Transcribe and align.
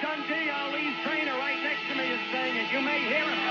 Dundee, 0.00 0.48
Ali's 0.48 0.96
trainer, 1.04 1.36
right 1.36 1.60
next 1.62 1.84
to 1.88 1.94
me, 1.94 2.08
is 2.08 2.20
saying 2.32 2.56
it. 2.56 2.72
You 2.72 2.80
may 2.80 3.00
hear 3.00 3.24
it. 3.24 3.49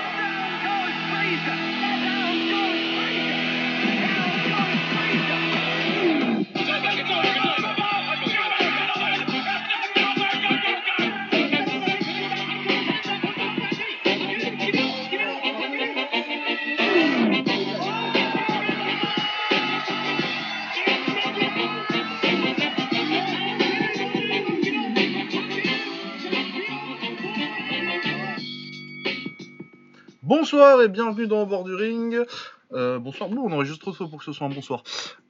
Bonsoir 30.52 30.82
et 30.82 30.88
bienvenue 30.88 31.28
dans 31.28 31.44
Au 31.44 31.46
bord 31.46 31.64
du 31.64 31.76
ring. 31.76 32.26
Euh, 32.74 32.98
bonsoir, 32.98 33.30
bon, 33.30 33.44
on 33.44 33.52
enregistre 33.52 33.82
trop 33.82 33.92
tôt 33.92 34.08
pour 34.08 34.18
que 34.18 34.26
ce 34.26 34.32
soit 34.32 34.48
un 34.48 34.50
bonsoir. 34.50 34.82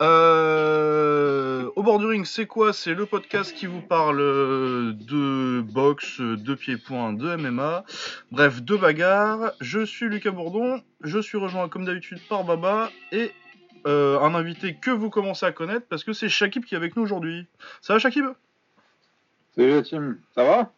Euh, 0.02 1.70
Au 1.76 1.84
bord 1.84 2.00
du 2.00 2.06
ring, 2.06 2.26
c'est 2.26 2.46
quoi? 2.46 2.72
C'est 2.72 2.94
le 2.94 3.06
podcast 3.06 3.54
qui 3.54 3.66
vous 3.66 3.82
parle 3.82 4.18
de 4.96 5.60
boxe, 5.60 6.22
de 6.22 6.56
pieds-points, 6.56 7.12
de 7.12 7.36
MMA, 7.36 7.84
bref, 8.32 8.62
de 8.62 8.78
bagarre. 8.78 9.52
Je 9.60 9.84
suis 9.84 10.06
Lucas 10.08 10.32
Bourdon, 10.32 10.82
je 11.02 11.20
suis 11.20 11.38
rejoint 11.38 11.68
comme 11.68 11.84
d'habitude 11.84 12.22
par 12.30 12.46
Baba 12.46 12.90
et 13.12 13.34
euh, 13.88 14.22
un 14.22 14.34
invité 14.36 14.76
que 14.76 14.92
vous 14.92 15.10
commencez 15.10 15.46
à 15.46 15.52
connaître 15.52 15.86
parce 15.90 16.06
que 16.06 16.14
c'est 16.14 16.30
Shakib 16.30 16.64
qui 16.64 16.76
est 16.76 16.78
avec 16.78 16.96
nous 16.96 17.04
aujourd'hui. 17.04 17.46
Ça 17.82 17.92
va 17.92 18.00
Shakib? 18.00 18.24
Salut 19.54 19.72
la 19.72 19.82
team, 19.82 20.18
ça 20.34 20.46
va? 20.46 20.72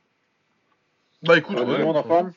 Bah 1.21 1.37
écoute, 1.37 1.59
va, 1.59 1.63
tout 1.63 1.69
ouais, 1.69 1.77
le 1.77 1.85
monde 1.85 1.97
en 1.97 2.03
forme? 2.03 2.31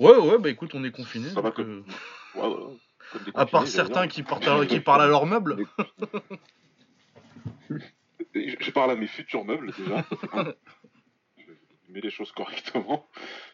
Ouais, 0.00 0.16
ouais, 0.18 0.38
bah 0.38 0.50
écoute, 0.50 0.74
on 0.74 0.82
est 0.84 0.90
confiné. 0.90 1.28
Ça 1.30 1.40
va 1.40 1.50
donc, 1.50 1.54
comme- 1.56 1.84
euh, 1.88 1.92
Ouais, 2.40 2.46
ouais, 2.48 2.76
comme 3.12 3.22
des 3.22 3.30
à 3.34 3.46
part 3.46 3.60
confinés, 3.62 3.66
certains 3.66 4.08
qui, 4.08 4.22
partent 4.22 4.46
à- 4.48 4.66
qui 4.66 4.80
parlent 4.80 5.02
à 5.02 5.06
leurs 5.06 5.26
meubles. 5.26 5.56
Je, 8.34 8.54
je 8.60 8.70
parle 8.70 8.90
à 8.92 8.96
mes 8.96 9.06
futurs 9.08 9.44
meubles 9.44 9.72
déjà. 9.76 10.04
je 11.38 11.92
mets 11.92 12.00
les 12.00 12.10
choses 12.10 12.30
correctement. 12.32 13.08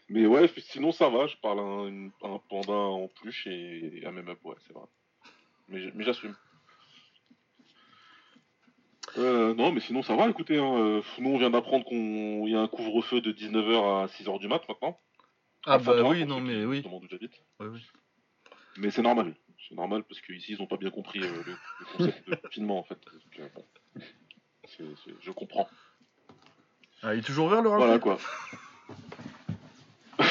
Mais 0.09 0.27
ouais, 0.27 0.51
sinon 0.59 0.93
ça 0.93 1.09
va, 1.09 1.27
je 1.27 1.37
parle 1.37 1.61
à 1.61 1.63
un, 1.63 1.87
une- 1.89 2.11
à 2.23 2.29
un 2.29 2.39
panda 2.51 2.73
en 2.73 3.09
plus 3.09 3.47
et 3.47 4.03
à 4.05 4.11
même 4.13 4.29
up, 4.29 4.39
ouais, 4.45 4.55
c'est 4.67 4.75
vrai. 4.75 4.85
Mais, 5.69 5.91
mais 5.95 6.05
j'assume. 6.05 6.35
Euh, 9.19 9.55
non, 9.55 9.73
mais 9.73 9.81
sinon 9.81 10.03
ça 10.03 10.15
va, 10.15 10.29
écoutez, 10.29 10.59
hein, 10.59 10.77
euh, 10.79 11.03
nous 11.19 11.31
on 11.31 11.39
vient 11.39 11.51
d'apprendre 11.51 11.87
qu'il 11.87 12.49
y 12.51 12.55
a 12.55 12.61
un 12.61 12.69
couvre-feu 12.69 13.21
de 13.23 13.33
19h 13.33 14.03
à 14.03 14.07
6h 14.09 14.39
du 14.41 14.49
mat 14.49 14.63
maintenant. 14.69 15.01
Ah 15.67 15.79
bah 15.79 16.03
oui, 16.05 16.25
non 16.25 16.41
mais 16.41 16.65
oui. 16.65 16.83
Ouais. 17.61 17.67
Mais 18.79 18.91
c'est 18.91 19.03
normal. 19.03 19.35
C'est 19.69 19.75
normal 19.75 20.05
parce 20.05 20.21
qu'ici, 20.21 20.53
ils 20.53 20.59
n'ont 20.59 20.67
pas 20.69 20.77
bien 20.77 20.91
compris 20.91 21.21
euh, 21.23 21.43
le, 21.45 21.57
le 21.81 21.87
concept 21.97 22.29
de 22.29 22.35
confinement, 22.37 22.79
en 22.79 22.85
fait. 22.85 23.01
Donc, 23.05 23.41
euh, 23.41 23.49
bon. 23.55 23.65
Je 25.21 25.31
comprends. 25.33 25.69
Ah, 27.03 27.15
il 27.15 27.21
est 27.21 27.23
toujours 27.23 27.47
ouvert 27.47 27.63
le 27.63 27.69
Voilà, 27.69 27.99
quoi. 27.99 28.19
ah, 30.19 30.25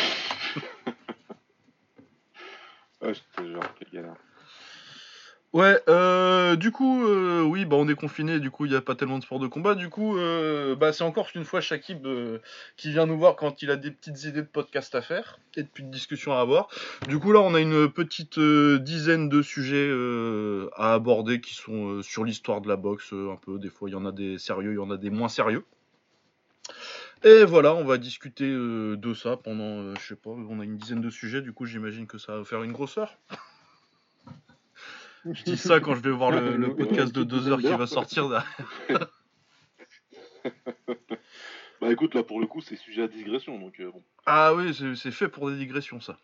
je 3.01 3.19
te 3.35 3.43
jure, 3.45 3.75
quelle 3.77 3.91
galère. 3.91 4.15
Ouais, 5.55 5.79
euh, 5.87 6.57
du 6.57 6.69
coup, 6.69 7.07
euh, 7.07 7.41
oui, 7.41 7.63
bah 7.63 7.77
on 7.77 7.87
est 7.87 7.95
confiné, 7.95 8.41
du 8.41 8.51
coup 8.51 8.65
il 8.65 8.71
n'y 8.71 8.77
a 8.77 8.81
pas 8.81 8.93
tellement 8.93 9.19
de 9.19 9.23
sport 9.23 9.39
de 9.39 9.47
combat. 9.47 9.73
Du 9.73 9.87
coup, 9.87 10.17
euh, 10.17 10.75
bah, 10.75 10.91
c'est 10.91 11.05
encore 11.05 11.29
une 11.33 11.45
fois 11.45 11.61
Shakib 11.61 12.05
qui 12.75 12.91
vient 12.91 13.05
nous 13.05 13.17
voir 13.17 13.37
quand 13.37 13.61
il 13.61 13.71
a 13.71 13.77
des 13.77 13.89
petites 13.89 14.21
idées 14.25 14.41
de 14.41 14.47
podcast 14.47 14.93
à 14.95 15.01
faire 15.01 15.39
et 15.55 15.63
de 15.63 15.67
petites 15.69 15.89
discussions 15.89 16.33
à 16.33 16.41
avoir. 16.41 16.67
Du 17.07 17.19
coup 17.19 17.31
là, 17.31 17.39
on 17.39 17.53
a 17.53 17.61
une 17.61 17.89
petite 17.89 18.37
dizaine 18.37 19.29
de 19.29 19.41
sujets 19.41 19.89
à 20.75 20.93
aborder 20.93 21.39
qui 21.39 21.53
sont 21.53 22.01
sur 22.01 22.25
l'histoire 22.25 22.59
de 22.59 22.67
la 22.67 22.75
boxe, 22.75 23.13
un 23.13 23.37
peu. 23.37 23.57
Des 23.57 23.69
fois, 23.69 23.87
il 23.87 23.93
y 23.93 23.95
en 23.95 24.05
a 24.05 24.11
des 24.11 24.37
sérieux, 24.37 24.73
il 24.73 24.75
y 24.75 24.79
en 24.79 24.91
a 24.91 24.97
des 24.97 25.09
moins 25.09 25.29
sérieux. 25.29 25.63
Et 27.23 27.45
voilà, 27.45 27.73
on 27.75 27.85
va 27.85 27.97
discuter 27.97 28.49
de 28.51 29.13
ça 29.13 29.37
pendant, 29.37 29.95
je 29.95 30.05
sais 30.05 30.15
pas, 30.17 30.31
on 30.31 30.59
a 30.59 30.65
une 30.65 30.75
dizaine 30.75 30.99
de 30.99 31.09
sujets, 31.09 31.41
du 31.41 31.53
coup 31.53 31.65
j'imagine 31.65 32.07
que 32.07 32.17
ça 32.17 32.39
va 32.39 32.43
faire 32.43 32.61
une 32.61 32.73
grosse 32.73 32.97
heure. 32.97 33.17
Je 35.31 35.43
dis 35.43 35.57
ça 35.57 35.79
quand 35.79 35.95
je 35.95 36.01
vais 36.01 36.11
voir 36.11 36.31
le, 36.31 36.55
le 36.55 36.75
podcast 36.75 37.13
de 37.13 37.23
deux 37.23 37.47
heures 37.47 37.59
qui 37.59 37.67
va 37.73 37.87
sortir. 37.87 38.29
derrière. 38.29 39.07
Bah 41.81 41.91
écoute, 41.91 42.13
là, 42.15 42.23
pour 42.23 42.39
le 42.39 42.47
coup, 42.47 42.61
c'est 42.61 42.77
sujet 42.77 43.03
à 43.03 43.07
digression, 43.07 43.59
donc 43.59 43.79
euh, 43.79 43.91
bon. 43.91 44.01
Ah 44.25 44.53
oui, 44.55 44.73
c'est 44.95 45.11
fait 45.11 45.27
pour 45.27 45.49
des 45.49 45.57
digressions 45.57 45.99
ça. 45.99 46.17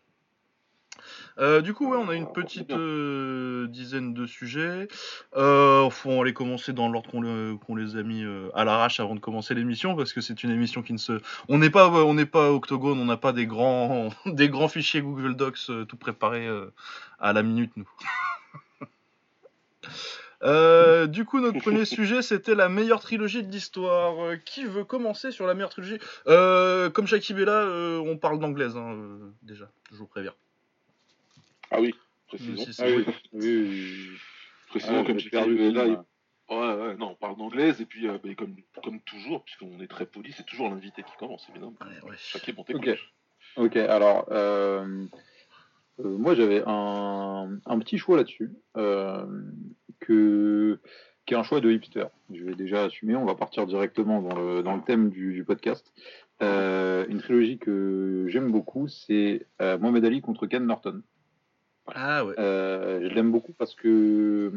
Euh, 1.38 1.60
du 1.60 1.74
coup, 1.74 1.90
ouais, 1.90 1.98
on 1.98 2.08
a 2.08 2.14
une 2.14 2.26
Ah, 2.28 2.32
petite 2.32 2.70
euh, 2.70 3.66
dizaine 3.68 4.14
de 4.14 4.26
sujets. 4.26 4.88
Euh, 5.36 5.90
faut 5.90 6.10
on 6.10 6.22
les 6.22 6.32
commencer 6.32 6.72
dans 6.72 6.88
l'ordre 6.88 7.10
qu'on 7.10 7.20
le- 7.20 7.56
qu'on 7.56 7.76
les 7.76 7.96
a 7.96 8.02
mis 8.02 8.24
à 8.54 8.64
l'arrache 8.64 8.98
avant 9.00 9.14
de 9.14 9.20
commencer 9.20 9.54
l'émission 9.54 9.94
parce 9.94 10.12
que 10.12 10.20
c'est 10.20 10.42
une 10.42 10.50
émission 10.50 10.82
qui 10.82 10.92
ne 10.94 10.98
se. 10.98 11.20
On 11.48 11.58
n'est 11.58 11.70
pas, 11.70 11.88
on 11.90 12.14
n'est 12.14 12.26
pas 12.26 12.50
octogone, 12.50 12.98
on 12.98 13.04
n'a 13.04 13.16
pas 13.18 13.32
des 13.32 13.46
grands, 13.46 14.08
des 14.26 14.48
grands 14.48 14.68
fichiers 14.68 15.02
Google 15.02 15.34
Docs 15.36 15.70
tout 15.88 15.96
préparés 15.96 16.48
à 17.18 17.32
la 17.32 17.42
minute 17.42 17.72
nous. 17.76 17.88
Euh, 20.42 21.06
du 21.06 21.24
coup, 21.24 21.40
notre 21.40 21.58
premier 21.60 21.84
sujet, 21.84 22.22
c'était 22.22 22.54
la 22.54 22.68
meilleure 22.68 23.00
trilogie 23.00 23.42
de 23.42 23.50
l'histoire. 23.50 24.18
Euh, 24.24 24.36
qui 24.36 24.64
veut 24.64 24.84
commencer 24.84 25.30
sur 25.30 25.46
la 25.46 25.54
meilleure 25.54 25.70
trilogie 25.70 25.98
Euh, 26.26 26.90
Comme 26.90 27.06
Shakib 27.06 27.38
est 27.38 27.44
là, 27.44 27.60
euh, 27.62 27.98
on 27.98 28.16
parle 28.16 28.38
d'anglaise, 28.38 28.76
hein, 28.76 28.92
euh, 28.92 29.18
déjà, 29.42 29.70
je 29.90 29.96
vous 29.96 30.06
préviens. 30.06 30.34
Ah 31.70 31.80
oui. 31.80 31.94
Si, 32.36 32.56
si. 32.56 32.80
Ah 32.82 32.86
oui, 32.86 33.04
oui, 33.32 34.08
Ah, 34.84 35.02
comme 35.06 35.18
j'ai 35.18 35.30
perdu 35.30 35.70
là, 35.72 35.86
il- 35.86 35.98
Ouais, 36.50 36.74
ouais, 36.74 36.96
non, 36.96 37.10
on 37.12 37.14
parle 37.14 37.36
d'anglaise, 37.36 37.80
et 37.80 37.86
puis, 37.86 38.08
euh, 38.08 38.18
bah, 38.22 38.28
comme, 38.36 38.56
comme 38.82 39.00
toujours, 39.02 39.42
puisqu'on 39.44 39.80
est 39.80 39.86
très 39.86 40.04
poli, 40.04 40.32
c'est 40.36 40.44
toujours 40.44 40.68
l'invité 40.68 41.02
qui 41.02 41.12
commence, 41.18 41.46
évidemment. 41.48 41.74
Ouais, 41.80 42.10
ouais. 42.10 42.16
T'écoute. 42.64 42.88
Ok. 42.88 42.98
Ok, 43.56 43.76
alors, 43.76 44.26
euh, 46.04 46.16
moi 46.18 46.34
j'avais 46.34 46.62
un, 46.66 47.58
un 47.66 47.78
petit 47.78 47.98
choix 47.98 48.16
là-dessus, 48.16 48.50
euh, 48.76 49.26
que, 50.00 50.78
qui 51.26 51.34
est 51.34 51.36
un 51.36 51.42
choix 51.42 51.60
de 51.60 51.70
hipster. 51.70 52.06
Je 52.32 52.44
vais 52.44 52.54
déjà 52.54 52.84
assumer, 52.84 53.16
on 53.16 53.24
va 53.24 53.34
partir 53.34 53.66
directement 53.66 54.20
dans 54.22 54.38
le, 54.38 54.62
dans 54.62 54.76
le 54.76 54.82
thème 54.82 55.10
du, 55.10 55.32
du 55.32 55.44
podcast. 55.44 55.92
Euh, 56.42 57.06
une 57.08 57.18
trilogie 57.18 57.58
que 57.58 58.26
j'aime 58.28 58.50
beaucoup, 58.50 58.88
c'est 58.88 59.46
Mohamed 59.60 60.04
Ali 60.04 60.20
contre 60.20 60.46
Ken 60.46 60.66
Norton. 60.66 61.02
Ah 61.86 62.24
ouais. 62.24 62.34
Je 62.36 63.14
l'aime 63.14 63.30
beaucoup 63.32 63.52
parce 63.52 63.74
que 63.74 64.52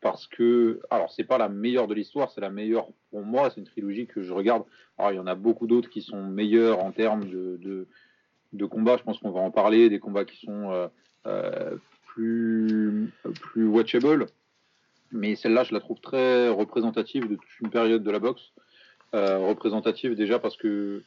parce 0.00 0.26
que 0.26 0.80
alors 0.90 1.10
c'est 1.12 1.24
pas 1.24 1.38
la 1.38 1.48
meilleure 1.48 1.88
de 1.88 1.94
l'histoire, 1.94 2.30
c'est 2.30 2.40
la 2.40 2.50
meilleure 2.50 2.88
pour 3.10 3.22
moi. 3.22 3.50
C'est 3.50 3.60
une 3.60 3.66
trilogie 3.66 4.06
que 4.06 4.22
je 4.22 4.32
regarde. 4.32 4.64
Alors 4.98 5.12
il 5.12 5.16
y 5.16 5.18
en 5.18 5.26
a 5.26 5.34
beaucoup 5.34 5.66
d'autres 5.66 5.88
qui 5.88 6.02
sont 6.02 6.22
meilleurs 6.22 6.84
en 6.84 6.92
termes 6.92 7.24
de 7.24 7.58
de, 7.60 7.88
de 8.54 8.64
combats. 8.66 8.96
Je 8.96 9.02
pense 9.02 9.18
qu'on 9.18 9.30
va 9.30 9.40
en 9.40 9.50
parler, 9.50 9.88
des 9.90 9.98
combats 10.00 10.24
qui 10.24 10.44
sont 10.44 10.70
euh, 10.72 10.88
euh, 11.26 11.76
plus 12.06 13.10
plus 13.40 13.66
watchable. 13.66 14.26
Mais 15.12 15.36
celle-là, 15.36 15.64
je 15.64 15.72
la 15.72 15.80
trouve 15.80 16.00
très 16.00 16.48
représentative 16.48 17.28
de 17.28 17.36
toute 17.36 17.60
une 17.60 17.70
période 17.70 18.02
de 18.02 18.10
la 18.10 18.18
boxe. 18.18 18.52
Euh, 19.14 19.38
représentative 19.38 20.16
déjà 20.16 20.38
parce 20.40 20.56
que 20.56 21.02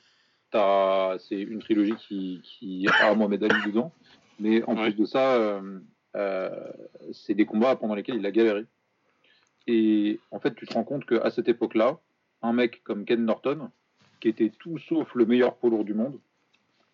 c'est 1.20 1.42
une 1.42 1.60
trilogie 1.60 1.96
qui, 1.96 2.42
qui 2.44 2.88
a 3.02 3.14
Mohamed 3.14 3.44
Ali 3.44 3.56
dedans. 3.66 3.92
Mais 4.40 4.64
en 4.64 4.76
Ouais. 4.76 4.84
plus 4.84 4.94
de 4.96 5.06
ça, 5.06 5.36
euh, 5.36 5.80
euh, 6.16 6.50
c'est 7.12 7.34
des 7.34 7.46
combats 7.46 7.76
pendant 7.76 7.96
lesquels 7.96 8.16
il 8.16 8.26
a 8.26 8.32
galéré. 8.32 8.66
Et 9.68 10.20
en 10.32 10.40
fait, 10.40 10.56
tu 10.56 10.66
te 10.66 10.74
rends 10.74 10.86
compte 10.86 11.06
qu'à 11.06 11.30
cette 11.32 11.50
époque-là, 11.50 12.00
un 12.42 12.54
mec 12.54 12.82
comme 12.84 13.04
Ken 13.04 13.26
Norton, 13.26 13.70
qui 14.22 14.30
était 14.30 14.52
tout 14.58 14.78
sauf 14.78 15.14
le 15.16 15.26
meilleur 15.26 15.56
poids 15.56 15.70
lourd 15.70 15.84
du 15.84 15.94
monde, 15.94 16.18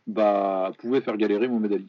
bah, 0.07 0.71
pouvait 0.79 1.01
faire 1.01 1.17
galérer 1.17 1.47
Mohamed 1.47 1.73
Ali. 1.73 1.87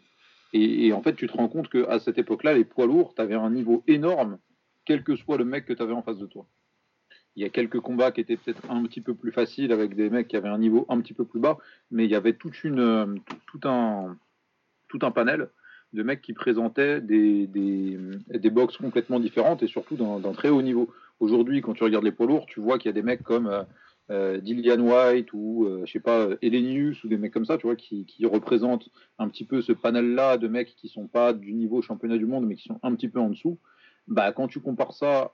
Et, 0.56 0.92
en 0.92 1.02
fait, 1.02 1.16
tu 1.16 1.26
te 1.26 1.32
rends 1.32 1.48
compte 1.48 1.68
qu'à 1.68 1.98
cette 1.98 2.16
époque-là, 2.16 2.54
les 2.54 2.64
poids 2.64 2.86
lourds, 2.86 3.14
tu 3.16 3.20
avais 3.20 3.34
un 3.34 3.50
niveau 3.50 3.82
énorme, 3.88 4.38
quel 4.84 5.02
que 5.02 5.16
soit 5.16 5.36
le 5.36 5.44
mec 5.44 5.66
que 5.66 5.72
tu 5.72 5.82
avais 5.82 5.92
en 5.92 6.02
face 6.02 6.18
de 6.18 6.26
toi. 6.26 6.46
Il 7.34 7.42
y 7.42 7.46
a 7.46 7.48
quelques 7.48 7.80
combats 7.80 8.12
qui 8.12 8.20
étaient 8.20 8.36
peut-être 8.36 8.70
un 8.70 8.84
petit 8.84 9.00
peu 9.00 9.14
plus 9.14 9.32
faciles 9.32 9.72
avec 9.72 9.96
des 9.96 10.10
mecs 10.10 10.28
qui 10.28 10.36
avaient 10.36 10.48
un 10.48 10.58
niveau 10.58 10.86
un 10.88 11.00
petit 11.00 11.12
peu 11.12 11.24
plus 11.24 11.40
bas, 11.40 11.58
mais 11.90 12.04
il 12.04 12.10
y 12.10 12.14
avait 12.14 12.34
toute 12.34 12.62
une, 12.62 12.78
euh, 12.78 13.06
tout, 13.46 13.60
un, 13.64 14.16
tout 14.88 15.00
un 15.02 15.10
panel 15.10 15.48
de 15.92 16.02
mecs 16.04 16.22
qui 16.22 16.34
présentaient 16.34 17.00
des, 17.00 17.48
des, 17.48 17.98
des 18.28 18.50
box 18.50 18.76
complètement 18.76 19.18
différentes 19.18 19.64
et 19.64 19.66
surtout 19.66 19.96
d'un 19.96 20.20
d'un 20.20 20.32
très 20.32 20.50
haut 20.50 20.62
niveau. 20.62 20.92
Aujourd'hui, 21.18 21.62
quand 21.62 21.74
tu 21.74 21.82
regardes 21.82 22.04
les 22.04 22.12
poids 22.12 22.26
lourds, 22.26 22.46
tu 22.46 22.60
vois 22.60 22.78
qu'il 22.78 22.88
y 22.88 22.90
a 22.90 22.92
des 22.92 23.02
mecs 23.02 23.24
comme 23.24 23.48
euh, 24.10 24.36
euh, 24.36 24.38
Dillian 24.38 24.80
White 24.80 25.32
ou, 25.32 25.64
euh, 25.66 25.82
je 25.86 25.92
sais 25.92 26.00
pas, 26.00 26.28
Elenius 26.42 27.02
ou 27.04 27.08
des 27.08 27.16
mecs 27.16 27.32
comme 27.32 27.46
ça, 27.46 27.56
tu 27.58 27.66
vois, 27.66 27.76
qui, 27.76 28.04
qui 28.04 28.26
représentent 28.26 28.88
un 29.18 29.28
petit 29.28 29.44
peu 29.44 29.62
ce 29.62 29.72
panel-là 29.72 30.36
de 30.38 30.46
mecs 30.48 30.74
qui 30.76 30.88
sont 30.88 31.06
pas 31.06 31.32
du 31.32 31.52
niveau 31.54 31.80
championnat 31.82 32.18
du 32.18 32.26
monde, 32.26 32.46
mais 32.46 32.54
qui 32.54 32.68
sont 32.68 32.78
un 32.82 32.94
petit 32.94 33.08
peu 33.08 33.18
en 33.20 33.30
dessous. 33.30 33.58
Bah, 34.06 34.32
quand 34.32 34.48
tu 34.48 34.60
compares 34.60 34.92
ça 34.92 35.32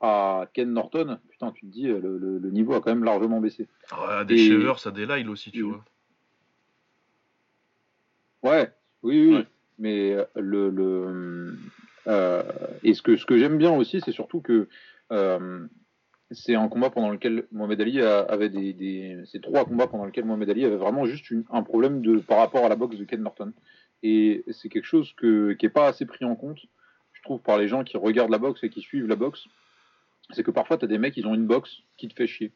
à 0.00 0.48
Ken 0.52 0.70
Norton, 0.72 1.18
putain, 1.30 1.52
tu 1.52 1.66
te 1.66 1.70
dis, 1.72 1.88
euh, 1.88 1.98
le, 2.00 2.18
le- 2.18 2.38
le 2.38 2.50
niveau 2.50 2.74
a 2.74 2.80
quand 2.80 2.90
même 2.90 3.04
largement 3.04 3.40
baissé. 3.40 3.68
Ah, 3.90 4.24
des 4.24 4.36
Shevers, 4.36 4.78
ça 4.78 4.90
des 4.90 5.06
Lyle 5.06 5.28
aussi, 5.30 5.50
tu 5.50 5.60
et- 5.60 5.62
vois. 5.62 5.84
Ouais, 8.42 8.70
oui, 9.02 9.26
oui. 9.28 9.34
Ouais. 9.36 9.46
Mais 9.78 10.12
euh, 10.12 10.24
le, 10.36 10.70
le 10.70 11.56
euh, 12.06 12.42
et 12.82 12.94
ce 12.94 13.02
que 13.02 13.16
ce 13.16 13.24
que 13.26 13.38
j'aime 13.38 13.58
bien 13.58 13.72
aussi, 13.74 14.00
c'est 14.02 14.12
surtout 14.12 14.40
que 14.40 14.68
euh, 15.12 15.66
c'est 16.30 16.54
un 16.54 16.68
combat 16.68 16.90
pendant 16.90 17.10
lequel 17.10 17.46
Mohamed 17.50 17.80
Ali 17.80 18.00
avait 18.02 18.48
des, 18.48 18.72
des 18.72 19.18
c'est 19.26 19.42
trois 19.42 19.64
combats 19.64 19.86
pendant 19.88 20.04
lesquels 20.04 20.24
Mohamed 20.24 20.50
Ali 20.50 20.64
avait 20.64 20.76
vraiment 20.76 21.04
juste 21.04 21.30
une- 21.30 21.44
un 21.50 21.62
problème 21.62 22.02
de 22.02 22.18
par 22.18 22.38
rapport 22.38 22.64
à 22.64 22.68
la 22.68 22.76
boxe 22.76 22.96
de 22.96 23.04
Ken 23.04 23.22
Norton. 23.22 23.52
Et 24.02 24.44
c'est 24.50 24.68
quelque 24.68 24.86
chose 24.86 25.12
que 25.16 25.52
qui 25.52 25.66
est 25.66 25.70
pas 25.70 25.88
assez 25.88 26.06
pris 26.06 26.24
en 26.24 26.36
compte, 26.36 26.60
je 27.12 27.22
trouve, 27.22 27.40
par 27.40 27.58
les 27.58 27.68
gens 27.68 27.84
qui 27.84 27.96
regardent 27.96 28.30
la 28.30 28.38
boxe 28.38 28.62
et 28.64 28.70
qui 28.70 28.80
suivent 28.80 29.08
la 29.08 29.16
boxe. 29.16 29.46
C'est 30.30 30.42
que 30.44 30.50
parfois 30.50 30.78
tu 30.78 30.84
as 30.84 30.88
des 30.88 30.98
mecs, 30.98 31.16
ils 31.16 31.26
ont 31.26 31.34
une 31.34 31.46
boxe 31.46 31.82
qui 31.96 32.08
te 32.08 32.14
fait 32.14 32.26
chier. 32.26 32.52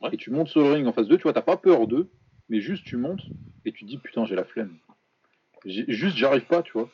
Ouais. 0.00 0.10
Et 0.12 0.16
tu 0.16 0.30
montes 0.30 0.48
sur 0.48 0.60
le 0.60 0.72
ring 0.72 0.86
en 0.86 0.92
face 0.92 1.06
d'eux, 1.06 1.16
tu 1.16 1.22
vois, 1.22 1.32
t'as 1.32 1.42
pas 1.42 1.56
peur 1.56 1.86
d'eux, 1.86 2.10
mais 2.48 2.60
juste 2.60 2.84
tu 2.84 2.96
montes 2.96 3.22
et 3.64 3.72
tu 3.72 3.84
te 3.84 3.88
dis 3.88 3.98
putain 3.98 4.26
j'ai 4.26 4.34
la 4.34 4.44
flemme. 4.44 4.76
Juste 5.64 6.16
j'arrive 6.16 6.46
pas, 6.46 6.62
tu 6.62 6.72
vois. 6.72 6.90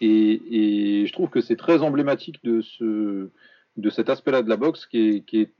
Et, 0.00 1.02
et 1.02 1.06
je 1.06 1.12
trouve 1.12 1.28
que 1.28 1.40
c'est 1.42 1.56
très 1.56 1.82
emblématique 1.82 2.42
de 2.42 2.62
ce 2.62 3.28
de 3.76 3.90
cet 3.90 4.08
aspect-là 4.08 4.42
de 4.42 4.48
la 4.48 4.56
boxe 4.56 4.86
qui 4.86 4.98
est, 4.98 5.20
qui 5.20 5.40
est 5.40 5.52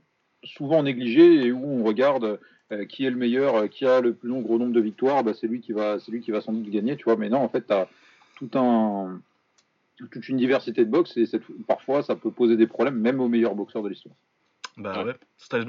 souvent 0.44 0.82
négligé 0.82 1.46
et 1.46 1.52
où 1.52 1.64
on 1.64 1.84
regarde 1.84 2.40
euh, 2.72 2.84
qui 2.84 3.04
est 3.04 3.10
le 3.10 3.16
meilleur, 3.16 3.54
euh, 3.56 3.66
qui 3.66 3.86
a 3.86 4.00
le 4.00 4.14
plus 4.14 4.28
long 4.28 4.40
gros 4.40 4.58
nombre 4.58 4.72
de 4.72 4.80
victoires, 4.80 5.24
bah, 5.24 5.32
c'est 5.34 5.46
lui 5.46 5.60
qui 5.60 5.72
va 5.72 5.98
c'est 6.00 6.12
lui 6.12 6.20
qui 6.20 6.30
va 6.30 6.40
sans 6.40 6.52
doute 6.52 6.70
gagner, 6.70 6.96
tu 6.96 7.04
vois. 7.04 7.16
Mais 7.16 7.28
non, 7.28 7.38
en 7.38 7.48
fait, 7.48 7.66
tu 7.66 7.72
as 7.72 7.88
tout 8.36 8.50
un 8.54 9.20
toute 9.96 10.28
une 10.28 10.36
diversité 10.36 10.84
de 10.84 10.90
boxe 10.90 11.16
et 11.16 11.26
cette- 11.26 11.42
parfois 11.66 12.02
ça 12.02 12.14
peut 12.14 12.30
poser 12.30 12.56
des 12.56 12.68
problèmes 12.68 13.00
même 13.00 13.20
aux 13.20 13.28
meilleurs 13.28 13.54
boxeurs 13.56 13.82
de 13.82 13.88
l'histoire. 13.88 14.14
Bah 14.76 15.04
Ouais. 15.04 15.14
Styles. 15.38 15.66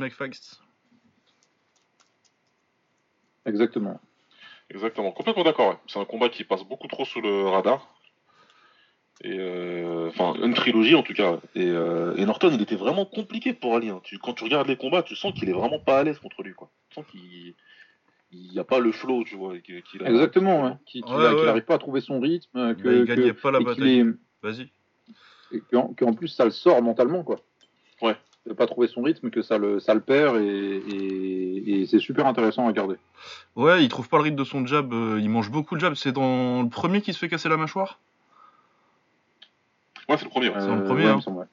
Exactement. 3.46 4.00
Exactement, 4.70 5.12
complètement 5.12 5.44
d'accord. 5.44 5.70
ouais. 5.70 5.78
C'est 5.88 6.00
un 6.00 6.06
combat 6.06 6.30
qui 6.30 6.44
passe 6.44 6.64
beaucoup 6.64 6.88
trop 6.88 7.06
sous 7.06 7.22
le 7.22 7.48
radar. 7.48 7.96
Et 9.22 9.36
euh, 9.38 10.08
enfin, 10.08 10.34
une 10.42 10.54
trilogie 10.54 10.96
en 10.96 11.04
tout 11.04 11.14
cas. 11.14 11.40
Et, 11.56 11.68
euh, 11.68 12.16
et 12.16 12.26
Norton, 12.26 12.50
il 12.54 12.62
était 12.62 12.76
vraiment 12.78 13.06
compliqué 13.06 13.54
pour 13.54 13.76
Ali. 13.76 13.90
hein. 13.90 14.00
Tu, 14.04 14.18
quand 14.18 14.34
tu 14.34 14.46
regardes 14.46 14.68
les 14.68 14.78
combats, 14.78 15.04
tu 15.04 15.16
sens 15.16 15.34
qu'il 15.34 15.50
est 15.50 15.54
vraiment 15.54 15.80
pas 15.80 16.00
à 16.00 16.04
l'aise 16.04 16.20
contre 16.20 16.42
lui. 16.42 16.54
Quoi. 16.54 16.70
Tu 16.90 16.96
sens 16.96 17.06
qu'il 17.12 17.54
il 18.32 18.52
n'y 18.52 18.60
a 18.60 18.64
pas 18.64 18.80
le 18.80 18.92
flow, 18.92 19.24
tu 19.26 19.36
vois. 19.36 19.58
qu'il- 19.58 19.82
a- 20.06 20.10
Exactement, 20.10 20.64
ouais. 20.64 20.72
Qu'il 20.86 21.04
Ouais, 21.04 21.12
ouais. 21.16 21.46
n'arrive 21.46 21.64
pas 21.66 21.76
à 21.76 21.80
trouver 21.80 22.00
son 22.00 22.20
rythme, 22.20 22.76
que, 22.76 22.80
il 23.00 23.02
que- 23.02 23.04
gagnait 23.06 23.34
pas 23.34 23.52
la 23.52 23.60
bataille. 23.60 24.00
est- 24.00 24.06
Vas-y. 24.44 24.70
et 25.52 25.62
qu'en 25.72 26.14
plus 26.14 26.28
ça 26.28 26.46
le 26.46 26.52
sort 26.52 26.82
mentalement 26.82 27.24
quoi. 27.24 27.38
Ouais. 28.04 28.16
De 28.46 28.54
pas 28.54 28.68
trouver 28.68 28.88
son 28.88 29.02
rythme, 29.02 29.32
que 29.32 29.42
ça 29.42 29.58
le, 29.58 29.80
ça 29.80 29.94
le 29.96 30.00
perd 30.00 30.38
et, 30.38 30.46
et- 30.78 31.82
et 31.82 31.86
c'est 31.88 32.00
super 32.00 32.26
intéressant 32.28 32.64
à 32.64 32.68
regarder. 32.68 32.96
Ouais, 33.56 33.84
il 33.84 33.90
trouve 33.90 34.08
pas 34.08 34.18
le 34.18 34.24
rythme 34.24 34.38
de 34.38 34.44
son 34.46 34.66
jab, 34.66 34.94
euh, 34.94 35.20
il 35.20 35.30
mange 35.30 35.50
beaucoup 35.52 35.76
de 35.76 35.82
jab. 35.82 35.96
C'est 35.96 36.12
dans 36.14 36.62
le 36.64 36.70
premier 36.70 37.02
qui 37.02 37.12
se 37.14 37.20
fait 37.20 37.28
casser 37.30 37.50
la 37.50 37.58
mâchoire? 37.58 38.00
Ouais, 40.10 40.18
c'est 40.18 40.26
le 40.26 40.30
premier. 40.30 40.50
Ouais, 40.50 40.60
C'est 40.60 40.68
le 40.68 40.84
premier, 40.84 41.06
ouais, 41.06 41.10
hein. 41.12 41.22
semble, 41.22 41.38
ouais. 41.40 41.46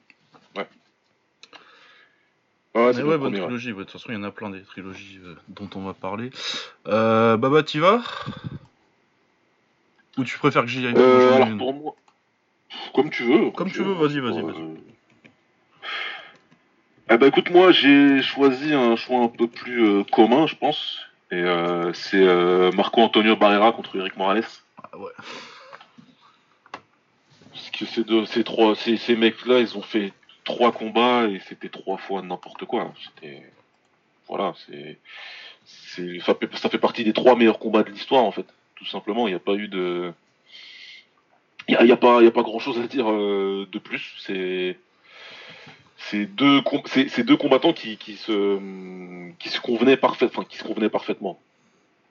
C'est 2.93 3.01
ouais, 3.01 3.11
le 3.11 3.17
bonne 3.17 3.19
premier. 3.19 3.37
ouais. 3.39 3.43
trilogie. 3.45 3.71
ouais. 3.71 3.79
De 3.79 3.83
toute 3.83 3.91
façon, 3.93 4.09
il 4.09 4.15
y 4.15 4.17
en 4.17 4.23
a 4.23 4.31
plein 4.31 4.49
des 4.49 4.61
trilogies 4.61 5.19
euh, 5.23 5.35
dont 5.47 5.69
on 5.75 5.81
va 5.81 5.93
parler. 5.93 6.29
Euh, 6.87 7.37
Baba, 7.37 7.63
t'y 7.63 7.79
vas? 7.79 8.01
Ou 10.17 10.23
tu 10.23 10.37
préfères 10.37 10.63
que 10.63 10.67
j'y 10.67 10.85
aille? 10.85 10.93
Euh, 10.97 11.35
alors 11.35 11.47
une. 11.47 11.57
pour 11.57 11.73
moi, 11.73 11.95
comme 12.93 13.09
tu 13.09 13.23
veux. 13.23 13.51
Comme 13.51 13.71
tu 13.71 13.83
veux, 13.83 13.93
vas-y, 13.93 14.19
vas-y, 14.19 14.39
Euh, 14.39 14.41
vas-y. 14.41 14.77
Eh 17.09 17.17
ben 17.17 17.27
écoute, 17.27 17.49
moi 17.51 17.71
j'ai 17.71 18.21
choisi 18.21 18.73
un 18.73 18.95
choix 18.95 19.19
un 19.21 19.27
peu 19.29 19.47
plus 19.47 19.83
euh, 19.85 20.03
commun, 20.11 20.45
je 20.45 20.55
pense. 20.55 20.99
Et 21.31 21.35
euh, 21.35 21.93
c'est 21.93 22.21
euh, 22.21 22.71
Marco 22.73 23.01
Antonio 23.01 23.35
Barrera 23.35 23.71
contre 23.71 23.95
Eric 23.95 24.17
Morales. 24.17 24.43
Ah 24.83 24.97
ouais. 24.97 25.11
Que 27.77 27.85
ces 27.85 28.03
deux, 28.03 28.25
ces 28.25 28.43
trois, 28.43 28.75
ces, 28.75 28.97
ces 28.97 29.15
mecs-là, 29.15 29.59
ils 29.59 29.77
ont 29.77 29.83
fait 29.83 30.11
trois 30.43 30.71
combats 30.71 31.27
et 31.27 31.39
c'était 31.47 31.69
trois 31.69 31.97
fois 31.97 32.23
n'importe 32.23 32.65
quoi. 32.65 32.91
C'était, 33.03 33.43
voilà, 34.27 34.55
c'est, 34.65 34.97
c'est, 35.63 36.19
ça 36.21 36.33
fait, 36.33 36.55
ça 36.55 36.69
fait 36.69 36.79
partie 36.79 37.03
des 37.03 37.13
trois 37.13 37.35
meilleurs 37.35 37.59
combats 37.59 37.83
de 37.83 37.91
l'histoire 37.91 38.23
en 38.23 38.31
fait. 38.31 38.47
Tout 38.75 38.85
simplement, 38.87 39.27
il 39.27 39.31
n'y 39.31 39.35
a 39.35 39.39
pas 39.39 39.53
eu 39.53 39.67
de, 39.67 40.11
il 41.67 41.73
y 41.73 41.91
a, 41.91 41.93
a 41.93 41.97
pas, 41.97 42.23
y 42.23 42.27
a 42.27 42.31
pas 42.31 42.41
grand-chose 42.41 42.79
à 42.79 42.87
dire 42.87 43.11
euh, 43.11 43.67
de 43.71 43.77
plus. 43.77 44.15
C'est, 44.25 44.79
c'est 45.97 46.25
deux, 46.25 46.61
c'est, 46.85 47.23
deux 47.23 47.37
combattants 47.37 47.73
qui, 47.73 47.97
qui 47.97 48.15
se, 48.15 48.59
qui 49.37 49.49
se 49.49 49.59
convenaient 49.61 49.97
parfait, 49.97 50.25
enfin 50.25 50.45
qui 50.45 50.57
se 50.57 50.63
convenaient 50.63 50.89
parfaitement. 50.89 51.39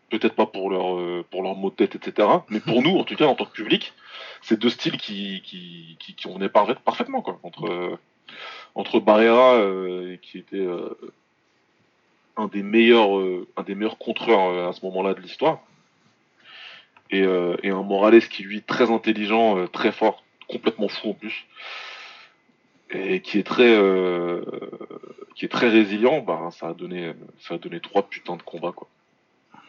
Peut-être 0.09 0.35
pas 0.37 0.47
pour 0.47 0.71
leur, 0.71 0.97
euh, 0.99 1.25
pour 1.31 1.43
leur 1.43 1.57
mot 1.57 1.71
de 1.71 1.75
tête, 1.75 1.97
etc. 1.97 2.29
Mais 2.49 2.61
pour 2.61 2.81
nous, 2.83 2.97
en 2.97 3.05
tout 3.05 3.17
cas, 3.17 3.27
en 3.27 3.35
tant 3.35 3.45
que 3.45 3.53
public, 3.53 3.93
c'est 4.41 4.59
deux 4.59 4.71
styles 4.71 4.97
qui, 4.99 5.43
qui, 5.43 5.97
qui, 5.99 6.15
qui 6.15 6.29
convenaient 6.29 6.49
parfait- 6.49 6.77
parfaitement, 6.85 7.23
quoi. 7.23 7.41
Entre, 7.43 7.65
euh, 7.69 7.99
entre 8.77 9.01
Barrera, 9.01 9.55
euh, 9.57 10.17
qui 10.23 10.39
était 10.39 10.57
euh, 10.59 10.95
un 12.37 12.47
des 12.47 12.63
meilleurs, 12.63 13.19
euh, 13.19 13.49
un 13.57 13.65
des 13.65 13.75
meilleurs 13.75 13.99
contreurs 13.99 14.49
euh, 14.49 14.69
à 14.69 14.73
ce 14.73 14.85
moment-là 14.87 15.15
de 15.15 15.21
l'histoire, 15.21 15.61
et, 17.11 17.21
et 17.63 17.71
un 17.71 17.83
Morales 17.83 18.29
qui, 18.29 18.43
lui, 18.43 18.63
très 18.63 18.91
intelligent, 18.91 19.67
très 19.69 19.93
fort, 19.93 20.25
complètement 20.49 20.89
fou 20.89 21.11
en 21.11 21.15
plus, 21.15 21.47
et 22.91 23.21
qui 23.23 23.39
est 23.39 23.47
très, 23.47 23.75
euh, 23.77 24.45
qui 25.37 25.45
est 25.45 25.49
très 25.49 25.69
résilient, 25.69 26.19
bah, 26.21 26.49
ça 26.51 26.69
a 26.71 26.75
donné, 26.75 27.13
ça 27.39 27.55
a 27.55 27.59
donné 27.59 27.79
trois 27.81 28.03
putains 28.09 28.37
de 28.37 28.43
combats, 28.43 28.73
quoi. 28.73 28.89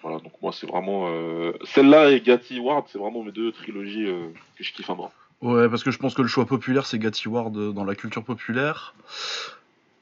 Voilà, 0.03 0.19
donc 0.19 0.33
moi 0.41 0.51
c'est 0.53 0.67
vraiment 0.67 1.07
euh, 1.09 1.53
celle-là 1.65 2.11
et 2.11 2.21
Gatti 2.21 2.59
Ward, 2.59 2.85
c'est 2.87 2.99
vraiment 2.99 3.23
mes 3.23 3.31
deux 3.31 3.51
trilogies 3.51 4.05
euh, 4.07 4.27
que 4.57 4.63
je 4.63 4.71
kiffe 4.73 4.89
à 4.89 4.95
mort. 4.95 5.11
Ouais, 5.41 5.67
parce 5.69 5.83
que 5.83 5.91
je 5.91 5.97
pense 5.99 6.13
que 6.13 6.21
le 6.21 6.27
choix 6.27 6.45
populaire, 6.45 6.85
c'est 6.85 6.97
Gatti 6.99 7.27
Ward 7.27 7.55
euh, 7.57 7.71
dans 7.71 7.83
la 7.83 7.95
culture 7.95 8.23
populaire. 8.23 8.95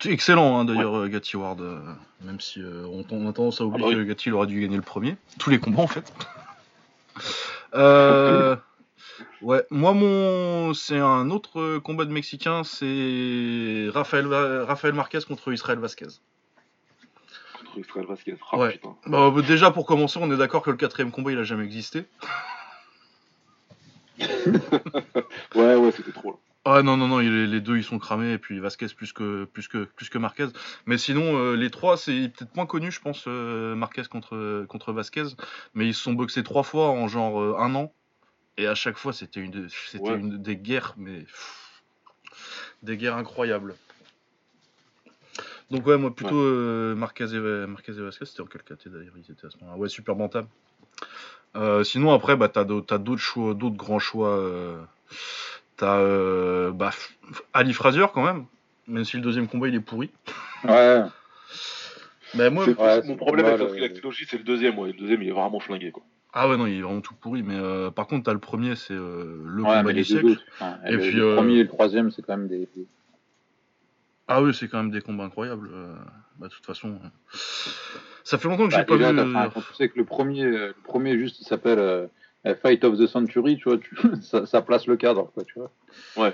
Excellent, 0.04 0.60
hein, 0.60 0.66
d'ailleurs, 0.66 0.96
euh, 0.98 1.08
Gatti 1.08 1.36
Ward. 1.38 1.62
euh, 1.62 1.80
même 2.22 2.40
si 2.40 2.62
euh, 2.62 2.86
on, 2.86 3.06
on 3.10 3.28
a 3.28 3.34
tendance 3.34 3.60
à 3.62 3.66
oublier 3.66 3.86
Ah 3.86 3.92
bah 3.92 3.98
oui. 3.98 4.04
que 4.04 4.08
Gatti 4.10 4.32
aurait 4.32 4.48
dû 4.48 4.62
gagner 4.62 4.76
le 4.76 4.82
premier. 4.82 5.16
Tous 5.40 5.50
les 5.50 5.60
combats, 5.60 5.82
en 5.84 5.88
fait. 5.88 6.12
Euh, 7.74 8.56
ouais, 9.42 9.64
moi, 9.70 9.94
mon. 9.94 10.74
C'est 10.74 11.00
un 11.00 11.30
autre 11.30 11.78
combat 11.80 12.06
de 12.06 12.12
Mexicain, 12.12 12.64
c'est 12.64 13.90
Rafael, 13.94 14.28
Rafael 14.28 14.94
Marquez 14.94 15.20
contre 15.28 15.52
Israël 15.52 15.80
Vasquez. 15.80 16.08
Vasquez. 18.08 18.38
Ah, 18.52 18.58
Ouais. 18.58 18.72
putain. 18.74 18.96
Bah, 19.08 19.32
euh, 19.36 19.42
déjà, 19.42 19.72
pour 19.72 19.86
commencer, 19.86 20.20
on 20.22 20.32
est 20.32 20.38
d'accord 20.38 20.62
que 20.62 20.72
le 20.72 20.78
quatrième 20.78 21.12
combat, 21.12 21.32
il 21.32 21.38
a 21.40 21.44
jamais 21.44 21.64
existé. 21.66 22.06
Ouais, 25.56 25.76
ouais, 25.76 25.92
c'était 25.92 26.12
trop 26.12 26.32
là. 26.32 26.38
Ah 26.68 26.82
non, 26.82 26.98
non, 26.98 27.08
non, 27.08 27.20
les 27.20 27.62
deux 27.62 27.78
ils 27.78 27.84
sont 27.84 28.00
cramés, 28.00 28.34
et 28.34 28.38
puis 28.40 28.60
Vasquez 28.60 28.88
plus 28.88 29.14
que, 29.14 29.46
plus 29.46 29.68
que, 29.68 29.84
plus 29.84 30.10
que 30.10 30.18
Marquez. 30.18 30.48
Mais 30.88 30.98
sinon, 30.98 31.38
euh, 31.38 31.56
les 31.56 31.70
trois, 31.70 31.96
c'est 31.96 32.30
peut-être 32.36 32.56
moins 32.56 32.66
connu, 32.66 32.92
je 32.92 33.00
pense, 33.00 33.26
euh, 33.28 33.76
Marquez 33.76 34.02
contre, 34.10 34.66
contre 34.68 34.92
Vasquez. 34.92 35.26
Mais 35.76 35.86
ils 35.88 35.94
se 35.94 36.02
sont 36.02 36.14
boxés 36.14 36.42
trois 36.44 36.64
fois 36.64 36.90
en 36.90 37.08
genre 37.08 37.40
euh, 37.40 37.56
un 37.60 37.76
an. 37.76 37.94
Et 38.58 38.66
à 38.66 38.74
chaque 38.74 38.98
fois, 38.98 39.14
c'était 39.14 39.42
une, 39.42 39.68
c'était 39.90 40.10
Ouais. 40.10 40.18
une 40.18 40.42
des 40.42 40.56
guerres, 40.56 40.96
mais. 40.98 41.20
pff, 41.20 41.84
des 42.82 42.98
guerres 42.98 43.18
incroyables. 43.18 43.76
Donc, 45.72 45.86
ouais, 45.88 45.98
moi 45.98 46.14
plutôt 46.14 46.38
euh, 46.40 46.96
Marquez, 46.96 47.34
et, 47.34 47.40
Marquez 47.68 47.92
et 47.94 48.02
Vasquez, 48.02 48.26
c'était 48.26 48.42
en 48.42 48.46
quel 48.46 48.62
caté 48.64 48.90
d'ailleurs 48.90 49.14
Ils 49.18 49.32
étaient 49.32 49.48
à 49.48 49.50
ce 49.50 49.58
moment-là? 49.62 49.78
Ouais, 49.78 49.90
super 49.90 50.16
bantam. 50.16 50.48
Euh, 51.56 51.84
sinon, 51.84 52.12
après, 52.14 52.36
bah, 52.36 52.50
t'as 52.50 52.66
d'autres 52.66 52.86
t'as 52.88 52.98
d'autres 52.98 53.22
choix, 53.22 53.54
d'autres 53.54 53.76
grands 53.78 54.00
choix. 54.00 54.30
euh, 54.38 54.78
T'as 55.78 55.98
euh, 56.00 56.72
bah, 56.72 56.92
Ali 57.54 57.74
Frazier 57.74 58.06
quand 58.14 58.24
même, 58.24 58.46
même 58.88 59.04
si 59.04 59.18
le 59.18 59.24
deuxième 59.24 59.48
combat 59.48 59.68
il 59.68 59.76
est 59.76 59.80
pourri. 59.82 60.10
Ouais, 60.64 61.02
Mais 62.36 62.50
moi, 62.52 62.66
C'est- 62.66 62.80
ouais, 62.80 63.02
mon 63.08 63.16
problème 63.16 63.46
avec 63.46 63.60
la 63.60 63.66
euh, 63.66 63.90
trilogie, 63.90 64.26
c'est 64.30 64.38
le 64.38 64.44
deuxième. 64.44 64.78
Ouais. 64.80 64.88
Le 64.92 64.98
deuxième, 64.98 65.22
il 65.22 65.30
est 65.30 65.34
vraiment 65.34 65.60
flingué. 65.60 65.92
Quoi. 65.92 66.04
ah 66.34 66.48
ouais 66.48 66.58
non, 66.58 66.66
il 66.68 66.78
est 66.78 66.82
vraiment 66.82 67.02
tout 67.02 67.14
pourri. 67.16 67.44
Mais 67.44 67.56
euh, 67.58 67.92
par 67.92 68.08
contre, 68.08 68.24
t'as 68.26 68.34
le 68.34 68.40
premier, 68.40 68.76
c'est 68.76 68.94
euh, 68.94 69.42
le 69.46 69.64
ouais, 69.64 69.70
combat 69.70 69.92
du 69.94 70.04
siècle. 70.06 70.38
enfin, 70.60 70.78
Et 70.88 70.92
le, 70.94 71.00
puis, 71.00 71.12
le 71.14 71.24
euh, 71.24 71.36
premier 71.36 71.56
et 71.56 71.64
le 71.64 71.68
troisième, 71.70 72.12
c'est 72.12 72.22
quand 72.22 72.38
même 72.38 72.48
des. 72.48 72.68
des- 72.76 72.86
Ah 74.28 74.42
oui, 74.42 74.54
c'est 74.54 74.68
quand 74.68 74.78
même 74.78 74.92
des 74.92 75.02
combats 75.02 75.26
incroyables. 75.26 75.70
euh, 75.74 75.94
bah, 76.38 76.48
de 76.48 76.54
toute 76.54 76.66
façon, 76.66 76.90
euh, 77.04 77.08
ça 78.24 78.38
fait 78.38 78.48
longtemps 78.48 78.68
que 78.68 78.72
Bah, 78.74 78.80
j'ai 78.80 78.86
pas 78.86 78.96
vu. 78.98 79.04
euh, 79.04 79.22
enfin, 79.36 79.50
quand 79.54 79.62
tu 79.62 79.74
sais 79.76 79.90
que 79.90 79.98
le 79.98 80.06
premier, 80.06 80.44
le 80.44 80.76
premier 80.84 81.18
juste, 81.18 81.40
il 81.42 81.46
s'appelle 81.46 81.80
euh, 81.80 82.08
Fight 82.62 82.84
of 82.84 82.98
the 82.98 83.06
Century, 83.08 83.58
tu 83.58 83.70
vois, 83.70 83.78
tu- 83.78 83.96
ça, 84.22 84.46
ça 84.46 84.62
place 84.62 84.88
le 84.88 84.98
cadre, 84.98 85.32
quoi, 85.34 85.44
tu 85.44 85.60
vois. 85.60 85.72
Ouais, 86.18 86.34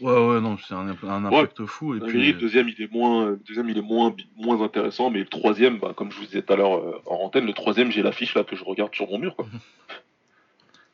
ouais, 0.00 0.40
non, 0.40 0.56
c'est 0.58 0.74
un, 0.74 0.88
un 1.02 1.24
impact 1.24 1.66
fou. 1.66 1.94
Et 1.96 1.98
La 1.98 2.06
puis, 2.06 2.18
vérité, 2.18 2.32
le 2.34 2.40
deuxième, 2.40 2.68
il 2.68 2.80
est 2.82 2.92
moins, 2.92 3.30
le 3.30 3.36
deuxième, 3.46 3.68
il 3.68 3.78
est 3.78 3.82
moins, 3.82 4.14
moins 4.36 4.62
intéressant, 4.62 5.10
mais 5.10 5.18
le 5.20 5.26
troisième, 5.26 5.78
bah, 5.78 5.92
comme 5.96 6.12
je 6.12 6.18
vous 6.18 6.26
disais 6.26 6.42
tout 6.42 6.52
à 6.52 6.56
l'heure 6.56 6.76
euh, 6.78 7.02
en 7.06 7.16
antenne, 7.16 7.46
le 7.46 7.52
troisième, 7.52 7.90
j'ai 7.90 8.02
l'affiche 8.02 8.34
là 8.34 8.44
que 8.44 8.54
je 8.56 8.64
regarde 8.64 8.94
sur 8.94 9.08
mon 9.10 9.18
mur. 9.18 9.34
Quoi. 9.34 9.46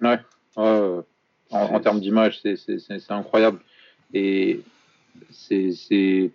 Ouais, 0.00 0.18
euh, 0.58 1.02
en, 1.50 1.58
en 1.74 1.80
termes 1.80 2.00
d'image, 2.00 2.40
c'est- 2.40 2.56
c'est 2.56 2.78
c'est- 2.78 2.98
c'est 2.98 3.12
incroyable. 3.12 3.60
Et 4.14 4.60
c'est 5.30 6.32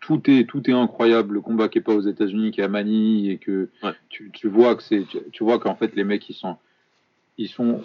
tout 0.00 0.20
est 0.30 0.44
tout 0.48 0.68
est 0.68 0.72
incroyable. 0.74 1.34
Le 1.34 1.40
combat 1.40 1.68
qui 1.68 1.78
est 1.78 1.82
pas 1.82 1.94
aux 1.94 2.00
États-Unis, 2.00 2.50
qui 2.50 2.60
est 2.60 2.64
à 2.64 2.68
Manille, 2.68 3.30
et 3.30 3.38
que 3.38 3.68
Ouais. 3.82 3.92
tu, 4.08 4.30
tu 4.32 4.48
vois 4.48 4.74
que 4.74 4.82
c'est 4.82 5.04
tu, 5.08 5.18
tu 5.32 5.44
vois 5.44 5.58
qu'en 5.58 5.74
fait 5.76 5.94
les 5.94 6.04
mecs 6.04 6.28
ils 6.28 6.34
sont 6.34 6.56
ils 7.38 7.48
sont 7.48 7.82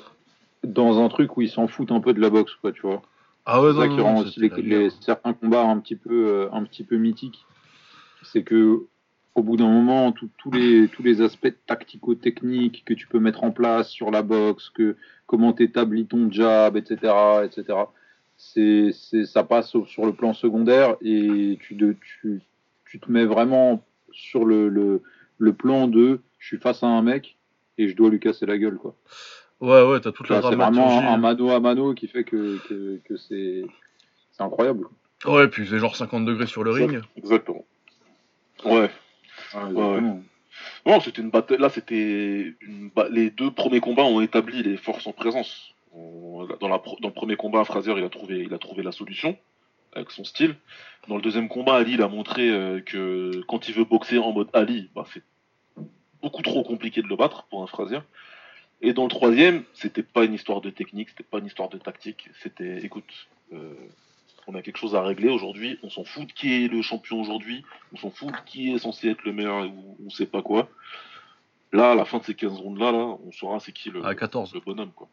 dans 0.63 1.03
un 1.03 1.07
truc 1.09 1.37
où 1.37 1.41
ils 1.41 1.49
s'en 1.49 1.67
foutent 1.67 1.91
un 1.91 1.99
peu 2.01 2.13
de 2.13 2.19
la 2.19 2.29
boxe, 2.29 2.53
quoi, 2.55 2.71
tu 2.71 2.81
vois. 2.81 3.01
Ah 3.45 3.61
ouais, 3.61 3.71
C'est 3.71 3.77
ça 3.79 3.87
qui 3.87 4.01
rend 4.01 4.19
aussi 4.21 4.39
les, 4.39 4.49
les- 4.61 4.89
certains 5.01 5.33
combats 5.33 5.63
un 5.63 5.79
petit 5.79 5.95
peu, 5.95 6.27
euh, 6.27 6.49
un 6.51 6.63
petit 6.63 6.83
peu 6.83 6.97
mythiques. 6.97 7.45
C'est 8.23 8.43
que 8.43 8.81
au 9.35 9.43
bout 9.43 9.55
d'un 9.55 9.69
moment, 9.69 10.11
tous 10.11 10.51
les, 10.51 10.87
tous 10.89 11.03
les 11.03 11.21
aspects 11.21 11.53
tactico-techniques 11.67 12.83
que 12.85 12.93
tu 12.95 13.07
peux 13.07 13.19
mettre 13.19 13.43
en 13.43 13.51
place 13.51 13.87
sur 13.89 14.09
la 14.09 14.23
boxe, 14.23 14.69
que 14.71 14.95
comment 15.27 15.53
tu 15.53 15.63
établis 15.63 16.07
ton 16.07 16.29
jab, 16.31 16.75
etc., 16.75 17.45
etc. 17.45 17.77
C'est, 18.37 18.91
ça 19.25 19.43
passe 19.43 19.73
au- 19.75 19.85
sur 19.85 20.05
le 20.05 20.13
plan 20.13 20.33
secondaire 20.33 20.95
et 21.01 21.57
tu, 21.61 21.73
de, 21.75 21.95
tu, 22.21 22.41
tu 22.85 22.99
te 22.99 23.11
mets 23.11 23.25
vraiment 23.25 23.83
sur 24.11 24.45
le, 24.45 24.69
le, 24.69 25.01
le 25.39 25.53
plan 25.53 25.87
de 25.87 26.21
je 26.39 26.47
suis 26.47 26.57
face 26.57 26.83
à 26.83 26.87
un 26.87 27.01
mec 27.01 27.37
et 27.77 27.87
je 27.87 27.95
dois 27.95 28.09
lui 28.09 28.19
casser 28.19 28.45
la 28.45 28.57
gueule, 28.57 28.77
quoi. 28.77 28.95
Ouais, 29.59 29.81
ouais, 29.83 29.99
t'as 29.99 30.11
toute 30.11 30.29
la 30.29 30.41
C'est 30.41 30.55
vraiment 30.55 30.99
un 30.99 31.17
mano 31.17 31.49
à 31.49 31.59
mano 31.59 31.93
qui 31.95 32.07
fait 32.07 32.23
que, 32.23 32.57
que, 32.67 32.99
que 33.03 33.17
c'est, 33.17 33.65
incroyable. 34.39 34.87
Ouais, 35.25 35.47
puis 35.47 35.67
c'est 35.67 35.79
genre 35.79 35.95
50 35.95 36.25
degrés 36.25 36.45
sur 36.45 36.63
le 36.63 36.71
ring. 36.71 37.01
Exactement. 37.15 37.65
Ouais. 38.65 38.91
exactement. 39.53 40.21
Non, 40.85 40.99
c'était 41.01 41.21
une 41.21 41.31
bataille. 41.31 41.57
Là, 41.57 41.69
c'était 41.69 42.53
une 42.61 42.91
les 43.09 43.29
deux 43.31 43.51
premiers 43.51 43.79
combats 43.79 44.03
ont 44.03 44.21
établi 44.21 44.63
les 44.63 44.77
forces 44.77 45.07
en 45.07 45.11
présence. 45.11 45.73
On- 45.97 46.47
Dans, 46.59 46.67
la 46.69 46.79
pro- 46.79 46.97
dans 47.01 47.07
le 47.09 47.13
premier 47.13 47.35
combat, 47.35 47.63
Fraser 47.65 47.93
il 47.97 48.03
a 48.03 48.09
trouvé, 48.09 48.39
il 48.39 48.53
a 48.53 48.57
trouvé 48.59 48.83
la 48.83 48.91
solution 48.91 49.37
avec 49.93 50.11
son 50.11 50.23
style. 50.23 50.55
Dans 51.07 51.15
le 51.15 51.21
deuxième 51.21 51.49
combat, 51.49 51.75
Ali 51.75 51.93
il 51.93 52.01
a 52.01 52.07
montré 52.07 52.49
euh, 52.49 52.79
que 52.81 53.41
quand 53.47 53.67
il 53.67 53.73
veut 53.75 53.83
boxer 53.85 54.17
en 54.19 54.31
mode 54.31 54.49
Ali, 54.53 54.89
bah, 54.95 55.05
c'est 55.13 55.23
beaucoup 56.21 56.41
trop 56.43 56.63
compliqué 56.63 57.01
de 57.01 57.07
le 57.07 57.15
battre 57.15 57.43
pour 57.49 57.63
un 57.63 57.67
Fraser. 57.67 57.99
Et 58.81 58.93
dans 58.93 59.03
le 59.03 59.09
troisième, 59.09 59.63
c'était 59.73 60.03
pas 60.03 60.23
une 60.25 60.33
histoire 60.35 60.61
de 60.61 60.69
technique, 60.69 61.09
c'était 61.09 61.23
pas 61.23 61.39
une 61.39 61.47
histoire 61.47 61.69
de 61.69 61.77
tactique. 61.79 62.29
C'était, 62.43 62.77
écoute, 62.85 63.27
euh, 63.53 63.73
on 64.45 64.53
a 64.53 64.61
quelque 64.61 64.77
chose 64.77 64.95
à 64.95 65.01
régler 65.01 65.29
aujourd'hui. 65.29 65.79
On 65.81 65.89
s'en 65.89 66.03
fout 66.03 66.27
de 66.27 66.31
qui 66.33 66.63
est 66.63 66.67
le 66.67 66.81
champion 66.83 67.19
aujourd'hui. 67.19 67.63
On 67.93 67.97
s'en 67.97 68.11
fout 68.11 68.29
de 68.29 68.37
qui 68.45 68.71
est 68.73 68.77
censé 68.77 69.09
être 69.09 69.23
le 69.23 69.33
meilleur 69.33 69.65
ou 69.65 69.97
on 70.05 70.09
sait 70.11 70.27
pas 70.27 70.43
quoi. 70.43 70.69
Là, 71.73 71.91
à 71.91 71.95
la 71.95 72.05
fin 72.05 72.19
de 72.19 72.23
ces 72.23 72.35
15 72.35 72.53
rounds-là, 72.59 72.91
là, 72.91 73.17
on 73.25 73.31
saura 73.31 73.59
c'est 73.59 73.71
qui 73.73 73.89
le, 73.89 74.05
À 74.05 74.13
14. 74.15 74.53
le 74.53 74.59
bonhomme, 74.61 74.91
quoi. 74.95 75.09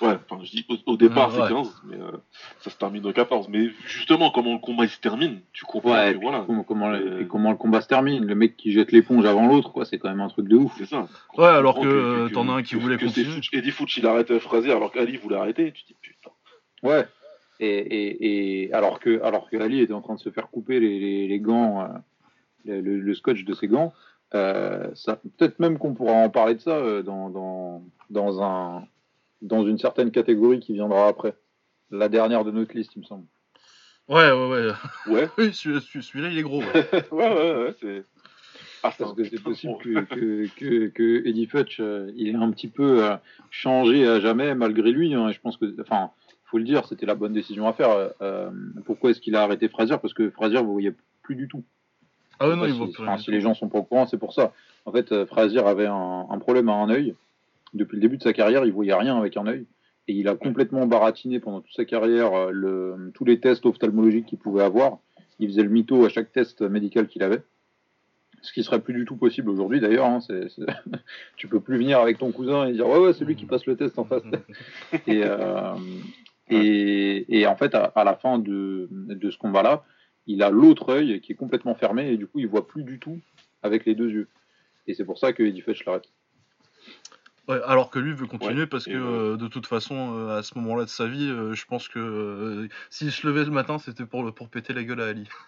Ouais, 0.00 0.16
enfin, 0.30 0.40
je 0.44 0.50
dis 0.50 0.64
au, 0.68 0.92
au 0.92 0.96
départ 0.96 1.28
Ouais, 1.34 1.40
ouais. 1.40 1.46
c'est 1.48 1.54
15, 1.54 1.82
mais 1.86 1.96
euh, 1.96 2.12
ça 2.60 2.70
se 2.70 2.76
termine 2.76 3.04
au 3.04 3.12
14. 3.12 3.48
Mais 3.48 3.68
justement, 3.86 4.30
comment 4.30 4.52
le 4.52 4.58
combat 4.60 4.84
il 4.84 4.90
se 4.90 5.00
termine, 5.00 5.40
tu 5.52 5.64
comprends 5.64 5.90
Ouais, 5.92 6.10
et 6.10 6.12
puis 6.12 6.20
voilà, 6.22 6.44
comment, 6.46 6.62
comment, 6.62 6.88
le- 6.88 6.98
Euh, 7.14 7.20
et 7.22 7.26
comment 7.26 7.50
le 7.50 7.56
combat 7.56 7.80
se 7.80 7.88
termine? 7.88 8.24
Le 8.24 8.34
mec 8.36 8.56
qui 8.56 8.70
jette 8.72 8.92
l'éponge 8.92 9.24
avant 9.26 9.46
l'autre, 9.48 9.72
quoi, 9.72 9.84
c'est 9.84 9.98
quand 9.98 10.08
même 10.08 10.20
un 10.20 10.28
truc 10.28 10.46
de 10.46 10.56
ouf. 10.56 10.72
c'est 10.78 10.86
ça. 10.86 11.08
Ouais, 11.36 11.46
alors 11.46 11.80
que, 11.80 11.86
euh, 11.86 12.28
t'en 12.28 12.48
as 12.48 12.52
un 12.52 12.62
qui 12.62 12.76
voulait 12.76 12.96
que 12.96 13.06
continuer. 13.06 13.40
Eddie 13.52 13.70
Fuchs, 13.72 13.96
il 13.96 14.06
arrête 14.06 14.38
Fraser 14.38 14.70
alors 14.70 14.92
qu'Ali 14.92 15.16
voulait 15.16 15.36
arrêter. 15.36 15.72
Tu 15.72 15.82
dis 15.84 15.96
putain. 16.00 16.30
Ouais. 16.84 17.04
Et, 17.60 17.66
et, 17.66 18.62
et 18.66 18.72
alors 18.72 19.00
que 19.00 19.20
alors 19.22 19.50
que 19.50 19.56
Ali 19.56 19.80
était 19.80 19.92
en 19.92 20.00
train 20.00 20.14
de 20.14 20.20
se 20.20 20.30
faire 20.30 20.48
couper 20.48 20.78
les, 20.78 21.00
les, 21.00 21.26
les 21.26 21.40
gants, 21.40 21.82
euh, 21.82 21.88
le, 22.80 23.00
le- 23.00 23.14
scotch 23.14 23.42
de 23.44 23.52
ses 23.52 23.66
gants, 23.66 23.92
ça 24.32 25.16
peut-être 25.36 25.58
même 25.58 25.76
qu'on 25.78 25.92
pourra 25.94 26.12
en 26.12 26.30
parler 26.30 26.54
de 26.54 26.60
ça 26.60 27.02
dans, 27.02 27.30
dans, 27.30 27.82
dans 28.10 28.42
un 28.42 28.84
dans 29.42 29.64
une 29.66 29.78
certaine 29.78 30.10
catégorie 30.10 30.60
qui 30.60 30.72
viendra 30.72 31.08
après. 31.08 31.34
La 31.90 32.08
dernière 32.08 32.44
de 32.44 32.50
notre 32.50 32.74
liste, 32.76 32.92
il 32.96 33.00
me 33.00 33.04
semble. 33.04 33.26
Ouais, 34.08 34.30
ouais, 34.30 34.48
ouais. 34.48 34.72
Ouais, 35.12 35.28
Oui, 35.38 35.52
celui- 35.54 35.80
celui- 35.80 36.02
celui-là, 36.02 36.28
il 36.28 36.38
est 36.38 36.42
gros. 36.42 36.60
ouais. 36.60 36.66
ouais, 37.12 37.28
ouais, 37.28 37.54
ouais, 37.64 37.74
c'est. 37.80 38.04
Ah, 38.82 38.92
Parce 38.96 39.10
un 39.10 39.14
que 39.14 39.24
c'est 39.24 39.42
possible 39.42 39.76
que, 39.78 40.00
que, 40.04 40.46
que, 40.56 40.86
que 40.88 41.26
Eddie 41.28 41.46
Futch, 41.46 41.80
euh, 41.80 42.12
il 42.16 42.28
ait 42.28 42.34
un 42.36 42.50
petit 42.52 42.68
peu 42.68 43.04
euh, 43.04 43.16
changé 43.50 44.06
à 44.06 44.20
jamais 44.20 44.54
malgré 44.54 44.92
lui. 44.92 45.14
hein. 45.14 45.28
Et 45.28 45.32
je 45.32 45.40
pense 45.40 45.56
que, 45.56 45.66
enfin, 45.80 46.10
faut 46.44 46.58
le 46.58 46.64
dire, 46.64 46.86
c'était 46.86 47.04
la 47.06 47.16
bonne 47.16 47.32
décision 47.32 47.66
à 47.66 47.72
faire. 47.72 47.90
Euh, 47.90 48.08
euh, 48.22 48.50
pourquoi 48.86 49.10
est-ce 49.10 49.20
qu'il 49.20 49.34
a 49.34 49.42
arrêté 49.42 49.68
Frazier? 49.68 49.96
Parce 50.00 50.14
que 50.14 50.30
Frazier, 50.30 50.60
vous 50.62 50.72
voyez 50.72 50.92
plus 51.22 51.34
du 51.34 51.48
tout. 51.48 51.64
Ah 52.38 52.48
ouais, 52.48 52.54
non, 52.54 52.66
il 52.66 52.70
si, 52.72 52.78
voit 52.78 52.86
plus 52.86 53.02
enfin, 53.02 53.14
rien. 53.14 53.18
si 53.18 53.30
les 53.32 53.40
gens 53.40 53.54
sont 53.54 53.68
pas 53.68 53.78
au 53.78 53.82
courant, 53.82 54.06
c'est 54.06 54.16
pour 54.16 54.32
ça. 54.32 54.52
En 54.84 54.92
fait, 54.92 55.24
Frazier 55.24 55.58
avait 55.60 55.86
un, 55.86 56.26
un 56.30 56.38
problème 56.38 56.68
à 56.68 56.74
un 56.74 56.88
œil. 56.88 57.16
Depuis 57.74 57.96
le 57.96 58.02
début 58.02 58.18
de 58.18 58.22
sa 58.22 58.32
carrière, 58.32 58.64
il 58.64 58.72
voyait 58.72 58.94
rien 58.94 59.16
avec 59.18 59.36
un 59.36 59.46
œil. 59.46 59.66
Et 60.06 60.14
il 60.14 60.28
a 60.28 60.34
complètement 60.34 60.86
baratiné 60.86 61.38
pendant 61.38 61.60
toute 61.60 61.74
sa 61.74 61.84
carrière 61.84 62.32
euh, 62.34 62.50
le, 62.50 63.10
tous 63.14 63.24
les 63.24 63.40
tests 63.40 63.66
ophtalmologiques 63.66 64.26
qu'il 64.26 64.38
pouvait 64.38 64.62
avoir. 64.62 64.98
Il 65.38 65.48
faisait 65.48 65.62
le 65.62 65.68
mytho 65.68 66.04
à 66.04 66.08
chaque 66.08 66.32
test 66.32 66.62
médical 66.62 67.08
qu'il 67.08 67.22
avait. 67.22 67.42
Ce 68.40 68.52
qui 68.52 68.62
serait 68.62 68.80
plus 68.80 68.94
du 68.94 69.04
tout 69.04 69.16
possible 69.16 69.50
aujourd'hui 69.50 69.80
d'ailleurs. 69.80 70.06
Hein, 70.06 70.20
tu 71.36 71.48
peux 71.48 71.60
plus 71.60 71.76
venir 71.76 71.98
avec 71.98 72.18
ton 72.18 72.32
cousin 72.32 72.66
et 72.66 72.72
dire 72.72 72.88
ouais 72.88 72.98
ouais 72.98 73.12
c'est 73.12 73.24
lui 73.24 73.36
qui 73.36 73.44
passe 73.44 73.66
le 73.66 73.76
test 73.76 73.98
en 73.98 74.04
face. 74.04 74.22
et, 75.06 75.22
euh, 75.24 75.74
et, 76.48 77.40
et 77.40 77.46
en 77.46 77.56
fait 77.56 77.74
à, 77.74 77.84
à 77.84 78.04
la 78.04 78.14
fin 78.14 78.38
de, 78.38 78.88
de 78.90 79.30
ce 79.30 79.36
combat-là, 79.36 79.84
il 80.26 80.42
a 80.42 80.50
l'autre 80.50 80.90
œil 80.90 81.20
qui 81.20 81.32
est 81.32 81.36
complètement 81.36 81.74
fermé 81.74 82.10
et 82.10 82.16
du 82.16 82.26
coup 82.26 82.38
il 82.38 82.46
voit 82.46 82.66
plus 82.66 82.84
du 82.84 82.98
tout 82.98 83.18
avec 83.62 83.84
les 83.84 83.94
deux 83.94 84.10
yeux. 84.10 84.28
Et 84.86 84.94
c'est 84.94 85.04
pour 85.04 85.18
ça 85.18 85.32
que 85.32 85.42
Eddie 85.42 85.60
Fetch 85.60 85.84
l'arrête. 85.84 86.08
Ouais, 87.48 87.60
alors 87.66 87.90
que 87.90 87.98
lui 87.98 88.12
veut 88.12 88.26
continuer 88.26 88.60
Ouais, 88.60 88.66
parce 88.66 88.84
que 88.84 88.90
euh, 88.90 89.32
euh, 89.32 89.36
de 89.38 89.48
toute 89.48 89.66
façon, 89.66 90.14
euh, 90.18 90.38
à 90.38 90.42
ce 90.42 90.56
moment-là 90.58 90.84
de 90.84 90.90
sa 90.90 91.06
vie, 91.06 91.28
euh, 91.30 91.54
je 91.54 91.64
pense 91.64 91.88
que 91.88 91.98
euh, 91.98 92.68
s'il 92.90 93.10
se 93.10 93.26
levait 93.26 93.44
le 93.44 93.50
matin, 93.50 93.78
c'était 93.78 94.04
pour, 94.04 94.32
pour 94.34 94.48
péter 94.50 94.74
la 94.74 94.84
gueule 94.84 95.00
à 95.00 95.06
Ali. 95.06 95.28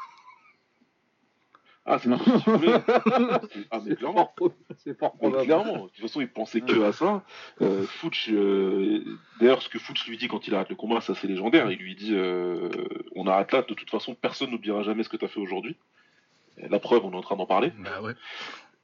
Ah, 1.86 1.98
c'est 1.98 2.08
non. 2.08 2.18
Ah, 3.70 3.80
mais 3.82 3.90
C'est 3.90 3.96
clairement. 3.96 4.32
c'est 4.76 4.94
probable. 4.94 5.44
clairement, 5.44 5.86
de 5.86 5.88
toute 5.88 6.00
façon, 6.02 6.20
il 6.20 6.28
pensait 6.28 6.60
que 6.60 6.82
à 6.84 6.92
ça. 6.92 7.24
Euh, 7.62 7.84
Fuchs, 7.84 8.28
euh, 8.30 9.02
d'ailleurs, 9.40 9.62
ce 9.62 9.68
que 9.68 9.78
Fuchs 9.78 10.06
lui 10.06 10.18
dit 10.18 10.28
quand 10.28 10.46
il 10.46 10.54
arrête 10.54 10.68
le 10.68 10.76
combat, 10.76 11.00
ça 11.00 11.14
c'est 11.14 11.26
légendaire. 11.26 11.70
Il 11.72 11.78
lui 11.78 11.96
dit 11.96 12.14
euh, 12.14 12.68
On 13.16 13.26
arrête 13.26 13.50
là, 13.50 13.62
de 13.62 13.74
toute 13.74 13.90
façon, 13.90 14.14
personne 14.14 14.50
n'oubliera 14.50 14.82
jamais 14.82 15.02
ce 15.02 15.08
que 15.08 15.16
tu 15.16 15.24
as 15.24 15.28
fait 15.28 15.40
aujourd'hui. 15.40 15.76
La 16.58 16.78
preuve, 16.78 17.04
on 17.04 17.12
est 17.12 17.16
en 17.16 17.22
train 17.22 17.36
d'en 17.36 17.46
parler. 17.46 17.72
Bah 17.78 18.02
ouais. 18.02 18.14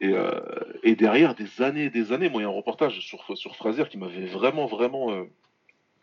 Et, 0.00 0.12
euh, 0.12 0.40
et 0.82 0.94
derrière, 0.94 1.34
des 1.34 1.62
années 1.62 1.84
et 1.84 1.90
des 1.90 2.12
années, 2.12 2.28
moi, 2.28 2.42
il 2.42 2.44
y 2.44 2.46
a 2.46 2.50
un 2.50 2.54
reportage 2.54 3.00
sur, 3.00 3.36
sur 3.36 3.88
qui 3.88 3.98
m'avait 3.98 4.26
vraiment, 4.26 4.66
vraiment 4.66 5.12
euh, 5.12 5.24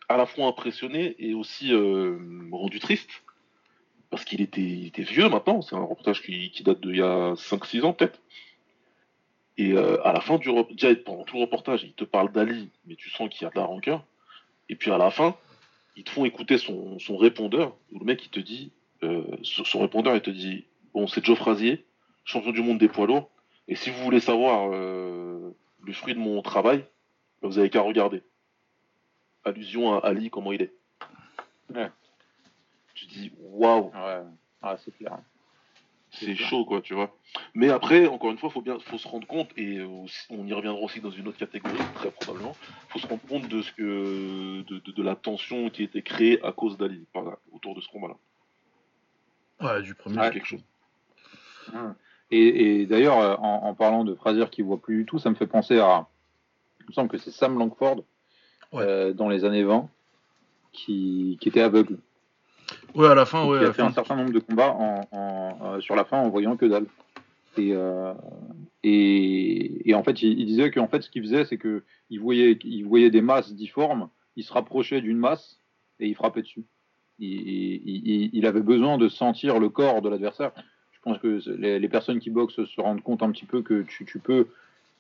à 0.10 0.18
la 0.18 0.26
fois 0.26 0.48
impressionné 0.48 1.16
et 1.20 1.34
aussi 1.34 1.74
euh, 1.74 2.18
rendu 2.52 2.80
triste. 2.80 3.24
Parce 4.10 4.26
qu'il 4.26 4.42
était, 4.42 4.92
vieux 4.98 5.28
maintenant, 5.30 5.62
c'est 5.62 5.76
un 5.76 5.82
reportage 5.82 6.22
qui, 6.22 6.52
date 6.64 6.82
d'il 6.82 6.98
y 6.98 7.02
a 7.02 7.34
5-6 7.34 7.84
ans 7.84 7.94
peut-être. 7.94 8.20
Et 9.58 9.76
à 9.78 10.14
la 10.14 10.20
fin 10.20 10.38
du 10.38 10.50
déjà, 10.72 10.96
pendant 10.96 11.24
tout 11.24 11.36
le 11.36 11.42
reportage, 11.42 11.84
il 11.84 11.94
te 11.94 12.04
parle 12.04 12.32
d'Ali, 12.32 12.70
mais 12.86 12.96
tu 12.96 13.10
sens 13.10 13.30
qu'il 13.30 13.44
y 13.44 13.46
a 13.46 13.50
de 13.50 13.56
la 13.56 13.66
rancœur. 13.66 14.04
Et 14.70 14.76
puis 14.76 14.92
à 14.92 15.00
la 15.00 15.10
fin, 15.10 15.36
ils 15.96 16.04
te 16.04 16.12
font 16.12 16.26
écouter 16.26 16.60
son, 16.60 17.00
son 17.00 17.18
répondeur, 17.18 17.76
où 17.92 18.00
le 18.00 18.06
mec 18.06 18.24
il 18.24 18.30
te 18.30 18.40
dit, 18.40 18.72
son 19.42 19.80
répondeur 19.80 20.16
il 20.16 20.22
te 20.22 20.30
dit, 20.30 20.66
bon 20.94 21.08
c'est 21.08 21.26
Joe 21.26 21.38
Frazier, 21.38 21.84
champion 22.24 22.52
du 22.52 22.62
monde 22.62 22.78
des 22.78 22.90
poids 22.90 23.08
lourds, 23.08 23.32
et 23.68 23.76
si 23.76 23.90
vous 23.90 24.04
voulez 24.04 24.20
savoir 24.20 24.70
euh, 24.74 25.52
le 25.84 25.94
fruit 25.94 26.14
de 26.14 26.20
mon 26.20 26.42
travail, 26.42 26.86
ben, 27.42 27.48
vous 27.48 27.60
avez 27.60 27.70
qu'à 27.70 27.82
regarder. 27.82 28.22
Allusion 29.46 29.94
à 29.96 30.00
Ali, 30.08 30.30
comment 30.30 30.52
il 30.52 30.62
est. 30.62 30.74
Ouais. 31.74 31.90
Tu 32.94 33.06
dis, 33.06 33.32
waouh, 33.40 33.92
Ouais, 33.94 34.22
ah, 34.62 34.78
c'est 34.78 34.96
clair. 34.96 35.18
c'est 36.12 36.36
chaud, 36.36 36.64
quoi, 36.66 36.82
tu 36.82 36.94
vois. 36.94 37.16
Mais 37.56 37.70
après, 37.70 38.06
encore 38.08 38.32
une 38.32 38.38
fois, 38.38 38.50
faut 38.52 38.62
bien, 38.62 38.78
faut 38.80 38.98
se 39.00 39.08
rendre 39.08 39.26
compte, 39.28 39.50
et 39.58 39.82
aussi- 39.82 40.28
on 40.30 40.46
y 40.46 40.54
reviendra 40.54 40.80
aussi 40.82 41.02
dans 41.02 41.10
une 41.12 41.28
autre 41.28 41.38
catégorie, 41.40 41.76
très 41.96 42.12
probablement. 42.12 42.56
Faut 42.90 43.00
se 43.00 43.08
rendre 43.08 43.24
compte 43.28 43.48
de 43.50 43.62
ce 43.64 43.72
que, 43.74 44.62
de, 44.62 44.80
de- 44.80 44.92
de 44.92 45.04
la 45.04 45.16
tension 45.16 45.70
qui 45.70 45.82
a 45.82 45.86
été 45.86 46.02
créée 46.04 46.42
à 46.46 46.52
cause 46.52 46.78
d'Ali, 46.78 47.06
par 47.12 47.24
là, 47.24 47.38
autour 47.52 47.76
de 47.76 47.82
ce 47.82 47.88
combat-là. 47.90 48.16
Ouais, 49.62 49.82
du 49.82 49.96
premier. 49.96 50.30
Quelque 50.32 50.46
chose. 50.48 50.64
Et, 52.36 52.82
et 52.82 52.86
d'ailleurs, 52.88 53.20
euh, 53.20 53.36
en, 53.38 53.68
en 53.68 53.74
parlant 53.76 54.04
de 54.04 54.16
Fraser 54.16 54.46
qui 54.52 54.62
voit 54.62 54.82
plus 54.82 54.98
du 54.98 55.06
tout, 55.06 55.20
ça 55.20 55.30
me 55.30 55.36
fait 55.36 55.48
penser 55.48 55.78
à. 55.80 56.08
Il 56.82 56.86
me 56.90 56.94
semble 56.94 57.10
que 57.10 57.18
c'est 57.18 57.32
Sam 57.32 57.58
Langford 57.58 58.04
Ouais. 58.72 58.82
euh, 58.84 59.14
dans 59.14 59.30
les 59.30 59.46
années 59.46 59.64
20 59.64 59.88
qui, 60.72 61.38
qui 61.40 61.50
était 61.50 61.62
aveugle. 61.62 62.00
Ouais, 62.96 63.08
à 63.08 63.14
la 63.16 63.26
fin, 63.26 63.46
qui 63.46 63.54
à 63.54 63.58
a 63.58 63.62
la 63.64 63.74
fait 63.74 63.82
fin. 63.84 63.88
un 63.90 63.94
certain 63.94 64.16
nombre 64.16 64.32
de 64.32 64.40
combats 64.40 64.72
en, 64.72 65.08
en, 65.12 65.58
euh, 65.76 65.80
sur 65.82 65.96
la 65.96 66.06
fin 66.06 66.18
en 66.18 66.30
voyant 66.30 66.58
que 66.58 66.66
dalle. 66.66 66.88
Et, 67.58 67.70
euh, 67.74 68.14
et, 68.84 69.90
et 69.90 69.94
en 69.94 70.04
fait, 70.04 70.22
il, 70.24 70.40
il 70.40 70.46
disait 70.46 70.72
qu'en 70.72 70.88
fait, 70.88 71.02
ce 71.04 71.10
qu'il 71.10 71.22
faisait, 71.22 71.46
c'est 71.46 71.58
que 71.58 71.84
il 72.10 72.20
voyait, 72.20 72.58
il 72.64 72.84
voyait 72.86 73.12
des 73.12 73.22
masses 73.22 73.54
difformes, 73.54 74.10
il 74.36 74.44
se 74.44 74.52
rapprochait 74.54 75.02
d'une 75.02 75.18
masse 75.18 75.60
et 76.00 76.08
il 76.08 76.16
frappait 76.16 76.42
dessus. 76.42 76.66
Il, 77.20 77.30
il- 77.30 78.08
il- 78.08 78.30
il 78.34 78.46
avait 78.48 78.62
besoin 78.62 78.98
de 78.98 79.08
sentir 79.08 79.60
le 79.60 79.70
corps 79.70 80.02
de 80.02 80.10
l'adversaire. 80.10 80.52
Je 81.06 81.12
pense 81.12 81.18
que 81.20 81.52
les, 81.58 81.90
personnes 81.90 82.20
qui 82.20 82.30
boxent 82.30 82.64
se 82.64 82.82
rendent 82.82 83.02
compte 83.02 83.24
un 83.24 83.32
petit 83.32 83.46
peu 83.46 83.62
que 83.62 83.82
tu, 83.82 84.20
peux, 84.20 84.48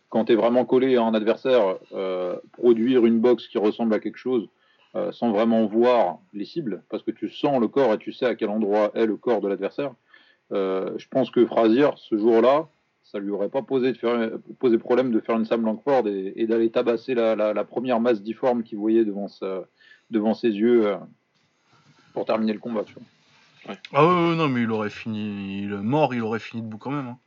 quand 0.10 0.25
tu 0.25 0.33
es 0.33 0.36
vraiment 0.36 0.65
collé 0.65 0.98
à 0.98 1.03
un 1.03 1.13
adversaire, 1.13 1.77
euh, 1.93 2.36
produire 2.51 3.05
une 3.05 3.19
boxe 3.19 3.48
qui 3.48 3.57
ressemble 3.57 3.93
à 3.93 4.00
quelque 4.00 4.17
chose 4.17 4.50
euh, 4.95 5.13
sans 5.13 5.31
vraiment 5.31 5.65
voir 5.65 6.19
les 6.33 6.43
cibles, 6.43 6.83
parce 6.89 7.03
que 7.03 7.12
tu 7.12 7.29
sens 7.29 7.62
le 7.62 7.69
corps 7.69 7.93
et 7.93 7.98
tu 7.98 8.12
sais 8.12 8.25
à 8.25 8.36
quel 8.36 8.50
endroit 8.50 8.91
est 8.95 9.05
le 9.05 9.15
corps 9.15 9.39
de 9.39 9.48
l'adversaire. 9.48 9.93
Euh, 10.51 10.91
je 10.98 11.07
pense 11.07 11.31
que 11.31 11.45
Frazier, 11.45 11.89
ce 11.95 12.17
jour-là, 12.17 12.67
ça 13.05 13.19
lui 13.19 13.31
aurait 13.31 13.48
pas 13.48 13.62
posé, 13.62 13.93
de 13.93 13.98
faire, 13.98 14.29
problème 14.79 15.12
de 15.12 15.22
faire 15.22 15.38
une 15.38 15.45
Sam 15.45 15.63
Langford 15.63 16.10
et, 16.10 16.45
d'aller 16.48 16.69
tabasser 16.69 17.15
la, 17.15 17.63
première 17.63 18.01
masse 18.01 18.22
difforme 18.22 18.63
qu'il 18.63 18.77
voyait 18.77 19.05
devant, 19.05 19.29
sa- 19.29 19.63
devant 20.12 20.33
ses 20.33 20.50
yeux 20.50 20.95
pour 22.13 22.25
terminer 22.25 22.51
le 22.51 22.60
combat. 22.60 22.83
Ah 23.93 24.05
ouais, 24.05 24.36
non, 24.36 24.50
mais 24.50 24.62
il 24.63 24.72
aurait 24.72 24.89
fini. 24.89 25.63
Il... 25.63 25.70
Mort, 25.77 26.13
il 26.13 26.22
aurait 26.22 26.39
fini 26.39 26.62
debout 26.62 26.77
quand 26.77 26.91
même. 26.91 27.08
hein. 27.08 27.17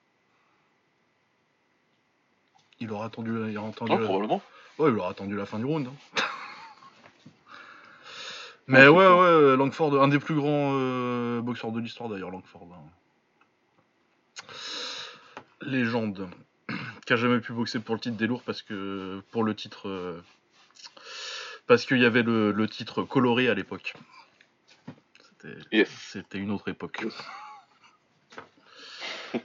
Il 2.81 2.90
aurait 2.93 3.07
attendu, 3.07 3.31
il 3.50 3.57
aurait 3.57 3.69
attendu 3.71 3.93
Non, 3.93 3.99
la- 3.99 4.05
probablement. 4.05 4.43
Ouais, 4.78 4.90
il 4.90 4.99
aurait 4.99 5.11
attendu 5.11 5.35
la 5.37 5.47
fin 5.47 5.59
du 5.59 5.64
round. 5.64 5.88
hein. 5.88 5.93
Mais 8.69 8.88
ouais, 8.88 9.07
ouais, 9.07 9.57
Langford, 9.57 10.02
un 10.02 10.09
des 10.09 10.19
plus 10.19 10.35
grands 10.35 10.73
euh, 10.75 11.40
boxeurs 11.40 11.71
de 11.73 11.81
l'histoire 11.81 12.09
d'ailleurs, 12.09 12.31
Langford. 12.33 12.69
hein. 12.75 12.83
Légende. 15.62 16.28
Qui 17.07 17.12
a 17.12 17.16
jamais 17.16 17.40
pu 17.40 17.52
boxer 17.52 17.78
pour 17.81 17.95
le 17.95 18.00
titre 18.00 18.16
des 18.16 18.26
lourds 18.26 18.43
parce 18.43 18.62
que. 18.62 19.23
Pour 19.31 19.45
le 19.45 19.55
titre. 19.55 19.88
euh, 19.88 20.21
Parce 21.66 21.87
qu'il 21.87 21.99
y 21.99 22.05
avait 22.05 22.23
le, 22.25 22.50
le 22.52 22.69
titre 22.69 23.02
coloré 23.05 23.49
à 23.49 23.55
l'époque. 23.55 23.95
C'était. 25.62 25.76
Yes. 25.76 26.17
Une 26.35 26.50
autre 26.50 26.69
époque. 26.69 27.05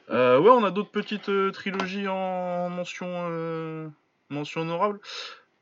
Euh, 0.09 0.39
ouais, 0.39 0.49
on 0.49 0.63
a 0.63 0.71
d'autres 0.71 0.91
petites 0.91 1.29
euh, 1.29 1.51
trilogies 1.51 2.07
en 2.07 2.69
mention, 2.69 3.07
euh, 3.09 3.87
mention 4.29 4.61
honorable. 4.61 4.99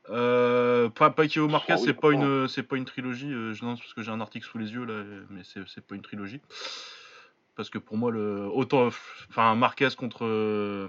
Pas 0.06 1.10
Pacquiao 1.10 1.48
Marquez, 1.48 1.72
Ah 1.72 1.76
oui, 1.78 1.84
c'est 1.86 1.94
pas 1.94 2.10
une, 2.12 2.48
c'est 2.48 2.62
pas 2.62 2.76
une 2.76 2.84
trilogie. 2.84 3.30
je 3.30 3.64
lance 3.64 3.80
parce 3.80 3.94
que 3.94 4.02
j'ai 4.02 4.10
un 4.10 4.20
article 4.20 4.46
sous 4.46 4.58
les 4.58 4.72
yeux 4.72 4.84
là, 4.84 5.04
mais 5.30 5.42
c'est 5.44 5.86
pas 5.86 5.94
une 5.94 6.02
trilogie. 6.02 6.40
Parce 7.56 7.70
que 7.70 7.78
pour 7.78 7.96
moi, 7.96 8.10
le 8.10 8.46
autant, 8.52 8.88
enfin 9.28 9.54
Marquez 9.54 9.88
contre 9.96 10.88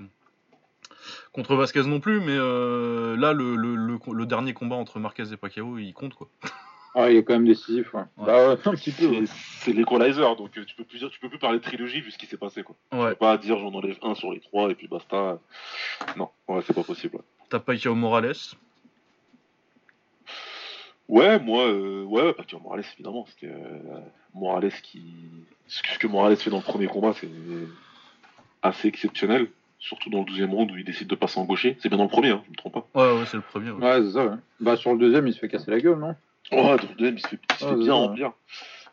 contre 1.33 1.55
Vasquez 1.55 1.83
non 1.83 1.99
plus, 1.99 2.19
mais 2.19 2.35
là 2.35 3.33
le, 3.33 3.55
le, 3.55 3.75
le, 3.75 3.99
le 4.11 4.25
dernier 4.25 4.53
combat 4.53 4.75
entre 4.75 4.99
Marquez 4.99 5.31
et 5.31 5.37
Pacquiao, 5.37 5.77
il 5.77 5.93
compte 5.93 6.15
quoi. 6.15 6.27
Ah, 6.93 7.09
il 7.09 7.15
est 7.17 7.23
quand 7.23 7.33
même 7.33 7.45
décisif. 7.45 7.93
Ouais. 7.93 8.01
Ouais. 8.17 8.25
Bah, 8.25 8.47
ouais, 8.49 8.57
un 8.65 8.71
petit 8.75 8.91
peu. 8.91 9.05
ouais. 9.07 9.23
C'est 9.59 9.71
l'equalizer, 9.73 10.35
donc 10.35 10.57
euh, 10.57 10.65
tu 10.65 10.75
peux 10.75 10.83
plus 10.83 10.99
dire, 10.99 11.09
tu 11.09 11.19
peux 11.19 11.29
plus 11.29 11.39
parler 11.39 11.59
de 11.59 11.63
trilogie 11.63 12.01
vu 12.01 12.11
ce 12.11 12.17
qui 12.17 12.25
s'est 12.25 12.37
passé 12.37 12.63
quoi. 12.63 12.75
Tu 12.91 12.97
peux 12.97 13.15
pas 13.15 13.37
dire 13.37 13.57
j'en 13.57 13.73
enlève 13.73 13.97
un 14.01 14.13
sur 14.15 14.31
les 14.33 14.39
trois 14.41 14.69
et 14.69 14.75
puis 14.75 14.87
basta. 14.87 15.39
Non, 16.17 16.29
ouais, 16.49 16.61
c'est 16.67 16.73
pas 16.73 16.83
possible. 16.83 17.19
T'as 17.49 17.59
Pacquiao 17.59 17.95
Morales? 17.95 18.33
Ouais, 21.07 21.39
moi, 21.39 21.65
euh, 21.67 22.03
ouais, 22.03 22.33
Pacquiao 22.33 22.59
Morales 22.61 22.83
évidemment, 22.93 23.25
c'était 23.29 23.53
euh, 23.53 23.99
Morales 24.33 24.71
qui, 24.81 25.01
ce 25.67 25.81
que, 25.83 25.97
que 25.99 26.07
Morales 26.07 26.37
fait 26.37 26.49
dans 26.49 26.57
le 26.57 26.63
premier 26.63 26.87
combat, 26.87 27.11
c'est 27.13 27.29
assez 28.61 28.87
exceptionnel, 28.87 29.47
surtout 29.79 30.09
dans 30.09 30.19
le 30.19 30.25
12 30.25 30.43
round 30.43 30.71
où 30.71 30.77
il 30.77 30.85
décide 30.85 31.07
de 31.07 31.15
passer 31.15 31.39
en 31.39 31.43
gaucher. 31.45 31.77
C'est 31.81 31.89
bien 31.89 31.97
dans 31.97 32.05
le 32.05 32.09
premier, 32.09 32.29
hein, 32.29 32.41
je 32.45 32.51
me 32.51 32.55
trompe 32.55 32.73
pas. 32.73 32.87
Ouais, 32.95 33.19
ouais, 33.19 33.25
c'est 33.25 33.37
le 33.37 33.43
premier. 33.43 33.71
ouais. 33.71 33.83
Ouais, 33.83 34.01
c'est 34.05 34.11
ça. 34.13 34.25
ouais. 34.25 34.35
Bah, 34.61 34.77
sur 34.77 34.93
le 34.93 34.99
deuxième, 34.99 35.27
il 35.27 35.33
se 35.33 35.39
fait 35.39 35.49
casser 35.49 35.69
la 35.71 35.79
gueule, 35.81 35.99
non? 35.99 36.15
Ouais, 36.51 36.61
dans 36.77 36.89
le 36.89 36.95
deuxième, 36.95 37.15
il 37.17 37.21
se 37.21 37.27
fait, 37.27 37.39
il 37.49 37.55
se 37.55 37.65
Ouais, 37.65 37.71
fait 37.71 37.77
bien 37.83 37.93
remplir. 37.93 38.31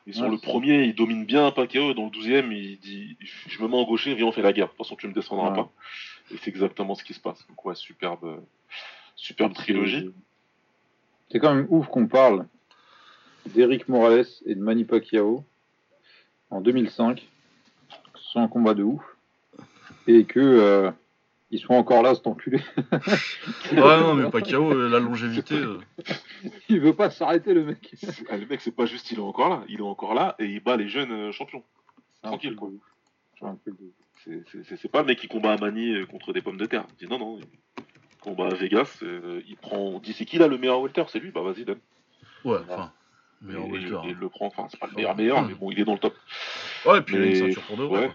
Et 0.07 0.13
sur 0.13 0.25
Ouais, 0.25 0.31
le 0.31 0.39
premier, 0.39 0.85
il 0.85 0.95
domine 0.95 1.25
bien 1.25 1.51
Pacquiao. 1.51 1.93
Dans 1.95 2.05
le 2.05 2.11
douzième, 2.11 2.51
il 2.53 2.79
dit 2.79 3.17
Je 3.49 3.63
me 3.63 3.69
mets 3.69 3.77
en 3.77 3.85
gaucher, 3.85 4.15
viens, 4.15 4.27
on 4.27 4.33
fait 4.33 4.43
la 4.43 4.53
guerre. 4.53 4.67
De 4.67 4.71
toute 4.71 4.79
façon, 4.79 4.97
tu 4.97 5.07
me 5.09 5.13
descendras 5.13 5.51
Ouais. 5.51 5.57
pas. 5.57 5.71
Et 6.31 6.37
c'est 6.39 6.49
exactement 6.51 6.95
ce 6.95 7.05
qui 7.05 7.15
se 7.15 7.21
passe. 7.21 7.47
Donc, 7.49 7.65
ouais, 7.65 7.75
superbe, 7.75 8.25
euh, 8.25 8.37
superbe 9.17 9.53
trilogie. 9.55 10.11
C'est 11.31 11.39
quand 11.41 11.55
même 11.55 11.67
ouf 11.69 11.89
qu'on 11.89 12.07
parle 12.07 12.47
d'Eric 13.47 13.89
Morales 13.89 14.25
et 14.47 14.55
de 14.55 14.61
Manny 14.61 14.85
Pacquiao 14.85 15.45
en 16.51 16.61
2005. 16.61 17.27
que 18.15 18.19
Ce 18.19 18.31
soit 18.31 18.43
un 18.43 18.49
combat 18.49 18.75
de 18.75 18.83
ouf. 18.83 19.03
Et 20.07 20.25
que 20.25 20.41
euh, 20.41 20.91
ils 21.51 21.59
soient 21.59 21.77
encore 21.77 22.03
là, 22.03 22.15
cet 22.15 22.27
enculé. 22.27 22.61
Ouais, 23.73 24.01
non, 24.01 24.15
mais 24.15 24.31
Pacquiao, 24.31 24.73
euh, 24.73 24.89
la 24.89 24.99
longévité. 24.99 25.55
euh, 25.55 25.79
il 26.69 26.81
veut 26.81 26.95
pas 26.95 27.11
s'arrêter, 27.11 27.55
le 27.55 27.65
mec. 27.65 27.95
Ah, 28.31 28.37
le 28.37 28.47
mec, 28.47 28.61
c'est 28.61 28.75
pas 28.75 28.87
juste 28.87 29.11
il 29.11 29.19
est 29.19 29.23
encore 29.23 29.49
là. 29.49 29.63
Il 29.69 29.79
est 29.81 29.83
encore 29.83 30.15
là 30.15 30.35
et 30.39 30.47
il 30.47 30.61
bat 30.61 30.77
les 30.77 30.89
jeunes 30.89 31.13
euh, 31.13 31.33
champions. 31.33 31.63
Tranquille, 32.23 32.57
quoi. 32.57 32.71
C'est 34.25 34.91
pas 34.91 35.01
le 35.01 35.07
mec 35.07 35.19
qui 35.19 35.29
combat 35.29 35.57
euh, 35.61 36.07
contre 36.07 36.33
des 36.33 36.43
pommes 36.43 36.57
de 36.57 36.67
terre. 36.67 36.87
Il 37.01 37.07
dit 37.07 37.11
non, 37.13 37.19
non. 37.19 37.39
Il 37.39 38.17
combat 38.21 38.49
à 38.49 38.55
Vegas. 38.55 38.99
euh, 39.03 39.41
il 39.47 39.57
prend. 39.57 39.79
On 39.79 39.99
dit 40.01 40.13
c'est 40.13 40.25
qui 40.25 40.39
là 40.39 40.49
le 40.49 40.59
meilleur 40.59 40.81
welter 40.81 41.05
C'est 41.09 41.21
lui 41.21 41.31
Bah 41.31 41.43
vas-y, 41.43 41.65
donne. 41.65 41.79
Ouais, 42.45 42.59
enfin. 42.69 42.93
Meilleur 43.41 43.65
Et- 43.65 43.69
et- 43.69 43.73
welter. 43.73 43.87
et 43.87 44.09
il 44.09 44.15
hein. 44.15 44.19
le 44.21 44.29
prend. 44.29 44.47
Enfin, 44.47 44.67
c'est 44.71 44.81
pas 44.81 44.89
le 44.89 44.95
meilleur, 44.95 45.17
meilleur, 45.17 45.47
mais 45.47 45.55
bon, 45.55 45.71
il 45.71 45.79
est 45.79 45.85
dans 45.85 45.93
le 45.93 45.99
top. 46.01 46.15
Ouais, 46.87 46.99
et 46.99 47.03
puis 47.03 47.17
il 47.17 47.23
a 47.23 47.27
une 47.27 47.35
ceinture 47.37 47.63
pour. 47.63 47.91
Ouais. 47.91 48.11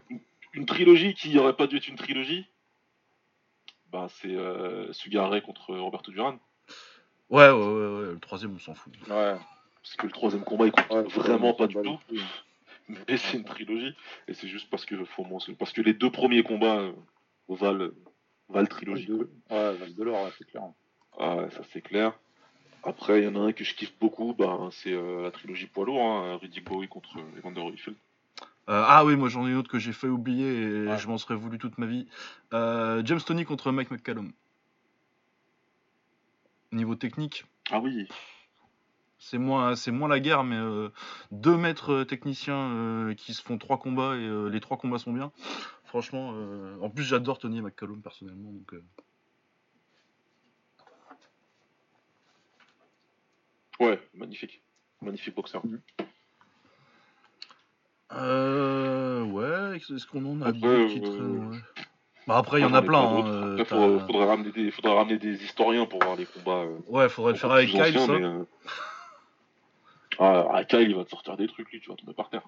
Une 0.53 0.65
trilogie 0.65 1.13
qui 1.13 1.37
aurait 1.39 1.55
pas 1.55 1.65
dû 1.67 1.77
être 1.77 1.87
une 1.87 1.95
trilogie, 1.95 2.45
bah, 3.93 4.07
c'est 4.09 4.35
euh, 4.35 4.91
Sugar 4.91 5.29
Ray 5.29 5.41
contre 5.41 5.75
Roberto 5.77 6.11
Duran. 6.11 6.37
Ouais, 7.29 7.49
ouais, 7.49 7.51
ouais, 7.51 7.87
ouais, 8.07 8.11
le 8.13 8.19
troisième, 8.19 8.55
on 8.55 8.59
s'en 8.59 8.73
fout. 8.73 8.91
Ouais. 9.07 9.35
Parce 9.81 9.95
que 9.97 10.05
le 10.07 10.11
troisième 10.11 10.43
combat, 10.43 10.65
il 10.65 10.71
compte 10.71 10.89
Ouais, 10.89 11.03
vraiment 11.03 11.53
pas 11.53 11.67
du 11.67 11.75
tout. 11.75 11.99
Mais 12.89 13.17
c'est 13.17 13.37
une 13.37 13.45
trilogie. 13.45 13.95
Et 14.27 14.33
c'est 14.33 14.47
juste 14.47 14.69
parce 14.69 14.85
que 14.85 15.03
faut 15.05 15.23
mentionner- 15.23 15.57
Parce 15.57 15.71
que 15.71 15.81
les 15.81 15.93
deux 15.93 16.09
premiers 16.11 16.43
combats 16.43 16.79
euh, 16.79 16.91
valent, 17.47 17.89
valent 18.49 18.67
trilogie. 18.67 19.09
Ouais, 19.11 19.27
Val 19.49 19.93
de 19.95 20.03
l'or, 20.03 20.23
ouais, 20.25 20.31
c'est 20.37 20.45
clair. 20.49 20.63
Ah 21.17 21.35
ouais, 21.37 21.49
ça 21.51 21.61
c'est 21.71 21.81
clair. 21.81 22.13
Après, 22.83 23.19
il 23.21 23.23
y 23.23 23.27
en 23.27 23.35
a 23.35 23.39
un 23.47 23.53
que 23.53 23.63
je 23.63 23.73
kiffe 23.75 23.93
beaucoup, 23.99 24.33
bah, 24.33 24.67
c'est 24.71 24.91
euh, 24.91 25.21
la 25.23 25.31
trilogie 25.31 25.67
poids 25.67 25.85
lourd, 25.85 26.01
hein, 26.03 26.37
Riddick 26.41 26.65
Bowie 26.65 26.87
contre 26.89 27.17
Evander 27.37 27.61
Holyfield. 27.61 27.95
Euh, 28.69 28.83
ah 28.87 29.03
oui, 29.03 29.17
moi 29.17 29.27
j'en 29.27 29.45
ai 29.45 29.51
une 29.51 29.57
autre 29.57 29.69
que 29.69 29.79
j'ai 29.79 29.91
fait 29.93 30.07
oublier 30.07 30.47
et 30.61 30.87
Ouais. 30.87 30.97
je 30.97 31.07
m'en 31.07 31.17
serais 31.17 31.35
voulu 31.35 31.57
toute 31.57 31.77
ma 31.77 31.85
vie. 31.85 32.07
Euh, 32.53 33.01
James 33.05 33.19
Tony 33.19 33.43
contre 33.43 33.71
Mike 33.71 33.91
McCallum. 33.91 34.31
Niveau 36.71 36.95
technique, 36.95 37.45
Ah 37.69 37.79
oui, 37.79 38.07
c'est 39.19 39.37
moins, 39.37 39.75
c'est 39.75 39.91
moins 39.91 40.07
la 40.07 40.19
guerre, 40.19 40.43
mais 40.43 40.55
euh, 40.55 40.89
deux 41.31 41.55
maîtres 41.55 42.03
techniciens 42.03 42.71
euh, 42.71 43.13
qui 43.13 43.33
se 43.35 43.43
font 43.43 43.57
trois 43.59 43.77
combats 43.77 44.15
et 44.15 44.25
euh, 44.25 44.47
les 44.47 44.59
trois 44.59 44.77
combats 44.77 44.97
sont 44.97 45.13
bien. 45.13 45.31
Franchement, 45.85 46.29
en 46.81 46.89
plus 46.89 47.03
j'adore 47.03 47.37
Tony 47.37 47.61
McCallum 47.61 48.01
personnellement. 48.01 48.51
Donc, 48.51 48.73
ouais, 53.79 54.01
magnifique. 54.15 54.63
Magnifique 55.01 55.35
boxeur. 55.35 55.61
Euh, 58.17 59.23
ouais, 59.23 59.77
est-ce 59.77 60.05
qu'on 60.07 60.25
en 60.25 60.41
a 60.41 60.49
Après, 60.49 60.59
d'autres 60.59 60.87
qui 60.93 60.99
euh, 60.99 61.01
traînent, 61.01 61.49
ouais. 61.49 61.57
Bah 62.27 62.37
après, 62.37 62.59
il 62.59 62.63
y 62.63 62.65
en 62.65 62.73
a 62.73 62.81
plein. 62.81 62.99
hein, 63.01 63.25
euh, 63.27 63.51
Après, 63.59 63.65
faudrait, 63.65 63.99
faudrait 64.05 64.25
ramener 64.25 64.51
des, 64.51 64.71
faudrait 64.71 64.93
ramener 64.95 65.17
des 65.17 65.43
historiens 65.43 65.85
pour 65.85 65.99
voir 66.01 66.15
les 66.15 66.25
combats. 66.25 66.63
euh, 66.63 66.77
Ouais, 66.87 67.09
faudrait 67.09 67.33
le 67.33 67.37
faire 67.37 67.51
avec 67.51 67.69
Kyle, 67.69 67.81
anciens, 67.81 68.05
ça. 68.07 68.13
mais, 68.13 68.23
euh, 68.23 68.43
Ah, 70.19 70.47
ah, 70.53 70.63
Kyle, 70.63 70.89
il 70.89 70.95
va 70.95 71.03
te 71.03 71.09
sortir 71.09 71.35
des 71.37 71.47
trucs, 71.47 71.69
lui, 71.71 71.81
tu 71.81 71.89
vas 71.89 71.95
tomber 71.95 72.13
par 72.13 72.29
terre. 72.29 72.43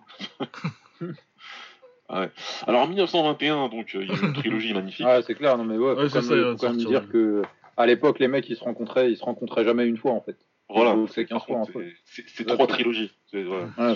Ah 2.07 2.19
ouais. 2.21 2.31
Alors 2.67 2.83
en 2.83 2.87
1921, 2.87 3.67
donc, 3.69 3.95
euh, 3.95 4.03
il 4.03 4.09
y 4.09 4.13
a 4.13 4.17
une 4.27 4.33
trilogie 4.33 4.73
magnifique. 4.73 5.05
Ouais, 5.05 5.21
c'est 5.23 5.35
clair. 5.35 5.57
Non, 5.57 5.65
mais 5.65 5.77
ouais, 5.77 5.93
faut 5.95 6.01
Ouais, 6.01 6.07
quand 6.09 6.21
même, 6.23 6.51
faut 6.51 6.57
quand 6.57 6.69
même 6.73 6.77
dire 6.85 7.09
que 7.09 7.41
à 7.77 7.85
l'époque, 7.85 8.19
les 8.19 8.29
mecs, 8.29 8.49
ils 8.49 8.55
se 8.55 8.63
rencontraient, 8.63 9.11
ils 9.11 9.17
se 9.17 9.23
rencontraient 9.25 9.65
jamais 9.65 9.85
une 9.85 9.97
fois, 9.97 10.11
en 10.11 10.21
fait. 10.21 10.37
Voilà, 10.67 10.91
Ils 10.93 10.95
boxaient 10.97 11.25
15 11.25 11.37
par 11.39 11.45
fois, 11.45 11.55
en 11.57 11.65
contre, 11.65 11.79
fait. 11.79 11.93
c'est- 12.05 12.43
trois 12.45 12.65
trilogies. 12.65 13.13
C'est- 13.27 13.43
voilà. 13.43 13.65
Ouais, 13.77 13.95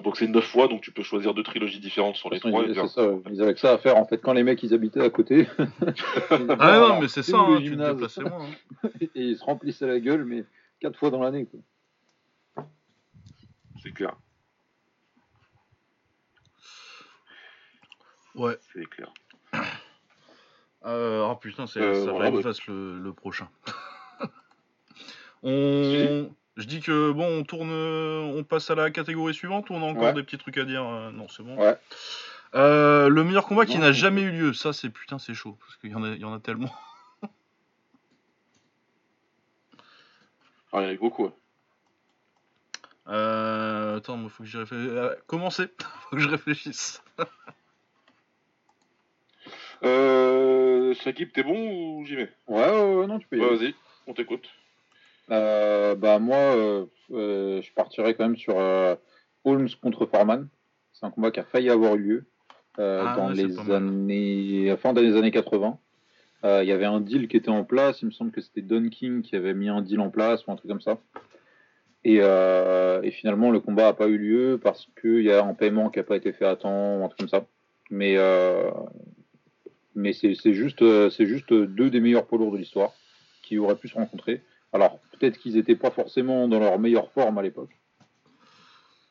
boxer 0.00 0.26
neuf 0.26 0.44
fois, 0.44 0.66
donc 0.66 0.80
tu 0.80 0.90
peux 0.90 1.04
choisir 1.04 1.32
deux 1.32 1.44
trilogies 1.44 1.78
différentes 1.78 2.16
sur 2.16 2.28
les 2.28 2.40
trois. 2.40 2.64
ils- 2.64 2.74
ça, 2.88 3.02
avaient 3.40 3.54
que 3.54 3.60
ça 3.60 3.72
à 3.72 3.78
faire, 3.78 3.96
en 3.96 4.04
fait. 4.04 4.18
Quand 4.18 4.32
les 4.32 4.42
mecs, 4.42 4.60
ils 4.64 4.74
habitaient 4.74 5.00
à 5.02 5.10
côté. 5.10 5.46
Ah 6.58 6.78
non, 6.80 7.00
mais 7.00 7.06
c'est 7.08 7.22
ça, 7.22 7.38
hein, 7.38 7.56
tu 7.58 7.64
te 7.64 7.68
gymnase 7.70 7.94
déplaçais 7.94 8.22
moins. 8.24 8.46
hein. 8.82 8.88
Et 9.00 9.10
ils 9.14 9.36
se 9.38 9.44
remplissaient 9.44 9.86
la 9.86 10.00
gueule, 10.00 10.24
mais 10.24 10.44
quatre 10.80 10.98
fois 10.98 11.10
dans 11.10 11.22
l'année. 11.22 11.46
C'est 13.82 13.92
clair, 13.92 14.16
Ouais. 18.34 18.56
c'est 18.72 18.84
clair. 18.86 19.12
Euh, 20.84 21.26
oh 21.30 21.36
putain, 21.36 21.66
c'est, 21.66 21.80
Euh, 21.80 21.94
ça 21.94 22.10
voilà, 22.10 22.18
va 22.18 22.26
être 22.28 22.34
ouais. 22.34 22.42
le, 22.68 22.98
le 22.98 23.12
prochain. 23.12 23.48
On... 25.46 26.30
Je 26.58 26.64
dis 26.64 26.80
que 26.80 27.12
bon, 27.12 27.40
on 27.40 27.44
tourne, 27.44 27.70
on 27.70 28.42
passe 28.44 28.70
à 28.70 28.74
la 28.74 28.90
catégorie 28.90 29.34
suivante 29.34 29.68
ou 29.70 29.74
on 29.74 29.82
a 29.82 29.86
encore 29.86 30.04
Ouais. 30.04 30.12
des 30.14 30.22
petits 30.22 30.38
trucs 30.38 30.56
à 30.58 30.64
dire 30.64 30.84
euh, 30.86 31.10
Non, 31.12 31.28
c'est 31.28 31.42
bon. 31.42 31.56
Ouais. 31.58 31.76
Euh, 32.54 33.08
le 33.08 33.24
meilleur 33.24 33.44
combat 33.46 33.66
qui 33.66 33.78
n'a 33.78 33.92
jamais 33.92 34.22
eu 34.22 34.30
lieu, 34.30 34.52
ça 34.54 34.72
c'est 34.72 34.88
putain, 34.88 35.18
c'est 35.18 35.34
chaud 35.34 35.58
parce 35.60 35.76
qu'il 35.76 35.90
y 35.90 35.94
en 35.94 36.02
a, 36.02 36.08
il 36.10 36.20
y 36.20 36.24
en 36.24 36.32
a 36.34 36.40
tellement. 36.40 36.72
Ah, 40.72 40.82
il 40.82 40.88
y 40.88 40.90
en 40.90 40.94
a 40.94 40.96
beaucoup. 40.96 41.24
ouais. 41.24 41.32
Euh, 43.08 43.96
attends, 43.98 44.16
moi 44.16 44.28
faut 44.30 44.42
que 44.42 44.48
j'y 44.48 44.56
réfléchisse. 44.58 44.88
Euh, 44.90 45.14
commencez, 45.26 45.68
faut 46.10 46.16
que 46.16 46.22
je 46.22 46.28
réfléchisse. 46.28 47.02
Euh, 49.84 50.92
Shakib, 50.94 51.30
t'es 51.32 51.42
bon 51.42 51.70
ou 52.00 52.04
j'y 52.04 52.16
vais? 52.16 52.32
Ouais, 52.48 52.68
ouais, 52.70 52.94
ouais, 52.96 53.06
non, 53.06 53.18
tu 53.18 53.26
peux 53.28 53.36
y 53.36 53.40
Ouais, 53.40 53.46
aller. 53.48 53.56
Vas-y, 53.58 53.74
on 54.06 54.14
t'écoute. 54.14 54.48
Euh, 55.30 55.94
bah, 55.94 56.18
moi, 56.18 56.36
euh, 56.36 56.86
euh, 57.12 57.60
je 57.62 57.72
partirais 57.72 58.14
quand 58.14 58.24
même 58.24 58.36
sur 58.36 58.58
euh, 58.58 58.94
Holmes 59.44 59.68
contre 59.82 60.06
Foreman. 60.06 60.48
C'est 60.92 61.06
un 61.06 61.10
combat 61.10 61.30
qui 61.30 61.40
a 61.40 61.44
failli 61.44 61.68
avoir 61.70 61.94
eu 61.96 61.98
lieu. 62.00 62.24
euh, 62.78 63.04
Ah 63.06 63.16
dans 63.16 63.28
ouais, 63.28 63.34
les 63.34 63.70
années, 63.70 64.76
fin 64.76 64.92
des 64.92 65.16
années 65.16 65.30
80. 65.30 65.78
Euh, 66.44 66.62
Il 66.62 66.68
y 66.68 66.72
avait 66.72 66.84
un 66.84 67.00
deal 67.00 67.28
qui 67.28 67.36
était 67.36 67.48
en 67.50 67.64
place. 67.64 68.02
Il 68.02 68.06
me 68.06 68.10
semble 68.12 68.30
que 68.30 68.40
c'était 68.40 68.62
Don 68.62 68.88
King 68.88 69.22
qui 69.22 69.36
avait 69.36 69.54
mis 69.54 69.68
un 69.68 69.82
deal 69.82 70.00
en 70.00 70.10
place 70.10 70.46
ou 70.46 70.52
un 70.52 70.56
truc 70.56 70.70
comme 70.70 70.80
ça. 70.80 70.98
Et, 72.04 72.18
euh, 72.20 73.02
et 73.02 73.10
finalement, 73.10 73.50
le 73.50 73.58
combat 73.58 73.84
n'a 73.84 73.92
pas 73.94 74.06
eu 74.06 74.16
lieu 74.16 74.60
parce 74.62 74.86
qu'il 75.00 75.22
y 75.22 75.32
a 75.32 75.44
un 75.44 75.54
paiement 75.54 75.90
qui 75.90 75.98
n'a 75.98 76.04
pas 76.04 76.16
été 76.16 76.32
fait 76.32 76.44
à 76.46 76.54
temps 76.54 76.98
ou 76.98 77.04
un 77.04 77.08
truc 77.08 77.18
comme 77.18 77.28
ça. 77.28 77.46
Mais, 77.90 78.14
euh, 78.16 78.70
mais 79.94 80.12
c'est 80.12 80.34
juste, 80.52 80.84
c'est 81.10 81.26
juste 81.26 81.52
deux 81.52 81.90
des 81.90 82.00
meilleurs 82.00 82.26
poids 82.26 82.38
lourds 82.38 82.52
de 82.52 82.58
l'histoire 82.58 82.92
qui 83.42 83.58
auraient 83.58 83.76
pu 83.76 83.88
se 83.88 83.94
rencontrer. 83.94 84.40
Alors, 84.72 84.98
peut-être 85.18 85.38
qu'ils 85.38 85.54
n'étaient 85.54 85.76
pas 85.76 85.90
forcément 85.90 86.48
dans 86.48 86.58
leur 86.58 86.78
meilleure 86.78 87.10
forme 87.12 87.38
à 87.38 87.42
l'époque. 87.42 87.76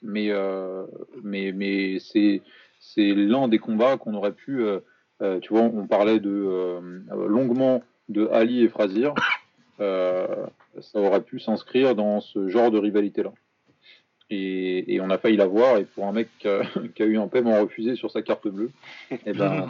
Mais, 0.01 0.27
euh, 0.29 0.85
mais, 1.23 1.51
mais 1.51 1.99
c'est 1.99 2.41
c'est 2.79 3.13
l'un 3.15 3.47
des 3.47 3.57
combats 3.57 3.97
qu'on 3.97 4.13
aurait 4.13 4.33
pu. 4.33 4.61
euh, 4.61 4.79
euh, 5.21 5.39
tu 5.39 5.53
vois, 5.53 5.61
on 5.61 5.87
parlait 5.87 6.19
de, 6.19 6.79
longuement 7.27 7.81
de 8.09 8.27
Ali 8.27 8.63
et 8.63 8.69
Frazier. 8.69 9.09
Ça 9.79 10.99
aurait 10.99 11.23
pu 11.23 11.39
s'inscrire 11.39 11.95
dans 11.95 12.19
ce 12.19 12.49
genre 12.49 12.69
de 12.69 12.77
rivalité-là. 12.77 13.31
Et, 14.29 14.93
et 14.93 15.01
on 15.01 15.09
a 15.09 15.17
failli 15.17 15.37
l'avoir. 15.37 15.77
Et 15.77 15.85
pour 15.85 16.05
un 16.05 16.11
mec 16.11 16.27
qui 16.37 16.47
a, 16.47 16.61
eu 17.05 17.17
un 17.17 17.27
paiement 17.27 17.59
refusé 17.61 17.95
sur 17.95 18.11
sa 18.11 18.21
carte 18.21 18.47
bleue, 18.47 18.71
eh 19.25 19.33
ben, 19.33 19.69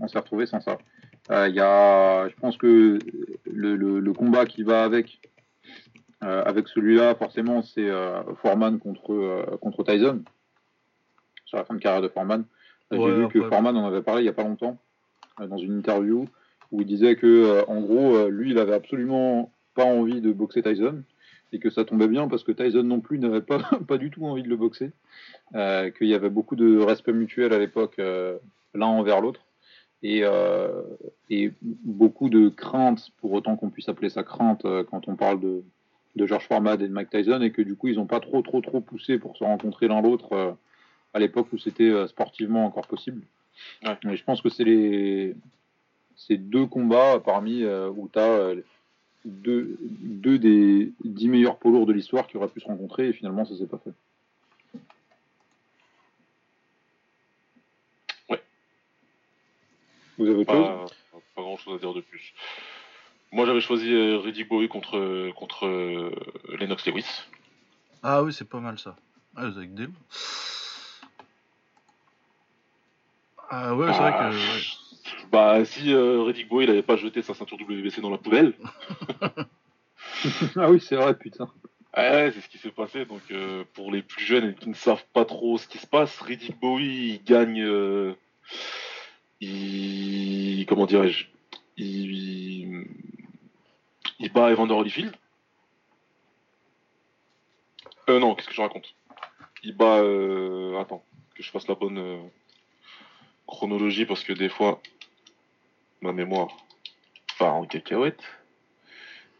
on 0.00 0.08
s'est 0.08 0.18
retrouvé 0.18 0.46
sans 0.46 0.60
ça. 0.60 0.78
Euh, 1.30 1.48
Il 1.48 1.54
y 1.54 1.60
a, 1.60 2.28
je 2.28 2.34
pense 2.36 2.56
que 2.56 2.98
le, 3.50 3.76
le- 3.76 4.00
le 4.00 4.12
combat 4.12 4.44
qui 4.46 4.62
va 4.62 4.84
avec, 4.84 5.20
euh, 6.22 6.42
avec 6.44 6.68
celui-là, 6.68 7.14
forcément, 7.14 7.62
c'est 7.62 7.88
euh, 7.88 8.22
Foreman 8.42 8.78
contre, 8.78 9.12
euh, 9.12 9.44
contre 9.60 9.84
Tyson, 9.84 10.22
sur 11.46 11.58
la 11.58 11.64
fin 11.64 11.74
de 11.74 11.80
carrière 11.80 12.02
de 12.02 12.08
Foreman. 12.08 12.44
Euh, 12.92 12.96
Ouais, 12.98 13.10
J'ai 13.10 13.16
vu 13.16 13.28
que 13.28 13.38
Foreman 13.48 13.76
en 13.76 13.86
avait 13.86 14.02
parlé 14.02 14.20
il 14.22 14.24
n'y 14.24 14.30
a 14.30 14.34
pas 14.34 14.42
longtemps, 14.44 14.78
euh, 15.40 15.46
dans 15.46 15.56
une 15.58 15.78
interview, 15.78 16.26
où 16.72 16.80
il 16.82 16.86
disait 16.86 17.16
que, 17.16 17.26
euh, 17.26 17.64
en 17.68 17.80
gros, 17.80 18.16
euh, 18.16 18.28
lui, 18.28 18.50
il 18.50 18.58
avait 18.58 18.74
absolument 18.74 19.50
pas 19.74 19.84
envie 19.84 20.20
de 20.20 20.32
boxer 20.32 20.62
Tyson, 20.62 21.02
et 21.52 21.58
que 21.58 21.70
ça 21.70 21.84
tombait 21.84 22.08
bien 22.08 22.26
parce 22.28 22.42
que 22.44 22.52
Tyson 22.52 22.82
non 22.82 23.00
plus 23.00 23.18
n'avait 23.18 23.40
pas, 23.40 23.58
pas 23.88 23.96
du 23.96 24.10
tout 24.10 24.24
envie 24.26 24.42
de 24.42 24.48
le 24.48 24.56
boxer, 24.56 24.90
euh, 25.54 25.90
qu'il 25.90 26.08
y 26.08 26.14
avait 26.14 26.28
beaucoup 26.30 26.56
de 26.56 26.78
respect 26.80 27.12
mutuel 27.12 27.52
à 27.54 27.58
l'époque, 27.58 27.94
euh, 27.98 28.36
l'un 28.74 28.86
envers 28.86 29.20
l'autre 29.20 29.40
et, 30.04 30.20
euh, 30.22 30.82
et 31.30 31.50
beaucoup 31.62 32.28
de 32.28 32.50
crainte, 32.50 33.10
pour 33.16 33.32
autant 33.32 33.56
qu'on 33.56 33.70
puisse 33.70 33.88
appeler 33.88 34.10
ça 34.10 34.22
crainte 34.22 34.66
euh, 34.66 34.84
quand 34.84 35.08
on 35.08 35.16
parle 35.16 35.40
de, 35.40 35.62
de 36.14 36.26
George 36.26 36.46
Foreman 36.46 36.80
et 36.80 36.88
de 36.88 36.92
Mike 36.92 37.08
Tyson, 37.08 37.40
et 37.40 37.50
que 37.50 37.62
du 37.62 37.74
coup 37.74 37.88
ils 37.88 37.96
n'ont 37.96 38.06
pas 38.06 38.20
trop 38.20 38.42
trop 38.42 38.60
trop 38.60 38.82
poussé 38.82 39.18
pour 39.18 39.34
se 39.36 39.42
rencontrer 39.42 39.88
l'un 39.88 40.02
l'autre 40.02 40.34
euh, 40.34 40.52
à 41.14 41.18
l'époque 41.18 41.48
où 41.52 41.58
c'était 41.58 42.06
sportivement 42.06 42.66
encore 42.66 42.86
possible. 42.86 43.22
Ouais. 43.84 43.96
Mais 44.04 44.16
je 44.16 44.24
pense 44.24 44.42
que 44.42 44.50
c'est 44.50 44.64
les 44.64 45.34
ces 46.16 46.36
deux 46.36 46.66
combats 46.66 47.20
parmi 47.24 47.64
où 47.64 48.10
tu 48.12 48.18
as 48.18 48.52
deux, 49.24 49.78
deux 49.80 50.38
des 50.38 50.92
dix 51.04 51.28
meilleurs 51.28 51.56
poids 51.56 51.70
lourds 51.70 51.86
de 51.86 51.92
l'histoire 51.92 52.26
qui 52.26 52.36
auraient 52.36 52.48
pu 52.48 52.60
se 52.60 52.66
rencontrer, 52.66 53.08
et 53.08 53.12
finalement 53.12 53.44
ça 53.44 53.56
s'est 53.56 53.66
pas 53.66 53.78
fait. 53.78 53.92
Vous 60.18 60.26
avez 60.26 60.44
Pas, 60.44 60.86
pas 61.34 61.42
grand 61.42 61.56
chose 61.56 61.76
à 61.76 61.78
dire 61.78 61.94
de 61.94 62.00
plus. 62.00 62.32
Moi 63.32 63.46
j'avais 63.46 63.60
choisi 63.60 63.92
euh, 63.92 64.18
Reddick 64.18 64.48
Bowie 64.48 64.68
contre, 64.68 65.30
contre 65.32 65.66
euh, 65.66 66.10
Lennox 66.58 66.86
Lewis. 66.86 67.06
Ah 68.02 68.22
oui, 68.22 68.32
c'est 68.32 68.48
pas 68.48 68.60
mal 68.60 68.78
ça. 68.78 68.96
Ah, 69.36 69.48
vous 69.48 69.58
avez 69.58 69.66
que 69.66 69.72
des 69.72 69.86
loups. 69.86 69.92
Ah 73.50 73.74
ouais, 73.74 73.92
c'est 73.92 73.98
vrai 73.98 74.12
Ah, 74.16 74.30
que. 74.30 74.34
ouais. 74.36 74.62
Bah 75.30 75.64
si 75.64 75.92
euh, 75.92 76.22
Reddick 76.22 76.48
Bowie 76.48 76.64
il 76.64 76.70
avait 76.70 76.82
pas 76.82 76.96
jeté 76.96 77.22
sa 77.22 77.34
ceinture 77.34 77.58
WBC 77.60 78.00
dans 78.00 78.10
la 78.10 78.18
poubelle, 78.18 78.54
Ah 80.56 80.70
oui, 80.70 80.80
c'est 80.80 80.96
vrai, 80.96 81.14
putain. 81.18 81.50
ouais, 81.96 82.10
ouais, 82.10 82.32
c'est 82.32 82.40
ce 82.40 82.48
qui 82.48 82.58
s'est 82.58 82.70
passé. 82.70 83.04
Donc 83.04 83.20
euh, 83.30 83.64
pour 83.74 83.90
les 83.92 84.02
plus 84.02 84.24
jeunes 84.24 84.50
et 84.50 84.54
qui 84.54 84.68
ne 84.68 84.74
savent 84.74 85.04
pas 85.12 85.24
trop 85.24 85.58
ce 85.58 85.66
qui 85.68 85.78
se 85.78 85.86
passe, 85.86 86.20
Reddick 86.20 86.58
Bowie 86.60 87.14
il 87.14 87.24
gagne, 87.24 87.60
euh, 87.62 88.14
il 89.40 90.66
comment 90.66 90.86
dirais-je, 90.86 91.26
il, 91.76 92.86
il, 94.18 94.32
bat 94.32 94.50
Evander 94.50 94.74
Holyfield. 94.74 95.14
Euh 98.08 98.18
non, 98.18 98.34
qu'est-ce 98.34 98.48
que 98.48 98.54
je 98.54 98.60
raconte? 98.60 98.94
Il 99.62 99.76
bat, 99.76 99.98
euh, 99.98 100.78
attends, 100.78 101.04
que 101.34 101.42
je 101.42 101.50
fasse 101.50 101.68
la 101.68 101.74
bonne 101.74 101.98
euh, 101.98 102.18
chronologie 103.46 104.04
parce 104.04 104.24
que 104.24 104.32
des 104.32 104.48
fois 104.48 104.80
ma 106.00 106.12
mémoire 106.12 106.56
part 107.38 107.54
en 107.54 107.66
cacahuète. 107.66 108.22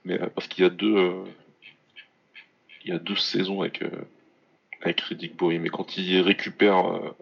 Mais 0.04 0.20
euh, 0.20 0.28
parce 0.28 0.48
qu'il 0.48 0.64
y 0.64 0.66
a 0.66 0.70
deux, 0.70 1.24
il 2.84 2.90
y 2.90 2.92
a 2.92 2.98
deux 2.98 3.16
saisons 3.16 3.62
avec 3.62 3.82
avec 4.82 5.00
Riddick 5.00 5.36
Bowie, 5.36 5.58
mais 5.58 5.70
quand 5.70 5.96
il 5.96 6.20
récupère, 6.20 7.14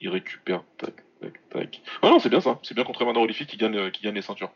il 0.00 0.08
récupère, 0.08 0.62
tac, 0.76 0.94
tac, 1.20 1.32
tac. 1.50 1.80
Ah 2.02 2.08
non, 2.08 2.18
c'est 2.18 2.28
bien 2.28 2.40
ça, 2.40 2.58
c'est 2.62 2.74
bien 2.74 2.84
contre 2.84 3.02
Evander 3.02 3.20
Holyfield 3.20 3.50
qui 3.50 3.56
gagne, 3.56 3.76
euh, 3.76 3.90
qui 3.90 4.02
gagne 4.02 4.14
les 4.14 4.22
ceintures. 4.22 4.50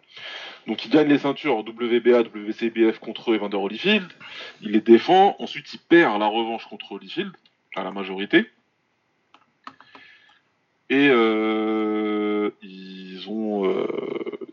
Donc 0.67 0.85
il 0.85 0.91
gagne 0.91 1.09
les 1.09 1.19
ceintures 1.19 1.59
WBA, 1.59 2.23
WCBF 2.23 2.99
contre 2.99 3.35
Evander 3.35 3.57
Holyfield, 3.57 4.09
il 4.61 4.73
les 4.73 4.81
défend, 4.81 5.37
ensuite 5.39 5.73
il 5.75 5.79
perd 5.79 6.19
la 6.21 6.27
revanche 6.27 6.67
contre 6.67 6.93
Holyfield 6.93 7.33
à 7.75 7.83
la 7.83 7.91
majorité. 7.91 8.47
Et 10.91 11.09
euh, 11.09 12.51
ils 12.61 13.25
ont, 13.27 13.67
euh, 13.67 13.87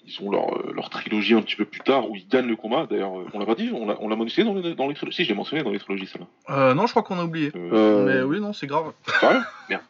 ils 0.06 0.23
ont 0.23 0.32
leur, 0.32 0.71
leur 0.71 0.89
trilogie 0.89 1.34
un 1.34 1.41
petit 1.41 1.58
peu 1.58 1.65
plus 1.65 1.82
tard 1.82 2.10
où 2.10 2.15
ils 2.15 2.28
gagnent 2.30 2.47
le 2.47 2.56
combat. 2.56 2.88
D'ailleurs, 2.89 3.12
on 3.34 3.39
l'a 3.39 3.45
pas 3.45 3.56
dit, 3.56 3.71
on 3.73 3.86
l'a 3.86 3.97
on 3.99 4.08
l'a 4.08 4.15
mentionné 4.15 4.49
dans 4.49 4.58
les, 4.58 4.73
dans 4.73 4.88
les 4.88 4.93
trilogies. 4.93 5.17
Si, 5.17 5.25
j'ai 5.25 5.34
mentionné 5.34 5.63
dans 5.63 5.71
les 5.71 5.80
trilogies, 5.80 6.08
celle-là. 6.08 6.28
Euh, 6.49 6.73
non, 6.73 6.88
je 6.88 6.91
crois 6.91 7.04
qu'on 7.04 7.19
a 7.19 7.25
oublié. 7.25 7.52
Mais 7.54 8.21
oui, 8.21 8.39
non, 8.39 8.54
c'est 8.54 8.67
grave. 8.67 8.93
Sérieux 9.19 9.41
Merde. 9.69 9.82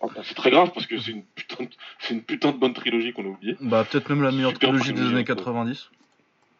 Ah, 0.00 0.06
bah, 0.14 0.22
c'est 0.24 0.34
très 0.34 0.50
grave 0.50 0.70
parce 0.74 0.86
que 0.86 0.98
c'est 0.98 1.12
une 1.12 1.22
putain 1.22 1.64
de, 1.64 1.70
c'est 2.00 2.14
une 2.14 2.22
putain 2.22 2.52
de 2.52 2.58
bonne 2.58 2.74
trilogie 2.74 3.12
qu'on 3.12 3.24
a 3.24 3.28
oubliée. 3.28 3.56
Bah, 3.60 3.84
peut-être 3.84 4.08
même 4.10 4.22
la 4.22 4.30
meilleure 4.30 4.52
Super 4.52 4.70
trilogie 4.70 4.92
des 4.92 5.00
années 5.00 5.14
en 5.14 5.18
fait. 5.18 5.24
90. 5.24 5.90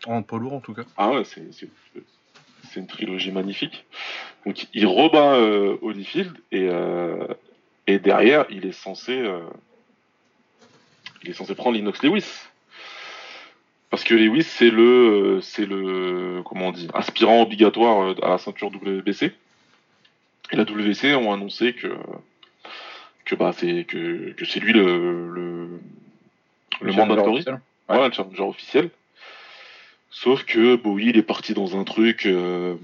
En 0.07 0.22
poids 0.22 0.38
lourd, 0.38 0.55
en 0.55 0.61
tout 0.61 0.75
cas. 0.75 0.83
Ah 0.96 1.11
ouais, 1.11 1.25
c'est, 1.25 1.42
une 2.77 2.87
trilogie 2.87 3.33
magnifique. 3.33 3.87
Donc 4.44 4.66
il 4.75 4.87
rebat 4.87 5.35
euh, 5.37 5.79
Holyfield 5.81 6.37
et, 6.53 6.68
euh, 6.68 7.27
et 7.87 7.99
derrière 7.99 8.44
il 8.51 8.66
est 8.66 8.72
censé 8.72 9.18
euh, 9.18 9.40
il 11.22 11.31
est 11.31 11.33
censé 11.33 11.55
prendre 11.55 11.77
Linux 11.77 12.03
Lewis. 12.03 12.27
Parce 13.88 14.05
que 14.05 14.14
Lewis 14.14 14.42
c'est 14.42 14.70
le 14.70 14.83
euh, 14.83 15.40
c'est 15.40 15.64
le 15.64 16.42
comment 16.44 16.68
on 16.68 16.72
dit 16.72 16.88
aspirant 16.92 17.40
obligatoire 17.40 18.14
à 18.22 18.29
la 18.29 18.38
ceinture 18.38 18.68
WBC. 18.68 19.33
Et 20.53 20.57
la 20.57 20.64
WBC 20.64 21.14
ont 21.14 21.33
annoncé 21.33 21.72
que 21.72 21.88
que 23.27 23.35
bah 23.35 23.53
c'est 23.55 23.85
que, 23.85 24.31
que 24.33 24.45
c'est 24.47 24.61
lui 24.61 24.73
le 24.73 25.31
le, 25.31 25.81
le 26.81 26.93
mandatory. 26.93 27.35
officiel. 27.35 27.61
Ouais, 27.89 28.09
le 28.09 28.12
challenger 28.12 28.43
officiel. 28.43 28.91
Sauf 30.11 30.45
que 30.45 30.77
Bowie, 30.77 31.11
il 31.11 31.19
est 31.19 31.23
parti 31.23 31.53
dans 31.53 31.79
un 31.79 31.85
truc 31.85 32.25
euh, 32.25 32.77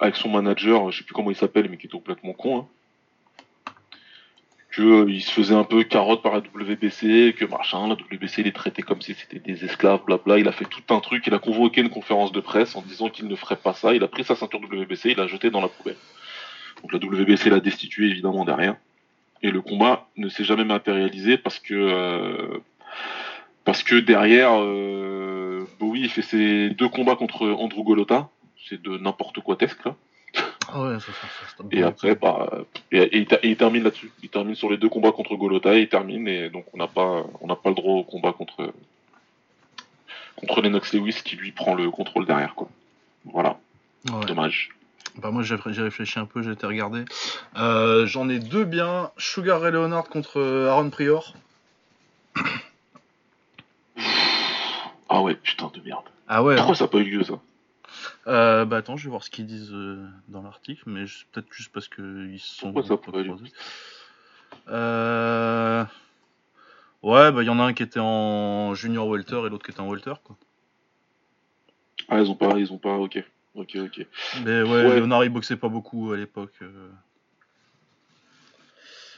avec 0.00 0.16
son 0.16 0.28
manager, 0.28 0.90
je 0.90 0.98
sais 0.98 1.04
plus 1.04 1.14
comment 1.14 1.30
il 1.30 1.36
s'appelle, 1.36 1.68
mais 1.70 1.76
qui 1.76 1.86
est 1.86 1.90
complètement 1.90 2.32
con. 2.32 2.58
Hein. 2.58 2.66
Que 4.70 4.82
euh, 4.82 5.10
il 5.10 5.22
se 5.22 5.30
faisait 5.30 5.54
un 5.54 5.64
peu 5.64 5.84
carotte 5.84 6.22
par 6.22 6.32
la 6.34 6.40
WBC, 6.40 7.34
que 7.38 7.44
machin, 7.44 7.88
la 7.88 7.94
WBC 7.94 8.42
les 8.42 8.52
traitait 8.52 8.82
comme 8.82 9.00
si 9.00 9.14
c'était 9.14 9.38
des 9.38 9.64
esclaves, 9.64 10.04
blabla. 10.04 10.38
Il 10.38 10.48
a 10.48 10.52
fait 10.52 10.66
tout 10.66 10.82
un 10.94 11.00
truc, 11.00 11.26
il 11.26 11.34
a 11.34 11.38
convoqué 11.38 11.80
une 11.80 11.90
conférence 11.90 12.32
de 12.32 12.40
presse 12.40 12.74
en 12.76 12.82
disant 12.82 13.08
qu'il 13.08 13.28
ne 13.28 13.36
ferait 13.36 13.56
pas 13.56 13.72
ça. 13.72 13.94
Il 13.94 14.02
a 14.02 14.08
pris 14.08 14.24
sa 14.24 14.34
ceinture 14.34 14.60
WBC, 14.60 15.10
il 15.10 15.16
l'a 15.16 15.26
jetée 15.26 15.50
dans 15.50 15.60
la 15.60 15.68
poubelle. 15.68 15.96
Donc 16.82 16.92
la 16.92 16.98
WBC 16.98 17.50
l'a 17.50 17.60
destitué 17.60 18.06
évidemment 18.08 18.44
derrière. 18.44 18.76
Et 19.42 19.50
le 19.50 19.60
combat 19.60 20.08
ne 20.16 20.28
s'est 20.28 20.44
jamais 20.44 20.64
matérialisé 20.64 21.38
parce 21.38 21.58
que 21.60 21.74
euh, 21.74 22.58
parce 23.64 23.82
que 23.82 23.96
derrière, 23.96 24.50
euh, 24.54 25.64
Bowie 25.78 26.02
il 26.02 26.08
fait 26.10 26.22
ses 26.22 26.70
deux 26.70 26.88
combats 26.88 27.16
contre 27.16 27.46
Andrew 27.48 27.82
Golota. 27.84 28.28
C'est 28.68 28.80
de 28.82 28.98
n'importe 28.98 29.40
quoi 29.40 29.56
tesque 29.56 29.84
là. 29.84 29.94
Ah 30.70 30.82
ouais, 30.82 30.94
ça, 31.00 31.06
ça, 31.06 31.12
ça, 31.26 31.56
ça 31.56 31.64
Et 31.70 31.82
après, 31.82 32.14
bah, 32.14 32.50
et, 32.92 32.98
et 32.98 33.16
il 33.18 33.26
ter- 33.26 33.38
et 33.42 33.48
il 33.48 33.56
termine 33.56 33.82
là-dessus. 33.84 34.10
Il 34.22 34.28
termine 34.28 34.54
sur 34.54 34.70
les 34.70 34.76
deux 34.76 34.88
combats 34.90 35.12
contre 35.12 35.36
Golota 35.36 35.74
et 35.74 35.82
il 35.82 35.88
termine. 35.88 36.28
Et 36.28 36.50
donc 36.50 36.66
on 36.74 36.76
n'a 36.76 36.88
pas, 36.88 37.24
on 37.40 37.46
n'a 37.46 37.56
pas 37.56 37.70
le 37.70 37.74
droit 37.74 37.94
au 37.94 38.04
combat 38.04 38.32
contre 38.32 38.72
contre 40.36 40.60
Lennox 40.62 40.92
Lewis 40.94 41.20
qui 41.24 41.36
lui 41.36 41.52
prend 41.52 41.74
le 41.74 41.90
contrôle 41.90 42.26
derrière 42.26 42.54
quoi. 42.54 42.68
Voilà, 43.24 43.58
Ouais. 44.12 44.24
dommage. 44.26 44.70
Bah 45.16 45.30
moi 45.30 45.42
j'ai 45.42 45.54
réfléchi 45.56 46.18
un 46.18 46.26
peu, 46.26 46.42
j'ai 46.42 46.52
été 46.52 46.66
regardé. 46.66 47.04
Euh, 47.56 48.06
J'en 48.06 48.28
ai 48.28 48.38
deux 48.38 48.64
bien. 48.64 49.10
Sugar 49.16 49.60
Ray 49.60 49.72
Leonard 49.72 50.08
contre 50.08 50.38
euh, 50.38 50.68
Aaron 50.68 50.90
Prior. 50.90 51.34
Ah 55.08 55.22
ouais, 55.22 55.34
putain 55.34 55.70
de 55.74 55.80
merde. 55.80 56.04
Ah 56.28 56.42
ouais. 56.42 56.56
Pourquoi 56.56 56.74
ça 56.74 56.84
n'a 56.84 56.88
pas 56.88 56.98
eu 56.98 57.04
lieu 57.04 57.24
ça? 57.24 57.40
Euh, 58.26 58.64
bah 58.64 58.76
attends, 58.76 58.96
je 58.96 59.04
vais 59.04 59.10
voir 59.10 59.24
ce 59.24 59.30
qu'ils 59.30 59.46
disent 59.46 59.74
dans 60.28 60.42
l'article, 60.42 60.82
mais 60.86 61.04
peut-être 61.32 61.50
juste 61.50 61.72
parce 61.72 61.88
qu'ils 61.88 62.38
se 62.38 62.56
sont. 62.56 62.72
Pourquoi 62.72 62.96
ça 62.96 63.02
pas 63.02 63.18
aller 63.18 63.28
croisés. 63.28 63.52
Euh... 64.68 65.84
Ouais, 67.02 67.32
bah 67.32 67.42
il 67.42 67.46
y 67.46 67.50
en 67.50 67.58
a 67.58 67.62
un 67.62 67.72
qui 67.72 67.82
était 67.82 68.00
en 68.00 68.74
junior 68.74 69.08
welter 69.08 69.46
et 69.46 69.48
l'autre 69.48 69.64
qui 69.64 69.70
était 69.70 69.80
en 69.80 69.88
welter, 69.88 70.14
quoi. 70.24 70.36
Ah, 72.08 72.20
ils 72.20 72.30
ont 72.30 72.34
pas, 72.34 72.58
ils 72.58 72.72
ont 72.72 72.78
pas, 72.78 72.94
ok. 72.94 73.22
Ok, 73.58 73.76
ok. 73.76 74.06
Mais 74.44 74.62
ouais, 74.62 74.86
Ouais. 74.86 74.94
Léonard 74.94 75.24
il 75.24 75.30
boxait 75.30 75.56
pas 75.56 75.68
beaucoup 75.68 76.12
à 76.12 76.16
l'époque. 76.16 76.54
euh. 76.62 76.88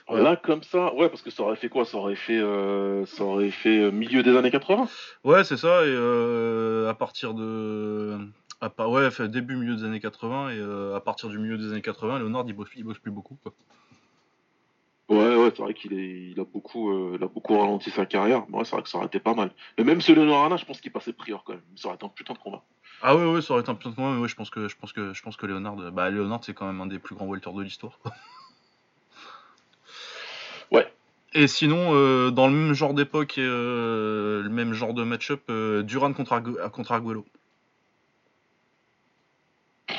Ouais. 0.08 0.22
Là, 0.22 0.34
comme 0.34 0.62
ça, 0.64 0.92
ouais, 0.94 1.08
parce 1.08 1.22
que 1.22 1.30
ça 1.30 1.42
aurait 1.44 1.56
fait 1.56 1.68
quoi? 1.68 1.84
Ça 1.84 1.96
aurait 1.98 2.16
fait, 2.16 2.38
euh, 2.40 3.06
ça 3.06 3.22
aurait 3.22 3.50
fait 3.52 3.78
euh, 3.78 3.90
milieu 3.92 4.24
des 4.24 4.36
années 4.36 4.50
80 4.50 4.88
Ouais, 5.22 5.44
c'est 5.44 5.56
ça, 5.56 5.84
et 5.84 5.88
euh, 5.94 6.88
à 6.88 6.94
partir 6.94 7.32
de. 7.34 8.18
À 8.60 8.70
part... 8.70 8.90
Ouais, 8.90 9.08
début 9.28 9.54
milieu 9.56 9.76
des 9.76 9.84
années 9.84 10.00
80, 10.00 10.50
et 10.50 10.58
euh, 10.58 10.96
à 10.96 11.00
partir 11.00 11.28
du 11.28 11.38
milieu 11.38 11.56
des 11.58 11.70
années 11.70 11.82
80, 11.82 12.18
Léonard 12.18 12.44
il 12.48 12.54
bosse, 12.54 12.70
il 12.74 12.82
bosse 12.82 12.98
plus 12.98 13.12
beaucoup, 13.12 13.36
quoi. 13.42 13.52
Ouais, 15.40 15.52
c'est 15.56 15.62
vrai 15.62 15.74
qu'il 15.74 15.92
est, 15.98 16.30
il 16.32 16.40
a 16.40 16.44
beaucoup, 16.44 16.90
euh, 16.90 17.16
il 17.18 17.24
a 17.24 17.28
beaucoup 17.28 17.58
ralenti 17.58 17.90
sa 17.90 18.06
carrière. 18.06 18.48
Ouais, 18.50 18.64
c'est 18.64 18.72
vrai 18.76 18.82
que 18.82 18.88
ça 18.88 18.98
aurait 18.98 19.06
été 19.06 19.20
pas 19.20 19.34
mal. 19.34 19.50
Mais 19.78 19.84
même 19.84 20.00
ce 20.00 20.12
Léonard 20.12 20.38
Arana, 20.38 20.56
je 20.56 20.64
pense 20.64 20.80
qu'il 20.80 20.92
passait 20.92 21.12
prior 21.12 21.44
quand 21.44 21.54
même. 21.54 21.62
Ça 21.76 21.88
aurait 21.88 21.96
été 21.96 22.04
un 22.06 22.08
putain 22.10 22.34
de 22.34 22.38
combat. 22.38 22.62
Ah 23.02 23.16
ouais, 23.16 23.24
ouais, 23.24 23.40
ça 23.42 23.52
aurait 23.54 23.62
été 23.62 23.70
un 23.70 23.74
peu 23.74 23.90
de 23.90 23.94
moins, 23.98 24.14
mais 24.14 24.20
ouais, 24.20 24.28
je 24.28 24.34
pense 24.36 24.50
que, 24.50 24.68
je 24.68 24.76
pense 24.76 24.92
que, 24.92 25.12
je 25.14 25.22
pense 25.22 25.36
que 25.36 25.46
Léonard, 25.46 25.76
bah 25.92 26.10
Léonard 26.10 26.44
c'est 26.44 26.52
quand 26.54 26.66
même 26.66 26.80
un 26.80 26.86
des 26.86 26.98
plus 26.98 27.14
grands 27.14 27.26
welters 27.26 27.52
de 27.54 27.62
l'histoire. 27.62 27.98
Ouais. 30.70 30.86
Et 31.34 31.46
sinon, 31.48 31.94
euh, 31.94 32.30
dans 32.30 32.46
le 32.46 32.52
même 32.52 32.74
genre 32.74 32.94
d'époque 32.94 33.38
et 33.38 33.44
euh, 33.44 34.42
le 34.42 34.48
même 34.48 34.72
genre 34.72 34.94
de 34.94 35.02
match-up, 35.02 35.42
euh, 35.50 35.82
Duran 35.82 36.12
contre, 36.12 36.32
Argu- 36.32 36.70
contre 36.70 36.92
Arguello. 36.92 37.24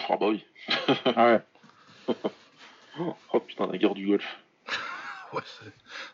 Ah 0.10 0.18
bah 0.18 0.28
oui. 0.30 0.46
Ah 1.16 1.26
ouais. 1.26 1.42
Oh 3.34 3.40
putain, 3.40 3.68
la 3.68 3.78
guerre 3.78 3.94
du 3.96 4.08
golf. 4.08 4.40
Ouais, 5.36 5.42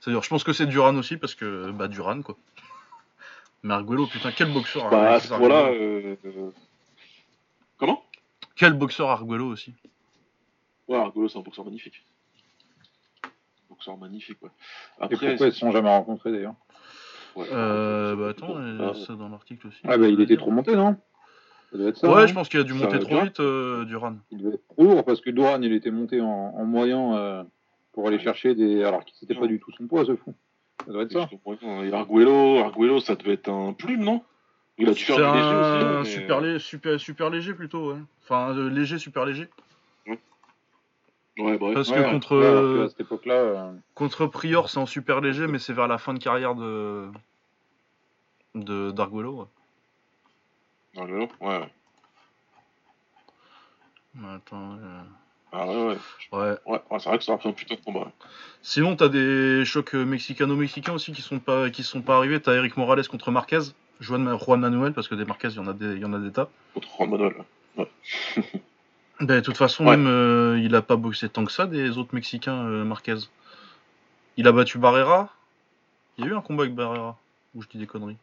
c'est- 0.01 0.09
dur. 0.11 0.21
Je 0.23 0.29
pense 0.29 0.43
que 0.43 0.53
c'est 0.53 0.65
Duran 0.67 0.95
aussi 0.95 1.17
parce 1.17 1.33
que 1.35 1.71
bah 1.71 1.87
Duran 1.87 2.21
quoi. 2.21 2.37
Mais 3.63 3.73
Arguello, 3.73 4.05
putain, 4.07 4.31
quel 4.31 4.51
boxeur. 4.53 4.89
Bah, 4.89 5.11
à 5.11 5.13
Arguello. 5.15 5.49
ce 5.49 5.71
euh, 5.73 6.15
euh, 6.25 6.51
comment? 7.77 8.03
Quel 8.55 8.73
boxeur 8.73 9.09
Arguello 9.09 9.47
aussi. 9.47 9.73
Ouais, 10.87 10.97
Arguello, 10.97 11.27
c'est 11.27 11.39
un 11.39 11.41
boxeur 11.41 11.65
magnifique. 11.65 12.05
Boxeur 13.69 13.97
magnifique, 13.97 14.41
ouais. 14.41 14.49
Et 14.99 15.03
Après, 15.03 15.29
pourquoi 15.29 15.47
ils 15.47 15.53
se 15.53 15.59
sont 15.59 15.71
jamais 15.71 15.89
rencontrés 15.89 16.31
d'ailleurs? 16.31 16.55
Ouais, 17.35 17.47
Euh, 17.51 18.15
bah 18.15 18.29
attends, 18.29 18.55
Ah, 18.79 18.93
ça 18.93 19.13
dans 19.13 19.29
l'article 19.29 19.67
aussi. 19.67 19.79
Ah 19.83 19.97
bah 19.97 20.07
il 20.07 20.19
était 20.21 20.37
trop 20.37 20.51
monté, 20.51 20.75
non? 20.75 20.95
Ça 21.71 21.77
devait 21.77 21.89
être 21.89 21.97
ça. 21.97 22.07
Ouais, 22.09 22.21
non? 22.21 22.27
je 22.27 22.33
pense 22.33 22.49
qu'il 22.49 22.59
a 22.59 22.63
dû 22.63 22.73
Ça 22.77 22.85
monter 22.85 22.99
trop 22.99 23.21
vite, 23.21 23.39
euh, 23.39 23.83
Duran. 23.85 24.15
Il 24.31 24.37
devait 24.39 24.55
être 24.55 24.67
trop 24.69 24.83
lourd 24.83 25.03
parce 25.05 25.21
que 25.21 25.29
Doran 25.29 25.61
il 25.61 25.73
était 25.73 25.91
monté 25.91 26.21
en, 26.21 26.27
en 26.27 26.65
moyen 26.65 27.15
euh, 27.15 27.43
pour 27.97 28.07
aller 28.07 28.19
chercher 28.19 28.53
des. 28.53 28.83
Alors 28.83 29.01
c'était 29.19 29.33
pas 29.33 29.47
du 29.47 29.59
tout 29.59 29.71
son 29.71 29.87
poids 29.87 30.05
ce 30.05 30.15
fou. 30.15 30.35
Ça 30.85 30.91
doit 30.91 31.01
être 31.01 31.11
ça. 31.13 31.27
Je 31.31 31.35
comprends 31.35 31.55
pas. 31.55 31.83
Et 31.83 31.91
Arguello, 31.91 32.59
Arguello, 32.59 32.99
ça 32.99 33.15
devait 33.15 33.33
être 33.33 33.49
un 33.49 33.73
plume, 33.73 34.03
non? 34.03 34.23
Il 34.77 34.87
a 34.87 34.91
dû 34.93 34.99
C'est 35.03 35.13
faire 35.15 35.33
léger 35.33 35.43
un 35.47 36.01
aussi. 36.01 36.09
mais- 36.15 36.21
super, 36.21 36.41
lé- 36.41 36.59
super, 36.59 36.99
super 36.99 37.29
léger 37.31 37.55
plutôt, 37.55 37.93
ouais. 37.93 37.99
Enfin, 38.23 38.55
euh, 38.55 38.69
léger, 38.69 38.99
super 38.99 39.25
léger. 39.25 39.49
Ouais, 40.05 41.57
bref. 41.57 41.73
Parce 41.73 41.89
Ouais, 41.89 41.97
que 41.97 42.01
ouais. 42.03 42.11
contre, 42.11 42.37
Ouais, 42.37 42.45
alors 42.45 42.61
que 42.61 42.67
euh, 42.81 42.85
à 42.85 42.89
cette 42.89 42.99
époque-là. 42.99 43.33
euh, 43.33 43.73
contre 43.95 44.27
Prior, 44.27 44.69
c'est 44.69 44.77
en 44.77 44.85
super 44.85 45.19
léger, 45.21 45.47
mais 45.47 45.57
c'est 45.57 45.73
vers 45.73 45.87
la 45.87 45.97
fin 45.97 46.13
de 46.13 46.19
carrière 46.19 46.53
de 46.53 47.09
de 48.53 48.91
d'Arguello. 48.91 49.47
ouais. 50.95 51.01
Arguello, 51.01 51.27
ouais. 51.41 51.47
ouais. 54.15 54.29
Attends, 54.35 54.73
euh, 54.73 55.01
Ah 55.51 55.65
ouais, 55.67 55.75
ouais. 55.75 55.97
ouais. 56.33 56.39
Ouais, 56.65 56.81
ouais, 56.89 56.99
c'est 56.99 57.09
vrai 57.09 57.17
que 57.17 57.23
ça 57.23 57.33
un 57.33 57.51
putain 57.51 57.75
de 57.75 57.79
combat. 57.81 58.11
Sinon, 58.61 58.95
t'as 58.95 59.07
des 59.07 59.63
chocs 59.65 59.95
euh, 59.95 60.03
mexicano-mexicains 60.05 60.93
aussi 60.93 61.11
qui 61.13 61.21
sont 61.21 61.39
pas 61.39 61.69
qui 61.69 61.83
sont 61.83 62.01
pas 62.01 62.17
arrivés. 62.17 62.41
T'as 62.41 62.53
Eric 62.55 62.75
Morales 62.77 63.07
contre 63.07 63.31
Marquez, 63.31 63.59
Juan, 64.01 64.37
Juan 64.37 64.59
Manuel, 64.59 64.93
parce 64.93 65.07
que 65.07 65.15
des 65.15 65.25
Marquez, 65.25 65.49
il 65.49 65.55
y 65.55 65.59
en 65.59 65.67
a 65.67 65.73
des, 65.73 65.93
il 65.93 65.99
y 66.01 66.05
en 66.05 66.13
a 66.13 66.19
des 66.19 66.31
tas. 66.31 66.49
Contre 66.73 66.89
Juan 66.97 67.09
Manuel. 67.09 67.35
Ben, 69.19 69.37
de 69.37 69.39
toute 69.39 69.57
façon, 69.57 69.83
Ouais. 69.83 69.97
même 69.97 70.05
euh, 70.05 70.59
il 70.61 70.75
a 70.75 70.83
pas 70.83 70.95
boxé 70.95 71.27
tant 71.27 71.43
que 71.43 71.51
ça 71.51 71.65
des 71.65 71.97
autres 71.97 72.13
Mexicains, 72.13 72.65
euh, 72.67 72.83
Marquez. 72.83 73.15
Il 74.37 74.47
a 74.47 74.51
battu 74.51 74.77
Barrera. 74.77 75.33
Il 76.19 76.25
y 76.25 76.27
a 76.27 76.31
eu 76.31 76.35
un 76.35 76.41
combat 76.41 76.63
avec 76.65 76.75
Barrera. 76.75 77.17
Ou 77.55 77.63
je 77.63 77.67
dis 77.67 77.79
des 77.79 77.87
conneries. 77.87 78.17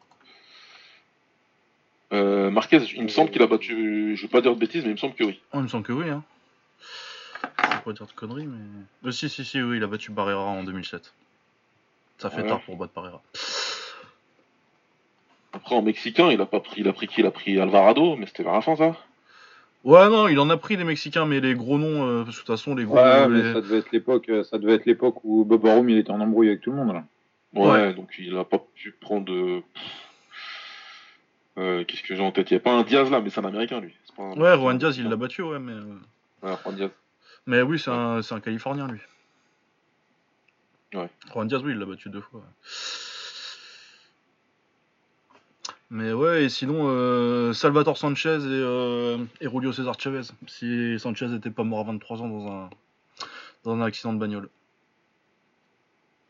Euh, 2.13 2.49
Marquez, 2.51 2.79
il 2.95 3.03
me 3.03 3.09
semble 3.09 3.31
qu'il 3.33 3.43
a 3.43 3.49
battu. 3.49 4.15
Je 4.17 4.23
vais 4.23 4.29
pas 4.29 4.41
dire 4.41 4.55
de 4.55 4.61
bêtises, 4.61 4.85
mais 4.85 4.91
il 4.91 4.95
me 4.95 4.99
semble 4.99 5.15
que 5.15 5.25
oui. 5.25 5.41
Oh, 5.53 5.57
il 5.59 5.63
me 5.63 5.69
semble 5.69 5.85
que 5.85 5.93
oui, 5.93 6.09
hein. 6.09 6.23
Pas 7.85 7.93
dire 7.93 8.07
de 8.07 8.13
conneries, 8.13 8.47
mais. 8.47 9.09
Euh, 9.09 9.13
si, 9.13 9.29
si, 9.29 9.45
si, 9.45 9.61
oui, 9.61 9.77
il 9.77 9.83
a 9.85 9.87
battu 9.87 10.11
Barrera 10.11 10.43
en 10.45 10.65
2007. 10.65 11.13
Ça 12.19 12.31
fait 12.31 12.43
Ouais. 12.43 12.49
tard 12.49 12.61
pour 12.63 12.77
battre 12.77 12.93
Barrera. 12.95 13.21
Après, 15.53 15.75
en 15.75 15.83
mexicain, 15.83 16.31
il 16.31 16.41
a 16.41 16.47
pas 16.47 16.61
pris. 16.61 16.81
Il 16.81 16.89
a 16.89 16.93
pris 16.93 17.07
qui? 17.07 17.21
Il 17.21 17.27
a 17.27 17.31
pris 17.31 17.61
Alvarado, 17.61 18.17
mais 18.17 18.27
c'était 18.27 18.43
vers 18.43 18.55
la 18.55 18.61
fin, 18.63 18.75
ça 18.77 18.97
Ouais, 19.85 20.09
non, 20.09 20.29
il 20.29 20.39
en 20.41 20.49
a 20.49 20.57
pris 20.57 20.79
des 20.79 20.85
Mexicains, 20.85 21.27
mais 21.27 21.41
les 21.41 21.55
gros 21.55 21.77
noms, 21.77 22.07
euh, 22.09 22.25
parce 22.25 22.37
que 22.37 22.43
de 22.43 22.47
toute 22.47 22.57
façon, 22.57 22.75
les 22.75 22.85
gros 22.85 22.97
Ouais, 22.97 23.29
les- 23.29 23.43
mais 23.43 23.53
ça 23.53 23.61
devait 23.61 23.79
être 23.79 23.93
l'époque. 23.93 24.31
euh, 24.31 24.43
Ça 24.43 24.57
devait 24.57 24.73
être 24.77 24.87
l'époque 24.87 25.17
où 25.25 25.45
Bob 25.45 25.67
Arum 25.67 25.91
il 25.91 25.99
était 25.99 26.11
en 26.11 26.21
embrouille 26.21 26.49
avec 26.49 26.63
tout 26.63 26.71
le 26.71 26.77
monde 26.79 26.95
là. 26.95 27.05
Ouais, 27.53 27.71
Ouais. 27.71 27.95
donc 27.95 28.15
il 28.19 28.35
a 28.39 28.45
pas 28.45 28.59
pu 28.75 28.93
prendre. 28.93 29.31
euh, 29.31 29.63
euh, 31.59 31.85
Qu'est-ce 31.85 32.03
que 32.03 32.17
j'ai 32.17 32.23
en 32.23 32.33
tête? 32.33 32.51
Il 32.51 32.55
y 32.55 32.57
a 32.57 32.61
pas 32.61 32.73
un 32.73 32.83
Diaz 32.83 33.11
là, 33.11 33.21
mais 33.21 33.29
c'est 33.29 33.41
un 33.41 33.45
américain 33.45 33.79
lui. 33.81 33.95
Pas 34.17 34.23
un- 34.23 34.33
Ouais, 34.41 34.57
Juan 34.57 34.79
Diaz, 34.79 34.97
il 34.97 35.07
l'a 35.09 35.17
battu, 35.17 35.43
ouais, 35.43 35.59
mais. 35.59 35.75
Ouais, 36.43 36.57
Juan 36.65 36.75
Diaz. 36.77 36.91
Mais 37.47 37.63
oui, 37.63 37.79
c'est 37.79 37.91
un, 37.91 38.21
Californien, 38.43 38.87
lui. 38.89 39.01
Ouais. 40.95 41.11
Juan 41.33 41.47
Diaz, 41.49 41.63
oui, 41.65 41.73
il 41.73 41.79
l'a 41.79 41.87
battu 41.87 42.09
deux 42.09 42.21
fois. 42.21 42.43
Mais 45.91 46.13
ouais, 46.13 46.45
et 46.45 46.49
sinon, 46.49 46.85
euh, 46.89 47.53
Salvatore 47.53 47.99
Sanchez 47.99 48.37
et, 48.37 48.41
euh, 48.49 49.19
et 49.41 49.49
Julio 49.49 49.73
César 49.73 49.99
Chavez. 50.01 50.23
Si 50.47 50.99
Sanchez 50.99 51.29
n'était 51.29 51.51
pas 51.51 51.63
mort 51.65 51.81
à 51.81 51.85
23 51.85 52.23
ans 52.23 52.29
dans 52.29 52.49
un, 52.51 52.71
dans 53.65 53.73
un 53.75 53.83
accident 53.83 54.13
de 54.13 54.19
bagnole. 54.19 54.49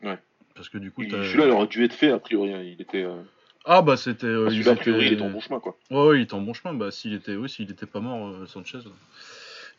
Ouais. 0.03 0.19
Parce 0.53 0.69
que 0.69 0.77
du 0.77 0.91
coup, 0.91 1.03
Celui-là, 1.03 1.45
il 1.45 1.51
aurait 1.51 1.67
dû 1.67 1.83
être 1.83 1.93
fait 1.93 2.11
a 2.11 2.19
priori. 2.19 2.53
hein. 2.53 2.61
Il 2.61 2.79
était. 2.81 3.03
euh, 3.03 3.21
Ah 3.65 3.81
bah 3.81 3.97
c'était... 3.97 4.27
euh, 4.27 4.45
enfin, 4.45 4.53
ils 4.53 4.63
Celui-là, 4.63 4.71
a 4.71 4.75
priori, 4.75 5.05
il 5.07 5.13
était 5.13 5.21
en 5.23 5.29
bon 5.29 5.39
chemin 5.39 5.59
quoi. 5.59 5.77
Ouais, 5.89 6.05
ouais, 6.07 6.19
il 6.19 6.21
était 6.23 6.33
en 6.33 6.41
bon 6.41 6.53
chemin. 6.53 6.73
Bah, 6.73 6.91
s'il 6.91 7.13
était, 7.13 7.35
oui, 7.35 7.49
s'il 7.49 7.69
était 7.71 7.85
pas 7.87 8.01
mort, 8.01 8.47
Sanchez, 8.47 8.79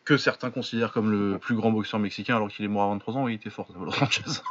que 0.07 0.15
certains 0.15 0.51
considèrent 0.51 0.93
comme 0.93 1.11
le 1.11 1.37
plus 1.37 1.53
grand 1.53 1.69
boxeur 1.69 1.99
mexicain 1.99 2.37
alors 2.37 2.47
qu'il 2.47 2.63
est 2.63 2.69
mort 2.69 2.83
à 2.83 2.93
23 2.93 3.17
ans, 3.17 3.23
oui, 3.25 3.33
il 3.33 3.35
était 3.35 3.49
fort, 3.49 3.67
Salvador 3.67 3.93
Sanchez. 3.93 4.23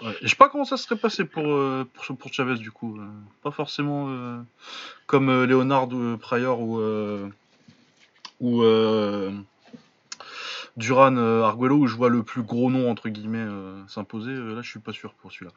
Ouais. 0.00 0.14
Je 0.22 0.28
sais 0.28 0.36
pas 0.36 0.48
comment 0.48 0.64
ça 0.64 0.76
serait 0.76 0.94
passé 0.94 1.24
pour, 1.24 1.44
euh, 1.44 1.84
pour, 1.92 2.16
pour 2.16 2.32
Chavez 2.32 2.54
du 2.54 2.70
coup. 2.70 3.00
euh, 3.00 3.08
pas 3.42 3.50
forcément 3.50 4.06
euh, 4.08 4.40
comme 5.06 5.28
euh, 5.28 5.44
Leonard 5.44 5.88
ou 5.92 6.16
Pryor 6.18 6.60
ou, 6.60 6.78
euh, 6.78 7.28
ou 8.38 8.62
Duran 10.76 11.16
Arguello 11.16 11.78
où 11.78 11.86
je 11.88 11.96
vois 11.96 12.10
le 12.10 12.22
plus 12.22 12.42
gros 12.42 12.70
nom 12.70 12.88
entre 12.88 13.08
guillemets 13.08 13.48
s'imposer. 13.88 14.34
là, 14.34 14.62
je 14.62 14.70
suis 14.70 14.78
pas 14.78 14.92
sûr 14.92 15.14
pour 15.14 15.32
celui-là. 15.32 15.50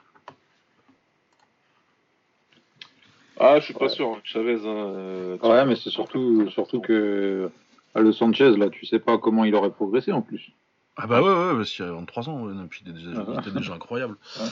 Ah, 3.43 3.60
je 3.60 3.65
suis 3.65 3.73
pas 3.73 3.86
Ouais. 3.86 3.89
sûr. 3.89 4.08
hein. 4.10 4.19
Chavez. 4.23 4.56
hein, 4.65 4.67
euh, 4.67 5.38
Ouais, 5.41 5.65
mais 5.65 5.75
c'est 5.75 5.89
surtout, 5.89 6.49
surtout 6.51 6.80
que 6.80 7.49
à 7.95 7.99
Le 8.01 8.12
Sanchez 8.12 8.56
là, 8.58 8.69
tu 8.69 8.86
sais 8.86 8.99
pas 8.99 9.17
comment 9.17 9.43
il 9.45 9.56
aurait 9.56 9.71
progressé 9.71 10.12
en 10.12 10.21
plus. 10.21 10.51
Ah 10.97 11.08
bah 11.08 11.21
ouais, 11.21 11.27
ouais, 11.30 11.56
parce 11.58 11.71
qu'il 11.71 11.86
y 11.86 11.88
a 11.88 11.91
23 11.93 12.30
ans, 12.30 12.43
ouais, 12.45 12.54
puis 12.69 12.84
il 12.86 12.91
était 12.91 12.99
déjà, 12.99 13.25
Ah. 13.27 13.49
déjà 13.49 13.73
incroyable. 13.73 14.15
Ouais. 14.39 14.45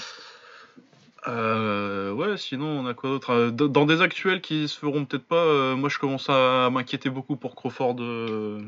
Euh, 1.28 2.14
ouais, 2.14 2.38
sinon 2.38 2.66
on 2.66 2.86
a 2.88 2.94
quoi 2.94 3.10
d'autre 3.10 3.32
Euh, 3.32 3.52
Dans 3.52 3.86
des 3.86 4.02
actuels 4.02 4.40
qui 4.42 4.68
se 4.70 4.80
feront 4.80 5.04
peut-être 5.06 5.26
pas, 5.26 5.36
euh, 5.44 5.76
moi 5.76 5.90
je 5.90 6.00
commence 6.00 6.30
à 6.30 6.70
m'inquiéter 6.72 7.10
beaucoup 7.10 7.36
pour 7.36 7.56
Crawford, 7.56 7.98
euh, 8.00 8.62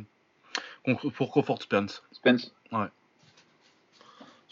pour 1.15 1.31
Crawford 1.31 1.61
Spence. 1.61 2.03
Spence. 2.11 2.53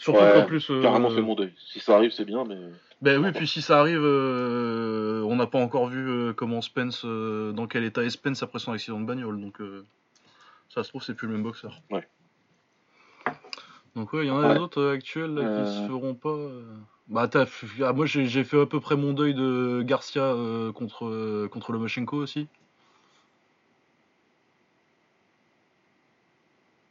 Surtout 0.00 0.18
Ouais, 0.22 0.32
qu'en 0.32 0.46
plus, 0.46 0.70
euh, 0.70 0.80
Carrément 0.80 1.10
fait 1.10 1.20
mon 1.20 1.34
deuil. 1.34 1.52
Si 1.58 1.78
ça 1.78 1.94
arrive, 1.94 2.10
c'est 2.10 2.24
bien, 2.24 2.44
mais. 2.48 2.56
ben 3.02 3.22
oui, 3.22 3.32
puis 3.32 3.46
si 3.46 3.60
ça 3.60 3.78
arrive, 3.80 4.00
euh, 4.02 5.22
on 5.24 5.36
n'a 5.36 5.46
pas 5.46 5.58
encore 5.58 5.88
vu 5.88 6.08
euh, 6.08 6.32
comment 6.32 6.62
Spence, 6.62 7.02
euh, 7.04 7.52
dans 7.52 7.66
quel 7.66 7.84
état 7.84 8.02
est 8.02 8.08
Spence 8.08 8.42
après 8.42 8.58
son 8.60 8.72
accident 8.72 8.98
de 8.98 9.04
bagnole, 9.04 9.38
donc 9.38 9.58
ça 10.70 10.82
se 10.82 10.88
trouve 10.88 11.02
c'est 11.02 11.12
plus 11.14 11.26
le 11.26 11.34
même 11.34 11.42
boxeur. 11.42 11.82
Ouais. 11.90 12.08
Donc 13.94 14.14
ouais, 14.14 14.24
il 14.24 14.28
y 14.28 14.30
en 14.30 14.40
a 14.40 14.48
Ouais. 14.48 14.54
d'autres 14.54 14.88
actuels 14.88 15.34
là, 15.34 15.42
qui 15.64 15.70
se 15.70 15.86
feront 15.86 16.14
pas. 16.14 16.36
Bah 17.08 17.28
t'as, 17.28 17.44
ah, 17.82 17.92
moi 17.92 18.06
j'ai 18.06 18.24
j'ai 18.24 18.44
fait 18.44 18.58
à 18.60 18.64
peu 18.66 18.80
près 18.80 18.96
mon 18.96 19.12
deuil 19.12 19.34
de 19.34 19.82
Garcia 19.84 20.34
contre 20.74 21.46
contre 21.48 21.72
Lomachenko 21.72 22.16
aussi. 22.16 22.48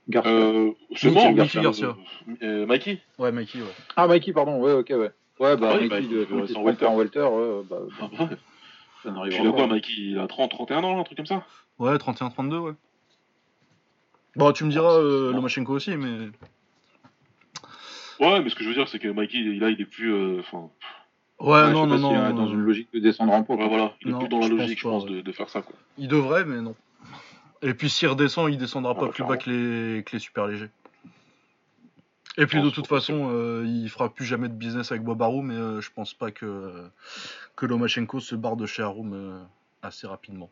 Garcia. 0.10 0.32
Euh, 0.32 0.72
c'est 0.96 1.10
Mickey 1.12 1.62
Garcia. 1.62 1.96
Euh, 2.42 2.66
Mikey 2.66 3.00
Ouais, 3.18 3.32
Mikey, 3.32 3.60
ouais. 3.60 3.68
Ah 3.96 4.08
Mikey, 4.08 4.34
pardon. 4.34 4.60
Ouais, 4.60 4.74
ok, 4.74 4.90
ouais. 4.90 5.12
Ouais, 5.40 5.56
bah 5.56 5.72
Ah 5.74 5.78
oui, 5.80 5.88
Mikey, 5.90 6.26
bah, 6.26 6.26
de, 6.48 6.56
en 6.56 6.62
en 6.92 6.96
welter, 6.96 7.22
ouais, 7.24 7.62
bah, 7.70 7.78
Ah 8.02 8.10
bah, 8.18 8.30
Ça 9.04 9.12
Puis 9.12 9.12
n'arrivera 9.12 9.44
il 9.44 9.48
a 9.48 9.52
pas. 9.52 9.58
quoi, 9.58 9.68
Mikey 9.68 9.92
Il 9.98 10.20
a 10.20 10.28
30, 10.28 10.52
31 10.52 10.84
ans, 10.84 11.00
un 11.00 11.04
truc 11.04 11.18
comme 11.18 11.26
ça 11.26 11.46
Ouais, 11.78 11.96
31-32, 11.96 12.58
ouais. 12.58 12.72
Bon, 14.36 14.52
tu 14.52 14.64
me 14.66 14.70
diras, 14.72 14.94
euh, 15.00 15.32
Lomachenko 15.34 15.74
aussi, 15.74 15.96
mais. 15.96 16.30
Ouais, 18.20 18.42
mais 18.42 18.50
ce 18.50 18.56
que 18.56 18.64
je 18.64 18.70
veux 18.70 18.76
dire, 18.76 18.88
c'est 18.90 19.00
que 19.00 19.08
Mikey, 19.08 19.38
là, 19.60 19.70
il 19.70 19.80
est 19.80 19.86
plus. 19.86 20.14
euh, 20.14 20.40
Enfin, 20.40 20.70
Ouais, 21.40 21.72
non, 21.72 21.88
non, 21.88 21.90
pas 21.92 21.96
s'il 21.98 22.02
non. 22.18 22.30
est 22.30 22.34
dans 22.34 22.48
une 22.50 22.60
logique 22.60 22.90
de 22.94 23.00
descendre 23.00 23.32
en 23.32 23.44
pot. 23.44 23.56
ouais, 23.56 23.68
voilà, 23.70 23.94
il 24.02 24.10
est 24.10 24.12
Non, 24.12 24.20
plus 24.20 24.28
dans 24.28 24.40
la 24.40 24.48
je 24.48 24.50
pense 24.52 24.60
logique, 24.60 24.78
je 24.80 24.84
pas, 24.84 24.90
pense, 24.90 25.04
ouais. 25.06 25.10
de, 25.12 25.22
de 25.22 25.32
faire 25.32 25.50
ça, 25.50 25.62
quoi. 25.62 25.74
Il 25.98 26.10
devrait, 26.10 26.44
mais 26.44 26.60
non. 26.60 26.76
Et 27.62 27.74
puis 27.74 27.90
s'il 27.90 28.08
redescend, 28.08 28.50
il 28.52 28.58
descendra 28.58 28.94
Ah, 28.96 29.00
pas 29.00 29.06
bah, 29.08 29.12
plus 29.12 29.24
bas 29.24 29.38
que 29.38 29.50
les, 29.50 30.04
que 30.04 30.12
les 30.14 30.20
super 30.20 30.48
légers. 30.48 30.70
Et 32.38 32.46
puis 32.46 32.62
de 32.62 32.70
toute 32.70 32.88
façon, 32.88 33.30
euh, 33.34 33.66
il 33.68 33.90
fera 33.90 34.14
plus 34.14 34.24
jamais 34.26 34.48
de 34.48 34.54
business 34.54 34.92
avec 34.92 35.04
Bob 35.04 35.22
Arum, 35.22 35.48
mais 35.48 35.56
euh, 35.56 35.82
je 35.82 35.90
pense 35.94 36.14
pas 36.14 36.32
que, 36.32 36.72
que 37.58 37.66
Lomachenko 37.66 38.22
se 38.22 38.36
barre 38.36 38.56
de 38.56 38.66
chez 38.66 38.82
Arum 38.82 39.12
euh, 39.14 39.38
assez 39.82 40.08
rapidement. 40.08 40.50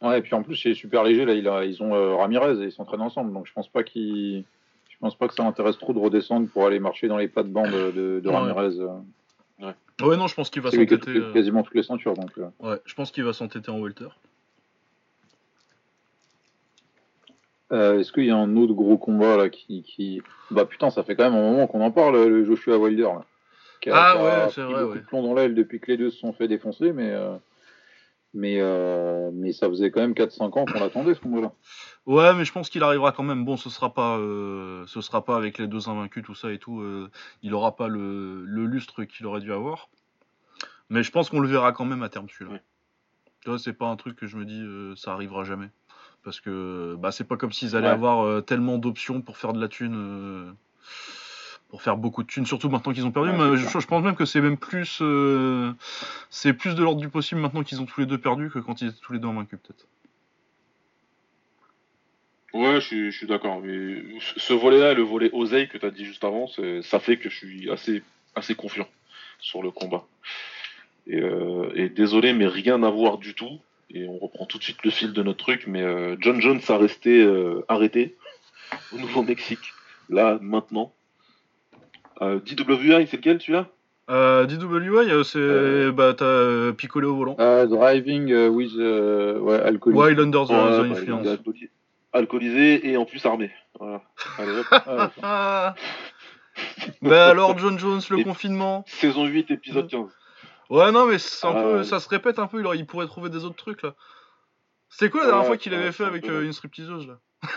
Ouais, 0.00 0.20
et 0.20 0.22
puis 0.22 0.32
en 0.34 0.42
plus, 0.42 0.54
chez 0.54 0.74
Super 0.74 1.02
Léger, 1.02 1.24
là, 1.26 1.34
il 1.34 1.46
a, 1.48 1.64
ils 1.64 1.82
ont 1.82 1.94
euh, 1.94 2.14
Ramirez 2.14 2.62
et 2.62 2.66
ils 2.66 2.72
s'entraînent 2.72 3.02
ensemble. 3.02 3.32
Donc 3.32 3.46
je 3.46 3.52
pense 3.52 3.68
pas 3.68 3.82
qu'il. 3.82 4.44
Je 4.88 4.96
pense 5.00 5.14
pas 5.16 5.28
que 5.28 5.34
ça 5.34 5.44
intéresse 5.44 5.76
trop 5.78 5.92
de 5.92 5.98
redescendre 5.98 6.48
pour 6.48 6.66
aller 6.66 6.80
marcher 6.80 7.06
dans 7.08 7.18
les 7.18 7.28
plates-bandes 7.28 7.70
de, 7.70 7.90
de, 7.90 8.20
de 8.20 8.28
Ouais. 8.28 8.34
Ramirez. 8.34 8.76
Ouais, 10.00 10.16
non, 10.16 10.28
je 10.28 10.34
pense 10.34 10.50
qu'il 10.50 10.62
va 10.62 10.70
s'entêter. 10.70 11.12
les- 11.12 11.32
quasiment 11.32 11.62
toutes 11.62 11.74
les 11.74 11.82
ceintures. 11.82 12.14
Donc. 12.14 12.30
Ouais, 12.60 12.80
je 12.86 12.94
pense 12.94 13.10
qu'il 13.12 13.24
va 13.24 13.32
s'entêter 13.32 13.70
en 13.70 13.78
welter. 13.80 14.08
Euh, 17.72 17.98
Est-ce 18.00 18.12
qu'il 18.12 18.24
y 18.24 18.30
a 18.30 18.36
un 18.36 18.56
autre 18.56 18.72
gros 18.74 18.96
combat 18.98 19.36
là 19.36 19.48
qui, 19.50 19.82
qui. 19.82 20.22
Bah 20.50 20.64
putain, 20.64 20.90
ça 20.90 21.02
fait 21.02 21.16
quand 21.16 21.24
même 21.24 21.34
un 21.38 21.50
moment 21.50 21.66
qu'on 21.66 21.82
en 21.82 21.90
parle, 21.90 22.16
le 22.26 22.44
Joshua 22.44 22.78
Wilder. 22.78 23.02
Là, 23.02 23.24
qui 23.80 23.90
a, 23.90 23.94
Ah 23.96 24.12
qui 24.14 24.18
a 24.18 24.24
ouais, 24.24 24.50
c'est 24.52 24.62
vrai, 24.62 24.80
beaucoup 24.82 24.92
ouais. 24.94 25.00
de 25.00 25.04
plomb 25.06 25.22
dans 25.22 25.34
l'aile 25.34 25.54
depuis 25.54 25.78
que 25.80 25.90
les 25.90 25.96
deux 25.98 26.10
se 26.10 26.18
sont 26.18 26.32
fait 26.32 26.48
défoncer, 26.48 26.92
mais. 26.92 27.10
euh, 27.10 27.36
Mais, 28.34 28.58
euh, 28.60 29.30
mais 29.32 29.52
ça 29.52 29.68
faisait 29.68 29.90
quand 29.90 30.00
même 30.00 30.12
4-5 30.14 30.42
ans 30.58 30.64
qu'on 30.66 30.80
l'attendait 30.80 31.14
ce 31.14 31.20
combat-là. 31.20 31.52
Ouais, 32.06 32.34
mais 32.34 32.44
je 32.44 32.52
pense 32.52 32.68
qu'il 32.70 32.82
arrivera 32.82 33.12
quand 33.12 33.22
même. 33.22 33.44
Bon, 33.44 33.56
ce 33.56 33.68
sera 33.70 33.92
pas, 33.94 34.18
euh, 34.18 34.84
ce 34.86 35.00
sera 35.00 35.24
pas 35.24 35.36
avec 35.36 35.58
les 35.58 35.66
deux 35.66 35.88
invaincus, 35.88 36.22
tout 36.24 36.34
ça 36.34 36.50
et 36.52 36.58
tout. 36.58 36.80
euh, 36.80 37.10
il 37.42 37.52
aura 37.54 37.74
pas 37.76 37.88
le, 37.88 38.44
le 38.44 38.64
lustre 38.66 39.04
qu'il 39.04 39.26
aurait 39.26 39.40
dû 39.40 39.52
avoir. 39.52 39.88
Mais 40.90 41.02
je 41.02 41.10
pense 41.10 41.28
qu'on 41.30 41.40
le 41.40 41.48
verra 41.48 41.72
quand 41.72 41.84
même 41.84 42.02
à 42.02 42.08
terme 42.08 42.28
celui-là. 42.30 42.52
Ouais. 42.56 42.62
Tu 43.42 43.50
vois, 43.50 43.58
c'est 43.58 43.72
pas 43.74 43.86
un 43.86 43.96
truc 43.96 44.16
que 44.16 44.26
je 44.26 44.36
me 44.36 44.44
dis, 44.44 44.60
euh, 44.62 44.94
ça 44.96 45.12
arrivera 45.12 45.44
jamais. 45.44 45.68
Parce 46.24 46.40
que 46.40 46.96
bah, 46.98 47.12
c'est 47.12 47.24
pas 47.24 47.36
comme 47.36 47.52
s'ils 47.52 47.76
allaient 47.76 47.86
Ouais. 47.86 47.92
avoir 47.92 48.24
euh, 48.24 48.40
tellement 48.40 48.78
d'options 48.78 49.20
pour 49.22 49.36
faire 49.36 49.52
de 49.52 49.60
la 49.60 49.68
thune. 49.68 49.94
euh, 49.96 50.52
pour 51.68 51.82
faire 51.82 51.96
beaucoup 51.96 52.22
de 52.22 52.28
thunes, 52.28 52.46
surtout 52.46 52.70
maintenant 52.70 52.92
qu'ils 52.92 53.04
ont 53.04 53.12
perdu. 53.12 53.30
Ouais, 53.30 53.36
mais 53.36 53.56
je, 53.56 53.86
pense 53.86 54.02
même 54.02 54.16
que 54.16 54.24
c'est 54.24 54.40
même 54.40 54.56
plus, 54.56 55.00
euh, 55.02 55.72
c'est 56.30 56.54
plus 56.54 56.74
de 56.74 56.82
l'ordre 56.82 57.00
du 57.00 57.10
possible 57.10 57.40
maintenant 57.40 57.62
qu'ils 57.62 57.80
ont 57.80 57.86
tous 57.86 58.00
les 58.00 58.06
deux 58.06 58.18
perdu 58.18 58.50
que 58.50 58.58
quand 58.58 58.80
ils 58.80 58.88
étaient 58.88 59.00
tous 59.02 59.12
les 59.12 59.18
deux 59.18 59.28
invaincus 59.28 59.58
peut-être. 59.62 59.86
Ouais, 62.54 62.76
je 62.76 62.86
suis, 62.86 63.12
je 63.12 63.16
suis 63.16 63.26
d'accord. 63.26 63.60
Mais 63.62 64.02
ce 64.36 64.54
volet-là, 64.54 64.94
le 64.94 65.02
volet 65.02 65.28
oseille 65.34 65.68
que 65.68 65.76
tu 65.76 65.84
as 65.84 65.90
dit 65.90 66.06
juste 66.06 66.24
avant, 66.24 66.46
ça 66.82 67.00
fait 67.00 67.18
que 67.18 67.28
je 67.28 67.36
suis 67.36 67.70
assez, 67.70 68.02
assez 68.34 68.54
confiant 68.54 68.88
sur 69.38 69.62
le 69.62 69.70
combat. 69.70 70.06
Et, 71.06 71.20
euh, 71.20 71.70
et 71.74 71.90
désolé, 71.90 72.32
mais 72.32 72.46
rien 72.46 72.82
à 72.82 72.90
voir 72.90 73.18
du 73.18 73.34
tout. 73.34 73.60
Et 73.90 74.06
on 74.06 74.18
reprend 74.18 74.44
tout 74.46 74.58
de 74.58 74.62
suite 74.62 74.82
le 74.84 74.90
fil 74.90 75.12
de 75.12 75.22
notre 75.22 75.38
truc. 75.38 75.64
Mais 75.66 75.82
euh, 75.82 76.16
John 76.20 76.40
Jones 76.40 76.60
a 76.68 76.76
resté 76.76 77.22
euh, 77.22 77.64
arrêté 77.68 78.16
au 78.94 78.98
Nouveau-Mexique. 78.98 79.72
Là, 80.10 80.38
maintenant. 80.42 80.92
Euh, 82.20 82.40
DWI, 82.40 83.06
c'est 83.06 83.16
lequel 83.18 83.40
celui-là? 83.40 83.66
Euh, 84.10 84.46
DWI, 84.46 85.24
c'est 85.24 85.38
Euh. 85.38 85.92
bah 85.92 86.14
t'as 86.16 86.24
euh, 86.24 86.72
picolé 86.72 87.06
au 87.06 87.14
volant. 87.16 87.36
Euh, 87.40 87.66
driving 87.66 88.32
with 88.48 88.72
ouais, 88.74 89.60
alcool. 89.60 89.94
Wild 89.94 90.18
Under 90.20 90.44
the, 90.44 90.48
the 90.48 90.52
bah, 90.52 90.80
Influence. 90.80 91.26
alcooli- 91.26 91.70
alcoolisé 92.14 92.88
et 92.88 92.96
en 92.96 93.04
plus 93.04 93.24
armé. 93.26 93.50
Voilà. 93.78 94.02
Allez, 94.38 94.52
hop. 94.58 94.66
Ah, 94.70 95.10
Ah. 95.22 95.74
bah 97.02 97.28
alors 97.28 97.56
John 97.58 97.78
Jones, 97.78 98.00
le 98.10 98.18
Et- 98.20 98.24
confinement. 98.24 98.84
Saison 98.88 99.26
8, 99.26 99.50
épisode 99.50 99.88
15. 99.88 100.08
Ouais 100.70 100.92
non 100.92 101.06
mais 101.06 101.18
c'est 101.18 101.46
un 101.46 101.54
Ah, 101.54 101.62
peu, 101.62 101.76
ouais. 101.78 101.84
ça 101.84 101.98
se 102.00 102.08
répète 102.08 102.38
un 102.38 102.46
peu. 102.46 102.60
Il, 102.62 102.78
il 102.80 102.86
pourrait 102.86 103.06
trouver 103.06 103.30
des 103.30 103.44
autres 103.44 103.56
trucs 103.56 103.82
là. 103.82 103.94
C'était 104.90 105.10
quoi 105.10 105.20
la 105.20 105.26
Ouais, 105.26 105.32
dernière 105.32 105.46
fois 105.46 105.56
qu'il 105.56 105.74
avait 105.74 105.92
fait 105.92 106.04
avec 106.04 106.24
peu 106.26 106.32
euh, 106.32 106.44
une 106.44 106.52
stripteaseuse 106.52 107.06
là? 107.06 107.18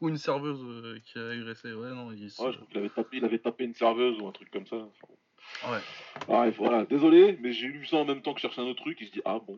Ou 0.00 0.08
une 0.08 0.16
serveuse 0.16 0.60
euh, 0.62 0.98
qui 1.04 1.18
a 1.18 1.28
agressé. 1.28 1.72
Ouais 1.72 1.90
non. 1.90 2.12
Il, 2.12 2.30
se- 2.30 2.42
Ouais, 2.42 2.52
je 2.52 2.56
crois 2.56 2.66
qu'il 2.68 2.78
avait 2.78 2.88
tapé, 2.90 3.16
il 3.18 3.24
avait 3.24 3.38
tapé 3.38 3.64
une 3.64 3.74
serveuse 3.74 4.18
ou 4.20 4.26
un 4.28 4.32
truc 4.32 4.50
comme 4.50 4.66
ça. 4.66 4.76
Enfin, 4.76 5.72
ouais. 5.72 5.80
Bref, 6.26 6.54
voilà, 6.58 6.84
désolé, 6.86 7.38
mais 7.42 7.52
j'ai 7.52 7.66
lu 7.66 7.84
ça 7.86 7.96
en 7.96 8.04
même 8.04 8.22
temps 8.22 8.32
que 8.32 8.40
je 8.40 8.42
cherchais 8.46 8.60
un 8.62 8.64
autre 8.64 8.82
truc 8.82 9.00
et 9.02 9.06
je 9.06 9.12
dis 9.12 9.22
ah 9.24 9.38
bon. 9.46 9.56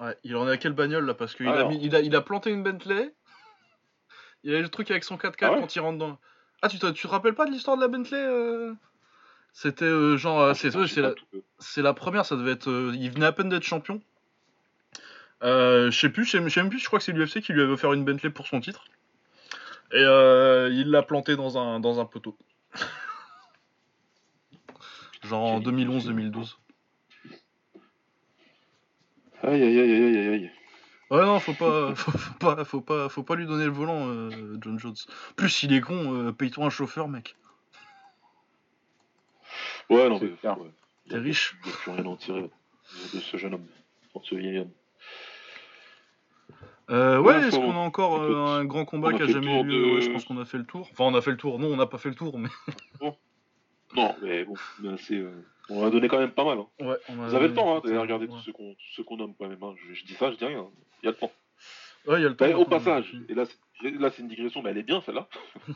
Ouais, 0.00 0.16
il 0.24 0.36
en 0.36 0.46
est 0.48 0.52
à 0.52 0.56
quelle 0.58 0.72
bagnole 0.74 1.06
là? 1.06 1.14
Parce 1.14 1.34
qu'il 1.34 1.48
a, 1.48 1.64
mis- 1.64 1.78
il 1.82 1.94
a, 1.96 2.00
il 2.00 2.14
a 2.14 2.20
planté 2.20 2.50
une 2.50 2.62
Bentley. 2.62 3.14
Il 4.44 4.54
a 4.54 4.58
eu 4.58 4.62
le 4.62 4.68
truc 4.68 4.90
avec 4.90 5.04
son 5.04 5.16
4x4 5.16 5.36
Ah 5.42 5.52
ouais? 5.52 5.60
quand 5.60 5.74
il 5.74 5.80
rentre 5.80 5.98
dans. 5.98 6.18
Ah, 6.62 6.68
tu 6.68 6.78
te, 6.78 6.86
tu 6.90 7.02
te 7.02 7.08
rappelles 7.08 7.34
pas 7.34 7.46
de 7.46 7.50
l'histoire 7.50 7.76
de 7.76 7.82
la 7.82 7.88
Bentley 7.88 8.18
euh? 8.18 8.74
C'était 9.52 9.86
euh, 9.86 10.18
genre. 10.18 10.38
euh, 10.40 10.52
c'est 10.54 11.82
la, 11.82 11.94
première, 11.94 12.26
ça 12.26 12.36
devait 12.36 12.52
être. 12.52 12.68
euh, 12.68 12.92
il 12.94 13.10
venait 13.10 13.24
à 13.24 13.32
peine 13.32 13.48
d'être 13.48 13.62
champion. 13.62 14.02
Euh, 15.42 15.90
je 15.90 15.98
sais 15.98 16.10
plus, 16.10 16.26
je 16.26 16.32
sais 16.32 16.60
même 16.60 16.68
plus, 16.68 16.78
je 16.78 16.84
crois 16.86 16.98
que 16.98 17.04
c'est 17.06 17.12
l'UFC 17.12 17.40
qui 17.40 17.54
lui 17.54 17.62
avait 17.62 17.72
offert 17.72 17.94
une 17.94 18.04
Bentley 18.04 18.28
pour 18.30 18.46
son 18.46 18.60
titre. 18.60 18.84
Et 19.92 20.00
il 20.02 20.90
l'a 20.90 21.02
planté 21.02 21.36
dans 21.36 21.56
un, 21.56 21.80
dans 21.80 22.00
un 22.00 22.04
poteau. 22.04 22.36
Genre 25.22 25.42
en 25.42 25.60
Quelle 25.60 25.80
idée, 25.80 25.90
2011-2012. 25.90 26.58
Aïe 29.42 29.62
aïe 29.62 29.80
aïe 29.80 29.92
aïe 29.92 30.16
aïe 30.18 30.28
aïe. 30.28 30.50
Ouais 31.10 31.24
non, 31.24 31.38
faut 31.38 31.54
pas, 31.54 31.94
faut, 31.94 32.10
faut 32.10 32.34
pas, 32.34 32.64
faut 32.64 32.80
pas, 32.80 33.08
faut 33.08 33.22
pas 33.22 33.36
lui 33.36 33.46
donner 33.46 33.64
le 33.64 33.70
volant, 33.70 34.28
John 34.60 34.78
Jones. 34.78 34.96
Plus 35.36 35.62
il 35.62 35.72
est 35.72 35.80
con, 35.80 36.32
paye-toi 36.34 36.66
un 36.66 36.70
chauffeur, 36.70 37.08
mec. 37.08 37.36
Ouais, 39.90 40.08
non, 40.08 40.18
mais. 40.20 40.28
ouais. 40.50 40.70
T'es 41.08 41.18
riche. 41.18 41.56
Il 41.64 41.68
n'y 41.68 41.72
a 41.72 41.76
plus 41.76 41.90
rien 41.92 42.04
à 42.04 42.08
en 42.08 42.16
tirer 42.16 42.42
de 42.42 43.20
ce 43.20 43.36
jeune 43.36 43.54
homme. 43.54 43.66
De 44.14 44.20
ce 44.24 44.34
vieil 44.34 44.58
homme. 44.58 44.70
Euh, 46.90 47.18
ouais, 47.18 47.34
Ouais, 47.36 47.48
est-ce 47.48 47.56
qu'on 47.56 47.72
a 47.72 47.74
encore 47.78 48.22
euh, 48.22 48.26
écoute, 48.28 48.36
un 48.36 48.64
grand 48.64 48.84
combat 48.84 49.08
a 49.10 49.12
qui 49.12 49.22
a 49.22 49.26
jamais 49.26 49.60
eu 49.60 49.64
lieu 49.64 49.72
de- 49.90 49.94
Ouais, 49.96 50.00
je 50.00 50.10
pense 50.10 50.24
qu'on 50.24 50.38
a 50.38 50.44
fait 50.44 50.58
le 50.58 50.64
tour. 50.66 50.88
Enfin, 50.92 51.04
on 51.04 51.14
a 51.14 51.20
fait 51.20 51.32
le 51.32 51.36
tour. 51.36 51.58
Non, 51.58 51.68
on 51.68 51.76
n'a 51.76 51.86
pas 51.86 51.98
fait 51.98 52.08
le 52.08 52.14
tour, 52.14 52.38
mais. 52.38 52.48
Non, 53.94 54.14
mais 54.20 54.44
bon, 54.44 54.54
c'est, 54.98 55.14
euh, 55.14 55.30
on 55.70 55.86
a 55.86 55.90
donné 55.90 56.08
quand 56.08 56.18
même 56.18 56.32
pas 56.32 56.44
mal. 56.44 56.58
hein. 56.58 56.66
Ouais, 56.80 56.96
on 57.08 57.22
a 57.22 57.28
Vous 57.28 57.34
avez 57.36 57.48
le 57.48 57.54
temps 57.54 57.70
hein, 57.72 57.80
Ouais. 57.80 57.88
d'aller 57.88 57.98
regarder 57.98 58.26
tous 58.28 58.40
ceux 58.40 58.52
qu'on 58.52 58.74
tous 58.74 58.92
ceux 58.96 59.04
qu'on 59.04 59.16
nomme 59.16 59.34
quand 59.38 59.48
même. 59.48 59.62
hein. 59.62 59.74
Je, 59.88 59.94
je 59.94 60.04
dis 60.04 60.14
ça, 60.14 60.30
je 60.32 60.36
dis 60.36 60.44
rien. 60.44 60.66
Il 61.02 61.06
y 61.06 61.08
a 61.08 61.12
le 61.12 61.16
temps. 61.16 61.30
Ouais, 62.06 62.18
il 62.18 62.22
y 62.22 62.26
a 62.26 62.28
le 62.28 62.36
temps. 62.36 62.44
Bah, 62.46 62.54
au 62.56 62.58
maintenant, 62.60 62.78
passage, 62.78 63.14
et 63.28 63.34
là 63.34 63.44
c'est 64.10 64.18
une 64.22 64.28
digression, 64.28 64.60
mais 64.60 64.70
elle 64.70 64.78
est 64.78 64.82
bien 64.82 65.00
celle-là. 65.06 65.28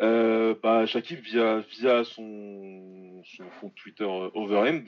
euh, 0.00 0.54
bah, 0.62 0.84
Shakib 0.86 1.20
via, 1.20 1.60
via 1.60 2.04
son, 2.04 3.22
son 3.24 3.44
compte 3.60 3.74
Twitter 3.74 4.04
euh, 4.04 4.30
Overend, 4.34 4.82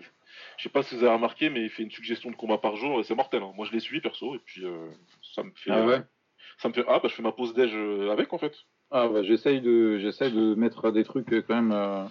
je 0.56 0.62
sais 0.62 0.68
pas 0.68 0.82
si 0.82 0.94
vous 0.96 1.02
avez 1.04 1.14
remarqué, 1.14 1.48
mais 1.50 1.62
il 1.62 1.70
fait 1.70 1.82
une 1.82 1.90
suggestion 1.90 2.30
de 2.30 2.36
combat 2.36 2.58
par 2.58 2.76
jour 2.76 3.00
et 3.00 3.04
c'est 3.04 3.14
mortel. 3.14 3.42
hein. 3.42 3.52
Moi 3.56 3.66
je 3.66 3.72
l'ai 3.72 3.80
suivi 3.80 4.00
perso 4.00 4.34
et 4.34 4.40
puis 4.44 4.64
euh, 4.64 4.88
ça 5.34 5.42
me 5.42 5.50
fait. 5.54 5.70
Ah 5.70 5.84
ouais 5.86 6.02
ça 6.58 6.68
me 6.68 6.74
fait. 6.74 6.84
Ah 6.88 6.98
bah 7.02 7.08
je 7.08 7.14
fais 7.14 7.22
ma 7.22 7.32
pause 7.32 7.54
déj 7.54 7.72
euh, 7.74 8.10
avec 8.10 8.32
en 8.32 8.38
fait. 8.38 8.54
Ah 8.90 9.08
bah, 9.08 9.22
j'essaye 9.22 9.60
de 9.60 9.98
j'essaye 9.98 10.32
de 10.32 10.54
mettre 10.54 10.90
des 10.90 11.04
trucs 11.04 11.28
quand 11.46 11.54
même 11.62 12.08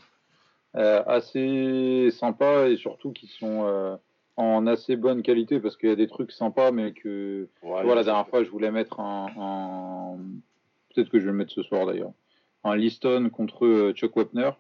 assez 0.73 2.09
sympas 2.11 2.67
et 2.67 2.77
surtout 2.77 3.11
qui 3.11 3.27
sont 3.27 3.97
en 4.35 4.67
assez 4.67 4.95
bonne 4.95 5.23
qualité 5.23 5.59
parce 5.59 5.75
qu'il 5.77 5.89
y 5.89 5.91
a 5.91 5.95
des 5.95 6.07
trucs 6.07 6.31
sympas 6.31 6.71
mais 6.71 6.93
que 6.93 7.47
Ouais, 7.63 7.81
voilà 7.83 7.95
la 7.95 8.03
dernière 8.03 8.27
fois 8.27 8.43
je 8.43 8.49
voulais 8.49 8.71
mettre 8.71 8.99
un, 8.99 9.27
un- 9.37 10.17
peut-être 10.93 11.09
que 11.09 11.19
je 11.19 11.25
vais 11.25 11.31
le 11.31 11.37
mettre 11.37 11.51
ce 11.53 11.63
soir 11.63 11.85
d'ailleurs 11.87 12.11
un 12.63 12.75
Liston 12.75 13.29
contre 13.29 13.65
euh, 13.65 13.93
Chuck 13.93 14.15
Wepner 14.15 14.51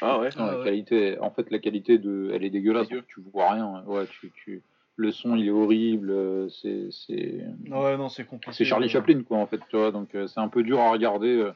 Ah 0.00 0.18
ouais. 0.18 0.30
Ah 0.36 0.46
la 0.46 0.58
ouais. 0.58 0.64
qualité 0.64 1.18
en 1.20 1.30
fait 1.30 1.50
la 1.50 1.58
qualité 1.58 1.98
de 1.98 2.30
elle 2.32 2.44
est 2.44 2.50
dégueulasse 2.50 2.88
Dégueu. 2.88 3.02
tu 3.08 3.20
vois 3.32 3.50
rien 3.52 3.82
ouais 3.86 4.06
tu, 4.06 4.32
tu 4.44 4.62
le 4.96 5.12
son 5.12 5.34
il 5.36 5.46
est 5.46 5.50
horrible 5.50 6.10
euh, 6.10 6.48
c'est 6.48 6.88
c'est 6.90 7.44
Ouais, 7.70 7.96
non, 7.96 8.08
c'est 8.08 8.24
compliqué. 8.26 8.52
c'est 8.54 8.64
Charlie. 8.64 8.88
Chaplin 8.88 9.22
quoi 9.22 9.38
en 9.38 9.46
fait 9.46 9.60
tu 9.68 9.76
vois 9.76 9.90
donc 9.92 10.14
euh, 10.14 10.26
c'est 10.26 10.40
un 10.40 10.48
peu 10.48 10.62
dur 10.62 10.78
à 10.80 10.90
regarder 10.90 11.36
euh, 11.36 11.52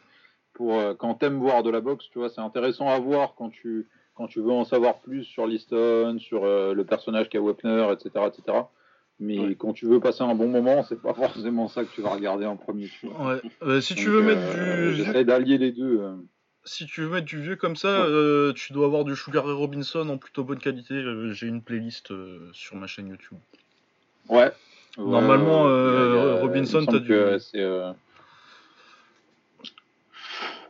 pour 0.54 0.74
euh, 0.74 0.94
quand 0.94 1.14
t'aimes 1.14 1.38
voir 1.38 1.62
de 1.62 1.70
la 1.70 1.80
boxe 1.80 2.08
tu 2.10 2.18
vois 2.18 2.28
c'est 2.28 2.40
intéressant 2.40 2.88
à 2.88 2.98
voir 2.98 3.34
quand 3.36 3.50
tu 3.50 3.88
quand 4.14 4.26
tu 4.28 4.40
veux 4.40 4.52
en 4.52 4.64
savoir 4.64 5.00
plus 5.00 5.24
sur 5.24 5.46
Liston 5.46 6.18
sur 6.20 6.44
euh, 6.44 6.72
le 6.74 6.84
personnage 6.84 7.28
qu'a 7.28 7.40
Wepner 7.40 7.88
etc 7.92 8.26
etc 8.26 8.58
mais 9.20 9.38
Ouais. 9.38 9.54
quand 9.54 9.72
tu 9.72 9.86
veux 9.86 10.00
passer 10.00 10.22
un 10.22 10.34
bon 10.34 10.48
moment 10.48 10.82
c'est 10.82 11.00
pas 11.00 11.14
forcément 11.14 11.68
ça 11.68 11.84
que 11.84 11.94
tu 11.94 12.02
vas 12.02 12.10
regarder 12.10 12.46
en 12.46 12.56
premier. 12.56 12.90
Ouais. 13.02 13.40
Euh, 13.62 13.80
si 13.80 13.94
tu 13.94 14.04
Donc, 14.06 14.14
veux 14.14 14.20
euh, 14.20 14.34
mettre 14.34 14.54
du 14.54 14.62
vieux, 14.64 14.92
j'essaie 15.04 15.24
d'allier 15.24 15.58
les 15.58 15.72
deux 15.72 16.00
euh. 16.00 16.14
si 16.64 16.86
tu 16.86 17.02
veux 17.02 17.08
mettre 17.10 17.26
du 17.26 17.40
vieux 17.40 17.56
comme 17.56 17.76
ça, 17.76 17.88
euh, 17.88 18.52
tu 18.54 18.72
dois 18.72 18.86
avoir 18.86 19.04
du 19.04 19.14
Sugar 19.16 19.44
Ray 19.44 19.54
Robinson 19.54 20.08
en 20.08 20.18
plutôt 20.18 20.44
bonne 20.44 20.58
qualité. 20.58 21.02
J'ai 21.32 21.46
une 21.46 21.62
playlist 21.62 22.10
euh, 22.10 22.48
sur 22.52 22.76
ma 22.76 22.86
chaîne 22.86 23.08
YouTube. 23.08 23.38
ouais 24.28 24.50
Normalement, 24.96 25.66
euh, 25.66 26.40
Robinson, 26.40 26.86
t'as 26.86 27.00
du- 27.00 27.12
euh, 27.12 27.92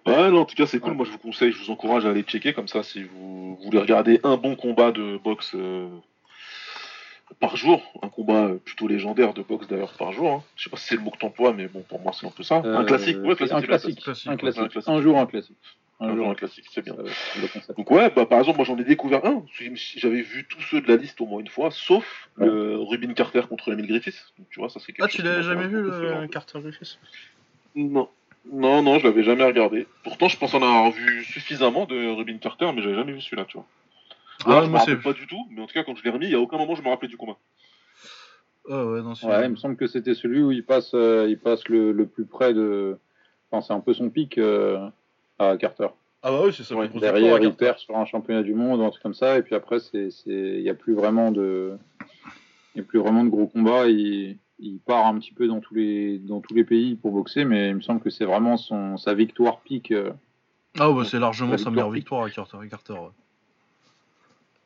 Ouais, 0.07 0.31
non, 0.31 0.41
en 0.41 0.45
tout 0.45 0.55
cas, 0.55 0.67
c'est 0.67 0.81
cool. 0.81 0.93
Moi, 0.95 1.07
je 1.07 1.13
vous 1.13 1.19
conseille, 1.19 1.53
je 1.53 1.59
vous 1.65 1.71
encourage 1.71 2.05
à 2.05 2.11
aller 2.11 2.23
checker 2.23 2.53
comme 2.53 2.69
ça 2.69 2.83
si 2.83 3.05
vous 3.05 3.57
voulez 3.65 3.79
regarder 3.79 4.21
un 4.23 4.37
bon 4.37 4.55
combat 4.55 4.93
de 4.93 5.17
boxe 5.23 5.53
euh, 5.55 5.89
par 7.41 7.57
jour. 7.57 7.83
Un 8.03 8.09
combat 8.09 8.47
euh, 8.47 8.55
plutôt 8.57 8.87
légendaire 8.89 9.35
de 9.35 9.43
boxe 9.43 9.67
d'ailleurs 9.69 9.93
par 9.95 10.13
jour. 10.13 10.31
hein. 10.33 10.43
Je 10.57 10.65
sais 10.65 10.71
pas 10.71 10.77
si 10.77 10.87
c'est 10.89 10.97
le 10.97 11.03
mot 11.03 11.11
que 11.11 11.19
t'emploies, 11.19 11.53
mais 11.53 11.67
bon, 11.67 11.81
pour 11.89 12.01
moi, 12.01 12.13
c'est 12.19 12.27
un 12.27 12.31
peu 12.31 12.43
ça. 12.43 12.57
un 12.57 12.65
Euh, 12.65 12.85
classique, 12.85 13.17
ouais, 13.19 13.31
c'est 13.31 13.47
classique, 13.47 13.53
un 13.57 13.61
classique, 13.63 14.01
classique. 14.03 14.29
un 14.29 14.37
classique, 14.37 14.63
un 14.63 14.69
classique. 14.69 14.89
un 14.91 15.01
jour 15.03 15.19
un 15.19 15.27
classique. 15.27 15.57
Un 16.01 16.17
jour 16.17 16.29
un 16.29 16.35
classique, 16.35 16.65
c'est 16.73 16.83
bien. 16.85 16.95
Euh. 16.99 17.09
Donc 17.77 17.91
ouais, 17.91 18.11
bah, 18.11 18.27
par 18.27 18.41
exemple, 18.41 18.59
moi 18.59 18.65
j'en 18.67 18.77
ai 18.79 18.85
découvert 18.85 19.25
un. 19.25 19.45
J'avais 19.97 20.23
vu 20.23 20.45
tous 20.49 20.61
ceux 20.63 20.81
de 20.81 20.89
la 20.89 20.97
liste 20.97 21.21
au 21.21 21.27
moins 21.27 21.41
une 21.41 21.49
fois, 21.49 21.71
sauf 21.71 22.29
Ouais. 22.37 22.47
le 22.47 22.79
Rubin 22.79 23.13
Carter 23.15 23.43
contre 23.49 23.73
Emile 23.73 23.87
Griffiths. 23.87 24.33
Donc 24.39 24.49
tu 24.51 24.59
vois, 24.61 24.69
ça 24.69 24.81
c'est 24.85 24.93
Ah, 25.01 25.07
tu 25.07 25.23
m'a 25.23 25.41
jamais 25.43 25.69
vu, 25.69 25.81
le. 25.81 26.27
Carter 26.27 26.59
Griffiths? 26.61 26.99
Non. 27.77 28.09
Non, 28.53 28.83
non, 28.83 28.99
je 28.99 29.07
l'avais 29.07 29.23
jamais 29.23 29.45
regardé. 29.45 29.87
Pourtant, 30.03 30.29
je 30.29 30.37
pense 30.37 30.53
en 30.53 30.59
avoir 30.59 30.91
vu 30.91 31.25
suffisamment 31.25 31.87
de 31.87 32.09
Rubin 32.09 32.37
Carter, 32.39 32.71
mais 32.75 32.83
j'avais 32.83 32.97
jamais 32.97 33.13
vu 33.13 33.21
celui-là, 33.23 33.47
tu 33.47 33.57
vois. 33.57 33.67
Ah, 34.47 34.61
je 34.63 34.67
me 34.67 34.71
moi, 34.73 34.81
c'est. 34.85 34.97
pas 34.97 35.13
du 35.13 35.27
tout, 35.27 35.47
mais 35.51 35.63
en 35.63 35.67
tout 35.67 35.75
cas, 35.75 35.85
quand 35.85 35.95
je 35.97 36.03
l'ai 36.05 36.11
remis, 36.11 36.27
il 36.27 36.33
y 36.33 36.35
a 36.35 36.41
aucun 36.41 36.59
moment 36.59 36.75
je 36.75 36.83
me 36.83 36.89
rappelais 36.89 37.09
du 37.09 37.17
combat. 37.17 37.37
Ah, 38.71 38.85
ouais, 38.87 39.03
non, 39.03 39.15
c'est. 39.15 39.27
Ouais, 39.27 39.45
il 39.45 39.51
me 39.51 39.57
semble 39.57 39.77
que 39.77 39.87
c'était 39.87 40.15
celui 40.15 40.43
où 40.43 40.51
il 40.51 40.65
passe, 40.65 40.93
euh, 40.95 41.27
il 41.29 41.39
passe 41.39 41.69
le, 41.69 41.93
le 41.93 42.07
plus 42.07 42.25
près 42.25 42.55
de. 42.55 42.99
Enfin, 43.51 43.65
c'est 43.67 43.73
un 43.75 43.81
peu 43.81 43.93
son 43.95 44.11
pic 44.11 44.39
euh, 44.39 44.89
à 45.39 45.57
Carter. 45.57 45.89
Ah, 46.23 46.31
bah 46.31 46.41
oui, 46.47 46.53
c'est 46.57 46.65
ça. 46.65 46.75
Ouais, 46.75 46.89
Derrière, 46.89 47.37
il 47.39 47.43
Carter. 47.43 47.57
perd 47.57 47.79
sur 47.79 47.97
un 47.97 48.07
championnat 48.07 48.43
du 48.43 48.55
monde, 48.55 48.81
un 48.81 48.89
truc 48.91 49.03
comme 49.03 49.15
ça, 49.15 49.37
et 49.39 49.43
puis 49.43 49.55
après, 49.55 49.79
c'est, 49.81 50.11
c'est, 50.11 50.31
il 50.31 50.63
n'y 50.63 50.71
a 50.71 50.75
plus 50.75 50.95
vraiment 50.95 51.31
de, 51.31 51.77
il 52.75 52.79
y 52.79 52.81
a 52.81 52.85
plus 52.85 52.99
vraiment 52.99 53.25
de 53.25 53.29
gros 53.29 53.47
combats. 53.47 53.87
Il, 53.89 54.39
il 54.59 54.79
part 54.79 55.07
un 55.07 55.19
petit 55.19 55.33
peu 55.33 55.47
dans 55.47 55.61
tous 55.61 55.75
les, 55.75 56.19
dans 56.19 56.41
tous 56.41 56.55
les 56.55 56.65
pays 56.65 56.95
pour 56.95 57.13
boxer, 57.13 57.45
mais 57.45 57.69
il 57.69 57.77
me 57.77 57.81
semble 57.83 58.01
que 58.01 58.09
c'est 58.11 58.25
vraiment 58.25 58.57
son, 58.57 58.97
sa 58.97 59.13
victoire 59.13 59.61
pic. 59.61 59.91
euh, 59.91 60.11
Ah, 60.81 60.91
bah 60.91 61.03
c'est 61.05 61.19
largement 61.19 61.53
La 61.53 61.59
sa 61.59 61.71
meilleure 61.71 61.91
victoire 61.91 62.25
à 62.25 62.31
Carter. 62.31 62.57
à 62.63 62.67
Carter 62.67 62.95
ouais. 62.95 62.99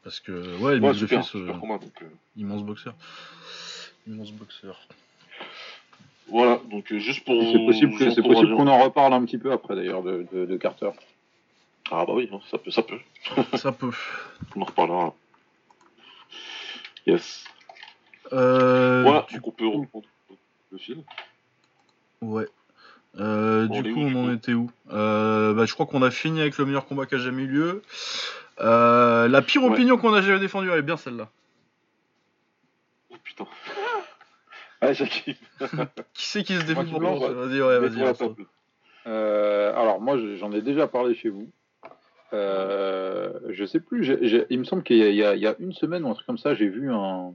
Parce 0.08 0.20
que, 0.20 0.32
ouais, 0.32 0.62
Ouais, 0.62 0.76
Emile 0.78 0.94
super, 0.94 1.18
Griffiths, 1.18 1.36
euh, 1.36 1.52
combat. 1.58 1.76
Donc, 1.76 1.92
euh, 2.00 2.06
immense 2.34 2.62
boxeur. 2.62 2.94
Immense 4.06 4.32
boxeur. 4.32 4.80
voilà, 6.28 6.62
donc 6.70 6.90
euh, 6.90 6.98
juste 6.98 7.26
pour. 7.26 7.42
C'est 7.42 7.58
possible, 7.58 7.98
que, 7.98 8.10
c'est 8.10 8.22
possible 8.22 8.56
qu'on 8.56 8.68
en 8.68 8.82
reparle 8.82 9.12
un 9.12 9.22
petit 9.26 9.36
peu 9.36 9.52
après 9.52 9.76
d'ailleurs 9.76 10.02
de, 10.02 10.26
de, 10.32 10.46
de 10.46 10.56
Carter. 10.56 10.92
Ah 11.90 12.06
bah 12.06 12.14
oui, 12.14 12.26
hein, 12.32 12.40
ça 12.50 12.56
peut, 12.56 12.70
ça 12.70 12.82
peut. 12.82 13.00
Ça 13.58 13.70
peut. 13.70 13.90
On 14.56 14.62
en 14.62 14.64
reparlera. 14.64 15.14
Yes. 17.06 17.44
Euh, 18.32 19.02
voilà, 19.02 19.26
du 19.28 19.34
donc 19.34 19.48
on 19.48 19.50
peut 19.50 19.68
reprendre 19.68 20.06
le 20.72 20.78
fil. 20.78 21.02
Ouais. 22.22 22.48
Euh, 23.20 23.66
du 23.66 23.92
coup, 23.92 24.00
où, 24.00 24.04
on 24.04 24.24
en 24.24 24.32
était 24.32 24.54
où? 24.54 24.70
Euh, 24.90 25.52
bah, 25.52 25.66
Je 25.66 25.74
crois 25.74 25.84
qu'on 25.84 26.02
a 26.02 26.10
fini 26.10 26.40
avec 26.40 26.56
le 26.56 26.64
meilleur 26.64 26.86
combat 26.86 27.04
qui 27.04 27.14
a 27.14 27.18
jamais 27.18 27.42
eu 27.42 27.48
lieu. 27.48 27.82
Euh, 28.60 29.28
la 29.28 29.42
pire 29.42 29.62
Ouais. 29.64 29.70
opinion 29.70 29.96
qu'on 29.98 30.12
a 30.14 30.20
jamais 30.20 30.40
défendue, 30.40 30.70
elle 30.70 30.80
est 30.80 30.82
bien 30.82 30.96
celle-là. 30.96 31.28
Oh 33.10 33.16
putain. 33.22 33.46
Allez, 34.80 34.94
Jackie, 34.94 35.36
Qui 36.14 36.24
c'est 36.26 36.42
qui 36.44 36.54
se 36.56 36.64
défend 36.64 36.84
pour 36.84 37.00
Vas-y, 37.00 37.60
ouais, 37.60 37.78
vas-y. 37.80 38.34
Euh, 39.06 39.72
alors 39.74 40.00
moi, 40.00 40.18
je- 40.18 40.36
j'en 40.36 40.52
ai 40.52 40.60
déjà 40.62 40.86
parlé 40.86 41.14
chez 41.14 41.28
vous. 41.30 41.50
Euh, 42.32 43.32
je 43.48 43.64
sais 43.64 43.80
plus. 43.80 44.06
il 44.50 44.58
me 44.58 44.64
semble 44.64 44.82
qu'il 44.82 44.98
y, 44.98 45.24
a- 45.24 45.34
y 45.34 45.54
une 45.58 45.72
semaine 45.72 46.04
ou 46.04 46.10
un 46.10 46.14
truc 46.14 46.26
comme 46.26 46.36
ça, 46.38 46.54
j'ai 46.54 46.68
vu 46.68 46.92
un, 46.92 47.32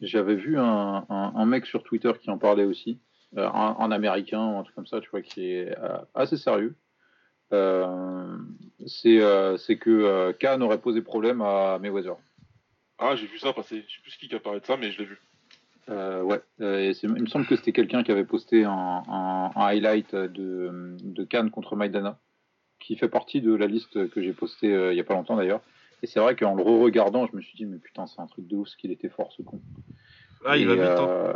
j'avais 0.00 0.34
vu 0.34 0.58
un, 0.58 1.06
un- 1.08 1.32
un 1.34 1.46
mec 1.46 1.64
sur 1.66 1.82
Twitter 1.82 2.12
qui 2.20 2.28
en 2.30 2.38
parlait 2.38 2.64
aussi, 2.64 2.98
euh, 3.38 3.48
un, 3.48 3.76
un 3.78 3.90
américain 3.92 4.44
ou 4.46 4.58
un 4.58 4.62
truc 4.62 4.74
comme 4.74 4.86
ça, 4.86 5.00
tu 5.00 5.08
vois, 5.10 5.22
qui 5.22 5.50
est 5.52 5.76
euh, 5.78 5.96
assez 6.14 6.36
sérieux. 6.36 6.74
Euh, 7.52 8.36
c'est 8.86 9.20
euh, 9.20 9.56
c'est 9.58 9.76
que 9.76 9.90
euh, 9.90 10.32
Khan 10.32 10.60
aurait 10.62 10.80
posé 10.80 11.02
problème 11.02 11.40
à 11.42 11.78
Mayweather. 11.80 12.16
Ah, 12.98 13.14
j'ai 13.16 13.26
vu 13.26 13.38
ça 13.38 13.52
passer. 13.52 13.84
Je 13.88 13.94
sais 13.96 14.02
plus 14.02 14.16
qui 14.16 14.28
qui 14.28 14.34
a 14.34 14.40
parlé 14.40 14.60
de 14.60 14.66
ça, 14.66 14.76
mais 14.76 14.90
je 14.92 14.98
l'ai 14.98 15.04
vu. 15.06 15.20
Euh, 15.88 16.22
ouais, 16.22 16.40
Euh, 16.60 16.92
il 17.02 17.08
me 17.10 17.26
semble 17.26 17.46
que 17.46 17.56
c'était 17.56 17.72
quelqu'un 17.72 18.02
qui 18.04 18.12
avait 18.12 18.24
posté 18.24 18.64
un, 18.64 18.70
un- 19.08 19.50
un 19.56 19.60
highlight 19.66 20.14
de, 20.14 20.96
de 21.02 21.24
Cannes 21.24 21.50
contre 21.50 21.74
Maidana, 21.76 22.18
qui 22.78 22.96
fait 22.96 23.08
partie 23.08 23.40
de 23.40 23.52
la 23.54 23.66
liste 23.66 24.08
que 24.10 24.22
j'ai 24.22 24.32
postée 24.32 24.72
euh, 24.72 24.92
il 24.92 24.96
y 24.96 25.00
a 25.00 25.04
pas 25.04 25.14
longtemps 25.14 25.36
d'ailleurs. 25.36 25.60
Et 26.02 26.06
c'est 26.06 26.20
vrai 26.20 26.36
qu'en 26.36 26.54
le 26.54 26.62
re-regardant, 26.62 27.26
je 27.26 27.36
me 27.36 27.42
suis 27.42 27.56
dit, 27.56 27.64
mais 27.66 27.78
putain, 27.78 28.06
c'est 28.06 28.20
un 28.20 28.26
truc 28.26 28.46
de 28.46 28.56
ouf 28.56 28.68
ce 28.68 28.76
qu'il 28.76 28.90
était 28.92 29.08
fort 29.08 29.32
ce 29.32 29.42
con. 29.42 29.60
Ah, 30.44 30.56
il 30.56 30.62
et, 30.62 30.66
va 30.66 30.74
vite. 30.74 31.00
hein. 31.00 31.34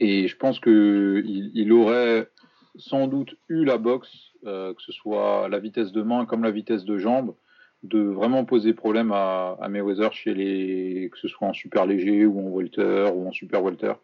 et 0.00 0.28
je 0.28 0.36
pense 0.36 0.58
que 0.60 1.22
il, 1.24 1.50
il 1.54 1.72
aurait 1.72 2.28
sans 2.76 3.06
doute 3.06 3.36
eu 3.48 3.64
la 3.64 3.78
boxe, 3.78 4.32
euh, 4.46 4.72
que 4.74 4.82
ce 4.82 4.92
soit 4.92 5.48
la 5.48 5.58
vitesse 5.58 5.92
de 5.92 6.02
main 6.02 6.24
comme 6.26 6.42
la 6.42 6.50
vitesse 6.50 6.84
de 6.84 6.98
jambe, 6.98 7.34
de 7.82 8.00
vraiment 8.00 8.44
poser 8.44 8.72
problème 8.74 9.12
à, 9.12 9.56
à 9.60 9.68
Mayweather 9.68 10.12
chez 10.12 10.34
les, 10.34 11.10
que 11.10 11.18
ce 11.18 11.28
soit 11.28 11.48
en 11.48 11.52
super 11.52 11.84
léger 11.86 12.24
ou 12.26 12.38
en 12.38 12.50
welter 12.50 13.10
ou 13.14 13.26
en 13.26 13.32
super 13.32 13.62
welter. 13.62 13.94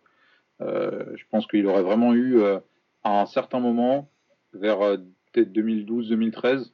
Euh, 0.60 1.04
je 1.16 1.24
pense 1.30 1.46
qu'il 1.46 1.66
aurait 1.66 1.82
vraiment 1.82 2.12
eu 2.12 2.40
euh, 2.40 2.58
à 3.04 3.20
un 3.20 3.26
certain 3.26 3.60
moment, 3.60 4.10
vers 4.52 4.82
euh, 4.82 4.96
peut-être 5.32 5.52
2012-2013, 5.52 6.72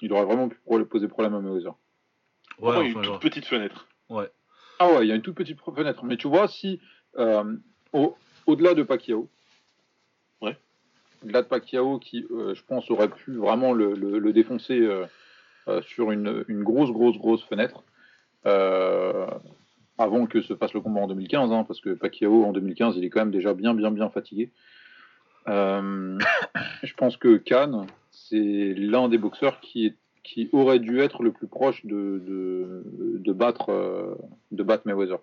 il 0.00 0.12
aurait 0.12 0.24
vraiment 0.24 0.48
pu 0.48 0.58
poser 0.90 1.08
problème 1.08 1.34
à 1.34 1.40
Mayweather. 1.40 1.74
Moi, 2.60 2.72
il 2.72 2.76
y 2.76 2.78
a 2.78 2.80
Ouais, 2.80 2.88
une 2.88 3.02
toute 3.02 3.20
petite 3.20 3.46
fenêtre. 3.46 3.86
Ah 4.78 4.92
ouais, 4.92 5.06
il 5.06 5.08
y 5.08 5.12
a 5.12 5.14
une 5.14 5.22
toute 5.22 5.36
petite 5.36 5.58
fenêtre. 5.60 6.04
Mais 6.04 6.16
tu 6.16 6.28
vois, 6.28 6.48
si 6.48 6.80
euh, 7.16 7.56
au, 7.92 8.16
au-delà 8.46 8.74
de 8.74 8.82
Pacquiao, 8.82 9.22
Ouais. 9.22 9.28
De 11.24 11.40
Pacquiao 11.42 11.98
qui, 11.98 12.26
euh, 12.30 12.54
je 12.54 12.62
pense, 12.64 12.90
aurait 12.90 13.08
pu 13.08 13.32
vraiment 13.32 13.72
le, 13.72 14.32
défoncer 14.32 14.78
euh, 14.78 15.04
euh, 15.68 15.82
sur 15.82 16.10
une, 16.10 16.44
grosse, 16.62 16.90
grosse, 16.90 17.18
grosse 17.18 17.44
fenêtre, 17.44 17.82
avant 19.96 20.26
que 20.26 20.42
se 20.42 20.54
fasse 20.54 20.74
le 20.74 20.80
combat 20.80 21.00
en 21.02 21.06
2015, 21.06 21.52
hein, 21.52 21.64
parce 21.64 21.80
que 21.80 21.90
Pacquiao 21.90 22.44
en 22.44 22.52
2015, 22.52 22.96
il 22.96 23.04
est 23.04 23.10
quand 23.10 23.20
même 23.20 23.30
déjà 23.30 23.54
bien, 23.54 23.74
bien, 23.74 23.90
bien 23.90 24.10
fatigué. 24.10 24.50
Je 25.46 26.94
pense 26.96 27.16
que 27.16 27.36
Khan, 27.36 27.86
c'est 28.10 28.74
l'un 28.76 29.08
des 29.08 29.18
boxeurs 29.18 29.60
qui, 29.60 29.94
aurait 30.52 30.78
dû 30.78 31.00
être 31.00 31.22
le 31.22 31.32
plus 31.32 31.46
proche 31.46 31.84
de, 31.84 32.82
battre, 33.32 34.18
de 34.52 34.62
battre 34.62 34.82
Mayweather. 34.86 35.18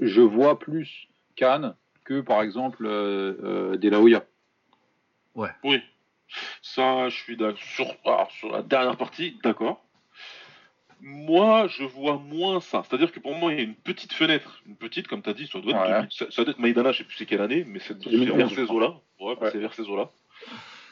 Je 0.00 0.22
vois 0.22 0.58
plus 0.58 1.08
Khan 1.36 1.74
que 2.06 2.20
par 2.20 2.42
exemple 2.42 2.86
euh, 2.86 3.34
euh, 3.42 3.76
De 3.76 3.90
La 3.90 4.00
Hoya. 4.00 4.24
Oui. 5.36 5.78
Ça, 6.62 7.08
je 7.08 7.16
suis 7.16 7.36
d'accord. 7.36 7.58
Sur, 7.62 7.86
alors, 8.04 8.30
sur 8.32 8.50
la 8.50 8.62
dernière 8.62 8.96
partie, 8.96 9.38
d'accord. 9.44 9.82
Moi, 11.00 11.68
je 11.68 11.84
vois 11.84 12.16
moins 12.18 12.60
ça. 12.60 12.82
C'est-à-dire 12.88 13.12
que 13.12 13.20
pour 13.20 13.34
moi, 13.34 13.52
il 13.52 13.58
y 13.58 13.60
a 13.60 13.64
une 13.64 13.74
petite 13.74 14.12
fenêtre. 14.12 14.62
Une 14.66 14.76
petite, 14.76 15.06
comme 15.08 15.22
tu 15.22 15.28
as 15.30 15.34
dit, 15.34 15.46
ça 15.46 15.60
doit 15.60 15.72
être, 15.72 15.80
Ouais. 15.82 15.88
2000 15.92 16.08
ça, 16.10 16.26
ça 16.30 16.42
doit 16.42 16.50
être 16.52 16.58
Maïdana, 16.58 16.92
je 16.92 16.98
sais 16.98 17.04
plus 17.04 17.16
c'est 17.16 17.26
quelle 17.26 17.42
année, 17.42 17.64
mais 17.68 17.78
c'est 17.80 18.02
c'est 18.02 18.10
2011, 18.10 18.36
vers 18.38 18.50
ces 18.50 18.70
eaux-là. 18.72 18.94
Ouais, 19.20 19.36
Ouais. 19.40 19.50
c'est 19.52 19.58
vers 19.58 19.74
ces 19.74 19.82
eaux-là. 19.88 20.10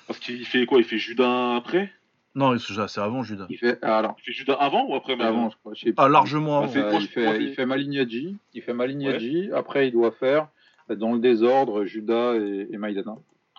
Parce 0.07 0.19
qu'il 0.19 0.45
fait 0.45 0.67
quoi? 0.67 0.79
Il 0.79 0.85
fait 0.85 0.99
Judas 0.99 1.57
après? 1.57 1.91
Non, 2.35 2.57
c'est 2.59 2.99
avant 3.01 3.23
Judas. 3.23 3.47
Il 3.49 3.57
fait 3.59 3.79
ah, 3.81 3.99
alors 3.99 4.17
Il 4.19 4.25
fait 4.25 4.33
Judas 4.33 4.55
avant 4.55 4.85
ou 4.87 4.95
après 4.95 5.17
Maïdana? 5.17 5.39
Avant, 5.39 5.51
je 5.51 5.57
crois. 5.57 5.73
je 5.75 5.81
sais 5.81 5.87
plus. 5.87 5.95
Ah, 5.97 6.09
largement 6.09 6.61
Bah, 6.61 6.67
avant. 6.67 6.97
Euh, 6.97 6.99
il 7.01 7.09
fait, 7.09 7.43
il 7.43 7.55
fait 7.55 7.65
Malignaggi, 7.65 8.37
il 8.53 8.63
fait 8.63 8.75
Malignaggi. 8.75 9.51
Après, 9.55 9.89
il 9.89 9.93
doit 9.93 10.11
faire 10.13 10.49
dans 10.91 11.15
le 11.15 11.21
désordre 11.21 11.85
Judas 11.87 12.35
et, 12.35 12.69
et 12.71 12.77
Maïdana. 12.77 13.15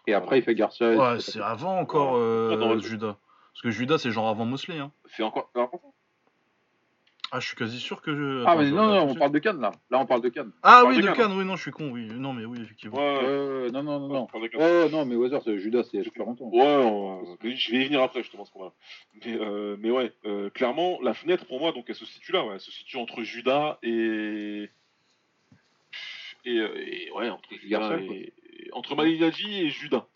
Et 0.08 0.14
après, 0.14 0.40
il 0.40 0.44
fait 0.44 0.56
Garcia. 0.56 0.96
Ouais, 0.96 1.20
c'est 1.20 1.42
avant 1.42 1.78
encore 1.80 2.14
Ouais. 2.14 2.20
euh, 2.20 2.80
Judas. 2.80 3.18
Parce 3.54 3.62
que 3.64 3.70
Judas, 3.72 3.98
c'est 3.98 4.12
genre 4.12 4.28
avant 4.28 4.46
Mosley. 4.46 4.78
Hein. 4.80 4.92
C'est 5.16 5.24
encore. 5.24 5.50
Ah, 7.32 7.40
je 7.40 7.48
suis 7.48 7.58
quasi 7.58 7.80
sûr 7.80 8.02
que. 8.02 8.16
Je... 8.16 8.44
Ah, 8.46 8.52
Attends, 8.52 8.60
mais 8.62 8.68
je 8.68 8.76
non, 8.76 8.88
regarde 8.88 9.00
non, 9.00 9.08
tout 9.08 9.16
on 9.16 9.20
parle 9.20 9.32
de 9.32 9.40
Cannes 9.40 9.60
là. 9.60 9.72
Là, 9.90 10.00
on 10.00 10.06
parle 10.06 10.22
de 10.22 10.30
Cannes. 10.30 10.52
Ah 10.62 10.84
oui, 10.86 10.98
de 10.98 11.02
Cannes, 11.02 11.16
Cannes, 11.16 11.38
oui, 11.38 11.44
non, 11.44 11.56
je 11.56 11.64
suis 11.64 11.72
con, 11.72 11.90
oui. 11.90 12.08
Non, 12.14 12.34
mais 12.34 12.46
oui, 12.46 12.60
effectivement. 12.62 12.98
Ouais, 12.98 13.20
Euh, 13.24 13.70
non, 13.72 13.82
non, 13.84 14.00
non, 14.00 14.08
non. 14.08 14.28
Oh 14.34 14.88
non, 14.92 15.06
mais 15.06 15.16
Weather, 15.16 15.42
c'est 15.44 15.58
Judas, 15.58 15.84
c'est 15.92 16.04
super 16.04 16.26
longtemps. 16.28 16.46
Ouais, 16.46 16.62
on- 16.86 17.38
je 17.44 17.72
vais 17.72 17.78
y 17.82 17.86
venir 17.86 18.02
après 18.04 18.22
justement 18.22 18.46
ce 18.46 18.52
combat. 18.52 18.74
Mais, 19.26 19.38
euh, 19.42 19.76
mais 19.80 19.90
ouais, 19.90 20.14
euh, 20.26 20.50
clairement, 20.52 21.00
la 21.02 21.14
fenêtre 21.14 21.46
pour 21.48 21.60
moi, 21.60 21.72
donc 21.72 21.86
elle 21.90 21.96
se 21.96 22.06
situe 22.06 22.32
là, 22.32 22.46
ouais, 22.46 22.54
elle 22.54 22.60
se 22.60 22.72
situe 22.72 22.98
entre 22.98 23.24
Judas 23.24 23.80
et 23.82 24.70
et, 26.46 26.60
euh, 26.60 26.70
et- 26.78 27.12
ouais 27.12 27.30
entre 27.30 27.50
Judas 27.60 27.98
et- 27.98 28.34
entre 28.74 28.96
Malignaggi 28.96 29.62
et 29.62 29.70
Judas. 29.70 30.08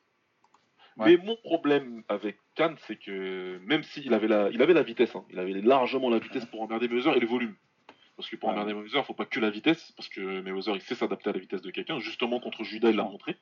Ouais. 0.98 1.18
Mais 1.18 1.26
mon 1.26 1.36
problème 1.38 2.04
avec 2.10 2.38
Khan, 2.56 2.76
c'est 2.88 2.98
que 2.98 3.58
même 3.66 3.84
s'il 3.84 4.14
avait 4.14 4.28
la, 4.28 4.50
il 4.50 4.62
avait 4.62 4.74
la 4.74 4.84
vitesse, 4.84 5.16
hein, 5.16 5.24
il 5.30 5.40
avait 5.40 5.54
largement 5.54 6.10
la 6.10 6.20
vitesse 6.20 6.46
pour 6.46 6.62
emmerder 6.62 6.88
Mayweather 6.88 7.16
et 7.16 7.20
le 7.22 7.28
volume. 7.28 7.56
Parce 8.18 8.30
que 8.30 8.36
pour 8.36 8.50
Ouais. 8.50 8.56
emmerder 8.56 8.76
il 8.94 9.04
faut 9.04 9.14
pas 9.14 9.26
que 9.26 9.40
la 9.40 9.50
vitesse, 9.50 9.94
parce 9.96 10.10
que 10.10 10.42
Mayweather 10.42 10.76
il 10.76 10.82
sait 10.82 10.96
s'adapter 10.96 11.30
à 11.30 11.34
la 11.34 11.40
vitesse 11.40 11.62
de 11.62 11.72
quelqu'un. 11.72 12.00
Justement 12.00 12.40
contre 12.42 12.64
Judas, 12.66 12.90
il 12.90 12.98
l'a 12.98 13.04
montré. 13.04 13.38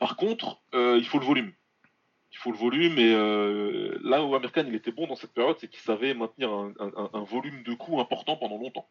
Par 0.00 0.16
contre, 0.16 0.60
euh, 0.74 0.96
il 0.98 1.06
faut 1.06 1.18
le 1.20 1.24
volume. 1.26 1.52
Il 2.32 2.38
faut 2.38 2.50
le 2.52 2.56
volume 2.58 2.98
et 2.98 3.12
euh, 3.14 3.96
là 4.02 4.24
où 4.24 4.34
Amir 4.34 4.50
Khan 4.52 4.64
il 4.66 4.74
était 4.74 4.92
bon 4.92 5.06
dans 5.06 5.16
cette 5.16 5.32
période, 5.32 5.56
c'est 5.60 5.68
qu'il 5.68 5.80
savait 5.80 6.14
maintenir 6.14 6.50
un, 6.52 6.72
un- 6.80 7.10
un 7.12 7.22
volume 7.22 7.62
de 7.64 7.74
coups 7.74 8.00
important 8.00 8.36
pendant 8.36 8.56
longtemps. 8.58 8.88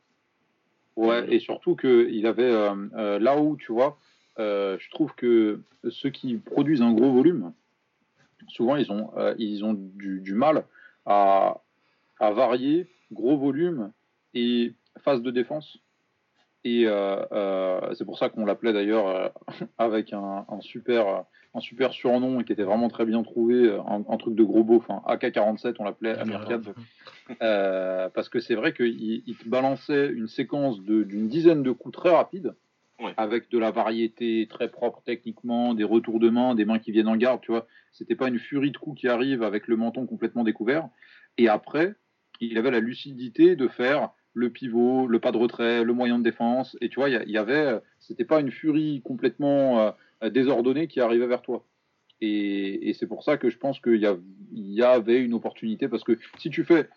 Ouais, 0.96 1.26
et 1.34 1.40
surtout 1.40 1.76
qu'il 1.78 2.26
avait 2.26 2.44
euh, 2.44 2.76
euh, 2.96 3.20
là 3.20 3.38
où, 3.38 3.56
tu 3.58 3.72
vois, 3.72 3.98
euh, 4.40 4.78
je 4.80 4.90
trouve 4.90 5.14
que 5.16 5.62
ceux 5.90 6.10
qui 6.10 6.38
produisent 6.38 6.82
un 6.82 6.94
gros 6.94 7.12
volume, 7.12 7.54
souvent 8.48 8.76
ils 8.76 8.92
ont, 8.92 9.12
euh, 9.18 9.36
ils 9.38 9.64
ont 9.66 9.74
du, 9.74 10.22
du 10.22 10.34
mal 10.34 10.66
à, 11.06 11.62
à 12.20 12.32
varier 12.32 12.88
gros 13.12 13.38
volume 13.38 13.92
et 14.34 14.74
phase 15.00 15.22
de 15.22 15.32
défense. 15.32 15.80
Et 16.66 16.84
euh, 16.86 17.94
c'est 17.96 18.06
pour 18.06 18.18
ça 18.18 18.30
qu'on 18.30 18.46
l'appelait 18.46 18.74
d'ailleurs 18.74 19.34
avec 19.78 20.14
un, 20.14 20.46
un 20.50 20.62
super, 20.62 21.24
un 21.54 21.60
super 21.60 21.94
surnom 21.94 22.40
et 22.40 22.44
qui 22.44 22.52
était 22.54 22.64
vraiment 22.64 22.90
très 22.90 23.06
bien 23.06 23.24
trouvé, 23.24 23.72
un, 23.72 24.04
un 24.08 24.18
truc 24.18 24.36
de 24.36 24.44
gros 24.44 24.64
beau, 24.64 24.78
enfin 24.78 25.02
AK-47, 25.06 25.76
on 25.80 25.84
l'appelait 25.84 26.18
American. 26.18 26.62
Euh, 27.42 28.10
parce 28.10 28.30
que 28.30 28.40
c'est 28.40 28.56
vrai 28.56 28.74
qu'il 28.74 29.24
il 29.26 29.36
te 29.36 29.48
balançait 29.48 30.08
une 30.08 30.28
séquence 30.28 30.82
d'une 30.82 31.28
dizaine 31.28 31.64
de 31.64 31.72
coups 31.72 31.98
très 31.98 32.10
rapides, 32.10 32.54
Avec 33.18 33.50
de 33.50 33.58
la 33.58 33.72
variété 33.72 34.48
très 34.50 34.70
propre 34.70 35.02
techniquement, 35.06 35.74
des 35.74 35.86
retours 35.86 36.20
de 36.20 36.30
main, 36.30 36.54
des 36.54 36.66
mains 36.66 36.80
qui 36.80 36.92
viennent 36.92 37.08
en 37.08 37.16
garde, 37.16 37.42
tu 37.42 37.52
vois. 37.52 37.68
C'était 37.94 38.16
pas 38.16 38.28
une 38.28 38.40
furie 38.40 38.72
de 38.72 38.78
coups 38.78 39.00
qui 39.00 39.08
arrive 39.08 39.42
avec 39.42 39.68
le 39.68 39.78
menton 39.78 40.06
complètement 40.06 40.44
découvert. 40.44 40.90
Et 41.38 41.48
après, 41.48 41.96
il 42.42 42.58
avait 42.58 42.72
la 42.72 42.80
lucidité 42.80 43.56
de 43.56 43.68
faire 43.68 44.10
le 44.34 44.50
pivot, 44.50 45.08
le 45.08 45.20
pas 45.20 45.32
de 45.32 45.38
retrait, 45.38 45.84
le 45.84 45.94
moyen 45.94 46.20
de 46.20 46.24
défense. 46.24 46.78
Et 46.82 46.90
tu 46.90 47.00
vois, 47.00 47.10
il 47.10 47.30
y 47.30 47.38
avait, 47.38 47.80
c'était 48.00 48.26
pas 48.26 48.40
une 48.40 48.52
furie 48.52 49.02
complètement 49.04 49.94
euh, 50.24 50.30
désordonnée 50.30 50.88
qui 50.88 51.00
arrivait 51.00 51.28
vers 51.28 51.42
toi. 51.42 51.66
Et, 52.22 52.94
c'est 53.00 53.08
pour 53.08 53.24
ça 53.24 53.38
que 53.38 53.50
je 53.50 53.58
pense 53.58 53.80
qu'il 53.80 53.96
y, 53.96 54.08
y 54.52 54.84
avait 54.84 55.22
une 55.22 55.34
opportunité 55.34 55.88
parce 55.88 56.04
que 56.04 56.20
si 56.38 56.50
tu 56.50 56.66
fais 56.66 56.90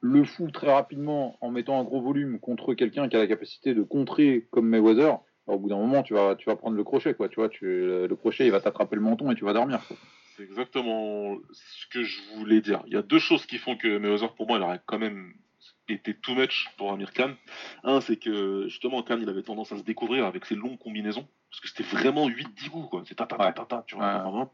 le 0.00 0.24
fou 0.24 0.50
très 0.50 0.72
rapidement 0.72 1.36
en 1.40 1.50
mettant 1.50 1.80
un 1.80 1.84
gros 1.84 2.00
volume 2.00 2.38
contre 2.38 2.74
quelqu'un 2.74 3.08
qui 3.08 3.16
a 3.16 3.18
la 3.18 3.26
capacité 3.26 3.74
de 3.74 3.82
contrer 3.82 4.46
comme 4.50 4.68
Mayweather, 4.68 5.18
au 5.54 5.58
bout 5.58 5.68
d'un 5.68 5.76
moment, 5.76 6.02
tu 6.02 6.14
vas, 6.14 6.36
tu 6.36 6.46
vas 6.46 6.56
prendre 6.56 6.76
le 6.76 6.84
crochet, 6.84 7.14
quoi. 7.14 7.28
Tu 7.28 7.36
vois, 7.36 7.48
tu, 7.48 7.64
le 7.64 8.14
crochet, 8.14 8.46
il 8.46 8.52
va 8.52 8.60
t'attraper 8.60 8.96
le 8.96 9.02
menton 9.02 9.30
et 9.30 9.34
tu 9.34 9.44
vas 9.44 9.52
dormir. 9.52 9.80
C'est 10.36 10.42
exactement 10.42 11.36
ce 11.52 11.86
que 11.88 12.04
je 12.04 12.20
voulais 12.34 12.60
dire. 12.60 12.82
Il 12.86 12.92
y 12.92 12.96
a 12.96 13.02
deux 13.02 13.18
choses 13.18 13.46
qui 13.46 13.58
font 13.58 13.76
que 13.76 13.98
Mayweather, 13.98 14.34
pour 14.34 14.46
moi, 14.46 14.58
il 14.58 14.62
aurait 14.62 14.80
quand 14.86 14.98
même 14.98 15.32
été 15.88 16.14
too 16.14 16.34
much 16.34 16.68
pour 16.76 16.92
Amir 16.92 17.12
Khan. 17.12 17.34
Un, 17.82 18.00
c'est 18.00 18.16
que 18.16 18.68
justement, 18.68 19.02
Khan, 19.02 19.18
il 19.20 19.28
avait 19.28 19.42
tendance 19.42 19.72
à 19.72 19.78
se 19.78 19.82
découvrir 19.82 20.26
avec 20.26 20.44
ses 20.44 20.54
longues 20.54 20.78
combinaisons. 20.78 21.26
Parce 21.50 21.60
que 21.60 21.68
c'était 21.68 21.82
vraiment 21.82 22.28
8-10 22.28 22.68
coups, 22.68 22.88
quoi. 22.90 23.02
C'est 23.06 23.14
ta 23.14 23.26
ta 23.26 23.36
ta 23.36 23.52
ta 23.52 23.64
ta, 23.64 23.84
tu 23.86 23.96
vois. 23.96 24.06
Ouais. 24.06 24.20
vraiment. 24.20 24.52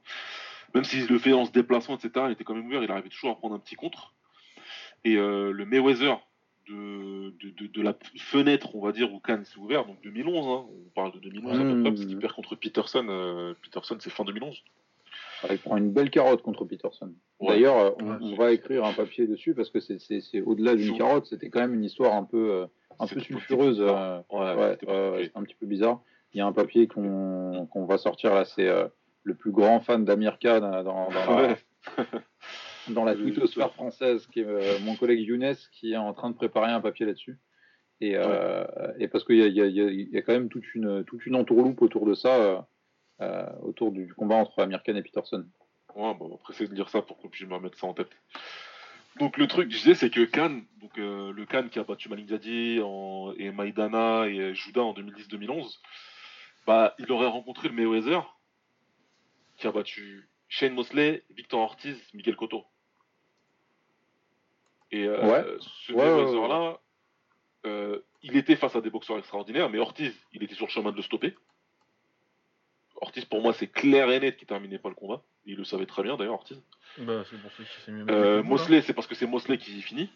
Même 0.75 0.85
s'il 0.85 1.07
le 1.07 1.19
fait 1.19 1.33
en 1.33 1.45
se 1.45 1.53
déplaçant, 1.53 1.97
etc., 1.97 2.27
il 2.29 2.33
était 2.33 2.45
quand 2.45 2.55
même 2.55 2.67
ouvert, 2.67 2.83
il 2.83 2.91
arrivait 2.91 3.09
toujours 3.09 3.31
à 3.31 3.37
prendre 3.37 3.55
un 3.55 3.59
petit 3.59 3.77
contre. 3.77 4.15
Et 5.05 5.17
euh, 5.17 5.53
le 5.53 5.67
Mayweather 5.67 6.19
de, 6.69 7.31
de, 7.41 7.51
de, 7.51 7.67
de 7.67 7.83
la 7.83 7.95
fenêtre, 8.19 8.75
on 8.75 8.81
va 8.81 8.93
dire, 8.93 9.13
où 9.13 9.19
Khan 9.21 9.41
s'est 9.45 9.59
ouvert, 9.59 9.85
donc 9.87 10.01
2011, 10.03 10.47
hein, 10.47 10.67
on 10.71 10.91
parle 10.95 11.13
de 11.13 11.19
2011 11.21 11.53
à 11.61 11.63
peu 11.65 11.75
Mmh. 11.75 11.81
près, 11.83 11.91
parce 11.93 12.05
qu'il 12.07 12.19
perd 12.19 12.33
contre 12.33 12.55
Peterson. 12.57 13.07
euh, 13.09 13.55
Peterson, 13.63 13.97
c'est 14.01 14.11
fin 14.11 14.25
2011. 14.25 14.63
Il 15.51 15.59
prend 15.59 15.77
une 15.77 15.93
belle 15.93 16.11
carotte 16.11 16.41
contre 16.43 16.65
Peterson. 16.65 17.13
Ouais. 17.39 17.49
D'ailleurs, 17.49 17.77
euh, 17.79 17.91
on, 18.01 18.11
Ouais, 18.11 18.17
on 18.23 18.31
c'est- 18.31 18.37
va 18.37 18.53
écrire 18.53 18.85
un 18.85 18.93
papier 18.95 19.27
dessus 19.27 19.55
parce 19.55 19.69
que 19.71 19.79
c'est, 19.81 19.99
c'est, 20.01 20.21
c'est 20.21 20.41
au-delà 20.41 20.75
d'une 20.75 20.97
carotte. 20.97 21.27
C'était 21.27 21.51
quand 21.51 21.61
même 21.61 21.75
une 21.75 21.85
histoire 21.85 22.15
un 22.15 22.25
peu, 22.25 22.51
euh, 22.51 22.67
un 22.99 23.07
peu 23.07 23.21
sulfureuse. 23.21 23.79
euh, 23.81 24.21
Ouais, 24.31 24.79
un 25.35 25.43
petit 25.43 25.55
peu 25.55 25.67
bizarre. 25.67 26.01
Il 26.33 26.39
y 26.39 26.41
a 26.41 26.47
un 26.47 26.53
papier 26.53 26.87
qu'on, 26.89 27.67
qu'on 27.71 27.85
va 27.85 27.99
sortir 27.99 28.35
là. 28.35 28.45
C'est 28.47 28.67
euh, 28.67 28.89
le 29.23 29.35
plus 29.35 29.53
grand 29.53 29.81
fan 29.81 30.05
d'Amir 30.05 30.39
Khan 30.39 30.63
euh, 30.63 30.83
dans, 30.83 31.11
dans 31.11 31.11
la, 31.11 31.47
Ouais. 31.49 31.57
dans 32.89 33.05
la 33.05 33.15
twittosphère 33.15 33.73
française, 33.73 34.27
qui 34.33 34.41
est 34.41 34.47
euh, 34.47 34.79
mon 34.81 34.97
collègue 34.97 35.21
Younes, 35.21 35.55
qui 35.73 35.93
est 35.93 35.97
en 35.97 36.13
train 36.13 36.31
de 36.31 36.35
préparer 36.35 36.71
un 36.71 36.81
papier 36.81 37.07
là-dessus. 37.07 37.39
Et, 38.01 38.17
euh, 38.17 38.65
et 38.99 39.09
parce 39.09 39.25
qu'il 39.25 39.37
y 39.37 39.61
a, 39.61 39.67
y, 39.67 40.09
y 40.13 40.23
quand 40.23 40.33
même 40.33 40.49
toute 40.49 40.75
une, 40.75 41.05
toute 41.05 41.25
une 41.27 41.37
entourloupe 41.37 41.81
autour 41.81 42.07
de 42.07 42.15
ça, 42.15 42.67
euh, 43.21 43.47
autour 43.63 43.93
du 43.93 44.13
combat 44.15 44.37
entre 44.37 44.61
Amir 44.61 44.83
Khan 44.83 44.97
et 44.97 45.03
Peterson. 45.03 45.47
Ouais, 45.95 46.15
bon, 46.15 46.27
on 46.27 46.37
va 46.37 46.43
essayer 46.51 46.69
de 46.69 46.75
lire 46.75 46.89
ça 46.89 47.03
pour 47.03 47.19
qu'on 47.19 47.29
puisse 47.29 47.47
me 47.47 47.55
remettre 47.55 47.79
ça 47.79 47.87
en 47.87 47.95
tête. 47.95 48.11
Donc 49.21 49.39
le 49.39 49.47
truc, 49.47 49.71
je 49.71 49.77
disais, 49.77 49.95
c'est 49.95 50.11
que 50.11 50.25
Khan, 50.25 50.61
donc 50.81 50.97
le 50.97 51.45
Khan 51.47 51.69
qui 51.71 51.79
a 51.79 51.85
battu 51.85 52.09
Malik 52.09 52.31
Zadi 52.31 52.81
en, 52.83 53.33
et 53.39 53.53
Maïdana 53.53 54.27
et 54.27 54.55
Judah 54.55 54.83
en 54.83 54.93
2010-2011, 54.93 55.79
bah 56.67 56.95
il 56.99 57.11
aurait 57.13 57.29
rencontré 57.29 57.69
le 57.69 57.75
Mayweather 57.75 58.23
qui 59.57 59.69
a 59.69 59.73
battu 59.73 60.29
Shane 60.49 60.75
Mosley, 60.75 61.23
Victor 61.31 61.61
Ortiz, 61.61 61.97
Miguel 62.13 62.37
Cotto. 62.37 62.65
Et 64.95 65.05
euh, 65.09 65.21
Ouais. 65.29 65.45
ce 65.61 65.93
Ouais, 65.93 65.99
ouais, 66.05 66.25
Mayweather-là, 66.25 66.79
euh, 67.67 67.99
il 68.23 68.37
était 68.37 68.55
face 68.55 68.77
à 68.77 68.81
des 68.81 68.91
boxeurs 68.91 69.19
extraordinaires, 69.19 69.69
mais 69.69 69.79
Ortiz, 69.79 70.13
il 70.33 70.43
était 70.45 70.55
sur 70.55 70.67
le 70.67 70.71
chemin 70.71 70.93
de 70.93 70.97
le 70.97 71.03
stopper. 71.03 71.35
Ortiz, 73.01 73.25
pour 73.25 73.43
moi, 73.43 73.53
c'est 73.53 73.67
clair 73.67 74.09
et 74.11 74.21
net 74.21 74.37
qu'il 74.37 74.47
terminait 74.47 74.79
pas 74.79 74.89
le 74.89 74.95
combat. 74.95 75.23
Il 75.47 75.57
le 75.57 75.65
savait 75.65 75.85
très 75.87 76.03
bien, 76.05 76.17
d'ailleurs, 76.17 76.35
Ortiz. 76.35 76.63
Bah, 76.99 77.25
c'est 77.29 77.41
pour 77.41 77.51
ça 77.51 77.57
qu'il 77.57 77.83
s'est 77.85 77.91
mis. 77.93 78.09
Euh, 78.11 78.43
Mosley, 78.45 78.83
c'est 78.83 78.95
parce 78.95 79.07
que 79.09 79.15
c'est 79.17 79.27
Mosley 79.27 79.59
qui 79.59 79.83
finit. 79.83 80.11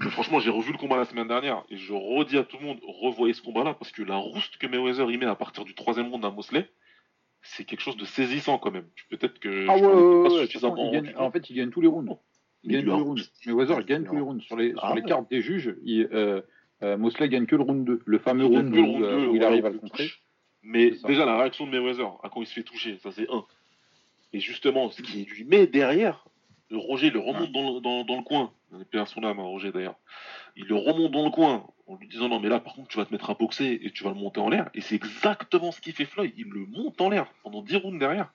Mais 0.00 0.10
franchement, 0.10 0.40
j'ai 0.40 0.50
revu 0.50 0.72
le 0.72 0.78
combat 0.78 0.96
la 0.96 1.06
semaine 1.06 1.28
dernière 1.28 1.62
et 1.70 1.76
je 1.78 1.94
redis 1.94 2.36
à 2.36 2.42
tout 2.44 2.58
le 2.58 2.66
monde, 2.66 2.78
revoyez 2.86 3.32
ce 3.32 3.40
combat-là 3.40 3.72
parce 3.72 3.92
que 3.92 4.02
la 4.02 4.16
rouste 4.16 4.58
que 4.58 4.66
Mayweather 4.66 5.10
y 5.10 5.16
met 5.16 5.24
à 5.24 5.34
partir 5.36 5.64
du 5.64 5.74
troisième 5.74 6.08
round 6.10 6.22
à 6.24 6.30
Mosley, 6.30 6.68
c'est 7.40 7.64
quelque 7.64 7.80
chose 7.80 7.96
de 7.96 8.04
saisissant 8.04 8.58
quand 8.58 8.70
même. 8.72 8.86
Peut-être 9.08 9.38
que 9.38 9.66
Ah 9.70 9.78
je 9.78 9.84
ouais, 9.84 9.92
ouais, 9.94 10.28
pas 10.28 10.34
ouais, 10.34 10.40
suffisamment 10.46 10.90
gagne- 10.92 11.14
en 11.16 11.30
fait, 11.30 11.48
il 11.48 11.56
gagne 11.56 11.70
tous 11.70 11.80
les 11.80 11.88
rounds. 11.88 12.18
Gagne 12.64 12.82
lui, 12.82 12.84
tous 12.84 12.86
les 12.86 12.92
un 12.92 12.96
rounds. 13.04 13.08
rouste. 13.20 13.32
Mais 13.46 13.84
gagne 13.84 14.04
tous 14.04 14.14
les 14.14 14.20
rounds. 14.20 14.42
Sur 14.44 14.56
les, 14.56 14.74
Ah 14.76 14.86
sur 14.86 14.94
les 14.96 15.02
ouais. 15.02 15.08
cartes 15.08 15.30
des 15.30 15.40
juges, 15.42 15.74
il, 15.84 16.08
euh, 16.12 16.40
euh, 16.82 16.96
Mosley 16.96 17.28
gagne 17.28 17.46
que 17.46 17.56
le 17.56 17.62
round 17.62 17.84
2. 17.84 18.02
Le 18.04 18.18
fameux 18.18 18.44
round, 18.46 18.70
que 18.70 18.76
le 18.76 18.82
où, 18.82 18.86
round 18.92 19.04
euh, 19.04 19.20
deux, 19.20 19.26
où 19.28 19.36
il 19.36 19.42
arrive 19.44 19.66
à 19.66 19.70
le 19.70 19.78
contrer. 19.78 20.10
Mais 20.62 20.92
déjà, 21.06 21.24
la 21.24 21.38
réaction 21.38 21.66
de 21.66 21.70
Mayweather, 21.70 22.08
à 22.22 22.28
quand 22.28 22.40
il 22.42 22.46
se 22.46 22.54
fait 22.54 22.64
toucher, 22.64 22.98
ça 22.98 23.12
c'est 23.12 23.30
un. 23.30 23.44
Et 24.32 24.40
justement, 24.40 24.90
ce 24.90 25.00
qui 25.02 25.24
lui 25.24 25.44
met 25.44 25.66
derrière, 25.66 26.26
le 26.70 26.78
Roger 26.78 27.10
le 27.10 27.20
remonte 27.20 27.52
dans, 27.52 27.74
le- 27.74 27.80
dans, 27.80 28.04
dans 28.04 28.16
le 28.16 28.22
coin. 28.24 28.52
Il 28.92 29.06
son 29.06 29.22
âme, 29.22 29.38
hein, 29.38 29.44
Roger 29.44 29.70
d'ailleurs. 29.70 29.94
Il 30.56 30.64
le 30.66 30.74
remonte 30.74 31.12
dans 31.12 31.24
le 31.24 31.30
coin 31.30 31.64
en 31.86 31.94
lui 31.96 32.08
disant 32.08 32.28
non 32.28 32.40
mais 32.40 32.48
là 32.48 32.58
par 32.58 32.74
contre 32.74 32.88
tu 32.88 32.96
vas 32.98 33.04
te 33.04 33.12
mettre 33.12 33.30
à 33.30 33.34
boxer 33.34 33.78
et 33.80 33.90
tu 33.92 34.02
vas 34.02 34.10
le 34.10 34.16
monter 34.16 34.40
en 34.40 34.48
l'air. 34.48 34.68
Et 34.74 34.80
c'est 34.80 34.96
exactement 34.96 35.70
ce 35.70 35.80
qu'il 35.80 35.92
fait 35.92 36.04
Floyd. 36.04 36.32
Il 36.36 36.48
le 36.48 36.66
monte 36.66 37.00
en 37.00 37.08
l'air 37.08 37.26
pendant 37.44 37.62
10 37.62 37.76
rounds 37.76 38.00
derrière. 38.00 38.32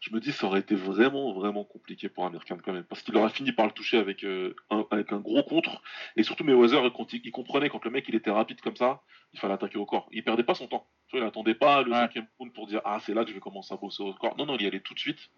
Je 0.00 0.10
me 0.12 0.20
dis 0.20 0.32
ça 0.32 0.46
aurait 0.46 0.60
été 0.60 0.74
vraiment 0.74 1.32
vraiment 1.32 1.64
compliqué 1.64 2.08
pour 2.08 2.26
Amir 2.26 2.44
Khan 2.44 2.58
quand 2.64 2.72
même. 2.72 2.84
Parce 2.84 3.02
qu'il 3.02 3.16
aurait 3.16 3.30
fini 3.30 3.52
par 3.52 3.66
le 3.66 3.72
toucher 3.72 3.98
avec, 3.98 4.24
euh, 4.24 4.54
un, 4.70 4.84
avec 4.90 5.12
un 5.12 5.18
gros 5.18 5.42
contre. 5.42 5.82
Et 6.16 6.22
surtout 6.22 6.44
Mayweather, 6.44 6.92
quand 6.92 7.12
il, 7.12 7.20
il 7.24 7.32
comprenait 7.32 7.68
quand 7.68 7.84
le 7.84 7.90
mec 7.90 8.04
il 8.08 8.14
était 8.14 8.30
rapide 8.30 8.60
comme 8.60 8.76
ça, 8.76 9.02
il 9.32 9.40
fallait 9.40 9.54
attaquer 9.54 9.78
au 9.78 9.86
corps. 9.86 10.08
Il 10.12 10.22
perdait 10.24 10.44
pas 10.44 10.54
son 10.54 10.66
temps. 10.66 10.86
Tu 11.08 11.16
vois, 11.16 11.24
il 11.24 11.28
attendait 11.28 11.54
pas 11.54 11.82
le 11.82 11.92
cinquième 11.92 12.26
round 12.38 12.52
pour 12.52 12.66
dire 12.66 12.80
ah 12.84 12.98
c'est 13.00 13.14
là 13.14 13.24
que 13.24 13.30
je 13.30 13.34
vais 13.34 13.40
commencer 13.40 13.72
à 13.74 13.76
bosser 13.76 14.02
au 14.02 14.12
corps. 14.14 14.36
Non 14.36 14.46
non, 14.46 14.56
il 14.56 14.62
y 14.62 14.66
allait 14.66 14.80
tout 14.80 14.94
de 14.94 14.98
suite. 14.98 15.30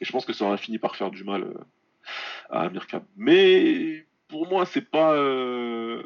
Et 0.00 0.04
je 0.04 0.12
pense 0.12 0.24
que 0.24 0.32
ça 0.32 0.44
aurait 0.44 0.58
fini 0.58 0.78
par 0.78 0.96
faire 0.96 1.10
du 1.10 1.24
mal 1.24 1.42
euh, 1.42 1.54
à 2.50 2.62
Amir 2.62 2.86
Khan. 2.86 3.04
Mais 3.16 4.06
pour 4.28 4.48
moi 4.48 4.66
c'est 4.66 4.90
pas 4.90 5.14
euh, 5.14 6.02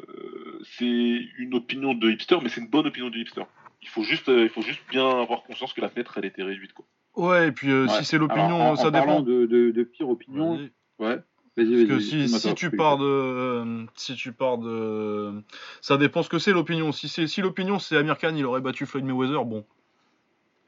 c'est 0.63 0.85
une 0.85 1.53
opinion 1.53 1.93
de 1.93 2.11
hipster, 2.11 2.37
mais 2.41 2.49
c'est 2.49 2.61
une 2.61 2.69
bonne 2.69 2.87
opinion 2.87 3.09
de 3.09 3.17
hipster. 3.17 3.43
Il 3.81 3.87
faut 3.87 4.03
juste 4.03 4.29
euh, 4.29 4.43
il 4.43 4.49
faut 4.49 4.61
juste 4.61 4.81
bien 4.89 5.07
avoir 5.21 5.43
conscience 5.43 5.73
que 5.73 5.81
la 5.81 5.89
fenêtre 5.89 6.17
elle 6.17 6.25
était 6.25 6.43
réduite 6.43 6.73
quoi. 6.73 6.85
Ouais, 7.17 7.47
et 7.47 7.51
puis 7.51 7.69
euh, 7.71 7.87
Ouais. 7.87 7.89
si 7.97 8.05
c'est 8.05 8.17
l'opinion, 8.17 8.55
Alors, 8.61 8.71
en, 8.71 8.75
ça 8.77 8.87
en 8.87 8.91
dépend. 8.91 9.21
de, 9.21 9.45
de, 9.45 9.71
de 9.71 9.83
pire 9.83 10.07
opinion, 10.09 10.55
Vas-y. 10.55 10.71
ouais. 10.99 11.19
Vas-y, 11.57 11.87
Parce 11.87 12.01
vas-y. 12.03 12.27
que 12.27 12.27
si, 12.39 12.53
tu 12.55 12.69
pars 12.69 12.97
de, 12.99 13.03
euh, 13.05 13.85
si 13.95 14.13
tu 14.15 14.31
pars 14.31 14.59
de, 14.59 15.33
ça 15.81 15.97
dépend 15.97 16.21
ce 16.21 16.29
que 16.29 16.37
c'est 16.39 16.51
l'opinion. 16.53 16.91
Si 16.91 17.09
c'est, 17.09 17.25
si 17.27 17.41
l'opinion 17.41 17.79
c'est 17.79 17.97
Amir 17.97 18.17
Khan, 18.19 18.33
il 18.35 18.45
aurait 18.45 18.61
battu 18.61 18.85
Floyd 18.85 19.03
Mayweather, 19.05 19.43
bon, 19.43 19.65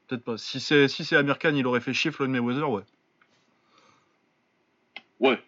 peut-être 0.08 0.24
pas. 0.24 0.36
Si 0.36 0.58
c'est, 0.58 0.88
si 0.88 1.04
c'est 1.04 1.14
Amir 1.16 1.38
Khan, 1.38 1.52
il 1.54 1.64
aurait 1.68 1.80
fait 1.80 1.92
chier 1.92 2.10
Floyd 2.10 2.30
Mayweather, 2.32 2.68
ouais. 2.68 2.82
Ouais. 5.20 5.38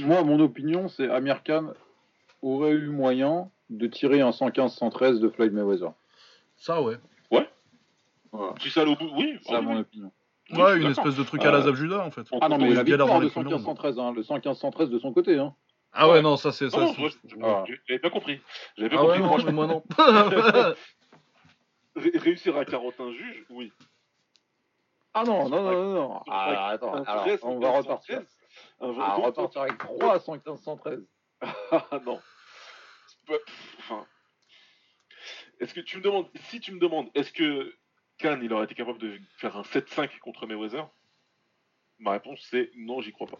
Moi, 0.00 0.22
mon 0.24 0.40
opinion, 0.40 0.88
c'est 0.88 1.08
Amir 1.10 1.42
Khan 1.42 1.72
aurait 2.42 2.72
eu 2.72 2.88
moyen 2.88 3.50
de 3.70 3.86
tirer 3.86 4.20
un 4.20 4.30
115-113 4.30 5.20
de 5.20 5.28
Floyd 5.30 5.52
Mayweather. 5.52 5.92
Ça, 6.56 6.82
ouais. 6.82 6.96
Voilà. 8.32 8.54
Si 8.60 8.70
ça 8.70 8.84
bout, 8.84 8.96
oui. 9.16 9.38
C'est 9.42 9.60
mon 9.60 9.74
oui. 9.74 9.80
opinion. 9.80 10.12
Ouais, 10.50 10.76
une 10.78 10.90
espèce 10.90 11.14
de 11.16 11.22
truc 11.22 11.44
à 11.44 11.50
la 11.50 11.62
Zab 11.62 11.74
Judah, 11.76 12.04
en 12.04 12.10
fait. 12.10 12.26
Ah 12.40 12.48
non, 12.48 12.58
mais 12.58 12.70
il 12.70 12.74
dans 12.74 12.82
victoire 12.82 13.20
de 13.20 13.28
premiers 13.28 13.54
rounds. 13.54 13.64
115-113, 13.64 14.00
hein, 14.00 14.12
le 14.12 14.22
115-113 14.22 14.88
de 14.90 14.98
son 14.98 15.12
côté. 15.12 15.38
Hein. 15.38 15.54
Ah 15.92 16.08
ouais, 16.08 16.20
non, 16.22 16.36
ça 16.36 16.52
c'est 16.52 16.68
ça. 16.70 16.78
Non, 16.78 16.94
Ah. 17.42 17.64
J'avais 17.86 17.98
bien 18.00 18.10
compris. 18.10 18.40
J'avais 18.76 18.88
bien 18.90 18.98
Ah 18.98 19.02
ouais, 19.04 19.18
compris. 19.18 19.22
non, 19.22 19.28
Franchement, 19.28 19.50
mais 19.50 19.52
moi 19.52 19.66
non. 19.66 20.74
ré- 21.96 22.12
réussir 22.18 22.56
à 22.56 22.64
carotter 22.64 23.02
un 23.02 23.12
juge, 23.12 23.44
oui. 23.50 23.72
Ah 25.14 25.24
non, 25.24 25.48
non, 25.48 25.62
non, 25.62 25.92
non, 25.94 26.20
Ah, 26.28 26.68
attends, 26.68 26.92
on 26.94 27.02
va 27.02 27.04
115, 27.36 27.40
repartir. 27.84 28.16
113, 28.16 28.36
Un 28.80 28.92
vrai 28.92 29.04
Ah, 29.06 29.14
on 29.16 29.20
va 29.20 29.26
repartir 29.26 29.60
avec 29.62 29.78
3 29.78 30.18
115-113. 30.18 31.04
Ah 31.70 32.00
non. 32.06 32.20
Pas- 33.26 33.34
Enfin. 33.78 34.06
Est-ce 35.60 35.74
que 35.74 35.80
tu 35.80 35.98
me 35.98 36.02
demandes, 36.02 36.26
si 36.48 36.60
tu 36.60 36.72
me 36.72 36.80
demandes, 36.80 37.08
est-ce 37.14 37.32
que 37.32 37.72
Khan 38.22 38.38
il 38.40 38.52
aurait 38.52 38.64
été 38.64 38.74
capable 38.74 38.98
de 38.98 39.18
faire 39.36 39.56
un 39.56 39.62
7-5 39.62 40.18
contre 40.20 40.46
Mayweather? 40.46 40.88
Ma 41.98 42.12
réponse 42.12 42.46
c'est 42.50 42.70
non, 42.76 43.00
j'y 43.00 43.12
crois 43.12 43.26
pas. 43.26 43.38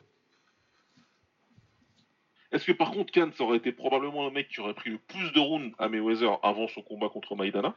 Est-ce 2.50 2.66
que 2.66 2.72
par 2.72 2.90
contre 2.90 3.12
Khan 3.12 3.30
ça 3.34 3.44
aurait 3.44 3.58
été 3.58 3.72
probablement 3.72 4.24
le 4.26 4.32
mec 4.32 4.48
qui 4.48 4.60
aurait 4.60 4.74
pris 4.74 4.90
le 4.90 4.98
plus 4.98 5.32
de 5.32 5.40
rounds 5.40 5.74
à 5.78 5.88
Mayweather 5.88 6.38
avant 6.42 6.68
son 6.68 6.82
combat 6.82 7.08
contre 7.08 7.36
Maïdana? 7.36 7.74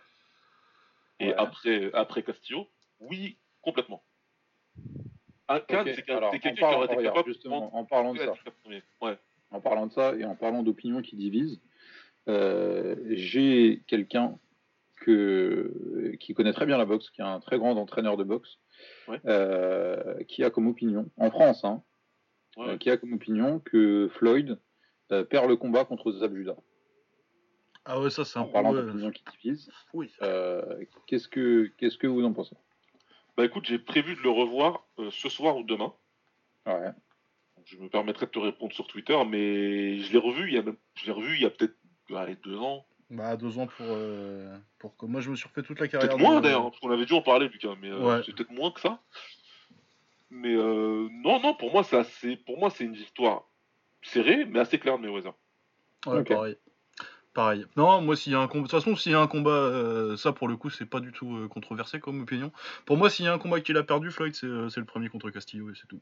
Et 1.20 1.28
Ouais. 1.28 1.36
après 1.38 1.92
après 1.94 2.24
Castillo? 2.24 2.68
Oui, 3.00 3.38
complètement. 3.62 4.04
Un 5.48 5.60
Khan, 5.60 5.84
c'est 5.86 6.02
quelqu'un 6.02 6.30
qui 6.40 6.64
aurait 6.64 6.94
été 6.94 7.04
capable 7.04 7.28
justement, 7.30 7.76
en 7.76 7.86
parlant 7.86 8.14
de 8.14 8.20
ça. 8.20 8.34
Ouais. 9.02 9.18
en 9.52 9.62
parlant 9.62 9.86
de 9.86 9.92
ça 9.92 10.16
et 10.16 10.26
en 10.26 10.36
parlant 10.36 10.64
d'opinions 10.64 11.04
qui 11.04 11.16
divisent, 11.16 11.62
euh, 12.28 12.96
j'ai 13.12 13.84
quelqu'un 13.88 14.40
que, 15.06 16.16
qui 16.20 16.34
connaît 16.34 16.54
très 16.54 16.66
bien 16.66 16.78
la 16.78 16.86
boxe, 16.86 17.10
qui 17.12 17.22
est 17.22 17.24
un 17.26 17.40
très 17.40 17.58
grand 17.60 17.76
entraîneur 17.78 18.18
de 18.18 18.24
boxe, 18.24 18.58
Ouais. 19.08 19.20
euh, 19.26 20.24
qui 20.28 20.44
a 20.44 20.50
comme 20.50 20.68
opinion, 20.68 21.10
en 21.18 21.30
France, 21.30 21.64
hein, 21.64 21.84
Ouais. 22.58 22.70
euh, 22.70 22.78
qui 22.78 22.90
a 22.90 22.98
comme 22.98 23.14
opinion 23.14 23.60
que 23.60 24.10
Floyd 24.18 24.60
euh, 25.12 25.24
perd 25.24 25.48
le 25.48 25.56
combat 25.58 25.86
contre 25.86 26.12
Zab 26.12 26.36
Judah. 26.36 26.56
Ah 27.86 28.02
ouais, 28.02 28.10
ça 28.10 28.26
c'est 28.26 28.40
un 28.40 28.44
En 28.44 28.46
peu. 28.48 28.54
parlant 28.54 29.12
qui 29.12 29.24
divisent, 29.44 29.70
Oui. 29.94 30.12
euh, 30.24 30.84
qu'est-ce 31.06 31.28
que 31.28 31.68
qu'est-ce 31.78 31.98
que 32.00 32.08
vous 32.08 32.24
en 32.26 32.34
pensez? 32.34 32.56
Bah 33.38 33.46
écoute, 33.46 33.66
j'ai 33.66 33.78
prévu 33.78 34.16
de 34.16 34.22
le 34.22 34.30
revoir 34.30 34.88
euh, 34.98 35.12
ce 35.12 35.30
soir 35.30 35.58
ou 35.58 35.64
demain. 35.64 35.94
Ouais. 36.66 36.90
Je 37.66 37.78
me 37.78 37.90
permettrai 37.90 38.26
de 38.26 38.32
te 38.32 38.40
répondre 38.40 38.74
sur 38.74 38.88
Twitter, 38.88 39.18
mais 39.28 40.00
je 40.00 40.12
l'ai 40.14 40.20
revu 40.20 40.48
il 40.48 40.54
y 40.56 40.58
a 40.58 40.64
même, 40.64 40.78
je 40.96 41.06
l'ai 41.06 41.12
revu 41.12 41.36
il 41.36 41.42
y 41.44 41.46
a 41.46 41.50
peut-être 41.52 41.76
allez, 42.16 42.36
deux 42.44 42.58
ans, 42.58 42.86
Bah, 43.12 43.38
deux 43.38 43.60
ans 43.60 43.68
pour, 43.68 43.86
euh, 43.88 44.58
pour 44.80 44.98
que 44.98 45.06
moi 45.06 45.22
je 45.22 45.30
me 45.30 45.36
suis 45.36 45.48
refait 45.48 45.62
toute 45.62 45.80
la 45.80 45.88
carrière. 45.88 46.10
peut-être 46.10 46.20
moins 46.20 46.42
d'ailleurs, 46.42 46.64
parce 46.64 46.80
qu'on 46.80 46.92
avait 46.92 47.06
dû 47.06 47.14
en 47.14 47.22
parler 47.22 47.48
Lucas, 47.48 47.76
mais 47.80 47.90
euh, 47.90 48.00
Ouais. 48.00 48.24
c'est 48.26 48.34
peut-être 48.34 48.52
moins 48.52 48.72
que 48.72 48.80
ça. 48.80 49.00
Mais 50.32 50.56
euh, 50.56 51.08
non, 51.12 51.40
non, 51.40 51.54
pour 51.54 51.72
moi 51.72 51.84
c'est 51.84 51.98
assez, 51.98 52.36
pour 52.36 52.58
moi 52.58 52.72
c'est 52.72 52.84
une 52.84 52.96
victoire 52.96 53.48
serrée, 54.02 54.46
mais 54.46 54.60
assez 54.60 54.80
claire 54.80 54.98
de 54.98 55.04
Mayweather. 55.04 55.34
Ouais, 56.08 56.24
pareil. 56.24 56.58
Pareil. 57.34 57.66
Non, 57.76 58.00
moi, 58.02 58.16
s'il 58.16 58.32
y 58.32 58.36
a 58.36 58.40
un 58.40 58.48
combat. 58.48 58.64
De 58.64 58.70
toute 58.70 58.80
façon, 58.80 58.96
s'il 58.96 59.12
y 59.12 59.16
a 59.16 59.20
un 59.20 59.28
combat, 59.28 59.52
euh, 59.52 60.16
ça 60.16 60.32
pour 60.32 60.48
le 60.48 60.56
coup, 60.56 60.70
c'est 60.70 60.86
pas 60.86 61.02
du 61.02 61.12
tout 61.12 61.36
euh, 61.36 61.48
controversé 61.50 62.00
comme 62.00 62.22
opinion. 62.22 62.50
Pour 62.86 62.96
moi, 62.96 63.10
s'il 63.10 63.26
y 63.26 63.28
a 63.28 63.34
un 63.34 63.38
combat 63.38 63.60
qu'il 63.60 63.76
a 63.76 63.84
perdu, 63.84 64.10
Floyd, 64.10 64.34
c'est 64.34 64.46
euh, 64.46 64.70
c'est 64.70 64.80
le 64.80 64.86
premier 64.86 65.10
contre 65.10 65.30
Castillo 65.32 65.70
et 65.70 65.74
c'est 65.76 65.88
tout. 65.88 66.00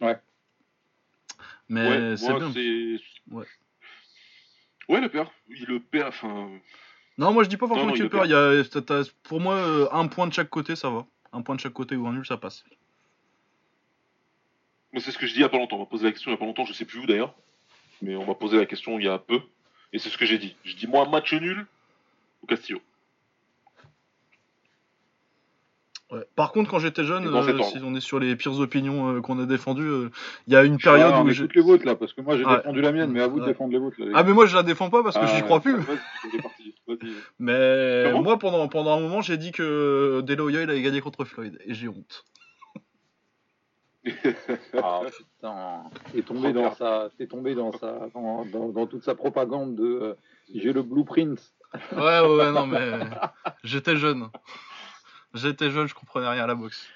Ouais. 0.00 0.18
Mais 1.68 1.86
ouais, 1.86 2.16
c'est 2.16 2.32
bien. 2.34 2.50
c'est. 2.52 2.96
Ouais. 3.30 3.44
Ouais, 4.88 5.00
le 5.00 5.08
père. 5.08 5.30
Il 5.48 5.64
le 5.66 5.80
perd, 5.80 6.08
enfin. 6.08 6.48
Non, 7.18 7.32
moi 7.32 7.42
je 7.42 7.48
dis 7.48 7.56
pas 7.56 7.66
forcément 7.66 7.92
qu'il 7.92 8.04
il 8.04 8.10
perd. 8.10 8.26
Il 8.26 8.30
y 8.30 8.34
a, 8.34 9.02
pour 9.24 9.40
moi, 9.40 9.54
euh, 9.54 9.88
un 9.92 10.06
point 10.06 10.26
de 10.26 10.32
chaque 10.32 10.50
côté, 10.50 10.76
ça 10.76 10.88
va. 10.88 11.04
Un 11.32 11.42
point 11.42 11.56
de 11.56 11.60
chaque 11.60 11.72
côté 11.72 11.96
ou 11.96 12.06
un 12.06 12.12
nul, 12.12 12.24
ça 12.24 12.36
passe. 12.36 12.64
Mais 14.92 15.00
c'est 15.00 15.10
ce 15.10 15.18
que 15.18 15.26
je 15.26 15.32
dis 15.32 15.40
il 15.40 15.42
y 15.42 15.44
a 15.44 15.48
pas 15.48 15.58
longtemps. 15.58 15.76
On 15.76 15.80
m'a 15.80 15.86
posé 15.86 16.04
la 16.04 16.12
question 16.12 16.30
il 16.30 16.34
y 16.34 16.36
a 16.36 16.38
pas 16.38 16.46
longtemps, 16.46 16.64
je 16.64 16.72
sais 16.72 16.84
plus 16.84 17.00
où 17.00 17.06
d'ailleurs. 17.06 17.34
Mais 18.00 18.16
on 18.16 18.24
m'a 18.24 18.34
posé 18.34 18.56
la 18.56 18.66
question 18.66 18.98
il 18.98 19.04
y 19.04 19.08
a 19.08 19.18
peu. 19.18 19.40
Et 19.92 19.98
c'est 19.98 20.08
ce 20.08 20.16
que 20.16 20.24
j'ai 20.24 20.38
dit. 20.38 20.56
Je 20.64 20.76
dis 20.76 20.86
moi 20.86 21.06
match 21.08 21.32
nul 21.34 21.66
au 22.42 22.46
Castillo. 22.46 22.80
Ouais. 26.10 26.24
Par 26.36 26.52
contre, 26.52 26.70
quand 26.70 26.78
j'étais 26.78 27.04
jeune, 27.04 27.26
euh, 27.26 27.62
si 27.62 27.78
on 27.84 27.94
est 27.94 28.00
sur 28.00 28.18
les 28.18 28.34
pires 28.34 28.58
opinions 28.60 29.16
euh, 29.16 29.20
qu'on 29.20 29.38
a 29.40 29.44
défendues, 29.44 29.82
euh, 29.82 30.10
il 30.46 30.54
y 30.54 30.56
a 30.56 30.64
une 30.64 30.78
période 30.78 31.12
où 31.22 31.28
j'ai. 31.30 31.46
les 31.54 31.60
vôtres 31.60 31.84
là, 31.84 31.96
parce 31.96 32.14
que 32.14 32.22
moi 32.22 32.36
j'ai 32.38 32.46
Ouais. 32.46 32.56
défendu 32.56 32.80
la 32.80 32.92
mienne, 32.92 33.10
mais 33.12 33.20
à 33.20 33.26
vous 33.26 33.40
de 33.40 33.44
défendre 33.44 33.72
les 33.72 33.78
vôtres. 33.78 33.96
Là, 34.00 34.06
les 34.06 34.12
Ah, 34.14 34.22
mais 34.22 34.32
moi 34.32 34.46
je 34.46 34.56
la 34.56 34.62
défends 34.62 34.88
pas 34.88 35.02
parce 35.02 35.16
que 35.16 35.24
Ah, 35.24 35.26
j'y 35.36 35.42
crois 35.42 35.60
plus. 35.60 35.76
Mais 37.38 38.04
Comment 38.06 38.22
moi, 38.22 38.38
pendant, 38.38 38.66
pendant 38.68 38.96
un 38.96 39.00
moment, 39.00 39.20
j'ai 39.20 39.36
dit 39.36 39.52
que 39.52 40.22
Deloya 40.22 40.62
il 40.62 40.70
avait 40.70 40.80
gagné 40.80 41.00
contre 41.02 41.24
Floyd 41.26 41.58
et 41.66 41.74
j'ai 41.74 41.88
honte. 41.88 42.24
Ah 44.82 45.00
putain, 45.14 45.82
t'es 46.12 46.22
tombé 46.22 46.52
dans 46.54 46.72
sa, 46.74 47.10
t'es 47.18 47.26
tombé 47.26 47.54
dans 47.54 47.72
sa, 47.72 48.08
dans, 48.14 48.44
dans- 48.46 48.68
dans 48.70 48.86
toute 48.86 49.02
sa 49.04 49.14
propagande 49.14 49.74
de 49.76 49.84
euh, 49.84 50.14
j'ai 50.54 50.72
le 50.72 50.82
blueprint. 50.82 51.38
Ouais, 51.92 51.98
ouais, 52.20 52.20
ouais, 52.36 52.52
non, 52.52 52.66
mais 52.66 52.78
j'étais 53.64 53.96
jeune. 53.96 54.28
J'étais 55.34 55.70
jeune, 55.70 55.86
je 55.88 55.94
comprenais 55.94 56.28
rien 56.28 56.44
à 56.44 56.46
la 56.46 56.54
boxe. 56.54 56.86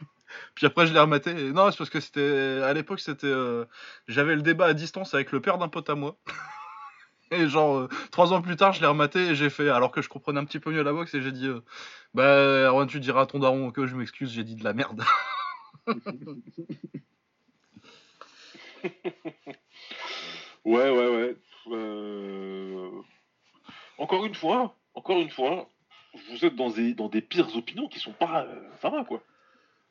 Puis 0.54 0.66
après, 0.66 0.86
je 0.86 0.92
l'ai 0.92 1.00
rematé. 1.00 1.32
Non, 1.52 1.70
c'est 1.70 1.78
parce 1.78 1.90
que 1.90 2.00
c'était. 2.00 2.60
À 2.64 2.72
l'époque, 2.72 3.00
c'était. 3.00 3.26
euh, 3.26 3.64
J'avais 4.08 4.34
le 4.36 4.42
débat 4.42 4.66
à 4.66 4.74
distance 4.74 5.14
avec 5.14 5.32
le 5.32 5.40
père 5.40 5.58
d'un 5.58 5.68
pote 5.68 5.88
à 5.90 5.94
moi. 5.94 6.16
Et 7.32 7.48
genre, 7.48 7.76
euh, 7.78 7.88
trois 8.12 8.32
ans 8.32 8.40
plus 8.40 8.54
tard, 8.54 8.72
je 8.72 8.80
l'ai 8.80 8.86
rematé 8.86 9.18
et 9.30 9.34
j'ai 9.34 9.50
fait. 9.50 9.68
Alors 9.68 9.90
que 9.90 10.00
je 10.00 10.08
comprenais 10.08 10.38
un 10.38 10.44
petit 10.44 10.60
peu 10.60 10.70
mieux 10.70 10.82
la 10.84 10.92
boxe 10.92 11.12
et 11.14 11.22
j'ai 11.22 11.32
dit. 11.32 11.48
euh, 11.48 11.60
Bah, 12.14 12.86
tu 12.86 13.00
diras 13.00 13.22
à 13.22 13.26
ton 13.26 13.40
daron 13.40 13.72
que 13.72 13.86
je 13.86 13.96
m'excuse, 13.96 14.30
j'ai 14.30 14.44
dit 14.44 14.54
de 14.54 14.62
la 14.62 14.72
merde. 14.74 15.02
Ouais, 20.64 20.90
ouais, 20.90 21.08
ouais. 21.16 21.36
Euh, 21.68 22.90
Encore 23.98 24.24
une 24.26 24.34
fois, 24.34 24.76
encore 24.94 25.18
une 25.20 25.30
fois, 25.30 25.68
vous 26.30 26.44
êtes 26.44 26.56
dans 26.56 26.70
des, 26.70 26.94
dans 26.94 27.08
des 27.08 27.20
pires 27.20 27.54
opinions 27.56 27.88
qui 27.88 27.98
sont 27.98 28.12
pas. 28.12 28.44
euh, 28.44 28.68
Ça 28.80 28.90
va 28.90 29.04
quoi. 29.04 29.22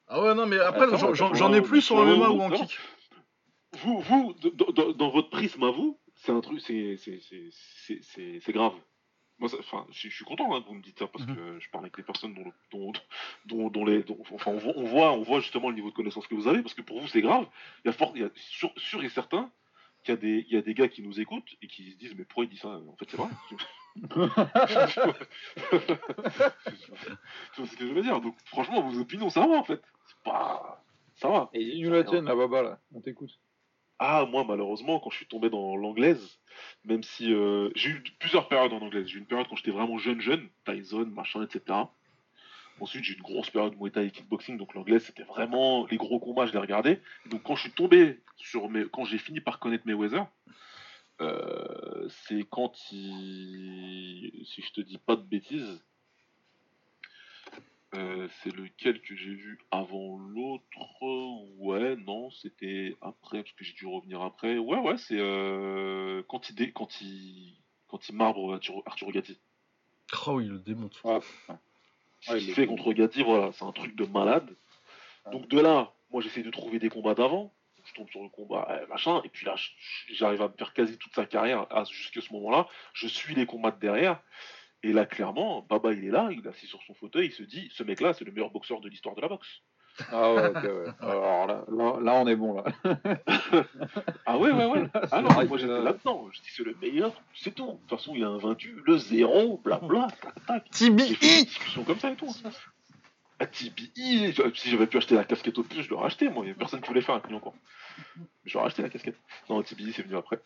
Ah 0.07 0.21
ouais, 0.21 0.35
non, 0.35 0.45
mais 0.45 0.59
après, 0.59 0.85
j'en- 0.97 1.53
ai 1.53 1.61
plus 1.61 1.81
sur 1.81 1.97
MMA 1.97 2.29
ou 2.29 2.41
en 2.41 2.49
kick. 2.51 2.77
Vous, 3.77 3.99
vous 3.99 4.33
dans 4.97 5.09
votre 5.09 5.29
prisme 5.29 5.63
à 5.63 5.71
vous, 5.71 5.99
c'est 6.15 6.31
un 6.31 6.41
truc, 6.41 6.61
c'est 6.61 8.51
grave. 8.53 8.73
Moi, 9.37 9.49
enfin, 9.59 9.85
je, 9.91 10.07
suis 10.07 10.23
content 10.23 10.55
hein, 10.55 10.61
que 10.61 10.67
vous 10.67 10.75
me 10.75 10.81
dites 10.81 10.97
ça 10.97 11.07
parce 11.07 11.25
Mhm. 11.27 11.35
que 11.35 11.59
je 11.59 11.69
parle 11.69 11.83
avec 11.83 11.97
des 11.97 12.03
personnes 12.03 12.33
dont, 12.33 12.45
le- 12.45 12.53
dont, 12.71 12.93
dont, 13.45 13.69
dont 13.69 13.83
les, 13.85 14.05
enfin, 14.31 14.51
on 14.51 14.57
voit, 14.57 14.73
on 14.77 14.83
voit, 14.85 15.11
on 15.11 15.23
voit 15.23 15.41
justement 15.41 15.67
le 15.69 15.75
niveau 15.75 15.89
de 15.89 15.95
connaissance 15.95 16.25
que 16.27 16.35
vous 16.35 16.47
avez 16.47 16.61
parce 16.61 16.73
que 16.73 16.81
pour 16.81 17.01
vous 17.01 17.07
c'est 17.09 17.19
grave. 17.19 17.45
Il 17.83 17.87
y 17.87 17.89
a 17.89 17.91
fort, 17.91 18.13
il 18.15 18.21
y 18.21 18.23
a 18.23 18.29
sûr, 18.35 18.71
sûr 18.77 19.03
et 19.03 19.09
certain 19.09 19.51
qu'il 20.05 20.13
y 20.13 20.17
a 20.17 20.21
des, 20.21 20.45
il 20.47 20.53
y 20.53 20.57
a 20.57 20.61
des 20.61 20.73
gars 20.73 20.87
qui 20.87 21.01
nous 21.01 21.19
écoutent 21.19 21.55
et 21.61 21.67
qui 21.67 21.91
se 21.91 21.97
disent 21.97 22.15
mais 22.15 22.23
pourquoi 22.25 22.45
il 22.45 22.49
dit 22.49 22.57
ça? 22.57 22.69
En 22.69 22.95
fait, 22.95 23.09
c'est 23.09 23.17
vrai. 23.17 23.29
tu 27.53 27.61
vois 27.61 27.67
ce 27.67 27.77
que 27.77 27.87
je 27.87 27.93
veux 27.93 28.01
dire? 28.01 28.21
Donc, 28.21 28.35
franchement, 28.45 28.81
vos 28.81 28.99
opinions, 28.99 29.29
ça 29.29 29.47
va 29.47 29.57
en 29.57 29.63
fait. 29.63 29.81
C'est 30.05 30.23
pas, 30.23 30.83
ça 31.15 31.29
va. 31.29 31.49
Et 31.53 31.63
dis-nous 31.63 31.91
la 31.91 32.03
tienne, 32.03 32.25
la 32.25 32.35
baba 32.35 32.61
là, 32.61 32.79
on 32.93 33.01
t'écoute. 33.01 33.39
Ah, 33.97 34.25
moi, 34.29 34.43
malheureusement, 34.43 34.99
quand 34.99 35.09
je 35.09 35.17
suis 35.17 35.27
tombé 35.27 35.49
dans 35.49 35.77
l'anglaise, 35.77 36.39
même 36.83 37.01
si 37.01 37.33
euh, 37.33 37.69
j'ai 37.75 37.91
eu 37.91 38.03
plusieurs 38.19 38.49
périodes 38.49 38.73
en 38.73 38.81
anglaise. 38.81 39.07
J'ai 39.07 39.15
eu 39.15 39.19
une 39.19 39.25
période 39.25 39.47
quand 39.47 39.55
j'étais 39.55 39.71
vraiment 39.71 39.97
jeune, 39.97 40.19
jeune, 40.19 40.49
Tyson, 40.65 41.05
machin, 41.05 41.43
etc. 41.43 41.79
Ensuite, 42.79 43.03
j'ai 43.03 43.13
eu 43.13 43.15
une 43.15 43.23
grosse 43.23 43.49
période 43.49 43.75
Muay 43.79 43.89
Thai 43.89 44.07
et 44.07 44.11
kickboxing, 44.11 44.57
donc 44.57 44.73
l'anglaise, 44.73 45.03
c'était 45.03 45.23
vraiment 45.23 45.85
les 45.87 45.97
gros 45.97 46.19
combats, 46.19 46.45
je 46.45 46.51
les 46.51 46.59
regardais. 46.59 47.01
Donc, 47.27 47.43
quand 47.43 47.55
je 47.55 47.61
suis 47.61 47.71
tombé 47.71 48.19
sur 48.37 48.69
mes. 48.69 48.85
Quand 48.89 49.05
j'ai 49.05 49.17
fini 49.17 49.39
par 49.39 49.59
connaître 49.59 49.85
Mayweather, 49.87 50.27
euh, 51.21 52.09
c'est 52.09 52.43
quand 52.49 52.73
il. 52.91 54.45
Si 54.45 54.61
je 54.61 54.71
te 54.73 54.81
dis 54.81 54.97
pas 54.97 55.15
de 55.15 55.23
bêtises. 55.23 55.81
euh, 57.93 58.27
c'est 58.43 58.53
lequel 58.53 59.01
que 59.01 59.15
j'ai 59.15 59.33
vu 59.33 59.57
avant 59.71 60.17
l'autre? 60.17 60.65
Ouais, 61.57 61.95
non, 61.95 62.29
c'était 62.31 62.97
après, 63.01 63.41
parce 63.41 63.55
que 63.55 63.63
j'ai 63.63 63.73
dû 63.73 63.85
revenir 63.85 64.21
après. 64.21 64.57
Ouais, 64.57 64.79
ouais, 64.79 64.97
c'est 64.97 65.17
euh, 65.17 66.21
quand, 66.27 66.49
il 66.49 66.55
dé- 66.55 66.73
quand, 66.73 66.99
il... 66.99 67.55
quand 67.87 68.09
il 68.09 68.15
marbre 68.15 68.53
Arturo, 68.55 68.83
Arturo 68.85 69.11
Gatti. 69.11 69.39
Oh, 70.27 70.41
il 70.41 70.49
le 70.49 70.59
démonte. 70.59 70.95
Putain. 70.95 71.21
Ce 72.25 72.31
Ouais, 72.33 72.39
qu'il 72.39 72.53
fait 72.53 72.65
contre 72.65 72.91
Gatti, 72.93 73.21
voilà, 73.23 73.51
c'est 73.53 73.65
un 73.65 73.71
truc 73.71 73.95
de 73.95 74.05
malade. 74.05 74.49
Ouais. 75.25 75.31
Donc 75.31 75.47
de 75.47 75.59
là, 75.59 75.93
moi 76.09 76.21
j'essaie 76.21 76.41
de 76.41 76.49
trouver 76.49 76.79
des 76.79 76.89
combats 76.89 77.13
d'avant. 77.13 77.53
Je 77.83 77.93
tombe 77.93 78.09
sur 78.09 78.23
le 78.23 78.29
combat, 78.29 78.81
machin, 78.89 79.21
et 79.23 79.29
puis 79.29 79.45
là, 79.45 79.55
j'arrive 80.09 80.41
à 80.41 80.47
me 80.47 80.53
faire 80.57 80.73
quasi 80.73 80.97
toute 80.97 81.13
sa 81.13 81.27
carrière 81.27 81.67
jusqu'à 81.91 82.19
ce 82.19 82.33
moment-là. 82.33 82.67
Je 82.93 83.07
suis 83.07 83.35
les 83.35 83.45
combats 83.45 83.69
de 83.69 83.79
derrière. 83.79 84.23
Et 84.81 84.91
là, 84.91 85.05
clairement, 85.05 85.61
Baba, 85.61 85.93
il 85.93 86.03
est 86.03 86.09
là, 86.09 86.29
il 86.31 86.43
est 86.43 86.49
assis 86.49 86.65
sur 86.65 86.81
son 86.81 86.95
fauteuil, 86.95 87.27
il 87.27 87.31
se 87.31 87.43
dit, 87.43 87.69
ce 87.71 87.83
mec-là, 87.83 88.13
c'est 88.13 88.25
le 88.25 88.31
meilleur 88.31 88.49
boxeur 88.49 88.81
de 88.81 88.89
l'histoire 88.89 89.13
de 89.13 89.21
la 89.21 89.27
boxe. 89.27 89.61
Ah 90.11 90.33
ouais, 90.33 90.47
ok, 90.49 90.63
ouais. 90.63 90.85
Alors 91.01 91.47
là, 91.47 91.63
là, 91.69 91.99
là, 92.01 92.13
on 92.15 92.27
est 92.27 92.35
bon 92.35 92.61
là. 92.61 92.63
Ah 94.25 94.37
ouais, 94.37 94.51
ouais, 94.51 94.65
ouais. 94.65 94.83
Ah 95.11 95.21
non, 95.21 95.29
moi 95.47 95.57
j'étais 95.57 95.71
là- 95.71 95.79
là-dedans. 95.79 96.27
Je 96.31 96.41
dis, 96.41 96.49
c'est 96.55 96.63
le 96.63 96.75
meilleur, 96.81 97.13
c'est 97.33 97.53
tout. 97.55 97.65
De 97.65 97.71
toute 97.87 97.89
façon, 97.99 98.13
il 98.15 98.23
a 98.23 98.27
invaincu 98.27 98.75
le 98.85 98.97
zéro, 98.97 99.57
blabla, 99.63 100.07
tac, 100.21 100.45
tac. 100.45 100.69
TBI 100.71 101.45
discussions 101.45 101.83
comme 101.83 101.99
ça 101.99 102.11
et 102.11 102.15
tout. 102.15 102.33
À 103.39 103.45
TBI, 103.47 104.33
si 104.53 104.69
j'avais 104.69 104.87
pu 104.87 104.97
acheter 104.97 105.15
la 105.15 105.23
casquette 105.25 105.57
au 105.57 105.63
plus, 105.63 105.83
je 105.83 105.89
l'aurais 105.89 106.07
acheté, 106.07 106.29
moi. 106.29 106.43
Il 106.43 106.47
n'y 106.47 106.51
a 106.51 106.55
personne 106.55 106.81
qui 106.81 106.87
voulait 106.87 107.01
faire 107.01 107.15
un 107.15 107.19
client 107.19 107.37
encore. 107.37 107.53
J'aurais 108.45 108.67
acheté 108.67 108.81
la 108.81 108.89
casquette. 108.89 109.17
Non, 109.49 109.61
TBI, 109.61 109.93
c'est 109.93 110.03
venu 110.03 110.15
après. 110.17 110.39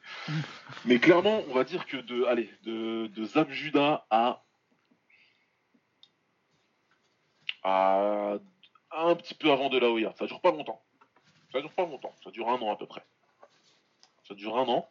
Mais 0.86 1.00
clairement, 1.00 1.41
on 1.50 1.54
va 1.54 1.64
dire 1.64 1.86
que 1.86 1.97
de, 1.97 2.24
allez, 2.26 2.50
de, 2.64 3.08
de 3.08 3.24
Zab 3.26 3.50
à, 4.10 4.43
à 7.64 8.38
un 8.92 9.16
petit 9.16 9.34
peu 9.36 9.52
avant 9.52 9.70
de 9.70 9.78
la 9.78 9.90
Hoya. 9.90 10.14
Ça 10.18 10.26
dure 10.26 10.42
pas 10.42 10.52
longtemps. 10.52 10.82
Ça 11.52 11.62
dure 11.62 11.72
pas 11.72 11.86
longtemps. 11.86 12.14
Ça 12.24 12.32
dure 12.32 12.50
un 12.50 12.60
an 12.62 12.72
à 12.72 12.76
peu 12.76 12.86
près. 12.86 13.04
Ça 14.28 14.34
dure 14.36 14.58
un 14.58 14.68
an. 14.68 14.88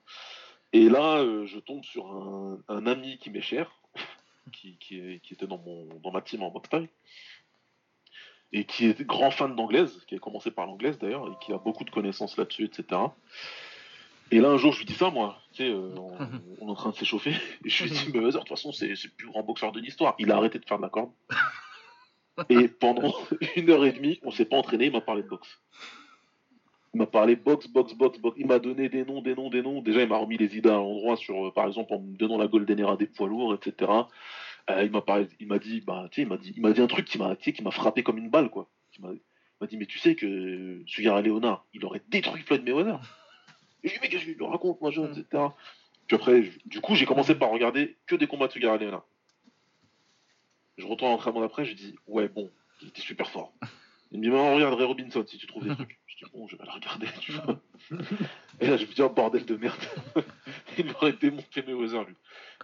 Et 0.73 0.89
là, 0.89 1.19
euh, 1.19 1.47
je 1.47 1.59
tombe 1.59 1.85
sur 1.85 2.07
un, 2.07 2.59
un 2.69 2.87
ami 2.87 3.19
qui 3.19 3.31
m'est 3.31 3.41
cher, 3.41 3.71
qui, 4.53 4.77
qui, 4.79 4.99
est- 4.99 5.21
qui 5.21 5.35
était 5.35 5.47
dans, 5.47 5.59
mon, 5.59 5.87
dans 6.03 6.11
ma 6.11 6.21
team 6.21 6.43
en 6.43 6.51
boxe 6.51 6.69
Thai, 6.69 6.89
et 8.53 8.65
qui 8.65 8.87
est 8.87 9.03
grand 9.03 9.31
fan 9.31 9.55
d'anglaise, 9.57 10.05
qui 10.07 10.15
a 10.15 10.19
commencé 10.19 10.51
par 10.51 10.67
l'anglaise 10.67 10.99
d'ailleurs, 10.99 11.27
et 11.29 11.45
qui 11.45 11.53
a 11.53 11.59
beaucoup 11.59 11.85
de 11.85 11.91
connaissances 11.91 12.37
là-dessus, 12.37 12.65
etc. 12.65 13.01
Et 14.31 14.41
là, 14.41 14.49
un 14.51 14.59
jour, 14.59 14.73
je 14.73 14.81
lui 14.81 14.85
dis 14.87 14.95
ça, 14.95 15.11
moi, 15.11 15.39
tu 15.53 15.63
sais, 15.63 15.71
euh, 15.71 15.95
on, 15.97 16.19
on 16.61 16.69
est 16.69 16.71
en 16.71 16.75
train 16.75 16.91
de 16.91 16.97
s'échauffer, 16.97 17.35
et 17.65 17.69
je 17.71 17.85
lui 17.85 17.91
dis, 17.91 18.11
mais 18.13 18.21
vas-y, 18.21 18.33
de 18.33 18.39
toute 18.39 18.49
façon, 18.49 18.73
c'est 18.73 18.95
c'est 18.95 19.09
le 19.09 19.15
plus 19.15 19.29
grand 19.29 19.43
boxeur 19.43 19.73
de 19.73 19.81
l'histoire. 19.81 20.15
Il 20.19 20.31
a 20.33 20.37
arrêté 20.37 20.59
de 20.59 20.67
faire 20.67 20.77
de 20.79 20.83
la 20.83 20.91
corde. 20.91 21.13
Et 22.51 22.69
pendant 22.69 23.13
une 23.57 23.71
heure 23.71 23.85
et 23.85 23.93
demie, 23.93 24.21
on 24.23 24.31
s'est 24.31 24.45
pas 24.45 24.57
entraîné, 24.57 24.87
il 24.87 24.93
m'a 24.93 25.01
parlé 25.01 25.23
de 25.23 25.29
boxe. 25.29 25.61
Il 26.95 26.99
m'a 26.99 27.07
parlé 27.07 27.37
boxe, 27.37 27.69
boxe, 27.69 27.95
boxe, 27.95 28.19
boxe. 28.19 28.37
Il 28.39 28.47
m'a 28.47 28.59
donné 28.59 28.89
des 28.89 29.05
noms, 29.05 29.21
des 29.21 29.35
noms, 29.35 29.51
des 29.51 29.63
noms. 29.63 29.83
Déjà, 29.83 30.03
il 30.03 30.09
m'a 30.09 30.17
remis 30.17 30.39
les 30.39 30.57
idées 30.57 30.71
à 30.71 30.75
l'endroit 30.75 31.17
sur, 31.17 31.49
euh, 31.49 31.53
par 31.53 31.67
exemple, 31.67 31.93
en 31.93 32.01
me 32.01 32.17
donnant 32.17 32.39
la 32.39 32.47
Golden 32.49 32.79
Era 32.79 32.97
des 32.97 33.07
poids 33.07 33.29
lourds, 33.29 33.55
etc. 33.55 33.91
Euh, 34.71 34.85
il 34.85 34.91
m'a 34.91 35.03
parlé, 35.03 35.29
il 35.41 35.47
m'a 35.47 35.59
dit, 35.59 35.81
bah, 35.81 36.09
il 36.17 36.27
m'a 36.27 36.37
dit, 36.37 36.53
il 36.57 36.63
m'a 36.63 36.73
dit 36.73 36.81
un 36.81 36.87
truc 36.87 37.07
qui 37.07 37.19
m'a, 37.19 37.37
qui 37.37 37.63
m'a 37.63 37.71
frappé 37.71 38.03
comme 38.03 38.19
une 38.19 38.31
balle, 38.31 38.51
quoi. 38.51 38.69
Il 38.99 39.05
m'a, 39.05 39.67
dit, 39.67 39.77
mais 39.77 39.87
tu 39.87 39.99
sais 39.99 40.15
que 40.15 40.83
Sugara 40.87 41.23
Leonard, 41.23 41.67
il 41.75 41.85
aurait 41.85 42.03
détruit 42.09 42.43
Floyd 42.43 42.65
Mayweather. 42.65 43.01
Et 43.85 43.89
je 43.89 43.95
lui 43.95 43.99
ai 43.99 44.01
dit, 44.01 44.01
mais 44.03 44.09
qu'est-ce 44.09 44.33
que 44.33 44.37
tu 44.37 44.43
racontes, 44.43 44.81
moi, 44.81 44.91
Mm. 44.91 45.13
etc. 45.13 45.45
Puis 46.07 46.17
après, 46.17 46.51
du 46.65 46.81
coup, 46.81 46.95
j'ai 46.95 47.05
commencé 47.05 47.35
par 47.35 47.51
regarder 47.51 47.97
que 48.07 48.17
des 48.17 48.27
combats 48.27 48.47
de 48.47 48.53
Sugara 48.53 48.79
Leonard. 48.79 49.05
Je 50.79 50.87
retourne 50.87 51.11
à 51.11 51.15
l'entraînement 51.15 51.41
d'après, 51.41 51.65
je 51.65 51.75
dis, 51.75 51.97
ouais, 52.07 52.29
bon, 52.29 52.51
il 52.81 52.89
était 52.89 53.01
super 53.01 53.29
fort. 53.31 53.53
Il 54.11 54.21
me 54.21 54.25
dit, 54.25 54.31
mais 54.31 54.55
regarde 54.55 54.75
Ray 54.75 54.87
Robinson 54.87 55.25
si 55.27 55.37
tu 55.37 55.47
trouves 55.47 55.69
des 55.69 55.75
trucs. 55.75 55.99
Je 56.07 56.25
dis, 56.25 56.31
bon, 56.33 56.47
je 56.47 56.57
vais 56.57 56.65
la 56.65 56.73
regarder, 56.73 57.09
tu 57.21 57.33
vois. 57.33 57.61
Et 58.61 58.67
là, 58.67 58.77
je 58.77 58.87
me 58.87 58.93
dis, 58.93 59.03
oh 59.03 59.11
bordel 59.11 59.45
de 59.45 59.57
merde. 59.57 59.77
il 60.79 60.91
aurait 60.93 61.13
démonté 61.13 61.63
Mayweather, 61.63 62.05
lui. 62.05 62.15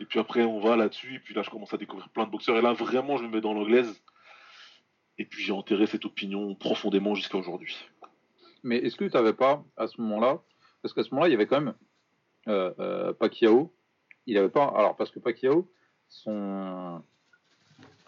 Et 0.01 0.07
puis 0.07 0.19
après, 0.19 0.45
on 0.45 0.61
va 0.61 0.77
là-dessus, 0.77 1.17
et 1.17 1.19
puis 1.19 1.35
là, 1.35 1.43
je 1.43 1.51
commence 1.51 1.75
à 1.75 1.77
découvrir 1.77 2.09
plein 2.09 2.25
de 2.25 2.31
boxeurs, 2.31 2.57
et 2.57 2.63
là, 2.63 2.73
vraiment, 2.73 3.17
je 3.19 3.25
me 3.25 3.29
mets 3.29 3.41
dans 3.41 3.53
l'anglaise. 3.53 4.03
Et 5.19 5.25
puis 5.25 5.45
j'ai 5.45 5.53
enterré 5.53 5.87
cette 5.87 6.05
opinion 6.05 6.55
profondément 6.55 7.15
jusqu'à 7.15 7.39
aujourd'hui. 7.39 7.77
Mais 8.63 8.79
est-ce 8.79 8.97
que 8.97 9.05
tu 9.05 9.15
n'avais 9.15 9.33
pas, 9.35 9.65
à 9.77 9.87
ce 9.87 10.01
moment-là, 10.01 10.41
parce 10.83 10.95
qu'à 10.95 11.03
ce 11.03 11.11
moment-là, 11.11 11.29
il 11.29 11.33
y 11.33 11.35
avait 11.35 11.47
quand 11.47 11.61
même 11.61 11.75
euh, 12.49 12.73
euh, 12.79 13.13
Pacquiao, 13.13 13.75
il 14.27 14.39
avait 14.39 14.49
pas, 14.49 14.67
alors 14.77 14.97
parce 14.97 15.11
que 15.11 15.19
Pacquiao, 15.19 15.71
son, 16.09 17.03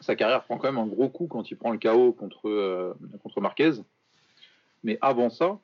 sa 0.01 0.17
carrière 0.17 0.45
prend 0.45 0.59
quand 0.59 0.71
même 0.71 0.83
un 0.83 0.87
gros 0.87 1.09
coup 1.09 1.27
quand 1.27 1.51
il 1.51 1.57
prend 1.57 1.71
le 1.73 1.79
KO 1.79 2.13
contre, 2.13 2.49
euh, 2.49 2.95
contre 3.23 3.41
Marquez. 3.41 3.73
Mais 4.83 4.99
avant 5.01 5.31
ça, 5.31 5.59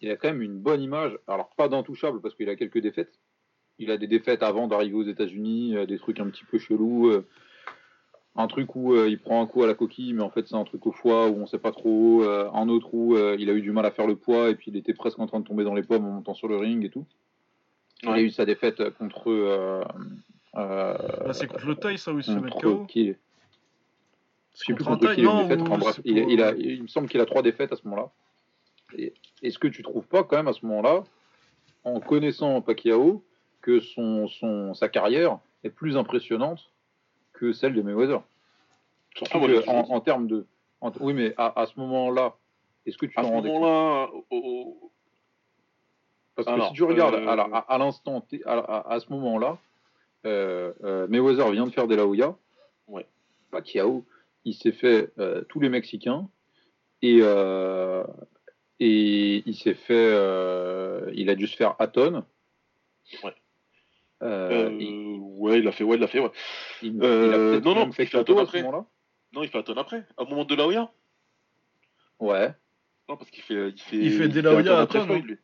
il 0.00 0.10
a 0.10 0.16
quand 0.16 0.28
même 0.28 0.42
une 0.42 0.58
bonne 0.58 0.82
image, 0.82 1.18
alors 1.26 1.50
pas 1.56 1.68
d'intouchable 1.68 2.20
parce 2.20 2.34
qu'il 2.34 2.48
a 2.48 2.56
quelques 2.56 2.78
défaites. 2.80 3.18
Il 3.78 3.90
a 3.90 3.96
des 3.96 4.06
défaites 4.06 4.42
avant 4.42 4.68
d'arriver 4.68 4.94
aux 4.94 5.02
États-Unis, 5.04 5.74
des 5.86 5.98
trucs 5.98 6.20
un 6.20 6.28
petit 6.30 6.44
peu 6.44 6.58
chelous. 6.58 7.08
euh, 7.08 7.26
un 8.36 8.46
truc 8.48 8.74
où 8.74 8.94
euh, 8.94 9.08
il 9.08 9.18
prend 9.20 9.40
un 9.42 9.46
coup 9.46 9.62
à 9.62 9.66
la 9.66 9.74
coquille, 9.74 10.12
mais 10.12 10.22
en 10.22 10.30
fait 10.30 10.46
c'est 10.48 10.56
un 10.56 10.64
truc 10.64 10.86
au 10.86 10.92
foie 10.92 11.28
où 11.28 11.36
on 11.36 11.46
sait 11.46 11.58
pas 11.58 11.70
trop. 11.70 12.24
euh, 12.24 12.50
un 12.52 12.68
autre 12.68 12.92
où 12.92 13.14
euh, 13.16 13.36
il 13.38 13.48
a 13.48 13.52
eu 13.52 13.62
du 13.62 13.70
mal 13.70 13.86
à 13.86 13.90
faire 13.92 14.06
le 14.06 14.16
poids 14.16 14.50
et 14.50 14.56
puis 14.56 14.70
il 14.70 14.76
était 14.76 14.94
presque 14.94 15.18
en 15.20 15.26
train 15.26 15.40
de 15.40 15.44
tomber 15.44 15.62
dans 15.64 15.74
les 15.74 15.82
pommes 15.84 16.04
en 16.04 16.10
montant 16.10 16.34
sur 16.34 16.48
le 16.48 16.56
ring 16.56 16.84
et 16.84 16.90
tout. 16.90 17.06
Il 18.02 18.08
a 18.10 18.20
eu 18.20 18.30
sa 18.30 18.44
défaite 18.44 18.90
contre. 18.98 19.30
Euh, 19.30 19.82
euh, 20.56 21.32
c'est 21.32 21.46
contre 21.46 21.66
le 21.66 21.76
taille, 21.76 21.96
ça, 21.96 22.12
où 22.12 22.18
il 22.18 22.24
se 22.24 22.32
KO 22.60 22.84
qui 22.86 23.14
Je 24.54 24.58
C'est 24.60 24.66
sais 24.66 24.74
plus 24.74 24.84
contre 24.84 24.90
un 24.90 24.94
contre 24.94 25.06
taille, 25.06 25.16
qui 25.16 25.22
il 25.22 25.26
a 25.26 25.30
eu 25.30 25.34
non 25.34 25.42
une 25.42 25.48
défaite. 25.48 25.60
ou 25.60 25.66
Enfin, 25.66 25.78
bref, 25.78 25.94
c'est 25.96 26.02
il, 26.04 26.22
pour- 26.22 26.30
il 26.30 26.42
a, 26.42 26.52
il 26.54 26.82
me 26.82 26.88
semble 26.88 27.08
qu'il 27.08 27.20
a 27.20 27.26
trois 27.26 27.42
défaites 27.42 27.72
à 27.72 27.76
ce 27.76 27.82
moment-là. 27.88 28.10
Est-ce 29.42 29.58
que 29.58 29.66
tu 29.68 29.82
trouves 29.82 30.06
pas 30.06 30.22
quand 30.24 30.36
même 30.36 30.46
à 30.48 30.52
ce 30.52 30.64
moment-là, 30.66 31.02
en 31.82 31.98
connaissant 32.00 32.60
Pacquiao, 32.62 33.24
que 33.60 33.80
son, 33.80 34.28
son, 34.28 34.72
sa 34.74 34.88
carrière 34.88 35.38
est 35.64 35.70
plus 35.70 35.96
impressionnante 35.96 36.70
que 37.32 37.52
celle 37.52 37.74
de 37.74 37.82
Mayweather 37.82 38.22
Surtout 39.16 39.32
Ah, 39.34 39.38
moi, 39.38 39.48
que 39.48 39.60
j'ai 39.62 39.68
en, 39.68 40.00
termes 40.00 40.26
de. 40.28 40.46
en- 40.80 40.92
oui, 41.00 41.14
mais 41.14 41.34
à, 41.36 41.60
à 41.60 41.66
ce 41.66 41.78
moment-là, 41.80 42.34
est-ce 42.86 42.96
que 42.98 43.06
tu 43.06 43.14
t'en 43.14 43.22
rendais 43.22 43.48
compte 43.50 44.24
Parce 46.36 46.46
que 46.48 46.60
si 46.68 46.72
tu 46.74 46.82
regardes 46.84 47.14
euh, 47.14 47.26
à, 47.28 47.36
la- 47.36 47.44
à- 47.52 47.74
à 47.74 47.78
l'instant, 47.78 48.24
à, 48.44 48.92
à- 48.94 49.00
ce 49.00 49.08
moment-là, 49.12 49.58
euh, 50.26 50.72
euh, 50.84 51.06
Mayweather 51.08 51.50
vient 51.50 51.66
de 51.66 51.70
faire 51.70 51.86
De 51.88 51.94
La 51.94 52.06
Hoya. 52.06 52.34
Ouais. 52.88 53.06
Pacquiao, 53.50 54.04
il 54.44 54.54
s'est 54.54 54.72
fait 54.72 55.12
euh, 55.18 55.42
tous 55.48 55.60
les 55.60 55.68
Mexicains 55.68 56.28
et, 57.02 57.18
euh, 57.22 58.04
et 58.80 59.42
il 59.46 59.54
s'est 59.54 59.74
fait, 59.74 59.94
euh, 59.94 61.10
il 61.14 61.30
a 61.30 61.34
dû 61.34 61.46
se 61.46 61.56
faire 61.56 61.74
Hatton. 61.78 62.24
Ouais. 63.22 63.34
Euh, 64.22 64.68
euh, 64.70 64.76
il, 64.80 65.18
ouais, 65.20 65.58
il 65.58 65.68
a 65.68 65.72
fait, 65.72 65.84
ouais, 65.84 65.96
il 65.96 66.00
l'a 66.00 66.06
fait, 66.06 66.20
ouais. 66.20 66.30
il- 66.82 67.02
euh, 67.02 67.26
il 67.26 67.34
a 67.34 67.36
peut-être 67.36 67.64
non, 67.64 67.74
non, 67.74 67.92
fait 67.92 68.04
il 68.04 68.08
fait 68.08 68.18
à 68.18 68.24
ce 68.24 68.32
après. 68.32 68.62
moment-là. 68.62 68.86
Non, 69.32 69.42
il 69.42 69.48
fait 69.48 69.58
un 69.58 69.62
tonne 69.62 69.78
après. 69.78 70.06
Au 70.16 70.24
moment 70.26 70.44
de 70.44 70.54
la 70.54 70.66
Hoya 70.66 70.90
Ouais. 72.20 72.54
Non, 73.08 73.16
parce 73.16 73.30
qu'il 73.30 73.42
fait, 73.42 73.70
il 73.70 73.80
fait. 73.80 73.96
Il 73.96 74.12
fait 74.12 74.46
un 74.46 74.66
à 74.66 74.80
après 74.80 75.00
hein. 75.00 75.18
lui. 75.18 75.36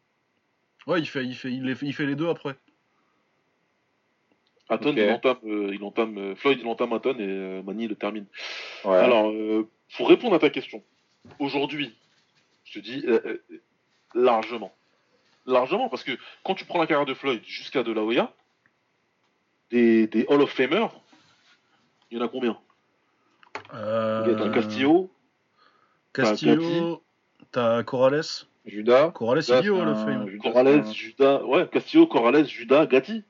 Ouais, 0.86 1.00
il 1.00 1.06
fait, 1.06 1.24
il, 1.24 1.34
fait, 1.34 1.52
il, 1.52 1.64
les 1.64 1.74
fait, 1.74 1.86
il 1.86 1.92
fait 1.92 2.06
les 2.06 2.14
deux 2.14 2.28
après. 2.28 2.56
Il 4.70 5.10
entame, 5.10 5.38
euh, 5.44 5.74
il 5.74 5.82
entame 5.82 6.18
euh, 6.18 6.34
Floyd, 6.36 6.58
il 6.60 6.66
entame 6.66 6.92
Hatton 6.92 7.16
et 7.18 7.26
euh, 7.26 7.62
Manny 7.62 7.88
le 7.88 7.96
termine. 7.96 8.26
ouais. 8.84 8.96
Alors, 8.96 9.30
euh, 9.30 9.68
pour 9.96 10.08
répondre 10.08 10.34
à 10.34 10.38
ta 10.38 10.50
question, 10.50 10.82
aujourd'hui, 11.38 11.96
je 12.64 12.78
te 12.78 12.84
dis 12.84 13.04
euh, 13.06 13.20
euh, 13.26 13.60
largement. 14.14 14.72
Largement, 15.46 15.88
parce 15.88 16.04
que 16.04 16.12
quand 16.44 16.54
tu 16.54 16.64
prends 16.64 16.78
la 16.78 16.86
carrière 16.86 17.06
de 17.06 17.14
Floyd 17.14 17.42
jusqu'à 17.44 17.82
De 17.82 17.92
La 17.92 18.02
Hoya, 18.02 18.32
des, 19.70 20.06
des 20.06 20.24
Hall 20.28 20.42
of 20.42 20.50
Famers, 20.50 20.90
il 22.10 22.18
y 22.18 22.20
en 22.20 22.24
a 22.24 22.28
combien? 22.28 22.56
Euh, 23.74 24.36
T'as 24.36 24.50
Castillo, 24.50 25.10
Castillo, 26.12 27.02
t'as 27.50 27.82
Corrales. 27.82 28.22
Judas. 28.66 29.10
Corrales, 29.10 29.42
Judas, 29.42 29.60
il 29.62 29.70
Hall 29.70 29.88
of 29.88 30.04
Fame. 30.04 30.38
Corrales, 30.38 30.86
Judas, 30.92 31.42
ouais, 31.44 31.66
Castillo, 31.68 32.06
Corrales, 32.06 32.46
Judas, 32.46 32.86
Gatti. 32.86 33.24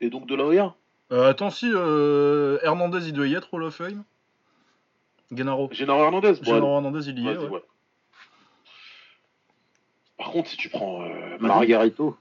Et 0.00 0.10
donc 0.10 0.26
De 0.26 0.34
La. 0.34 0.74
Euh, 1.12 1.28
attends, 1.30 1.50
si, 1.50 1.68
euh, 1.72 2.58
Hernandez, 2.62 3.06
il 3.08 3.12
doit 3.12 3.26
y 3.26 3.34
être 3.34 3.52
Hall 3.52 3.64
of 3.64 3.74
Fame. 3.74 4.04
Genaro. 5.32 5.68
Genaro 5.72 6.04
Hernandez. 6.04 6.32
bon, 6.42 6.44
Genaro 6.54 6.74
Hernandez, 6.76 7.08
il 7.08 7.18
y 7.18 7.28
est, 7.28 7.34
vas-y, 7.34 7.44
ouais. 7.44 7.50
ouais. 7.50 7.62
Par 10.16 10.30
contre, 10.32 10.48
si 10.50 10.56
tu 10.56 10.68
prends 10.68 11.02
euh, 11.02 11.38
Margarito. 11.40 12.16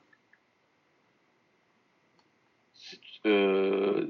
si 2.74 3.00
tu- 3.00 3.20
euh, 3.28 4.08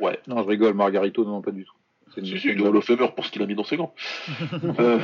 ouais, 0.00 0.18
Non, 0.26 0.42
je 0.42 0.48
rigole. 0.48 0.74
Margarito, 0.74 1.24
non, 1.24 1.42
pas 1.42 1.50
du 1.50 1.64
tout. 1.64 1.74
C'est 2.14 2.20
une- 2.20 2.26
Si, 2.26 2.38
si, 2.40 2.48
une 2.48 2.58
le 2.58 2.68
Hall 2.68 2.76
of 2.76 2.84
Famer 2.84 3.08
pour 3.14 3.24
ce 3.26 3.30
qu'il 3.30 3.42
a 3.42 3.46
mis 3.46 3.54
dans 3.54 3.64
ses 3.64 3.76
gants. 3.76 3.94
Euh, 4.78 4.98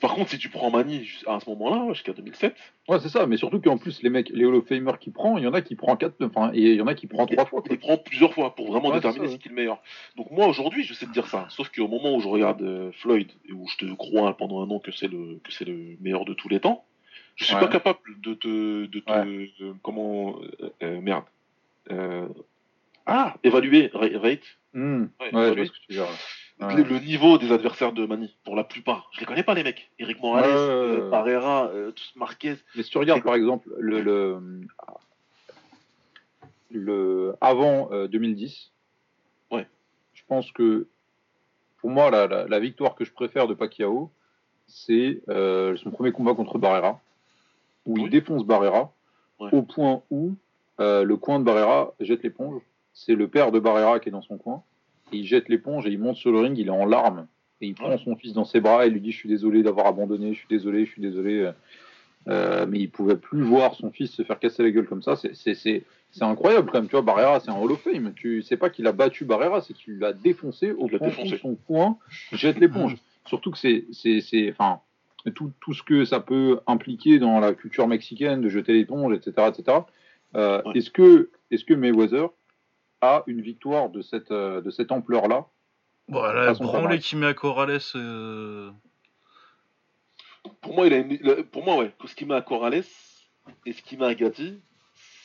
par 0.00 0.14
contre, 0.14 0.30
si 0.30 0.38
tu 0.38 0.48
prends 0.48 0.70
Mani 0.70 1.08
à 1.26 1.40
ce 1.40 1.48
moment-là, 1.50 1.84
ouais, 1.84 1.94
jusqu'à 1.94 2.12
2007, 2.12 2.54
Ouais, 2.88 2.98
c'est 3.00 3.08
ça, 3.08 3.26
mais 3.26 3.36
surtout 3.36 3.60
qu'en 3.60 3.78
plus, 3.78 4.02
les 4.02 4.10
mecs, 4.10 4.28
les 4.30 4.44
Hall 4.44 4.54
of 4.56 4.66
Famers 4.66 4.98
qui 4.98 5.10
prend, 5.10 5.38
il 5.38 5.44
y 5.44 5.46
en 5.46 5.54
a 5.54 5.62
qui 5.62 5.74
prend 5.76 5.96
quatre, 5.96 6.16
enfin, 6.24 6.50
et 6.54 6.60
il 6.60 6.74
y 6.76 6.80
en 6.80 6.86
a 6.86 6.94
qui 6.94 7.06
prend 7.06 7.24
trois 7.26 7.46
fois. 7.46 7.62
il 7.70 7.78
prend 7.78 7.96
plusieurs 7.96 8.34
fois 8.34 8.54
pour 8.54 8.66
vraiment 8.72 8.88
Ouais, 8.88 8.96
déterminer 8.96 9.28
ce 9.28 9.36
qui 9.36 9.48
est 9.48 9.50
le 9.50 9.54
meilleur. 9.56 9.80
Donc 10.16 10.30
moi, 10.30 10.46
aujourd'hui, 10.48 10.82
je 10.84 10.92
sais 10.94 11.06
te 11.06 11.12
dire 11.12 11.26
ça. 11.28 11.46
Sauf 11.50 11.68
qu'au 11.70 11.88
moment 11.88 12.14
où 12.14 12.20
je 12.20 12.28
regarde 12.28 12.60
euh, 12.62 12.90
Floyd, 12.92 13.30
et 13.48 13.52
où 13.52 13.66
je 13.68 13.76
te 13.76 13.92
crois 13.94 14.36
pendant 14.36 14.62
un 14.62 14.70
an 14.70 14.78
que 14.80 14.92
c'est 14.92 15.08
le, 15.08 15.40
que 15.44 15.52
c'est 15.52 15.64
le 15.64 15.96
meilleur 16.00 16.24
de 16.24 16.34
tous 16.34 16.48
les 16.48 16.60
temps, 16.60 16.84
je 17.36 17.44
suis 17.44 17.54
Ouais. 17.54 17.60
pas 17.60 17.68
capable 17.68 17.98
de 18.20 18.34
te... 18.34 18.86
De 18.86 18.98
te 19.00 19.10
euh, 19.62 19.72
comment... 19.82 20.38
euh, 20.82 21.00
merde. 21.00 21.24
Euh, 21.90 22.26
ah, 23.06 23.36
évaluer, 23.44 23.90
ra- 23.94 24.18
rate, 24.20 24.42
Hmm. 24.72 25.06
Ouais, 25.20 25.26
Ouais, 25.26 25.30
je 25.32 25.36
ouais. 25.50 25.54
vois 25.56 25.64
ce 25.66 25.70
que 25.72 25.76
tu 25.88 25.92
veux 25.92 25.94
dire. 25.96 26.06
Ouais. 26.60 26.74
le, 26.76 26.82
le 26.82 26.98
niveau 26.98 27.38
des 27.38 27.52
adversaires 27.52 27.92
de 27.92 28.04
Mani, 28.06 28.36
pour 28.44 28.54
la 28.56 28.64
plupart. 28.64 29.08
Je 29.12 29.20
les 29.20 29.26
connais 29.26 29.42
pas, 29.42 29.54
les 29.54 29.62
mecs. 29.64 29.90
Eric 29.98 30.20
Morales, 30.20 30.44
Ouais, 30.44 30.56
euh. 30.56 31.10
Barrera, 31.10 31.68
euh, 31.68 31.90
tous 31.92 32.12
Marquez. 32.16 32.56
Mais 32.76 32.82
si 32.82 32.90
tu 32.90 32.98
regardes 32.98 33.22
par 33.22 33.34
exemple 33.34 33.68
le, 33.78 34.00
le, 34.02 34.38
le 36.70 37.34
avant 37.40 37.90
euh, 37.92 38.06
2010, 38.08 38.70
Ouais. 39.50 39.66
je 40.14 40.22
pense 40.28 40.52
que 40.52 40.86
pour 41.78 41.90
moi 41.90 42.10
la, 42.10 42.26
la, 42.26 42.46
la 42.46 42.60
victoire 42.60 42.94
que 42.94 43.04
je 43.04 43.12
préfère 43.12 43.48
de 43.48 43.54
Pacquiao, 43.54 44.10
c'est 44.66 45.22
euh, 45.28 45.76
son 45.76 45.90
premier 45.90 46.12
combat 46.12 46.34
contre 46.34 46.58
Barrera, 46.58 47.00
où 47.86 47.94
Oui. 47.94 48.02
il 48.04 48.10
défonce 48.10 48.44
Barrera 48.44 48.92
Ouais. 49.40 49.48
au 49.54 49.62
point 49.62 50.02
où 50.10 50.34
euh, 50.80 51.02
le 51.02 51.16
coin 51.16 51.38
de 51.40 51.44
Barrera 51.44 51.94
jette 52.00 52.22
l'éponge. 52.22 52.60
C'est 52.92 53.14
le 53.14 53.26
père 53.28 53.52
de 53.52 53.58
Barrera 53.58 53.98
qui 53.98 54.10
est 54.10 54.12
dans 54.12 54.20
son 54.20 54.36
coin. 54.36 54.62
Et 55.12 55.18
il 55.18 55.26
jette 55.26 55.48
l'éponge 55.48 55.86
et 55.86 55.90
il 55.90 55.98
monte 55.98 56.16
sur 56.16 56.32
le 56.32 56.40
ring, 56.40 56.56
il 56.58 56.66
est 56.68 56.70
en 56.70 56.86
larmes. 56.86 57.26
Et 57.60 57.66
il 57.66 57.74
prend 57.74 57.96
son 57.98 58.16
fils 58.16 58.32
dans 58.32 58.44
ses 58.44 58.60
bras 58.60 58.86
et 58.86 58.90
lui 58.90 59.00
dit 59.00 59.12
Je 59.12 59.16
suis 59.18 59.28
désolé 59.28 59.62
d'avoir 59.62 59.86
abandonné, 59.86 60.32
je 60.32 60.38
suis 60.38 60.48
désolé, 60.48 60.86
je 60.86 60.90
suis 60.92 61.02
désolé. 61.02 61.50
Euh, 62.28 62.66
mais 62.68 62.78
il 62.80 62.90
pouvait 62.90 63.16
plus 63.16 63.42
voir 63.42 63.74
son 63.74 63.90
fils 63.90 64.10
se 64.12 64.22
faire 64.22 64.38
casser 64.38 64.62
la 64.62 64.70
gueule 64.70 64.86
comme 64.86 65.02
ça. 65.02 65.16
C'est- 65.16 65.84
incroyable 66.20 66.70
quand 66.70 66.78
même. 66.78 66.86
Tu 66.88 66.92
vois, 66.92 67.02
Barrera, 67.02 67.40
c'est 67.40 67.50
un 67.50 67.54
Hall 67.56 67.72
of 67.72 67.80
Fame. 67.82 68.12
Tu 68.14 68.42
sais 68.42 68.56
pas 68.56 68.68
qu'il 68.70 68.86
a 68.86 68.92
battu 68.92 69.24
Barrera, 69.24 69.60
c'est 69.60 69.74
qu'il 69.74 69.98
l'a 69.98 70.12
défoncé 70.12 70.72
au 70.72 70.86
point 70.88 71.08
défoncé. 71.08 71.34
où 71.34 71.38
son 71.38 71.54
coin 71.54 71.98
jette 72.32 72.58
l'éponge. 72.58 72.96
Surtout 73.26 73.50
que 73.52 73.58
c'est, 73.58 74.50
enfin, 74.50 74.80
tout, 75.34 75.52
tout 75.60 75.72
ce 75.72 75.82
que 75.82 76.04
ça 76.04 76.20
peut 76.20 76.60
impliquer 76.66 77.18
dans 77.18 77.38
la 77.40 77.54
culture 77.54 77.86
mexicaine 77.86 78.40
de 78.40 78.48
jeter 78.48 78.72
l'éponge, 78.72 79.14
etc., 79.14 79.48
etc. 79.48 79.78
Euh, 80.36 80.62
Ouais. 80.64 80.78
Est-ce 80.78 80.90
que, 80.90 81.30
est-ce 81.50 81.64
que 81.64 81.74
Mayweather 81.74 82.28
a 83.00 83.22
une 83.26 83.40
victoire 83.40 83.88
de 83.90 84.02
cette, 84.02 84.30
euh, 84.30 84.60
de 84.60 84.70
cette 84.70 84.92
ampleur-là 84.92 85.46
Bon, 86.08 86.22
là, 86.22 86.46
Façon 86.46 86.64
branlé 86.64 86.78
palmarès. 86.82 87.04
qui 87.06 87.16
met 87.16 87.26
à 87.26 87.34
Corrales. 87.34 87.78
euh, 87.94 88.70
Pour 90.60 90.74
moi, 90.74 90.86
il 90.86 90.94
a 90.94 90.98
une- 90.98 91.44
pour 91.44 91.64
moi, 91.64 91.76
ouais, 91.78 91.92
ce 92.06 92.14
qu'il 92.14 92.26
met 92.26 92.34
à 92.34 92.42
Corrales 92.42 92.82
et 93.66 93.72
ce 93.72 93.82
qu'il 93.82 93.98
met 93.98 94.06
à 94.06 94.14
Gatti, 94.14 94.60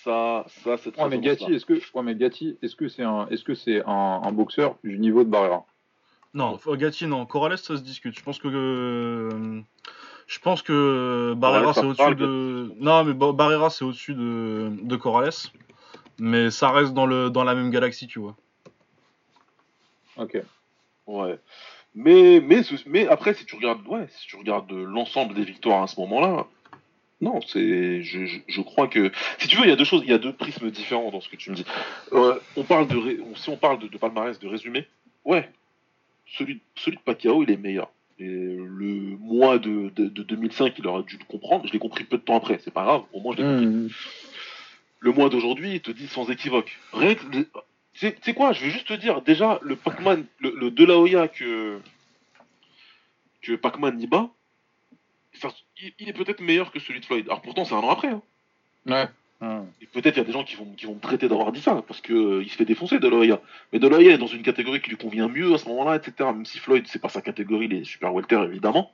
Ça, 0.04 0.46
ça 0.64 0.78
c'est 0.78 0.92
très 0.92 1.02
Ouais, 1.04 1.10
mais 1.10 1.20
Gatti, 1.20 1.52
est-ce 1.52 1.66
que, 1.66 1.74
ouais, 1.74 2.04
mais 2.04 2.14
Gatti, 2.16 2.60
est-ce 2.62 2.76
que 2.76 2.88
c'est 2.88 3.02
un, 3.02 3.28
est-ce 3.30 3.44
que 3.44 3.56
c'est 3.56 3.84
un, 3.88 4.22
un 4.24 4.32
boxeur 4.32 4.78
du 4.84 5.00
niveau 5.00 5.24
de 5.24 5.30
Barrera? 5.30 5.66
Non, 6.36 6.60
Gatti, 6.74 7.08
non. 7.08 7.26
Corrales, 7.26 7.58
ça 7.58 7.76
se 7.76 7.82
discute. 7.82 8.16
Je 8.16 8.24
pense 8.24 8.38
que. 8.38 8.48
euh, 8.48 9.62
Je 10.28 10.40
pense 10.40 10.62
que 10.62 11.34
Barrera, 11.36 11.74
c'est 11.74 11.86
au-dessus 11.86 12.16
de. 12.16 12.72
Non, 12.80 13.04
mais 13.04 13.14
Ba- 13.16 13.32
Barrera, 13.32 13.72
c'est 13.72 13.84
au-dessus 13.84 14.14
de... 14.14 14.70
de 14.84 14.96
Corrales. 14.96 15.32
Mais 16.20 16.52
ça 16.52 16.72
reste 16.72 16.94
dans, 16.94 17.06
le... 17.06 17.30
dans 17.30 17.44
la 17.44 17.56
même 17.56 17.70
galaxie, 17.72 18.08
tu 18.08 18.20
vois. 18.20 18.36
Ok. 20.18 20.38
Ouais. 21.08 21.38
Mais, 21.94 22.42
mais, 22.42 22.62
mais 22.88 23.08
après, 23.08 23.34
si 23.34 23.46
tu 23.46 23.56
regardes, 23.56 23.86
ouais, 23.88 24.08
si 24.10 24.28
tu 24.28 24.36
regardes 24.36 24.72
l'ensemble 24.72 25.34
des 25.34 25.44
victoires 25.44 25.84
à 25.84 25.88
ce 25.88 26.00
moment-là, 26.02 26.46
non, 27.22 27.40
c'est, 27.48 28.04
je, 28.04 28.26
je, 28.26 28.40
je 28.48 28.62
crois 28.62 28.88
que, 28.88 29.12
si 29.40 29.48
tu 29.48 29.56
veux, 29.58 29.64
il 29.64 29.70
y 29.70 29.72
a 29.72 29.78
deux 29.78 29.86
choses, 29.86 30.02
il 30.04 30.10
y 30.10 30.14
a 30.14 30.18
deux 30.18 30.34
prismes 30.34 30.70
différents 30.72 31.12
dans 31.12 31.22
ce 31.22 31.30
que 31.30 31.38
tu 31.38 31.52
me 31.52 31.56
dis. 31.56 31.66
Euh, 32.12 32.38
on 32.58 32.64
parle 32.64 32.88
de, 32.88 32.98
ré- 32.98 33.20
on- 33.26 33.36
si 33.36 33.50
on 33.50 33.56
parle 33.56 33.80
de, 33.80 33.88
de 33.88 33.98
palmarès, 33.98 34.38
de 34.40 34.48
résumé, 34.48 34.86
ouais, 35.24 35.50
celui, 36.38 36.60
celui 36.76 36.98
de 36.98 37.02
Pacquiao, 37.02 37.44
il 37.44 37.52
est 37.52 37.58
meilleur. 37.58 37.90
Et 38.20 38.26
le 38.28 39.18
mois 39.20 39.58
de, 39.60 39.90
de, 39.96 40.08
de 40.08 40.24
2005, 40.24 40.74
il 40.78 40.88
aurait 40.88 41.04
dû 41.04 41.18
le 41.18 41.26
comprendre. 41.26 41.66
Je 41.68 41.74
l'ai 41.74 41.80
compris 41.80 42.04
peu 42.06 42.18
de 42.18 42.22
temps 42.24 42.38
après. 42.38 42.60
C'est 42.64 42.72
pas 42.74 42.84
grave. 42.84 43.04
Au 43.14 43.20
moins, 43.20 43.36
je 43.38 43.42
l'ai 43.42 43.48
compris. 43.60 43.94
Le 45.00 45.12
mois 45.12 45.30
d'aujourd'hui, 45.30 45.74
il 45.76 45.82
te 45.82 45.92
dit 45.92 46.08
sans 46.08 46.30
équivoque. 46.30 46.78
Rien 46.94 47.16
que. 47.16 47.26
le- 47.26 47.48
Tu 47.94 48.14
sais- 48.22 48.34
quoi, 48.34 48.52
je 48.54 48.66
vais 48.66 48.72
juste 48.72 48.88
te 48.88 48.94
dire, 48.94 49.22
déjà, 49.22 49.60
le 49.62 49.76
Pac-Man, 49.78 50.26
le, 50.40 50.54
le 50.58 50.70
De 50.72 50.84
La 50.86 50.98
Hoya 50.98 51.28
que. 51.28 51.80
que 53.42 53.54
Pac-Man 53.56 54.00
y 54.02 54.08
bat, 54.08 54.30
ça- 55.34 55.54
il, 55.82 55.94
il 56.00 56.10
est 56.10 56.14
peut-être 56.14 56.42
meilleur 56.42 56.72
que 56.72 56.80
celui 56.80 57.00
de 57.00 57.06
Floyd. 57.06 57.26
Alors 57.28 57.42
pourtant, 57.42 57.64
c'est 57.66 57.74
un 57.76 57.80
an 57.80 57.90
après. 57.90 58.10
hein. 58.10 58.22
Ouais. 58.86 59.08
Mmh. 59.42 59.64
Et 59.82 59.86
peut-être 59.88 60.16
il 60.16 60.20
y 60.20 60.22
a 60.22 60.26
des 60.26 60.32
gens 60.32 60.44
qui 60.46 60.56
vont, 60.56 60.74
qui 60.78 60.86
vont 60.86 60.96
me 60.96 61.00
traiter 61.00 61.28
d'avoir 61.28 61.52
dit 61.52 61.62
ça, 61.62 61.84
parce 61.88 62.00
que 62.02 62.14
euh, 62.14 62.44
il 62.44 62.50
se 62.50 62.56
fait 62.56 62.66
défoncer 62.66 63.00
De 63.00 63.08
La 63.08 63.18
Hoya. 63.18 63.42
Mais 63.74 63.80
De 63.80 63.88
La 63.88 63.98
Hoya 63.98 64.14
est 64.14 64.18
dans 64.18 64.28
une 64.28 64.44
catégorie 64.44 64.82
qui 64.82 64.90
lui 64.90 64.98
convient 64.98 65.28
mieux 65.28 65.54
à 65.54 65.58
ce 65.58 65.68
moment-là, 65.70 65.98
etc. 65.98 66.14
Même 66.32 66.46
si 66.46 66.58
Floyd, 66.60 66.86
c'est 66.88 67.02
pas 67.02 67.10
sa 67.10 67.22
catégorie, 67.22 67.66
il 67.66 67.74
est 67.74 67.84
super 67.84 68.14
welter, 68.14 68.42
évidemment. 68.46 68.92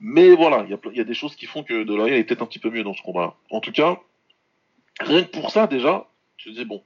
Mais 0.00 0.30
voilà, 0.30 0.62
il 0.64 0.70
y 0.70 0.74
a, 0.74 0.76
ple- 0.76 0.90
il 0.92 0.98
y 0.98 1.00
a 1.00 1.04
des 1.04 1.14
choses 1.14 1.34
qui 1.36 1.46
font 1.46 1.62
que 1.64 1.82
De 1.82 1.94
La 1.96 2.04
Hoya 2.04 2.16
est 2.16 2.24
peut-être 2.24 2.42
un 2.42 2.46
petit 2.46 2.58
peu 2.60 2.70
mieux 2.70 2.84
dans 2.84 2.94
ce 2.94 3.02
combat. 3.02 3.36
En 3.50 3.60
tout 3.60 3.72
cas, 3.72 3.98
rien 5.00 5.22
que 5.22 5.28
pour 5.30 5.50
ça, 5.50 5.66
déjà, 5.66 6.06
tu 6.36 6.50
te 6.50 6.54
dis 6.56 6.64
bon. 6.64 6.82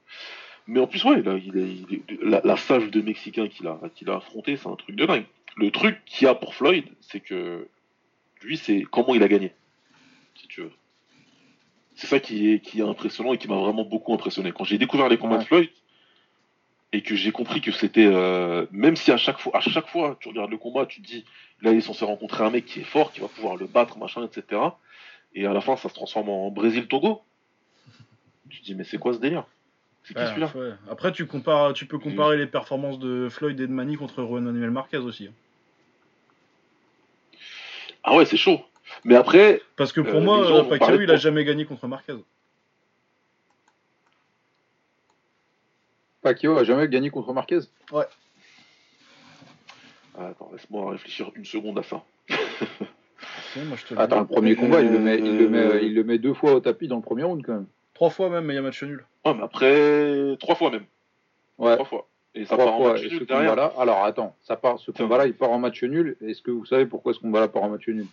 Mais 0.67 0.79
en 0.79 0.87
plus, 0.87 1.03
ouais, 1.05 1.21
il 1.21 2.01
la, 2.21 2.41
la 2.43 2.57
salve 2.57 2.89
de 2.89 3.01
Mexicain 3.01 3.47
qu'il 3.47 3.67
a, 3.67 3.79
qu'il 3.95 4.09
a 4.09 4.15
affronté, 4.17 4.57
c'est 4.57 4.67
un 4.69 4.75
truc 4.75 4.95
de 4.95 5.05
dingue. 5.05 5.25
Le 5.57 5.71
truc 5.71 5.99
qu'il 6.05 6.25
y 6.25 6.29
a 6.29 6.35
pour 6.35 6.55
Floyd, 6.55 6.85
c'est 7.01 7.19
que 7.19 7.67
lui, 8.41 8.57
c'est 8.57 8.83
comment 8.89 9.13
il 9.15 9.23
a 9.23 9.27
gagné, 9.27 9.53
si 10.35 10.47
tu 10.47 10.61
veux. 10.61 10.71
C'est 11.95 12.07
ça 12.07 12.19
qui 12.19 12.51
est, 12.53 12.59
qui 12.59 12.79
est 12.79 12.83
impressionnant 12.83 13.33
et 13.33 13.37
qui 13.37 13.47
m'a 13.47 13.57
vraiment 13.57 13.83
beaucoup 13.83 14.13
impressionné. 14.13 14.51
Quand 14.51 14.63
j'ai 14.63 14.77
découvert 14.77 15.09
les 15.09 15.17
combats 15.17 15.35
Ouais. 15.35 15.41
de 15.41 15.47
Floyd 15.47 15.69
et 16.93 17.01
que 17.01 17.15
j'ai 17.15 17.31
compris 17.31 17.61
que 17.61 17.71
c'était, 17.71 18.05
euh, 18.05 18.65
même 18.71 18.95
si 18.95 19.11
à 19.11 19.17
chaque 19.17 19.39
fois, 19.39 19.55
à 19.55 19.61
chaque 19.61 19.87
fois, 19.87 20.17
tu 20.19 20.29
regardes 20.29 20.51
le 20.51 20.57
combat, 20.57 20.85
tu 20.85 21.01
te 21.01 21.07
dis, 21.07 21.25
là, 21.61 21.71
il 21.71 21.77
est 21.77 21.81
censé 21.81 22.05
rencontrer 22.05 22.43
un 22.43 22.49
mec 22.49 22.65
qui 22.65 22.79
est 22.79 22.83
fort, 22.85 23.11
qui 23.11 23.19
va 23.19 23.27
pouvoir 23.27 23.55
le 23.55 23.65
battre, 23.67 23.97
machin, 23.97 24.25
etc. 24.25 24.61
Et 25.33 25.45
à 25.45 25.53
la 25.53 25.61
fin, 25.61 25.75
ça 25.75 25.89
se 25.89 25.93
transforme 25.93 26.29
en 26.29 26.49
Brésil-Togo. 26.49 27.21
Tu 28.51 28.59
te 28.59 28.65
dis, 28.65 28.75
mais 28.75 28.83
c'est 28.83 28.97
quoi 28.97 29.13
ce 29.13 29.19
délire? 29.19 29.45
C'est 30.03 30.13
qui 30.13 30.19
Ouais, 30.19 30.27
celui-là? 30.27 30.51
ouais. 30.55 30.71
Après, 30.89 31.11
tu, 31.11 31.25
compares, 31.25 31.73
tu 31.73 31.85
peux 31.85 31.99
comparer 31.99 32.37
les 32.37 32.47
performances 32.47 32.99
de 32.99 33.27
Floyd 33.29 33.59
et 33.59 33.67
de 33.67 33.71
Manny 33.71 33.95
contre 33.95 34.23
Juan 34.23 34.43
Manuel 34.43 34.71
Marquez 34.71 34.97
aussi. 34.97 35.27
hein. 35.27 35.33
Ah 38.03 38.15
ouais, 38.17 38.25
c'est 38.25 38.37
chaud. 38.37 38.59
Mais 39.05 39.15
après, 39.15 39.61
Parce 39.77 39.93
que 39.93 40.01
pour 40.01 40.19
Euh, 40.19 40.23
moi, 40.23 40.67
Pacquiao, 40.67 40.99
il 40.99 41.09
a 41.11 41.15
jamais 41.15 41.45
gagné 41.45 41.65
contre 41.65 41.87
Marquez. 41.87 42.15
Pacquiao 46.21 46.57
a 46.57 46.63
jamais 46.63 46.87
gagné 46.87 47.09
contre 47.09 47.33
Marquez? 47.33 47.59
Ah, 47.93 48.07
attends, 50.27 50.49
laisse-moi 50.51 50.91
réfléchir 50.91 51.31
une 51.35 51.45
seconde 51.45 51.79
à 51.79 51.83
ça. 51.83 52.03
Si, 53.53 53.59
moi, 53.59 53.77
je 53.77 53.85
te 53.85 53.93
le 53.93 53.99
Attends, 53.99 54.21
le 54.21 54.27
premier 54.27 54.55
combat, 54.55 54.81
il 54.81 54.91
le, 54.91 54.99
met, 54.99 55.17
il, 55.19 55.37
le 55.37 55.49
met, 55.49 55.57
Euh. 55.59 55.81
il 55.81 55.93
le 55.93 56.03
met 56.03 56.17
deux 56.17 56.33
fois 56.33 56.53
au 56.53 56.59
tapis 56.59 56.87
dans 56.87 56.95
le 56.95 57.01
premier 57.01 57.23
round 57.23 57.43
quand 57.45 57.53
même. 57.53 57.67
Trois 58.01 58.09
fois 58.09 58.29
même, 58.31 58.45
mais 58.45 58.53
il 58.53 58.55
y 58.55 58.59
a 58.59 58.63
match 58.63 58.81
nul. 58.81 59.05
Ah, 59.23 59.35
mais 59.35 59.43
après, 59.43 60.35
trois 60.39 60.55
fois 60.55 60.71
même. 60.71 60.85
Ouais, 61.59 61.75
Trois 61.75 61.85
fois. 61.85 62.07
Et 62.33 62.45
ça 62.45 62.55
trois 62.55 62.65
part 62.65 62.73
en 62.73 62.77
fois. 62.79 62.91
match 62.93 63.01
Et 63.03 63.09
ce 63.09 63.13
nul 63.13 63.25
derrière. 63.27 63.51
combat-là, 63.51 63.73
alors 63.79 64.03
attends, 64.03 64.35
ça 64.41 64.55
part, 64.55 64.79
ce 64.79 64.89
combat-là, 64.89 65.27
il 65.27 65.35
part 65.35 65.51
en 65.51 65.59
match 65.59 65.83
nul. 65.83 66.17
Est-ce 66.19 66.41
que 66.41 66.49
vous 66.49 66.65
savez 66.65 66.87
pourquoi 66.87 67.13
ce 67.13 67.19
combat-là 67.19 67.47
part 67.47 67.61
en 67.61 67.69
match 67.69 67.87
nul? 67.87 68.07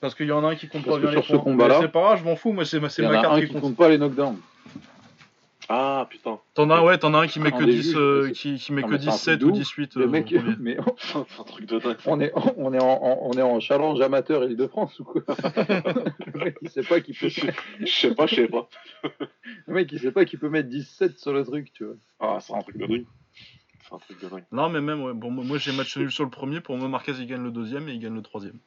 Parce 0.00 0.14
qu'il 0.14 0.28
y 0.28 0.32
en 0.32 0.42
a 0.44 0.48
un 0.48 0.54
qui 0.54 0.66
compte 0.66 0.86
pas 0.86 0.96
bien 0.98 1.10
les 1.10 1.20
sur 1.20 1.26
ce 1.26 1.36
combat-là- 1.36 1.74
Mais 1.80 1.84
C'est 1.84 1.92
pas 1.92 2.00
grave, 2.00 2.20
je 2.20 2.24
m'en 2.24 2.36
fous, 2.36 2.52
moi 2.52 2.64
c'est 2.64 2.80
ma, 2.80 2.86
en 2.88 3.20
carte 3.20 3.40
qui 3.40 3.48
compte. 3.48 3.60
compte 3.60 3.76
pas 3.76 3.90
les 3.90 3.98
knockdowns. 3.98 4.38
Ah, 5.68 6.06
putain. 6.10 6.38
T'en 6.54 6.68
as, 6.70 6.82
ouais, 6.82 6.98
t'en 6.98 7.14
as 7.14 7.18
un 7.20 7.26
qui 7.26 7.40
met 7.40 7.50
que 7.50 7.64
des 7.64 7.72
10, 7.76 7.82
juges, 7.82 7.96
euh, 7.96 8.26
c'est- 8.26 8.32
qui, 8.32 8.54
qui 8.56 8.72
met 8.72 8.82
Non, 8.82 8.88
que 8.88 8.92
mais 8.92 8.98
c'est 8.98 9.08
un 9.08 9.12
17 9.12 9.38
truc 9.38 9.40
de 9.40 9.44
ou 9.46 9.50
ouf. 9.50 9.58
18. 9.58 9.94
Le 9.96 10.02
euh, 10.04 10.08
mec, 10.08 10.34
mais 10.60 10.76
c'est 10.98 11.16
un 11.16 11.44
truc 11.44 11.66
de 11.66 11.78
dingue. 11.78 11.96
on 12.06 12.20
est, 12.20 12.32
on 12.56 12.72
est, 12.74 12.82
en, 12.82 12.86
en- 13.02 13.18
on 13.22 13.32
est 13.32 13.42
en 13.42 13.60
challenge 13.60 14.00
amateur 14.00 14.44
Île-de-France 14.44 14.98
ou 15.00 15.04
quoi 15.04 15.22
Le 16.34 16.44
mec, 16.44 16.56
il 16.60 16.68
sait 16.70 16.82
pas 16.82 17.00
qu'il 17.00 17.14
Je 17.14 17.20
peut, 17.26 17.30
sais 17.30 17.54
je 17.80 17.86
sais 17.86 18.14
pas, 18.14 18.26
je 18.26 18.34
sais 18.34 18.48
pas. 18.48 18.68
le 19.66 19.74
mec, 19.74 19.90
il 19.92 19.98
sait 20.00 20.12
pas 20.12 20.24
qu'il 20.26 20.38
peut 20.38 20.50
mettre 20.50 20.68
17 20.68 21.18
sur 21.18 21.32
le 21.32 21.44
truc, 21.44 21.72
tu 21.72 21.84
vois. 21.84 21.94
Ah, 22.20 22.38
c'est 22.40 22.54
un 22.54 22.60
truc 22.60 22.76
de 22.76 22.86
dingue. 22.86 23.06
C'est 23.88 23.94
un 23.94 23.98
truc 23.98 24.20
de 24.22 24.28
dingue. 24.28 24.44
Non, 24.52 24.68
mais 24.68 24.80
même, 24.80 25.02
ouais, 25.02 25.12
bon, 25.14 25.30
moi 25.30 25.44
moi, 25.44 25.58
j'ai 25.58 25.72
match 25.72 25.96
nul 25.96 26.10
sur 26.10 26.24
le 26.24 26.30
premier. 26.30 26.60
Pour 26.60 26.76
moi, 26.76 26.88
Marquez 26.88 27.12
il 27.18 27.26
gagne 27.26 27.42
le 27.42 27.50
deuxième 27.50 27.88
et 27.88 27.92
il 27.92 28.00
gagne 28.00 28.14
le 28.14 28.22
troisième. 28.22 28.58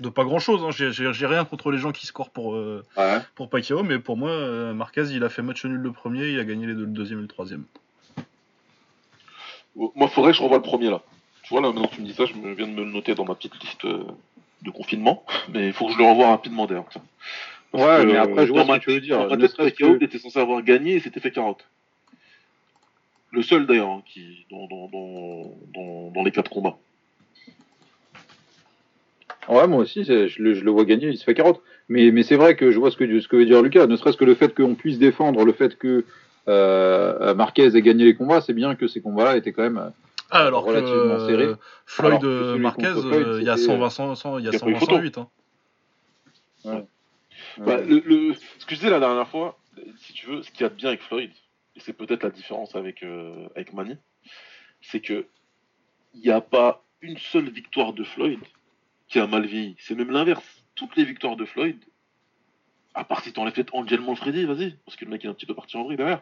De 0.00 0.08
pas 0.08 0.24
grand 0.24 0.40
chose, 0.40 0.62
hein. 0.64 0.70
j'ai- 0.72 1.26
rien 1.26 1.44
contre 1.44 1.70
les 1.70 1.78
gens 1.78 1.92
qui 1.92 2.06
scorent 2.06 2.30
pour, 2.30 2.56
euh, 2.56 2.84
Ouais. 2.96 3.18
pour 3.36 3.48
Pacquiao, 3.48 3.82
mais 3.84 3.98
pour 4.00 4.16
moi, 4.16 4.30
euh, 4.30 4.74
Marquez 4.74 5.04
il 5.12 5.22
a 5.22 5.28
fait 5.28 5.42
match 5.42 5.64
nul 5.64 5.76
le 5.78 5.92
premier, 5.92 6.28
il 6.30 6.40
a 6.40 6.44
gagné 6.44 6.66
les 6.66 6.74
deux, 6.74 6.80
le 6.80 6.86
deuxième 6.88 7.20
et 7.20 7.22
le 7.22 7.28
troisième. 7.28 7.64
Moi, 9.76 10.08
faudrait 10.08 10.32
que 10.32 10.38
je 10.38 10.42
revoie 10.42 10.58
le 10.58 10.62
premier 10.62 10.90
là. 10.90 11.00
Tu 11.42 11.50
vois, 11.52 11.60
là, 11.60 11.68
maintenant 11.68 11.86
que 11.88 11.94
tu 11.96 12.00
me 12.00 12.06
dis 12.06 12.14
ça, 12.14 12.24
je 12.26 12.32
viens 12.32 12.66
de 12.66 12.72
me 12.72 12.84
le 12.84 12.90
noter 12.90 13.14
dans 13.14 13.24
ma 13.24 13.34
petite 13.34 13.60
liste 13.62 13.84
euh, 13.84 14.04
de 14.62 14.70
confinement. 14.70 15.24
Mais 15.52 15.66
il 15.68 15.72
faut 15.72 15.86
que 15.86 15.92
je 15.92 15.98
le 15.98 16.04
revoie 16.04 16.28
rapidement 16.28 16.66
d'ailleurs. 16.66 16.86
Ouais, 17.72 17.80
que, 17.80 18.06
mais 18.06 18.16
après, 18.16 18.46
je 18.46 18.52
vois 18.52 18.64
ce 18.64 18.72
que 18.72 18.78
tu 18.84 18.90
veux 18.90 19.00
dire. 19.00 19.18
Serait-ce 19.28 19.56
Pacquiao, 19.56 19.98
que- 19.98 20.04
était 20.04 20.18
censé 20.18 20.38
avoir 20.38 20.62
gagné 20.62 20.94
et 20.94 21.00
s'était 21.00 21.18
fait 21.20 21.32
carotte. 21.32 21.66
Le 23.32 23.42
seul 23.42 23.66
d'ailleurs, 23.66 23.88
hein, 23.88 24.02
qui 24.06 24.46
dans, 24.48 24.68
dans, 24.68 24.86
dans, 24.88 25.52
dans, 25.74 26.10
dans 26.12 26.22
les 26.22 26.30
quatre 26.30 26.50
combats. 26.50 26.76
Ouais, 29.48 29.66
moi 29.66 29.80
aussi, 29.80 30.04
je 30.04 30.42
le, 30.42 30.54
je 30.54 30.64
le 30.64 30.70
vois 30.70 30.84
gagner, 30.84 31.08
il 31.08 31.18
se 31.18 31.24
fait 31.24 31.34
carotte. 31.34 31.60
Mais, 31.88 32.10
mais 32.10 32.22
c'est 32.22 32.36
vrai 32.36 32.56
que 32.56 32.70
je 32.70 32.78
vois 32.78 32.90
ce 32.90 32.96
que, 32.96 33.20
ce 33.20 33.28
que 33.28 33.36
veut 33.36 33.44
dire 33.46 33.62
Lucas. 33.62 33.86
Ne 33.86 33.96
serait-ce 33.96 34.16
que 34.16 34.24
le 34.24 34.34
fait 34.34 34.54
qu'on 34.54 34.74
puisse 34.74 34.98
défendre 34.98 35.44
le 35.44 35.52
fait 35.52 35.76
que 35.76 36.04
euh, 36.48 37.34
Marquez 37.34 37.76
ait 37.76 37.82
gagné 37.82 38.04
les 38.04 38.14
combats, 38.14 38.40
c'est 38.40 38.52
bien 38.54 38.74
que 38.74 38.86
ces 38.86 39.00
combats-là 39.02 39.36
étaient 39.36 39.52
quand 39.52 39.62
même. 39.62 39.92
Ah, 40.30 40.46
alors 40.46 40.64
que 40.64 40.70
Relativement 40.70 41.14
euh, 41.14 41.28
serré. 41.28 41.52
Floyd 41.86 42.12
Alors 42.12 42.20
que 42.22 42.26
euh, 42.26 42.56
Marquez, 42.56 42.92
Floyd, 42.92 43.26
euh, 43.26 43.38
il 43.40 43.46
y 43.46 43.50
a 43.50 43.56
c'était, 43.56 43.72
120, 43.72 43.90
100, 43.90 44.14
100, 44.14 44.38
il 44.38 44.44
y 44.44 44.48
a 44.48 44.50
il 44.50 44.54
y 44.54 44.56
a 44.56 44.60
pas 44.60 44.66
eu 44.66 44.72
120, 44.74 44.78
photo. 44.80 44.94
108. 44.96 45.18
Hein. 45.18 45.28
Bah, 47.58 47.76
euh, 47.78 47.84
le, 47.86 48.02
le- 48.04 48.34
ce 48.58 48.66
que 48.66 48.74
je 48.74 48.80
disais 48.80 48.90
la 48.90 48.98
dernière 49.00 49.28
fois, 49.28 49.58
si 49.98 50.12
tu 50.12 50.26
veux, 50.26 50.42
ce 50.42 50.50
qu'il 50.50 50.62
y 50.62 50.64
a 50.64 50.68
de 50.70 50.74
bien 50.74 50.88
avec 50.88 51.02
Floyd, 51.02 51.30
et 51.76 51.80
c'est 51.80 51.92
peut-être 51.92 52.22
la 52.22 52.30
différence 52.30 52.74
avec, 52.74 53.02
euh, 53.02 53.46
avec 53.54 53.72
Manny, 53.72 53.96
c'est 54.80 55.00
que 55.00 55.26
il 56.14 56.20
n'y 56.20 56.30
a 56.30 56.40
pas 56.40 56.82
une 57.00 57.18
seule 57.18 57.50
victoire 57.50 57.92
de 57.92 58.04
Floyd 58.04 58.38
qui 59.14 59.20
a 59.20 59.28
mal 59.28 59.46
vieilli. 59.46 59.76
C'est 59.78 59.94
même 59.94 60.10
l'inverse. 60.10 60.42
Toutes 60.74 60.96
les 60.96 61.04
victoires 61.04 61.36
de 61.36 61.44
Floyd, 61.44 61.78
à 62.94 63.04
part 63.04 63.22
si 63.22 63.32
t'enlèves 63.32 63.52
peut-être 63.54 63.72
Angel 63.76 64.00
Manfredi, 64.00 64.44
vas-y, 64.44 64.72
parce 64.84 64.96
que 64.96 65.04
le 65.04 65.12
mec 65.12 65.24
est 65.24 65.28
un 65.28 65.34
petit 65.34 65.46
peu 65.46 65.54
parti 65.54 65.76
en 65.76 65.84
vrille 65.84 65.96
derrière. 65.96 66.20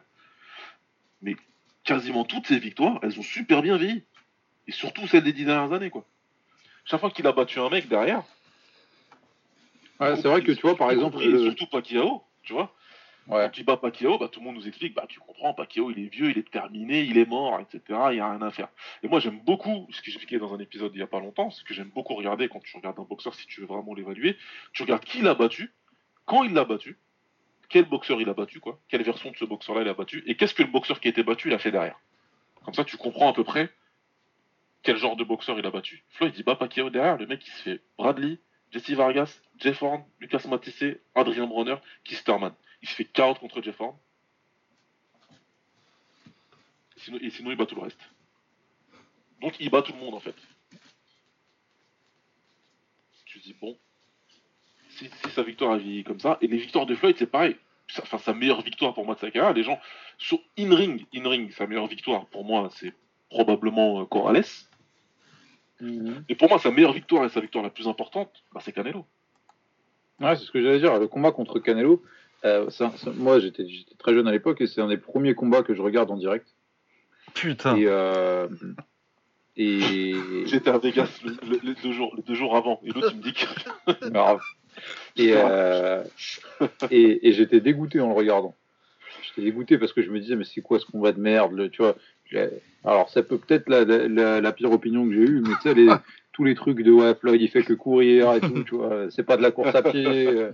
Mais 1.22 1.34
quasiment 1.84 2.24
toutes 2.26 2.46
ces 2.48 2.58
victoires, 2.58 2.98
elles 3.02 3.18
ont 3.18 3.22
super 3.22 3.62
bien 3.62 3.78
vieilli. 3.78 4.02
Et 4.68 4.72
surtout 4.72 5.06
celles 5.06 5.22
des 5.24 5.32
dix 5.32 5.46
dernières 5.46 5.72
années, 5.72 5.88
quoi. 5.88 6.04
Chaque 6.84 7.00
fois 7.00 7.10
qu'il 7.10 7.26
a 7.26 7.32
battu 7.32 7.60
un 7.60 7.70
mec 7.70 7.88
derrière, 7.88 8.24
ouais, 9.98 10.14
c'est 10.16 10.28
vrai 10.28 10.42
que 10.42 10.52
tu 10.52 10.60
vois, 10.60 10.76
par 10.76 10.90
exemple, 10.90 11.18
le- 11.24 11.44
surtout 11.44 11.66
Pacquiao, 11.68 12.22
tu 12.42 12.52
vois, 12.52 12.74
ouais. 13.28 13.44
quand 13.44 13.58
il 13.58 13.64
bat 13.64 13.76
Pacquiao, 13.76 14.18
bah, 14.18 14.28
tout 14.28 14.40
le 14.40 14.46
monde 14.46 14.56
nous 14.56 14.68
explique, 14.68 14.94
bah, 14.94 15.06
tu 15.08 15.20
comprends, 15.20 15.54
Pacquiao, 15.54 15.90
il 15.90 15.98
est 15.98 16.08
vieux, 16.08 16.30
il 16.30 16.38
est 16.38 16.50
terminé, 16.50 17.02
il 17.02 17.18
est 17.18 17.28
mort, 17.28 17.60
etc. 17.60 17.80
Il 18.10 18.14
n'y 18.14 18.20
a 18.20 18.30
rien 18.30 18.42
à 18.42 18.50
faire. 18.50 18.68
Et 19.02 19.08
moi, 19.08 19.20
j'aime 19.20 19.40
beaucoup, 19.40 19.86
ce 19.90 20.00
que 20.00 20.10
j'expliquais 20.10 20.38
dans 20.38 20.54
un 20.54 20.58
épisode 20.58 20.92
il 20.94 20.98
n'y 20.98 21.02
a 21.02 21.06
pas 21.06 21.20
longtemps, 21.20 21.50
ce 21.50 21.64
que 21.64 21.74
j'aime 21.74 21.90
beaucoup 21.90 22.14
regarder 22.14 22.48
quand 22.48 22.62
tu 22.62 22.76
regardes 22.76 22.98
un 22.98 23.04
boxeur, 23.04 23.34
si 23.34 23.46
tu 23.46 23.60
veux 23.60 23.66
vraiment 23.66 23.94
l'évaluer, 23.94 24.36
tu 24.72 24.82
regardes 24.82 25.04
qui 25.04 25.20
l'a 25.20 25.34
battu, 25.34 25.72
quand 26.24 26.44
il 26.44 26.52
l'a 26.52 26.64
battu, 26.64 26.98
quel 27.68 27.86
boxeur 27.86 28.20
il 28.20 28.28
a 28.28 28.34
battu, 28.34 28.60
quoi, 28.60 28.78
quelle 28.88 29.02
version 29.02 29.30
de 29.30 29.36
ce 29.36 29.44
boxeur-là 29.44 29.82
il 29.82 29.88
a 29.88 29.94
battu, 29.94 30.22
et 30.26 30.36
qu'est-ce 30.36 30.54
que 30.54 30.62
le 30.62 30.70
boxeur 30.70 31.00
qui 31.00 31.08
a 31.08 31.10
été 31.10 31.22
battu, 31.22 31.48
il 31.48 31.54
a 31.54 31.58
fait 31.58 31.70
derrière. 31.70 31.98
Comme 32.64 32.74
ça, 32.74 32.84
tu 32.84 32.96
comprends 32.96 33.30
à 33.30 33.32
peu 33.32 33.44
près 33.44 33.70
quel 34.82 34.96
genre 34.96 35.16
de 35.16 35.24
boxeur 35.24 35.58
il 35.58 35.66
a 35.66 35.70
battu. 35.70 36.04
Floyd, 36.10 36.34
il 36.36 36.44
bat 36.44 36.56
Pacquiao 36.56 36.90
derrière, 36.90 37.16
le 37.16 37.26
mec, 37.26 37.46
il 37.46 37.50
se 37.50 37.62
fait 37.62 37.80
Bradley, 37.96 38.38
Jesse 38.72 38.90
Vargas, 38.90 39.40
Jeff 39.58 39.82
Horn, 39.82 40.04
Lucas 40.18 40.44
Matisse, 40.48 40.96
Adrien 41.14 41.46
Bronner, 41.46 41.76
Kisterman. 42.04 42.52
Il 42.82 42.88
se 42.88 42.94
fait 42.94 43.04
40 43.04 43.38
contre 43.38 43.62
Jeff 43.62 43.80
Horn. 43.80 43.96
Sinon, 46.96 47.18
et 47.20 47.30
sinon, 47.30 47.50
il 47.50 47.56
bat 47.56 47.66
tout 47.66 47.74
le 47.74 47.82
reste. 47.82 48.00
Donc, 49.40 49.56
il 49.58 49.70
bat 49.70 49.82
tout 49.82 49.92
le 49.92 49.98
monde, 49.98 50.14
en 50.14 50.20
fait. 50.20 50.36
Tu 53.24 53.38
dis, 53.38 53.54
bon, 53.60 53.76
si, 54.90 55.08
si 55.08 55.30
sa 55.30 55.42
victoire 55.42 55.72
a 55.72 55.78
vieilli 55.78 56.04
comme 56.04 56.20
ça, 56.20 56.38
et 56.40 56.46
les 56.46 56.58
victoires 56.58 56.86
de 56.86 56.94
Floyd, 56.94 57.16
c'est 57.18 57.26
pareil. 57.26 57.56
enfin, 57.98 58.18
sa 58.18 58.34
meilleure 58.34 58.62
victoire 58.62 58.94
pour 58.94 59.04
moi 59.04 59.14
de 59.14 59.20
sa 59.20 59.30
carrière. 59.30 59.52
Les 59.54 59.62
gens, 59.62 59.80
sur 60.18 60.38
in-ring, 60.58 61.06
in-ring, 61.14 61.50
sa 61.52 61.66
meilleure 61.66 61.86
victoire 61.86 62.26
pour 62.26 62.44
moi, 62.44 62.68
c'est 62.74 62.94
probablement 63.30 64.02
euh, 64.02 64.04
Corrales. 64.04 64.44
Mhm. 65.80 66.24
Et 66.28 66.34
pour 66.34 66.48
moi, 66.48 66.58
sa 66.58 66.70
meilleure 66.70 66.92
victoire 66.92 67.24
et 67.24 67.28
sa 67.28 67.40
victoire 67.40 67.64
la 67.64 67.70
plus 67.70 67.88
importante, 67.88 68.44
bah, 68.52 68.60
c'est 68.62 68.72
Canelo. 68.72 69.06
Ouais, 70.20 70.36
c'est 70.36 70.44
ce 70.44 70.50
que 70.52 70.62
j'allais 70.62 70.78
dire. 70.78 70.98
Le 70.98 71.08
combat 71.08 71.32
contre 71.32 71.58
Canelo, 71.58 72.02
euh, 72.44 72.68
ça- 72.70 72.92
ça- 72.96 73.10
moi 73.14 73.38
j'étais 73.40 73.64
très 73.98 74.14
jeune 74.14 74.26
à 74.28 74.32
l'époque 74.32 74.60
et 74.60 74.66
c'est 74.66 74.80
un 74.80 74.88
des 74.88 74.96
premiers 74.96 75.34
combats 75.34 75.62
que 75.62 75.74
je 75.74 75.82
regarde 75.82 76.10
en 76.10 76.16
direct. 76.16 76.46
Putain. 77.34 77.76
Et, 77.76 77.84
euh, 77.86 78.48
et 79.56 80.12
J'étais 80.46 80.70
à 80.70 80.78
Vegas 80.78 81.08
le- 81.24 81.36
le- 81.48 81.60
les, 81.62 81.74
deux 81.82 81.92
jours, 81.92 82.14
les 82.16 82.22
deux 82.22 82.34
jours 82.34 82.56
avant, 82.56 82.80
et 82.84 82.90
l'autre 82.90 83.10
il 83.12 83.18
me 83.18 83.22
dit 83.22 83.32
que. 83.32 84.08
grave. 84.10 84.40
Et, 85.16 85.32
euh, 85.34 86.02
et, 86.90 87.28
et 87.28 87.32
j'étais 87.32 87.60
dégoûté 87.60 88.00
en 88.00 88.08
le 88.08 88.14
regardant. 88.14 88.54
J'étais 89.22 89.42
dégoûté 89.42 89.78
parce 89.78 89.92
que 89.92 90.02
je 90.02 90.10
me 90.10 90.18
disais 90.20 90.36
mais 90.36 90.44
c'est 90.44 90.62
quoi 90.62 90.78
ce 90.80 90.86
combat 90.86 91.12
de 91.12 91.20
merde, 91.20 91.52
le- 91.52 91.68
tu 91.70 91.82
vois. 91.82 91.96
Alors 92.82 93.10
ça 93.10 93.22
peut 93.22 93.36
peut-être 93.36 93.68
la, 93.68 93.84
la, 93.84 94.40
la 94.40 94.52
pire 94.52 94.72
opinion 94.72 95.06
que 95.06 95.12
j'ai 95.12 95.20
eue, 95.20 95.42
mais 95.46 95.54
tu 95.60 95.68
sais 95.68 95.74
les 95.74 95.88
tous 96.32 96.44
les 96.44 96.54
trucs 96.54 96.82
de 96.82 96.90
ouais 96.90 97.14
Floyd 97.14 97.40
il 97.40 97.48
fait 97.48 97.62
que 97.62 97.74
courir 97.74 98.32
et 98.34 98.40
tout, 98.40 98.62
tu 98.66 98.74
vois, 98.76 99.10
c'est 99.10 99.22
pas 99.22 99.36
de 99.36 99.42
la 99.42 99.50
course 99.50 99.74
à 99.74 99.82
pied. 99.82 100.26
euh, 100.28 100.52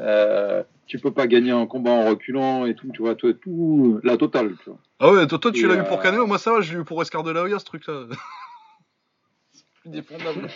euh, 0.00 0.62
tu 0.86 0.98
peux 0.98 1.12
pas 1.12 1.26
gagner 1.26 1.50
un 1.52 1.66
combat 1.66 1.90
en 1.90 2.08
reculant 2.08 2.66
et 2.66 2.74
tout, 2.74 2.90
tu 2.92 3.02
vois, 3.02 3.14
tout, 3.14 3.32
tout 3.34 4.00
la 4.04 4.16
totale, 4.16 4.56
tu 4.62 4.70
vois. 4.70 4.78
Ah 5.00 5.12
ouais, 5.12 5.26
toi, 5.26 5.38
toi 5.38 5.52
tu 5.52 5.66
l'as 5.66 5.74
eu 5.76 5.84
pour 5.84 5.98
euh, 5.98 6.02
Canelo, 6.02 6.26
moi 6.26 6.38
ça 6.38 6.52
va, 6.52 6.60
je 6.60 6.72
l'ai 6.74 6.80
eu 6.80 6.84
pour 6.84 6.96
Oscar 6.98 7.22
de 7.22 7.30
la 7.30 7.42
Hoya 7.42 7.58
ce 7.58 7.64
truc-là. 7.64 8.04
c'est 9.52 9.64
plus 9.82 9.90
défendable. 9.90 10.48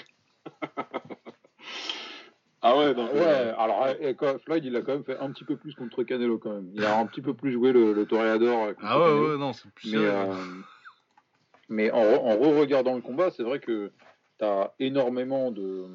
Ah 2.63 2.77
ouais, 2.77 2.95
non, 2.95 3.09
mais- 3.13 3.21
Ouais, 3.21 3.53
alors 3.59 3.85
euh, 3.87 4.15
quand- 4.15 4.39
Floyd 4.45 4.65
il 4.65 4.75
a 4.77 4.81
quand 4.83 4.93
même 4.93 5.05
fait 5.05 5.19
un 5.19 5.31
petit 5.31 5.45
peu 5.45 5.57
plus 5.57 5.75
contre 5.75 6.03
Canelo 6.03 6.39
quand 6.39 6.51
même. 6.53 6.69
Il 6.75 6.85
a 6.85 6.99
un 6.99 7.07
petit 7.07 7.21
peu 7.21 7.35
plus 7.35 7.53
joué 7.53 7.73
le, 7.73 7.93
le 7.93 8.07
toréador. 8.07 8.65
euh, 8.65 8.73
Ah 8.83 8.99
ouais, 8.99 9.05
Canelo. 9.05 9.31
ouais, 9.33 9.39
non, 9.39 9.53
c'est 9.53 9.71
plus 9.73 9.95
euh, 9.97 10.33
mais 11.69 11.91
en, 11.91 12.03
re- 12.03 12.21
en 12.21 12.37
re-regardant 12.37 12.95
le 12.95 13.03
combat, 13.03 13.31
c'est 13.31 13.43
vrai 13.43 13.61
que 13.61 13.91
tu 14.39 14.45
as 14.45 14.75
énormément 14.79 15.51
de, 15.51 15.87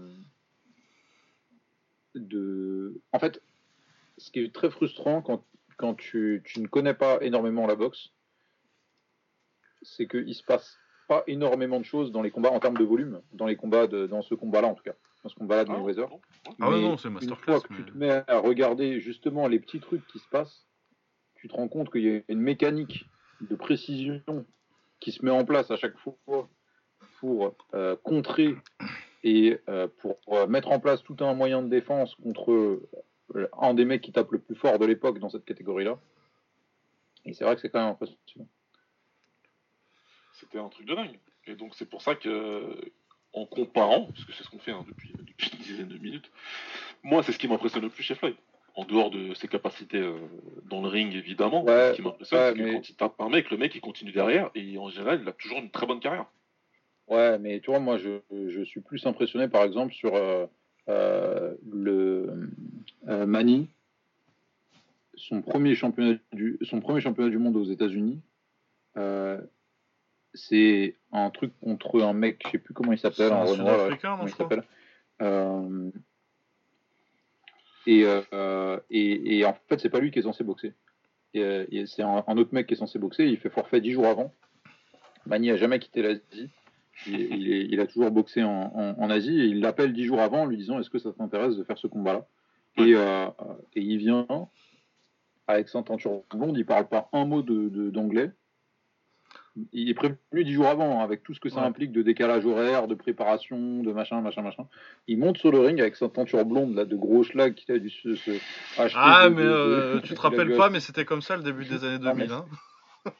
de. 2.15 2.99
En 3.11 3.19
fait, 3.19 3.41
ce 4.17 4.31
qui 4.31 4.39
est 4.39 4.53
très 4.53 4.69
frustrant 4.69 5.21
quand, 5.21 5.43
quand 5.77 5.95
tu, 5.95 6.41
tu 6.45 6.59
ne 6.61 6.67
connais 6.67 6.93
pas 6.93 7.19
énormément 7.21 7.67
la 7.67 7.75
boxe, 7.75 8.11
c'est 9.81 10.07
qu'il 10.07 10.33
se 10.35 10.43
passe 10.43 10.77
pas 11.07 11.23
énormément 11.27 11.79
de 11.79 11.85
choses 11.85 12.11
dans 12.11 12.21
les 12.21 12.31
combats 12.31 12.51
en 12.51 12.59
termes 12.59 12.77
de 12.77 12.83
volume, 12.83 13.21
dans 13.33 13.45
les 13.47 13.55
combats 13.55 13.87
de, 13.87 14.07
dans 14.07 14.21
ce 14.21 14.35
combat-là 14.35 14.67
en 14.67 14.75
tout 14.75 14.83
cas, 14.83 14.95
dans 15.23 15.29
ce 15.29 15.35
combat-là 15.35 15.65
de 15.65 15.71
Ah, 15.71 15.73
Mayweather. 15.77 16.07
Ah 16.59 16.69
ouais, 16.69 16.77
Mais 16.77 16.81
non, 16.83 16.97
c'est 16.97 17.07
Une 17.09 17.15
masterclass. 17.15 17.59
fois 17.59 17.61
que 17.61 17.73
mais- 17.73 17.79
tu 17.85 17.91
te 17.91 17.97
mets 17.97 18.23
à 18.27 18.37
regarder 18.39 18.99
justement 19.01 19.47
les 19.47 19.59
petits 19.59 19.79
trucs 19.79 20.05
qui 20.07 20.19
se 20.19 20.27
passent, 20.29 20.67
tu 21.35 21.47
te 21.47 21.53
rends 21.53 21.67
compte 21.67 21.91
qu'il 21.91 22.03
y 22.03 22.15
a 22.15 22.21
une 22.29 22.39
mécanique 22.39 23.05
de 23.41 23.55
précision 23.55 24.21
qui 24.99 25.11
se 25.11 25.25
met 25.25 25.31
en 25.31 25.43
place 25.43 25.71
à 25.71 25.75
chaque 25.77 25.97
fois 25.97 26.15
pour 27.21 27.53
euh, 27.75 27.95
contrer 28.03 28.55
et 29.23 29.59
euh, 29.69 29.87
pour 29.99 30.17
euh, 30.29 30.47
mettre 30.47 30.69
en 30.71 30.79
place 30.79 31.03
tout 31.03 31.15
un 31.19 31.35
moyen 31.35 31.61
de 31.61 31.69
défense 31.69 32.15
contre 32.15 32.81
un 33.61 33.73
des 33.75 33.85
mecs 33.85 34.01
qui 34.01 34.11
tape 34.11 34.31
le 34.31 34.39
plus 34.39 34.55
fort 34.55 34.79
de 34.79 34.85
l'époque 34.87 35.19
dans 35.19 35.29
cette 35.29 35.45
catégorie-là. 35.45 35.99
Et 37.25 37.33
c'est 37.33 37.45
vrai 37.45 37.53
que 37.55 37.61
c'est 37.61 37.69
quand 37.69 37.79
même 37.79 37.91
impressionnant. 37.91 38.47
C'était 40.39 40.57
un 40.57 40.67
truc 40.69 40.87
de 40.87 40.95
dingue. 40.95 41.19
Et 41.45 41.53
donc 41.55 41.75
c'est 41.75 41.89
pour 41.89 42.01
ça 42.01 42.15
que, 42.15 42.75
en 43.33 43.45
comparant, 43.45 44.05
parce 44.07 44.25
que 44.25 44.33
c'est 44.33 44.43
ce 44.43 44.49
qu'on 44.49 44.57
fait 44.59 44.71
hein, 44.71 44.83
depuis, 44.87 45.13
depuis 45.19 45.51
une 45.53 45.59
dizaine 45.59 45.87
de 45.87 45.97
minutes, 45.99 46.31
moi 47.03 47.21
c'est 47.23 47.31
ce 47.31 47.37
qui 47.37 47.47
m'impressionne 47.47 47.83
le 47.83 47.89
plus 47.89 48.03
chez 48.03 48.15
Floyd. 48.15 48.35
En 48.73 48.85
dehors 48.85 49.11
de 49.11 49.33
ses 49.35 49.47
capacités 49.47 49.99
euh, 49.99 50.17
dans 50.65 50.81
le 50.81 50.87
ring 50.87 51.13
évidemment, 51.13 51.63
Ouais, 51.63 51.91
ce 51.91 51.95
qui 51.97 52.01
m'impressionne 52.01 52.39
ouais, 52.39 52.49
c'est 52.51 52.57
que 52.57 52.63
mais- 52.63 52.73
quand 52.73 52.89
il 52.89 52.95
tape 52.95 53.21
un 53.21 53.29
mec, 53.29 53.51
le 53.51 53.57
mec 53.57 53.75
il 53.75 53.81
continue 53.81 54.11
derrière 54.11 54.49
et 54.55 54.77
en 54.79 54.89
général 54.89 55.19
il 55.21 55.29
a 55.29 55.33
toujours 55.33 55.59
une 55.59 55.69
très 55.69 55.85
bonne 55.85 55.99
carrière. 55.99 56.25
Ouais, 57.11 57.37
mais 57.39 57.59
tu 57.59 57.71
vois, 57.71 57.81
moi, 57.81 57.97
je, 57.97 58.21
je 58.31 58.61
suis 58.61 58.79
plus 58.79 59.05
impressionné, 59.05 59.49
par 59.49 59.63
exemple, 59.63 59.93
sur 59.93 60.15
euh, 60.15 60.45
euh, 60.87 61.53
le 61.69 62.49
euh, 63.09 63.25
Mani, 63.25 63.67
son 65.15 65.41
premier 65.41 65.75
championnat 65.75 66.17
du, 66.31 66.57
son 66.61 66.79
premier 66.79 67.01
championnat 67.01 67.29
du 67.29 67.37
monde 67.37 67.57
aux 67.57 67.65
États-Unis. 67.65 68.21
c'est 70.33 70.95
un 71.11 71.29
truc 71.31 71.51
contre 71.59 72.01
un 72.01 72.13
mec, 72.13 72.43
je 72.45 72.51
sais 72.51 72.57
plus 72.59 72.73
comment 72.73 72.93
il 72.93 72.97
s'appelle, 72.97 73.33
un 73.33 73.45
Sud-Africain, 73.45 74.15
non, 74.15 74.27
je 74.27 74.33
crois. 74.33 74.63
Euh, 75.21 75.91
et, 77.87 78.05
euh, 78.05 78.79
et, 78.89 79.39
et 79.39 79.45
en 79.45 79.57
fait, 79.67 79.81
c'est 79.81 79.89
pas 79.89 79.99
lui 79.99 80.11
qui 80.11 80.19
est 80.19 80.23
censé 80.23 80.45
boxer. 80.45 80.73
Et, 81.33 81.85
c'est 81.87 82.03
un, 82.03 82.23
un 82.25 82.37
autre 82.37 82.53
mec 82.53 82.67
qui 82.67 82.75
est 82.75 82.77
censé 82.77 82.99
boxer. 82.99 83.25
Il 83.25 83.37
fait 83.37 83.49
forfait 83.49 83.81
dix 83.81 83.91
jours 83.91 84.07
avant. 84.07 84.33
Mani 85.25 85.51
a 85.51 85.57
jamais 85.57 85.79
quitté 85.79 86.01
l'Asie. 86.01 86.49
Il, 87.07 87.19
il 87.19 87.51
est- 87.53 87.65
il 87.69 87.79
a 87.79 87.87
toujours 87.87 88.11
boxé 88.11 88.43
en, 88.43 88.71
en- 88.75 88.95
en 89.01 89.09
Asie 89.09 89.39
et 89.39 89.45
il 89.45 89.59
l'appelle 89.61 89.93
dix 89.93 90.05
jours 90.05 90.19
avant 90.21 90.41
en 90.41 90.45
lui 90.45 90.57
disant 90.57 90.79
Est-ce 90.79 90.89
que 90.89 90.99
ça 90.99 91.11
t'intéresse 91.11 91.55
de 91.57 91.63
faire 91.63 91.77
ce 91.77 91.87
combat-là? 91.87 92.25
Et, 92.77 92.93
euh, 92.95 93.27
et 93.75 93.81
il 93.81 93.97
vient 93.97 94.25
avec 95.47 95.67
sa 95.69 95.81
teinture 95.83 96.21
blonde. 96.33 96.57
Il 96.57 96.65
parle 96.65 96.87
pas 96.87 97.09
un 97.13 97.25
mot 97.25 97.41
de- 97.41 97.69
de- 97.69 97.89
d'anglais. 97.89 98.31
il 99.73 99.89
est 99.89 99.93
prévenu 99.93 100.45
dix 100.45 100.53
jours 100.53 100.67
avant, 100.67 101.01
hein, 101.01 101.03
avec 101.03 101.23
tout 101.23 101.33
ce 101.33 101.41
que 101.41 101.49
ça 101.49 101.59
Ouais. 101.59 101.67
implique 101.67 101.91
de 101.91 102.01
décalage 102.01 102.45
horaire, 102.45 102.87
de 102.87 102.95
préparation, 102.95 103.83
de 103.83 103.91
machin, 103.91 104.21
machin, 104.21 104.41
machin. 104.41 104.65
Il 105.07 105.17
monte 105.17 105.37
sur 105.39 105.51
le 105.51 105.59
ring 105.59 105.81
avec 105.81 105.97
sa 105.97 106.07
teinture 106.07 106.45
blonde, 106.45 106.73
là, 106.73 106.85
de 106.85 106.95
gros 106.95 107.23
schlag 107.23 107.53
qu'il 107.55 107.75
a 107.75 107.77
dû 107.79 107.89
se, 107.89 108.15
se 108.15 108.31
acheter 108.79 108.97
Ah, 109.01 109.27
de- 109.29 109.35
mais 109.35 109.41
euh, 109.43 109.99
tu 110.01 110.13
te 110.13 110.21
rappelles 110.21 110.55
pas, 110.55 110.69
mais 110.69 110.79
c'était 110.79 111.03
comme 111.03 111.21
ça 111.21 111.35
le 111.35 111.43
début 111.43 111.65
des 111.65 111.83
années 111.83 111.99
Non, 111.99 112.13
mais 112.15 112.27
2000. 112.27 112.31
Hein. 112.31 112.45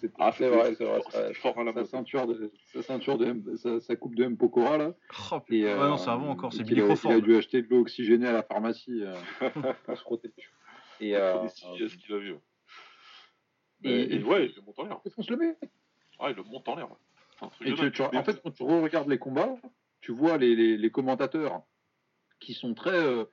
C'est 0.00 0.10
Ah, 0.18 0.32
c'est 0.32 0.48
vrai, 0.48 0.74
c'est 0.74 0.84
vrai. 0.84 1.00
fort- 1.34 1.58
à 1.58 1.64
la 1.64 1.72
Sa 1.74 1.84
ceinture 1.84 2.26
de, 2.26 2.50
sa 2.72 2.82
ceinture 2.82 3.18
de, 3.18 3.26
M- 3.26 3.56
sa, 3.56 3.80
sa 3.80 3.96
coupe 3.96 4.14
de 4.14 4.24
M. 4.24 4.36
Pokora, 4.36 4.78
là. 4.78 4.94
Oh, 5.32 5.40
putain. 5.40 5.54
Et, 5.56 5.64
ouais, 5.64 5.70
euh, 5.70 5.88
non, 5.88 5.96
c'est 5.98 6.08
avant 6.10 6.28
encore, 6.30 6.52
c'est 6.52 6.62
Billy 6.64 6.80
a- 6.80 6.84
Crawford. 6.86 7.12
Il 7.12 7.16
a 7.18 7.20
dû 7.20 7.36
acheter 7.36 7.62
de 7.62 7.68
l'eau 7.68 7.80
oxygénée 7.80 8.26
à 8.28 8.32
la 8.32 8.42
pharmacie 8.42 9.02
euh, 9.02 9.14
pour 9.84 9.96
se 9.96 10.02
frotter 10.02 10.28
dessus. 10.28 10.50
Et, 11.00 11.14
euh, 11.16 11.46
ce 11.48 11.96
qu'il 11.96 12.14
a 12.14 12.18
vu. 12.18 12.32
ouais. 12.32 12.40
et- 13.84 13.90
Et, 13.90 14.00
et 14.14 14.14
et- 14.20 14.22
ouais, 14.24 14.46
il 14.46 14.54
le 14.56 14.62
monte 14.62 14.78
en 14.78 14.84
l'air. 14.84 15.00
défonce 15.04 15.28
le 15.30 15.36
mec. 15.36 15.56
Ah, 16.18 16.30
il 16.30 16.36
le 16.36 16.42
monte 16.44 16.68
en 16.68 16.76
l'air. 16.76 16.88
Et 17.64 17.74
tu- 17.74 17.90
tu- 17.92 18.02
en 18.02 18.22
fait, 18.24 18.40
quand 18.42 18.50
tu 18.50 18.62
regardes 18.62 19.08
les 19.08 19.18
combats, 19.18 19.56
tu 20.02 20.12
vois 20.12 20.36
les, 20.38 20.54
les- 20.54 20.76
les 20.76 20.90
commentateurs 20.90 21.62
qui 22.38 22.52
sont 22.54 22.74
très 22.74 22.90
euh, 22.98 23.24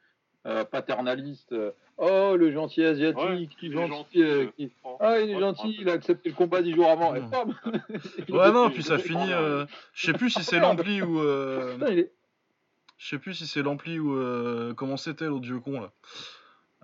euh, 0.48 0.64
paternalistes. 0.64 1.52
euh, 1.52 1.72
oh, 1.98 2.36
le 2.38 2.52
gentil 2.52 2.84
asiatique, 2.84 3.22
Ouais, 3.24 3.50
qui 3.60 3.72
gentil. 3.72 3.90
gentil, 3.92 4.24
euh, 4.24 4.46
qui- 4.58 4.72
Ah, 5.00 5.20
il 5.20 5.30
est 5.30 5.36
ouais, 5.36 5.40
gentil, 5.42 5.78
il 5.80 5.90
a 5.90 5.94
accepté 5.94 6.30
le 6.30 6.36
combat 6.36 6.62
dix 6.62 6.74
jours 6.74 6.90
avant. 6.90 7.14
Et 7.16 7.20
bam 7.22 7.54
Ouais, 8.30 8.52
non, 8.52 8.70
il- 8.70 8.74
puis 8.74 8.84
ça 8.84 8.98
finit. 8.98 9.32
euh, 9.34 9.66
Je 9.94 10.06
sais 10.08 10.14
plus 10.14 10.30
si 10.30 10.44
c'est 10.44 10.60
l'ampli 10.60 11.02
ou. 11.02 11.20
euh, 11.20 11.74
Putain, 11.74 11.90
il 11.92 12.00
est- 12.00 12.12
Je 12.98 13.08
sais 13.10 13.20
plus 13.20 13.34
si 13.36 13.46
c'est 13.46 13.62
l'ampli 13.62 14.00
ou. 14.00 14.16
euh, 14.16 14.74
Comment 14.74 14.98
c'était 14.98 15.26
l'autre 15.26 15.46
vieux 15.46 15.60
con 15.60 15.80
là 15.82 15.92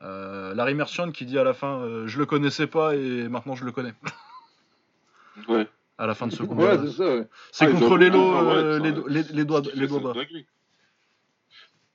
Euh, 0.03 0.53
Larry 0.53 0.73
Merchant 0.73 1.11
qui 1.11 1.25
dit 1.25 1.39
à 1.39 1.43
la 1.45 1.53
fin 1.53 1.79
euh, 1.79 2.07
Je 2.07 2.19
le 2.19 2.25
connaissais 2.25 2.67
pas 2.67 2.95
et 2.95 3.27
maintenant 3.29 3.55
je 3.55 3.63
le 3.65 3.71
connais. 3.71 3.93
Ouais. 5.47 5.67
À 5.97 6.05
la 6.07 6.13
fin 6.15 6.27
de 6.27 6.31
ce 6.33 6.43
combat. 6.43 6.75
Ouais, 6.75 6.87
c'est 6.87 6.91
ça. 6.97 7.05
ouais. 7.05 7.27
c'est 7.51 7.65
Ah, 7.65 7.71
contre 7.71 7.97
les 7.97 8.09
lots, 8.09 8.33
ah, 8.35 8.43
euh, 8.43 8.77
ça- 8.77 8.83
les, 8.83 8.91
do- 8.91 9.07
les, 9.07 9.23
les 9.23 9.45
doigts, 9.45 9.61
les 9.73 9.87
doigts 9.87 9.99
bas. 9.99 10.13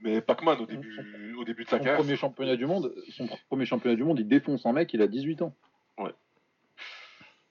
Mais 0.01 0.21
Pac-Man, 0.21 0.61
au 0.61 0.67
début, 0.67 1.35
au 1.37 1.45
début 1.45 1.65
de 1.65 1.69
sa 1.69 1.79
Son 1.79 1.85
carrière, 1.85 1.99
premier 2.01 2.17
championnat 2.17 2.57
du 2.57 2.67
monde, 2.67 2.95
son 3.11 3.29
premier 3.49 3.67
championnat 3.67 3.97
du 3.97 4.05
monde, 4.05 4.21
il 4.21 4.29
défonce 4.29 4.65
un 4.65 4.73
mec, 4.73 4.93
il 4.95 5.03
a 5.03 5.07
18 5.09 5.43
ans. 5.43 5.55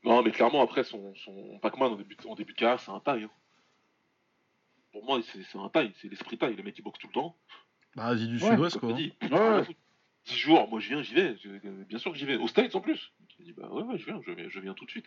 Non, 0.03 0.21
mais 0.23 0.31
clairement, 0.31 0.61
après, 0.61 0.83
son, 0.85 1.13
son 1.15 1.59
Pac-Man, 1.59 1.91
en 1.91 1.95
début, 1.95 2.15
de- 2.15 2.27
en 2.27 2.35
début 2.35 2.53
de 2.53 2.57
carrière, 2.57 2.79
c'est 2.79 2.91
un 2.91 2.99
taille. 3.01 3.23
hein. 3.23 3.29
Pour 4.93 5.03
moi, 5.03 5.19
c'est 5.23 5.57
un 5.59 5.67
taille, 5.69 5.91
c'est 6.01 6.07
l'esprit 6.07 6.37
taille. 6.37 6.55
Le 6.55 6.63
mec, 6.63 6.77
il 6.77 6.81
boxe 6.81 6.99
tout 6.99 7.07
le 7.07 7.13
temps. 7.13 7.35
Bah, 7.95 8.05
Asie 8.05 8.27
du 8.27 8.35
Ouais, 8.35 8.49
Sud-Ouest 8.51 8.79
quoi. 8.79 8.89
je 8.89 8.93
te 8.93 8.97
dis, 8.97 9.13
Ouais. 9.33 9.63
Rien 10.27 10.35
à 10.35 10.35
foutre. 10.35 10.35
10 10.35 10.35
jours, 10.37 10.69
moi 10.69 10.79
je 10.79 10.89
viens, 10.89 11.01
j'y 11.01 11.13
vais. 11.13 11.35
Euh, 11.45 11.83
bien 11.87 11.99
sûr 11.99 12.11
que 12.11 12.17
j'y 12.17 12.25
vais. 12.25 12.35
Aux 12.35 12.47
States 12.47 12.75
en 12.75 12.81
plus. 12.81 13.11
Il 13.39 13.45
dit, 13.45 13.53
bah 13.53 13.69
ouais, 13.69 13.83
ouais, 13.83 13.97
je 13.97 14.05
viens, 14.05 14.19
je 14.25 14.59
viens, 14.59 14.73
tout 14.73 14.85
de 14.85 14.89
suite. 14.89 15.05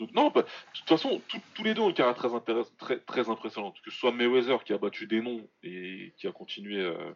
Donc, 0.00 0.12
non, 0.12 0.30
de 0.30 0.42
toute 0.74 0.88
façon, 0.88 1.22
tous 1.54 1.62
les 1.62 1.74
deux 1.74 1.82
ont 1.82 1.90
une 1.90 1.94
carrière 1.94 2.16
très, 2.16 2.28
très, 2.76 2.98
très 2.98 3.30
impressionnante. 3.30 3.80
Que 3.82 3.90
ce 3.90 3.98
soit 3.98 4.10
Mayweather 4.10 4.64
qui 4.64 4.72
a 4.72 4.78
battu 4.78 5.06
des 5.06 5.20
noms 5.20 5.48
et 5.62 6.12
qui 6.16 6.26
a 6.26 6.32
continué 6.32 6.80
euh, 6.80 7.12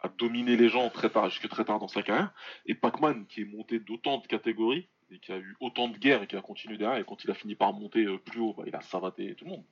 à 0.00 0.08
dominer 0.08 0.56
les 0.56 0.68
gens 0.68 0.88
très 0.90 1.10
tard, 1.10 1.30
jusque 1.30 1.48
très 1.48 1.64
tard 1.64 1.78
dans 1.78 1.88
sa 1.88 2.02
carrière, 2.02 2.32
et 2.66 2.74
Pac-Man 2.74 3.26
qui 3.26 3.42
est 3.42 3.44
monté 3.44 3.78
d'autant 3.78 4.18
de 4.18 4.26
catégories 4.26 4.88
et 5.10 5.18
qui 5.20 5.32
a 5.32 5.38
eu 5.38 5.56
autant 5.60 5.88
de 5.88 5.96
guerres 5.96 6.22
et 6.22 6.26
qui 6.26 6.36
a 6.36 6.42
continué 6.42 6.76
derrière. 6.76 6.98
Et 6.98 7.04
quand 7.04 7.22
il 7.22 7.30
a 7.30 7.34
fini 7.34 7.54
par 7.54 7.72
monter 7.72 8.04
euh, 8.04 8.18
plus 8.18 8.40
haut, 8.40 8.54
bah, 8.54 8.64
il 8.66 8.74
a 8.74 8.80
savaté 8.80 9.34
tout 9.36 9.44
le 9.44 9.50
monde. 9.52 9.64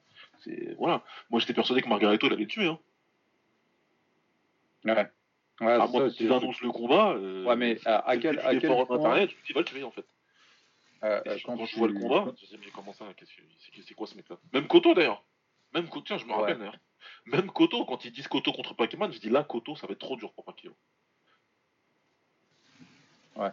Voilà. 0.78 1.04
Moi 1.30 1.40
j'étais 1.40 1.52
persuadé 1.52 1.82
que 1.82 1.88
Margareto 1.88 2.28
l'avait 2.28 2.46
tué. 2.46 2.66
Hein. 2.66 2.78
Ouais. 4.84 5.10
Ouais, 5.60 5.66
c'est 5.66 5.78
moins 5.78 5.86
ça 5.86 6.04
aussi, 6.04 6.22
le 6.24 6.28
truc. 6.30 6.42
annoncent 6.42 6.58
le 6.66 6.70
combat. 6.72 7.12
euh, 7.12 7.44
Ouais, 7.46 7.56
mais 7.56 7.78
à, 7.86 8.08
à 8.08 8.16
quel, 8.18 8.38
à 8.40 8.50
quel 8.56 8.66
forums 8.66 8.86
point, 8.86 8.96
internet, 8.96 9.30
tu 9.30 9.36
te 9.36 9.46
dis, 9.46 9.52
va 9.54 9.60
le 9.60 9.66
tuer 9.66 9.82
en 9.84 9.90
fait. 9.90 10.06
euh, 11.04 11.20
euh, 11.26 11.38
quand, 11.44 11.56
quand 11.56 11.64
je 11.66 11.76
vois 11.76 11.88
le 11.88 11.94
tu- 11.94 12.00
combat, 12.00 12.24
je 12.24 12.30
me 12.30 12.32
dis, 12.36 12.58
mais 12.60 12.70
comment 12.72 12.92
ça 12.92 13.06
C'est 13.86 13.94
quoi 13.94 14.06
ce 14.06 14.16
mec-là? 14.16 14.36
Même 14.52 14.66
Koto 14.66 14.94
d'ailleurs. 14.94 15.24
Même 15.74 15.88
Koto, 15.88 16.04
tiens, 16.06 16.18
je 16.18 16.24
me 16.26 16.30
Ouais. 16.32 16.40
rappelle 16.40 16.58
d'ailleurs. 16.58 16.76
Même 17.26 17.50
Koto, 17.50 17.84
quand 17.86 18.04
ils 18.04 18.12
disent 18.12 18.28
Koto 18.28 18.52
contre 18.52 18.74
Pac-Man, 18.74 19.12
je 19.12 19.18
dis 19.18 19.30
là, 19.30 19.44
Koto, 19.44 19.76
ça 19.76 19.86
va 19.86 19.92
être 19.92 19.98
trop 20.00 20.16
dur 20.16 20.32
pour 20.32 20.44
Pacquiao. 20.44 20.74
Ouais, 23.36 23.50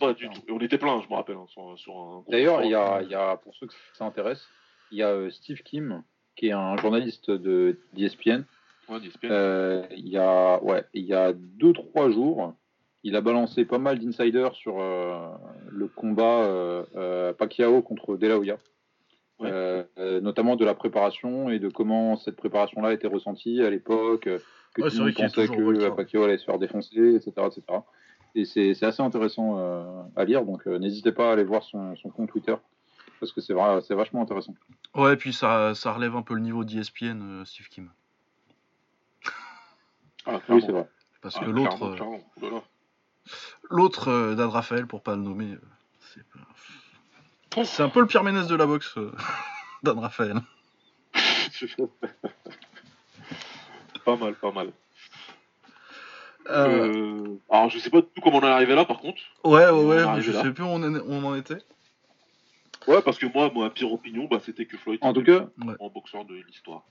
Pas 0.00 0.14
du 0.14 0.28
tout. 0.30 0.42
Et 0.48 0.52
on 0.52 0.60
était 0.60 0.78
plein, 0.78 1.00
je 1.02 1.08
me 1.08 1.14
rappelle, 1.14 1.36
hein, 1.36 1.46
sur, 1.48 1.78
sur 1.78 1.96
un. 1.96 2.24
D'ailleurs, 2.28 2.62
il 2.62 2.70
y 2.70 2.74
a, 2.74 3.02
il 3.02 3.08
y 3.10 3.14
a, 3.14 3.36
pour 3.36 3.54
ceux 3.56 3.66
que 3.66 3.74
ça 3.94 4.04
intéresse, 4.04 4.46
il 4.90 4.98
y 4.98 5.02
a 5.02 5.08
euh, 5.08 5.30
Steve 5.30 5.62
Kim, 5.62 6.02
qui 6.36 6.48
est 6.48 6.52
un 6.52 6.76
journaliste 6.76 7.30
de 7.30 7.80
d'ESPN. 7.94 8.44
Ouais. 8.88 9.00
Euh, 9.24 9.86
il 9.96 10.08
y 10.08 10.16
a, 10.18 10.62
ouais, 10.62 10.84
il 10.94 11.04
y 11.04 11.14
a 11.14 11.32
deux 11.32 11.72
trois 11.72 12.10
jours, 12.10 12.54
il 13.04 13.16
a 13.16 13.20
balancé 13.20 13.64
pas 13.64 13.78
mal 13.78 13.98
d'insiders 13.98 14.54
sur 14.54 14.80
euh, 14.80 15.28
le 15.68 15.88
combat 15.88 16.42
euh, 16.44 16.84
euh, 16.96 17.32
Pacquiao 17.32 17.82
contre 17.82 18.16
De 18.16 18.26
La 18.26 18.38
Hoya. 18.38 18.56
Ouais. 19.38 19.50
Euh, 19.52 19.84
euh, 19.98 20.20
notamment 20.20 20.56
de 20.56 20.64
la 20.64 20.74
préparation 20.74 21.48
et 21.48 21.60
de 21.60 21.68
comment 21.68 22.16
cette 22.16 22.34
préparation-là 22.36 22.88
a 22.88 22.92
été 22.92 23.06
ressentie 23.06 23.62
à 23.62 23.70
l'époque, 23.70 24.22
que 24.74 24.82
Ouais, 24.82 24.90
tout 24.90 24.96
le 24.98 25.04
monde 25.04 25.14
pensait 25.14 25.48
que 25.48 25.88
Pacquiao 25.90 26.24
allait 26.24 26.38
se 26.38 26.44
faire 26.44 26.58
défoncer, 26.58 27.14
etc. 27.14 27.32
etc. 27.46 27.62
Et 28.34 28.44
c'est 28.44 28.82
assez 28.84 29.02
intéressant 29.02 29.58
euh, 29.58 30.02
à 30.16 30.24
lire, 30.24 30.44
donc 30.44 30.66
euh, 30.66 30.78
n'hésitez 30.78 31.12
pas 31.12 31.30
à 31.30 31.32
aller 31.32 31.44
voir 31.44 31.62
son, 31.62 31.96
son 31.96 32.10
compte 32.10 32.30
Twitter, 32.30 32.54
parce 33.20 33.32
que 33.32 33.40
c'est 33.40 33.54
vachement 33.54 34.22
intéressant. 34.22 34.54
Ouais, 34.94 35.16
puis 35.16 35.32
ça, 35.32 35.74
ça 35.74 35.92
relève 35.92 36.16
un 36.16 36.22
peu 36.22 36.34
le 36.34 36.40
niveau 36.40 36.64
d'ESPN, 36.64 37.20
euh, 37.22 37.44
Steve 37.44 37.68
Kim. 37.68 37.90
Ah, 40.28 40.40
Oui, 40.48 40.62
c'est 40.64 40.72
vrai. 40.72 40.86
Parce 41.22 41.36
Ah, 41.40 41.44
que 41.44 41.50
l'autre, 41.50 41.76
clairement, 41.78 42.16
euh. 42.42 42.50
Oh 42.52 42.62
l'autre 43.70 44.08
euh, 44.08 44.34
d'Ad 44.34 44.50
Raphaël, 44.50 44.86
pour 44.86 45.02
pas 45.02 45.16
le 45.16 45.22
nommer, 45.22 45.52
euh, 45.52 45.60
c'est 46.14 46.24
pas- 46.28 47.64
c'est 47.64 47.82
un 47.82 47.88
peu 47.88 48.00
le 48.00 48.06
pire 48.06 48.22
ménès 48.22 48.46
de 48.46 48.54
la 48.54 48.66
boxe, 48.66 48.96
euh, 48.98 49.10
d'Ad 49.82 49.98
Raphaël. 49.98 50.40
pas 54.04 54.16
mal, 54.16 54.34
pas 54.34 54.52
mal. 54.52 54.72
Euh, 56.50 56.92
Euh, 56.92 57.36
Alors, 57.50 57.68
je 57.68 57.78
sais 57.78 57.90
pas 57.90 58.00
du 58.00 58.06
tout 58.14 58.20
comment 58.22 58.38
on 58.38 58.42
est 58.42 58.46
arrivé 58.46 58.74
là, 58.74 58.84
par 58.84 59.00
contre. 59.00 59.20
ouais, 59.44 59.68
ouais, 59.68 59.84
ouais, 59.84 60.06
mais 60.14 60.22
je 60.22 60.32
là. 60.32 60.42
sais 60.42 60.52
plus 60.52 60.62
où 60.64 60.68
on, 60.68 60.82
en- 60.82 60.94
où 60.94 61.12
on 61.12 61.24
en 61.24 61.34
était. 61.34 61.58
Ouais, 62.86 63.02
parce 63.02 63.18
que 63.18 63.26
moi, 63.26 63.50
ma 63.54 63.68
pire 63.70 63.92
opinion, 63.92 64.26
bah, 64.30 64.38
c'était 64.42 64.64
que 64.64 64.78
Floyd 64.78 64.98
En 65.02 65.12
tout 65.12 65.20
était 65.20 65.32
cas, 65.38 65.46
le 65.58 65.66
Ouais. 65.66 65.74
grand 65.74 65.90
boxeur 65.90 66.24
de 66.24 66.34
l'histoire. 66.36 66.84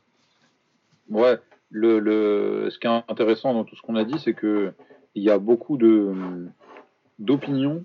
Ouais, 1.10 1.40
le, 1.70 2.00
le, 2.00 2.70
ce 2.70 2.80
qui 2.80 2.88
est 2.88 3.04
intéressant 3.10 3.54
dans 3.54 3.64
tout 3.64 3.76
ce 3.76 3.82
qu'on 3.82 3.96
a 3.96 4.04
dit, 4.06 4.18
c'est 4.20 4.34
que 4.34 4.74
il 5.16 5.24
y 5.24 5.30
a 5.30 5.38
beaucoup 5.40 5.78
de 5.78 6.14
d'opinions, 7.20 7.84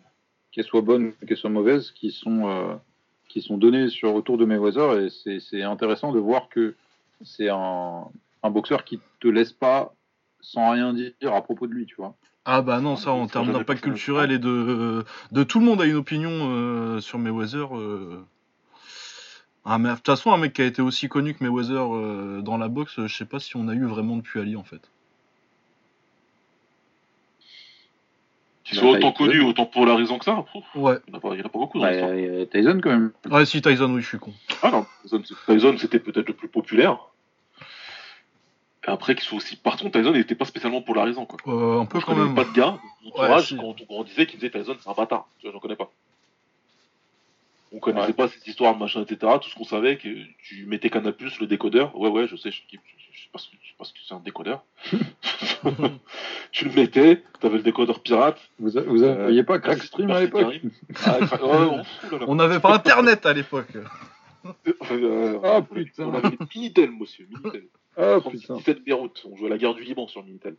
qu'elles 0.51 0.65
soient 0.65 0.83
bonnes, 0.83 1.13
qu'elles 1.27 1.37
soient 1.37 1.51
mauvaises, 1.51 1.91
qui 1.93 2.11
sont 2.11 2.49
euh, 2.49 2.75
qui 3.29 3.41
sont 3.41 3.57
données 3.57 3.89
sur 3.89 4.15
autour 4.15 4.37
de 4.39 4.45
Mayweather, 4.45 5.01
et 5.01 5.09
c'est 5.11 5.41
c'est 5.41 5.63
intéressant 5.63 6.13
de 6.13 6.19
voir 6.19 6.49
que 6.49 6.75
c'est 7.23 7.49
un, 7.49 8.05
un 8.43 8.51
boxeur 8.51 8.85
qui 8.85 9.01
te 9.21 9.29
laisse 9.29 9.53
pas 9.53 9.95
sans 10.41 10.71
rien 10.73 10.93
dire 10.93 11.13
à 11.35 11.41
propos 11.43 11.67
de 11.67 11.73
lui, 11.73 11.87
tu 11.87 11.95
vois. 11.97 12.15
Ah 12.45 12.61
bah 12.61 12.81
non, 12.81 12.97
ça 12.97 13.13
en 13.13 13.29
termes 13.29 13.53
d'impact 13.53 13.83
culturel 13.85 14.33
et 14.33 14.39
de, 14.41 15.05
de 15.31 15.43
tout 15.45 15.61
le 15.61 15.65
monde 15.65 15.81
a 15.81 15.87
une 15.87 15.95
opinion 15.95 16.31
euh, 16.33 17.01
sur 17.01 17.19
Mayweather. 17.21 17.77
euh. 17.77 18.25
Ah, 19.65 19.79
mais 19.79 19.91
de 19.91 19.95
toute 19.95 20.07
façon, 20.07 20.33
un 20.33 20.39
mec 20.39 20.53
qui 20.55 20.63
a 20.63 20.67
été 20.67 20.83
aussi 20.83 21.09
connu 21.09 21.35
que 21.35 21.45
Mayweather 21.45 21.95
euh, 21.95 22.41
dans 22.43 22.59
la 22.59 22.69
boxe, 22.69 22.99
euh, 22.99 23.07
je 23.07 23.17
sais 23.17 23.25
pas 23.25 23.39
si 23.39 23.57
on 23.57 23.69
a 23.69 23.75
eu 23.75 23.85
vraiment 23.85 24.17
depuis 24.17 24.41
Ali 24.41 24.57
en 24.57 24.65
fait. 24.65 24.81
Qui 28.65 28.75
Bah, 28.77 28.81
soit 28.81 28.91
autant 28.93 29.13
Tyson. 29.13 29.25
connu, 29.27 29.41
autant 29.43 29.67
polarisant 29.67 30.19
que 30.19 30.25
ça, 30.25 30.45
pff, 30.53 30.63
Ouais. 30.75 30.99
il 31.07 31.11
n'y 31.11 31.15
en, 31.17 31.19
a 31.19 31.21
pas- 31.21 31.35
il 31.35 31.41
y 31.41 31.43
en 31.43 31.47
a 31.47 31.49
pas 31.49 31.59
beaucoup 31.59 31.79
dans 31.79 31.85
Ouais, 31.85 31.93
l'histoire. 31.93 32.13
euh, 32.13 32.45
Tyson 32.47 32.81
quand 32.83 32.91
même. 32.91 33.13
Ouais, 33.31 33.45
si 33.47 33.61
Tyson, 33.63 33.93
oui, 33.93 34.03
je 34.03 34.07
suis 34.09 34.19
con. 34.19 34.33
Ah 34.63 34.71
non, 34.71 34.87
Tyson, 35.03 35.23
c'est- 35.25 35.53
Tyson, 35.53 35.77
c'était 35.79 35.99
peut-être 36.01 36.29
le 36.29 36.35
plus 36.35 36.49
populaire. 36.49 36.99
Et 38.87 38.91
après, 38.91 39.15
qu'il 39.15 39.23
soit 39.25 39.37
aussi. 39.39 39.55
Par 39.57 39.77
contre, 39.77 39.97
Tyson 39.99 40.13
n'était 40.13 40.35
pas 40.35 40.45
spécialement 40.45 40.83
polarisant, 40.83 41.25
quoi. 41.25 41.39
Euh, 41.47 41.81
un 41.81 41.87
peu 41.87 42.01
je 42.01 42.05
quand 42.05 42.15
connais 42.15 42.27
même. 42.27 42.35
pas 42.35 42.45
de 42.45 42.53
gars, 42.53 42.79
mon 43.03 43.09
entourage, 43.11 43.49
si. 43.49 43.57
quand 43.57 43.77
on 43.89 44.03
disait 44.03 44.27
qu'il 44.27 44.41
disait 44.41 44.51
Tyson, 44.51 44.77
c'est 44.81 44.91
un 44.91 44.95
bâtard. 44.95 45.29
Tu 45.39 45.47
vois, 45.47 45.53
j'en 45.53 45.61
connais 45.61 45.77
pas. 45.77 45.91
On 47.75 47.79
connaissait 47.79 48.09
Ouais. 48.09 48.13
pas 48.13 48.29
cette 48.29 48.47
histoire, 48.47 48.77
machin, 48.77 49.03
etc. 49.03 49.33
Tout 49.41 49.49
ce 49.49 49.55
qu'on 49.55 49.65
savait, 49.65 49.97
que 49.97 50.09
tu 50.43 50.67
mettais 50.67 50.91
Canal+, 50.91 51.15
le 51.41 51.47
décodeur. 51.47 51.99
Ouais, 51.99 52.09
ouais, 52.11 52.27
je 52.27 52.37
sais, 52.37 52.51
je, 52.51 52.61
je, 52.71 52.77
je 53.13 53.23
sais 53.23 53.29
pas 53.33 53.39
ce 53.85 53.93
que, 53.93 53.99
c'est 54.07 54.15
un 54.15 54.21
décodeur. 54.21 54.65
tu 56.53 56.65
le 56.67 56.73
mettais, 56.75 57.23
t'avais 57.41 57.57
le 57.59 57.63
décodeur 57.63 58.01
pirate. 58.01 58.39
Vous, 58.59 58.77
a- 58.77 58.83
vous 58.83 59.03
Euh, 59.03 59.29
aviez 59.29 59.43
pas 59.45 59.59
Crackstream 59.59 60.11
à 60.11 60.21
l'époque. 60.21 60.61
Ah, 61.05 61.19
ouais, 61.21 61.83
on 62.27 62.35
n'avait 62.35 62.61
pas 62.61 62.75
internet 62.75 63.25
à 63.27 63.33
l'époque. 63.33 63.75
Euh, 64.45 65.39
Ah, 65.45 65.59
on- 65.59 65.63
putain. 65.63 66.05
On 66.05 66.15
avait 66.15 66.37
Minitel, 66.55 66.91
monsieur, 66.91 67.27
Minitel. 67.31 67.65
Ah 67.97 68.17
36, 68.21 68.41
putain. 68.41 68.57
17 68.57 68.85
Beyrouth, 68.85 69.25
on 69.31 69.37
jouait 69.37 69.47
à 69.47 69.51
la 69.51 69.59
guerre 69.59 69.75
du 69.75 69.83
Liban 69.85 70.09
sur 70.09 70.25
Minitel. 70.25 70.57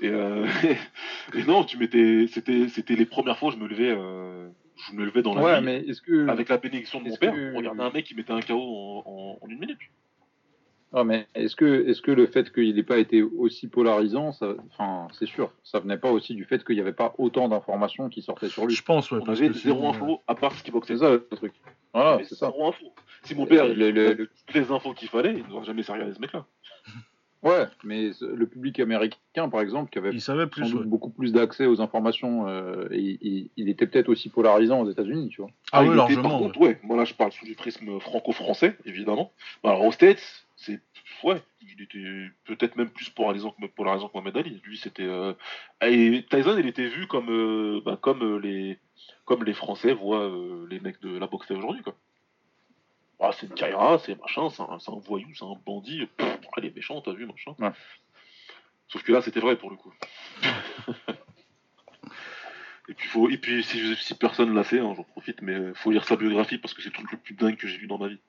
Et, 0.00 0.08
euh, 0.08 0.46
et 1.34 1.44
non, 1.44 1.62
tu 1.64 1.76
mettais, 1.78 2.26
c'était, 2.32 2.68
c'était 2.68 2.96
les 2.96 3.06
premières 3.06 3.38
fois 3.38 3.50
où 3.50 3.52
je 3.52 3.56
me 3.58 3.68
levais, 3.68 3.94
euh, 3.96 4.48
je 4.88 4.94
me 4.96 5.04
levais 5.04 5.22
dans 5.22 5.34
la 5.34 5.42
Ouais, 5.42 5.60
nuit 5.60 5.64
mais 5.66 5.76
est-ce 5.88 6.00
que 6.02 6.28
avec 6.28 6.48
la 6.48 6.58
bénédiction 6.58 7.00
de 7.00 7.08
mon 7.08 7.16
père. 7.16 7.34
que- 7.34 7.56
regarder 7.56 7.80
un 7.82 7.90
mec 7.90 8.04
qui 8.06 8.14
mettait 8.14 8.32
un 8.32 8.40
KO 8.40 8.54
en, 8.54 9.02
en- 9.06 9.38
en 9.44 9.48
une 9.48 9.58
minute. 9.58 9.78
Ah, 10.92 11.04
mais 11.04 11.28
est-ce 11.36 11.54
que, 11.54 11.88
est-ce 11.88 12.02
que 12.02 12.10
le 12.10 12.26
fait 12.26 12.52
qu'il 12.52 12.74
n'ait 12.74 12.82
pas 12.82 12.98
été 12.98 13.22
aussi 13.22 13.68
polarisant, 13.68 14.32
ça, 14.32 14.54
enfin, 14.72 15.06
c'est 15.16 15.26
sûr, 15.26 15.52
ça 15.62 15.78
venait 15.78 15.98
pas 15.98 16.10
aussi 16.10 16.34
du 16.34 16.44
fait 16.44 16.64
qu'il 16.64 16.74
n'y 16.74 16.80
avait 16.80 16.92
pas 16.92 17.14
autant 17.18 17.48
d'informations 17.48 18.08
qui 18.08 18.22
sortaient 18.22 18.48
sur 18.48 18.66
lui. 18.66 18.74
Je 18.74 18.82
pense, 18.82 19.08
ouais. 19.12 19.20
On 19.22 19.28
avait 19.28 19.52
zéro 19.52 19.78
sinon, 19.78 19.84
euh, 19.86 19.90
info 19.90 20.20
à 20.26 20.34
part 20.34 20.52
ce 20.52 20.64
qui 20.64 20.72
boxait. 20.72 20.94
C'est 20.94 21.04
ça 21.04 21.10
le 21.12 21.20
truc. 21.36 21.52
Voilà, 21.94 22.18
c'est 22.24 22.34
ça. 22.34 22.46
Zéro 22.50 22.66
info. 22.66 22.86
Si 23.22 23.36
mon 23.36 23.46
père 23.46 23.66
Le- 23.68 23.72
il 23.90 23.94
le- 23.94 24.16
toutes 24.46 24.54
les 24.56 24.68
infos 24.72 24.92
qu'il 24.92 25.08
fallait, 25.08 25.34
il 25.38 25.46
n'aurait 25.46 25.64
jamais 25.66 25.84
servi 25.84 26.02
à 26.02 26.12
ce 26.12 26.18
mec-là. 26.20 26.44
Ouais, 27.42 27.66
mais 27.84 28.10
le 28.20 28.46
public 28.46 28.78
américain, 28.80 29.48
par 29.48 29.62
exemple, 29.62 29.90
qui 29.90 29.98
avait 29.98 30.10
Il 30.12 30.20
savait 30.20 30.42
sans 30.44 30.48
plus, 30.48 30.70
doute 30.72 30.80
ouais. 30.80 30.86
beaucoup 30.86 31.08
plus 31.08 31.32
d'accès 31.32 31.64
aux 31.64 31.80
informations, 31.80 32.46
euh, 32.48 32.86
et 32.90 33.18
il, 33.22 33.50
il 33.56 33.68
était 33.70 33.86
peut-être 33.86 34.10
aussi 34.10 34.28
polarisant 34.28 34.80
aux 34.82 34.90
États-Unis, 34.90 35.30
tu 35.30 35.40
vois. 35.40 35.50
Ah 35.72 35.82
il 35.82 35.88
oui, 35.88 35.88
était- 35.88 35.96
largement. 35.96 36.22
Par 36.22 36.32
ouais. 36.40 36.46
contre, 36.48 36.60
ouais, 36.60 36.78
moi 36.82 36.96
là 36.98 37.04
je 37.06 37.14
parle 37.14 37.32
sous 37.32 37.46
du 37.46 37.54
prisme 37.54 37.98
franco-français, 37.98 38.76
évidemment. 38.84 39.32
Bah, 39.64 39.70
Alors 39.70 39.84
aux 39.86 39.92
States, 39.92 40.44
c'est. 40.56 40.80
Ouais, 41.24 41.40
il 41.62 41.82
était 41.82 42.28
peut-être 42.44 42.76
même 42.76 42.88
plus 42.90 43.08
polarisant 43.10 43.50
que, 43.58 43.66
polarisant 43.66 44.08
que 44.08 44.14
Mohamed 44.18 44.36
Ali. 44.36 44.60
Lui, 44.64 44.76
c'était. 44.76 45.02
euh, 45.04 45.32
Et 45.82 46.24
Tyson, 46.30 46.56
il 46.58 46.66
était 46.66 46.88
vu 46.88 47.06
comme, 47.06 47.30
euh, 47.30 47.80
bah, 47.84 47.98
comme, 48.00 48.22
euh, 48.22 48.38
les... 48.38 48.78
comme 49.24 49.44
les 49.44 49.52
Français 49.54 49.92
voient 49.94 50.28
euh, 50.28 50.66
les 50.70 50.80
mecs 50.80 51.00
de 51.00 51.18
la 51.18 51.26
boxe 51.26 51.50
aujourd'hui, 51.50 51.82
quoi. 51.82 51.94
Ah, 53.20 53.30
c'est 53.32 53.46
une 53.46 53.54
carrière, 53.54 54.00
c'est 54.00 54.18
machin, 54.18 54.48
c'est 54.50 54.62
un, 54.62 54.98
voyou, 54.98 55.28
c'est 55.34 55.44
un 55.44 55.54
bandit. 55.66 56.06
Pff, 56.16 56.38
il 56.56 56.64
est 56.64 56.74
méchant, 56.74 57.00
t'as 57.02 57.12
vu, 57.12 57.26
machin. 57.26 57.54
Ouais. 57.58 57.70
Sauf 58.88 59.02
que 59.02 59.12
là, 59.12 59.20
c'était 59.20 59.40
vrai 59.40 59.56
pour 59.56 59.70
le 59.70 59.76
coup. 59.76 59.92
Et 62.88 62.94
puis, 62.94 63.08
faut... 63.08 63.28
Et 63.28 63.38
puis 63.38 63.62
si, 63.62 63.94
si 63.96 64.14
personne 64.14 64.52
l'a 64.52 64.64
fait, 64.64 64.80
hein, 64.80 64.94
j'en 64.96 65.04
profite, 65.04 65.42
mais 65.42 65.52
euh, 65.52 65.74
faut 65.74 65.92
lire 65.92 66.04
sa 66.04 66.16
biographie 66.16 66.58
parce 66.58 66.74
que 66.74 66.82
c'est 66.82 66.88
le 66.88 66.94
truc 66.94 67.12
le 67.12 67.18
plus 67.18 67.34
dingue 67.34 67.56
que 67.56 67.68
j'ai 67.68 67.78
vu 67.78 67.86
dans 67.86 67.98
ma 67.98 68.08
vie. 68.08 68.20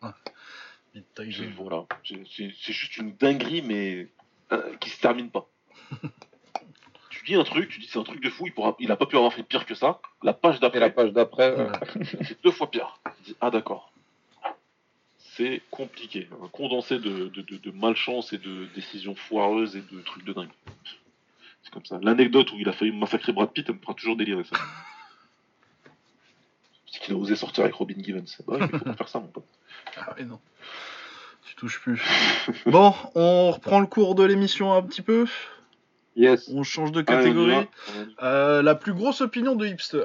Voilà. 1.58 1.86
C'est 2.04 2.72
juste 2.72 2.96
une 2.96 3.14
dinguerie, 3.16 3.60
mais 3.60 4.08
euh, 4.50 4.74
qui 4.76 4.88
se 4.88 4.98
termine 4.98 5.30
pas. 5.30 5.46
tu 7.26 7.34
un 7.36 7.44
truc, 7.44 7.68
tu 7.68 7.80
dis 7.80 7.88
c'est 7.90 7.98
un 7.98 8.04
truc 8.04 8.22
de 8.22 8.30
fou, 8.30 8.46
il, 8.46 8.52
pourra... 8.52 8.76
il 8.78 8.90
a 8.92 8.96
pas 8.96 9.06
pu 9.06 9.16
avoir 9.16 9.32
fait 9.32 9.42
pire 9.42 9.66
que 9.66 9.74
ça. 9.74 10.00
La 10.22 10.32
page 10.32 10.58
Et 10.58 10.60
la 10.60 10.68
d'après, 10.70 10.92
page 10.92 11.12
d'après, 11.12 11.50
euh, 11.58 11.72
c'est 12.22 12.40
deux 12.42 12.52
fois 12.52 12.70
pire. 12.70 13.00
Tu 13.04 13.32
dis, 13.32 13.36
ah 13.40 13.50
d'accord. 13.50 13.92
C'est 15.18 15.60
compliqué. 15.70 16.28
Un 16.42 16.48
condensé 16.48 16.98
de, 16.98 17.28
de, 17.28 17.42
de, 17.42 17.56
de 17.56 17.70
malchance 17.72 18.32
et 18.32 18.38
de 18.38 18.66
décisions 18.74 19.14
foireuses 19.14 19.76
et 19.76 19.82
de 19.82 20.00
trucs 20.02 20.24
de 20.24 20.32
dingue. 20.32 20.52
C'est 21.62 21.72
comme 21.72 21.84
ça. 21.84 21.98
L'anecdote 22.00 22.52
où 22.52 22.56
il 22.58 22.68
a 22.68 22.72
failli 22.72 22.92
massacrer 22.92 23.32
Brad 23.32 23.50
Pitt, 23.50 23.66
elle 23.68 23.74
me 23.74 23.80
fera 23.80 23.94
toujours 23.94 24.16
délirer 24.16 24.44
ça. 24.44 24.56
C'est 26.86 27.00
qu'il 27.00 27.14
a 27.14 27.16
osé 27.16 27.34
sortir 27.34 27.64
avec 27.64 27.74
Robin 27.74 27.96
Givens. 27.98 28.38
Ouais, 28.46 28.58
mais 28.60 28.68
faut 28.68 28.78
pas 28.78 28.94
faire 28.94 29.08
ça, 29.08 29.18
mon 29.18 29.26
pote. 29.26 29.44
Ah 29.96 30.14
oui, 30.16 30.24
non. 30.24 30.38
Tu 31.44 31.56
touches 31.56 31.80
plus. 31.80 32.00
bon, 32.66 32.94
on 33.16 33.50
reprend 33.50 33.80
le 33.80 33.86
cours 33.86 34.14
de 34.14 34.22
l'émission 34.22 34.72
un 34.72 34.82
petit 34.82 35.02
peu. 35.02 35.26
Yes. 36.16 36.48
On 36.52 36.62
change 36.62 36.90
de 36.92 37.02
y 37.02 37.04
catégorie. 37.04 37.68
Euh, 38.22 38.62
la 38.62 38.74
plus 38.74 38.92
grosse 38.94 39.20
opinion 39.20 39.54
de 39.54 39.66
hipster. 39.66 40.04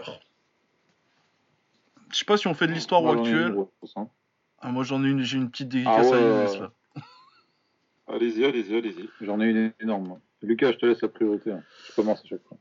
Je 2.11 2.17
sais 2.17 2.25
pas 2.25 2.37
si 2.37 2.47
on 2.47 2.53
fait 2.53 2.67
de 2.67 2.73
l'histoire 2.73 3.03
ou 3.03 3.09
actuelle. 3.11 3.55
hein. 3.95 4.07
Ah, 4.59 4.69
moi 4.71 4.83
j'en 4.83 5.03
ai 5.03 5.07
une, 5.07 5.21
j'ai 5.23 5.37
une 5.37 5.49
petite 5.49 5.69
dédicace 5.69 6.07
Ah 6.07 6.11
ouais, 6.11 6.17
à 6.17 6.21
Younes 6.21 6.59
là. 6.61 6.71
Allez-y, 8.07 8.43
allez-y, 8.45 8.75
allez-y. 8.75 9.09
J'en 9.21 9.39
ai 9.39 9.45
une 9.45 9.73
énorme. 9.79 10.19
Lucas, 10.41 10.73
je 10.73 10.77
te 10.77 10.85
laisse 10.85 11.01
la 11.01 11.07
priorité. 11.07 11.51
hein. 11.51 11.63
Je 11.87 11.95
commence 11.95 12.19
à 12.23 12.27
chaque 12.27 12.43
fois. 12.43 12.57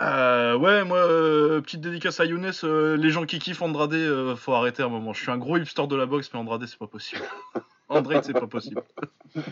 Euh, 0.00 0.56
ouais, 0.56 0.82
moi, 0.84 0.98
euh, 0.98 1.60
petite 1.60 1.80
dédicace 1.82 2.20
à 2.20 2.24
Younes. 2.24 2.50
euh, 2.64 2.96
les 2.96 3.10
gens 3.10 3.26
qui 3.26 3.38
kiffent 3.38 3.60
Andrade, 3.60 3.92
euh, 3.92 4.34
faut 4.34 4.54
arrêter 4.54 4.82
un 4.82 4.88
moment. 4.88 5.12
Je 5.12 5.20
suis 5.22 5.30
un 5.30 5.36
gros 5.36 5.58
hipster 5.58 5.86
de 5.86 5.96
la 5.96 6.06
boxe, 6.06 6.30
mais 6.32 6.38
Andrade, 6.40 6.64
c'est 6.66 6.78
pas 6.78 6.86
possible. 6.86 7.20
Andrade, 7.88 8.24
c'est 8.24 8.32
pas 8.32 8.46
possible. 8.46 8.82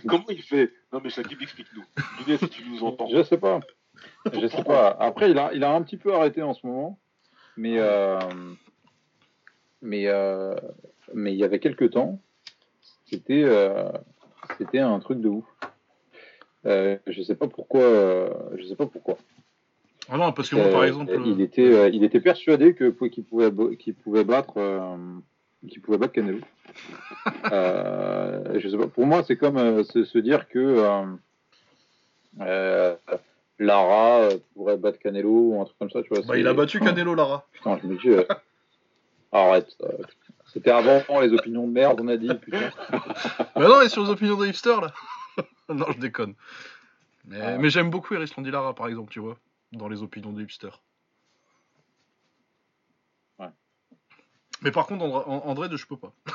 Comment 0.07 0.25
il 0.31 0.43
fait? 0.43 0.73
Non, 0.93 1.01
mais 1.03 1.11
Shakib, 1.11 1.43
explique-nous. 1.43 1.85
Younes, 2.27 2.39
si 2.39 2.49
tu 2.49 2.63
nous 2.69 2.83
entends. 2.83 3.09
Je 3.11 3.23
sais 3.25 3.37
pas. 3.37 3.61
Je 4.33 4.47
sais 4.47 4.63
pas. 4.65 4.97
Après, 5.01 5.31
il 5.31 5.39
a, 5.39 5.53
il 5.53 5.65
a 5.65 5.73
un 5.73 5.83
petit 5.83 5.97
peu 5.99 6.15
arrêté 6.15 6.41
en 6.43 6.55
ce 6.55 6.67
moment, 6.67 6.99
mais 7.57 7.79
euh, 7.79 8.19
mais 9.83 10.07
euh, 10.07 10.55
mais 11.13 11.33
il 11.33 11.39
y 11.39 11.45
avait 11.45 11.59
quelques 11.59 11.91
temps, 11.91 12.21
c'était 13.07 13.43
euh, 13.45 13.91
c'était 14.57 14.79
un 14.79 14.99
truc 15.01 15.21
de 15.21 15.29
ouf. 15.29 15.45
Euh, 16.65 16.97
je 17.07 17.23
sais 17.23 17.35
pas 17.35 17.49
pourquoi. 17.49 17.81
euh, 17.81 18.31
je 18.57 18.65
sais 18.65 18.77
pas 18.77 18.87
pourquoi. 18.87 19.19
Ah 20.11 20.17
non, 20.17 20.33
parce 20.33 20.49
que 20.49 20.57
moi, 20.57 20.69
par 20.71 20.81
Euh, 20.81 20.87
exemple. 20.87 21.13
il 21.27 21.41
euh, 21.41 21.45
était, 21.45 21.73
euh, 21.75 21.89
il 21.93 22.03
était 22.05 22.21
persuadé 22.21 22.75
qu'il 22.75 22.93
pouvait, 23.25 23.51
battre, 23.51 23.93
pouvait 24.03 24.25
battre 25.99 26.13
Canelo. 26.13 26.39
Je 28.59 28.69
sais 28.71 28.77
pas. 28.79 28.87
Pour 28.87 29.07
moi, 29.07 29.23
c'est 29.23 29.37
comme 29.37 29.83
se, 29.85 30.19
dire 30.19 30.49
que 30.49 31.05
Lara 33.59 34.29
pourrait 34.55 34.77
battre 34.77 34.99
Canelo 34.99 35.29
ou 35.31 35.61
un 35.61 35.65
truc 35.65 35.79
comme 35.79 35.91
ça, 35.91 36.03
tu 36.03 36.09
vois. 36.11 36.21
Bah, 36.27 36.39
il 36.39 36.47
a 36.47 36.55
battu 36.55 36.81
Canelo 36.81 37.15
Lara. 37.15 37.47
Putain, 37.53 37.79
je 37.83 37.87
me 37.89 37.97
dis, 37.99 38.09
euh, 38.09 38.25
arrête. 39.33 39.77
C'était 40.47 40.71
avant 40.71 41.21
les 41.21 41.33
opinions 41.33 41.67
de 41.67 41.73
merde, 41.73 42.01
on 42.03 42.09
a 42.09 42.17
dit. 42.17 42.29
Putain. 42.35 42.71
Mais 43.57 43.67
non, 43.69 43.81
et 43.83 43.89
sur 43.89 44.05
les 44.05 44.11
opinions 44.11 44.37
des 44.37 44.49
hipsters, 44.49 44.81
là 44.81 44.93
Non, 45.69 45.87
je 45.93 45.99
déconne. 45.99 46.35
Mais, 47.27 47.41
Ah. 47.43 47.59
mais 47.59 47.69
j'aime 47.69 47.91
beaucoup 47.91 48.15
Eris 48.15 48.33
Lara, 48.39 48.75
par 48.75 48.89
exemple, 48.89 49.13
tu 49.13 49.21
vois, 49.21 49.37
dans 49.73 49.89
les 49.89 50.03
opinions 50.03 50.33
des 50.33 50.43
hipsters. 50.43 50.83
Ouais. 53.39 53.49
Mais 54.63 54.71
par 54.71 54.87
contre, 54.87 55.05
André, 55.05 55.25
André 55.27 55.69
de 55.69 55.77
je 55.77 55.87
peux 55.87 55.99
pas. 55.99 56.15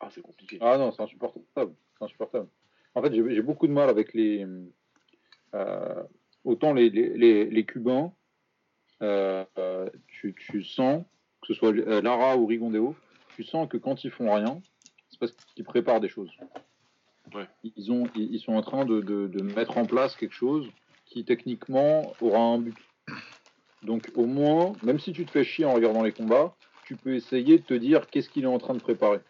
Ah, 0.00 0.08
c'est 0.10 0.20
compliqué. 0.20 0.58
Ah 0.60 0.76
non, 0.76 0.92
c'est 0.92 1.02
insupportable. 1.02 1.74
C'est 1.96 2.04
insupportable. 2.04 2.48
En 2.94 3.00
fait, 3.02 3.12
j'ai 3.14 3.40
beaucoup 3.42 3.66
de 3.66 3.72
mal 3.72 3.88
avec 3.88 4.12
les. 4.12 4.46
euh, 5.54 6.02
autant 6.44 6.74
les, 6.74 6.90
les, 6.90 7.16
les, 7.16 7.44
les 7.46 7.64
Cubains, 7.64 8.12
euh, 9.02 9.44
euh, 9.56 9.88
tu, 10.08 10.34
tu 10.34 10.62
sens, 10.62 11.04
que 11.40 11.46
ce 11.48 11.54
soit 11.54 11.72
Lara 11.72 12.36
ou 12.36 12.44
Rigondeo, 12.46 12.94
tu 13.34 13.44
sens 13.44 13.66
que 13.68 13.78
quand 13.78 14.04
ils 14.04 14.10
font 14.10 14.34
rien, 14.34 14.60
c'est 15.08 15.18
parce 15.18 15.32
qu'ils 15.32 15.64
préparent 15.64 16.00
des 16.00 16.08
choses. 16.10 16.30
Ils, 17.62 17.92
ont, 17.92 18.04
ils, 18.14 18.34
ils 18.34 18.40
sont 18.40 18.54
en 18.54 18.62
train 18.62 18.84
de, 18.84 19.42
mettre 19.42 19.78
en 19.78 19.86
place 19.86 20.16
quelque 20.16 20.34
chose 20.34 20.68
qui 21.06 21.24
techniquement 21.24 22.14
aura 22.20 22.40
un 22.40 22.58
but. 22.58 22.76
Donc 23.82 24.10
au 24.16 24.26
moins, 24.26 24.72
même 24.82 24.98
si 24.98 25.12
tu 25.12 25.24
te 25.26 25.30
fais 25.30 25.44
chier 25.44 25.64
en 25.64 25.74
regardant 25.74 26.02
les 26.02 26.12
combats, 26.12 26.54
tu 26.86 26.96
peux 26.96 27.14
essayer 27.14 27.58
de 27.58 27.64
te 27.64 27.74
dire 27.74 28.08
qu'est-ce 28.08 28.28
qu'il 28.28 28.44
est 28.44 28.48
en 28.48 28.58
train 28.58 28.74
de 28.74 28.80
préparer. 28.80 29.20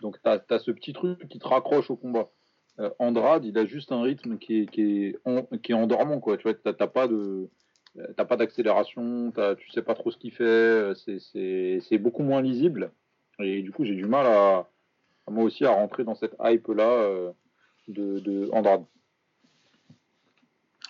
Donc 0.00 0.16
tu 0.22 0.28
as, 0.28 0.58
ce 0.58 0.70
petit 0.70 0.92
truc 0.92 1.28
qui 1.28 1.38
te 1.38 1.46
raccroche 1.46 1.90
au 1.90 1.96
combat. 1.96 2.30
Euh, 2.78 2.90
Andrade, 2.98 3.44
il 3.44 3.56
a 3.56 3.64
juste 3.64 3.92
un 3.92 4.02
rythme 4.02 4.36
qui 4.38 4.68
est, 4.76 5.72
endormant. 5.72 6.20
Quoi. 6.20 6.36
Tu 6.36 6.42
vois, 6.42 6.54
t'as 6.54 6.86
pas 6.86 7.08
T'as 8.16 8.26
pas 8.26 8.36
d'accélération, 8.36 9.32
tu 9.58 9.70
sais 9.70 9.80
pas 9.80 9.94
trop 9.94 10.10
ce 10.10 10.18
qu'il 10.18 10.30
fait, 10.30 10.44
euh, 10.44 10.94
c'est- 10.94 11.98
beaucoup 11.98 12.22
moins 12.22 12.42
lisible. 12.42 12.92
Et 13.38 13.62
du 13.62 13.72
coup, 13.72 13.84
j'ai 13.84 13.94
du 13.94 14.04
mal 14.04 14.26
à 14.26 14.68
moi 15.30 15.44
aussi 15.44 15.64
à 15.64 15.70
rentrer 15.70 16.04
dans 16.04 16.14
cette 16.14 16.36
hype-là 16.40 16.84
euh, 16.84 17.32
de, 17.88 18.18
de 18.20 18.48
Andrade. 18.52 18.84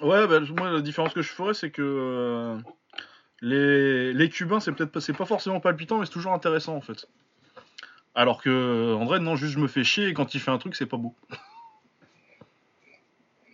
Ouais, 0.01 0.27
bah, 0.27 0.41
moi, 0.57 0.71
la 0.71 0.81
différence 0.83 1.15
que 1.15 1.23
je 1.23 1.33
ferais, 1.33 1.55
c'est 1.55 1.71
que 1.71 1.83
euh, 1.83 2.59
les, 3.41 4.13
les 4.13 4.29
Cubains, 4.29 4.61
c'est 4.61 4.73
peut-être 4.73 4.93
pas, 4.93 5.01
c'est 5.01 5.15
pas 5.15 5.25
forcément 5.25 5.61
palpitant, 5.61 5.99
mais 5.99 6.07
c'est 6.07 6.13
toujours 6.13 6.33
intéressant, 6.33 6.77
en 6.77 6.83
fait. 6.83 7.09
Alors 8.15 8.43
que 8.43 8.51
euh, 8.51 8.95
André, 8.95 9.21
non, 9.21 9.37
juste 9.37 9.55
je 9.55 9.59
me 9.59 9.69
fais 9.69 9.85
chier, 9.85 10.09
et 10.09 10.15
quand 10.15 10.35
il 10.35 10.41
fait 10.41 10.51
un 10.51 10.59
truc, 10.59 10.75
c'est 10.75 10.87
pas 10.87 10.97
beau. 10.99 11.15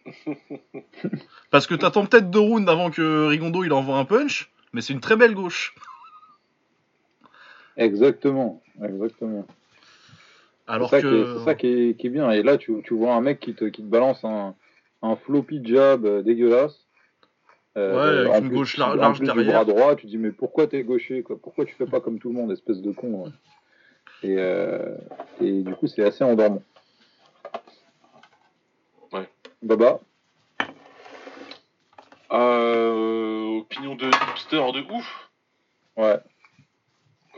Parce 1.50 1.66
que 1.66 1.74
t'attends 1.74 2.06
peut-être 2.06 2.30
deux 2.30 2.40
rounds 2.40 2.68
avant 2.68 2.90
que 2.90 3.26
Rigondo 3.26 3.62
il 3.64 3.72
envoie 3.72 3.98
un 3.98 4.04
punch, 4.04 4.52
mais 4.72 4.80
c'est 4.80 4.92
une 4.92 5.00
très 5.00 5.16
belle 5.16 5.34
gauche. 5.34 5.74
Exactement, 7.76 8.62
exactement. 8.82 9.46
Alors 10.66 10.88
c'est 10.90 10.96
ça, 10.96 11.02
que. 11.02 11.08
qui 11.08 11.14
est, 11.30 11.38
c'est 11.38 11.44
ça 11.44 11.54
qui, 11.54 11.66
est, 11.66 11.94
qui 11.98 12.06
est 12.06 12.10
bien. 12.10 12.30
Et 12.30 12.42
là, 12.42 12.56
tu, 12.58 12.82
tu 12.84 12.94
vois 12.94 13.14
un 13.14 13.20
mec 13.20 13.40
qui 13.40 13.54
te, 13.54 13.64
qui 13.66 13.82
te 13.82 13.86
balance 13.88 14.24
un, 14.24 14.54
un 15.02 15.16
floppy 15.16 15.60
jab 15.64 16.06
dégueulasse. 16.22 16.86
Euh, 17.78 18.24
Ouais, 18.24 18.30
avec 18.30 18.42
une 18.42 18.48
plus- 18.48 18.56
gauche 18.58 18.76
lar- 18.76 18.90
en 18.90 18.94
large 18.96 19.18
plus 19.18 19.26
du 19.28 19.32
derrière. 19.34 19.64
bras 19.64 19.64
droit, 19.64 19.96
tu 19.96 20.02
te 20.02 20.10
dis, 20.10 20.18
mais 20.18 20.30
pourquoi 20.30 20.66
t'es 20.66 20.82
gaucher 20.84 21.22
quoi? 21.22 21.36
Pourquoi 21.42 21.64
tu 21.64 21.74
fais 21.74 21.86
pas 21.86 22.00
comme 22.00 22.18
tout 22.18 22.28
le 22.28 22.34
monde, 22.34 22.52
espèce 22.52 22.82
de 22.82 22.92
con 22.92 23.24
ouais. 23.24 23.30
et, 24.22 24.34
euh, 24.38 24.94
et 25.40 25.62
du 25.62 25.74
coup, 25.74 25.86
c'est 25.86 26.04
assez 26.04 26.22
endormant. 26.22 26.62
Ouais. 29.10 29.26
Baba? 29.62 30.00
Euh, 32.30 33.58
opinion 33.60 33.94
de 33.94 34.06
hipster 34.06 34.56
de 34.72 34.92
ouf. 34.92 35.30
Ouais. 35.96 36.18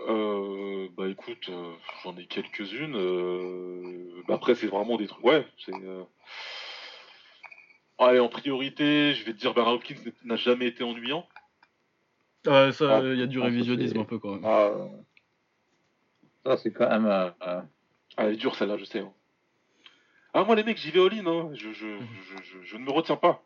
Euh, 0.09 0.89
bah 0.97 1.09
écoute, 1.09 1.49
euh, 1.49 1.73
j'en 2.03 2.17
ai 2.17 2.27
quelques-unes. 2.27 2.95
euh, 2.97 4.23
bah 4.29 4.35
après, 4.35 4.55
c'est 4.55 4.67
vraiment 4.67 4.97
des 4.97 5.07
trucs. 5.07 5.25
Ouais, 5.25 5.47
c'est. 5.65 5.73
euh, 5.73 6.03
Allez, 7.99 8.19
en 8.21 8.29
priorité, 8.29 9.15
je 9.15 9.25
vais 9.25 9.33
te 9.33 9.39
dire 9.39 9.55
Bernard 9.55 9.75
Hopkins 9.75 9.95
n'a 10.25 10.37
jamais 10.37 10.67
été 10.67 10.83
ennuyant. 10.85 11.27
Ouais, 12.47 12.73
ça, 12.73 12.99
Ah, 12.99 13.01
il 13.05 13.19
y 13.19 13.23
a 13.23 13.27
du 13.27 13.41
ah, 13.41 13.45
révisionnisme 13.45 13.99
un 14.01 14.05
peu 14.05 14.19
quand 14.19 14.33
même. 14.33 14.45
Ah, 14.45 14.73
ça, 16.45 16.57
c'est 16.59 16.73
quand 16.73 16.89
même. 16.91 17.07
euh, 17.07 17.31
euh, 17.47 17.61
Ah, 18.17 18.25
elle 18.27 18.35
est 18.35 18.37
dure 18.37 18.55
celle-là, 18.57 18.77
je 18.77 18.85
sais. 18.85 18.99
hein. 19.01 19.13
Ah, 20.35 20.45
moi, 20.45 20.57
les 20.57 20.65
mecs, 20.65 20.77
j'y 20.79 20.91
vais 20.91 21.01
all-in. 21.01 21.27
Hein. 21.27 21.51
Je, 21.55 21.73
je, 21.73 21.87
je, 21.97 22.43
je, 22.43 22.63
je 22.63 22.77
ne 22.77 22.83
me 22.85 22.91
retiens 22.91 23.17
pas. 23.17 23.43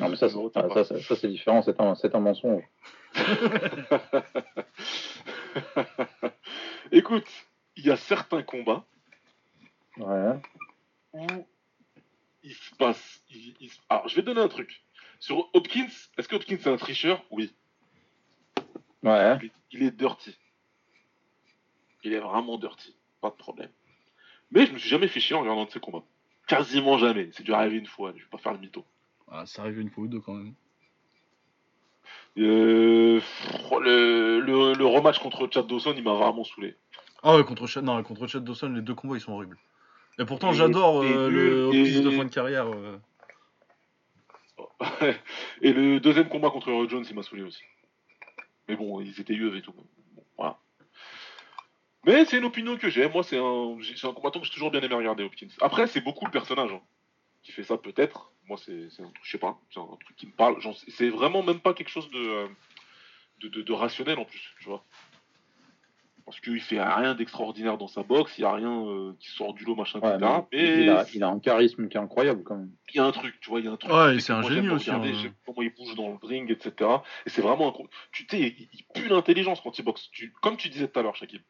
Non, 0.00 0.08
mais 0.10 0.16
ça, 0.16 0.28
c'est, 0.28 0.36
ah, 0.54 0.68
ça, 0.74 0.84
ça, 0.84 1.00
ça, 1.00 1.16
c'est 1.16 1.28
différent, 1.28 1.62
c'est 1.62 1.80
un, 1.80 1.94
c'est 1.94 2.14
un 2.14 2.20
mensonge. 2.20 2.62
Écoute, 6.92 7.26
il 7.76 7.86
y 7.86 7.90
a 7.90 7.96
certains 7.96 8.42
combats 8.42 8.84
Ouais. 9.98 10.38
où 11.14 11.26
il 12.42 12.52
se 12.54 12.74
passe. 12.76 13.22
il- 13.30 13.54
il 13.60 13.70
se- 13.70 13.80
Alors, 13.88 14.06
je 14.08 14.14
vais 14.16 14.20
te 14.22 14.26
donner 14.26 14.40
un 14.42 14.48
truc. 14.48 14.82
Sur 15.18 15.48
Hopkins, 15.54 15.88
est-ce 16.18 16.28
que 16.28 16.36
Hopkins 16.36 16.56
est 16.56 16.66
un 16.66 16.76
tricheur? 16.76 17.24
Oui. 17.30 17.54
Ouais. 19.02 19.38
Il 19.40 19.46
est, 19.46 19.52
il 19.72 19.82
est 19.84 19.90
dirty. 19.90 20.36
Il 22.04 22.12
est 22.12 22.20
vraiment 22.20 22.58
dirty. 22.58 22.94
Pas 23.22 23.30
de 23.30 23.36
problème. 23.36 23.70
Mais 24.50 24.66
je 24.66 24.72
me 24.72 24.78
suis 24.78 24.90
jamais 24.90 25.08
fait 25.08 25.20
chier 25.20 25.34
en 25.34 25.40
regardant 25.40 25.64
de 25.64 25.70
ses 25.70 25.80
combats. 25.80 26.04
Quasiment 26.46 26.98
jamais. 26.98 27.30
C'est 27.32 27.42
dû 27.42 27.52
arriver 27.54 27.78
une 27.78 27.86
fois. 27.86 28.12
Je 28.14 28.22
vais 28.22 28.28
pas 28.30 28.38
faire 28.38 28.52
le 28.52 28.58
mytho. 28.58 28.84
Ah, 29.30 29.44
ça 29.46 29.62
arrive 29.62 29.80
une 29.80 29.90
fois 29.90 30.04
ou 30.04 30.08
deux 30.08 30.20
quand 30.20 30.34
même. 30.34 30.54
Euh, 32.38 33.20
le, 33.80 34.40
le, 34.40 34.74
le 34.74 34.86
rematch 34.86 35.18
contre 35.18 35.48
Chad 35.52 35.66
Dawson, 35.66 35.94
il 35.96 36.02
m'a 36.04 36.12
vraiment 36.14 36.44
saoulé. 36.44 36.76
Ah 37.22 37.36
ouais, 37.36 37.44
contre 37.44 37.66
Chad, 37.66 37.82
non, 37.84 38.02
contre 38.02 38.26
Chad 38.26 38.44
Dawson, 38.44 38.68
les 38.70 38.82
deux 38.82 38.94
combats 38.94 39.16
ils 39.16 39.20
sont 39.20 39.32
horribles. 39.32 39.58
Et 40.18 40.24
pourtant, 40.24 40.52
j'adore 40.52 41.02
euh, 41.02 41.28
le 41.30 41.70
et- 41.74 42.00
de 42.02 42.10
fin 42.10 42.24
de 42.24 42.30
carrière. 42.30 42.66
euh. 42.68 42.98
et 45.62 45.72
le 45.72 45.98
deuxième 46.00 46.28
combat 46.28 46.50
contre 46.50 46.70
Roy 46.72 46.86
Jones, 46.88 47.04
il 47.08 47.14
m'a 47.16 47.22
saoulé 47.22 47.42
aussi. 47.42 47.62
Mais 48.68 48.76
bon, 48.76 49.00
ils 49.00 49.18
étaient 49.20 49.34
UFC 49.34 49.56
et 49.56 49.62
tout. 49.62 49.72
Bon, 49.72 50.24
voilà. 50.36 50.58
Mais 52.04 52.24
c'est 52.24 52.38
une 52.38 52.44
opinion 52.44 52.76
que 52.76 52.88
j'ai. 52.88 53.08
Moi, 53.08 53.22
c'est 53.24 53.38
un, 53.38 53.76
un 53.76 54.12
combattant 54.12 54.40
que 54.40 54.46
j'ai 54.46 54.52
toujours 54.52 54.70
bien 54.70 54.80
aimé 54.80 54.94
regarder, 54.94 55.24
Hopkins. 55.24 55.48
Après, 55.60 55.86
c'est 55.86 56.00
beaucoup 56.00 56.24
le 56.26 56.30
personnage 56.30 56.70
hein, 56.72 56.80
qui 57.42 57.52
fait 57.52 57.64
ça, 57.64 57.76
peut-être. 57.78 58.32
Moi, 58.48 58.58
c'est 58.64 58.88
c'est 58.90 59.02
un 59.02 59.06
truc, 59.10 59.24
je 59.24 59.30
sais 59.32 59.38
pas, 59.38 59.58
c'est 59.72 59.80
un 59.80 59.86
truc 60.04 60.16
qui 60.16 60.26
me 60.26 60.32
parle. 60.32 60.56
C'est 60.88 61.08
vraiment 61.10 61.42
même 61.42 61.60
pas 61.60 61.74
quelque 61.74 61.88
chose 61.90 62.08
de, 62.10 62.18
euh, 62.18 62.46
de, 63.40 63.48
de- 63.48 63.62
de 63.62 63.72
rationnel 63.72 64.18
en 64.18 64.24
plus, 64.24 64.54
tu 64.60 64.66
vois. 64.68 64.84
Parce 66.24 66.40
qu'il 66.40 66.60
fait 66.60 66.82
rien 66.82 67.14
d'extraordinaire 67.14 67.78
dans 67.78 67.86
sa 67.86 68.02
boxe, 68.02 68.36
il 68.38 68.40
y 68.40 68.44
a 68.44 68.52
rien 68.52 68.84
euh, 68.84 69.12
qui 69.20 69.28
sort 69.28 69.54
du 69.54 69.64
lot, 69.64 69.76
machin, 69.76 70.00
Ouais, 70.00 70.14
etc. 70.16 70.18
mais 70.52 70.58
Mais 70.58 70.82
il, 70.82 70.90
a, 70.90 71.06
il 71.14 71.22
a 71.22 71.28
un 71.28 71.38
charisme 71.38 71.88
qui 71.88 71.96
est 71.96 72.00
incroyable 72.00 72.42
quand 72.42 72.56
même. 72.56 72.72
il 72.92 72.96
y 72.96 72.98
a 72.98 73.04
un 73.04 73.12
truc, 73.12 73.38
tu 73.40 73.48
vois, 73.48 73.60
il 73.60 73.66
y 73.66 73.68
a 73.68 73.72
un 73.72 73.76
truc. 73.76 73.92
Ouais, 73.92 74.06
qui 74.10 74.10
et 74.10 74.14
fait 74.14 74.20
c'est 74.22 74.32
un 74.32 74.40
moi, 74.40 74.50
génie 74.50 74.68
aussi, 74.70 74.90
regarder, 74.90 75.12
hein. 75.12 75.32
comment 75.44 75.62
il 75.62 75.72
bouge 75.72 75.94
dans 75.94 76.08
le 76.08 76.16
ring, 76.26 76.50
etc. 76.50 76.90
Et 77.26 77.30
c'est 77.30 77.42
vraiment 77.42 77.68
un. 77.68 77.72
co- 77.72 77.88
Tu 78.10 78.26
sais, 78.28 78.40
il, 78.40 78.68
il 78.72 78.84
pue 78.92 79.06
l'intelligence 79.08 79.60
quand 79.60 79.78
il 79.78 79.84
boxe. 79.84 80.08
Tu, 80.10 80.32
comme 80.42 80.56
tu 80.56 80.68
disais 80.68 80.88
tout 80.88 80.98
à 80.98 81.02
l'heure, 81.02 81.14
Shakib. 81.14 81.42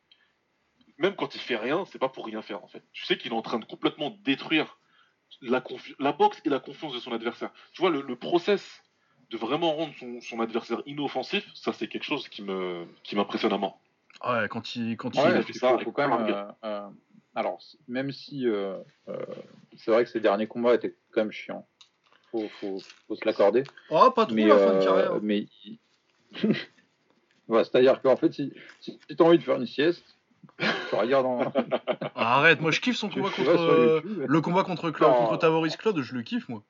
Même 0.98 1.14
quand 1.14 1.34
il 1.34 1.40
fait 1.40 1.56
rien, 1.56 1.84
c'est 1.86 1.98
pas 1.98 2.08
pour 2.10 2.26
rien 2.26 2.42
faire 2.42 2.62
en 2.62 2.68
fait. 2.68 2.82
Tu 2.92 3.04
sais 3.04 3.16
qu'il 3.16 3.32
est 3.32 3.34
en 3.36 3.42
train 3.42 3.58
de 3.58 3.64
complètement 3.66 4.10
détruire 4.24 4.78
la, 5.42 6.12
boxe 6.12 6.40
et 6.44 6.48
la 6.48 6.60
confiance 6.60 6.92
de 6.94 6.98
son 6.98 7.12
adversaire. 7.12 7.50
Tu 7.72 7.80
vois, 7.82 7.90
le, 7.90 8.02
le 8.02 8.16
process 8.16 8.82
de 9.30 9.36
vraiment 9.36 9.74
rendre 9.74 9.94
son, 9.98 10.20
son 10.20 10.40
adversaire 10.40 10.82
inoffensif, 10.86 11.46
ça 11.54 11.72
c'est 11.72 11.88
quelque 11.88 12.04
chose 12.04 12.28
qui 12.28 12.42
me 12.42 12.86
qui 13.02 13.16
m'impressionne 13.16 13.52
à 13.52 13.58
mort. 13.58 13.80
Ouais, 14.24 14.48
quand 14.48 14.76
il, 14.76 14.96
quand 14.96 15.12
il, 15.14 15.18
il 15.18 15.22
Ouais, 15.24 15.42
fait 15.42 15.52
il 15.52 15.58
ça 15.58 15.68
faut, 15.68 15.74
avec 15.74 15.84
faut 15.84 15.92
quand 15.92 16.08
même. 16.08 16.26
euh, 16.28 16.44
euh, 16.64 16.88
alors, 17.34 17.60
même 17.88 18.12
si 18.12 18.46
euh, 18.48 18.78
euh, 19.08 19.18
c'est 19.76 19.90
vrai 19.90 20.04
que 20.04 20.10
ces 20.10 20.20
derniers 20.20 20.46
combats 20.46 20.74
étaient 20.74 20.94
quand 21.10 21.22
même 21.22 21.32
chiants, 21.32 21.66
faut, 22.30 22.48
faut, 22.60 22.78
faut 23.06 23.14
se 23.16 23.24
l'accorder. 23.24 23.64
Oh, 23.90 24.10
pas 24.10 24.26
trop 24.26 24.34
Mais, 24.36 24.46
la 24.46 24.58
fin 24.58 24.72
de 24.72 24.84
carrière. 24.84 25.20
mais 25.22 25.46
il- 25.64 25.78
Ouais, 27.48 27.62
c'est-à-dire 27.64 28.02
qu'en 28.02 28.16
fait, 28.16 28.32
si, 28.32 28.52
si 28.80 28.98
tu 29.08 29.16
as 29.20 29.22
envie 29.24 29.38
de 29.38 29.42
faire 29.44 29.56
une 29.56 29.66
sieste, 29.66 30.15
en. 30.92 31.52
Ah, 32.18 32.38
arrête, 32.38 32.60
moi 32.60 32.70
je 32.70 32.80
kiffe 32.80 32.96
son 32.96 33.08
combat 33.10 33.28
contre. 33.30 33.48
euh. 33.50 34.00
Le 34.26 34.40
combat 34.40 34.64
contre, 34.64 34.90
Cla- 34.90 35.08
Non. 35.10 35.26
contre 35.26 35.36
Tavoris 35.38 35.76
Claude, 35.76 36.00
je 36.00 36.14
le 36.14 36.22
kiffe 36.22 36.48
moi. 36.48 36.62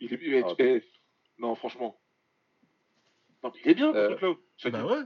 Il 0.00 0.12
est, 0.12 0.18
eh, 0.22 0.42
Ah, 0.46 0.52
eh, 0.58 0.84
non, 1.38 1.54
franchement. 1.54 1.98
Non, 3.42 3.52
il 3.64 3.70
est 3.70 3.74
bien, 3.74 3.94
Euh, 3.94 4.08
contre 4.08 4.18
Cloud. 4.18 4.36
Shakib. 4.56 4.78
Bah 4.80 4.86
ouais. 4.86 5.02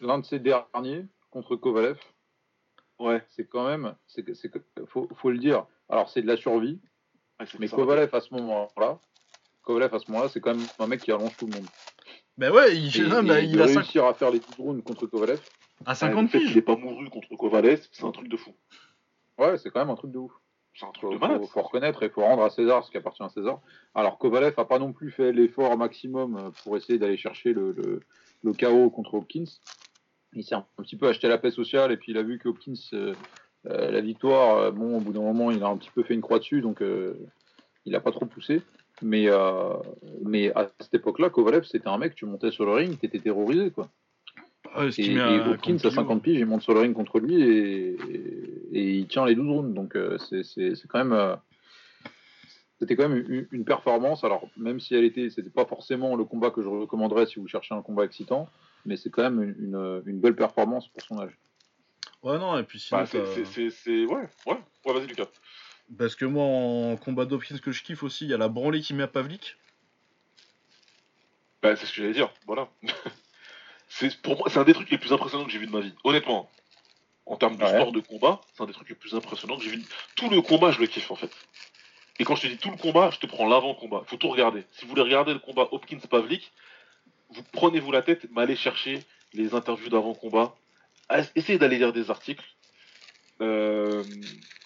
L'un 0.00 0.18
de 0.18 0.24
ces 0.24 0.38
derniers 0.38 1.06
contre 1.30 1.56
Kovalev, 1.56 1.98
Ouais. 2.98 3.24
c'est 3.30 3.48
quand 3.48 3.66
même. 3.66 3.94
c'est 4.06 4.24
faut, 4.86 5.08
faut 5.16 5.30
le 5.30 5.38
dire. 5.38 5.66
Alors, 5.88 6.08
c'est 6.08 6.22
de 6.22 6.26
la 6.28 6.36
survie. 6.36 6.80
Ouais, 7.40 7.46
Mais. 7.58 7.68
Kovalev 7.68 8.14
à 8.14 8.20
ce 8.20 8.32
moment-là, 8.34 8.98
Kovalev 9.62 9.94
à 9.94 9.98
ce 9.98 10.10
moment-là, 10.10 10.28
c'est 10.30 10.40
quand 10.40 10.54
même 10.54 10.66
un 10.78 10.86
mec 10.86 11.00
qui 11.00 11.10
allonge 11.12 11.36
tout 11.36 11.46
le 11.46 11.54
monde. 11.56 11.66
Ben 12.38 12.50
ouais, 12.52 12.76
il, 12.76 12.96
Et, 12.96 13.06
non, 13.08 13.20
il 13.22 13.52
de 13.56 13.60
a 13.60 13.64
réussir 13.66 14.04
à 14.06 14.14
faire 14.14 14.30
les 14.30 14.38
12 14.38 14.54
rounds 14.58 14.82
contre 14.84 15.06
Kovalev, 15.06 15.40
à 15.86 15.90
Ouais, 15.90 15.94
50 15.96 16.22
le 16.22 16.28
fait 16.28 16.38
qu'il 16.38 16.46
piges. 16.48 16.56
ait 16.56 16.62
pas 16.62 16.76
mouru 16.76 17.08
contre 17.10 17.28
Kovalev, 17.36 17.86
c'est 17.92 18.04
un 18.04 18.10
truc 18.12 18.28
de 18.28 18.36
fou. 18.36 18.54
ouais, 19.38 19.56
c'est 19.58 19.70
quand 19.70 19.80
même 19.80 19.90
un 19.90 19.94
truc 19.96 20.10
de 20.12 20.18
ouf. 20.18 20.32
C'est 20.74 20.86
un 20.86 20.90
truc 20.92 21.10
Faut, 21.10 21.14
de 21.14 21.18
malade. 21.20 21.40
faut, 21.42 21.46
faut 21.48 21.62
reconnaître 21.62 22.02
et 22.02 22.08
faut 22.08 22.22
rendre 22.22 22.42
à 22.44 22.50
César 22.50 22.82
ce 22.84 22.90
qui 22.90 22.96
appartient 22.96 23.22
à 23.22 23.28
César. 23.28 23.60
Alors 23.94 24.18
Kovalev 24.18 24.54
a 24.56 24.64
pas 24.64 24.78
non 24.78 24.92
plus 24.92 25.10
fait 25.10 25.30
l'effort 25.32 25.76
maximum 25.76 26.36
euh, 26.36 26.50
pour 26.62 26.76
essayer 26.76 26.98
d'aller 26.98 27.18
chercher 27.18 27.52
le, 27.52 27.72
le, 27.72 28.00
le 28.42 28.52
KO 28.54 28.88
contre 28.90 29.14
Hopkins. 29.14 29.44
Il 30.34 30.44
s'est 30.44 30.54
un, 30.54 30.64
petit 30.78 30.96
peu 30.96 31.08
acheté 31.08 31.28
la 31.28 31.36
paix 31.36 31.50
sociale 31.50 31.92
et 31.92 31.98
puis 31.98 32.12
il 32.12 32.18
a 32.18 32.22
vu 32.22 32.38
que 32.38 32.48
Hopkins, 32.48 32.72
euh, 32.94 33.12
euh, 33.66 33.90
la 33.90 34.00
victoire, 34.00 34.56
euh, 34.56 34.70
bon, 34.70 34.96
au 34.96 35.00
bout 35.00 35.12
d'un 35.12 35.20
moment, 35.20 35.50
il 35.50 35.62
a 35.62 35.66
un 35.68 35.76
petit 35.76 35.90
peu 35.90 36.02
fait 36.04 36.14
une 36.14 36.22
croix 36.22 36.38
dessus, 36.38 36.62
donc 36.62 36.80
euh, 36.80 37.18
il 37.84 37.94
a 37.94 38.00
pas 38.00 38.10
trop 38.12 38.24
poussé. 38.24 38.62
Mais, 39.02 39.26
euh, 39.28 39.74
mais 40.24 40.52
à 40.54 40.70
cette 40.80 40.94
époque-là, 40.94 41.28
Kovalev, 41.28 41.64
c'était 41.64 41.88
un 41.88 41.98
mec, 41.98 42.14
tu 42.14 42.24
montais 42.24 42.50
sur 42.50 42.64
le 42.64 42.72
ring, 42.72 42.98
t'étais 42.98 43.18
terrorisé, 43.18 43.70
quoi. 43.72 43.88
Ouais, 44.76 44.90
ce 44.90 45.00
Et, 45.00 45.04
qui 45.04 45.10
met 45.10 45.16
et 45.16 45.20
à 45.20 45.48
Hopkins, 45.50 45.52
à 45.52 45.56
Campillo. 45.76 45.90
50 45.90 46.22
piges, 46.22 46.38
il 46.38 46.46
monte 46.46 46.62
sur 46.62 46.72
le 46.74 46.80
ring 46.80 46.94
contre 46.94 47.18
lui 47.20 47.42
et, 47.42 47.88
et- 47.92 48.68
et 48.72 48.94
il 48.98 49.06
tient 49.06 49.26
les 49.26 49.34
12 49.34 49.48
rounds. 49.48 49.74
Donc 49.74 49.96
euh, 49.96 50.16
c'est 50.18 50.42
c'est- 50.44 50.74
c'est 50.74 50.88
quand 50.88 50.98
même. 50.98 51.12
euh, 51.12 51.36
c'était 52.78 52.96
quand 52.96 53.08
même 53.08 53.24
une, 53.28 53.46
une 53.52 53.64
performance. 53.64 54.24
Alors, 54.24 54.48
même 54.56 54.80
si 54.80 54.94
elle 54.94 55.04
était. 55.04 55.30
C'était 55.30 55.50
pas 55.50 55.66
forcément 55.66 56.16
le 56.16 56.24
combat 56.24 56.50
que 56.50 56.62
je 56.62 56.68
recommanderais 56.68 57.26
si 57.26 57.38
vous 57.38 57.46
cherchez 57.48 57.74
un 57.74 57.82
combat 57.82 58.04
excitant, 58.04 58.48
mais 58.86 58.96
c'est 58.96 59.10
quand 59.10 59.22
même 59.22 59.42
une, 59.42 59.54
une- 59.66 60.02
une 60.06 60.20
belle 60.20 60.34
performance 60.34 60.88
pour 60.88 61.02
son 61.02 61.20
âge. 61.20 61.36
Ouais, 62.22 62.38
non, 62.38 62.56
et 62.58 62.62
puis 62.62 62.78
sinon, 62.80 63.00
Bah, 63.00 63.06
c'est, 63.06 63.18
t'as- 63.18 63.34
c'est, 63.34 63.44
c'est, 63.44 63.70
c'est- 63.70 64.04
Ouais, 64.06 64.28
ouais. 64.46 64.56
Ouais, 64.86 64.92
vas-y, 64.94 65.06
Lucas. 65.06 65.26
parce 65.98 66.14
que 66.16 66.24
moi, 66.24 66.44
en 66.44 66.96
combat 66.96 67.24
d'Hopkins 67.24 67.58
que 67.58 67.72
je 67.72 67.82
kiffe 67.82 68.02
aussi, 68.04 68.24
il 68.24 68.30
y 68.30 68.34
a 68.34 68.38
la 68.38 68.48
branlée 68.48 68.80
qui 68.80 68.94
met 68.94 69.02
à 69.02 69.08
Pavlik. 69.08 69.56
Bah, 71.62 71.76
c'est 71.76 71.86
ce 71.86 71.92
que 71.94 72.02
j'allais 72.02 72.14
dire, 72.14 72.30
voilà. 72.46 72.68
c'est, 73.98 74.16
pour 74.22 74.36
moi, 74.38 74.48
c'est 74.50 74.58
un 74.58 74.64
des 74.64 74.74
trucs 74.74 74.90
les 74.90 74.98
plus 74.98 75.12
impressionnants 75.12 75.44
que 75.44 75.50
j'ai 75.50 75.58
vu 75.58 75.66
de 75.66 75.72
ma 75.72 75.80
vie. 75.80 75.92
Honnêtement, 76.04 76.50
en 77.26 77.36
termes 77.36 77.56
de 77.56 77.62
Ouais. 77.62 77.70
sport 77.70 77.92
de 77.92 78.00
combat, 78.00 78.40
c'est 78.54 78.62
un 78.62 78.66
des 78.66 78.72
trucs 78.72 78.88
les 78.88 78.94
plus 78.94 79.14
impressionnants 79.14 79.56
que 79.56 79.64
j'ai 79.64 79.70
vu. 79.70 79.82
Tout 80.16 80.28
le 80.30 80.40
combat, 80.42 80.70
je 80.70 80.80
le 80.80 80.86
kiffe 80.86 81.10
en 81.10 81.16
fait. 81.16 81.30
Et 82.18 82.24
quand 82.24 82.34
je 82.36 82.42
te 82.42 82.46
dis 82.46 82.58
tout 82.58 82.70
le 82.70 82.76
combat, 82.76 83.10
je 83.10 83.18
te 83.18 83.26
prends 83.26 83.46
l'avant-combat. 83.48 84.02
Faut 84.06 84.16
tout 84.16 84.28
regarder. 84.28 84.64
Si 84.72 84.82
vous 84.84 84.90
voulez 84.90 85.02
regarder 85.02 85.32
le 85.32 85.38
combat 85.38 85.68
Hopkins-Pavlik, 85.72 86.52
vous 87.30 87.42
prenez-vous 87.52 87.90
la 87.92 88.02
tête, 88.02 88.26
mais 88.30 88.42
allez 88.42 88.56
chercher 88.56 89.02
les 89.32 89.54
interviews 89.54 89.88
d'avant-combat. 89.88 90.54
Essayez 91.34 91.58
d'aller 91.58 91.78
lire 91.78 91.92
des 91.92 92.10
articles. 92.10 92.44
Euh, 93.40 94.04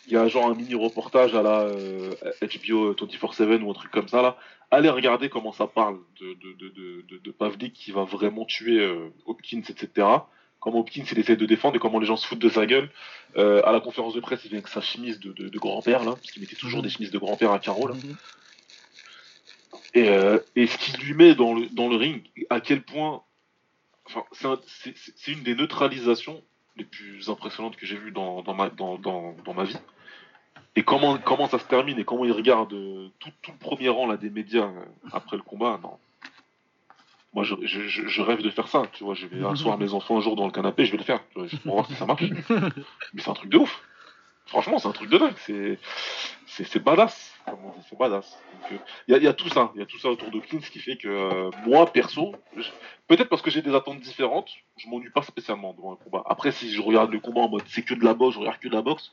Il 0.07 0.13
y 0.13 0.17
a 0.17 0.29
genre 0.29 0.47
un 0.47 0.55
mini 0.55 0.75
reportage 0.75 1.35
à 1.35 1.43
la 1.43 1.63
euh, 1.63 2.15
HBO 2.41 2.95
24/7 2.95 3.61
ou 3.63 3.71
un 3.71 3.75
truc 3.75 3.91
comme 3.91 4.09
ça 4.09 4.23
là. 4.23 4.39
Allez 4.71 4.89
regarder 4.89 5.29
comment 5.29 5.53
ça 5.53 5.67
parle 5.67 5.99
de, 6.21 6.35
de, 6.35 6.53
de, 6.59 7.03
de, 7.09 7.19
de- 7.19 7.31
Pavlik 7.31 7.73
qui 7.73 7.93
va 7.93 8.05
vraiment 8.05 8.45
tuer 8.45 8.81
euh, 8.81 9.09
Hopkins, 9.27 9.63
etc. 9.69 10.07
Comment 10.61 10.81
Hopkins 10.81 11.05
il 11.11 11.19
essaie 11.19 11.37
de 11.37 11.47
défendre 11.47 11.77
et 11.77 11.79
comment 11.79 11.99
les 12.01 12.07
gens 12.07 12.17
se 12.17 12.27
foutent 12.27 12.39
de 12.41 12.49
sa 12.49 12.67
gueule. 12.67 12.91
Euh, 13.37 13.63
à 13.65 13.73
la 13.73 13.81
conférence 13.81 14.15
de 14.15 14.21
presse, 14.21 14.41
il 14.45 14.49
vient 14.49 14.59
avec 14.59 14.69
sa 14.69 14.81
chemise 14.81 15.21
de, 15.21 15.33
de, 15.33 15.59
grand-père 15.59 16.05
là, 16.05 16.13
parce 16.13 16.31
qu'il 16.33 16.41
mettait 16.43 16.57
toujours 16.57 16.83
des 16.83 16.89
chemises 16.89 17.11
de 17.13 17.19
grand-père 17.19 17.53
à 17.53 17.59
carreaux 17.59 17.87
là. 17.89 17.95
Et, 19.95 20.09
euh, 20.09 20.39
et 20.57 20.67
ce 20.67 20.77
qu'il 20.79 20.97
lui 21.05 21.15
met 21.15 21.35
dans 21.35 21.55
le, 21.55 21.67
dans 21.69 21.89
le 21.89 21.97
ring, 21.97 22.23
à 22.51 22.61
quel 22.61 22.83
point. 22.83 23.23
Enfin, 24.07 24.25
c'est 24.33 24.47
un- 24.47 24.61
une 25.33 25.43
des 25.43 25.55
neutralisations 25.55 26.43
les 26.77 26.85
plus 26.85 27.29
impressionnantes 27.29 27.77
que 27.77 27.87
j'ai 27.87 27.97
vues 27.97 28.13
dans, 28.13 28.43
dans, 28.43 28.55
ma, 28.55 28.69
dans, 28.71 28.99
dans, 28.99 29.35
dans 29.45 29.55
ma 29.55 29.65
vie. 29.65 29.77
Et 30.77 30.83
comment, 30.83 31.17
comment 31.19 31.49
ça 31.49 31.59
se 31.59 31.65
termine 31.65 31.99
et 31.99 32.05
comment 32.05 32.25
il 32.25 32.33
regarde 32.33 32.73
euh, 32.75 33.09
tout, 33.19 33.31
tout 33.43 33.51
le 33.53 33.57
premier 33.59 33.89
rang 33.89 34.07
là, 34.07 34.17
des 34.17 34.31
médias 34.31 34.67
euh, 34.67 34.85
après 35.13 35.37
le 35.37 35.43
combat, 35.43 35.81
non. 35.83 35.99
Moi, 37.33 37.45
je, 37.45 37.55
je, 37.65 38.23
rêve 38.23 38.41
de 38.43 38.51
faire 38.51 38.69
ça, 38.69 38.83
tu 38.93 39.05
vois. 39.05 39.15
Je 39.15 39.27
vais 39.27 39.45
asseoir 39.49 39.79
mes 39.79 39.93
enfants 39.95 40.19
un 40.19 40.21
jour 40.21 40.37
dans 40.37 40.47
le 40.47 40.53
canapé, 40.53 40.85
je 40.87 40.93
vais 40.93 40.99
le 40.99 41.05
faire, 41.05 41.21
tu 41.31 41.39
vois, 41.39 41.47
juste 41.49 41.63
pour 41.63 41.75
voir 41.75 41.87
si 41.87 41.95
ça 41.95 42.07
marche. 42.07 42.23
Mais 43.15 43.21
c'est 43.23 43.31
un 43.31 43.35
truc 43.35 43.51
de 43.51 43.59
ouf. 43.59 43.83
Franchement, 44.47 44.79
c'est 44.79 44.87
un 44.89 44.93
truc 44.93 45.11
de 45.11 45.19
dingue. 45.19 45.35
C'est, 45.39 45.79
c'est, 46.47 46.65
c'est 46.65 46.79
badass. 46.79 47.35
C'est 47.89 47.99
badass. 47.99 48.39
Il 48.71 49.13
y, 49.13 49.15
a- 49.15 49.19
y 49.19 49.27
a 49.27 49.33
tout 49.33 49.49
ça. 49.49 49.73
Il 49.75 49.81
y 49.81 49.83
a 49.83 49.87
tout 49.87 49.99
ça 49.99 50.09
autour 50.09 50.31
de 50.31 50.39
Kings 50.41 50.61
qui 50.61 50.79
fait 50.79 50.97
que 50.97 51.09
euh, 51.09 51.51
moi, 51.67 51.87
perso, 51.93 52.33
je- 52.57 52.69
peut-être 53.09 53.29
parce 53.29 53.43
que 53.43 53.51
j'ai 53.51 53.61
des 53.63 53.75
attentes 53.75 54.01
différentes, 54.01 54.51
je 54.77 54.89
m'ennuie 54.89 55.11
pas 55.11 55.23
spécialement 55.23 55.73
devant 55.75 55.95
un 55.95 55.97
combat. 55.97 56.23
Après, 56.27 56.53
si 56.53 56.71
je 56.73 56.81
regarde 56.81 57.11
le 57.11 57.19
combat 57.19 57.41
en 57.43 57.49
mode 57.49 57.65
c'est 57.67 57.83
que 57.83 57.95
de 57.95 58.05
la 58.05 58.15
boxe, 58.15 58.35
je 58.35 58.41
regarde 58.41 58.59
que 58.61 58.69
de 58.69 58.75
la 58.75 58.83
boxe, 58.83 59.11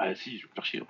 ouais, 0.00 0.14
si, 0.14 0.38
je 0.38 0.44
vais 0.44 0.48
me 0.48 0.54
faire 0.54 0.64
chier. 0.64 0.82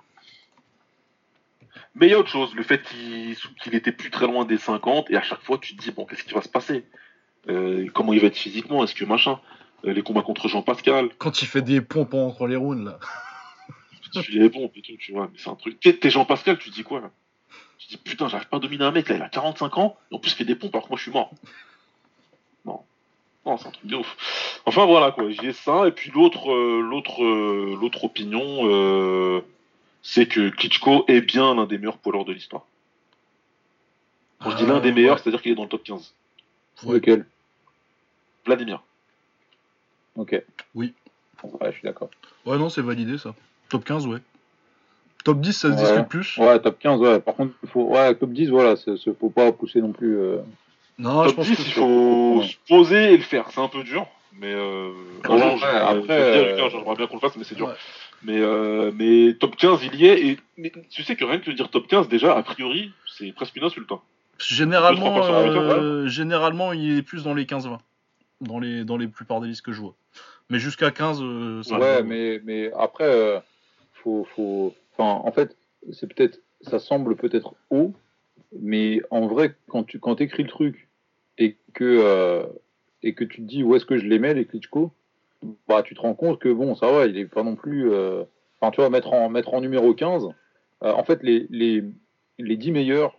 Mais 1.95 2.07
il 2.07 2.11
y 2.11 2.13
a 2.13 2.19
autre 2.19 2.29
chose, 2.29 2.53
le 2.55 2.63
fait 2.63 2.81
qu'il 2.83 3.75
était 3.75 3.91
plus 3.91 4.09
très 4.11 4.27
loin 4.27 4.45
des 4.45 4.57
50, 4.57 5.11
et 5.11 5.17
à 5.17 5.21
chaque 5.21 5.41
fois 5.41 5.57
tu 5.57 5.75
te 5.75 5.81
dis, 5.81 5.91
bon, 5.91 6.05
qu'est-ce 6.05 6.23
qui 6.23 6.33
va 6.33 6.41
se 6.41 6.49
passer? 6.49 6.85
Euh, 7.49 7.87
Comment 7.93 8.13
il 8.13 8.19
va 8.19 8.27
être 8.27 8.37
physiquement? 8.37 8.83
Est-ce 8.83 8.95
que 8.95 9.05
machin? 9.05 9.39
Euh, 9.85 9.93
Les 9.93 10.03
combats 10.03 10.21
contre 10.21 10.47
Jean 10.47 10.61
Pascal, 10.61 11.09
Quand 11.17 11.41
il 11.41 11.47
fait 11.47 11.61
des 11.61 11.81
pompes 11.81 12.13
entre 12.13 12.47
les 12.47 12.55
rounds, 12.55 12.85
là. 12.85 12.99
tu 14.21 14.31
dis, 14.31 14.39
eh 14.41 14.49
bon, 14.49 14.67
putain, 14.69 14.93
tu 14.99 15.11
vois, 15.11 15.29
mais 15.31 15.37
c'est 15.37 15.49
un 15.49 15.55
truc. 15.55 15.79
T'es 15.79 15.93
t'es 15.93 16.09
Jean 16.09 16.25
Pascal, 16.25 16.57
tu 16.57 16.69
dis 16.69 16.83
quoi 16.83 17.01
là? 17.01 17.11
Tu 17.77 17.87
dis, 17.87 17.97
putain, 17.97 18.27
j'arrive 18.27 18.47
pas 18.47 18.57
à 18.57 18.59
dominer 18.59 18.83
un 18.83 18.91
mec, 18.91 19.09
là, 19.09 19.15
il 19.15 19.21
a 19.21 19.29
45 19.29 19.77
ans, 19.77 19.97
et 20.11 20.15
en 20.15 20.19
plus 20.19 20.31
il 20.31 20.35
fait 20.35 20.45
des 20.45 20.55
pompes 20.55 20.75
alors 20.75 20.85
que 20.85 20.89
moi 20.89 20.97
je 20.97 21.03
suis 21.03 21.11
mort. 21.11 21.31
Non. 22.65 22.81
Non, 23.45 23.57
c'est 23.57 23.67
un 23.67 23.71
truc 23.71 23.87
de 23.87 23.95
ouf. 23.95 24.61
Enfin 24.65 24.85
voilà 24.85 25.11
quoi, 25.11 25.29
j'ai 25.31 25.51
ça, 25.53 25.87
et 25.87 25.91
puis 25.91 26.11
l'autre 26.11 26.51
euh, 26.51 26.79
l'autre 26.81 27.23
l'autre 27.23 28.03
opinion, 28.03 28.69
euh, 28.69 29.41
c'est 30.01 30.27
que 30.27 30.49
Klitschko 30.49 31.05
est 31.07 31.21
bien 31.21 31.55
l'un 31.55 31.65
des 31.65 31.77
meilleurs 31.77 31.97
poileurs 31.97 32.25
de 32.25 32.33
l'histoire. 32.33 32.63
Quand 34.41 34.51
je 34.51 34.57
dis 34.57 34.65
l'un 34.65 34.79
des 34.79 34.89
Euh, 34.89 34.93
meilleurs, 34.93 35.15
ouais. 35.17 35.21
c'est-à-dire 35.21 35.41
qu'il 35.41 35.51
est 35.51 35.55
dans 35.55 35.63
le 35.63 35.69
top 35.69 35.83
15. 35.83 36.13
Ouais. 36.83 36.95
Lequel? 36.95 37.25
Vladimir. 38.45 38.81
Ok. 40.15 40.41
Oui. 40.73 40.93
Ouais, 41.43 41.71
je 41.71 41.77
suis 41.77 41.83
d'accord. 41.83 42.09
Ouais, 42.45 42.57
non, 42.57 42.69
c'est 42.69 42.81
validé 42.81 43.17
ça. 43.17 43.33
Top 43.69 43.83
15, 43.85 44.07
ouais. 44.07 44.19
Top 45.23 45.39
10, 45.39 45.53
ça 45.53 45.67
se 45.69 45.73
Ouais. 45.75 45.79
discute 45.81 46.07
plus. 46.07 46.37
Ouais, 46.37 46.59
top 46.59 46.79
15, 46.79 46.99
ouais. 46.99 47.19
Par 47.19 47.35
contre, 47.35 47.53
faut, 47.67 47.83
ouais, 47.89 48.15
top 48.15 48.31
10, 48.31 48.49
voilà, 48.49 48.75
c'est- 48.75 48.97
c'est- 48.97 49.13
faut 49.17 49.29
pas 49.29 49.51
pousser 49.51 49.79
non 49.81 49.91
plus. 49.91 50.17
euh, 50.17 50.37
Non, 50.97 51.23
je 51.23 51.27
top 51.29 51.35
pense 51.37 51.45
10, 51.47 51.55
que 51.57 51.61
il 51.61 51.71
faut 51.73 52.41
se 52.43 52.55
poser 52.67 53.13
et 53.13 53.17
le 53.17 53.23
faire. 53.23 53.45
C'est 53.51 53.61
un 53.61 53.67
peu 53.67 53.83
dur, 53.83 54.07
mais 54.33 54.51
euh, 54.53 54.89
Ouais, 55.29 55.57
je- 55.57 55.65
après, 55.65 55.99
je 56.49 56.55
dire, 56.55 56.65
euh, 56.65 56.69
j'aimerais 56.71 56.95
bien 56.95 57.07
qu'on 57.07 57.15
le 57.15 57.19
fasse, 57.21 57.35
mais 57.37 57.43
c'est 57.43 57.55
dur. 57.55 57.73
Mais, 58.23 58.39
euh, 58.39 58.91
mais 58.95 59.33
top 59.39 59.55
15, 59.55 59.79
il 59.91 59.95
y 59.99 60.05
est. 60.05 60.25
Et 60.27 60.37
mais 60.57 60.71
tu 60.89 61.03
sais 61.03 61.15
que 61.15 61.25
rien 61.25 61.39
que 61.39 61.49
de 61.49 61.55
dire 61.55 61.69
top 61.69 61.87
15, 61.87 62.07
déjà, 62.07 62.37
a 62.37 62.43
priori, 62.43 62.91
c'est 63.17 63.31
presque 63.33 63.55
une 63.55 63.63
insulte. 63.63 63.91
hein. 63.91 64.01
Généralement, 64.37 65.15
Deux, 65.19 65.57
euh, 65.57 66.07
généralement, 66.07 66.73
il 66.73 66.97
est 66.97 67.01
plus 67.03 67.23
dans 67.23 67.33
les 67.33 67.45
15-20. 67.45 67.79
Dans 68.41 68.59
les, 68.59 68.83
dans 68.83 68.97
les 68.97 69.07
plupart 69.07 69.39
des 69.41 69.47
listes 69.47 69.61
que 69.63 69.71
je 69.71 69.81
vois. 69.81 69.95
Mais 70.49 70.57
jusqu'à 70.59 70.91
15, 70.91 71.19
euh, 71.21 71.63
ça 71.63 71.75
Ouais, 71.75 71.79
va. 71.97 72.03
mais, 72.03 72.41
mais 72.43 72.71
après, 72.77 73.05
euh, 73.05 73.39
faut, 73.93 74.27
faut, 74.35 74.73
enfin, 74.97 75.21
en 75.23 75.31
fait, 75.31 75.55
c'est 75.91 76.11
peut-être, 76.11 76.39
ça 76.61 76.79
semble 76.79 77.15
peut-être 77.15 77.53
haut, 77.69 77.93
mais 78.59 79.01
en 79.11 79.27
vrai, 79.27 79.55
quand 79.67 79.83
tu, 79.83 79.99
quand 79.99 80.19
écris 80.21 80.43
le 80.43 80.49
truc 80.49 80.87
et 81.37 81.55
que, 81.73 81.83
euh, 82.03 82.43
et 83.03 83.13
que 83.13 83.23
tu 83.23 83.37
te 83.37 83.47
dis 83.47 83.63
où 83.63 83.75
est-ce 83.75 83.85
que 83.85 83.97
je 83.97 84.05
les 84.07 84.19
mets 84.19 84.33
les 84.33 84.45
Klitschko, 84.45 84.91
bah, 85.67 85.83
tu 85.83 85.95
te 85.95 86.01
rends 86.01 86.13
compte 86.13 86.39
que 86.39 86.49
bon, 86.49 86.75
ça 86.75 86.91
va, 86.91 87.05
il 87.05 87.17
est 87.17 87.25
pas 87.25 87.43
non 87.43 87.55
plus, 87.55 87.91
euh, 87.91 88.23
enfin, 88.59 88.71
tu 88.71 88.81
vois, 88.81 88.89
mettre 88.89 89.13
en, 89.13 89.29
mettre 89.29 89.53
en 89.53 89.61
numéro 89.61 89.93
15, 89.93 90.29
euh, 90.83 90.91
en 90.91 91.03
fait, 91.03 91.23
les, 91.23 91.47
les, 91.49 91.83
les 92.37 92.57
10 92.57 92.71
meilleurs 92.71 93.17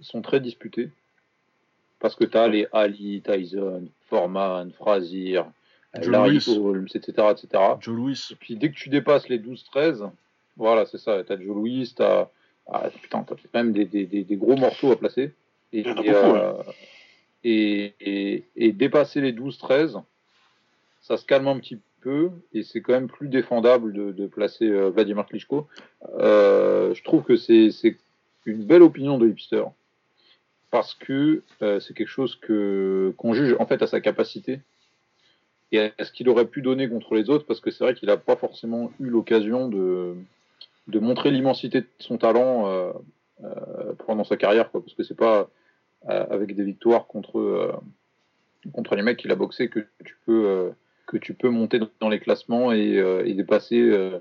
sont 0.00 0.22
très 0.22 0.40
disputés. 0.40 0.90
Parce 2.00 2.16
que 2.16 2.24
tu 2.24 2.36
as 2.36 2.48
les 2.48 2.66
Ali, 2.72 3.22
Tyson, 3.22 3.88
Foreman, 4.08 4.72
Frazier, 4.72 5.42
Joe 6.00 6.10
Larry. 6.10 6.44
Holmes, 6.48 6.88
etc., 6.92 7.28
etc. 7.30 7.62
Joe 7.80 7.94
Louis. 7.94 8.18
Et 8.30 8.34
puis 8.34 8.56
dès 8.56 8.70
que 8.70 8.74
tu 8.74 8.88
dépasses 8.88 9.28
les 9.28 9.38
12-13, 9.38 10.10
voilà, 10.56 10.84
c'est 10.86 10.98
ça. 10.98 11.22
T'as 11.22 11.36
Joe 11.36 11.54
Louis, 11.54 11.92
t'as. 11.96 12.28
Ah, 12.66 12.88
putain, 12.90 13.24
t'as 13.24 13.34
quand 13.34 13.48
même 13.54 13.72
des, 13.72 13.84
des, 13.84 14.06
des, 14.06 14.24
des 14.24 14.36
gros 14.36 14.56
morceaux 14.56 14.92
à 14.92 14.96
placer. 14.96 15.32
Et, 15.72 15.80
Il 15.80 15.86
y 15.86 15.90
en 15.90 15.96
a 15.96 16.02
et, 16.02 16.10
beaucoup, 16.12 16.36
euh, 16.36 16.62
et, 17.44 17.94
et, 18.00 18.44
et 18.56 18.72
dépasser 18.72 19.20
les 19.20 19.32
12-13, 19.32 20.02
ça 21.02 21.16
se 21.16 21.26
calme 21.26 21.48
un 21.48 21.58
petit 21.58 21.78
peu. 22.00 22.30
Et 22.52 22.62
c'est 22.62 22.80
quand 22.80 22.94
même 22.94 23.08
plus 23.08 23.28
défendable 23.28 23.92
de, 23.92 24.12
de 24.12 24.26
placer 24.26 24.68
euh, 24.68 24.90
Vladimir 24.90 25.26
Klitschko. 25.26 25.68
Euh, 26.18 26.94
je 26.94 27.02
trouve 27.04 27.22
que 27.22 27.36
c'est 27.36 27.70
une 28.46 28.64
belle 28.64 28.82
opinion 28.82 29.18
de 29.18 29.28
hipster. 29.28 29.64
Parce 30.70 30.94
que 30.94 31.42
euh, 31.60 31.80
c'est 31.80 31.92
quelque 31.94 32.08
chose 32.08 32.36
que 32.36 33.12
qu'on 33.18 33.34
juge 33.34 33.54
en 33.58 33.66
fait 33.66 33.82
à 33.82 33.86
sa 33.86 34.00
capacité 34.00 34.60
et 35.70 35.92
à 35.98 36.04
ce 36.04 36.12
qu'il 36.12 36.28
aurait 36.28 36.46
pu 36.46 36.62
donner 36.62 36.88
contre 36.88 37.14
les 37.14 37.30
autres, 37.30 37.46
parce 37.46 37.60
que 37.60 37.70
c'est 37.70 37.84
vrai 37.84 37.94
qu'il 37.94 38.08
n'a 38.08 38.16
pas 38.16 38.36
forcément 38.36 38.90
eu 38.98 39.06
l'occasion 39.06 39.68
de, 39.68 40.14
de 40.88 40.98
montrer 40.98 41.30
l'immensité 41.30 41.82
de 41.82 41.86
son 41.98 42.18
talent 42.18 42.68
euh, 42.68 42.92
euh, 43.44 43.92
pendant 44.06 44.24
sa 44.24 44.36
carrière, 44.36 44.70
quoi, 44.70 44.82
parce 44.82 44.94
que 44.94 45.02
c'est 45.02 45.16
pas 45.16 45.48
avec 46.04 46.56
des 46.56 46.64
victoires 46.64 47.06
contre, 47.06 47.80
contre 48.72 48.96
les 48.96 49.02
mecs 49.02 49.18
qu'il 49.18 49.30
a 49.30 49.36
boxé 49.36 49.68
que 49.68 49.86
tu 50.04 50.16
peux, 50.26 50.72
que 51.06 51.16
tu 51.16 51.34
peux 51.34 51.50
monter 51.50 51.80
dans 52.00 52.08
les 52.08 52.20
classements 52.20 52.72
et, 52.72 52.98
euh, 52.98 53.24
et 53.26 53.34
dépasser 53.34 53.80
euh, 53.80 54.18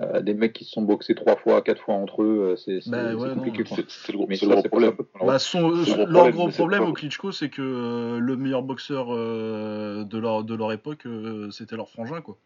euh, 0.00 0.20
des 0.20 0.34
mecs 0.34 0.52
qui 0.52 0.64
se 0.64 0.70
sont 0.70 0.82
boxés 0.82 1.14
trois 1.14 1.36
fois, 1.36 1.60
quatre 1.62 1.82
fois 1.82 1.94
entre 1.94 2.22
eux, 2.22 2.52
euh, 2.52 2.56
c'est 2.56 2.88
Bah 2.88 3.14
ouais, 3.14 3.34
compliqué. 3.34 3.64
C'est 3.88 4.12
le 4.12 4.18
gros, 4.18 4.28
le 4.28 4.68
problème. 4.68 4.92
Bah, 5.20 5.38
son- 5.38 5.68
gros 5.68 5.76
leur 5.96 6.06
problème, 6.06 6.34
gros 6.34 6.48
problème 6.48 6.82
au. 6.84 6.92
Klitschko, 6.92 7.32
c'est 7.32 7.48
que 7.48 7.62
euh, 7.62 8.18
le 8.20 8.36
meilleur 8.36 8.62
boxeur 8.62 9.08
euh, 9.10 10.04
de, 10.04 10.18
leur, 10.18 10.44
de 10.44 10.54
leur 10.54 10.72
époque, 10.72 11.06
euh, 11.06 11.50
c'était 11.50 11.76
leur 11.76 11.88
frangin, 11.88 12.20
quoi. 12.20 12.36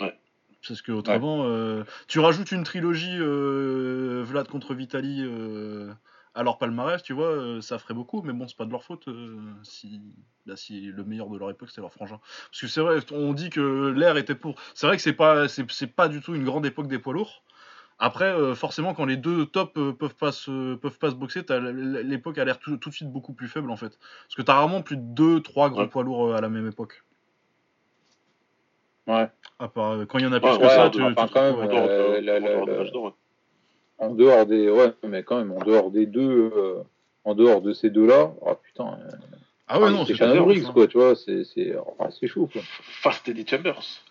Ouais. 0.00 0.14
Parce 0.66 0.80
que 0.80 0.92
autrement, 0.92 1.44
euh, 1.44 1.84
tu 2.08 2.18
rajoutes 2.20 2.52
une 2.52 2.64
trilogie 2.64 3.18
euh, 3.18 4.22
Vlad 4.24 4.48
contre 4.48 4.72
Vitali 4.74 5.20
euh, 5.22 5.92
à 6.34 6.42
leur 6.42 6.58
palmarès, 6.58 7.02
tu 7.02 7.12
vois, 7.12 7.28
euh, 7.28 7.60
ça 7.60 7.78
ferait 7.78 7.94
beaucoup, 7.94 8.22
mais 8.22 8.32
bon, 8.32 8.46
c'est 8.48 8.56
pas 8.56 8.64
de 8.64 8.70
leur 8.72 8.84
faute 8.84 9.06
euh, 9.08 9.38
si, 9.62 10.00
bah, 10.46 10.56
si 10.56 10.80
le 10.86 11.04
meilleur 11.04 11.28
de 11.30 11.38
leur 11.38 11.50
époque 11.50 11.68
c'était 11.70 11.80
leur 11.80 11.92
frangin. 11.92 12.18
Parce 12.50 12.60
que 12.60 12.66
c'est 12.66 12.80
vrai, 12.80 12.98
on 13.12 13.32
dit 13.32 13.50
que 13.50 13.88
l'ère 13.96 14.16
était 14.16 14.34
pour. 14.34 14.56
C'est 14.74 14.86
vrai 14.86 14.96
que 14.96 15.02
c'est 15.02 15.12
pas, 15.12 15.48
c'est, 15.48 15.70
c'est 15.70 15.86
pas 15.86 16.08
du 16.08 16.20
tout 16.20 16.34
une 16.34 16.44
grande 16.44 16.66
époque 16.66 16.88
des 16.88 16.98
poids 16.98 17.12
lourds. 17.14 17.42
Après, 18.00 18.24
euh, 18.26 18.54
forcément, 18.56 18.94
quand 18.94 19.04
les 19.06 19.16
deux 19.16 19.46
tops 19.46 19.72
euh, 19.76 19.92
peuvent 19.92 20.16
pas 20.16 20.32
se 20.32 20.74
peuvent 20.74 20.98
pas 20.98 21.10
se 21.10 21.14
boxer, 21.14 21.44
t'as 21.44 21.60
l'époque 21.60 22.38
a 22.38 22.44
l'air 22.44 22.58
tout, 22.58 22.76
tout 22.76 22.90
de 22.90 22.94
suite 22.94 23.10
beaucoup 23.12 23.32
plus 23.34 23.48
faible 23.48 23.70
en 23.70 23.76
fait. 23.76 23.98
Parce 24.26 24.34
que 24.36 24.42
t'as 24.42 24.54
rarement 24.54 24.82
plus 24.82 24.96
de 24.96 25.02
deux, 25.02 25.40
trois 25.40 25.70
gros 25.70 25.82
Ouais. 25.82 25.88
poids 25.88 26.02
lourds 26.02 26.34
à 26.34 26.40
la 26.40 26.48
même 26.48 26.66
époque. 26.66 27.04
Ouais. 29.06 29.30
À 29.58 29.68
part 29.68 29.92
euh, 29.92 30.06
quand 30.06 30.18
il 30.18 30.24
y 30.24 30.26
en 30.26 30.32
a 30.32 30.40
plus 30.40 30.50
Ouais, 30.50 30.58
que 30.58 30.62
ouais, 30.62 30.68
ça, 30.68 30.90
tu, 30.90 31.00
enfin, 31.02 31.14
tu 31.14 31.28
te 31.28 31.32
quand 31.34 31.42
même, 31.42 31.54
retrouves 31.54 33.14
En 33.98 34.10
dehors 34.10 34.46
des, 34.46 34.68
ouais, 34.70 34.92
mais 35.04 35.22
quand 35.22 35.38
même, 35.38 35.52
en 35.52 35.60
dehors 35.64 35.90
des 35.90 36.06
deux, 36.06 36.52
euh, 36.56 36.82
en 37.24 37.34
dehors 37.34 37.62
de 37.62 37.72
ces 37.72 37.90
deux-là, 37.90 38.32
oh 38.40 38.54
putain, 38.62 38.98
euh, 39.00 39.10
Ah 39.68 39.80
ouais, 39.80 39.90
non, 39.90 40.04
c'est 40.04 40.14
Shannon 40.14 40.42
Briggs, 40.44 40.64
hein. 40.66 40.72
quoi, 40.72 40.86
tu 40.86 40.98
vois, 40.98 41.14
c'est, 41.14 41.44
c'est, 41.44 41.74
ah, 41.98 42.08
c'est 42.10 42.26
chaud, 42.26 42.48
quoi. 42.52 42.62
Fast 42.64 43.28
Eddie 43.28 43.46
Chambers. 43.46 44.02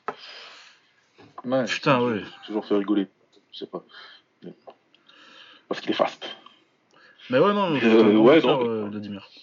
Ouais. 1.46 1.66
Putain, 1.66 2.02
ouais. 2.02 2.22
Toujours 2.46 2.66
fait 2.66 2.76
rigoler. 2.76 3.08
Je 3.52 3.60
sais 3.60 3.68
pas. 3.68 3.84
Parce 5.68 5.82
qu'il 5.82 5.92
est 5.92 5.96
fast. 5.96 6.26
Mais 7.30 7.40
ouais, 7.40 7.54
non, 7.54 7.78
c'est 7.80 7.86
Euh, 7.86 8.18
ouais. 8.18 8.42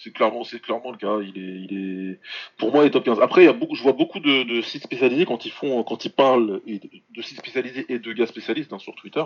C'est 0.03 0.13
clairement, 0.13 0.45
c'est 0.45 0.61
clairement 0.61 0.93
le 0.93 0.99
cas. 0.99 1.19
Il 1.21 1.37
est, 1.39 1.67
il 1.69 2.11
est, 2.13 2.21
pour 2.59 2.73
moi, 2.73 2.85
il 2.85 2.89
est 2.89 2.91
top 2.91 3.05
15. 3.05 3.21
Après, 3.21 3.43
il 3.43 3.47
y 3.47 3.49
a 3.49 3.53
beaucoup, 3.53 3.75
je 3.75 3.83
vois 3.83 3.93
beaucoup 3.93 4.21
de, 4.21 4.43
de 4.43 4.63
sites 4.63 4.83
spécialisés 4.83 5.25
quand 5.27 5.45
ils 5.47 5.53
font, 5.53 5.83
quand 5.83 6.05
ils 6.05 6.13
parlent 6.13 6.61
de 6.67 7.23
sites 7.23 7.39
spécialisés 7.39 7.87
et 7.89 7.99
de 7.99 8.13
gars 8.13 8.27
spécialistes 8.27 8.73
hein, 8.73 8.79
sur 8.79 8.95
Twitter. 8.95 9.25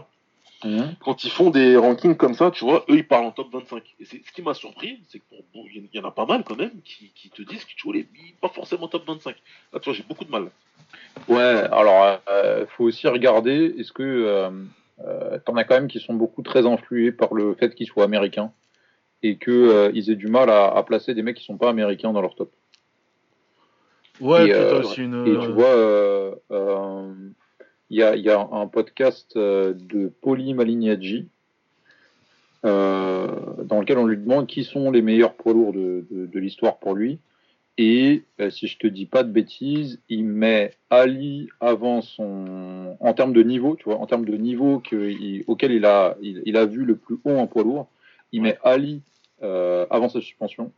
Mhm. 0.64 0.94
Quand 1.04 1.24
ils 1.24 1.30
font 1.30 1.50
des 1.50 1.76
rankings 1.76 2.16
comme 2.16 2.34
ça, 2.34 2.50
tu 2.50 2.64
vois, 2.64 2.84
eux, 2.88 2.96
ils 2.96 3.06
parlent 3.06 3.26
en 3.26 3.30
top 3.32 3.52
25. 3.52 3.82
Et 4.00 4.04
c'est 4.04 4.22
ce 4.24 4.32
qui 4.32 4.42
m'a 4.42 4.54
surpris, 4.54 5.00
c'est 5.08 5.18
que 5.18 5.24
pour, 5.28 5.38
bon, 5.54 5.64
il 5.72 5.88
y 5.92 5.98
en 6.00 6.04
a 6.04 6.10
pas 6.10 6.26
mal 6.26 6.42
quand 6.44 6.56
même 6.56 6.72
qui, 6.84 7.12
qui 7.14 7.30
te 7.30 7.42
disent 7.42 7.64
que 7.64 7.74
tu 7.76 7.84
vois, 7.84 7.94
les, 7.94 8.08
pas 8.40 8.48
forcément 8.48 8.88
top 8.88 9.06
25. 9.06 9.36
Là, 9.72 9.80
tu 9.80 9.84
vois, 9.84 9.94
j'ai 9.94 10.04
beaucoup 10.08 10.24
de 10.24 10.30
mal. 10.30 10.50
Ouais, 11.28 11.64
alors, 11.70 12.18
euh, 12.28 12.66
faut 12.76 12.84
aussi 12.84 13.06
regarder, 13.06 13.74
est-ce 13.78 13.92
que 13.92 14.02
euh, 14.02 14.50
euh, 15.06 15.38
t'en 15.44 15.56
as 15.56 15.64
quand 15.64 15.74
même 15.74 15.88
qui 15.88 16.00
sont 16.00 16.14
beaucoup 16.14 16.42
très 16.42 16.66
influés 16.66 17.12
par 17.12 17.34
le 17.34 17.54
fait 17.54 17.74
qu'ils 17.74 17.86
soient 17.86 18.04
américains 18.04 18.52
et 19.22 19.36
que 19.36 19.50
euh, 19.50 19.90
ils 19.94 20.10
aient 20.10 20.16
du 20.16 20.28
mal 20.28 20.50
à, 20.50 20.66
à 20.68 20.82
placer 20.82 21.14
des 21.14 21.22
mecs 21.22 21.36
qui 21.36 21.44
sont 21.44 21.56
pas 21.58 21.70
américains 21.70 22.12
dans 22.12 22.20
leur 22.20 22.34
top. 22.34 22.52
Ouais, 24.20 24.46
Et, 24.46 24.52
peut-être 24.52 24.72
euh, 24.72 24.80
aussi 24.80 25.02
une. 25.02 25.26
Et 25.26 25.38
tu 25.38 25.52
vois, 25.52 25.66
euh, 25.66 26.34
euh, 26.52 27.12
il 27.90 27.98
y, 27.98 28.02
a, 28.02 28.16
il 28.16 28.22
y 28.22 28.30
a 28.30 28.40
un 28.40 28.66
podcast 28.66 29.36
euh, 29.36 29.74
de 29.74 30.10
Poli 30.20 30.54
Malignaggi 30.54 31.28
euh, 32.64 33.28
dans 33.64 33.80
lequel 33.80 33.98
on 33.98 34.06
lui 34.06 34.16
demande 34.16 34.46
qui 34.46 34.64
sont 34.64 34.90
les 34.90 35.02
meilleurs 35.02 35.34
poids 35.34 35.52
lourds 35.52 35.72
de, 35.72 36.06
de, 36.10 36.26
de 36.26 36.38
l'histoire 36.38 36.78
pour 36.78 36.94
lui. 36.94 37.18
Et 37.76 38.22
euh, 38.40 38.50
si 38.50 38.68
je 38.68 38.78
te 38.78 38.86
dis 38.86 39.04
pas 39.04 39.24
de 39.24 39.30
bêtises, 39.32 39.98
il 40.08 40.24
met 40.24 40.74
Ali 40.90 41.48
avant 41.60 42.02
son, 42.02 42.96
en 43.00 43.14
termes 43.14 43.32
de 43.32 43.42
niveau, 43.42 43.74
tu 43.76 43.84
vois, 43.84 43.98
en 43.98 44.06
termes 44.06 44.24
de 44.24 44.36
niveau 44.36 44.78
que, 44.78 45.10
il- 45.10 45.44
auquel 45.48 45.72
il 45.72 45.84
a, 45.84 46.16
il, 46.22 46.42
il 46.46 46.56
a 46.56 46.66
vu 46.66 46.84
le 46.84 46.96
plus 46.96 47.16
haut 47.24 47.36
en 47.36 47.46
poids 47.46 47.64
lourd. 47.64 47.88
Il 48.32 48.42
met 48.42 48.56
Ali 48.64 49.02
euh, 49.42 49.86
avant 49.90 50.08
sa 50.08 50.20
suspension. 50.20 50.72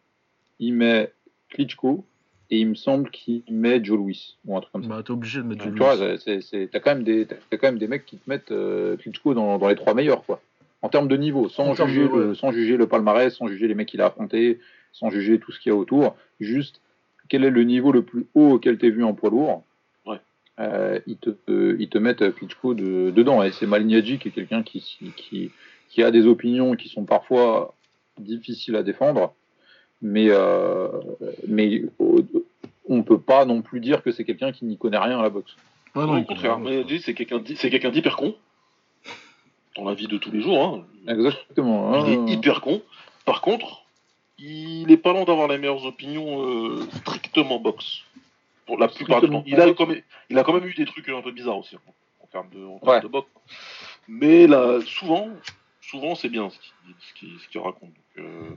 Il 0.59 0.73
met 0.73 1.13
Klitschko 1.51 2.05
et 2.51 2.59
il 2.59 2.69
me 2.69 2.75
semble 2.75 3.11
qu'il 3.11 3.43
met 3.51 3.83
Joe 3.83 3.97
Louis 3.99 4.37
ou 4.47 4.57
un 4.57 4.61
truc 4.61 4.73
comme 4.73 4.83
ça. 4.85 4.89
Bah, 4.89 5.03
t'es 5.05 5.11
obligé 5.11 5.39
de 5.41 5.45
mettre 5.45 5.65
Tu 5.65 6.21
c'est, 6.25 6.41
c'est, 6.43 6.69
t'as 6.71 6.81
quand 6.81 6.95
même 6.95 7.03
des, 7.05 7.27
t'as 7.27 7.57
quand 7.57 7.67
même 7.69 7.79
des 7.79 7.89
mecs 7.89 8.07
qui 8.07 8.17
te 8.19 8.29
mettent 8.31 8.53
euh, 8.53 8.97
Klitschko 8.97 9.35
dans, 9.35 9.59
dans 9.59 9.69
les 9.69 9.75
trois 9.77 9.95
meilleurs, 9.95 10.25
quoi. 10.25 10.41
En 10.83 10.89
termes 10.89 11.09
de 11.09 11.17
niveau, 11.17 11.49
sans 11.49 11.69
En 11.71 11.75
juger, 11.87 12.03
de- 12.03 12.07
le, 12.15 12.29
ouais. 12.31 12.35
sans 12.37 12.53
juger 12.53 12.77
le 12.77 12.87
palmarès, 12.87 13.35
sans 13.35 13.49
juger 13.49 13.67
les 13.67 13.75
mecs 13.75 13.89
qu'il 13.89 14.01
a 14.01 14.07
affrontés, 14.07 14.61
sans 14.93 15.11
juger 15.11 15.39
tout 15.41 15.51
ce 15.51 15.59
qu'il 15.59 15.71
y 15.73 15.75
a 15.75 15.77
autour, 15.79 16.17
juste 16.39 16.81
quel 17.29 17.45
est 17.45 17.51
le 17.51 17.65
niveau 17.65 17.91
le 17.93 18.03
plus 18.03 18.27
haut 18.35 18.53
auquel 18.53 18.79
t'es 18.79 18.91
vu 18.91 19.03
en 19.03 19.13
poids 19.15 19.31
lourd? 19.31 19.65
Ouais. 20.07 20.19
Euh, 20.61 21.01
ils 21.09 21.17
te, 21.17 21.31
euh, 21.49 21.77
ils 21.81 21.89
te 21.89 21.99
mettent 21.99 22.31
Klitschko 22.35 22.75
de, 22.75 23.11
dedans. 23.11 23.43
Et 23.43 23.51
c'est 23.51 23.67
Malignaggi 23.67 24.19
qui 24.19 24.29
est 24.29 24.31
quelqu'un 24.31 24.63
qui, 24.63 24.81
qui, 25.17 25.51
qui 25.89 26.03
a 26.05 26.11
des 26.13 26.27
opinions 26.27 26.77
qui 26.77 26.89
sont 26.89 27.05
parfois 27.05 27.75
difficiles 28.19 28.77
à 28.77 28.83
défendre, 28.83 29.35
mais, 30.03 30.29
euh, 30.31 30.89
mais 31.49 31.83
euh, 32.01 32.23
on 32.97 33.03
peut 33.03 33.21
pas 33.21 33.45
non 33.45 33.63
plus 33.63 33.81
dire 33.81 34.03
que 34.03 34.11
c'est 34.13 34.25
quelqu'un 34.25 34.53
qui 34.53 34.65
n'y 34.65 34.77
connaît 34.79 34.99
rien 34.99 35.19
à 35.19 35.23
la 35.23 35.31
boxe. 35.31 35.55
Ouais, 35.95 36.03
Non, 36.03 36.09
non, 36.09 36.15
au 36.15 36.19
il 36.19 36.27
contraire, 36.27 36.59
c'est 37.03 37.15
quelqu'un, 37.15 37.41
quelqu'un 37.41 37.91
d'hyper 37.91 38.17
con 38.17 38.35
dans 39.77 39.85
la 39.85 39.95
vie 39.95 40.07
de 40.09 40.17
tous 40.19 40.31
les 40.31 40.41
jours. 40.41 40.63
Hein. 40.65 40.85
Exactement. 41.07 42.05
Il 42.07 42.15
hein. 42.15 42.27
est 42.29 42.33
hyper 42.33 42.61
con. 42.61 42.83
Par 43.25 43.41
contre, 43.43 43.83
il 44.39 44.91
est 44.91 44.97
pas 44.97 45.13
loin 45.13 45.25
d'avoir 45.25 45.49
les 45.49 45.59
meilleures 45.59 45.85
opinions 45.85 46.45
euh, 46.47 46.87
strictement 46.97 47.59
boxe. 47.59 48.03
Pour 48.67 48.79
la 48.79 48.89
plupart 48.89 49.21
du 49.21 49.29
temps. 49.31 49.45
Il 49.47 49.61
a, 49.61 49.73
quand 49.75 49.87
même, 49.87 50.03
il 50.29 50.39
a 50.39 50.43
quand 50.43 50.53
même 50.53 50.65
eu 50.67 50.75
des 50.75 50.87
trucs 50.87 51.09
un 51.09 51.23
peu 51.23 51.31
bizarres 51.31 51.59
aussi, 51.59 51.77
hein, 51.77 51.93
en 52.21 52.27
termes 52.27 52.49
de, 52.51 52.65
en 52.65 52.79
termes 52.79 52.95
Ouais. 52.97 53.01
de 53.01 53.07
boxe. 53.07 53.29
Mais 54.09 54.47
là, 54.49 54.81
souvent, 54.85 55.29
souvent 55.81 56.15
c'est 56.17 56.29
bien 56.29 56.51
ce 56.51 56.59
qu'il 56.59 56.95
ce 57.01 57.15
qu'il- 57.15 57.39
ce 57.41 57.49
qu'il 57.49 57.61
raconte. 57.61 57.91
Donc, 57.91 58.25
euh, 58.25 58.51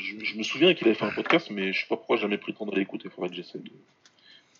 je, 0.00 0.24
je 0.24 0.36
me 0.38 0.42
souviens 0.42 0.74
qu'il 0.74 0.86
avait 0.88 0.96
fait 0.96 1.04
un 1.04 1.10
podcast, 1.10 1.48
mais 1.50 1.72
je 1.72 1.80
sais 1.80 1.86
pas 1.88 1.96
pourquoi 1.96 2.16
j'ai 2.16 2.22
jamais 2.22 2.38
pris 2.38 2.52
le 2.52 2.58
temps 2.58 2.66
d'aller 2.66 2.80
l'écouter. 2.80 3.04
Il 3.06 3.10
faudrait 3.10 3.30
que 3.30 3.36
j'essaie 3.36 3.58
de, 3.58 3.70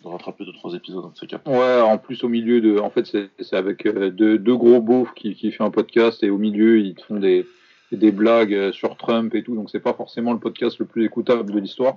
de 0.03 0.09
rattraper 0.09 0.45
deux 0.45 0.53
trois 0.53 0.75
épisodes 0.75 1.11
de 1.13 1.19
ces 1.19 1.27
quatre. 1.27 1.49
Ouais, 1.49 1.81
en 1.81 1.99
plus 1.99 2.23
au 2.25 2.29
milieu 2.29 2.61
de, 2.61 2.79
en 2.79 2.91
fait 2.91 3.07
c'est 3.39 3.57
avec 3.57 3.87
euh, 3.87 4.11
deux, 4.11 4.39
deux 4.39 4.57
gros 4.57 4.81
beaufs 4.81 5.13
qui, 5.15 5.35
qui 5.35 5.51
fait 5.53 5.65
un 5.65 5.71
podcast 5.71 6.23
et 6.23 6.31
au 6.31 6.39
milieu 6.39 6.79
ils 6.79 6.95
te 6.95 7.03
font 7.05 7.19
des, 7.19 7.47
des 7.93 8.13
blagues 8.13 8.55
euh, 8.55 8.73
sur 8.73 8.97
Trump 8.97 9.35
et 9.35 9.43
tout, 9.43 9.55
donc 9.55 9.71
c'est 9.71 9.81
pas 9.81 9.95
forcément 9.95 10.33
le 10.33 10.39
podcast 10.39 10.79
le 10.79 10.87
plus 10.87 11.05
écoutable 11.05 11.53
de 11.53 11.59
l'histoire. 11.59 11.97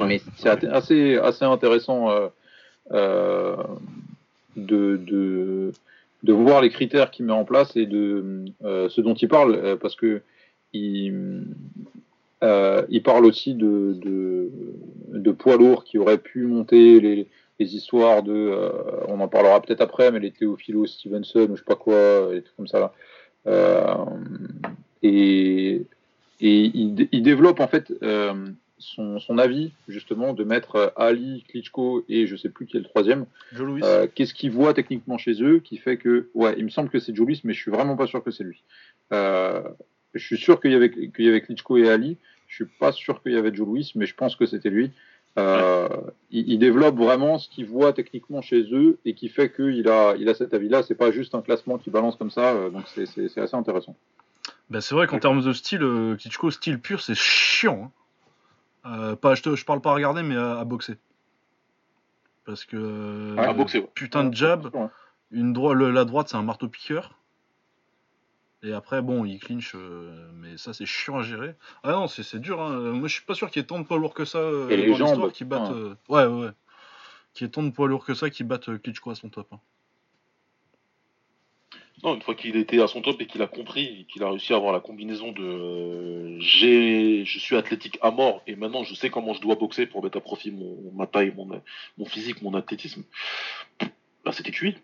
Mais 0.00 0.20
c'est 0.36 0.48
assez 0.48 1.16
assez 1.18 1.44
intéressant 1.44 2.10
euh, 2.10 2.28
euh, 2.92 3.56
de, 4.56 4.96
de 4.96 5.72
de 6.22 6.32
voir 6.32 6.62
les 6.62 6.70
critères 6.70 7.10
qu'il 7.10 7.26
met 7.26 7.32
en 7.32 7.44
place 7.44 7.76
et 7.76 7.84
de 7.84 8.44
euh, 8.64 8.88
ce 8.88 9.00
dont 9.00 9.14
il 9.14 9.28
parle 9.28 9.54
euh, 9.54 9.76
parce 9.76 9.96
que 9.96 10.22
il 10.72 11.44
euh, 12.42 12.84
il 12.88 13.02
parle 13.02 13.24
aussi 13.24 13.54
de, 13.54 13.94
de, 13.94 14.50
de 15.12 15.30
poids 15.32 15.56
lourds 15.56 15.84
qui 15.84 15.98
auraient 15.98 16.18
pu 16.18 16.46
monter 16.46 17.00
les, 17.00 17.28
les 17.60 17.76
histoires 17.76 18.22
de, 18.22 18.32
euh, 18.32 18.70
on 19.08 19.20
en 19.20 19.28
parlera 19.28 19.60
peut-être 19.62 19.80
après, 19.80 20.10
mais 20.10 20.18
les 20.20 20.30
Théophilo 20.32 20.86
Stevenson 20.86 21.46
ou 21.50 21.56
je 21.56 21.60
sais 21.60 21.66
pas 21.66 21.76
quoi, 21.76 22.32
les 22.32 22.42
trucs 22.42 22.56
comme 22.56 22.66
ça 22.66 22.80
là. 22.80 22.92
Euh, 23.46 23.94
et 25.02 25.82
et 26.40 26.70
il, 26.74 26.94
dé- 26.94 27.08
il 27.12 27.22
développe 27.22 27.60
en 27.60 27.68
fait 27.68 27.92
son, 28.78 29.20
son 29.20 29.38
avis 29.38 29.70
justement 29.86 30.32
de 30.32 30.42
mettre 30.42 30.92
Ali, 30.96 31.44
Klitschko 31.48 32.04
et 32.08 32.26
je 32.26 32.34
sais 32.34 32.48
plus 32.48 32.66
qui 32.66 32.76
est 32.76 32.80
le 32.80 32.86
troisième. 32.86 33.26
Qu'est-ce 34.14 34.34
qu'il 34.34 34.50
voit 34.50 34.74
techniquement 34.74 35.18
chez 35.18 35.40
eux 35.42 35.60
qui 35.60 35.76
fait 35.76 35.98
que, 35.98 36.30
ouais, 36.34 36.54
il 36.58 36.64
me 36.64 36.70
semble 36.70 36.88
que 36.88 36.98
c'est 36.98 37.14
Joe 37.14 37.26
Louis, 37.28 37.40
mais 37.44 37.52
je 37.52 37.60
suis 37.60 37.70
vraiment 37.70 37.94
pas 37.96 38.08
sûr 38.08 38.24
que 38.24 38.32
c'est 38.32 38.42
lui. 38.42 38.62
Je 39.12 40.18
suis 40.26 40.36
sûr 40.36 40.60
qu'il 40.60 40.72
y 40.72 40.74
avait 40.74 40.90
qu'il 40.90 41.24
y 41.24 41.28
avait 41.28 41.40
Klitschko 41.40 41.76
et 41.78 41.88
Ali. 41.88 42.16
Je 42.52 42.56
suis 42.64 42.72
pas 42.78 42.92
sûr 42.92 43.22
qu'il 43.22 43.32
y 43.32 43.36
avait 43.38 43.54
Joe 43.54 43.66
Louis, 43.66 43.90
mais 43.94 44.04
je 44.04 44.14
pense 44.14 44.36
que 44.36 44.44
c'était 44.44 44.68
lui. 44.68 44.90
Euh, 45.38 45.88
il, 46.30 46.46
il 46.52 46.58
développe 46.58 46.96
vraiment 46.96 47.38
ce 47.38 47.48
qu'il 47.48 47.64
voit 47.64 47.94
techniquement 47.94 48.42
chez 48.42 48.60
eux 48.74 48.98
et 49.06 49.14
qui 49.14 49.30
fait 49.30 49.50
qu'il 49.50 49.88
a, 49.88 50.14
il 50.18 50.28
a 50.28 50.34
cet 50.34 50.52
avis-là. 50.52 50.82
C'est 50.82 50.94
pas 50.94 51.10
juste 51.12 51.34
un 51.34 51.40
classement 51.40 51.78
qui 51.78 51.88
balance 51.88 52.16
comme 52.16 52.30
ça, 52.30 52.52
euh, 52.52 52.68
donc 52.68 52.82
c'est- 52.88 53.06
c'est 53.06 53.28
c'est 53.28 53.40
assez 53.40 53.56
intéressant. 53.56 53.96
Bah, 54.68 54.82
c'est 54.82 54.94
vrai 54.94 55.06
qu'en 55.06 55.18
termes 55.18 55.42
de 55.42 55.52
style, 55.54 55.82
euh, 55.82 56.14
Klitschko, 56.16 56.50
style 56.50 56.78
pur, 56.78 57.00
c'est 57.00 57.14
chiant. 57.16 57.90
hein. 58.84 58.90
Euh, 59.12 59.16
pas, 59.16 59.34
je, 59.34 59.42
te- 59.42 59.56
je 59.56 59.64
parle 59.64 59.80
pas 59.80 59.92
à 59.92 59.94
regarder, 59.94 60.22
mais 60.22 60.36
à, 60.36 60.58
à 60.58 60.64
boxer. 60.66 60.96
Parce 62.44 62.66
que. 62.66 62.76
euh, 62.76 63.36
À 63.38 63.54
boxer, 63.54 63.78
ouais. 63.78 63.88
Putain 63.94 64.24
de 64.24 64.34
jab. 64.34 64.66
Ouais. 64.74 64.88
Une 65.30 65.54
le- 65.54 65.90
la 65.90 66.04
droite, 66.04 66.28
c'est 66.28 66.36
un 66.36 66.42
marteau 66.42 66.68
piqueur. 66.68 67.16
Et 68.64 68.72
après, 68.72 69.02
bon, 69.02 69.24
il 69.24 69.40
clinch, 69.40 69.72
euh, 69.74 70.30
mais 70.36 70.56
ça, 70.56 70.72
c'est 70.72 70.86
chiant 70.86 71.18
à 71.18 71.22
gérer. 71.22 71.54
Ah 71.82 71.92
non, 71.92 72.06
c'est 72.06 72.38
dur. 72.38 72.60
Hein. 72.60 72.92
Moi, 72.92 73.08
je 73.08 73.14
suis 73.14 73.24
pas 73.24 73.34
sûr 73.34 73.50
qu'il 73.50 73.60
y 73.60 73.64
ait 73.64 73.66
tant 73.66 73.80
de 73.80 73.84
poids 73.84 73.98
lourds 73.98 74.14
que 74.14 74.24
ça 74.24 74.38
euh, 74.38 74.68
Et 74.70 74.76
les 74.76 74.86
dans 74.88 74.98
l'histoire 74.98 75.32
qui 75.32 75.44
battent. 75.44 75.72
euh, 75.72 75.94
Ouais, 76.08 76.24
ouais, 76.26 76.44
ouais. 76.46 76.50
Qu'il 77.34 77.44
y 77.46 77.48
ait 77.48 77.50
tant 77.50 77.64
de 77.64 77.70
poids 77.70 77.88
lourds 77.88 78.04
que 78.04 78.14
ça 78.14 78.30
qui 78.30 78.44
battent 78.44 78.78
Klitschko 78.80 79.10
à 79.10 79.14
son 79.16 79.28
top. 79.30 79.48
hein. 79.52 79.58
Non, 82.04 82.14
une 82.16 82.22
fois 82.22 82.34
qu'il 82.34 82.56
était 82.56 82.80
à 82.80 82.88
son 82.88 83.00
top 83.00 83.20
et 83.20 83.26
qu'il 83.26 83.42
a 83.42 83.46
compris, 83.46 84.06
qu'il 84.12 84.22
a 84.24 84.28
réussi 84.28 84.52
à 84.52 84.56
avoir 84.56 84.72
la 84.72 84.80
combinaison 84.80 85.30
de 85.30 85.42
euh, 85.42 86.36
j'ai, 86.40 87.24
je 87.24 87.38
suis 87.38 87.54
athlétique 87.56 87.96
à 88.02 88.10
mort 88.10 88.42
et 88.48 88.56
maintenant 88.56 88.82
je 88.82 88.92
sais 88.94 89.08
comment 89.08 89.34
je 89.34 89.40
dois 89.40 89.54
boxer 89.54 89.86
pour 89.86 90.02
mettre 90.02 90.18
à 90.18 90.20
profit 90.20 90.50
mon, 90.50 90.90
ma 90.94 91.06
taille, 91.06 91.32
mon, 91.36 91.48
mon 91.98 92.04
physique, 92.04 92.42
mon 92.42 92.54
athlétisme. 92.54 93.04
Là, 94.24 94.32
c'était 94.32 94.50
cuit. 94.50 94.76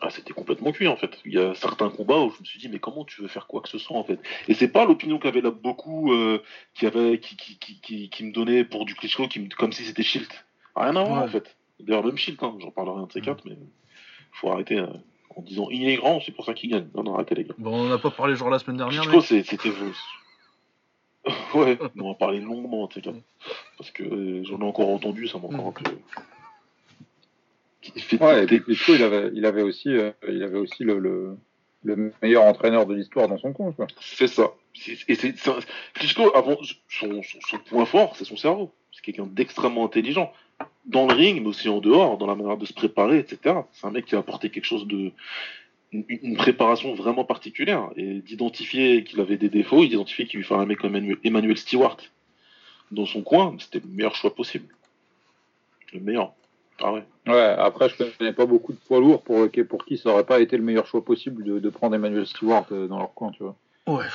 Ah, 0.00 0.10
c'était 0.10 0.32
complètement 0.32 0.72
cuit 0.72 0.86
en 0.88 0.96
fait. 0.96 1.18
Il 1.24 1.32
y 1.34 1.38
a 1.38 1.54
certains 1.54 1.90
combats 1.90 2.18
où 2.20 2.30
je 2.30 2.40
me 2.40 2.44
suis 2.44 2.58
dit 2.60 2.68
mais 2.68 2.78
comment 2.78 3.04
tu 3.04 3.20
veux 3.22 3.28
faire 3.28 3.46
quoi 3.46 3.60
que 3.60 3.68
ce 3.68 3.78
soit 3.78 3.96
en 3.96 4.04
fait? 4.04 4.20
Et 4.48 4.54
c'est 4.54 4.68
pas 4.68 4.84
l'opinion 4.84 5.18
qu'avait 5.18 5.40
là 5.40 5.50
beaucoup 5.50 6.12
euh, 6.12 6.42
qui 6.74 6.86
avait 6.86 7.18
qui, 7.18 7.36
qui, 7.36 7.58
qui, 7.80 8.08
qui, 8.10 8.24
me 8.24 8.32
donnait 8.32 8.64
pour 8.64 8.84
du 8.84 8.94
Klitschko 8.94 9.26
qui 9.28 9.40
me- 9.40 9.48
comme 9.48 9.72
si 9.72 9.84
c'était 9.84 10.02
Shield. 10.02 10.28
Rien 10.76 10.94
à 10.96 11.02
voir 11.04 11.18
Ouais. 11.22 11.24
en 11.24 11.28
fait. 11.28 11.56
D'ailleurs 11.80 12.04
même 12.04 12.16
Shield, 12.16 12.38
hein, 12.42 12.56
j'en 12.60 12.70
parlerai 12.70 13.00
un 13.02 13.06
de 13.06 13.12
ces 13.12 13.20
quatre, 13.20 13.44
mais 13.44 13.56
faut 14.32 14.50
arrêter 14.52 14.78
euh, 14.78 14.86
en 15.36 15.42
disant 15.42 15.68
il 15.70 15.88
est 15.88 15.96
grand, 15.96 16.20
c'est 16.20 16.32
pour 16.32 16.44
ça 16.44 16.54
qu'il 16.54 16.70
gagne. 16.70 16.88
Non 16.94 17.02
non 17.02 17.14
arrêtez 17.14 17.34
les 17.34 17.44
gars. 17.44 17.54
Bon, 17.58 17.72
on 17.74 17.88
n'a 17.88 17.98
pas 17.98 18.10
parlé 18.10 18.36
genre 18.36 18.50
la 18.50 18.58
semaine 18.60 18.76
dernière, 18.76 19.02
Klitschko 19.02 19.20
c'est- 19.20 19.42
c'était 19.42 19.70
ouais, 21.54 21.78
on 22.00 22.08
va 22.08 22.14
parler 22.14 22.40
longuement 22.40 22.88
ces 22.92 23.00
gars. 23.00 23.12
Parce 23.76 23.90
que 23.90 24.02
euh, 24.02 24.44
j'en 24.44 24.60
ai 24.60 24.64
encore 24.64 24.88
entendu, 24.88 25.26
ça 25.28 25.38
m'a 25.38 25.46
encore 25.48 25.68
un 25.68 25.72
peu. 25.72 25.98
Ouais, 28.20 28.44
et 28.44 28.60
il 28.88 29.02
avait, 29.02 29.30
il 29.34 29.46
avait 29.46 29.62
aussi, 29.62 29.88
euh, 29.88 30.10
il 30.28 30.42
avait 30.42 30.58
aussi 30.58 30.82
le, 30.84 30.98
le, 30.98 31.36
le 31.84 32.12
meilleur 32.22 32.44
entraîneur 32.44 32.86
de 32.86 32.94
l'histoire 32.94 33.28
dans 33.28 33.38
son. 33.38 33.52
Quoi. 33.52 33.72
C'est 34.00 34.26
ça. 34.26 34.52
Et 35.08 35.14
c'est 35.14 35.34
Klitschko, 35.94 36.34
avant, 36.36 36.58
son, 36.88 37.22
son, 37.22 37.38
son 37.40 37.58
point 37.58 37.86
fort, 37.86 38.16
c'est 38.16 38.24
son 38.24 38.36
cerveau. 38.36 38.72
C'est 38.92 39.02
quelqu'un 39.02 39.26
d'extrêmement 39.26 39.84
intelligent. 39.84 40.32
Dans 40.86 41.06
le 41.06 41.14
ring, 41.14 41.40
mais 41.40 41.48
aussi 41.48 41.68
en 41.68 41.78
dehors, 41.78 42.18
dans 42.18 42.26
la 42.26 42.34
manière 42.34 42.56
de 42.56 42.66
se 42.66 42.72
préparer, 42.72 43.18
etc. 43.18 43.54
C'est 43.72 43.86
un 43.86 43.90
mec 43.90 44.06
qui 44.06 44.16
a 44.16 44.18
apporté 44.18 44.50
quelque 44.50 44.64
chose 44.64 44.86
de. 44.86 45.12
Une, 45.92 46.04
une 46.08 46.36
préparation 46.36 46.94
vraiment 46.94 47.24
particulière. 47.24 47.90
Et 47.96 48.20
d'identifier 48.20 49.04
qu'il 49.04 49.20
avait 49.20 49.38
des 49.38 49.48
défauts, 49.48 49.86
d'identifier 49.86 50.26
qu'il 50.26 50.38
lui 50.38 50.44
fallait 50.44 50.62
un 50.62 50.66
mec 50.66 50.78
comme 50.78 50.94
Emmanuel, 50.96 51.16
Emmanuel 51.24 51.56
Stewart 51.56 51.96
dans 52.90 53.06
son 53.06 53.22
coin, 53.22 53.56
c'était 53.58 53.80
le 53.80 53.88
meilleur 53.88 54.14
choix 54.14 54.34
possible. 54.34 54.66
Le 55.92 56.00
meilleur. 56.00 56.32
Ah 56.80 56.92
ouais. 56.92 57.04
Ouais, 57.26 57.54
après, 57.58 57.88
je 57.88 57.96
connais 58.16 58.32
pas 58.32 58.46
beaucoup 58.46 58.72
de 58.72 58.78
poids 58.78 59.00
lourds 59.00 59.22
pour, 59.22 59.48
pour 59.68 59.84
qui 59.84 59.98
ça 59.98 60.10
aurait 60.10 60.24
pas 60.24 60.40
été 60.40 60.56
le 60.56 60.62
meilleur 60.62 60.86
choix 60.86 61.04
possible 61.04 61.42
de, 61.44 61.58
de 61.58 61.70
prendre 61.70 61.94
Emmanuel 61.94 62.26
Stewart 62.26 62.66
euh, 62.72 62.86
dans 62.86 62.98
leur 62.98 63.12
coin, 63.14 63.30
tu 63.32 63.42
vois. 63.42 63.56
Ouais. 63.86 64.06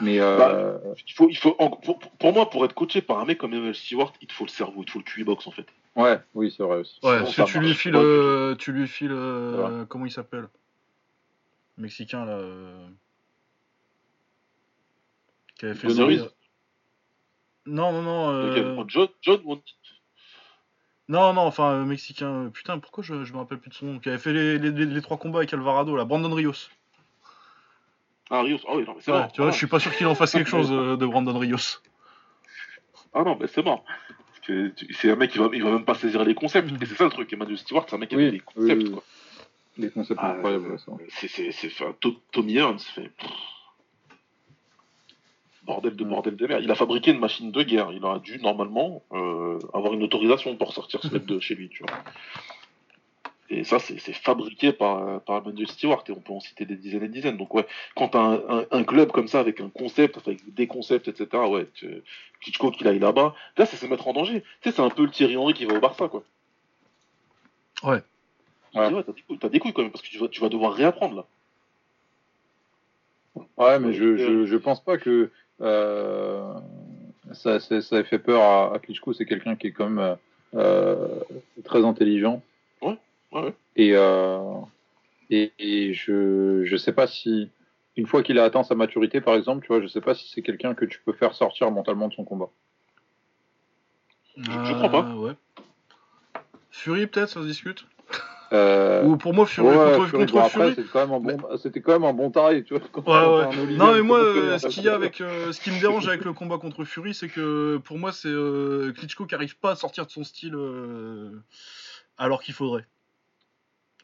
Mais 0.00 0.18
euh, 0.20 0.36
Bah, 0.38 0.80
Il 1.06 1.12
faut, 1.12 1.28
il 1.28 1.36
faut, 1.36 1.54
en- 1.58 1.70
pour, 1.70 1.98
pour 1.98 2.32
moi, 2.32 2.50
pour 2.50 2.64
être 2.64 2.74
coaché 2.74 3.00
par 3.02 3.18
un 3.20 3.24
mec 3.26 3.38
comme 3.38 3.52
Emmanuel 3.52 3.74
Stewart, 3.74 4.12
il 4.20 4.26
te 4.26 4.32
faut 4.32 4.44
le 4.44 4.50
cerveau, 4.50 4.82
il 4.82 4.86
te 4.86 4.90
faut 4.92 4.98
le 4.98 5.04
QI 5.04 5.24
box 5.24 5.46
en 5.46 5.50
fait. 5.52 5.66
ouais, 5.96 6.18
oui, 6.34 6.52
c'est 6.56 6.62
vrai 6.62 6.78
aussi. 6.78 6.98
Ouais, 7.02 7.24
si 7.26 7.34
ça 7.34 7.44
tu 7.44 7.60
lui 7.60 7.74
files, 7.74 7.94
euh, 7.96 8.54
tu 8.56 8.72
lui 8.72 8.88
files, 8.88 9.12
euh, 9.12 9.84
comment 9.86 10.06
il 10.06 10.10
s'appelle? 10.12 10.48
Mexicain 11.78 12.24
là, 12.24 12.32
euh, 12.32 12.86
qui 15.58 15.66
avait 15.66 15.74
fait. 15.74 15.88
Non, 17.66 17.92
non, 17.92 18.02
non, 18.02 18.30
euh, 18.30 18.84
John, 18.88 19.08
John 19.22 19.40
ou- 19.44 19.60
non, 21.10 21.32
non, 21.34 21.42
enfin 21.42 21.72
euh, 21.72 21.84
mexicain. 21.84 22.46
euh, 22.46 22.48
Putain, 22.48 22.78
pourquoi 22.78 23.02
je, 23.04 23.24
je 23.24 23.32
me 23.32 23.38
rappelle 23.38 23.58
plus 23.58 23.68
de 23.70 23.74
son 23.74 23.86
nom 23.86 23.98
Qui 23.98 24.08
avait 24.08 24.18
fait 24.18 24.32
les, 24.32 24.58
les, 24.58 24.70
les- 24.70 24.86
les 24.86 25.02
trois 25.02 25.18
combats 25.18 25.38
avec 25.40 25.52
Alvarado 25.52 25.94
là, 25.96 26.04
Brandon 26.04 26.32
Rios. 26.32 26.68
Ah, 28.30 28.42
Rios. 28.42 28.58
Ah 28.68 28.72
oui, 28.76 28.84
non, 28.86 28.94
mais 28.94 29.00
c'est 29.02 29.10
Ouais, 29.12 29.18
mort. 29.18 29.32
tu 29.32 29.40
vois, 29.40 29.48
Ah, 29.50 29.52
je 29.52 29.56
suis 29.58 29.66
pas 29.66 29.80
sûr 29.80 29.94
qu'il 29.94 30.06
en 30.06 30.14
fasse 30.14 30.32
quelque 30.32 30.48
chose 30.50 30.70
euh, 30.72 30.96
de 30.96 31.04
Brandon 31.06 31.36
Rios. 31.38 31.80
Ah 33.12 33.22
non, 33.24 33.36
mais 33.40 33.46
c'est 33.48 33.64
mort. 33.64 33.84
Parce 34.28 34.40
que 34.46 34.68
tu- 34.68 34.92
c'est 34.94 35.10
un 35.10 35.16
mec 35.16 35.32
qui 35.32 35.38
va, 35.38 35.48
il 35.52 35.62
va 35.62 35.70
même 35.72 35.84
pas 35.84 35.94
saisir 35.94 36.24
les 36.24 36.34
concepts. 36.34 36.70
Mhm. 36.70 36.78
Et 36.82 36.86
c'est 36.86 36.94
ça 36.96 37.04
le 37.04 37.10
truc. 37.10 37.32
Emmanuel 37.32 37.58
Stewart, 37.58 37.84
c'est 37.88 37.96
un 37.96 37.98
mec 37.98 38.08
qui 38.08 38.14
a 38.14 38.18
Oui, 38.18 38.30
des 38.30 38.40
concepts. 38.40 38.82
oui, 38.82 38.84
oui. 38.84 38.90
quoi. 38.92 39.02
Des 39.78 39.90
concepts 39.90 40.20
Ah, 40.22 40.32
incroyables, 40.32 40.78
ça. 40.78 40.92
C'est, 41.08 41.28
c'est, 41.28 41.50
c'est, 41.52 41.70
Tommy 42.32 42.56
Hearns 42.56 42.78
fait. 42.78 43.08
pff, 43.18 43.30
Bordel 45.64 45.94
de 45.94 46.04
bordel 46.04 46.36
de 46.36 46.46
merde. 46.46 46.62
Il 46.62 46.70
a 46.70 46.74
fabriqué 46.74 47.10
une 47.10 47.18
machine 47.18 47.52
de 47.52 47.62
guerre. 47.62 47.92
Il 47.92 48.04
aurait 48.04 48.20
dû 48.20 48.38
normalement 48.40 49.02
euh, 49.12 49.58
avoir 49.74 49.92
une 49.92 50.02
autorisation 50.02 50.56
pour 50.56 50.72
sortir 50.72 51.02
se 51.02 51.08
mettre 51.12 51.26
de 51.26 51.38
chez 51.38 51.54
lui, 51.54 51.68
tu 51.68 51.84
vois. 51.84 51.98
Et 53.52 53.64
ça, 53.64 53.80
c'est, 53.80 53.98
fabriqué 54.12 54.72
par, 54.72 55.20
par 55.22 55.38
Emmanuel 55.38 55.66
Stewart, 55.66 56.04
et 56.08 56.12
on 56.12 56.20
peut 56.20 56.32
en 56.32 56.38
citer 56.38 56.64
des 56.64 56.76
dizaines 56.76 57.02
et 57.02 57.08
des 57.08 57.14
dizaines. 57.14 57.36
Donc 57.36 57.52
ouais, 57.52 57.66
quand 57.96 58.10
t'as 58.10 58.20
un, 58.20 58.34
un, 58.48 58.66
un 58.70 58.84
club 58.84 59.10
comme 59.10 59.26
ça, 59.26 59.40
avec 59.40 59.60
un 59.60 59.68
concept, 59.68 60.18
avec 60.18 60.54
des 60.54 60.68
concepts, 60.68 61.08
etc., 61.08 61.42
ouais, 61.48 61.66
tu, 61.74 62.02
Klitschko 62.40 62.70
qu'il 62.70 62.86
aille 62.88 62.98
là-bas, 62.98 63.34
là, 63.56 63.66
c'est 63.66 63.76
se 63.76 63.86
mettre 63.86 64.08
en 64.08 64.12
danger. 64.12 64.42
Tu 64.60 64.70
sais, 64.70 64.76
c'est 64.76 64.82
un 64.82 64.88
peu 64.88 65.04
le 65.04 65.10
Thierry 65.10 65.36
Henry 65.36 65.52
qui 65.52 65.64
va 65.64 65.74
au 65.74 65.80
Barça, 65.80 66.08
quoi. 66.08 66.22
Ouais. 67.82 68.02
Ouais, 68.74 69.02
t'as 69.02 69.12
des 69.12 69.22
couilles, 69.22 69.38
t'as 69.38 69.48
des 69.48 69.58
couilles 69.58 69.72
quand 69.72 69.82
même, 69.82 69.90
parce 69.90 70.02
que 70.02 70.08
tu 70.08 70.18
vas, 70.18 70.28
tu 70.28 70.40
vas 70.40 70.48
devoir 70.48 70.72
réapprendre, 70.72 71.16
là. 71.16 71.26
Ouais, 73.56 73.78
mais 73.78 73.92
je, 73.92 74.16
je, 74.16 74.46
je 74.46 74.56
pense 74.56 74.82
pas 74.82 74.98
que 74.98 75.30
euh, 75.60 76.54
ça, 77.32 77.60
ça, 77.60 77.80
ça 77.80 77.98
ait 77.98 78.04
fait 78.04 78.18
peur 78.18 78.42
à, 78.42 78.74
à 78.74 78.78
Klitschko. 78.78 79.12
C'est 79.12 79.26
quelqu'un 79.26 79.56
qui 79.56 79.68
est 79.68 79.72
quand 79.72 79.88
même 79.88 80.16
euh, 80.54 81.20
très 81.64 81.84
intelligent. 81.84 82.42
Ouais, 82.82 82.96
ouais, 83.32 83.42
ouais. 83.42 83.54
Et, 83.76 83.92
euh, 83.94 84.38
et, 85.30 85.52
et 85.58 85.92
je, 85.94 86.64
je 86.64 86.76
sais 86.76 86.92
pas 86.92 87.06
si, 87.06 87.50
une 87.96 88.06
fois 88.06 88.22
qu'il 88.22 88.38
a 88.38 88.44
atteint 88.44 88.62
sa 88.64 88.74
maturité, 88.74 89.20
par 89.20 89.34
exemple, 89.34 89.62
tu 89.62 89.68
vois, 89.68 89.80
je 89.80 89.86
sais 89.86 90.00
pas 90.00 90.14
si 90.14 90.28
c'est 90.30 90.42
quelqu'un 90.42 90.74
que 90.74 90.84
tu 90.84 91.00
peux 91.04 91.12
faire 91.12 91.34
sortir 91.34 91.70
mentalement 91.70 92.08
de 92.08 92.14
son 92.14 92.24
combat. 92.24 92.48
Je- 94.36 94.64
je 94.64 94.72
crois 94.74 94.90
pas. 94.90 95.08
Euh, 95.10 95.14
Ouais. 95.26 95.32
Fury 96.70 97.06
peut-être, 97.06 97.28
ça 97.28 97.42
se 97.42 97.46
discute. 97.46 97.84
Euh, 98.52 99.04
Ou 99.04 99.16
pour 99.16 99.32
moi 99.32 99.46
Fury 99.46 99.68
ouais, 99.68 99.74
contre, 99.76 100.06
Fury, 100.08 100.22
contre 100.22 100.32
bon, 100.32 100.38
après, 100.40 100.50
Fury. 100.50 100.74
c'était 100.74 100.88
quand 100.88 101.06
même 101.06 101.12
un 101.14 101.20
bon, 101.20 101.56
c'était 101.58 101.80
quand 101.80 101.92
même 101.92 102.04
un 102.04 102.12
bon 102.12 102.30
taré, 102.32 102.64
tu 102.64 102.76
vois. 102.76 102.82
quand 102.90 103.00
Ouais, 103.02 103.06
t'as 103.06 103.28
ouais. 103.36 103.44
un 103.56 103.58
Olivier 103.62 103.76
Non 103.78 103.92
mais 103.94 104.02
moi, 104.02 104.18
euh, 104.18 104.58
ce 104.58 104.66
qu'il 104.66 104.82
y 104.82 104.88
a 104.88 104.94
avec, 104.94 105.20
euh, 105.20 105.52
ce 105.52 105.60
qui 105.60 105.70
me 105.70 105.80
dérange 105.80 106.08
avec 106.08 106.24
le 106.24 106.32
combat 106.32 106.58
contre 106.58 106.84
Fury, 106.84 107.14
c'est 107.14 107.28
que 107.28 107.76
pour 107.84 107.96
moi 107.98 108.10
c'est 108.12 108.28
euh, 108.28 108.92
Klitschko 108.92 109.26
qui 109.26 109.34
arrive 109.36 109.56
pas 109.58 109.70
à 109.72 109.76
sortir 109.76 110.04
de 110.04 110.10
son 110.10 110.24
style 110.24 110.54
euh, 110.56 111.30
alors 112.18 112.42
qu'il 112.42 112.54
faudrait. 112.54 112.86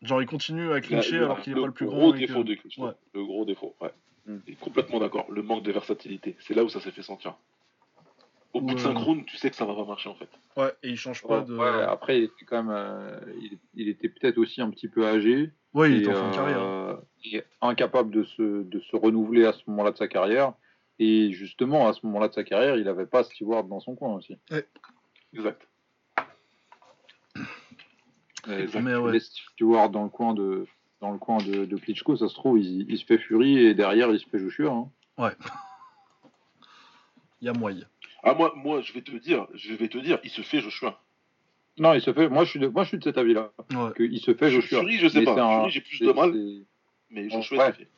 Genre 0.02 0.22
il 0.22 0.28
continue 0.28 0.72
à 0.72 0.80
clincher 0.80 1.16
alors 1.18 1.40
qu'il 1.40 1.52
est 1.52 1.60
pas 1.60 1.66
le 1.66 1.72
plus 1.72 1.86
gros 1.86 2.10
grand. 2.12 2.18
défaut 2.18 2.42
que- 2.44 2.48
de 2.48 2.54
Klitschko. 2.54 2.86
Ouais. 2.86 2.92
Le 3.14 3.24
gros 3.24 3.44
défaut, 3.44 3.74
ouais. 3.80 3.90
Mm. 4.26 4.36
Et 4.46 4.54
complètement 4.54 5.00
d'accord. 5.00 5.26
Le 5.30 5.42
manque 5.42 5.62
de 5.64 5.72
versatilité. 5.72 6.36
C'est 6.38 6.54
là 6.54 6.62
où 6.64 6.68
ça 6.68 6.80
s'est 6.80 6.90
fait 6.92 7.02
sentir. 7.02 7.34
Au 8.56 8.60
bout 8.60 8.74
de 8.74 8.80
Ouais. 8.80 8.80
5 8.94 8.96
rounds, 8.96 9.24
tu 9.26 9.36
sais 9.36 9.50
que 9.50 9.56
ça 9.56 9.64
va 9.66 9.74
pas 9.74 9.84
marcher 9.84 10.08
en 10.08 10.14
fait. 10.14 10.28
Ouais, 10.56 10.72
et 10.82 10.88
il 10.90 10.96
change 10.96 11.22
pas 11.22 11.40
Ouais, 11.40 11.44
de. 11.44 11.56
ouais, 11.56 11.82
après, 11.82 12.18
il 12.18 12.24
était 12.24 12.44
quand 12.46 12.62
même, 12.62 12.74
euh, 12.74 13.20
il, 13.40 13.58
il 13.74 13.88
était 13.88 14.08
peut-être 14.08 14.38
aussi 14.38 14.60
un 14.62 14.70
petit 14.70 14.88
peu 14.88 15.06
âgé. 15.06 15.52
Ouais, 15.74 15.90
il 15.90 15.96
et, 15.96 16.00
était 16.00 16.10
en 16.10 16.14
fin 16.14 16.22
de 16.30 16.32
euh, 16.32 16.34
carrière. 16.34 16.98
et 17.24 17.44
incapable 17.60 18.10
de 18.10 18.24
se, 18.24 18.62
de 18.62 18.80
se 18.80 18.96
renouveler 18.96 19.44
à 19.44 19.52
ce 19.52 19.60
moment-là 19.66 19.90
de 19.92 19.96
sa 19.98 20.08
carrière. 20.08 20.54
Et 20.98 21.32
justement, 21.32 21.86
à 21.88 21.92
ce 21.92 22.04
moment-là 22.06 22.28
de 22.28 22.32
sa 22.34 22.44
carrière, 22.44 22.76
il 22.76 22.84
n'avait 22.84 23.04
pas 23.06 23.22
Stewart 23.24 23.64
dans 23.64 23.80
son 23.80 23.94
coin 23.94 24.14
aussi. 24.14 24.36
Exact. 24.50 24.70
Et 28.48 28.52
Exact. 28.52 28.82
Mais 28.84 28.94
tu 28.94 29.00
ouais. 29.02 29.20
Stewart 29.20 29.90
dans 29.90 30.04
le 30.04 30.08
coin 30.08 30.32
de, 30.32 30.66
dans 31.00 31.10
le 31.12 31.18
coin 31.18 31.38
de, 31.38 31.64
de 31.66 31.76
Klitschko, 31.76 32.16
ça 32.16 32.28
se 32.28 32.34
trouve, 32.34 32.58
il, 32.58 32.90
il 32.90 32.96
se 32.96 33.04
fait 33.04 33.18
Fury 33.18 33.58
et 33.58 33.74
derrière, 33.74 34.10
il 34.10 34.18
se 34.20 34.26
fait 34.28 34.38
Joshua. 34.38 34.70
hein. 34.72 34.90
Il 37.42 37.46
y 37.46 37.48
a 37.50 37.52
moyen. 37.52 37.84
Ah, 38.28 38.34
moi, 38.34 38.52
moi, 38.56 38.80
je 38.82 38.92
vais 38.92 39.02
te 39.02 39.10
dire, 39.12 39.46
je 39.54 39.72
vais 39.74 39.88
te 39.88 39.98
dire, 39.98 40.18
il 40.24 40.30
se 40.30 40.42
fait 40.42 40.60
Joshua. 40.60 41.00
Non, 41.78 41.94
il 41.94 42.00
se 42.00 42.12
fait. 42.12 42.28
Moi, 42.28 42.44
je 42.44 42.50
suis 42.50 42.58
de, 42.60 42.66
moi, 42.68 42.82
je 42.84 42.88
suis 42.88 42.98
de 42.98 43.04
cet 43.04 43.18
avis-là. 43.18 43.52
Ouais. 43.70 43.92
qu'il 43.96 44.18
se 44.20 44.34
fait 44.34 44.50
Joshua. 44.50 44.80
Fury, 44.80 44.98
je 44.98 45.08
sais 45.08 45.20
Mais 45.20 45.24
pas. 45.26 45.42
un- 45.42 45.68
j'ai 45.68 45.80
plus 45.80 46.00
de 46.00 46.10
mal, 46.12 46.32
mais 47.10 47.28
Joshua, 47.30 47.58
Ouais. 47.58 47.68
il 47.68 47.72
se 47.72 47.78
fait. 47.78 47.88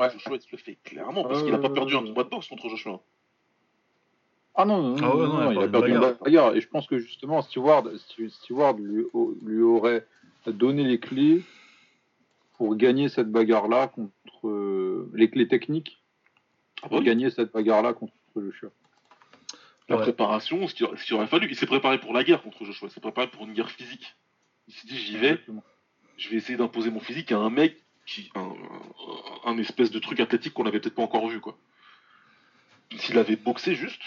Ouais. 0.00 0.10
Joshua, 0.12 0.36
il 0.36 0.40
se 0.42 0.48
le 0.52 0.58
fait 0.58 0.78
clairement, 0.84 1.24
parce 1.24 1.42
qu'il 1.42 1.54
a 1.54 1.58
pas 1.58 1.70
perdu 1.70 1.96
un 1.96 2.02
combat 2.04 2.24
de 2.24 2.28
boxe 2.28 2.48
contre 2.48 2.68
Joshua. 2.68 3.00
Ah 4.56 4.64
non, 4.64 4.80
non, 4.82 4.96
Ah 4.98 5.00
non, 5.00 5.16
non, 5.16 5.26
non, 5.26 5.50
il 5.50 5.56
il 5.56 5.62
a 5.64 5.68
perdu 5.68 5.88
une 5.90 5.94
une 5.96 6.14
bagarre. 6.22 6.54
Et 6.54 6.60
je 6.60 6.68
pense 6.68 6.86
que 6.86 6.98
justement, 6.98 7.42
Stewart, 7.42 7.84
Stewart 8.28 8.74
lui, 8.76 9.04
au- 9.12 9.34
lui 9.44 9.60
aurait 9.62 10.06
donné 10.46 10.84
les 10.84 11.00
clés 11.00 11.42
pour 12.56 12.76
gagner 12.76 13.08
cette 13.08 13.30
bagarre-là 13.32 13.88
contre 13.88 14.46
euh, 14.48 15.10
les 15.14 15.28
clés 15.28 15.48
techniques 15.48 15.98
Ah 16.82 16.88
pour 16.88 16.98
oui. 16.98 17.04
gagner 17.04 17.30
cette 17.30 17.50
bagarre-là 17.52 17.94
contre 17.94 18.12
Joshua. 18.36 18.70
La 19.88 19.96
Ouais. 19.96 20.02
préparation, 20.02 20.66
ce 20.66 20.74
qu'il 20.74 21.14
aurait 21.14 21.26
fallu. 21.26 21.46
Il 21.50 21.56
s'est 21.56 21.66
préparé 21.66 21.98
pour 22.00 22.12
la 22.14 22.24
guerre 22.24 22.40
contre 22.42 22.64
Joshua. 22.64 22.88
Il 22.88 22.90
s'est 22.90 23.00
préparé 23.00 23.26
pour 23.28 23.44
une 23.44 23.52
guerre 23.52 23.70
physique. 23.70 24.14
Il 24.66 24.72
s'est 24.74 24.86
dit, 24.86 24.96
j'y 24.96 25.16
vais, 25.18 25.26
Exactement. 25.32 25.62
je 26.16 26.28
vais 26.30 26.36
essayer 26.36 26.56
d'imposer 26.56 26.90
mon 26.90 27.00
physique 27.00 27.32
à 27.32 27.38
un 27.38 27.50
mec 27.50 27.76
qui. 28.06 28.30
un, 28.34 28.52
un- 29.44 29.58
espèce 29.58 29.90
de 29.90 29.98
truc 29.98 30.20
athlétique 30.20 30.54
qu'on 30.54 30.64
avait 30.66 30.80
peut-être 30.80 30.94
pas 30.94 31.02
encore 31.02 31.28
vu, 31.28 31.40
quoi. 31.40 31.58
S'il 32.96 33.18
avait 33.18 33.36
boxé 33.36 33.74
juste. 33.74 34.00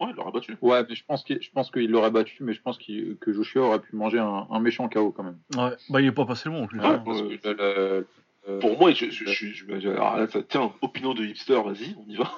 Ouais, 0.00 0.08
il 0.10 0.16
l'aurait 0.16 0.32
battu. 0.32 0.56
Ouais, 0.62 0.84
mais 0.88 0.94
je 0.94 1.04
pense 1.04 1.22
qu'il 1.22 1.40
je 1.42 1.50
pense 1.50 1.70
qu'il 1.70 1.88
l'aurait 1.90 2.10
battu, 2.10 2.42
mais 2.42 2.54
je 2.54 2.60
pense 2.62 2.76
que 2.78 3.32
Joshua 3.32 3.62
aurait 3.62 3.80
pu 3.80 3.94
manger 3.94 4.18
un, 4.18 4.46
un 4.50 4.60
méchant 4.60 4.88
KO 4.88 5.12
quand 5.12 5.22
même. 5.22 5.38
Ouais. 5.54 5.76
Bah 5.90 6.00
il 6.00 6.06
est 6.08 6.12
pas 6.12 6.24
passé 6.26 6.48
loin 6.48 6.62
en 6.62 6.66
plus. 6.66 6.80
Ouais. 6.80 6.98
Parce 7.04 7.20
ouais. 7.22 7.38
que 7.38 7.48
le- 7.48 7.54
le- 7.54 8.06
le- 8.48 8.58
Pour 8.58 8.78
moi, 8.78 8.90
je, 8.92 9.06
je, 9.10 9.24
je, 9.26 9.46
je- 9.46 9.46
je- 9.52 9.80
je- 9.80 9.88
alors 9.90 10.16
là, 10.16 10.26
ça- 10.28 10.42
tiens, 10.42 10.72
opinion 10.80 11.14
de 11.14 11.24
hipster, 11.24 11.60
vas-y, 11.62 11.94
on 11.98 12.08
y 12.08 12.16
va. 12.16 12.32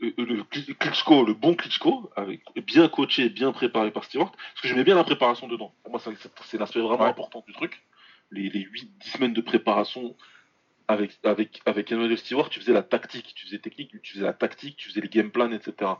Mm. 0.00 0.06
Euh, 0.18 0.24
le 0.24 0.42
Kli- 0.44 0.74
Klitschko, 0.74 1.24
le 1.24 1.34
bon 1.34 1.54
Klitschko, 1.54 2.10
avec, 2.16 2.42
bien 2.64 2.88
coaché, 2.88 3.28
bien 3.30 3.50
préparé 3.52 3.90
par 3.90 4.04
Stewart, 4.04 4.30
parce 4.30 4.60
que 4.62 4.68
j'aimais 4.68 4.84
bien 4.84 4.94
la 4.94 5.04
préparation 5.04 5.48
dedans. 5.48 5.74
Pour 5.82 5.90
moi, 5.92 6.00
c'est- 6.00 6.58
l'aspect 6.58 6.80
vraiment 6.80 7.04
Ouais. 7.04 7.10
important 7.10 7.42
du 7.46 7.52
truc. 7.52 7.82
Les, 8.30 8.48
les 8.50 8.60
8-10 8.60 9.10
semaines 9.10 9.32
de 9.34 9.40
préparation 9.40 10.14
avec, 10.86 11.18
avec, 11.24 11.60
avec 11.66 11.90
Emmanuel 11.92 12.16
Stewart, 12.18 12.48
tu 12.48 12.60
faisais 12.60 12.72
la 12.72 12.82
tactique, 12.82 13.32
tu 13.34 13.46
faisais 13.46 13.58
technique, 13.58 13.90
tu 14.02 14.12
faisais 14.14 14.24
la 14.24 14.32
tactique, 14.32 14.76
tu 14.76 14.88
faisais 14.88 15.00
les 15.00 15.08
game 15.08 15.30
plans, 15.30 15.50
etc. 15.52 15.92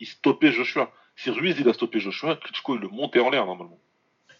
Il 0.00 0.06
stoppait 0.06 0.52
Joshua. 0.52 0.92
Si 1.14 1.30
Ruiz 1.30 1.56
il 1.60 1.68
a 1.68 1.72
stoppé 1.72 2.00
Joshua, 2.00 2.36
Klitschko 2.36 2.74
il 2.74 2.80
le 2.80 2.88
montait 2.88 3.20
en 3.20 3.30
l'air 3.30 3.46
normalement. 3.46 3.78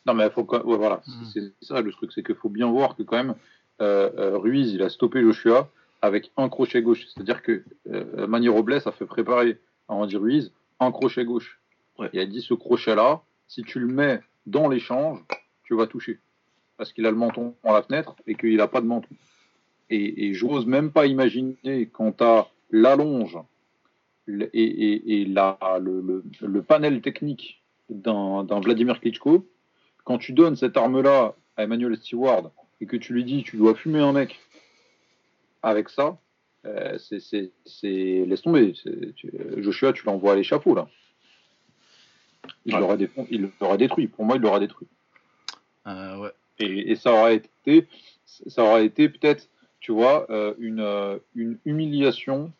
Non, 0.04 0.14
mais 0.14 0.28
faut 0.30 0.44
quand- 0.44 0.62
ouais, 0.64 0.76
voilà, 0.76 1.00
c'est 1.32 1.40
c'est 1.40 1.52
ça 1.66 1.80
le 1.80 1.90
truc, 1.92 2.12
c'est 2.12 2.22
qu'il 2.24 2.34
faut 2.36 2.48
bien 2.50 2.66
voir 2.70 2.94
que 2.96 3.02
quand 3.02 3.16
même 3.16 3.34
euh, 3.80 4.10
euh, 4.18 4.38
Ruiz, 4.38 4.72
il 4.72 4.82
a 4.82 4.88
stoppé 4.88 5.20
Joshua 5.22 5.70
avec 6.02 6.32
un 6.36 6.48
crochet 6.48 6.82
gauche. 6.82 7.06
C'est-à-dire 7.06 7.42
que 7.42 7.64
euh, 7.90 8.26
Manny 8.26 8.48
Robles 8.48 8.82
a 8.84 8.92
fait 8.92 9.06
préparer 9.06 9.58
à 9.88 9.94
Andy 9.94 10.16
Ruiz 10.16 10.52
un 10.80 10.92
crochet 10.92 11.24
gauche. 11.24 11.60
Ouais. 11.98 12.10
Il 12.12 12.20
a 12.20 12.26
dit 12.26 12.42
ce 12.42 12.54
crochet-là, 12.54 13.22
si 13.48 13.62
tu 13.62 13.78
le 13.78 13.86
mets 13.86 14.20
dans 14.46 14.68
l'échange, 14.68 15.20
tu 15.64 15.74
vas 15.74 15.86
toucher. 15.86 16.20
Parce 16.76 16.92
qu'il 16.92 17.06
a 17.06 17.10
le 17.10 17.16
menton 17.16 17.54
à 17.64 17.72
la 17.72 17.82
fenêtre 17.82 18.16
et 18.26 18.34
qu'il 18.34 18.56
n'a 18.56 18.68
pas 18.68 18.80
de 18.80 18.86
menton. 18.86 19.08
Et, 19.88 20.26
et 20.26 20.34
j'ose 20.34 20.66
même 20.66 20.90
pas 20.90 21.06
imaginer 21.06 21.88
quand 21.92 22.18
tu 22.18 22.24
as 22.24 22.48
l'allonge 22.70 23.38
et, 24.28 24.48
et, 24.52 25.20
et 25.20 25.24
la, 25.24 25.56
le, 25.80 26.00
le, 26.00 26.24
le 26.46 26.62
panel 26.62 27.00
technique 27.00 27.62
d'un 27.88 28.42
d'un 28.42 28.58
Vladimir 28.58 29.00
Klitschko, 29.00 29.46
quand 30.02 30.18
tu 30.18 30.32
donnes 30.32 30.56
cette 30.56 30.76
arme-là 30.76 31.36
à 31.56 31.62
Emmanuel 31.62 31.96
Stewart 31.96 32.50
et 32.80 32.86
que 32.86 32.96
tu 32.96 33.12
lui 33.12 33.24
dis 33.24 33.44
tu 33.44 33.56
dois 33.56 33.76
fumer 33.76 34.00
un 34.00 34.12
mec 34.12 34.40
avec 35.62 35.88
ça, 35.88 36.18
euh, 36.64 36.98
c'est- 36.98 37.52
laisse 38.26 38.42
tomber. 38.42 38.72
Tu- 38.72 39.30
Joshua, 39.58 39.92
tu 39.92 40.04
l'envoies 40.06 40.32
à 40.32 40.36
l'échafaud 40.36 40.74
là. 40.74 40.88
Il 42.64 42.74
Ouais. 42.74 42.80
l'aurait 42.80 42.96
détruit. 43.78 44.06
Pour 44.08 44.24
moi, 44.24 44.36
il 44.36 44.42
l'aurait 44.42 44.60
détruit. 44.60 44.88
Euh, 45.86 46.18
ouais. 46.18 46.30
Et, 46.58 46.92
et 46.92 46.96
ça 46.96 47.12
aurait 47.12 47.36
été, 47.36 47.86
ça 48.24 48.62
aurait 48.64 48.86
été 48.86 49.08
peut-être, 49.08 49.48
tu 49.80 49.92
vois, 49.92 50.26
euh, 50.30 50.54
une, 50.58 50.80
euh, 50.80 51.18
une 51.34 51.58
humiliation. 51.64 52.52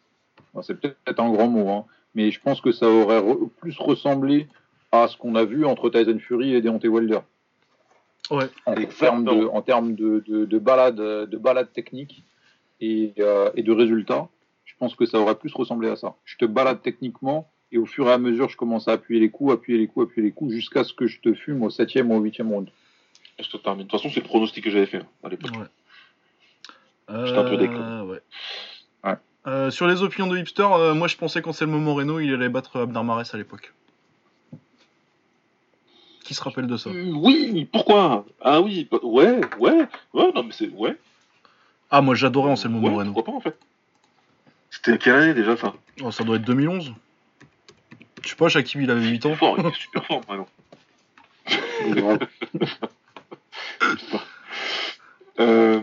C'est 0.62 0.78
peut-être 0.81 1.20
un 1.20 1.31
grand 1.31 1.48
mot, 1.48 1.68
hein, 1.68 1.85
mais 2.14 2.31
je 2.31 2.40
pense 2.40 2.60
que 2.60 2.73
ça 2.73 2.89
aurait 2.89 3.20
re- 3.20 3.48
plus 3.60 3.78
ressemblé 3.78 4.48
à 4.90 5.06
ce 5.09 5.16
qu'on 5.16 5.35
a 5.35 5.44
vu 5.44 5.64
entre 5.66 5.90
Tyson 5.90 6.18
Fury 6.18 6.55
et 6.55 6.62
Deontay 6.62 6.89
Wilder. 6.89 7.20
Ouais. 8.31 8.47
En 8.64 8.74
termes 8.74 9.24
de, 9.24 9.47
en 9.47 9.62
termes 9.62 9.94
de, 9.94 10.24
de, 10.27 10.44
de 10.47 10.59
balade, 10.59 10.97
de 10.97 11.36
balade 11.36 11.73
technique 11.73 12.23
et, 12.81 13.15
euh, 13.19 13.51
et 13.55 13.62
de 13.62 13.73
résultats, 13.73 14.28
je 14.65 14.74
pense 14.78 14.94
que 14.94 15.07
ça 15.07 15.19
aurait 15.19 15.36
plus 15.36 15.53
ressemblé 15.55 15.89
à 15.89 15.97
ça. 15.97 16.15
Je 16.24 16.36
te 16.36 16.44
balade 16.44 16.82
techniquement 16.82 17.51
et 17.73 17.78
au 17.78 17.86
fur 17.86 18.09
et 18.09 18.12
à 18.12 18.19
mesure, 18.19 18.48
je 18.48 18.57
commence 18.57 18.89
à 18.89 18.93
appuyer 18.93 19.20
les 19.20 19.31
coups, 19.31 19.53
appuyer 19.53 19.78
les 19.78 19.86
coups, 19.86 20.07
appuyer 20.07 20.27
les 20.28 20.32
coups, 20.32 20.53
jusqu'à 20.53 20.85
ce 20.85 20.93
que 20.93 21.07
je 21.07 21.20
te 21.20 21.35
fume 21.35 21.62
au 21.62 21.70
septième 21.70 22.11
ou 22.11 22.16
au 22.16 22.20
huitième 22.20 22.51
round. 22.53 22.69
De 23.39 23.44
toute 23.44 23.90
façon, 23.90 24.09
c'est 24.09 24.20
le 24.20 24.27
pronostic 24.27 24.65
que 24.65 24.70
j'avais 24.70 24.86
fait 24.86 24.98
hein, 24.98 25.07
à 25.23 25.28
l'époque. 25.28 25.51
Ouais. 25.53 25.66
J'étais 27.27 27.39
un 27.39 27.44
peu 27.44 27.55
Euh, 27.55 27.57
décalé. 27.57 28.11
ouais. 28.11 28.20
Ouais. 29.05 29.15
Euh, 29.47 29.70
sur 29.70 29.86
les 29.86 30.03
opinions 30.03 30.27
de 30.27 30.36
hipster, 30.39 30.66
euh, 30.73 30.94
moi 30.94 31.07
je 31.07 31.16
pensais 31.16 31.40
qu'Anselmo 31.43 31.78
Moreno 31.78 32.19
il 32.19 32.32
allait 32.35 32.48
battre 32.48 32.81
Abner 32.81 33.03
Mares 33.03 33.32
à 33.32 33.36
l'époque. 33.36 33.73
Qui 36.24 36.35
se 36.35 36.43
rappelle 36.43 36.66
de 36.66 36.77
ça? 36.77 36.90
Oui, 36.90 37.69
pourquoi? 37.70 38.24
Ah 38.40 38.61
oui, 38.61 38.89
bah, 38.90 38.98
ouais, 39.05 39.40
ouais, 39.61 39.86
ouais, 40.15 40.32
non 40.35 40.43
mais 40.43 40.53
c'est 40.53 40.69
ouais. 40.70 40.97
Ah, 41.91 42.03
moi 42.03 42.15
j'adorais 42.15 42.51
Anselmo 42.51 42.81
ouais, 42.81 42.91
Moreno. 42.91 43.13
Pourquoi 43.13 43.33
pas 43.33 43.39
en 43.39 43.41
fait 43.41 43.59
C'était 44.71 44.99
quelle 44.99 45.15
année 45.17 45.35
déjà 45.35 45.57
ça 45.57 45.75
Oh, 46.03 46.11
ça 46.11 46.25
doit 46.25 46.37
être 46.37 46.43
2011. 46.43 46.95
Je 48.23 48.29
sais 48.29 48.37
pas, 48.37 48.49
Shakib 48.49 48.81
il 48.83 48.91
avait 48.91 49.07
8 49.07 49.27
ans. 49.27 49.35
Fort, 49.37 49.57
il 49.59 49.67
est 49.67 49.75
super 49.75 50.05
fort 50.05 50.21
maintenant. 50.29 50.49
Euh... 55.39 55.83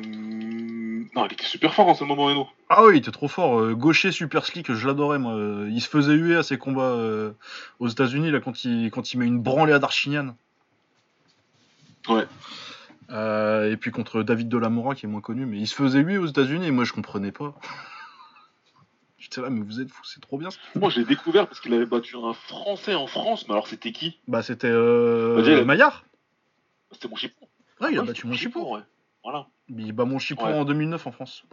Non, 1.16 1.28
il 1.28 1.34
était 1.34 1.46
super 1.46 1.76
fort 1.76 1.88
en 1.88 1.94
ce 1.94 2.04
moment, 2.04 2.24
Moreno. 2.24 2.48
Ah 2.70 2.84
oui, 2.86 2.96
il 2.96 2.98
était 2.98 3.12
trop 3.12 3.28
fort. 3.28 3.60
euh, 3.60 3.76
gaucher 3.76 4.12
super 4.12 4.48
slick, 4.48 4.74
je 4.74 4.88
l'adorais 4.88 5.20
moi. 5.20 5.36
Il 5.70 5.80
se 5.80 5.88
faisait 5.88 6.16
huer 6.16 6.36
à 6.36 6.42
ses 6.42 6.58
combats 6.58 6.82
euh, 6.82 7.34
aux 7.80 7.88
États-Unis 7.88 8.32
là 8.32 8.40
quand 8.40 8.66
il 8.66 8.90
quand 8.90 9.14
il 9.14 9.20
met 9.20 9.28
une 9.28 9.40
branlée 9.40 9.74
à 9.74 9.78
Darchinian. 9.80 10.36
Ouais. 12.10 12.26
Euh, 13.14 13.72
et 13.72 13.78
puis 13.78 13.92
contre 13.92 14.24
David 14.24 14.50
Delamora 14.50 14.96
qui 14.96 15.06
est 15.06 15.10
moins 15.10 15.22
connu, 15.22 15.46
mais 15.46 15.58
il 15.60 15.68
se 15.68 15.76
faisait 15.76 16.00
huer 16.00 16.18
aux 16.18 16.26
États-Unis 16.26 16.66
et 16.68 16.72
moi 16.72 16.84
je 16.84 16.94
comprenais 16.94 17.32
pas. 17.32 17.54
J'étais 19.18 19.40
là, 19.42 19.50
mais 19.50 19.62
vous 19.64 19.80
êtes 19.80 19.90
fous, 19.90 20.04
c'est 20.04 20.20
trop 20.20 20.38
bien. 20.38 20.50
ça. 20.52 20.58
Moi, 20.76 20.90
je 20.90 21.00
l'ai 21.00 21.06
découvert 21.06 21.48
parce 21.48 21.62
qu'il 21.62 21.74
avait 21.74 21.86
battu 21.86 22.18
un 22.18 22.34
Français 22.34 22.94
en 22.96 23.08
France, 23.08 23.48
mais 23.48 23.54
alors 23.54 23.68
c'était 23.68 23.92
qui? 23.94 24.20
Bah 24.28 24.44
c'était 24.44 24.68
euh, 24.70 25.42
Bah, 25.42 25.62
a- 25.62 25.64
Maillard. 25.64 26.04
C'était 26.92 27.08
mon 27.08 27.16
chipon. 27.16 27.48
Ouais, 27.80 27.92
il 27.94 27.98
a 27.98 28.02
Ouais, 28.02 28.08
battu 28.08 28.28
mon 28.28 28.34
chipon. 28.34 28.74
ouais. 28.76 28.82
Voilà. 29.24 29.48
Il 29.70 29.92
bat 29.94 30.04
mon 30.06 30.20
chipon 30.20 30.46
Ouais. 30.46 30.54
en 30.54 30.66
2009 30.66 31.08
en 31.08 31.12
France. 31.12 31.46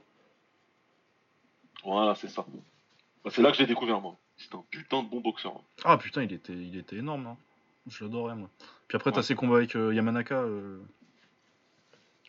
Voilà, 1.85 2.15
c'est 2.15 2.29
ça. 2.29 2.45
Bah, 3.25 3.31
c'est 3.33 3.43
là 3.43 3.51
que 3.53 3.57
j'ai 3.57 3.67
découvert, 3.67 4.01
moi. 4.01 4.17
C'était 4.37 4.57
un 4.57 4.65
putain 4.71 5.03
de 5.03 5.09
bon 5.09 5.21
boxeur. 5.21 5.53
Ah 5.85 5.97
putain, 5.99 6.23
il 6.23 6.33
était, 6.33 6.53
il 6.55 6.77
était 6.77 6.97
énorme. 6.97 7.27
hein. 7.27 7.37
Je 7.87 8.05
l'adorais 8.05 8.35
moi. 8.35 8.49
Puis 8.89 8.97
après, 8.97 9.13
t'as 9.13 9.23
ses 9.23 9.35
combats 9.35 9.57
avec 9.57 9.77
euh, 9.77 9.95
Yamanaka. 9.95 10.35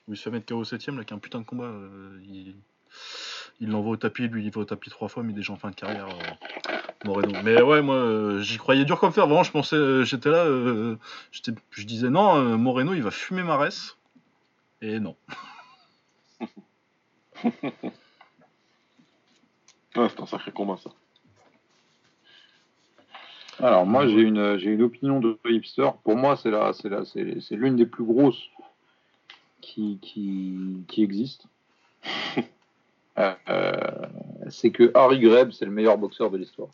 Où 0.08 0.14
il 0.14 0.18
se 0.18 0.24
fait 0.24 0.32
mettre 0.32 0.46
KO 0.48 0.60
au 0.60 0.64
7ème, 0.64 0.98
là, 0.98 1.04
qui 1.04 1.14
est 1.14 1.18
un 1.18 1.20
putain 1.20 1.40
de 1.40 1.46
combat. 1.46 1.66
euh, 1.66 2.20
il 2.28 2.56
il 3.62 3.70
l'envoie 3.70 3.92
au 3.94 3.98
tapis, 3.98 4.28
lui 4.28 4.44
il 4.44 4.52
va 4.52 4.62
au 4.62 4.66
tapis 4.66 4.90
trois 4.90 5.08
fois, 5.08 5.22
mais 5.24 5.34
déjà 5.34 5.54
en 5.54 5.56
fin 5.56 5.70
de 5.70 5.76
carrière. 5.76 6.08
euh, 6.08 7.06
Moreno. 7.06 7.32
Mais 7.44 7.62
ouais, 7.62 7.82
moi 7.82 7.96
euh, 7.96 8.40
j'y 8.42 8.58
croyais 8.58 8.86
dur 8.86 9.00
comme 9.00 9.12
fer. 9.14 9.28
Vraiment, 9.28 9.44
je 9.44 9.52
pensais, 9.52 9.76
euh, 9.76 10.04
j'étais 10.04 10.30
là, 10.30 10.46
euh, 10.46 10.96
j'étais- 11.32 11.54
je 11.72 11.86
disais 11.86 12.10
non, 12.10 12.36
euh, 12.38 12.58
Moreno 12.58 12.94
il 12.94 13.04
va 13.04 13.12
fumer 13.12 13.44
Marès. 13.44 13.98
Et 14.82 15.00
non. 15.00 15.16
Ouais, 19.96 20.08
c'était 20.10 20.22
un 20.22 20.26
sacré 20.26 20.52
combat, 20.52 20.78
ça. 20.78 20.90
Alors 23.60 23.86
moi 23.86 24.08
j'ai 24.08 24.22
une 24.22 24.58
j'ai 24.58 24.72
une 24.72 24.82
opinion 24.82 25.20
de 25.20 25.38
hipster. 25.46 25.90
Pour 26.04 26.16
moi 26.16 26.36
c'est 26.38 26.50
la 26.50 26.74
c'est 26.74 26.90
la 26.90 27.04
c'est 27.06 27.40
c'est 27.42 27.56
l'une 27.56 27.76
des 27.76 27.86
plus 27.86 28.04
grosses 28.06 28.42
qui 29.62 30.00
qui 30.02 30.56
qui 30.88 31.04
existe. 31.04 31.46
Euh, 33.18 33.34
euh, 33.50 33.72
c'est 34.50 34.72
que 34.72 34.90
Harry 34.96 35.20
Greb 35.20 35.52
c'est 35.52 35.66
le 35.66 35.72
meilleur 35.72 35.98
boxeur 35.98 36.32
de 36.32 36.38
l'histoire. 36.38 36.70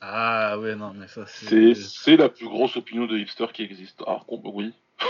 Ah 0.00 0.58
ouais, 0.58 0.74
non, 0.74 0.92
mais 0.92 1.06
ça 1.06 1.24
C'est 1.26 1.74
c'est 1.76 2.16
la 2.16 2.28
plus 2.28 2.46
grosse 2.48 2.76
opinion 2.76 3.06
de 3.06 3.16
hipster 3.16 3.46
qui 3.52 3.62
existe. 3.62 4.02
Alors, 4.06 4.26
com- 4.26 4.40
oui. 4.44 4.72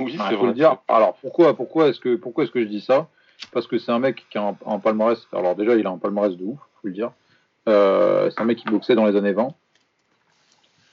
oui, 0.00 0.12
Il 0.14 0.18
c'est 0.18 0.30
faut 0.30 0.36
vrai. 0.38 0.46
le 0.48 0.52
dire. 0.54 0.78
Alors 0.88 1.16
pourquoi 1.16 1.54
pourquoi 1.54 1.88
est-ce 1.88 2.00
que 2.00 2.16
pourquoi 2.16 2.44
est-ce 2.44 2.50
que 2.52 2.60
je 2.62 2.66
dis 2.68 2.80
ça? 2.80 3.08
Parce 3.52 3.66
que 3.66 3.76
c'est 3.78 3.92
un 3.92 3.98
mec 3.98 4.24
qui 4.30 4.38
a 4.38 4.42
un, 4.42 4.56
un 4.66 4.78
palmarès. 4.78 5.18
Alors 5.32 5.54
déjà 5.54 5.74
il 5.76 5.86
a 5.86 5.90
un 5.90 5.98
palmarès 5.98 6.34
de 6.34 6.42
ouf, 6.44 6.58
faut 6.80 6.88
le 6.88 6.94
dire. 6.94 7.12
Euh, 7.68 8.30
c'est 8.30 8.40
un 8.40 8.44
mec 8.46 8.56
qui 8.58 8.68
boxait 8.70 8.94
dans 8.94 9.04
les 9.06 9.16
années 9.16 9.32
20 9.34 9.54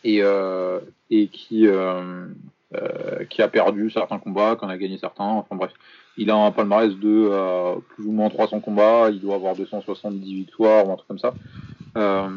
et 0.03 0.22
euh, 0.22 0.81
et 1.10 1.27
qui 1.27 1.65
euh, 1.68 2.26
euh, 2.76 3.26
qui 3.26 3.41
a 3.41 3.48
perdu 3.48 3.90
certains 3.90 4.20
combats, 4.20 4.56
qui 4.56 4.66
en 4.66 4.70
a 4.70 4.78
gagné 4.78 4.98
certains. 4.98 5.24
Enfin 5.24 5.56
bref, 5.56 5.72
il 6.18 6.30
a 6.30 6.36
un 6.36 6.52
palmarès 6.52 6.91
de 6.91 7.30
euh, 7.32 7.76
plus 7.90 8.06
ou 8.06 8.12
moins 8.12 8.30
300 8.30 8.60
combats. 8.62 9.10
Il 9.12 9.20
doit 9.20 9.36
avoir 9.36 9.56
270 9.56 10.34
victoires 10.34 10.88
ou 10.88 10.91
un 10.91 10.95
truc 10.95 11.08
comme 11.08 11.20
ça. 11.20 11.34
Euh, 11.98 12.30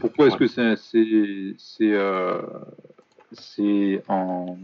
pourquoi 0.00 0.28
est-ce 0.28 0.36
que 0.36 0.46
c'est 0.46 0.76
c'est 0.76 1.54
c'est 1.58 1.94
c'est 3.32 4.02
un 4.08 4.56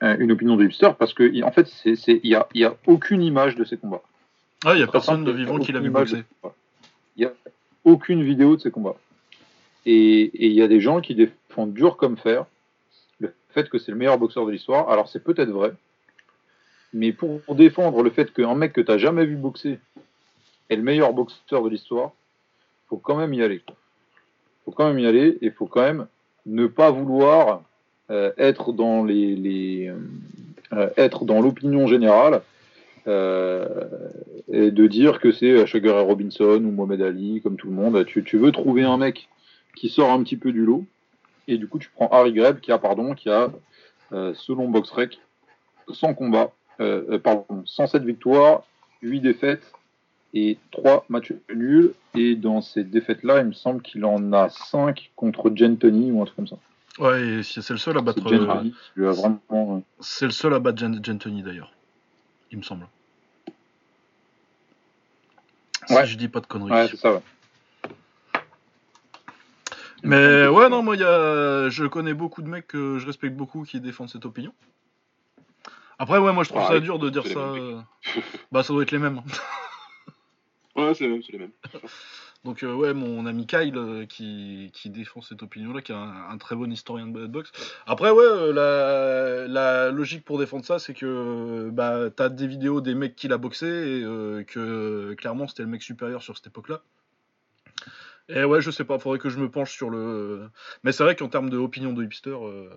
une 0.00 0.32
opinion 0.32 0.56
de 0.56 0.64
hipster? 0.64 0.90
Parce 0.98 1.14
que 1.14 1.42
en 1.42 1.50
fait 1.50 1.68
il 1.84 2.20
y 2.22 2.34
a 2.34 2.46
y 2.54 2.64
a 2.64 2.74
aucune 2.86 3.22
image 3.22 3.56
de 3.56 3.64
ces 3.64 3.76
combats. 3.76 4.02
Ah, 4.64 4.74
il 4.74 4.80
y 4.80 4.84
a 4.84 4.86
personne 4.86 5.24
de 5.24 5.32
vivant 5.32 5.58
qui 5.58 5.72
l'a 5.72 5.80
vu 5.80 5.90
boxer. 5.90 6.24
Il 7.16 7.22
y 7.22 7.26
a 7.26 7.32
aucune 7.84 8.22
vidéo 8.22 8.56
de 8.56 8.60
ces 8.60 8.70
combats. 8.70 8.96
Et 9.84 10.30
il 10.46 10.52
y 10.52 10.62
a 10.62 10.68
des 10.68 10.80
gens 10.80 11.00
qui 11.00 11.16
défendent 11.16 11.74
dur 11.74 11.96
comme 11.96 12.16
fer 12.16 12.46
fait 13.52 13.68
que 13.68 13.78
c'est 13.78 13.92
le 13.92 13.98
meilleur 13.98 14.18
boxeur 14.18 14.46
de 14.46 14.50
l'histoire. 14.50 14.88
Alors 14.90 15.08
c'est 15.08 15.22
peut-être 15.22 15.50
vrai, 15.50 15.72
mais 16.92 17.12
pour 17.12 17.40
défendre 17.54 18.02
le 18.02 18.10
fait 18.10 18.32
qu'un 18.32 18.54
mec 18.54 18.72
que 18.72 18.80
tu 18.80 18.90
n'as 18.90 18.98
jamais 18.98 19.24
vu 19.24 19.36
boxer 19.36 19.78
est 20.68 20.76
le 20.76 20.82
meilleur 20.82 21.12
boxeur 21.12 21.62
de 21.62 21.68
l'histoire, 21.68 22.12
faut 22.88 22.98
quand 22.98 23.16
même 23.16 23.32
y 23.34 23.42
aller. 23.42 23.62
Faut 24.64 24.72
quand 24.72 24.86
même 24.86 24.98
y 24.98 25.06
aller 25.06 25.38
et 25.40 25.50
faut 25.50 25.66
quand 25.66 25.82
même 25.82 26.06
ne 26.46 26.66
pas 26.66 26.90
vouloir 26.90 27.62
euh, 28.10 28.32
être 28.36 28.72
dans 28.72 29.04
les, 29.04 29.88
euh, 29.88 29.96
euh, 30.72 30.90
être 30.96 31.24
dans 31.24 31.40
l'opinion 31.40 31.86
générale 31.86 32.42
et 33.04 34.70
de 34.70 34.86
dire 34.86 35.18
que 35.18 35.32
c'est 35.32 35.66
Sugar 35.66 35.96
Ray 35.96 36.04
Robinson 36.04 36.62
ou 36.64 36.70
Mohamed 36.70 37.02
Ali 37.02 37.40
comme 37.42 37.56
tout 37.56 37.66
le 37.66 37.74
monde. 37.74 38.04
Tu 38.06 38.38
veux 38.38 38.52
trouver 38.52 38.84
un 38.84 38.96
mec 38.96 39.28
qui 39.74 39.88
sort 39.88 40.10
un 40.12 40.22
petit 40.22 40.36
peu 40.36 40.52
du 40.52 40.64
lot 40.64 40.84
et 41.48 41.58
du 41.58 41.66
coup 41.68 41.78
tu 41.78 41.88
prends 41.90 42.08
Harry 42.08 42.32
Greb 42.32 42.60
qui 42.60 42.72
a 42.72 42.78
pardon 42.78 43.14
qui 43.14 43.28
a 43.30 43.50
euh, 44.12 44.32
selon 44.34 44.68
BoxRec 44.68 45.18
100 45.90 46.14
combats, 46.14 46.52
euh, 46.80 47.02
euh, 47.12 47.18
pardon 47.18 47.62
107 47.66 48.04
victoires, 48.04 48.62
8 49.02 49.20
défaites 49.20 49.72
et 50.34 50.58
3 50.70 51.04
matchs 51.08 51.32
nuls. 51.52 51.92
Et 52.14 52.36
dans 52.36 52.60
ces 52.60 52.84
défaites-là, 52.84 53.40
il 53.40 53.46
me 53.46 53.52
semble 53.52 53.80
qu'il 53.82 54.04
en 54.04 54.32
a 54.32 54.48
5 54.50 55.10
contre 55.16 55.50
Gentoni 55.54 56.10
ou 56.12 56.20
un 56.22 56.24
truc 56.26 56.36
comme 56.36 56.46
ça. 56.46 56.56
Ouais, 56.98 57.40
c'est 57.42 57.62
c'est 57.62 57.72
le 57.72 57.78
seul 57.78 57.96
à 57.96 58.00
C'est 58.00 58.04
battre. 58.04 58.32
euh, 58.32 58.62
lui 58.96 59.06
a 59.06 59.12
vraiment. 59.12 59.40
euh, 59.50 59.80
C'est 60.00 60.26
le 60.26 60.30
seul 60.30 60.52
à 60.54 60.58
battre 60.58 60.78
Gen- 60.78 61.02
Gentoni 61.04 61.42
d'ailleurs. 61.42 61.72
Il 62.50 62.58
me 62.58 62.62
semble. 62.62 62.86
Si 65.88 65.94
Ouais. 65.94 66.06
je 66.06 66.16
dis 66.16 66.28
pas 66.28 66.40
de 66.40 66.46
conneries. 66.46 66.70
Ouais, 66.70 66.86
c'est 66.88 66.96
ça, 66.98 67.12
ouais. 67.14 67.20
Mais 70.02 70.46
ouais, 70.48 70.68
non, 70.68 70.82
moi, 70.82 70.96
y 70.96 71.02
a... 71.04 71.68
je 71.68 71.84
connais 71.86 72.14
beaucoup 72.14 72.42
de 72.42 72.48
mecs 72.48 72.66
que 72.66 72.98
je 72.98 73.06
respecte 73.06 73.36
beaucoup 73.36 73.62
qui 73.62 73.80
défendent 73.80 74.08
cette 74.10 74.24
opinion. 74.26 74.52
Après, 75.98 76.18
ouais, 76.18 76.32
moi, 76.32 76.42
je 76.42 76.48
trouve 76.48 76.62
Ouais, 76.62 76.68
ça 76.68 76.80
dur 76.80 76.98
de 76.98 77.10
dire 77.10 77.26
ça. 77.26 77.38
euh, 77.38 77.80
bah, 78.50 78.62
ça 78.62 78.72
doit 78.72 78.82
être 78.82 78.90
les 78.90 78.98
mêmes. 78.98 79.20
Ouais, 80.74 80.94
c'est 80.94 81.04
les 81.04 81.10
mêmes, 81.10 81.22
c'est 81.22 81.32
les 81.32 81.38
mêmes. 81.38 81.50
Donc, 82.44 82.62
euh, 82.62 82.72
ouais, 82.74 82.94
mon 82.94 83.26
ami 83.26 83.46
Kyle 83.46 83.76
euh, 83.76 84.06
qui, 84.06 84.70
qui 84.72 84.88
défend 84.88 85.20
cette 85.20 85.42
opinion-là, 85.42 85.82
qui 85.82 85.92
est 85.92 85.94
un, 85.94 86.30
un 86.30 86.38
très 86.38 86.56
bon 86.56 86.72
historien 86.72 87.06
de 87.06 87.26
boxe. 87.26 87.52
Après, 87.86 88.10
ouais, 88.10 88.24
euh, 88.24 88.52
la, 88.54 89.46
la 89.48 89.90
logique 89.90 90.24
pour 90.24 90.38
défendre 90.38 90.64
ça, 90.64 90.78
c'est 90.78 90.94
que 90.94 91.68
bah, 91.70 92.08
t'as 92.16 92.30
des 92.30 92.46
vidéos 92.46 92.80
des 92.80 92.94
mecs 92.94 93.16
qui 93.16 93.28
l'a 93.28 93.36
boxé 93.36 93.66
et 93.66 94.44
que 94.46 95.12
clairement 95.18 95.46
c'était 95.46 95.62
le 95.62 95.68
mec 95.68 95.82
supérieur 95.82 96.22
sur 96.22 96.36
cette 96.38 96.46
époque-là. 96.46 96.80
Et 98.28 98.44
ouais, 98.44 98.60
je 98.60 98.70
sais 98.70 98.84
pas, 98.84 98.98
faudrait 98.98 99.18
que 99.18 99.28
je 99.28 99.38
me 99.38 99.50
penche 99.50 99.72
sur 99.72 99.90
le. 99.90 100.48
Mais 100.84 100.92
c'est 100.92 101.02
vrai 101.04 101.16
qu'en 101.16 101.28
termes 101.28 101.50
d'opinion 101.50 101.92
de 101.92 102.04
hipster. 102.04 102.30
euh, 102.30 102.70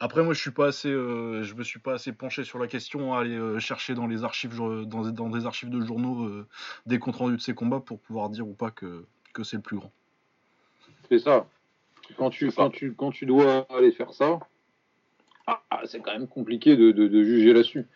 Après, 0.00 0.22
moi, 0.22 0.32
je 0.32 0.40
suis 0.40 0.50
pas 0.50 0.68
assez, 0.68 0.88
euh, 0.88 1.42
je 1.42 1.54
me 1.54 1.62
suis 1.62 1.78
pas 1.78 1.92
assez 1.94 2.12
penché 2.12 2.44
sur 2.44 2.58
la 2.58 2.66
question 2.66 3.14
à 3.14 3.20
aller 3.20 3.36
euh, 3.36 3.58
chercher 3.58 3.94
dans 3.94 4.06
les 4.06 4.24
archives, 4.24 4.56
dans, 4.56 4.84
dans 5.10 5.28
des 5.28 5.46
archives 5.46 5.68
de 5.70 5.80
journaux 5.82 6.24
euh, 6.24 6.46
des 6.86 6.98
comptes 6.98 7.16
rendus 7.16 7.36
de 7.36 7.42
ces 7.42 7.54
combats 7.54 7.80
pour 7.80 8.00
pouvoir 8.00 8.30
dire 8.30 8.48
ou 8.48 8.54
pas 8.54 8.70
que, 8.70 9.04
que 9.34 9.44
c'est 9.44 9.56
le 9.56 9.62
plus 9.62 9.76
grand. 9.76 9.92
C'est 11.08 11.18
ça. 11.18 11.46
Quand 12.16 12.30
tu, 12.30 12.50
quand, 12.50 12.70
tu, 12.70 12.94
quand 12.94 13.12
tu 13.12 13.26
dois 13.26 13.66
aller 13.70 13.92
faire 13.92 14.12
ça, 14.14 14.40
ah, 15.46 15.62
ah, 15.70 15.82
c'est 15.84 16.00
quand 16.00 16.12
même 16.12 16.26
compliqué 16.28 16.76
de, 16.76 16.90
de- 16.92 17.08
de 17.08 17.22
juger 17.22 17.52
là-dessus. 17.52 17.86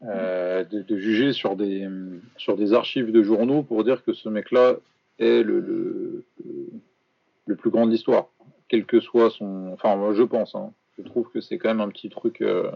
De, 0.00 0.82
de 0.82 0.96
juger 0.96 1.32
sur 1.32 1.56
des, 1.56 1.88
sur 2.36 2.56
des 2.56 2.72
archives 2.72 3.10
de 3.10 3.22
journaux 3.24 3.64
pour 3.64 3.82
dire 3.82 4.04
que 4.04 4.12
ce 4.12 4.28
mec-là 4.28 4.76
est 5.18 5.42
le, 5.42 5.60
le, 5.60 6.24
le- 7.46 7.56
plus 7.56 7.70
grand 7.70 7.86
de 7.86 7.92
l'histoire. 7.92 8.26
Quel 8.68 8.84
que 8.84 9.00
soit 9.00 9.30
son. 9.30 9.70
Enfin, 9.72 9.96
moi, 9.96 10.12
je 10.14 10.22
pense. 10.22 10.54
hein. 10.54 10.72
Je 10.98 11.02
trouve 11.04 11.28
que 11.30 11.40
c'est 11.40 11.58
quand 11.58 11.68
même 11.68 11.80
un 11.80 11.88
petit 11.88 12.10
truc. 12.10 12.40
euh, 12.42 12.70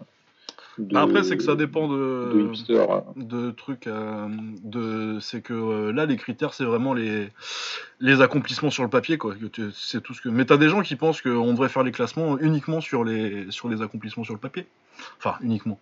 de, 0.78 0.97
Après, 0.97 1.23
c'est 1.23 1.36
que 1.36 1.43
ça 1.43 1.55
dépend 1.55 1.86
de 1.86 2.31
de, 2.32 2.40
hipster. 2.52 2.86
hein. 2.90 3.05
de 3.16 3.51
trucs. 3.51 3.86
euh, 3.86 4.28
de, 4.64 5.19
c'est 5.20 5.43
que 5.43 5.52
euh, 5.52 5.93
là, 5.93 6.06
les 6.06 6.16
critères, 6.16 6.55
c'est 6.55 6.64
vraiment 6.64 6.94
les, 6.94 7.28
les 8.01 8.23
accomplissements 8.23 8.70
sur 8.70 8.82
le 8.82 8.89
papier, 8.89 9.19
quoi. 9.19 9.35
C'est 9.74 10.01
tout 10.02 10.14
ce 10.14 10.23
que. 10.23 10.31
Mais 10.31 10.47
t'as 10.47 10.56
des 10.56 10.70
gens 10.70 10.81
qui 10.81 10.97
pensent 10.97 11.20
qu'on 11.20 11.52
devrait 11.52 11.69
faire 11.69 11.82
les 11.82 11.93
classements 11.93 12.39
uniquement 12.39 12.81
sur 12.81 13.05
les, 13.05 13.51
sur 13.51 13.69
les 13.69 13.82
accomplissements 13.82 14.24
sur 14.24 14.32
le 14.35 14.40
papier. 14.40 14.66
Enfin, 15.19 15.35
uniquement. 15.43 15.78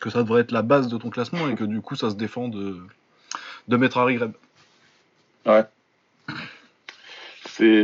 Que 0.00 0.10
ça 0.10 0.22
devrait 0.22 0.42
être 0.42 0.52
la 0.52 0.62
base 0.62 0.86
de 0.88 0.96
ton 0.96 1.10
classement 1.10 1.48
et 1.48 1.56
que 1.56 1.64
du 1.64 1.80
coup, 1.80 1.96
ça 1.96 2.10
se 2.10 2.14
défend 2.14 2.46
de, 2.48 2.76
de 3.68 3.76
mettre 3.76 3.98
Harry 3.98 4.14
Greb. 4.14 4.32
Ouais. 5.44 5.64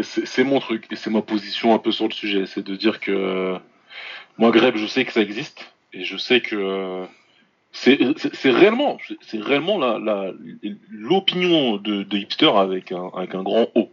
C'est- 0.03 0.45
mon 0.45 0.61
truc 0.61 0.87
et 0.91 0.97
c'est 0.97 1.11
ma 1.11 1.23
position 1.23 1.75
un 1.75 1.79
peu 1.79 1.93
sur 1.93 2.07
le 2.09 2.13
sujet. 2.13 2.47
C'est 2.47 2.65
de 2.65 2.75
dire 2.77 3.01
que 3.01 3.11
euh, 3.13 3.59
moi, 4.39 4.51
Greb, 4.51 4.77
je 4.77 4.87
sais 4.87 5.05
que 5.05 5.13
ça 5.13 5.21
existe 5.21 5.73
et 5.93 6.05
je 6.05 6.17
sais 6.17 6.41
que 6.41 6.57
euh, 6.57 7.05
c'est 7.73 7.99
réellement, 8.51 8.97
c'est 9.21 9.41
réellement 9.41 9.79
la- 9.79 9.99
la- 9.99 10.33
l'opinion 10.91 11.77
de, 11.77 12.03
de 12.05 12.17
hipster 12.17 12.51
avec 12.57 12.91
un, 12.93 13.11
avec 13.15 13.35
un 13.35 13.43
grand 13.43 13.69
O. 13.75 13.91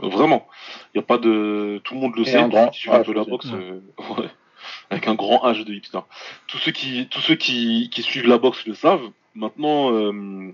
Vraiment. 0.00 0.46
Il 0.92 0.98
y 0.98 1.00
a 1.00 1.02
pas 1.02 1.18
de. 1.18 1.80
Tout 1.84 1.94
le 1.94 2.00
monde 2.00 2.16
le 2.16 2.22
Et 2.22 2.32
sait. 2.32 2.36
un 2.38 2.48
grand 2.48 2.68
qui 2.68 2.90
un 2.90 3.00
peu 3.02 3.14
la 3.14 3.24
boxe. 3.24 3.46
euh, 3.54 3.80
ouais. 4.18 4.28
Avec 4.90 5.06
un 5.08 5.14
grand 5.14 5.38
H 5.50 5.64
de 5.64 5.72
hipster. 5.72 6.00
Tous 6.48 6.58
ceux 6.58 6.72
qui, 6.72 7.06
tous 7.08 7.20
ceux 7.20 7.36
qui, 7.36 7.88
qui 7.90 8.02
suivent 8.02 8.26
la 8.26 8.38
boxe 8.38 8.66
le 8.66 8.74
savent. 8.74 9.08
Maintenant, 9.34 9.92
euh, 9.92 10.52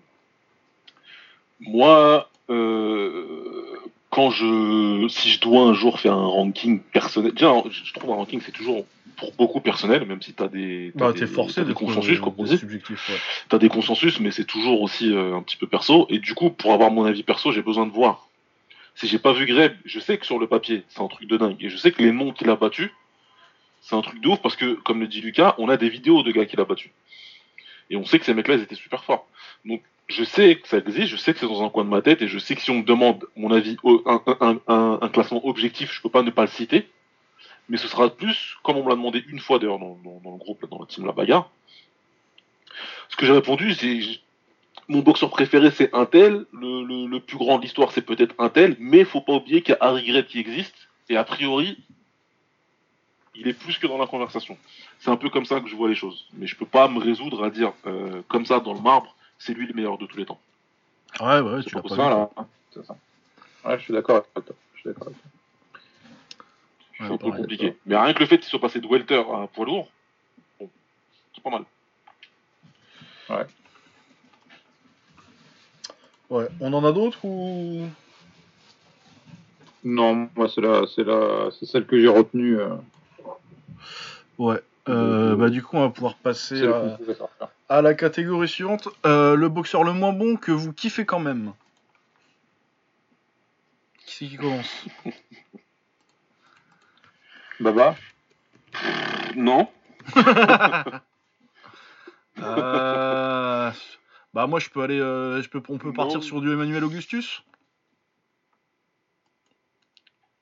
moi, 1.61 2.29
euh, 2.51 3.80
quand 4.11 4.31
je, 4.31 5.07
si 5.09 5.31
je 5.31 5.41
dois 5.41 5.63
un 5.63 5.73
jour 5.75 6.01
faire 6.01 6.15
un 6.15 6.27
ranking 6.27 6.81
personnel, 6.81 7.33
déjà, 7.33 7.53
je 7.71 7.93
trouve 7.95 8.11
un 8.11 8.17
ranking 8.17 8.41
c'est 8.45 8.53
toujours 8.53 8.85
pour 9.17 9.33
beaucoup 9.35 9.61
personnel, 9.61 10.05
même 10.07 10.21
si 10.23 10.33
t'as 10.33 10.49
des, 10.49 10.93
t'as 10.99 11.07
Bah, 11.07 11.13
des- 11.13 11.27
forcé 11.27 11.57
t'as 11.61 11.65
des 11.67 11.75
consensus, 11.75 12.19
comme 12.21 12.35
on 12.39 12.43
d'être 12.45 12.53
dit. 12.55 12.59
subjectif. 12.59 13.09
Ouais. 13.09 13.17
T'as 13.49 13.59
des 13.59 13.69
consensus, 13.69 14.19
mais 14.19 14.31
c'est 14.31 14.47
toujours 14.47 14.81
aussi 14.83 15.13
euh, 15.13 15.37
un 15.37 15.43
petit 15.43 15.57
peu 15.57 15.67
perso. 15.67 16.07
Et 16.11 16.19
du 16.19 16.35
coup, 16.35 16.51
pour 16.51 16.73
avoir 16.73 16.91
mon 16.91 17.05
avis 17.05 17.23
perso, 17.23 17.53
j'ai 17.53 17.63
besoin 17.63 17.87
de 17.87 17.93
voir. 17.93 18.29
Si 18.95 19.07
j'ai 19.07 19.19
pas 19.19 19.33
vu 19.33 19.47
Greb, 19.47 19.75
je 19.85 20.01
sais 20.01 20.19
que 20.19 20.27
sur 20.27 20.39
le 20.39 20.47
papier, 20.47 20.83
c'est 20.89 21.01
un 21.01 21.09
truc 21.09 21.29
de 21.29 21.37
dingue. 21.37 21.57
Et 21.61 21.69
je 21.69 21.77
sais 21.77 21.93
que 21.93 22.03
les 22.03 22.13
noms 22.13 22.33
qu'il 22.33 22.49
a 22.51 22.57
battus, 22.57 22.91
c'est 23.83 23.95
un 23.95 24.03
truc 24.03 24.21
de 24.21 24.29
ouf 24.29 24.41
parce 24.43 24.57
que, 24.57 24.75
comme 24.75 25.01
le 25.01 25.07
dit 25.07 25.21
Lucas, 25.21 25.55
on 25.59 25.69
a 25.69 25.77
des 25.77 25.89
vidéos 25.89 26.23
de 26.23 26.33
gars 26.33 26.47
qu'il 26.47 26.61
a 26.61 26.65
battus. 26.65 26.91
Et 27.91 27.97
on 27.97 28.05
sait 28.05 28.19
que 28.19 28.25
ces 28.25 28.35
mecs-là, 28.35 28.55
ils 28.57 28.63
étaient 28.63 28.75
super 28.75 29.05
forts. 29.05 29.27
Donc, 29.65 29.83
je 30.11 30.25
sais 30.25 30.57
que 30.57 30.69
ça 30.69 30.79
existe, 30.79 31.09
je 31.09 31.17
sais 31.17 31.33
que 31.33 31.39
c'est 31.41 31.47
dans 31.47 31.63
un 31.65 31.69
coin 31.71 31.85
de 31.85 31.89
ma 31.91 32.03
tête, 32.03 32.23
et 32.23 32.29
je 32.29 32.39
sais 32.39 32.55
que 32.55 32.61
si 32.63 32.71
on 32.71 32.79
me 32.79 32.83
demande 32.85 33.27
mon 33.37 33.51
avis, 33.53 33.77
un, 34.07 34.21
un- 34.41 34.61
un- 34.69 34.99
un 35.01 35.09
classement 35.09 35.45
objectif, 35.47 35.93
je 35.93 36.01
peux 36.03 36.09
pas 36.11 36.23
ne 36.23 36.31
pas 36.31 36.43
le 36.43 36.49
citer. 36.49 36.89
Mais 37.69 37.77
ce 37.77 37.87
sera 37.87 38.11
plus, 38.11 38.57
comme 38.65 38.77
on 38.79 38.83
me 38.85 38.89
l'a 38.89 38.97
demandé 38.97 39.23
une 39.29 39.39
fois 39.39 39.59
d'ailleurs 39.59 39.79
dans, 39.79 39.97
dans- 40.05 40.33
le 40.33 40.39
groupe, 40.39 40.69
dans 40.69 40.81
la 40.81 40.87
team 40.87 41.07
La 41.07 41.13
Bagarre. 41.13 41.51
Ce 43.09 43.17
que 43.17 43.27
j'ai 43.27 43.33
répondu, 43.33 43.75
c'est 43.75 44.01
mon 44.89 45.01
boxeur 45.01 45.31
préféré 45.31 45.71
c'est 45.71 45.95
un 45.95 46.05
tel, 46.07 46.47
le, 46.53 47.07
le- 47.07 47.21
plus 47.21 47.37
grand 47.37 47.59
de 47.59 47.63
l'histoire 47.63 47.93
c'est 47.93 48.03
peut-être 48.03 48.35
un 48.39 48.49
tel, 48.49 48.77
mais 48.81 49.05
faut 49.05 49.21
pas 49.21 49.35
oublier 49.35 49.63
qu'il 49.63 49.73
y 49.75 49.77
a 49.81 49.85
Harry 49.85 50.05
Greb 50.05 50.27
qui 50.27 50.41
existe, 50.41 50.75
et 51.09 51.17
a 51.17 51.23
priori, 51.25 51.79
il 53.37 53.47
est 53.47 53.53
plus 53.55 53.79
que 53.79 53.87
dans 53.87 53.99
la 53.99 54.07
conversation. 54.07 54.59
C'est 54.99 55.11
un 55.11 55.17
peu 55.17 55.29
comme 55.31 55.45
ça 55.45 55.61
que 55.61 55.69
je 55.69 55.77
vois 55.77 55.89
les 55.89 55.95
choses. 55.95 56.27
Mais 56.35 56.47
je 56.49 56.57
peux 56.57 56.67
pas 56.67 56.89
me 56.89 56.99
résoudre 56.99 57.45
à 57.45 57.51
dire, 57.51 57.73
euh, 57.87 58.23
comme 58.29 58.45
ça, 58.47 58.59
dans 58.61 58.75
le 58.75 58.81
marbre, 58.81 59.15
c'est 59.41 59.53
lui 59.55 59.67
le 59.67 59.75
meilleur 59.75 59.99
de 59.99 60.07
tous 60.07 60.17
les 60.17 60.25
temps. 60.27 60.41
Ouais, 61.21 61.41
ouais, 61.41 61.63
tu 61.63 61.71
C'est 61.71 61.75
l'as 61.75 61.83
pas 61.83 61.89
pas 61.89 61.89
possible. 61.89 61.91
vu. 61.91 61.97
Voilà. 61.97 62.31
C'est 62.73 62.85
ça. 62.87 62.97
Ouais, 63.65 63.79
je 63.79 63.83
suis 63.85 63.93
d'accord 63.93 64.25
avec 64.37 64.47
toi. 64.47 64.57
Je 64.75 64.79
suis 64.81 64.89
d'accord 64.89 65.09
avec 65.09 65.19
toi. 65.21 65.31
C'est 66.97 67.03
Ouais, 67.05 67.13
un 67.15 67.19
peu 67.19 67.31
compliqué. 67.33 67.77
Mais 67.87 67.97
rien 67.99 68.13
que 68.15 68.21
le 68.21 68.27
fait 68.27 68.39
qu'il 68.39 68.49
soit 68.49 68.61
passé 68.61 68.81
de 68.81 68.87
welter 68.87 69.17
à 69.17 69.37
un 69.37 69.47
poids 69.49 69.65
lourd, 69.67 69.91
bon, 70.61 70.71
c'est 71.35 71.43
pas 71.43 71.51
mal. 71.51 71.65
Ouais. 76.31 76.47
On 76.61 76.73
en 76.73 76.85
a 76.85 76.93
d'autres 76.93 77.25
ou? 77.25 77.89
Non, 79.83 80.29
moi 80.37 80.49
c'est 80.55 80.61
la, 80.61 80.83
c'est 80.95 81.05
la, 81.05 81.51
c'est 81.59 81.65
celle 81.67 81.87
que 81.87 81.99
j'ai 81.99 82.09
retenue. 82.09 82.59
euh, 82.61 82.77
Ouais. 84.39 84.61
Euh, 84.89 85.37
bah, 85.37 85.51
du 85.51 85.63
coup, 85.63 85.77
on 85.77 85.81
va 85.81 85.91
pouvoir 85.91 86.17
passer 86.17 86.67
à, 87.69 87.83
la 87.83 87.95
catégorie 87.95 88.49
suivante. 88.49 88.89
Euh, 89.07 89.37
le 89.37 89.49
boxeur 89.49 89.85
le 89.85 89.93
moins 89.93 90.13
bon 90.13 90.37
que 90.37 90.53
vous 90.53 90.73
kiffez 90.73 91.05
quand 91.05 91.21
même. 91.21 91.53
Qui 94.07 94.17
c'est 94.17 94.27
qui 94.27 94.37
commence? 94.37 94.87
Baba? 97.61 97.95
Non 99.37 99.69
Euh, 102.43 103.71
Bah 104.33 104.47
moi 104.47 104.61
je 104.61 104.71
peux 104.71 104.81
aller, 104.83 104.97
je 104.97 105.47
peux, 105.49 105.61
on 105.69 105.77
peut 105.77 105.89
Non. 105.89 105.93
partir 105.95 106.23
sur 106.23 106.41
du 106.41 106.51
Emmanuel 106.51 106.83
Augustus, 106.85 107.43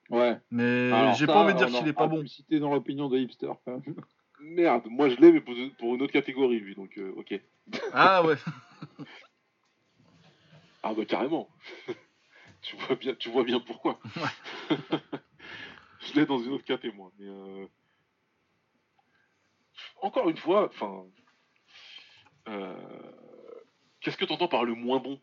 Ouais. 0.09 0.39
mais 0.52 1.12
j'ai 1.15 1.27
pas 1.27 1.39
envie 1.39 1.55
de 1.55 1.59
dire 1.59 1.66
qu'il 1.66 1.89
est 1.89 1.93
pas 1.93 2.06
bon. 2.06 2.24
citer 2.27 2.60
dans 2.60 2.73
l'opinion 2.73 3.09
de 3.09 3.19
hipster. 3.19 3.51
Merde, 4.40 4.85
moi 4.86 5.09
je 5.09 5.16
l'ai, 5.16 5.32
mais 5.32 5.40
pour, 5.40 5.55
pour 5.78 5.94
une 5.94 6.02
autre 6.02 6.12
catégorie, 6.12 6.60
lui, 6.60 6.74
donc 6.74 6.97
euh, 6.98 7.12
ok. 7.16 7.40
Ah 7.93 8.24
ouais. 8.24 8.36
Ah 10.82 10.94
bah 10.94 11.05
carrément. 11.05 11.48
tu, 12.62 12.77
vois 12.77 12.94
bien, 12.94 13.15
tu 13.16 13.31
vois 13.31 13.43
bien 13.44 13.59
pourquoi. 13.60 13.98
je 14.70 16.15
l'ai 16.15 16.24
dans 16.24 16.39
une 16.39 16.52
autre 16.52 16.65
caté, 16.65 16.93
moi. 16.93 17.10
Mais 17.19 17.27
euh, 17.27 17.66
Encore 20.02 20.28
une 20.28 20.36
fois, 20.36 20.66
enfin... 20.66 21.05
euh, 22.48 22.74
Qu'est-ce 24.01 24.16
que 24.16 24.24
t'entends 24.24 24.48
par 24.48 24.65
le 24.65 24.74
moins 24.74 25.01
bon? 25.01 25.20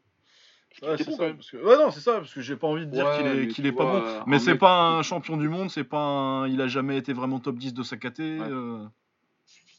Ouais, 0.82 0.98
c'est 0.98 1.06
bon, 1.06 1.16
ça, 1.16 1.34
parce 1.34 1.50
que... 1.50 1.58
ouais, 1.58 1.78
non, 1.78 1.90
c'est 1.90 2.02
ça, 2.02 2.16
parce 2.18 2.34
que 2.34 2.42
j'ai 2.42 2.58
pas 2.58 2.68
envie 2.68 2.86
de 2.86 2.92
dire 2.92 3.06
Ouais, 3.06 3.18
qu'il 3.18 3.28
est, 3.28 3.48
qu'il 3.48 3.66
est 3.66 3.72
pas 3.72 3.86
bon. 3.86 4.24
Mais 4.28 4.40
c'est 4.40 4.52
mec 4.52 4.60
pas 4.60 4.90
un 4.90 5.04
champion 5.04 5.38
du 5.38 5.48
monde, 5.48 5.70
c'est 5.72 5.86
pas 5.86 6.02
un... 6.02 6.48
il 6.50 6.60
a 6.62 6.68
jamais 6.68 6.98
été 6.98 7.14
vraiment 7.14 7.40
top 7.40 7.56
10 7.56 7.74
de 7.74 7.82
sa 7.82 7.96
caté. 7.96 8.40
Euh, 8.42 8.86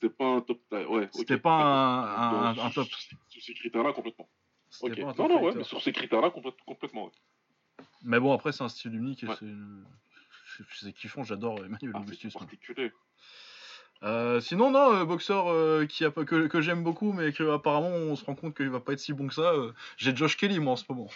C'était 0.07 0.15
pas 0.16 0.27
un 0.27 0.41
top... 0.41 0.61
Ouais, 0.70 1.09
C'était 1.12 1.35
ok, 1.35 1.41
pas 1.43 1.51
un- 1.53 2.59
un- 2.59 2.70
top. 2.70 2.87
Sur, 2.87 2.99
sur 3.28 3.43
ces 3.43 3.55
critères-là, 3.55 3.93
complètement. 3.93 4.28
pas 4.81 4.87
un 4.87 4.91
Non, 4.91 5.12
top 5.15 5.28
non, 5.28 5.43
ouais, 5.43 5.55
mais 5.55 5.65
sur 5.65 5.83
ces 5.83 5.93
critères-là, 5.93 6.28
complè- 6.28 6.55
complètement, 6.65 7.07
ouais. 7.07 7.12
Mais 8.03 8.20
bon, 8.20 8.33
après, 8.33 8.53
c'est 8.53 8.62
un 8.62 8.69
style 8.69 8.95
unique 8.95 9.23
et 9.24 9.28
Ouais. 9.28 9.35
c'est. 9.39 9.47
C'est 10.74 10.93
kiffant, 10.93 11.23
j'adore 11.23 11.59
Emmanuel 11.59 11.91
Ah, 11.95 11.99
Augustus. 12.01 12.33
particulier. 12.33 12.91
Euh, 14.03 14.41
sinon, 14.41 14.70
non, 14.70 14.95
euh, 14.95 15.05
boxeur 15.05 15.49
euh, 15.49 15.87
qui 15.87 16.05
a, 16.05 16.11
pas- 16.11 16.24
que, 16.24 16.47
que 16.47 16.61
j'aime 16.61 16.83
beaucoup, 16.83 17.12
mais 17.12 17.33
que 17.33 17.51
apparemment 17.51 17.89
on 17.89 18.15
se 18.16 18.24
rend 18.24 18.35
compte 18.35 18.57
qu'il 18.57 18.69
va 18.70 18.81
pas 18.81 18.93
être 18.93 19.01
si 19.01 19.12
bon 19.12 19.27
que 19.27 19.35
ça. 19.35 19.53
euh, 19.53 19.73
J'ai 19.97 20.15
Josh 20.15 20.37
Kelly, 20.37 20.59
moi, 20.61 20.74
en 20.74 20.77
ce 20.77 20.85
moment. 20.89 21.09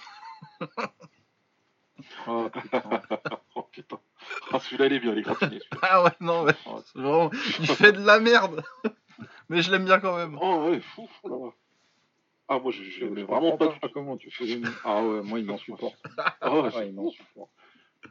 Oh, 2.26 2.48
putain. 2.50 2.82
oh 3.54 3.62
putain. 3.70 4.00
Ah, 4.52 4.60
celui-là, 4.60 4.86
il 4.86 4.92
est 4.94 5.00
bien, 5.00 5.12
il 5.12 5.18
est 5.18 5.22
gratiné. 5.22 5.58
celui-là. 5.60 5.78
Ah 5.82 6.02
ouais, 6.04 6.10
non, 6.20 6.44
mais 6.44 6.52
Oh, 6.66 6.80
c'est 6.84 6.98
vraiment. 7.00 7.30
Il 7.60 7.66
fait 7.68 7.92
de 7.92 8.04
la 8.04 8.20
merde 8.20 8.62
Mais 9.48 9.62
je 9.62 9.70
l'aime 9.70 9.84
bien 9.84 9.98
quand 10.00 10.16
même. 10.16 10.38
Oh 10.40 10.68
ouais, 10.70 10.80
fou, 10.80 11.08
fou 11.20 11.28
là. 11.28 11.50
Ah, 12.48 12.58
moi, 12.58 12.72
je, 12.72 12.82
je 12.82 13.04
ne 13.04 13.22
vraiment 13.22 13.56
pas. 13.56 13.74
comment 13.92 14.16
tu 14.16 14.30
fais. 14.30 14.52
une- 14.52 14.68
Ah 14.84 15.02
ouais, 15.02 15.22
moi 15.22 15.38
il 15.38 15.44
m'en 15.46 15.58
supporte. 15.66 15.96
Ah, 16.40 16.50
ouais, 16.52 16.70
Ah, 16.74 16.84
il 16.84 16.94
m'en 16.94 17.10
supporte. 17.10 17.50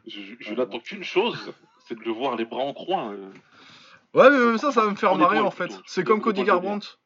Je, 0.06 0.20
je 0.38 0.54
n'attends 0.54 0.78
qu'une 0.80 1.02
chose, 1.04 1.52
c'est 1.86 1.94
de 1.98 2.04
le 2.04 2.10
voir 2.12 2.36
les 2.36 2.44
bras 2.44 2.62
en 2.62 2.72
croix. 2.72 3.10
euh. 3.10 3.30
Ouais, 4.14 4.30
mais 4.30 4.38
même 4.38 4.58
ça, 4.58 4.70
ça 4.72 4.84
va 4.84 4.90
me 4.90 4.96
faire 4.96 5.14
marrer 5.16 5.40
en 5.40 5.50
fait. 5.50 5.70
C'est 5.86 6.04
comme 6.04 6.20
Cody 6.20 6.44
Garbrandt. 6.44 6.98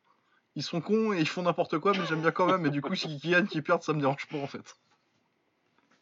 Ils 0.56 0.62
sont 0.62 0.81
cons 0.81 1.12
et 1.12 1.19
ils 1.20 1.28
font 1.28 1.43
n'importe 1.43 1.78
quoi, 1.78 1.93
mais 1.93 2.06
j'aime 2.09 2.20
bien 2.20 2.31
quand 2.31 2.47
même. 2.47 2.65
Et 2.66 2.70
du 2.70 2.81
coup, 2.81 2.94
si 2.94 3.19
qui 3.19 3.31
gagnent, 3.31 3.47
qui 3.48 3.61
perdent, 3.62 3.82
ça 3.82 3.93
me 3.93 4.01
dérange 4.01 4.27
pas 4.28 4.39
en 4.39 4.47
fait. 4.47 4.77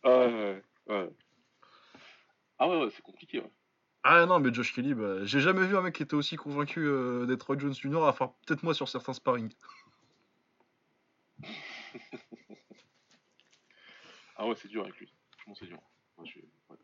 Ah 0.05 0.09
ouais, 0.27 0.63
ouais. 0.89 1.11
Ah 2.59 2.69
ouais, 2.69 2.85
ouais, 2.85 2.91
c'est 2.95 3.03
compliqué. 3.03 3.41
Ouais. 3.41 3.51
Ah 4.05 4.27
non, 4.27 4.41
mais 4.41 4.53
Josh 4.53 4.75
Kelly, 4.75 4.95
bah, 4.95 5.25
j'ai 5.25 5.41
jamais 5.41 5.65
vu 5.67 5.77
un 5.77 5.83
mec 5.83 5.95
qui 5.95 6.03
était 6.03 6.15
aussi 6.15 6.37
convaincu 6.37 6.81
euh, 6.81 7.25
d'être 7.27 7.43
Roy 7.45 7.59
Jones 7.59 7.75
Jr. 7.75 8.05
à 8.05 8.13
faire 8.13 8.33
peut-être 8.47 8.63
moi 8.65 8.75
sur 8.75 8.89
certains 8.89 9.13
sparring. 9.13 9.53
Ah 14.37 14.49
ouais, 14.49 14.55
c'est 14.57 14.67
dur 14.67 14.83
avec 14.83 14.97
lui. 14.99 15.13
Franchement, 15.31 15.55
c'est 15.57 15.67
dur. 15.67 15.79
Je 16.25 16.41
ouais. 16.41 16.77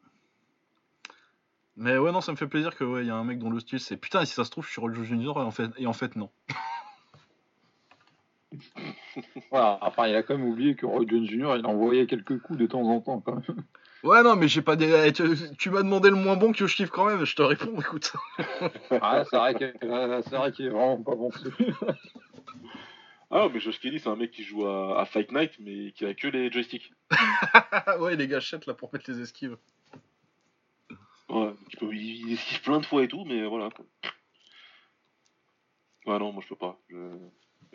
Mais 1.74 1.98
ouais, 1.98 2.12
non, 2.12 2.20
ça 2.20 2.30
me 2.30 2.36
fait 2.36 2.46
plaisir 2.46 2.76
que 2.76 2.84
ouais, 2.84 3.06
y 3.06 3.10
a 3.10 3.16
un 3.16 3.24
mec 3.24 3.40
dont 3.40 3.50
le 3.50 3.58
style 3.58 3.80
c'est 3.80 3.96
putain, 3.96 4.20
et 4.20 4.26
si 4.26 4.34
ça 4.34 4.44
se 4.44 4.50
trouve, 4.50 4.64
je 4.64 4.70
suis 4.70 4.80
Roy 4.80 4.92
Jones 4.94 5.04
Jr. 5.06 5.32
et 5.38 5.40
en 5.40 5.50
fait, 5.50 5.70
et 5.76 5.86
en 5.86 5.92
fait 5.92 6.14
non. 6.14 6.30
Voilà. 9.50 9.78
Enfin, 9.82 10.06
il 10.06 10.14
a 10.14 10.22
quand 10.22 10.38
même 10.38 10.46
oublié 10.46 10.76
que 10.76 10.86
Roy 10.86 11.04
Jones 11.08 11.26
Jr. 11.26 11.56
il 11.58 11.66
envoyait 11.66 12.06
quelques 12.06 12.38
coups 12.40 12.58
de 12.58 12.66
temps 12.66 12.82
en 12.82 13.00
temps 13.00 13.20
quand 13.20 13.34
même. 13.34 13.64
Ouais, 14.04 14.22
non, 14.22 14.36
mais 14.36 14.46
j'ai 14.48 14.62
pas 14.62 14.76
des. 14.76 14.90
eh, 15.08 15.12
Tu, 15.12 15.24
tu 15.58 15.70
m'as 15.70 15.82
demandé 15.82 16.08
le 16.10 16.16
moins 16.16 16.36
bon 16.36 16.52
que 16.52 16.66
je 16.66 16.76
kiffe 16.76 16.90
quand 16.90 17.06
même, 17.06 17.24
je 17.24 17.34
te 17.34 17.42
réponds, 17.42 17.76
écoute. 17.80 18.12
Ah, 18.90 19.24
c'est 19.28 19.36
vrai 19.36 19.54
qu'il 19.54 19.74
euh, 19.82 20.22
c'est 20.22 20.36
vrai 20.36 20.52
qu'il 20.52 20.66
est 20.66 20.70
vraiment 20.70 21.02
pas 21.02 21.14
bon 21.14 21.30
Ah, 23.30 23.46
mais 23.52 23.60
Josh 23.60 23.78
Kelly, 23.78 24.00
c'est 24.00 24.08
un 24.08 24.16
mec 24.16 24.30
qui 24.30 24.42
joue 24.42 24.66
à, 24.66 25.00
à 25.00 25.04
Fight 25.04 25.30
Night, 25.32 25.52
mais 25.60 25.92
qui 25.92 26.06
a 26.06 26.14
que 26.14 26.28
les 26.28 26.50
joysticks. 26.50 26.92
ouais, 28.00 28.16
les 28.16 28.26
gâchettes 28.26 28.64
là 28.66 28.72
pour 28.72 28.90
mettre 28.92 29.10
les 29.10 29.20
esquives. 29.20 29.58
Ouais, 31.28 31.52
il, 31.70 31.76
peut, 31.78 31.94
il, 31.94 32.32
esquive 32.32 32.62
plein 32.62 32.80
de 32.80 32.86
fois 32.86 33.02
et 33.02 33.08
tout, 33.08 33.24
mais 33.26 33.44
voilà. 33.44 33.68
Quoi. 33.70 33.84
Ouais, 36.06 36.18
non, 36.18 36.32
moi 36.32 36.42
je 36.42 36.48
peux 36.48 36.56
pas. 36.56 36.78
Je... 36.88 36.96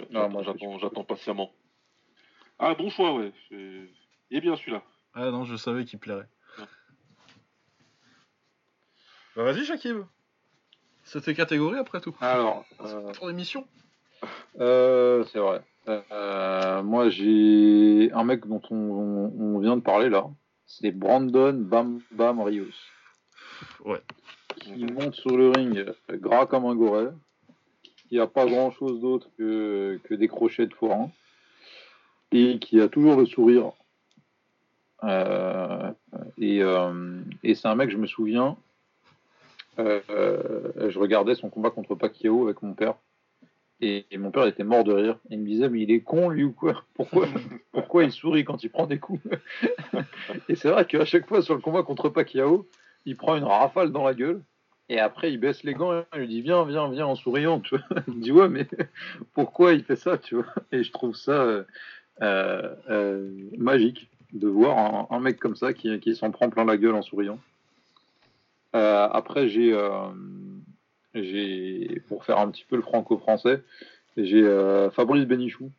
Non, 0.09 0.29
moi, 0.29 0.41
j'attends, 0.43 0.79
j'attends 0.79 1.03
patiemment. 1.03 1.51
Ah, 2.57 2.73
bon 2.73 2.89
choix, 2.89 3.13
ouais. 3.13 3.31
Est 3.51 4.41
bien 4.41 4.55
celui-là. 4.55 4.83
Ah 5.15 5.29
non, 5.31 5.43
je 5.45 5.55
savais 5.55 5.85
qu'il 5.85 5.99
plairait. 5.99 6.27
Ouais. 6.57 6.65
Bah 9.35 9.43
vas-y, 9.43 9.65
Shakib. 9.65 9.97
C'est 11.03 11.21
tes 11.21 11.33
catégories 11.33 11.77
après 11.79 12.01
tout. 12.01 12.15
Alors, 12.21 12.65
C'est 12.85 12.93
euh, 12.93 13.11
ton 13.11 13.29
émission. 13.29 13.67
euh, 14.59 15.23
c'est 15.31 15.39
vrai. 15.39 15.61
Euh, 15.87 16.81
moi, 16.81 17.09
j'ai 17.09 18.09
un 18.13 18.23
mec 18.23 18.47
dont 18.47 18.61
on, 18.69 18.75
on- 18.75 19.55
on 19.55 19.59
vient 19.59 19.75
de 19.75 19.81
parler 19.81 20.09
là. 20.09 20.25
C'est 20.65 20.91
Brandon 20.91 21.53
Bam 21.53 21.99
Bam 22.11 22.39
Rios. 22.41 22.65
Ouais. 23.83 24.01
Qui 24.61 24.85
monte 24.85 25.15
sur 25.15 25.35
le 25.35 25.49
ring 25.49 25.77
euh, 25.77 26.17
gras 26.17 26.45
comme 26.45 26.65
un 26.65 26.75
goret. 26.75 27.11
Qui 28.07 28.19
a 28.19 28.27
pas 28.27 28.45
grand 28.45 28.71
chose 28.71 29.01
d'autre 29.01 29.27
que, 29.37 29.99
que 30.05 30.13
des 30.13 30.27
crochets 30.29 30.67
de 30.67 30.73
forain. 30.73 31.11
Et 32.31 32.59
qui 32.59 32.79
a 32.79 32.87
toujours 32.87 33.17
le 33.17 33.25
sourire. 33.25 33.71
Euh, 35.03 35.91
et 36.37 36.61
euh, 36.61 37.21
et 37.43 37.55
c'est 37.55 37.67
un 37.67 37.75
mec, 37.75 37.89
je 37.89 37.97
me 37.97 38.07
souviens, 38.07 38.57
euh, 39.79 39.99
je 40.89 40.97
regardais 40.99 41.35
son 41.35 41.49
combat 41.49 41.71
contre 41.71 41.95
Pacquiao 41.95 42.45
avec 42.45 42.61
mon 42.61 42.73
père. 42.73 42.95
Et, 43.81 44.05
et 44.11 44.17
mon 44.17 44.31
père 44.31 44.45
était 44.45 44.63
mort 44.63 44.85
de 44.85 44.93
rire. 44.93 45.17
Il 45.29 45.39
me 45.39 45.45
disait, 45.45 45.67
mais 45.67 45.81
il 45.81 45.91
est 45.91 45.99
con, 45.99 46.29
lui, 46.29 46.45
ou 46.45 46.53
quoi? 46.53 46.85
Pourquoi, 46.93 47.27
pourquoi 47.73 48.05
il 48.05 48.11
sourit 48.11 48.45
quand 48.45 48.63
il 48.63 48.69
prend 48.69 48.87
des 48.87 48.99
coups? 48.99 49.21
Et 50.47 50.55
c'est 50.55 50.69
vrai 50.69 50.85
qu'à 50.85 51.03
chaque 51.03 51.27
fois, 51.27 51.41
sur 51.41 51.53
le 51.55 51.59
combat 51.59 51.83
contre 51.83 52.07
Pacquiao, 52.07 52.65
il 53.05 53.17
prend 53.17 53.35
une 53.35 53.43
rafale 53.43 53.91
dans 53.91 54.05
la 54.05 54.13
gueule. 54.13 54.41
Et 54.89 54.99
après, 54.99 55.31
il 55.31 55.39
baisse 55.39 55.63
les 55.63 55.73
gants 55.73 55.97
et 55.97 56.03
il 56.13 56.19
lui 56.19 56.27
dit, 56.27 56.41
viens, 56.41 56.65
viens, 56.65 56.89
viens, 56.89 57.07
en 57.07 57.15
souriant. 57.15 57.59
Tu 57.59 57.75
vois 57.75 57.85
il 58.07 58.13
me 58.13 58.21
dit, 58.21 58.31
ouais, 58.31 58.49
mais 58.49 58.67
pourquoi 59.33 59.73
il 59.73 59.83
fait 59.83 59.95
ça 59.95 60.17
tu 60.17 60.35
vois? 60.35 60.53
Et 60.71 60.83
je 60.83 60.91
trouve 60.91 61.15
ça 61.15 61.31
euh, 61.31 61.63
euh, 62.21 62.75
euh, 62.89 63.31
magique 63.57 64.09
de 64.33 64.47
voir 64.47 64.77
un, 64.77 65.15
un 65.15 65.19
mec 65.19 65.39
comme 65.39 65.55
ça 65.55 65.73
qui, 65.73 65.99
qui 65.99 66.15
s'en 66.15 66.31
prend 66.31 66.49
plein 66.49 66.65
la 66.65 66.77
gueule 66.77 66.95
en 66.95 67.01
souriant. 67.01 67.39
Euh, 68.75 69.07
après, 69.11 69.47
j'ai, 69.47 69.71
euh, 69.71 70.09
j'ai, 71.13 72.01
pour 72.07 72.25
faire 72.25 72.39
un 72.39 72.49
petit 72.49 72.65
peu 72.67 72.75
le 72.75 72.81
franco-français, 72.81 73.63
j'ai 74.17 74.41
euh, 74.43 74.89
Fabrice 74.89 75.25
Bénichou. 75.25 75.69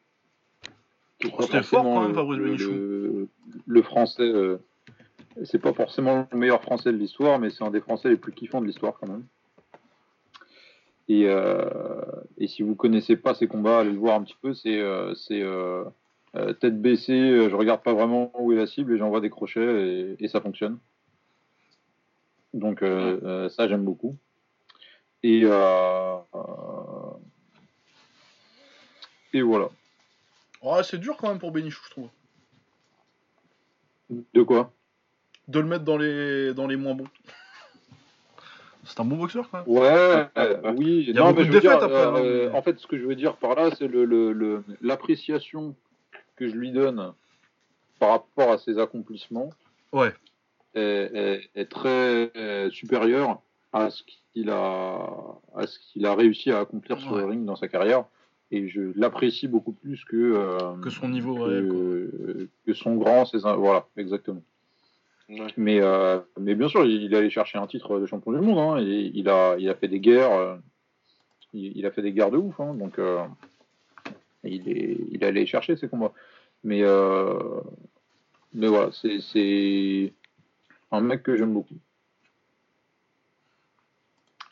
Oh, 1.24 1.42
c'était 1.42 1.62
fort, 1.62 1.82
quand 1.82 2.02
même, 2.02 2.14
Fabrice 2.14 2.38
le, 2.38 2.44
Bénichou. 2.44 2.70
Le, 2.70 3.28
le 3.66 3.82
français, 3.82 4.22
euh, 4.22 4.58
c'est 5.42 5.58
pas 5.58 5.72
forcément 5.72 6.28
le 6.30 6.38
meilleur 6.38 6.62
français 6.62 6.92
de 6.92 6.96
l'histoire, 6.96 7.40
mais 7.40 7.50
c'est 7.50 7.64
un 7.64 7.70
des 7.70 7.80
français 7.80 8.08
les 8.08 8.16
plus 8.16 8.32
kiffants 8.32 8.60
de 8.60 8.66
l'histoire 8.66 8.94
quand 9.00 9.08
même. 9.08 9.24
Et, 11.08 11.26
et 12.38 12.46
si 12.46 12.62
vous 12.62 12.74
connaissez 12.76 13.16
pas 13.16 13.34
ces 13.34 13.46
combats, 13.46 13.80
allez 13.80 13.90
le 13.90 13.98
voir 13.98 14.16
un 14.16 14.22
petit 14.22 14.36
peu. 14.40 14.54
C'est 14.54 14.80
euh, 16.36 16.52
tête 16.52 16.80
baissée, 16.80 17.12
euh, 17.12 17.48
je 17.50 17.54
regarde 17.56 17.82
pas 17.82 17.92
vraiment 17.94 18.32
où 18.40 18.52
est 18.52 18.56
la 18.56 18.66
cible 18.66 18.92
et 18.94 18.98
j'envoie 18.98 19.20
des 19.20 19.30
crochets 19.30 20.14
et, 20.18 20.24
et 20.24 20.28
ça 20.28 20.40
fonctionne. 20.40 20.78
Donc 22.52 22.82
euh, 22.82 23.20
euh, 23.24 23.48
ça 23.48 23.68
j'aime 23.68 23.84
beaucoup. 23.84 24.16
Et 25.22 25.42
euh, 25.44 26.16
euh, 26.34 26.40
et 29.32 29.42
voilà. 29.42 29.68
C'est 30.82 30.98
dur 30.98 31.16
quand 31.16 31.28
même 31.28 31.38
pour 31.38 31.50
Benichou, 31.50 31.82
je 31.86 31.90
trouve. 31.90 32.08
De 34.32 34.42
quoi? 34.42 34.72
De 35.48 35.58
le 35.60 35.66
mettre 35.66 35.84
dans 35.84 35.96
les, 35.98 36.54
dans 36.54 36.66
les 36.66 36.76
moins 36.76 36.94
bons. 36.94 37.08
C'est 38.84 39.00
un 39.00 39.04
bon 39.04 39.16
boxeur 39.16 39.48
quand 39.50 39.58
même. 39.58 39.68
Ouais, 39.68 40.26
euh, 40.38 40.72
oui. 40.76 41.04
Il 41.08 41.14
y 41.14 41.18
a 41.18 41.20
non, 41.20 41.28
beaucoup 41.32 41.40
mais 41.40 41.46
de 41.46 41.46
je 41.48 41.52
veux 41.52 41.60
défaites 41.60 41.78
dire, 41.78 41.84
après, 41.86 42.02
hein, 42.02 42.14
euh, 42.16 42.50
mais- 42.50 42.56
En 42.56 42.62
fait, 42.62 42.78
ce 42.78 42.86
que 42.86 42.98
je 42.98 43.04
veux 43.06 43.14
dire 43.16 43.36
par 43.36 43.54
là, 43.54 43.70
c'est 43.76 43.88
le, 43.88 44.04
le- 44.04 44.32
le- 44.32 44.62
l'appréciation 44.82 45.74
que 46.36 46.48
je 46.48 46.54
lui 46.54 46.70
donne 46.72 47.12
par 47.98 48.10
rapport 48.10 48.50
à 48.52 48.58
ses 48.58 48.78
accomplissements 48.78 49.50
Ouais. 49.92 50.12
est, 50.74 50.80
est- 51.14 51.50
est 51.54 51.66
très 51.70 52.30
euh, 52.36 52.70
supérieure 52.70 53.40
à 53.72 53.90
ce 53.90 54.02
qu'il 54.32 54.50
a, 54.50 54.98
à 55.54 55.66
ce 55.66 55.78
qu'il 55.78 56.06
a 56.06 56.14
réussi 56.14 56.50
à 56.50 56.60
accomplir 56.60 57.00
sur 57.00 57.16
le 57.16 57.24
ring 57.24 57.44
dans 57.44 57.56
sa 57.56 57.68
carrière. 57.68 58.04
Et 58.50 58.68
je 58.68 58.92
l'apprécie 58.94 59.48
beaucoup 59.48 59.72
plus 59.72 60.04
que, 60.04 60.16
euh, 60.16 60.76
Que 60.82 60.90
son 60.90 61.08
niveau 61.08 61.34
que, 61.36 61.40
réel, 61.42 61.68
quoi. 61.68 62.44
que 62.66 62.72
son 62.74 62.94
grand, 62.96 63.24
ses, 63.26 63.38
voilà, 63.38 63.86
exactement. 63.96 64.42
Ouais. 65.28 65.46
Mais, 65.56 65.80
euh, 65.80 66.20
mais 66.38 66.54
bien 66.54 66.68
sûr, 66.68 66.84
il, 66.84 67.02
il 67.02 67.14
est 67.14 67.16
allé 67.16 67.30
chercher 67.30 67.58
un 67.58 67.66
titre 67.66 67.98
de 67.98 68.06
champion 68.06 68.32
du 68.32 68.40
monde. 68.40 68.58
Hein, 68.58 68.78
et 68.82 69.10
il, 69.14 69.28
a, 69.28 69.56
il 69.58 69.68
a 69.70 69.74
fait 69.74 69.88
des 69.88 69.98
guerres. 70.00 70.32
euh, 70.32 70.56
il, 71.52 71.76
il 71.78 71.86
a 71.86 71.90
fait 71.90 72.02
des 72.02 72.12
guerres 72.12 72.30
de 72.30 72.36
ouf. 72.36 72.60
Hein, 72.60 72.74
donc, 72.74 72.98
euh, 72.98 73.24
il, 74.50 74.68
est, 74.68 74.96
il 75.10 75.24
allé 75.24 75.46
chercher 75.46 75.76
ses 75.76 75.88
combats. 75.88 76.12
Mais, 76.62 76.82
euh, 76.82 77.60
mais 78.52 78.66
voilà, 78.68 78.90
c'est, 78.92 79.20
c'est 79.20 80.12
un 80.90 81.00
mec 81.00 81.22
que 81.22 81.36
j'aime 81.36 81.52
beaucoup. 81.52 81.76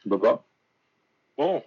Baba 0.04 0.44
Bon, 1.38 1.62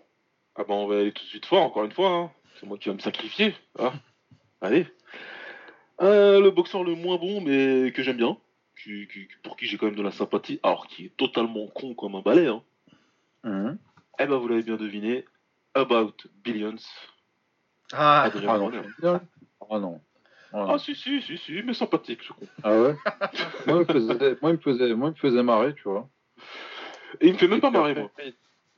ah 0.55 0.63
bah 0.63 0.73
on 0.73 0.87
va 0.87 0.99
aller 0.99 1.11
tout 1.11 1.23
de 1.23 1.29
suite 1.29 1.45
fort, 1.45 1.63
encore 1.63 1.85
une 1.85 1.91
fois. 1.91 2.09
hein. 2.11 2.31
C'est 2.59 2.65
moi 2.67 2.77
qui 2.77 2.89
vais 2.89 2.95
me 2.95 2.99
sacrifier. 2.99 3.55
Ah. 3.79 3.93
Allez. 4.61 4.87
Euh, 6.01 6.39
le 6.41 6.51
boxeur 6.51 6.83
le 6.83 6.95
moins 6.95 7.17
bon, 7.17 7.41
mais 7.41 7.91
que 7.91 8.03
j'aime 8.03 8.17
bien, 8.17 8.37
qui- 8.81 9.07
qui- 9.07 9.27
pour 9.43 9.57
qui 9.57 9.65
j'ai 9.65 9.77
quand 9.77 9.87
même 9.87 9.95
de 9.95 10.01
la 10.03 10.11
sympathie, 10.11 10.59
alors 10.63 10.87
qui 10.87 11.05
est 11.05 11.17
totalement 11.17 11.67
con 11.67 11.93
comme 11.95 12.15
un 12.15 12.21
balai. 12.21 12.47
Hein. 12.47 12.61
Mhm. 13.43 13.77
Eh 14.19 14.25
ben 14.27 14.37
vous 14.37 14.47
l'avez 14.47 14.63
bien 14.63 14.77
deviné, 14.77 15.25
About 15.73 16.15
Billions. 16.43 16.75
Ah, 17.93 18.23
Adrien 18.23 18.49
Ah 18.49 18.57
non, 18.57 18.69
Broner. 18.69 18.87
bien. 18.99 19.21
Ah 19.69 19.79
non. 19.79 20.01
Ah 20.53 20.57
non. 20.57 20.73
Ah 20.73 20.79
si 20.79 20.95
si 20.95 21.21
si 21.21 21.37
si, 21.37 21.61
mais 21.63 21.73
sympathique 21.73 22.23
ce 22.23 22.33
con. 22.33 22.47
Ah 22.63 22.71
ouais 22.79 22.95
moi, 23.67 23.77
il 23.77 23.79
me 23.79 23.85
faisait, 23.85 24.37
moi, 24.41 24.51
il 24.51 24.53
me 24.53 24.57
faisait, 24.61 24.93
moi, 24.95 25.07
il 25.09 25.11
me 25.11 25.15
faisait 25.17 25.43
marrer, 25.43 25.73
tu 25.75 25.83
vois. 25.83 26.07
Et 27.21 27.27
il 27.27 27.33
me 27.33 27.37
fait 27.37 27.47
même 27.47 27.61
pas 27.61 27.71
marrer 27.71 27.93
moi. 27.95 28.11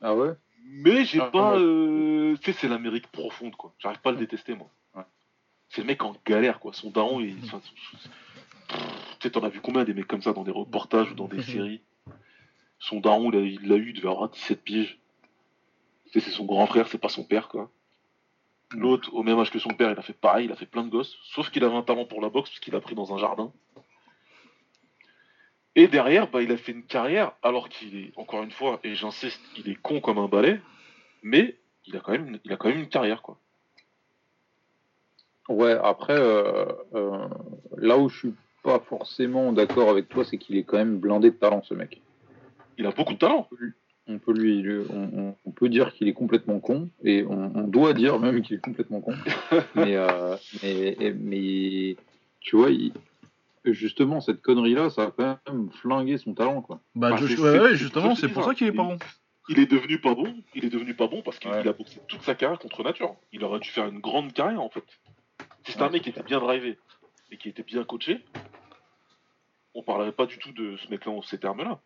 Ah 0.01 0.15
ouais? 0.15 0.33
Mais 0.69 1.05
j'ai 1.05 1.19
Ah, 1.21 1.29
pas, 1.31 1.57
euh... 1.57 2.35
tu 2.37 2.51
sais 2.51 2.59
c'est 2.59 2.67
l'Amérique 2.67 3.07
profonde 3.07 3.55
quoi. 3.55 3.73
J'arrive 3.79 3.99
pas 4.01 4.09
à 4.09 4.13
le 4.13 4.19
détester 4.19 4.53
moi. 4.55 4.69
Ouais. 4.95 5.03
C'est 5.69 5.81
le 5.81 5.87
mec 5.87 6.03
en 6.03 6.15
galère 6.25 6.59
quoi. 6.59 6.73
Son 6.73 6.89
daron 6.91 7.19
il. 7.19 7.35
enfin, 7.43 7.61
son- 7.63 7.97
Tu 9.19 9.27
sais 9.27 9.31
t'en 9.31 9.43
as 9.43 9.49
vu 9.49 9.61
combien 9.61 9.83
des 9.85 9.93
mecs 9.93 10.07
comme 10.07 10.21
ça 10.21 10.33
dans 10.33 10.43
des 10.43 10.51
reportages 10.51 11.11
ou 11.11 11.15
dans 11.15 11.27
des 11.27 11.41
séries? 11.41 11.81
Son 12.79 12.99
daron 12.99 13.31
il 13.31 13.67
l'a 13.67 13.75
eu, 13.77 13.89
il 13.89 13.93
devait 13.95 14.09
avoir 14.09 14.29
17 14.29 14.61
piges. 14.63 14.99
Tu 16.11 16.19
sais, 16.19 16.19
c'est 16.19 16.31
son 16.35 16.45
grand 16.45 16.67
frère, 16.67 16.87
c'est 16.87 16.97
pas 16.99 17.09
son 17.09 17.23
père 17.23 17.47
quoi. 17.47 17.71
L'autre, 18.71 19.13
au 19.13 19.23
même 19.23 19.39
âge 19.39 19.49
que 19.51 19.59
son 19.59 19.69
père, 19.69 19.91
il 19.91 19.97
a 19.97 20.01
fait 20.01 20.13
pareil, 20.13 20.45
il 20.45 20.51
a 20.51 20.55
fait 20.55 20.65
plein 20.65 20.83
de 20.83 20.89
gosses, 20.89 21.17
sauf 21.23 21.49
qu'il 21.49 21.63
avait 21.63 21.75
un 21.75 21.83
talent 21.83 22.05
pour 22.05 22.21
la 22.21 22.29
boxe, 22.29 22.49
parce 22.49 22.59
qu'il 22.59 22.75
a 22.75 22.81
pris 22.81 22.95
dans 22.95 23.13
un 23.13 23.17
jardin. 23.17 23.51
Et 25.75 25.87
derrière, 25.87 26.29
bah, 26.29 26.41
il 26.41 26.51
a 26.51 26.57
fait 26.57 26.71
une 26.73 26.83
carrière, 26.83 27.33
alors 27.43 27.69
qu'il 27.69 27.95
est, 27.95 28.11
encore 28.17 28.43
une 28.43 28.51
fois, 28.51 28.79
et 28.83 28.95
j'insiste, 28.95 29.41
il 29.55 29.69
est 29.69 29.75
con 29.75 30.01
comme 30.01 30.17
un 30.17 30.27
balai, 30.27 30.59
mais 31.23 31.55
il 31.85 31.95
a 31.95 31.99
quand 31.99 32.11
même, 32.11 32.27
une- 32.27 32.39
il 32.43 32.51
a 32.51 32.57
quand 32.57 32.67
même 32.67 32.79
une 32.79 32.89
carrière, 32.89 33.21
quoi. 33.21 33.39
Ouais, 35.47 35.77
après, 35.81 36.17
euh, 36.17 36.65
euh, 36.93 37.27
là 37.77 37.97
où 37.97 38.09
je 38.09 38.17
suis 38.17 38.33
pas 38.63 38.79
forcément 38.79 39.53
d'accord 39.53 39.89
avec 39.89 40.09
toi, 40.09 40.25
c'est 40.25 40.37
qu'il 40.37 40.57
est 40.57 40.63
quand 40.63 40.77
même 40.77 40.97
blindé 40.97 41.31
de 41.31 41.37
talent, 41.37 41.61
ce 41.63 41.73
mec. 41.73 42.01
Il 42.77 42.85
a 42.85 42.91
beaucoup 42.91 43.13
de 43.13 43.17
talent. 43.17 43.47
On 44.09 44.19
peut 44.19 44.33
lui, 44.33 44.61
lui- 44.61 44.85
on, 44.89 45.19
on- 45.19 45.35
on 45.45 45.51
peut 45.51 45.67
dire 45.69 45.93
qu'il 45.93 46.07
est 46.07 46.13
complètement 46.13 46.59
con, 46.59 46.89
et 47.03 47.23
on, 47.23 47.51
on 47.55 47.67
doit 47.67 47.93
dire 47.93 48.19
même 48.19 48.41
qu'il 48.41 48.55
est 48.57 48.61
complètement 48.63 49.01
con. 49.01 49.13
mais, 49.75 49.95
euh, 49.97 50.35
mais, 50.63 51.95
tu 52.39 52.55
vois, 52.55 52.69
il- 52.71 52.93
justement, 53.65 54.21
cette 54.21 54.41
connerie-là, 54.41 54.89
ça 54.89 55.03
a 55.03 55.11
quand 55.11 55.37
même 55.51 55.69
flingué 55.71 56.17
son 56.17 56.33
talent, 56.33 56.61
quoi. 56.61 56.79
Bah, 56.95 57.15
Josh- 57.17 57.35
c'est- 57.35 57.59
ouais, 57.59 57.75
justement, 57.75 58.15
c'est 58.15 58.29
pour 58.29 58.45
ça 58.45 58.53
qu'il 58.53 58.67
est 58.67 58.71
pas 58.71 58.83
il- 58.83 58.87
bon. 58.97 58.97
Il 59.49 59.59
est 59.59 59.71
devenu 59.71 59.99
pas 59.99 60.13
bon. 60.13 60.35
Il 60.55 60.65
est 60.65 60.69
devenu 60.69 60.93
pas 60.93 61.07
bon 61.07 61.21
parce 61.21 61.39
qu'il 61.39 61.49
Ouais. 61.49 61.65
a 61.65 61.71
boxé 61.73 61.99
toute 62.09 62.21
sa 62.21 62.35
carrière 62.35 62.59
contre 62.59 62.83
nature. 62.83 63.15
Il 63.31 63.43
aurait 63.45 63.59
dû 63.61 63.69
faire 63.69 63.87
une 63.87 63.99
grande 63.99 64.33
carrière 64.33 64.61
en 64.61 64.69
fait. 64.69 64.83
Si 65.65 65.71
c'était 65.71 65.83
un 65.83 65.89
mec 65.89 66.01
qui 66.01 66.09
était 66.09 66.21
bien 66.23 66.39
drivé 66.41 66.77
et 67.31 67.37
qui 67.37 67.47
était 67.47 67.63
bien 67.63 67.85
coaché, 67.85 68.19
on 69.73 69.83
parlerait 69.83 70.11
pas 70.11 70.25
du 70.25 70.37
tout 70.37 70.51
de 70.51 70.75
ce 70.77 70.89
mec-là 70.89 71.13
en 71.13 71.21
ces 71.21 71.37
termes-là. 71.37 71.79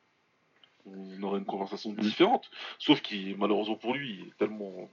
On 0.86 1.24
aurait 1.24 1.40
une 1.40 1.46
conversation 1.46 1.94
différente. 1.94 2.50
Sauf 2.80 3.02
qu'il, 3.02 3.38
malheureusement 3.38 3.76
pour 3.76 3.94
lui, 3.94 4.20
il 4.20 4.28
est 4.28 4.38
tellement, 4.38 4.90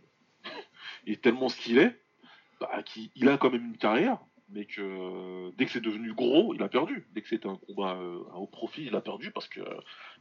il 1.07 1.15
est 1.15 1.23
tellement 1.23 1.49
ce 1.49 1.59
qu'il 1.61 1.79
est, 1.79 1.99
bah, 2.61 2.83
qu'il 2.85 3.11
il 3.15 3.29
a 3.29 3.39
quand 3.39 3.51
même 3.51 3.67
une 3.67 3.79
carrière, 3.79 4.19
mais 4.51 4.65
que 4.65 5.51
dès 5.57 5.67
que 5.67 5.73
c'est 5.73 5.81
devenu 5.81 6.15
gros, 6.15 6.55
il 6.55 6.63
a 6.63 6.69
perdu. 6.69 7.07
Dès 7.13 7.23
que 7.23 7.29
c'était 7.29 7.49
un 7.49 7.57
combat 7.57 7.97
euh, 7.97 8.23
à 8.33 8.39
haut 8.39 8.47
profit, 8.47 8.85
il 8.87 8.97
a 8.97 9.01
perdu 9.01 9.31
parce 9.31 9.49
que, 9.49 9.61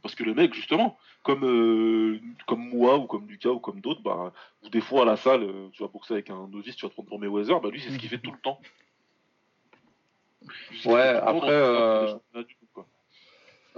parce 0.02 0.14
que 0.14 0.24
le 0.24 0.34
mec, 0.34 0.54
justement, 0.54 0.98
comme, 1.22 1.44
euh, 1.44 2.20
comme 2.46 2.68
moi 2.68 2.98
ou 2.98 3.06
comme 3.06 3.26
Lucas 3.28 3.50
ou 3.50 3.60
comme 3.60 3.80
d'autres, 3.80 4.02
bah, 4.02 4.32
ou 4.62 4.68
des 4.68 4.80
fois 4.80 5.02
à 5.02 5.04
la 5.06 5.16
salle, 5.16 5.42
euh, 5.42 5.68
tu 5.72 5.82
vas 5.82 5.88
boxer 5.88 6.14
avec 6.14 6.30
un 6.30 6.46
novice, 6.48 6.76
tu 6.76 6.84
vas 6.84 6.90
te 6.90 6.94
prendre 6.94 7.08
pour 7.08 7.18
Mayweather, 7.18 7.60
bah 7.60 7.70
lui, 7.70 7.80
c'est 7.80 7.90
ce 7.90 7.98
qu'il 7.98 8.08
fait 8.08 8.18
tout 8.18 8.32
le 8.32 8.38
temps. 8.38 8.60
Ouais, 10.84 11.00
après, 11.00 11.50
euh, 11.50 12.14
quoi. 12.72 12.86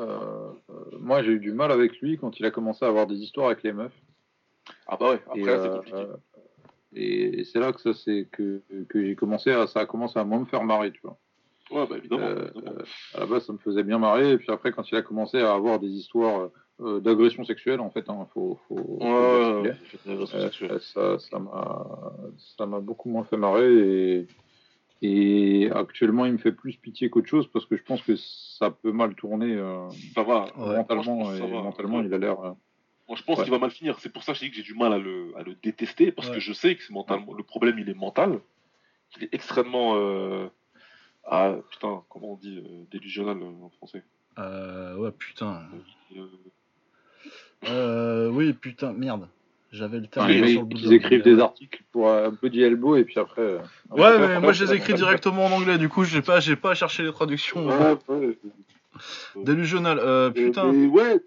Euh, 0.01 0.51
euh, 0.70 0.98
moi, 0.98 1.22
j'ai 1.22 1.32
eu 1.32 1.39
du 1.39 1.52
mal 1.52 1.70
avec 1.70 1.98
lui 2.01 2.18
quand 2.18 2.39
il 2.40 2.47
a 2.47 2.51
commencé 2.51 2.85
à 2.85 2.89
avoir 2.89 3.06
des 3.06 3.16
histoires 3.16 3.47
avec 3.47 3.62
les 3.62 3.72
meufs. 3.72 3.93
Ah 4.86 4.97
bah 4.98 5.10
ouais, 5.10 5.22
après, 5.27 5.43
c'est 5.43 5.48
euh, 5.48 5.77
compliqué. 5.77 6.06
et 6.94 7.44
c'est 7.44 7.59
là 7.59 7.72
que 7.72 7.81
ça 7.81 7.93
c'est 7.94 8.28
que, 8.31 8.62
que 8.89 9.05
j'ai 9.05 9.16
commencé 9.16 9.51
à 9.51 9.66
ça 9.66 9.81
a 9.81 9.86
commencé 9.86 10.18
à 10.18 10.24
moins 10.24 10.40
me 10.40 10.44
faire 10.44 10.64
marrer, 10.64 10.93
tu 10.93 11.01
vois. 11.02 11.18
Ouais, 11.70 11.86
bah 11.89 11.97
évidemment. 11.98 12.28
Évidemment. 12.28 12.82
à 13.14 13.20
la 13.20 13.27
base, 13.27 13.47
ça 13.47 13.52
me 13.52 13.59
faisait 13.59 13.82
bien 13.82 13.98
marrer, 13.98 14.32
et 14.32 14.39
puis 14.39 14.51
après, 14.51 14.72
quand 14.72 14.90
il 14.90 14.97
a 14.97 15.02
commencé 15.02 15.39
à 15.39 15.55
avoir 15.55 15.78
des 15.78 15.89
histoires 15.89 16.51
d'agression 16.78 17.44
sexuelle, 17.44 17.81
en 17.81 17.90
fait, 17.90 18.09
hein, 18.09 18.27
faut, 18.32 18.59
faut, 18.66 18.98
Ouais, 19.01 19.62
ouais, 19.62 19.77
Euh, 20.97 21.18
ça 21.18 21.39
m'a, 21.39 22.12
ça 22.56 22.66
m'a 22.66 22.81
beaucoup 22.81 23.10
moins 23.10 23.24
fait 23.24 23.36
marrer 23.36 23.72
et, 23.72 24.27
et 25.02 25.70
actuellement 25.72 26.27
il 26.27 26.32
me 26.32 26.39
fait 26.39 26.52
plus 26.52 26.77
pitié 26.77 27.09
qu'autre 27.10 27.28
chose 27.28 27.47
parce 27.51 27.64
que 27.66 27.77
je 27.77 27.82
pense 27.82 28.02
que 28.02 28.16
ça 28.16 28.70
peut 28.70 28.93
mal 28.93 29.14
tourner 29.14 29.55
euh, 29.55 29.89
Ça 30.14 30.22
va. 30.22 30.44
Ouais. 30.56 30.77
mentalement 30.77 31.24
ça 31.27 31.36
et 31.36 31.40
va. 31.40 31.62
mentalement 31.62 31.98
Ouais. 31.98 32.05
il 32.06 32.14
a 32.14 32.18
l'air. 32.18 32.39
euh, 32.40 32.52
Moi, 33.09 33.16
je 33.16 33.22
pense 33.24 33.39
Ouais. 33.39 33.44
qu'il 33.44 33.52
va 33.52 33.59
mal 33.59 33.70
finir. 33.70 33.98
C'est 33.98 34.12
pour 34.12 34.22
ça 34.22 34.32
que 34.32 34.39
je 34.39 34.44
dis 34.44 34.51
que 34.51 34.56
j'ai 34.56 34.62
du 34.62 34.74
mal 34.74 34.93
à 34.93 34.98
le, 34.98 35.32
à 35.36 35.43
le 35.43 35.55
détester, 35.55 36.12
parce 36.12 36.28
Ouais. 36.28 36.35
que 36.35 36.40
je 36.40 36.52
sais 36.52 36.77
que 36.77 36.82
c'est 36.82 36.93
mentalement. 36.93 37.32
Le 37.35 37.43
problème, 37.43 37.78
il 37.78 37.89
est 37.89 37.94
mental. 37.94 38.40
qu'il 39.10 39.24
est 39.24 39.35
extrêmement. 39.35 39.94
euh, 39.97 40.47
Ah, 41.24 41.56
putain, 41.70 42.02
comment 42.09 42.32
on 42.32 42.36
dit 42.36 42.59
euh, 42.59 42.85
Délusionnel 42.93 43.43
en 43.43 43.68
français. 43.70 44.02
Euh, 44.39 44.97
ouais, 44.97 45.10
putain. 45.12 45.62
Euh, 46.16 46.27
Euh, 47.68 48.31
oui, 48.31 48.52
putain, 48.52 48.93
merde. 48.93 49.28
J'avais 49.72 50.01
le 50.01 50.06
terme 50.09 50.28
les 50.28 50.48
sur 50.52 50.60
le 50.62 50.66
bout 50.66 50.78
la- 50.82 50.94
écrivent 50.94 51.22
des 51.22 51.38
articles 51.38 51.84
pour 51.92 52.09
euh, 52.09 52.30
Body 52.30 52.62
Elbow 52.62 52.97
et 52.97 53.05
puis 53.05 53.18
après. 53.20 53.42
euh, 53.42 53.59
Ouais, 53.90 54.02
après, 54.05 54.18
mais 54.18 54.24
après, 54.24 54.40
moi 54.40 54.52
je 54.52 54.64
les 54.64 54.74
écris 54.74 54.94
directement 54.94 55.47
en 55.47 55.52
anglais, 55.52 55.78
du 55.78 55.88
coup 55.88 56.02
j'ai 56.05 56.22
pas, 56.22 56.40
j'ai 56.40 56.56
pas 56.56 56.72
à 56.72 56.74
chercher 56.74 57.05
les 57.05 57.12
traductions. 57.12 57.66
ouais, 57.68 57.97
ouais. 58.09 58.38
Delusional, 59.36 59.98
euh, 60.01 60.30
putain. 60.30 60.72
Mais 60.72 60.86
ouais, 60.86 61.20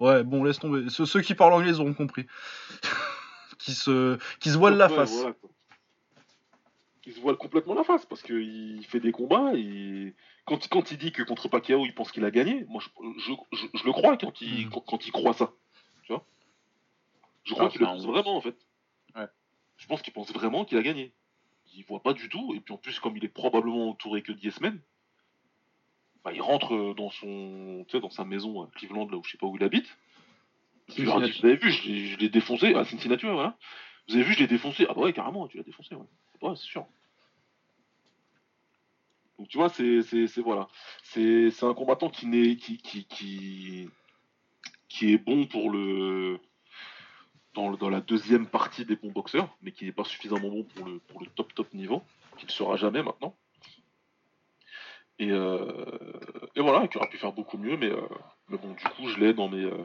Ouais, 0.00 0.22
bon, 0.22 0.44
laisse 0.44 0.58
tomber. 0.60 0.88
Ceux, 0.90 1.06
ceux 1.06 1.22
qui 1.22 1.34
parlent 1.34 1.54
anglais, 1.54 1.70
ils 1.70 1.80
auront 1.80 1.94
compris. 1.94 2.26
qui 3.58 3.72
se, 3.72 4.16
qui 4.38 4.50
se 4.50 4.58
voilent 4.58 4.76
la 4.76 4.88
ouais, 4.88 4.94
face. 4.94 5.12
voilà, 5.12 5.34
se 7.12 7.20
voile 7.20 7.36
complètement 7.36 7.74
la 7.74 7.84
face 7.84 8.04
parce 8.06 8.22
qu'il 8.22 8.84
fait 8.86 9.00
des 9.00 9.12
combats 9.12 9.52
et 9.54 10.14
quand, 10.44 10.68
quand 10.68 10.90
il 10.92 10.98
dit 10.98 11.10
que 11.10 11.22
contre 11.22 11.48
Pacquiao 11.48 11.84
il 11.86 11.94
pense 11.94 12.12
qu'il 12.12 12.24
a 12.24 12.30
gagné, 12.30 12.64
moi 12.68 12.82
je, 12.84 12.88
je, 13.18 13.32
je, 13.52 13.66
je 13.78 13.84
le 13.84 13.92
crois 13.92 14.16
quand 14.18 14.40
il, 14.42 14.66
Mm. 14.66 14.70
quand, 14.70 14.80
quand 14.80 15.06
il 15.06 15.10
croit 15.12 15.32
ça. 15.32 15.50
Tu 16.02 16.12
vois 16.12 16.24
Je 17.44 17.52
crois 17.54 17.66
Ah, 17.66 17.68
qu'il 17.70 17.80
le 17.80 17.86
c'est 17.86 17.90
un 17.92 17.94
pense 17.96 18.06
vraiment 18.06 18.36
en 18.36 18.40
fait. 18.40 18.56
Ouais. 19.16 19.26
Je 19.76 19.86
pense 19.86 20.02
qu'il 20.02 20.12
pense 20.12 20.32
vraiment 20.32 20.64
qu'il 20.64 20.78
a 20.78 20.82
gagné. 20.82 21.12
Il 21.74 21.84
voit 21.84 22.02
pas 22.02 22.12
du 22.14 22.28
tout 22.28 22.54
et 22.54 22.60
puis 22.60 22.74
en 22.74 22.78
plus 22.78 22.98
comme 23.00 23.16
il 23.16 23.24
est 23.24 23.28
probablement 23.28 23.90
entouré 23.90 24.22
que 24.22 24.32
10 24.32 24.50
semaines, 24.52 24.80
bah, 26.24 26.32
il 26.34 26.42
rentre 26.42 26.94
dans 26.94 27.10
son 27.10 27.84
tu 27.88 27.92
sais, 27.92 28.00
dans 28.00 28.10
sa 28.10 28.24
maison 28.24 28.62
à 28.62 28.66
Cleveland 28.74 29.08
là 29.08 29.16
où 29.18 29.24
je 29.24 29.30
sais 29.32 29.38
pas 29.38 29.46
où 29.46 29.56
il 29.56 29.62
habite. 29.64 29.86
Il 30.96 31.04
leur 31.04 31.20
dit, 31.20 31.26
Cincinnati. 31.32 31.40
vous 31.40 31.46
avez 31.46 31.56
vu, 31.56 31.70
je 31.70 32.16
l'ai- 32.18 32.28
défoncé 32.30 32.74
à 32.74 32.84
Cincinnati, 32.84 33.26
ouais, 33.26 33.32
voilà. 33.32 33.58
Vous 34.08 34.14
avez 34.14 34.24
vu, 34.24 34.32
je 34.32 34.38
l'ai 34.38 34.46
défoncé. 34.46 34.86
Ah 34.88 34.94
bah 34.94 35.02
ouais, 35.02 35.12
carrément, 35.12 35.46
tu 35.48 35.58
l'as 35.58 35.62
défoncé, 35.62 35.94
ouais. 35.94 36.06
Ouais, 36.40 36.56
c'est 36.56 36.64
sûr. 36.64 36.86
Donc 39.38 39.48
tu 39.48 39.58
vois, 39.58 39.68
c'est 39.68 40.00
voilà, 40.38 40.68
c'est 41.02 41.62
un 41.62 41.74
combattant 41.74 42.10
qui 42.10 42.26
n'est 42.26 42.56
qui 42.56 42.78
qui 42.78 43.04
qui 43.06 43.88
qui 44.88 45.12
est 45.12 45.18
bon 45.18 45.46
pour 45.46 45.70
le 45.70 46.40
dans, 47.76 47.90
la 47.90 48.00
deuxième 48.00 48.46
partie 48.46 48.84
des 48.84 48.96
bons 48.96 49.10
boxeurs, 49.10 49.48
mais 49.62 49.72
qui 49.72 49.84
n'est 49.84 49.92
pas 49.92 50.04
suffisamment 50.04 50.48
bon 50.48 50.64
pour 50.64 50.86
le 50.86 50.98
pour 51.08 51.20
le 51.20 51.26
top 51.26 51.54
top 51.54 51.72
niveau, 51.74 52.02
qui 52.36 52.46
ne 52.46 52.50
sera 52.50 52.76
jamais 52.76 53.02
maintenant. 53.02 53.34
Et, 55.18 55.30
euh, 55.32 55.66
et 56.54 56.60
voilà, 56.60 56.86
qui 56.86 56.96
aurait 56.96 57.08
pu 57.08 57.18
faire 57.18 57.32
beaucoup 57.32 57.58
mieux, 57.58 57.76
mais, 57.76 57.90
euh, 57.90 58.00
mais 58.48 58.56
bon, 58.58 58.68
du 58.72 58.84
coup, 58.84 59.08
je 59.08 59.18
l'ai 59.18 59.34
dans 59.34 59.48
mes. 59.48 59.64
euh, 59.64 59.84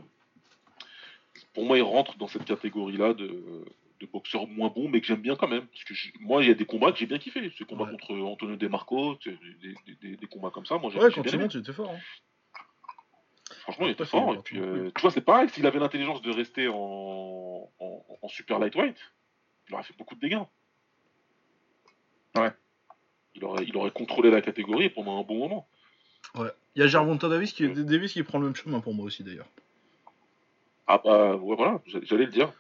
pour 1.54 1.66
moi, 1.66 1.78
il 1.78 1.82
rentre 1.82 2.16
dans 2.18 2.28
cette 2.28 2.46
catégorie-là 2.46 3.16
de, 3.16 3.66
de 4.00 4.06
boxeurs 4.06 4.48
moins 4.48 4.70
bons, 4.70 4.88
mais 4.90 5.02
que 5.02 5.08
j'aime 5.08 5.22
bien 5.22 5.36
quand 5.36 5.48
même. 5.48 5.66
Parce 5.66 5.84
que 5.86 5.94
moi, 6.20 6.44
il 6.44 6.50
y 6.50 6.52
a 6.52 6.56
des 6.56 6.66
combats 6.66 6.92
que 6.92 7.00
j'ai 7.00 7.08
bien 7.08 7.18
kiffé. 7.18 7.52
Ce 7.58 7.64
combat 7.64 7.86
Ouais. 7.86 7.92
contre 7.92 8.16
Antonio 8.16 8.56
Demarco, 8.56 9.16
tu 9.16 9.32
des, 9.32 9.74
des- 9.88 9.96
des- 10.10 10.18
des 10.18 10.28
combats 10.28 10.52
comme 10.52 10.68
ça, 10.68 10.78
moi 10.78 10.92
j'ai 10.92 11.00
Ouais, 11.00 11.10
bien 11.10 11.24
aimé. 11.34 11.46
était 11.46 11.74
fort. 11.74 11.90
hein. 11.90 12.00
Franchement, 13.64 13.86
il 13.86 13.92
était 13.92 14.04
Après, 14.04 14.20
fort. 14.20 14.36
Et 14.36 14.40
puis, 14.40 14.60
euh, 14.60 14.92
tu 14.94 15.02
vois, 15.02 15.10
c'est 15.12 15.22
pareil, 15.22 15.48
s'il 15.50 15.66
avait 15.66 15.80
l'intelligence 15.80 16.22
de 16.22 16.32
rester 16.32 16.68
en, 16.68 17.70
en, 17.80 18.06
en 18.22 18.28
super 18.28 18.60
lightweight, 18.60 18.98
il 19.70 19.74
aurait 19.74 19.84
fait 19.84 19.98
beaucoup 19.98 20.16
de 20.16 20.20
dégâts. 20.20 20.42
Ouais. 22.36 22.52
Il 23.36 23.46
aurait, 23.46 23.64
il 23.66 23.76
aurait 23.78 23.92
contrôlé 23.92 24.30
la 24.32 24.42
catégorie 24.42 24.90
pendant 24.90 25.18
un 25.18 25.24
bon 25.24 25.38
moment. 25.38 25.68
Ouais. 26.36 26.50
Il 26.76 26.82
y 26.82 26.84
a 26.84 26.88
Gervonta 26.88 27.30
Davis 27.30 27.54
qui, 27.54 27.68
Davis 27.70 28.12
qui 28.14 28.24
prend 28.24 28.38
le 28.40 28.46
même 28.48 28.56
chemin 28.56 28.82
pour 28.82 28.94
moi 28.94 29.06
aussi 29.06 29.24
d'ailleurs. 29.24 29.48
Ah 30.86 31.02
bah 31.04 31.38
ouais, 31.38 31.56
voilà, 31.56 31.82
j'allais 31.86 32.26
le 32.26 32.32
dire. 32.32 32.52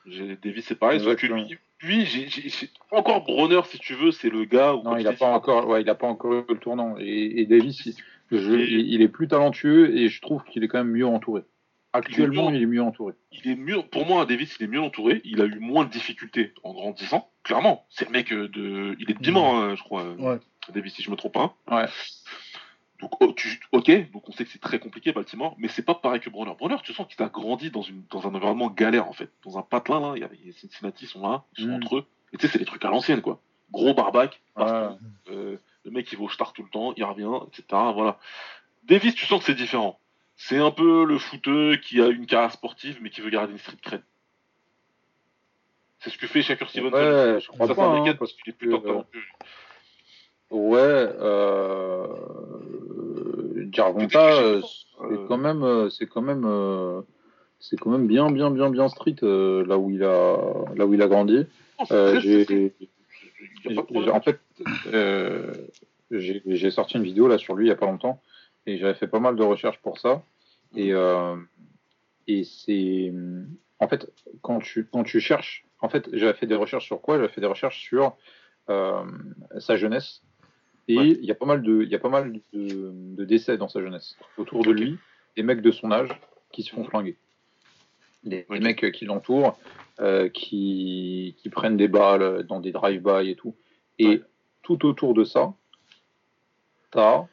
Davis 0.41 0.65
c'est 0.65 0.75
pareil, 0.75 0.99
sauf 1.01 1.17
que 1.17 1.25
Exactement. 1.25 1.45
lui, 1.81 2.05
lui 2.05 2.69
encore 2.91 3.25
Bronner 3.25 3.61
si 3.65 3.77
tu 3.77 3.93
veux, 3.95 4.11
c'est 4.11 4.29
le 4.29 4.45
gars 4.45 4.73
où 4.73 4.83
Non, 4.83 4.95
il 4.95 5.03
je 5.03 5.07
a 5.09 5.11
t'ai 5.11 5.17
pas 5.17 5.27
encore, 5.27 5.67
ouais, 5.67 5.81
il 5.81 5.89
a 5.89 5.95
pas 5.95 6.07
encore 6.07 6.33
eu 6.33 6.45
le 6.47 6.57
tournant. 6.57 6.95
Et, 6.97 7.41
et 7.41 7.45
Davis, 7.45 7.85
il, 7.85 7.95
je- 8.31 8.53
Et- 8.53 8.69
il- 8.79 9.01
est 9.01 9.07
plus 9.07 9.27
talentueux 9.27 9.95
et 9.95 10.09
je 10.09 10.21
trouve 10.21 10.43
qu'il 10.43 10.63
est 10.63 10.67
quand 10.67 10.79
même 10.79 10.91
mieux 10.91 11.05
entouré. 11.07 11.43
Actuellement, 11.95 12.49
mieux- 12.49 12.57
il 12.57 12.63
est 12.63 12.67
mieux 12.67 12.81
entouré. 12.81 13.13
il 13.31 13.51
est 13.51 13.55
mieux, 13.55 13.81
pour 13.83 14.05
moi, 14.07 14.25
Davis, 14.25 14.55
il 14.59 14.63
est 14.63 14.67
mieux 14.67 14.81
entouré. 14.81 15.21
Il 15.25 15.41
a 15.41 15.45
eu 15.45 15.59
moins 15.59 15.85
de 15.85 15.91
difficultés 15.91 16.51
en 16.63 16.73
grandissant. 16.73 17.29
Clairement, 17.43 17.85
c'est 17.89 18.05
le 18.05 18.11
mec 18.11 18.31
euh, 18.33 18.47
de, 18.47 18.95
il 18.99 19.11
est 19.11 19.13
de 19.13 19.19
Biman, 19.19 19.55
hein, 19.55 19.75
je 19.75 19.83
crois. 19.83 20.01
euh, 20.03 20.15
Ouais. 20.15 20.39
Davis, 20.73 20.93
si 20.95 21.03
je 21.03 21.11
me 21.11 21.15
trompe 21.15 21.33
pas. 21.33 21.55
Ouais. 21.69 21.85
Donc, 22.99 23.11
oh, 23.21 23.33
tu- 23.33 23.59
ok, 23.73 24.11
donc 24.11 24.27
on 24.29 24.31
sait 24.31 24.45
que 24.45 24.49
c'est 24.51 24.61
très 24.61 24.79
compliqué, 24.79 25.11
Baltimore, 25.11 25.55
mais 25.59 25.67
c'est 25.67 25.81
pas 25.83 25.93
pareil 25.93 26.21
que 26.21 26.29
Bronner. 26.29 26.53
Bronner, 26.57 26.77
tu 26.83 26.93
sens 26.93 27.05
qu'il 27.13 27.21
a 27.23 27.27
grandi 27.29 27.69
dans, 27.69 27.81
une, 27.81 28.01
dans 28.09 28.25
un 28.25 28.33
environnement 28.33 28.69
galère, 28.69 29.07
en 29.09 29.13
fait. 29.13 29.29
Dans 29.43 29.57
un 29.57 29.61
patelin, 29.61 29.99
là, 29.99 30.13
il 30.15 30.21
y 30.21 30.23
a 30.23 30.29
les 30.45 30.51
Cincinnati, 30.53 31.03
ils 31.05 31.07
sont 31.09 31.21
là, 31.21 31.43
ils 31.57 31.65
sont 31.65 31.69
Mm. 31.71 31.73
entre 31.75 31.97
eux. 31.97 32.05
Et 32.31 32.37
tu 32.37 32.47
sais, 32.47 32.53
c'est 32.53 32.59
des 32.59 32.65
trucs 32.65 32.85
à 32.85 32.89
l'ancienne, 32.89 33.21
quoi. 33.21 33.41
Gros 33.71 33.93
barbac. 33.93 34.41
Ouais. 34.55 34.63
Euh, 35.31 35.57
le 35.85 35.91
mec, 35.91 36.11
il 36.11 36.17
va 36.17 36.23
au 36.25 36.29
star 36.29 36.53
tout 36.53 36.63
le 36.63 36.69
temps, 36.69 36.93
il 36.97 37.03
revient, 37.03 37.29
etc. 37.47 37.63
Voilà. 37.93 38.17
Davis, 38.85 39.15
tu 39.15 39.25
sens 39.25 39.39
que 39.39 39.45
c'est 39.45 39.53
différent. 39.55 39.99
C'est 40.35 40.57
un 40.57 40.71
peu 40.71 41.05
le 41.05 41.17
footeux 41.19 41.75
qui 41.77 42.01
a 42.01 42.07
une 42.07 42.25
carrière 42.25 42.51
sportive, 42.51 42.97
mais 43.01 43.09
qui 43.09 43.21
veut 43.21 43.29
garder 43.29 43.51
une 43.53 43.59
street 43.59 43.77
cred. 43.83 44.01
C'est 45.99 46.09
ce 46.09 46.17
que 46.17 46.27
fait 46.27 46.41
Shakur 46.41 46.69
Stevenson. 46.69 46.95
Ouais, 46.97 47.39
je 47.39 47.47
crois 47.47 47.67
Ça, 47.67 47.75
pas, 47.75 47.81
ça 47.83 47.91
hein, 47.91 48.03
parce 48.05 48.17
parce 48.17 48.33
qu'il 48.33 48.53
est 48.53 48.57
que- 48.57 48.75
talentueux. 48.77 49.21
Ouais, 50.51 50.79
euh, 50.79 52.07
Gervonta, 53.71 54.33
euh, 54.37 54.61
c'est 54.61 55.03
Euh, 55.05 55.25
quand 55.27 55.37
même, 55.37 55.63
euh, 55.63 55.89
c'est 55.89 56.05
quand 56.07 56.21
même, 56.21 56.43
euh, 56.45 57.01
c'est 57.59 57.77
quand 57.79 57.89
même 57.89 58.05
bien, 58.07 58.29
bien, 58.31 58.51
bien, 58.51 58.69
bien 58.69 58.87
street 58.89 59.15
euh, 59.23 59.65
là 59.65 59.77
où 59.77 59.89
il 59.89 60.03
a, 60.03 60.37
là 60.75 60.85
où 60.85 60.93
il 60.93 61.01
a 61.01 61.07
grandi. 61.07 61.45
En 64.11 64.21
fait, 64.21 64.39
euh, 64.87 65.67
j'ai 66.11 66.71
sorti 66.71 66.97
une 66.97 67.03
vidéo 67.03 67.27
là 67.27 67.37
sur 67.37 67.55
lui 67.55 67.65
il 67.65 67.69
y 67.69 67.71
a 67.71 67.75
pas 67.75 67.85
longtemps 67.85 68.21
et 68.65 68.77
j'avais 68.77 68.93
fait 68.93 69.07
pas 69.07 69.19
mal 69.19 69.35
de 69.35 69.43
recherches 69.43 69.79
pour 69.79 69.99
ça. 69.99 70.23
Et, 70.75 70.93
euh, 70.93 71.35
et 72.27 72.43
c'est, 72.43 73.11
en 73.79 73.87
fait, 73.87 74.11
quand 74.41 74.59
tu, 74.59 74.85
quand 74.85 75.03
tu 75.03 75.19
cherches, 75.19 75.65
en 75.79 75.89
fait, 75.89 76.09
j'avais 76.13 76.33
fait 76.33 76.47
des 76.47 76.55
recherches 76.55 76.85
sur 76.85 77.01
quoi? 77.01 77.17
J'avais 77.17 77.29
fait 77.29 77.41
des 77.41 77.47
recherches 77.47 77.81
sur 77.81 78.15
euh, 78.69 79.03
sa 79.59 79.75
jeunesse 79.75 80.21
Et 80.87 80.97
Ouais. 80.97 81.09
il 81.09 81.25
y 81.25 81.31
a 81.31 81.35
pas 81.35 81.45
mal, 81.45 81.61
de, 81.61 81.81
il 81.83 81.89
y 81.89 81.95
a 81.95 81.99
pas 81.99 82.09
mal 82.09 82.33
de, 82.53 82.91
de 82.93 83.25
décès 83.25 83.57
dans 83.57 83.67
sa 83.67 83.81
jeunesse. 83.81 84.17
Autour 84.37 84.63
de 84.65 84.71
lui, 84.71 84.97
des 85.35 85.43
mecs 85.43 85.61
de 85.61 85.71
son 85.71 85.91
âge 85.91 86.09
qui 86.51 86.63
se 86.63 86.71
font 86.71 86.81
Mhm. 86.83 86.89
flinguer. 86.89 87.17
Ok. 88.25 88.59
mecs 88.61 88.91
qui 88.91 89.05
l'entourent, 89.05 89.57
euh, 89.99 90.29
qui, 90.29 91.35
qui 91.37 91.49
prennent 91.49 91.77
des 91.77 91.87
balles 91.87 92.43
dans 92.43 92.59
des 92.59 92.71
drive-by 92.71 93.29
et 93.29 93.35
tout. 93.35 93.55
Et 93.99 94.07
Ouais. 94.07 94.21
tout 94.63 94.85
autour 94.85 95.13
de 95.13 95.23
ça, 95.23 95.53
t'as 96.91 97.25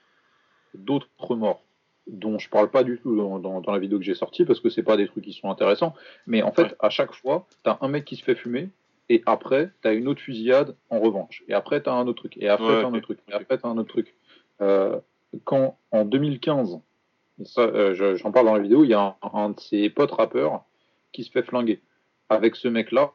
d'autres 0.75 1.35
morts 1.37 1.63
dont 2.07 2.39
je 2.39 2.49
parle 2.49 2.71
pas 2.71 2.83
du 2.83 2.99
tout 2.99 3.15
dans, 3.17 3.39
dans- 3.39 3.61
dans 3.61 3.73
la 3.73 3.79
vidéo 3.79 3.99
que 3.99 4.05
j'ai 4.05 4.15
sortie 4.15 4.45
parce 4.45 4.59
que 4.61 4.69
c'est 4.69 4.83
pas 4.83 4.97
des 4.97 5.07
trucs 5.07 5.25
qui 5.25 5.33
sont 5.33 5.51
intéressants. 5.51 5.95
Mais 6.27 6.43
en 6.43 6.53
fait, 6.53 6.63
Ouais. 6.65 6.75
à 6.81 6.91
chaque 6.91 7.13
fois, 7.15 7.47
t'as 7.63 7.79
un 7.83 7.89
mec 7.89 8.05
qui 8.05 8.17
se 8.17 8.25
fait 8.25 8.35
fumer 8.35 8.69
et 9.09 9.23
après, 9.27 9.71
t'as 9.83 9.95
une 9.95 10.09
autre 10.09 10.21
fusillade 10.21 10.77
en 10.89 10.99
revanche. 11.01 11.45
Et 11.49 11.53
après, 11.55 11.81
t'as 11.83 11.93
un 11.93 12.07
autre 12.09 12.19
truc. 12.23 12.37
Et 12.39 12.49
après, 12.49 12.67
Ouais, 12.77 12.83
t'as 12.83 12.89
un 12.89 12.95
autre 12.95 13.03
truc. 13.03 13.19
Et 13.29 13.33
après, 13.33 13.59
t'as 13.59 13.69
un 13.69 13.79
autre 13.79 13.89
truc. 13.91 14.15
Euh, 14.61 14.99
quand 15.45 15.79
en 15.93 16.05
2015, 16.05 16.81
et 17.41 17.45
ça, 17.45 17.63
euh, 17.63 17.95
je- 17.95 18.17
j'en 18.17 18.33
parle 18.33 18.47
dans 18.47 18.55
la 18.55 18.63
vidéo, 18.63 18.83
il 18.85 18.91
y 18.91 18.95
a 18.95 19.01
un, 19.01 19.17
un 19.33 19.51
de 19.51 19.61
ses 19.61 19.89
potes 19.91 20.11
rappeurs 20.13 20.65
qui 21.13 21.25
se 21.25 21.31
fait 21.31 21.43
flinguer. 21.43 21.81
Avec 22.29 22.57
ce 22.57 22.69
mec-là, 22.69 23.13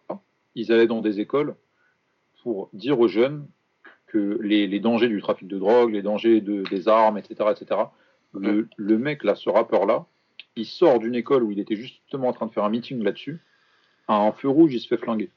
ils 0.56 0.72
allaient 0.72 0.88
dans 0.88 1.02
des 1.02 1.20
écoles 1.20 1.56
pour 2.44 2.70
dire 2.74 3.00
aux 3.00 3.08
jeunes 3.08 3.48
que 4.08 4.40
les, 4.42 4.68
les 4.68 4.80
dangers 4.80 5.08
du 5.08 5.22
trafic 5.22 5.48
de 5.48 5.58
drogue, 5.58 5.94
les 5.94 6.02
dangers 6.02 6.42
de, 6.42 6.64
des 6.64 6.88
armes, 6.88 7.18
etc., 7.18 7.50
etc. 7.52 7.82
Le, 8.34 8.68
le 8.76 8.98
mec 8.98 9.24
là, 9.24 9.36
ce 9.36 9.50
rappeur-là, 9.50 10.06
il 10.56 10.66
sort 10.66 11.00
d'une 11.00 11.16
école 11.16 11.44
où 11.44 11.52
il 11.52 11.60
était 11.60 11.76
justement 11.76 12.30
en 12.30 12.34
train 12.34 12.46
de 12.46 12.52
faire 12.52 12.64
un 12.64 12.70
meeting 12.70 13.02
là-dessus. 13.04 13.42
À 14.08 14.16
un 14.16 14.32
feu 14.32 14.50
rouge, 14.50 14.74
il 14.74 14.80
se 14.80 14.88
fait 14.88 14.98
flinguer. 14.98 15.32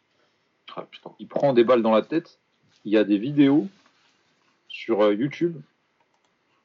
Ah. 0.76 0.86
Il 1.18 1.28
prend 1.28 1.52
des 1.52 1.64
balles 1.64 1.82
dans 1.82 1.92
la 1.92 2.02
tête. 2.02 2.38
Il 2.84 2.92
y 2.92 2.96
a 2.96 3.04
des 3.04 3.18
vidéos 3.18 3.66
sur 4.68 5.02
euh, 5.02 5.14
YouTube 5.14 5.56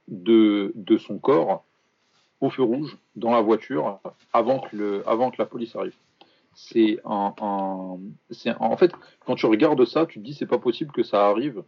de, 0.07 0.71
de 0.75 0.97
son 0.97 1.17
corps 1.17 1.63
au 2.43 2.49
feu 2.49 2.63
rouge 2.63 2.97
dans 3.15 3.31
la 3.31 3.41
voiture 3.41 3.99
avant 4.33 4.59
que, 4.59 4.75
le, 4.75 5.03
avant 5.07 5.31
que 5.31 5.37
la 5.39 5.45
police 5.45 5.75
arrive. 5.75 5.95
C'est 6.55 6.99
un, 7.05 7.33
un- 7.41 7.97
en 8.59 8.77
fait 8.77 8.91
quand 9.25 9.35
tu 9.35 9.45
regardes 9.45 9.85
ça, 9.85 10.05
tu 10.05 10.19
te 10.19 10.23
dis 10.25 10.33
c'est 10.33 10.45
pas 10.45 10.59
possible 10.59 10.91
que 10.91 11.03
ça 11.03 11.27
arrive 11.29 11.63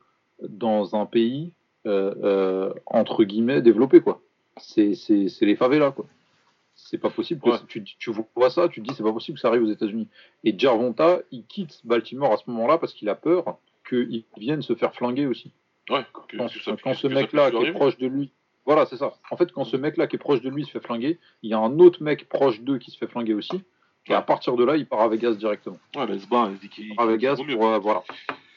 dans 0.47 0.95
un 0.95 1.05
pays 1.05 1.53
euh, 1.87 2.13
euh, 2.23 2.73
entre 2.85 3.23
guillemets 3.23 3.61
développé 3.61 4.01
quoi. 4.01 4.21
C'est 4.57 4.93
c'est 4.95 5.29
c'est 5.29 5.45
les 5.45 5.55
favelas 5.55 5.91
quoi. 5.91 6.05
C'est 6.75 6.97
pas 6.97 7.09
possible 7.09 7.39
que 7.41 7.49
Ouais. 7.51 7.57
tu, 7.69 7.83
tu 7.83 8.11
vois 8.35 8.49
ça, 8.49 8.67
tu 8.67 8.81
te 8.81 8.87
dis 8.89 8.93
c'est 8.95 9.03
pas 9.03 9.13
possible 9.13 9.35
que 9.37 9.41
ça 9.41 9.47
arrive 9.47 9.63
aux 9.63 9.71
États-Unis. 9.71 10.09
Et 10.43 10.57
Gervonta, 10.59 11.19
il 11.31 11.45
quitte 11.45 11.79
Baltimore 11.85 12.33
à 12.33 12.37
ce 12.37 12.43
moment-là 12.51 12.77
parce 12.77 12.93
qu'il 12.93 13.07
a 13.07 13.15
peur 13.15 13.57
qu'ils 13.87 14.25
viennent 14.37 14.61
se 14.61 14.75
faire 14.75 14.93
flinguer 14.93 15.25
aussi 15.25 15.51
Ouais, 15.89 16.03
que- 16.13 16.35
quand, 16.37 16.47
que 16.47 16.59
ça- 16.61 16.75
quand 16.83 16.91
que 16.91 16.97
ce 16.97 17.07
mec-là 17.07 17.49
qui 17.51 17.63
est 17.65 17.71
proche 17.71 17.97
de 17.97 18.07
lui, 18.07 18.31
voilà, 18.65 18.85
c'est 18.85 18.97
ça. 18.97 19.13
En 19.31 19.37
fait, 19.37 19.51
quand 19.51 19.63
ce 19.63 19.77
mec-là 19.77 20.07
qui 20.07 20.15
est 20.15 20.19
proche 20.19 20.41
de 20.41 20.49
lui 20.49 20.65
se 20.65 20.71
fait 20.71 20.79
flinguer, 20.85 21.19
il 21.43 21.49
y 21.49 21.53
a 21.53 21.59
un 21.59 21.79
autre 21.79 22.01
mec 22.03 22.27
proche 22.29 22.61
d'eux 22.61 22.77
qui 22.77 22.91
se 22.91 22.97
fait 22.97 23.07
flinguer 23.07 23.33
aussi. 23.33 23.61
Et 24.07 24.13
à 24.13 24.21
partir 24.21 24.55
de 24.55 24.63
là, 24.63 24.75
il 24.77 24.85
part 24.87 25.01
à 25.01 25.07
Vegas 25.07 25.33
directement. 25.33 25.79
Ouais, 25.95 26.05
elle 26.07 26.19
se 26.21 26.27
barre, 26.27 26.47
elle 26.49 26.55
se 26.57 26.61
dit 26.61 26.69
qu'il 26.69 26.87
Il 26.89 26.95
part 26.95 27.05
à 27.05 27.11
Vegas 27.11 27.35
pour 27.37 27.67
euh, 27.67 27.79
voilà. 27.79 28.03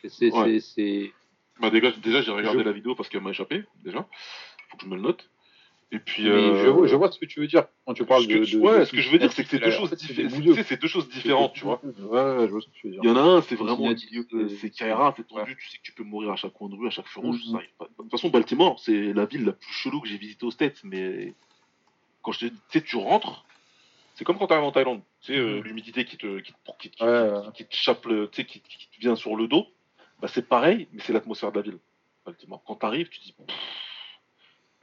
C'est 0.06 0.30
Ouais. 0.32 1.12
Bah, 1.60 1.70
déjà, 1.70 1.90
déjà 1.92 2.22
j'ai 2.22 2.30
regardé 2.30 2.60
Je- 2.60 2.64
la 2.64 2.72
vidéo 2.72 2.94
parce 2.94 3.08
qu'elle 3.08 3.22
m'a 3.22 3.30
échappé, 3.30 3.64
déjà. 3.82 4.06
Faut 4.70 4.76
que 4.76 4.84
je 4.84 4.88
me 4.90 4.96
le 4.96 5.02
note. 5.02 5.28
Et 5.90 5.98
puis. 5.98 6.28
euh, 6.28 6.62
je, 6.64 6.68
vois, 6.68 6.86
je 6.86 6.94
vois 6.96 7.10
ce 7.10 7.18
que 7.18 7.24
tu 7.24 7.40
veux 7.40 7.46
dire 7.46 7.64
quand 7.86 7.94
tu 7.94 8.04
parles 8.04 8.24
ce 8.24 8.28
que, 8.28 8.34
de, 8.34 8.44
tu- 8.44 8.56
de- 8.56 8.60
ouais, 8.60 8.80
de- 8.80 8.84
ce 8.84 8.90
que 8.92 9.00
je 9.00 9.10
veux 9.10 9.18
dire, 9.18 9.32
c'est 9.32 9.42
que 9.44 9.48
c'est 9.48 9.58
deux 9.58 9.70
choses 9.70 9.88
c'est 9.90 9.96
différentes. 9.96 10.42
Tu 10.42 10.54
sais, 10.54 10.62
c'est 10.64 10.80
deux 10.82 10.88
choses 10.88 11.08
différentes, 11.08 11.52
tu 11.54 11.64
vois. 11.64 11.80
Ouais, 11.82 12.36
ouais, 12.36 12.46
je 12.46 12.50
vois 12.50 12.60
ce 12.60 12.66
que 12.66 12.72
tu 12.72 12.86
veux 12.88 12.92
dire. 12.92 13.00
Il 13.04 13.08
y 13.08 13.12
en 13.12 13.16
a 13.16 13.20
un, 13.20 13.40
c'est 13.42 13.54
vraiment 13.54 13.76
c'est- 13.96 14.34
euh, 14.34 14.48
c'est 14.60 14.68
Kaira, 14.70 15.14
c'est 15.16 15.26
tendu, 15.26 15.56
tu 15.56 15.68
sais 15.70 15.78
que 15.78 15.82
tu 15.82 15.92
peux 15.92 16.04
mourir 16.04 16.30
à 16.32 16.36
chaque 16.36 16.52
coin 16.52 16.68
de 16.68 16.74
rue, 16.74 16.86
à 16.88 16.90
chaque 16.90 17.06
feu 17.06 17.20
rouge, 17.20 17.40
Mhm. 17.46 17.58
De 17.80 17.86
toute 18.02 18.10
façon, 18.10 18.28
Baltimore, 18.28 18.78
c'est 18.80 19.12
la 19.14 19.24
ville 19.24 19.44
la 19.46 19.52
plus 19.52 19.72
chelou 19.72 20.00
que 20.02 20.08
j'ai 20.08 20.18
visitée 20.18 20.44
aux 20.44 20.50
States, 20.50 20.80
mais 20.84 21.32
quand 22.22 22.32
je 22.32 22.40
te 22.48 22.52
dis, 22.72 22.82
tu 22.82 22.96
rentres, 22.96 23.46
c'est 24.14 24.24
comme 24.24 24.36
quand 24.36 24.46
tu 24.48 24.52
arrives 24.52 24.66
en 24.66 24.72
Thaïlande, 24.72 25.00
tu 25.22 25.32
sais, 25.32 25.38
euh, 25.38 25.60
l'humidité 25.62 26.04
qui 26.04 26.18
te, 26.18 26.40
qui, 26.40 26.52
qui, 26.80 26.90
te- 26.90 27.02
Ouais, 27.02 27.40
qui- 27.40 27.46
ouais. 27.46 27.52
qui 27.54 27.64
te 27.64 27.74
chape, 27.74 28.04
le- 28.04 28.28
tu 28.28 28.42
sais, 28.42 28.46
qui, 28.46 28.60
qui 28.60 28.88
te 28.90 29.00
vient 29.00 29.16
sur 29.16 29.36
le 29.36 29.46
dos, 29.48 29.66
bah 30.20 30.28
c'est 30.28 30.46
pareil, 30.46 30.86
mais 30.92 31.00
c'est 31.02 31.12
l'atmosphère 31.14 31.50
de 31.52 31.56
la 31.56 31.62
ville, 31.62 31.78
Baltimore. 32.26 32.62
Quand 32.66 32.76
tu 32.76 32.84
arrives, 32.86 33.08
tu 33.08 33.20
te 33.20 33.24
dis, 33.24 33.32
Pff, 33.32 33.56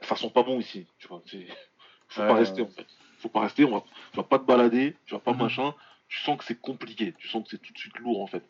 ça 0.06 0.16
sent 0.16 0.30
pas 0.30 0.42
bon 0.42 0.58
ici, 0.60 0.86
tu 0.98 1.08
vois, 1.08 1.22
faut 2.08 2.22
pas 2.22 2.34
rester 2.34 2.62
en 2.62 2.68
fait. 2.68 2.86
Faut 3.18 3.28
pas 3.28 3.40
rester, 3.40 3.64
on 3.64 3.70
va, 3.72 3.84
tu 4.12 4.16
vas 4.16 4.22
pas 4.22 4.38
te 4.38 4.44
balader, 4.44 4.94
tu 5.06 5.14
vas 5.14 5.20
pas 5.20 5.32
Mhm. 5.32 5.38
machin, 5.42 5.74
tu 6.08 6.18
sens 6.20 6.38
que 6.38 6.44
c'est 6.44 6.60
compliqué, 6.60 7.14
tu 7.18 7.28
sens 7.28 7.42
que 7.44 7.50
c'est 7.50 7.62
tout 7.62 7.72
de 7.72 7.78
suite 7.78 7.98
lourd 7.98 8.22
en 8.22 8.26
fait. 8.26 8.44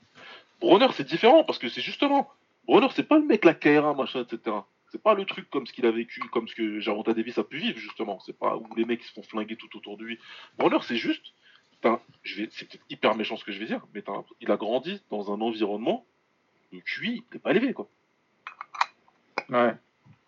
Bronner, 0.61 0.89
c'est 0.93 1.07
différent 1.07 1.45
parce 1.45 1.59
que 1.59 1.69
c'est 1.69 1.81
justement. 1.83 2.31
Bronner, 2.67 2.89
c'est 2.95 3.07
pas 3.07 3.19
le 3.19 3.25
mec 3.25 3.45
la 3.45 3.55
KRA, 3.55 3.95
machin, 3.95 4.23
etc. 4.23 4.57
C'est 4.91 5.03
pas 5.03 5.15
le 5.15 5.25
truc 5.25 5.49
comme 5.51 5.67
ce 5.67 5.73
qu'il 5.73 5.87
a 5.87 5.91
vécu, 5.91 6.21
comme 6.33 6.49
ce 6.49 6.55
que 6.55 6.81
Jaronta 6.81 7.13
Davis 7.15 7.39
a 7.39 7.45
pu 7.45 7.59
vivre, 7.59 7.79
justement. 7.79 8.19
C'est 8.21 8.37
pas 8.39 8.57
où 8.57 8.67
les 8.77 8.85
mecs 8.85 9.03
se 9.03 9.13
font 9.13 9.23
flinguer 9.23 9.57
tout 9.57 9.75
autour 9.77 9.97
de 9.97 10.05
lui. 10.05 10.19
Bronner, 10.59 10.79
c'est 10.83 10.97
juste. 10.97 11.25
Je 12.25 12.43
vais, 12.43 12.49
c'est 12.51 12.69
peut-être 12.69 12.85
hyper 12.91 13.15
méchant 13.15 13.37
ce 13.37 13.45
que 13.45 13.53
je 13.53 13.59
vais 13.61 13.67
dire, 13.67 13.81
mais 13.95 14.03
il 14.41 14.51
a 14.51 14.57
grandi 14.57 15.01
dans 15.11 15.33
un 15.33 15.41
environnement. 15.41 16.05
Le 16.73 16.81
QI, 16.81 17.23
il 17.31 17.37
est 17.37 17.39
pas 17.39 17.53
élevé, 17.53 17.73
quoi. 17.73 17.89
Ouais. 19.49 19.75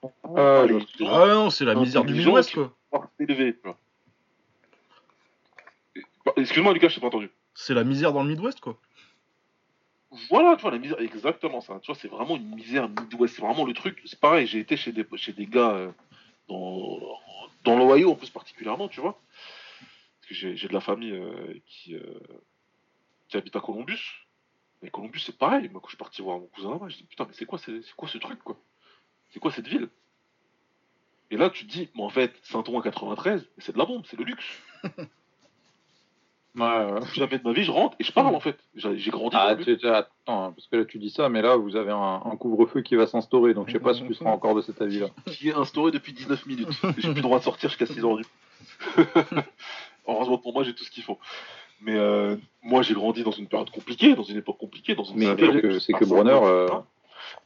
Les 0.02 0.80
gens 1.04 1.12
Ah 1.12 1.26
non, 1.26 1.50
c'est 1.50 1.64
la 1.64 1.74
misère 1.74 2.04
du 2.04 2.14
Midwest, 2.14 2.54
quoi. 2.54 2.76
pas 2.90 3.10
élevé, 3.18 3.54
tu 3.54 3.60
vois. 3.64 3.78
Et- 5.96 6.02
bah, 6.24 6.32
Excuse-moi, 6.36 6.72
Lucas, 6.72 6.88
je 6.88 6.94
t'ai 6.96 7.00
pas 7.00 7.08
entendu. 7.08 7.30
C'est 7.54 7.74
la 7.74 7.84
misère 7.84 8.12
dans 8.12 8.22
le 8.22 8.28
Midwest, 8.28 8.60
quoi. 8.60 8.78
Voilà, 10.30 10.56
tu 10.56 10.62
vois, 10.62 10.70
la 10.70 10.78
misère, 10.78 10.98
exactement 11.00 11.60
ça. 11.60 11.78
Tu 11.80 11.86
vois, 11.92 12.00
c'est 12.00 12.08
vraiment 12.08 12.36
une 12.36 12.54
misère 12.54 12.88
midwest. 12.88 13.34
C'est 13.36 13.42
vraiment 13.42 13.66
le 13.66 13.74
truc. 13.74 14.00
C'est 14.06 14.18
pareil, 14.18 14.46
j'ai 14.46 14.58
été 14.60 14.76
chez 14.76 14.90
des, 14.92 15.06
chez 15.16 15.32
des 15.34 15.46
gars 15.46 15.70
euh, 15.72 15.90
dans, 16.48 16.98
dans 17.64 17.76
l'Ohio, 17.76 18.12
en 18.12 18.14
plus, 18.14 18.30
particulièrement, 18.30 18.88
tu 18.88 19.00
vois. 19.00 19.20
Parce 20.20 20.28
que 20.28 20.34
j'ai 20.34 20.56
j'ai 20.56 20.68
de 20.68 20.72
la 20.72 20.80
famille 20.80 21.12
euh, 21.12 21.54
qui, 21.66 21.94
euh, 21.94 22.02
qui 23.28 23.36
habite 23.36 23.54
à 23.56 23.60
Columbus. 23.60 24.26
Mais 24.80 24.88
Columbus, 24.90 25.18
c'est 25.20 25.36
pareil. 25.36 25.68
Moi, 25.68 25.80
quand 25.80 25.88
je 25.88 25.92
suis 25.92 25.98
parti 25.98 26.22
voir 26.22 26.38
mon 26.38 26.46
cousin 26.46 26.70
là-bas, 26.70 26.88
je 26.88 26.96
dis 26.96 27.04
putain, 27.04 27.26
mais 27.26 27.34
c'est 27.34 27.44
quoi, 27.44 27.58
c'est 27.58 27.82
c'est 27.82 27.94
quoi 27.94 28.08
ce 28.08 28.16
truc, 28.16 28.38
quoi? 28.42 28.56
C'est 29.30 29.40
quoi 29.40 29.52
cette 29.52 29.68
ville? 29.68 29.88
Et 31.30 31.36
là, 31.36 31.50
tu 31.50 31.66
te 31.66 31.72
dis, 31.72 31.90
mais 31.94 32.02
en 32.02 32.08
fait, 32.08 32.32
Saint-Ouen 32.42 32.80
93, 32.80 33.46
c'est 33.58 33.72
de 33.72 33.78
la 33.78 33.84
bombe, 33.84 34.04
c'est 34.06 34.18
le 34.18 34.24
luxe. 34.24 34.62
Ouais, 36.58 36.64
ouais. 36.64 37.00
Jamais 37.14 37.38
de 37.38 37.44
ma 37.44 37.52
vie, 37.52 37.62
je 37.62 37.70
rentre 37.70 37.96
et 38.00 38.04
je 38.04 38.12
parle, 38.12 38.34
en 38.34 38.40
fait. 38.40 38.58
J'ai 38.74 39.10
grandi. 39.10 39.36
dans 39.36 39.38
Ah, 39.38 39.96
attends, 39.96 40.44
hein, 40.44 40.52
parce 40.52 40.66
que 40.66 40.76
là 40.76 40.84
tu 40.84 40.98
dis 40.98 41.10
ça, 41.10 41.28
mais 41.28 41.40
là 41.40 41.56
vous 41.56 41.76
avez 41.76 41.92
un, 41.92 42.22
un 42.24 42.36
couvre-feu 42.36 42.80
qui 42.82 42.96
va 42.96 43.06
s'instaurer, 43.06 43.54
donc 43.54 43.68
je 43.68 43.74
sais 43.74 43.78
pas 43.78 43.94
si 43.94 44.04
tu 44.04 44.14
seras 44.14 44.30
encore 44.30 44.54
de 44.54 44.62
cet 44.62 44.82
avis-là. 44.82 45.08
qui 45.26 45.50
est 45.50 45.54
instauré 45.54 45.92
depuis 45.92 46.12
19 46.12 46.46
minutes. 46.46 46.68
Et 46.68 46.88
J'ai 47.00 47.08
plus 47.08 47.16
le 47.16 47.22
droit 47.22 47.38
de 47.38 47.44
sortir 47.44 47.68
jusqu'à 47.68 47.86
6 47.86 48.04
heures 48.04 48.16
du 48.16 48.24
Heureusement 50.08 50.38
pour 50.38 50.52
moi, 50.52 50.64
j'ai 50.64 50.74
tout 50.74 50.84
ce 50.84 50.90
qu'il 50.90 51.04
faut. 51.04 51.18
Mais 51.80 51.94
euh, 51.94 52.36
moi, 52.62 52.82
j'ai 52.82 52.94
grandi 52.94 53.22
dans 53.22 53.30
une 53.30 53.46
période 53.46 53.70
compliquée, 53.70 54.16
dans 54.16 54.24
une 54.24 54.38
époque 54.38 54.58
compliquée, 54.58 54.96
dans 54.96 55.04
une 55.04 55.18
Mais 55.18 55.26
c'est 55.26 55.60
que, 55.60 55.78
c'est 55.78 55.92
que 55.92 56.04
Bronner, 56.04 56.40
euh. 56.42 56.66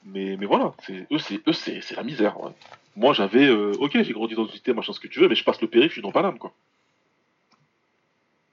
Mais, 0.05 0.37
mais 0.39 0.47
voilà, 0.47 0.75
c'est, 0.85 1.07
eux, 1.13 1.19
c'est, 1.19 1.41
eux, 1.49 1.53
c'est, 1.53 1.81
c'est 1.83 1.95
la 1.97 2.03
misère. 2.03 2.41
ouais. 2.41 2.53
Moi, 2.97 3.15
j'avais, 3.15 3.47
euh, 3.47 3.73
ok, 3.79 4.03
j'ai 4.03 4.13
grandi 4.13 4.35
dans 4.35 4.45
une 4.45 4.53
cité, 4.53 4.73
machin, 4.75 4.93
ce 4.93 5.01
que 5.01 5.09
tu 5.09 5.19
veux, 5.21 5.29
mais 5.29 5.35
je 5.35 5.45
passe 5.45 5.61
le 5.63 5.69
périph', 5.69 5.89
je 5.89 5.95
suis 5.95 6.03
dans 6.03 6.13
Paname, 6.13 6.39
quoi. 6.39 6.53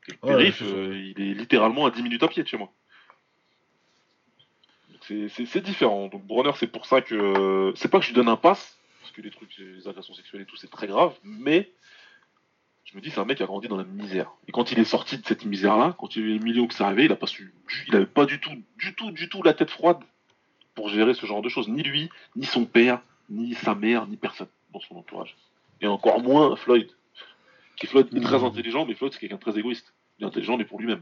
Et 0.07 0.11
le 0.11 0.17
Ouais, 0.23 0.35
périph', 0.37 0.61
euh, 0.63 1.13
il 1.17 1.21
est 1.21 1.33
littéralement 1.33 1.85
à 1.85 1.91
10 1.91 2.01
minutes 2.03 2.23
à 2.23 2.27
pied 2.27 2.41
de 2.43 2.47
chez 2.47 2.57
moi. 2.57 2.71
C'est, 5.07 5.27
c'est, 5.29 5.45
c'est 5.45 5.61
différent. 5.61 6.07
Donc 6.07 6.25
Bronner, 6.25 6.51
c'est 6.57 6.67
pour 6.67 6.85
ça 6.85 7.01
que. 7.01 7.73
C'est 7.75 7.89
pas 7.89 7.97
que 7.99 8.03
je 8.05 8.09
lui 8.09 8.15
donne 8.15 8.29
un 8.29 8.35
pass, 8.37 8.77
parce 9.01 9.11
que 9.11 9.21
les 9.21 9.31
trucs, 9.31 9.57
les 9.57 9.87
agressions 9.87 10.13
sexuelles 10.13 10.41
et 10.41 10.45
tout, 10.45 10.55
c'est 10.55 10.69
très 10.69 10.87
grave, 10.87 11.13
mais 11.23 11.71
je 12.85 12.95
me 12.95 13.01
dis, 13.01 13.09
c'est 13.11 13.19
un 13.19 13.25
mec 13.25 13.37
qui 13.37 13.43
a 13.43 13.47
grandi 13.47 13.67
dans 13.67 13.77
la 13.77 13.83
misère. 13.83 14.31
Et 14.47 14.51
quand 14.51 14.71
il 14.71 14.79
est 14.79 14.83
sorti 14.85 15.17
de 15.17 15.25
cette 15.25 15.45
misère-là, 15.45 15.95
quand 15.97 16.15
il 16.15 16.21
y 16.21 16.25
a 16.25 16.27
eu 16.27 16.31
les 16.33 16.39
millions 16.39 16.67
que 16.67 16.73
ça 16.73 16.85
arrivait, 16.85 17.05
il 17.05 17.11
a 17.11 17.15
pas 17.15 17.27
su. 17.27 17.53
Il 17.87 17.95
avait 17.95 18.05
pas 18.05 18.25
du 18.25 18.39
tout, 18.39 18.51
du 18.77 18.93
tout, 18.95 19.11
du 19.11 19.29
tout 19.29 19.43
la 19.43 19.53
tête 19.53 19.69
froide 19.69 19.99
pour 20.75 20.89
gérer 20.89 21.13
ce 21.13 21.25
genre 21.25 21.41
de 21.41 21.49
choses. 21.49 21.67
Ni 21.67 21.83
lui, 21.83 22.09
ni 22.35 22.45
son 22.45 22.65
père, 22.65 23.01
ni 23.29 23.53
sa 23.55 23.75
mère, 23.75 24.07
ni 24.07 24.17
personne 24.17 24.47
dans 24.73 24.79
son 24.81 24.95
entourage. 24.97 25.35
Et 25.81 25.87
encore 25.87 26.21
moins 26.21 26.55
Floyd. 26.55 26.89
Qui 27.77 27.87
Floyd 27.87 28.07
est 28.15 28.19
très 28.21 28.39
Mhm. 28.39 28.45
intelligent, 28.45 28.85
mais 28.85 28.93
Floyd 28.95 29.13
c'est 29.13 29.19
quelqu'un 29.19 29.35
de 29.37 29.41
très 29.41 29.57
égoïste. 29.57 29.93
Il 30.19 30.23
est 30.23 30.27
intelligent, 30.27 30.57
mais 30.57 30.65
pour 30.65 30.79
lui-même. 30.79 31.01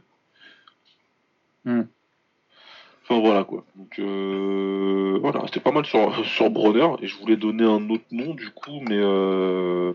Mhm. 1.65 1.88
Enfin 3.03 3.19
voilà 3.22 3.44
quoi. 3.45 3.65
Donc 3.76 3.98
euh, 3.99 5.18
voilà, 5.22 5.41
c'était 5.45 5.61
pas 5.61 5.72
mal 5.72 5.85
sur, 5.85 6.26
sur 6.26 6.49
Bronner. 6.49 6.88
Et 7.02 7.07
je 7.07 7.18
voulais 7.18 7.38
donner 7.38 7.64
un 7.64 7.89
autre 7.89 8.03
nom 8.11 8.34
du 8.34 8.49
coup, 8.52 8.80
mais 8.81 8.98
euh, 8.99 9.94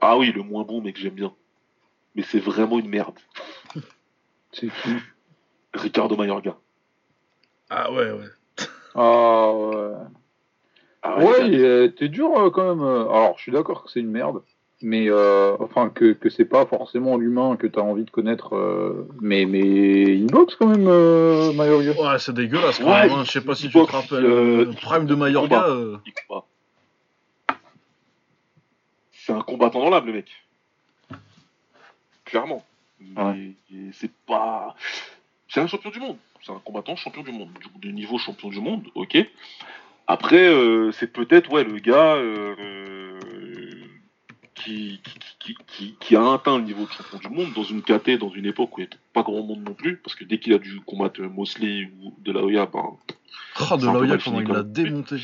ah 0.00 0.16
oui, 0.16 0.32
le 0.32 0.42
moins 0.42 0.62
bon, 0.64 0.80
mais 0.80 0.92
que 0.92 1.00
j'aime 1.00 1.14
bien. 1.14 1.34
Mais 2.14 2.22
c'est 2.22 2.38
vraiment 2.38 2.78
une 2.78 2.88
merde. 2.88 3.18
c'est 4.52 4.68
qui? 4.68 4.90
Ricardo 5.74 6.16
Mayorga. 6.16 6.56
Ah 7.70 7.90
ouais, 7.92 8.12
ouais. 8.12 8.26
Ah 8.94 9.52
ouais. 9.54 9.92
Ah 11.02 11.18
Ouais, 11.18 11.48
les 11.48 11.84
il 11.86 11.94
t'es 11.94 12.08
dur 12.08 12.30
euh, 12.38 12.50
quand 12.50 12.74
même. 12.74 12.82
Alors, 12.84 13.34
je 13.36 13.42
suis 13.42 13.52
d'accord 13.52 13.82
que 13.84 13.90
c'est 13.90 14.00
une 14.00 14.10
merde, 14.10 14.42
mais 14.82 15.06
euh, 15.08 15.56
enfin 15.58 15.88
que, 15.88 16.12
que 16.12 16.28
c'est 16.30 16.44
pas 16.44 16.64
forcément 16.66 17.16
l'humain 17.16 17.56
que 17.56 17.66
t'as 17.66 17.80
envie 17.80 18.04
de 18.04 18.10
connaître. 18.10 18.54
euh, 18.54 19.08
mais 19.20 19.44
mais 19.46 19.60
il 19.60 20.26
boxe 20.26 20.54
quand 20.56 20.66
même, 20.68 20.86
euh, 20.86 21.52
Mayorga. 21.54 21.90
Ouais, 22.00 22.18
c'est 22.18 22.32
dégueulasse, 22.34 22.78
quand 22.78 22.86
Ouais, 22.86 23.08
même, 23.08 23.18
hein. 23.18 23.24
Je 23.24 23.30
sais 23.32 23.40
pas 23.40 23.54
si 23.54 23.68
tu 23.68 23.72
te 23.72 23.78
rappelles. 23.90 24.24
euh, 24.24 24.64
le 24.66 24.72
Prime 24.72 25.06
de 25.06 25.14
Mayorga. 25.14 25.64
euh, 25.68 25.96
c'est 29.12 29.32
un 29.32 29.40
combattant 29.42 29.80
dans 29.80 29.90
l'âme, 29.90 30.06
le 30.06 30.12
mec. 30.14 30.26
Clairement. 32.24 32.64
Mais 33.00 33.22
Ouais. 33.22 33.52
c'est 33.92 34.10
pas. 34.26 34.74
C'est 35.48 35.60
un 35.60 35.66
champion 35.66 35.90
du 35.90 36.00
monde. 36.00 36.16
C'est 36.44 36.52
un 36.52 36.60
combattant 36.64 36.96
champion 36.96 37.22
du 37.22 37.32
monde. 37.32 37.50
Du, 37.60 37.88
du 37.88 37.92
niveau 37.92 38.18
champion 38.18 38.48
du 38.48 38.60
monde, 38.60 38.88
ok. 38.94 39.18
Après, 40.06 40.48
euh, 40.48 40.90
c'est 40.92 41.12
peut-être 41.12 41.52
ouais, 41.52 41.64
le 41.64 41.78
gars 41.78 42.16
euh, 42.16 43.24
qui, 44.54 45.00
qui, 45.04 45.18
qui, 45.38 45.56
qui, 45.66 45.96
qui 46.00 46.16
a 46.16 46.32
atteint 46.32 46.58
le 46.58 46.64
niveau 46.64 46.84
de 46.84 46.90
champion 46.90 47.18
du 47.18 47.28
monde 47.28 47.52
dans 47.54 47.62
une 47.62 47.82
KT, 47.82 48.18
dans 48.18 48.30
une 48.30 48.46
époque 48.46 48.76
où 48.76 48.80
il 48.80 48.84
n'y 48.84 48.88
avait 48.88 48.98
pas 49.12 49.22
grand 49.22 49.42
monde 49.42 49.62
non 49.64 49.74
plus. 49.74 49.96
Parce 49.98 50.14
que 50.16 50.24
dès 50.24 50.38
qu'il 50.38 50.52
a 50.52 50.58
dû 50.58 50.80
combattre 50.80 51.20
Mosley 51.22 51.90
ou 52.02 52.14
De 52.18 52.32
La 52.32 52.42
Hoya, 52.42 52.66
ben, 52.66 52.96
Oh, 53.60 53.76
de 53.76 53.84
Laoya, 53.84 54.08
mal 54.08 54.22
comment 54.22 54.40
il 54.40 54.48
l'a 54.48 54.62
démonté. 54.62 55.16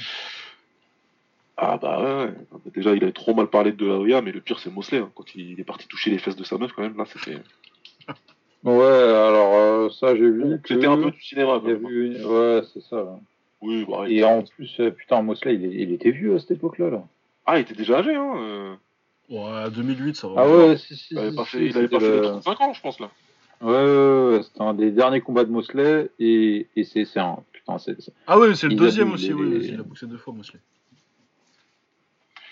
Ah 1.57 1.77
bah 1.77 2.01
ouais, 2.01 2.25
ouais. 2.27 2.71
déjà 2.73 2.95
il 2.95 3.03
avait 3.03 3.13
trop 3.13 3.35
mal 3.35 3.49
parlé 3.49 3.73
de 3.73 3.85
la 3.85 3.95
Hoya, 3.95 4.23
mais 4.23 4.31
le 4.31 4.41
pire 4.41 4.61
c'est 4.61 4.71
Mosley, 4.71 4.99
hein. 4.99 5.11
quand 5.15 5.35
il 5.35 5.59
est 5.59 5.65
parti 5.65 5.89
toucher 5.89 6.11
les 6.11 6.19
fesses 6.19 6.37
de 6.37 6.45
sa 6.45 6.57
meuf 6.57 6.73
quand 6.73 6.83
même, 6.83 6.97
là 6.97 7.05
c'était... 7.07 7.39
Ouais, 8.65 8.85
alors 8.85 9.55
euh, 9.55 9.89
ça 9.91 10.17
j'ai 10.17 10.31
vu. 10.31 10.59
C'était 10.67 10.87
un 10.87 11.01
peu 11.01 11.11
du 11.11 11.23
cinéma 11.23 11.59
vu 11.59 12.07
une- 12.07 12.25
Ouais, 12.25 12.63
c'est 12.73 12.83
ça. 12.83 13.19
Oui, 13.61 13.85
bah, 13.89 14.09
Et 14.09 14.23
en 14.25 14.43
plus, 14.43 14.79
euh, 14.81 14.91
putain, 14.91 15.23
Mosley, 15.23 15.55
il, 15.55 15.93
était 15.93 16.11
vieux 16.11 16.35
à 16.37 16.39
cette 16.39 16.53
époque-là. 16.53 16.91
Là. 16.91 17.05
Ah 17.47 17.59
il 17.59 17.63
était 17.63 17.75
déjà 17.75 17.99
âgé, 17.99 18.15
hein 18.15 18.35
euh. 18.37 18.75
Ouais, 19.31 19.71
2008, 19.71 20.17
ça 20.17 20.29
va. 20.29 20.35
Ah 20.43 20.49
ouais, 20.49 20.77
si, 20.77 20.97
si. 20.97 21.09
Il 21.15 21.19
avait 21.19 21.31
si, 21.31 21.37
pas 21.37 21.45
si, 21.45 21.51
fait, 21.51 21.59
il 21.59 21.63
avait 21.77 21.87
c'était 21.87 21.89
pas 21.89 22.01
fait 22.01 22.11
les 22.11 22.17
le- 22.17 22.23
35 22.23 22.61
ans 22.61 22.73
je 22.73 22.81
pense 22.81 23.01
là. 23.01 23.11
Ouais, 23.61 23.73
ouais, 23.73 24.37
ouais, 24.37 24.43
c'était 24.45 24.63
un 24.63 24.75
des 24.75 24.91
derniers 24.93 25.21
combats 25.21 25.45
de 25.45 25.51
Mosley 25.51 26.11
et, 26.21 26.69
et 26.77 26.85
c'est 26.85 27.05
c'est 27.05 27.19
un. 27.21 27.39
Putain, 27.53 27.79
c'est. 27.79 27.97
Ah 28.27 28.39
ouais, 28.39 28.55
c'est 28.55 28.69
le 28.69 28.75
deuxième 28.77 29.13
aussi, 29.13 29.29
les- 29.29 29.35
oui. 29.35 29.69
Il 29.73 29.81
a 29.81 29.83
boxé 29.83 30.07
deux 30.07 30.17
fois, 30.19 30.33
Mosley. 30.33 30.61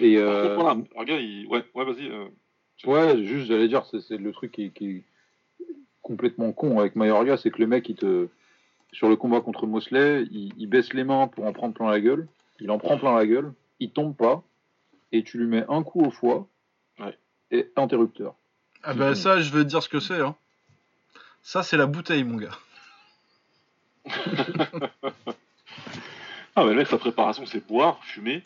Et 0.00 0.18
euh, 0.18 0.42
contre 0.42 0.54
voilà, 0.74 0.80
regarde, 0.96 1.22
il... 1.22 1.46
ouais, 1.46 1.64
ouais 1.74 1.84
vas-y. 1.84 2.08
euh, 2.08 2.26
Ouais, 2.84 3.24
juste, 3.24 3.46
j'allais 3.46 3.68
dire, 3.68 3.86
c'est 3.90 4.00
c'est 4.00 4.18
le 4.18 4.32
truc 4.32 4.52
qui, 4.52 5.04
complètement 6.06 6.52
con 6.52 6.78
avec 6.78 6.94
Mayorga, 6.96 7.36
c'est 7.36 7.50
que 7.50 7.58
le 7.58 7.66
mec, 7.66 7.88
il 7.88 7.96
te. 7.96 8.28
Sur 8.92 9.08
le 9.08 9.16
combat 9.16 9.40
contre 9.40 9.66
Mosley, 9.66 10.22
il, 10.30 10.52
il 10.56 10.66
baisse 10.68 10.92
les 10.94 11.04
mains 11.04 11.26
pour 11.26 11.44
en 11.44 11.52
prendre 11.52 11.74
plein 11.74 11.90
la 11.90 12.00
gueule. 12.00 12.28
Il 12.60 12.70
en 12.70 12.78
prend 12.78 12.96
plein 12.96 13.14
la 13.14 13.26
gueule. 13.26 13.52
Il 13.80 13.90
tombe 13.90 14.14
pas. 14.16 14.42
Et 15.12 15.22
tu 15.22 15.38
lui 15.38 15.46
mets 15.46 15.64
un 15.68 15.82
coup 15.82 16.00
au 16.02 16.10
foie. 16.10 16.46
Ouais. 16.98 17.18
Et 17.50 17.70
interrupteur. 17.76 18.34
Ah 18.82 18.94
bah 18.94 19.14
ça, 19.14 19.40
je 19.40 19.52
vais 19.52 19.64
te 19.64 19.68
dire 19.68 19.82
ce 19.82 19.88
que 19.88 20.00
c'est. 20.00 20.20
Hein. 20.20 20.34
Ça, 21.42 21.62
c'est 21.62 21.76
la 21.76 21.86
bouteille, 21.86 22.24
mon 22.24 22.36
gars. 22.38 22.56
Ah 26.58 26.64
mais 26.64 26.70
le 26.70 26.76
mec 26.76 26.86
sa 26.86 26.96
préparation 26.96 27.44
c'est 27.44 27.66
boire, 27.66 28.02
fumer 28.02 28.42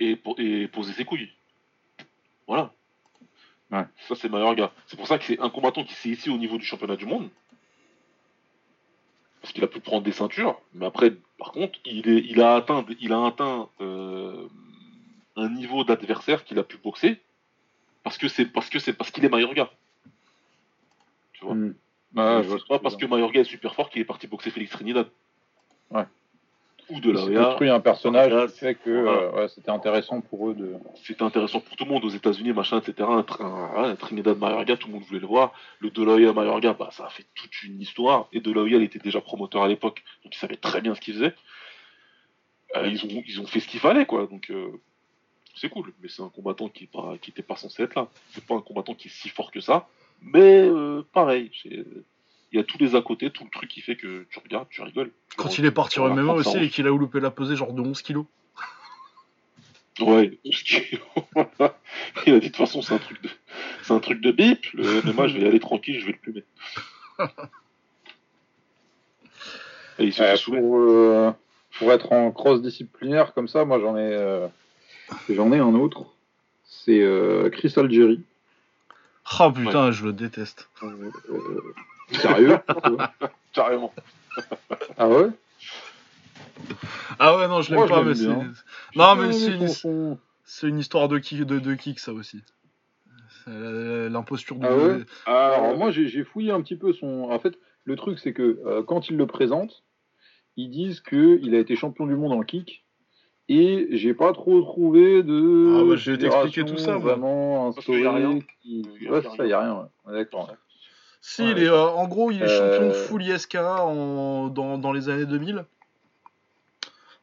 et, 0.00 0.16
po- 0.16 0.34
et 0.38 0.66
poser 0.66 0.92
ses 0.92 1.04
couilles. 1.04 1.30
Voilà. 2.48 2.72
Ouais. 3.70 3.84
Ça 4.08 4.14
c'est 4.14 4.28
le 4.28 4.34
meilleur 4.34 4.54
gars. 4.54 4.72
C'est 4.86 4.96
pour 4.96 5.06
ça 5.06 5.18
que 5.18 5.24
c'est 5.24 5.38
un 5.40 5.50
combattant 5.50 5.84
qui 5.84 5.94
s'est 5.94 6.08
ici 6.08 6.30
au 6.30 6.38
niveau 6.38 6.58
du 6.58 6.64
championnat 6.64 6.96
du 6.96 7.06
monde. 7.06 7.28
Parce 9.40 9.52
qu'il 9.52 9.64
a 9.64 9.68
pu 9.68 9.80
prendre 9.80 10.02
des 10.02 10.12
ceintures, 10.12 10.60
mais 10.74 10.84
après, 10.84 11.14
par 11.38 11.52
contre, 11.52 11.78
il, 11.86 12.08
est, 12.08 12.18
il 12.28 12.42
a 12.42 12.56
atteint, 12.56 12.84
il 13.00 13.12
a 13.12 13.24
atteint 13.24 13.70
euh, 13.80 14.48
un 15.36 15.48
niveau 15.48 15.82
d'adversaire 15.82 16.44
qu'il 16.44 16.58
a 16.58 16.62
pu 16.62 16.76
boxer 16.76 17.18
parce 18.02 18.18
que 18.18 18.28
c'est 18.28 18.46
parce 18.46 18.70
que 18.70 18.78
c'est 18.78 18.92
parce 18.92 19.10
qu'il 19.10 19.24
est 19.24 19.54
gars. 19.54 19.70
Tu 21.32 21.44
vois? 21.44 21.54
Hmm. 21.54 21.74
C'est 22.14 22.68
pas 22.68 22.78
parce 22.78 22.96
que. 22.96 23.06
Mayorga 23.06 23.40
est 23.40 23.44
super 23.44 23.74
fort 23.74 23.90
qu'il 23.90 24.02
est 24.02 24.06
parti 24.06 24.26
boxer 24.26 24.50
Félix 24.50 24.72
Trinidad. 24.72 25.08
Ouais. 25.90 26.04
Ou 26.90 27.00
de 27.00 27.12
la 27.12 27.44
construit 27.44 27.68
un 27.68 27.80
personnage 27.80 28.52
qui 28.52 28.58
fait 28.58 28.74
que 28.74 28.90
voilà. 29.02 29.18
euh, 29.18 29.32
ouais, 29.32 29.48
c'était 29.48 29.70
intéressant 29.70 30.20
pour 30.20 30.50
eux 30.50 30.54
de. 30.54 30.74
c'était 31.04 31.22
intéressant 31.22 31.60
pour 31.60 31.76
tout 31.76 31.84
le 31.84 31.90
monde 31.90 32.04
aux 32.04 32.10
États-Unis, 32.10 32.52
machin, 32.52 32.80
etc. 32.80 33.08
Un, 33.08 33.24
un, 33.40 33.84
un 33.90 33.96
Trinidad 33.96 34.38
Mayorga, 34.38 34.76
tout 34.76 34.88
le 34.88 34.94
monde 34.94 35.02
voulait 35.04 35.20
le 35.20 35.26
voir. 35.26 35.52
Le 35.78 35.90
De 35.90 36.02
La 36.02 36.32
Mayorga, 36.32 36.72
bah, 36.74 36.90
ça 36.92 37.06
a 37.06 37.10
fait 37.10 37.26
toute 37.34 37.62
une 37.62 37.80
histoire. 37.80 38.28
Et 38.32 38.40
De 38.40 38.52
La 38.52 38.62
il 38.62 38.82
était 38.82 38.98
déjà 38.98 39.20
promoteur 39.20 39.62
à 39.62 39.68
l'époque, 39.68 40.02
donc 40.24 40.34
il 40.34 40.38
savait 40.38 40.56
très 40.56 40.80
bien 40.80 40.94
ce 40.94 41.00
qu'il 41.00 41.14
faisait. 41.14 41.34
Euh, 42.76 42.86
ils, 42.86 43.04
ont, 43.04 43.22
ils 43.26 43.40
ont 43.40 43.46
fait 43.46 43.60
ce 43.60 43.68
qu'il 43.68 43.80
fallait, 43.80 44.06
quoi. 44.06 44.26
Donc 44.26 44.50
euh, 44.50 44.70
c'est 45.56 45.68
cool. 45.68 45.92
Mais 46.02 46.08
c'est 46.08 46.22
un 46.22 46.28
combattant 46.28 46.68
qui 46.68 46.88
n'était 46.88 47.42
pas, 47.42 47.54
pas 47.54 47.60
censé 47.60 47.82
être 47.82 47.94
là. 47.94 48.08
C'est 48.30 48.44
pas 48.44 48.54
un 48.54 48.60
combattant 48.60 48.94
qui 48.94 49.08
est 49.08 49.10
si 49.10 49.28
fort 49.28 49.50
que 49.50 49.60
ça. 49.60 49.88
Mais 50.22 50.60
euh, 50.60 51.02
pareil, 51.12 51.50
il 52.52 52.56
y 52.58 52.60
a 52.60 52.64
tous 52.64 52.78
les 52.78 52.94
à 52.96 53.02
côté, 53.02 53.30
tout 53.30 53.44
le 53.44 53.50
truc 53.50 53.68
qui 53.70 53.80
fait 53.80 53.96
que 53.96 54.26
tu 54.30 54.38
regardes, 54.40 54.68
tu 54.70 54.82
rigoles. 54.82 55.10
Tu 55.30 55.36
Quand 55.36 55.58
il 55.58 55.64
est 55.64 55.70
parti 55.70 56.00
en 56.00 56.08
MMA 56.08 56.32
aussi 56.32 56.48
en- 56.48 56.60
et 56.60 56.68
qu'il 56.68 56.86
a 56.86 56.90
loupé 56.90 57.20
la 57.20 57.30
pesée 57.30 57.56
genre 57.56 57.72
de 57.72 57.80
11 57.80 58.02
kilos. 58.02 58.26
Ouais, 60.00 60.38
il 60.44 60.54
a 61.60 61.70
dit 62.24 62.32
de 62.32 62.38
toute 62.46 62.56
façon 62.56 62.80
c'est 62.80 62.94
un 62.94 62.98
truc 62.98 63.20
de 63.22 63.28
c'est 63.82 63.92
un 63.92 63.98
truc 64.00 64.20
de 64.22 64.30
bip, 64.30 64.64
le 64.72 65.02
MMA 65.02 65.26
je 65.28 65.34
vais 65.36 65.44
y 65.44 65.46
aller 65.46 65.60
tranquille, 65.60 66.00
je 66.00 66.06
vais 66.06 66.12
le 66.12 66.18
plumer. 66.18 66.44
Et 69.98 70.04
il 70.06 70.12
se 70.14 70.22
Euh, 70.22 70.36
pour, 70.44 70.78
euh, 70.78 71.32
pour 71.78 71.92
être 71.92 72.12
en 72.12 72.30
cross 72.30 72.62
disciplinaire 72.62 73.34
comme 73.34 73.48
ça, 73.48 73.64
moi 73.66 73.78
j'en 73.78 73.96
ai 73.96 74.00
euh, 74.14 74.46
j'en 75.28 75.52
ai 75.52 75.58
un 75.58 75.74
autre. 75.74 76.06
C'est 76.64 77.00
euh, 77.02 77.50
Chris 77.50 77.74
Algeri. 77.76 78.22
Ah 79.38 79.52
putain, 79.54 79.90
je 79.92 80.04
le 80.06 80.12
déteste. 80.14 80.70
Sérieux 82.12 82.58
Carrément. 83.52 83.92
Ah 84.98 85.08
ouais? 85.08 85.28
Ah 87.18 87.36
ouais, 87.36 87.48
non, 87.48 87.62
je 87.62 87.74
l'aime 87.74 87.88
pas, 87.88 88.02
mais 88.02 88.14
c'est. 88.14 88.26
Non, 88.96 89.14
mais 89.16 89.32
c'est 89.32 89.54
une... 89.54 90.16
c'est 90.44 90.68
une 90.68 90.78
histoire 90.78 91.08
de 91.08 91.18
kick, 91.18 91.42
de, 91.42 91.58
de 91.58 91.74
kick, 91.74 91.98
ça 91.98 92.12
aussi. 92.12 92.42
L'imposture 93.46 94.56
du. 94.56 94.66
Ah 94.66 94.76
ouais? 94.76 95.04
Alors 95.26 95.76
moi 95.76 95.90
j'ai 95.90 96.24
fouillé 96.24 96.52
un 96.52 96.60
petit 96.60 96.76
peu 96.76 96.92
son. 96.92 97.28
En 97.30 97.38
fait, 97.38 97.58
le 97.84 97.96
truc 97.96 98.18
c'est 98.18 98.32
que 98.32 98.60
euh, 98.64 98.82
quand 98.82 99.08
ils 99.08 99.16
le 99.16 99.26
présentent, 99.26 99.82
ils 100.56 100.70
disent 100.70 101.00
que 101.00 101.40
il 101.42 101.54
a 101.54 101.58
été 101.58 101.74
champion 101.74 102.06
du 102.06 102.14
monde 102.14 102.32
en 102.32 102.42
kick. 102.42 102.84
Et 103.48 103.88
j'ai 103.90 104.14
pas 104.14 104.32
trop 104.32 104.60
trouvé 104.62 105.24
de. 105.24 105.76
Ah 105.80 105.84
ouais, 105.84 105.96
je 105.96 106.12
vais 106.12 106.18
t'expliquer 106.18 106.64
tout 106.64 106.76
ça, 106.76 106.92
moi. 106.98 107.14
Vraiment 107.14 107.72
Parce 107.72 107.84
qu'il 107.84 108.00
y 108.00 108.06
a 108.06 108.12
rien. 108.12 108.36
instauré. 108.36 108.46
Qui... 108.62 109.08
Ouais, 109.08 109.22
ça, 109.22 109.44
il 109.44 109.48
y 109.48 109.52
a 109.52 109.60
rien. 109.60 109.74
ouais. 109.74 109.86
Ouais, 110.06 110.18
D'accord. 110.18 110.54
Si, 111.22 111.42
Ouais. 111.42 111.50
il 111.52 111.58
est, 111.62 111.68
euh, 111.68 111.86
en 111.86 112.08
gros, 112.08 112.30
il 112.30 112.42
est 112.42 112.46
Euh, 112.48 112.72
champion 112.76 112.88
de 112.88 112.92
full 112.94 113.22
ISK 113.22 113.56
en, 113.56 114.48
dans, 114.48 114.78
dans 114.78 114.92
les 114.92 115.08
années 115.08 115.26
2000 115.26 115.64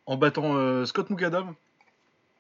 en 0.06 0.18
battant 0.18 0.56
euh, 0.56 0.86
Scott 0.86 1.10
Mukadam. 1.10 1.56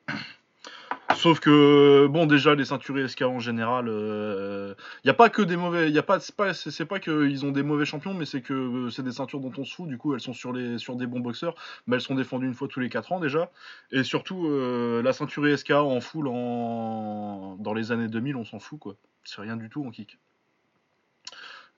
Sauf 1.16 1.40
que, 1.40 2.06
bon, 2.08 2.28
déjà, 2.28 2.54
les 2.54 2.66
ceintures 2.66 3.00
ISK 3.00 3.24
en 3.24 3.40
général, 3.40 3.88
il 3.88 4.76
n'y 5.06 5.10
a 5.10 5.16
pas 5.16 5.30
que 5.30 5.42
des 5.42 5.56
mauvais. 5.58 5.90
Y 5.90 5.98
a 5.98 6.04
pas, 6.04 6.20
c'est 6.20 6.36
pas, 6.36 6.54
c'est 6.54 6.86
pas 6.86 7.00
qu'ils 7.00 7.44
ont 7.46 7.52
des 7.52 7.64
mauvais 7.64 7.86
champions, 7.86 8.14
mais 8.14 8.26
c'est 8.26 8.42
que 8.42 8.54
euh, 8.54 8.90
c'est 8.92 9.02
des 9.04 9.14
ceintures 9.14 9.40
dont 9.40 9.52
on 9.58 9.64
se 9.66 9.74
fout. 9.74 9.88
Du 9.88 9.98
coup, 9.98 10.14
elles 10.14 10.20
sont 10.22 10.34
sur, 10.34 10.54
les, 10.54 10.78
sur 10.78 10.96
des 10.96 11.08
bons 11.08 11.20
boxeurs, 11.22 11.56
mais 11.88 11.96
elles 11.96 12.02
sont 12.02 12.14
défendues 12.14 12.46
une 12.46 12.54
fois 12.54 12.68
tous 12.68 12.82
les 12.82 12.90
4 12.90 13.14
ans 13.14 13.20
déjà. 13.20 13.50
Et 13.92 14.04
surtout, 14.04 14.48
euh, 14.48 15.02
la 15.02 15.12
ceinture 15.12 15.48
ISK 15.48 15.72
en 15.72 16.00
full 16.02 16.28
en, 16.28 17.56
dans 17.60 17.74
les 17.74 17.92
années 17.92 18.10
2000, 18.10 18.36
on 18.36 18.46
s'en 18.46 18.60
fout, 18.60 18.78
quoi. 18.80 18.96
C'est 19.24 19.42
rien 19.42 19.58
du 19.58 19.70
tout 19.70 19.84
en 19.86 19.90
kick. 19.90 20.20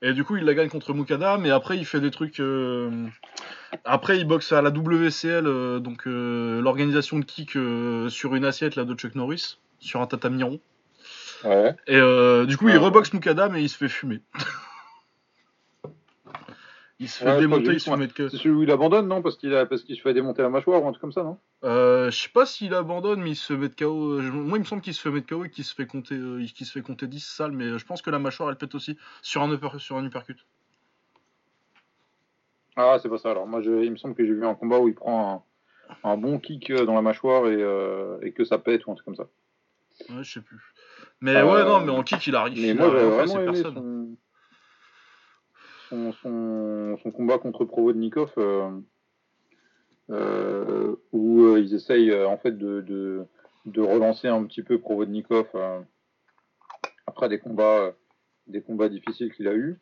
Et 0.02 0.14
du 0.14 0.24
coup, 0.24 0.36
il 0.36 0.44
la 0.44 0.54
gagne 0.54 0.70
contre 0.70 0.94
Mukada, 0.94 1.36
mais 1.36 1.50
après, 1.50 1.76
il 1.76 1.84
fait 1.84 2.00
des 2.00 2.10
trucs. 2.10 2.40
euh, 2.40 3.06
Après, 3.84 4.18
il 4.18 4.26
boxe 4.26 4.50
à 4.52 4.62
la 4.62 4.70
WCL, 4.70 5.46
euh, 5.46 5.78
donc 5.78 6.06
euh, 6.06 6.60
l'organisation 6.62 7.18
de 7.18 7.24
kick 7.24 7.50
sur 8.10 8.34
une 8.34 8.44
assiette 8.46 8.76
là, 8.76 8.84
de 8.84 8.94
Chuck 8.94 9.14
Norris, 9.14 9.58
sur 9.78 10.00
un 10.00 10.06
tatami 10.06 10.42
rond. 10.42 10.60
Ouais. 11.44 11.74
Et 11.86 11.96
du 12.46 12.56
coup, 12.56 12.68
il 12.68 12.76
Ouais, 12.76 12.78
reboxe 12.78 13.12
Mukada, 13.12 13.48
mais 13.48 13.62
il 13.62 13.68
se 13.68 13.76
fait 13.76 13.88
fumer. 13.88 14.20
il 16.98 17.08
se 17.08 17.18
fait 17.18 17.30
Ouais, 17.30 17.40
démonter, 17.40 17.72
il 17.72 17.80
se 17.80 17.90
fait 17.90 17.96
mettre 17.96 18.14
que. 18.14 18.28
C'est 18.28 18.36
celui 18.38 18.54
où 18.54 18.62
il 18.62 18.70
abandonne, 18.70 19.08
non? 19.08 19.22
Parce 19.22 19.36
qu'il 19.36 19.54
a... 19.54 19.66
parce 19.66 19.82
qu'il 19.82 19.96
se 19.96 20.02
fait 20.02 20.14
démonter 20.14 20.42
la 20.42 20.48
mâchoire 20.50 20.82
ou 20.82 20.88
un 20.88 20.92
truc 20.92 21.00
comme 21.00 21.12
ça, 21.12 21.22
non? 21.22 21.38
Euh, 21.62 22.10
je 22.10 22.16
sais 22.22 22.28
pas 22.30 22.46
s'il 22.46 22.72
abandonne, 22.72 23.20
mais 23.22 23.30
il 23.30 23.36
se 23.36 23.52
fait 23.52 23.58
mettre 23.58 23.76
KO. 23.76 24.12
euh, 24.18 24.22
Moi, 24.22 24.56
il 24.58 24.60
me 24.60 24.64
semble 24.64 24.80
qu'il 24.80 24.94
se 24.94 25.00
fait 25.00 25.10
mettre 25.10 25.26
KO 25.28 25.44
et 25.44 25.50
qu'il 25.50 25.64
se 25.64 25.74
fait 25.74 25.86
compter, 25.86 26.14
euh, 26.14 26.44
qu'il 26.54 26.66
se 26.66 26.72
fait 26.72 26.80
compter 26.82 27.06
10 27.06 27.20
sales, 27.20 27.52
mais 27.52 27.78
je 27.78 27.84
pense 27.84 28.00
que 28.00 28.10
la 28.10 28.18
mâchoire 28.18 28.48
elle 28.48 28.56
pète 28.56 28.74
aussi 28.74 28.96
sur 29.20 29.42
un, 29.42 29.52
upper- 29.52 29.78
sur 29.78 29.96
un 29.96 30.04
uppercut. 30.04 30.38
Ah, 32.76 32.98
c'est 33.02 33.10
pas 33.10 33.18
ça. 33.18 33.30
Alors, 33.32 33.46
moi, 33.46 33.60
je... 33.60 33.84
il 33.84 33.90
me 33.90 33.96
semble 33.96 34.14
que 34.14 34.24
j'ai 34.24 34.32
vu 34.32 34.46
un 34.46 34.54
combat 34.54 34.78
où 34.78 34.88
il 34.88 34.94
prend 34.94 35.44
un, 36.02 36.10
un 36.10 36.16
bon 36.16 36.38
kick 36.38 36.72
dans 36.72 36.94
la 36.94 37.02
mâchoire 37.02 37.46
et, 37.46 37.62
euh, 37.62 38.18
et 38.22 38.32
que 38.32 38.44
ça 38.44 38.58
pète 38.58 38.86
ou 38.86 38.92
un 38.92 38.94
truc 38.94 39.04
comme 39.04 39.16
ça. 39.16 39.26
Ouais, 40.08 40.24
je 40.24 40.32
sais 40.32 40.40
plus. 40.40 40.72
Mais 41.20 41.42
ouais, 41.42 41.64
non, 41.64 41.80
mais 41.80 41.92
en 41.92 42.02
kick, 42.02 42.26
il 42.26 42.34
arrive. 42.36 42.58
Mais 42.58 42.68
il 42.68 42.76
moi, 42.76 42.88
a 42.88 42.90
fait, 42.92 43.04
vraiment 43.04 43.40
aimé 43.40 43.52
personne. 43.62 43.74
son... 43.74 44.16
Son, 45.90 46.96
son, 47.02 47.10
combat 47.10 47.38
contre 47.38 47.64
Provodnikov 47.64 48.32
où 50.10 51.44
euh, 51.44 51.60
ils 51.60 51.74
essayent 51.74 52.10
euh, 52.10 52.28
en 52.28 52.36
fait 52.36 52.56
de, 52.58 53.26
relancer 53.76 54.28
un 54.28 54.44
petit 54.44 54.62
peu 54.62 54.78
Provodnikov 54.78 55.48
euh, 55.54 55.80
après 57.06 57.28
des 57.28 57.38
combats, 57.38 57.92
euh, 58.48 58.88
difficiles 58.88 59.32
qu'il 59.32 59.48
a 59.48 59.54
eu, 59.54 59.78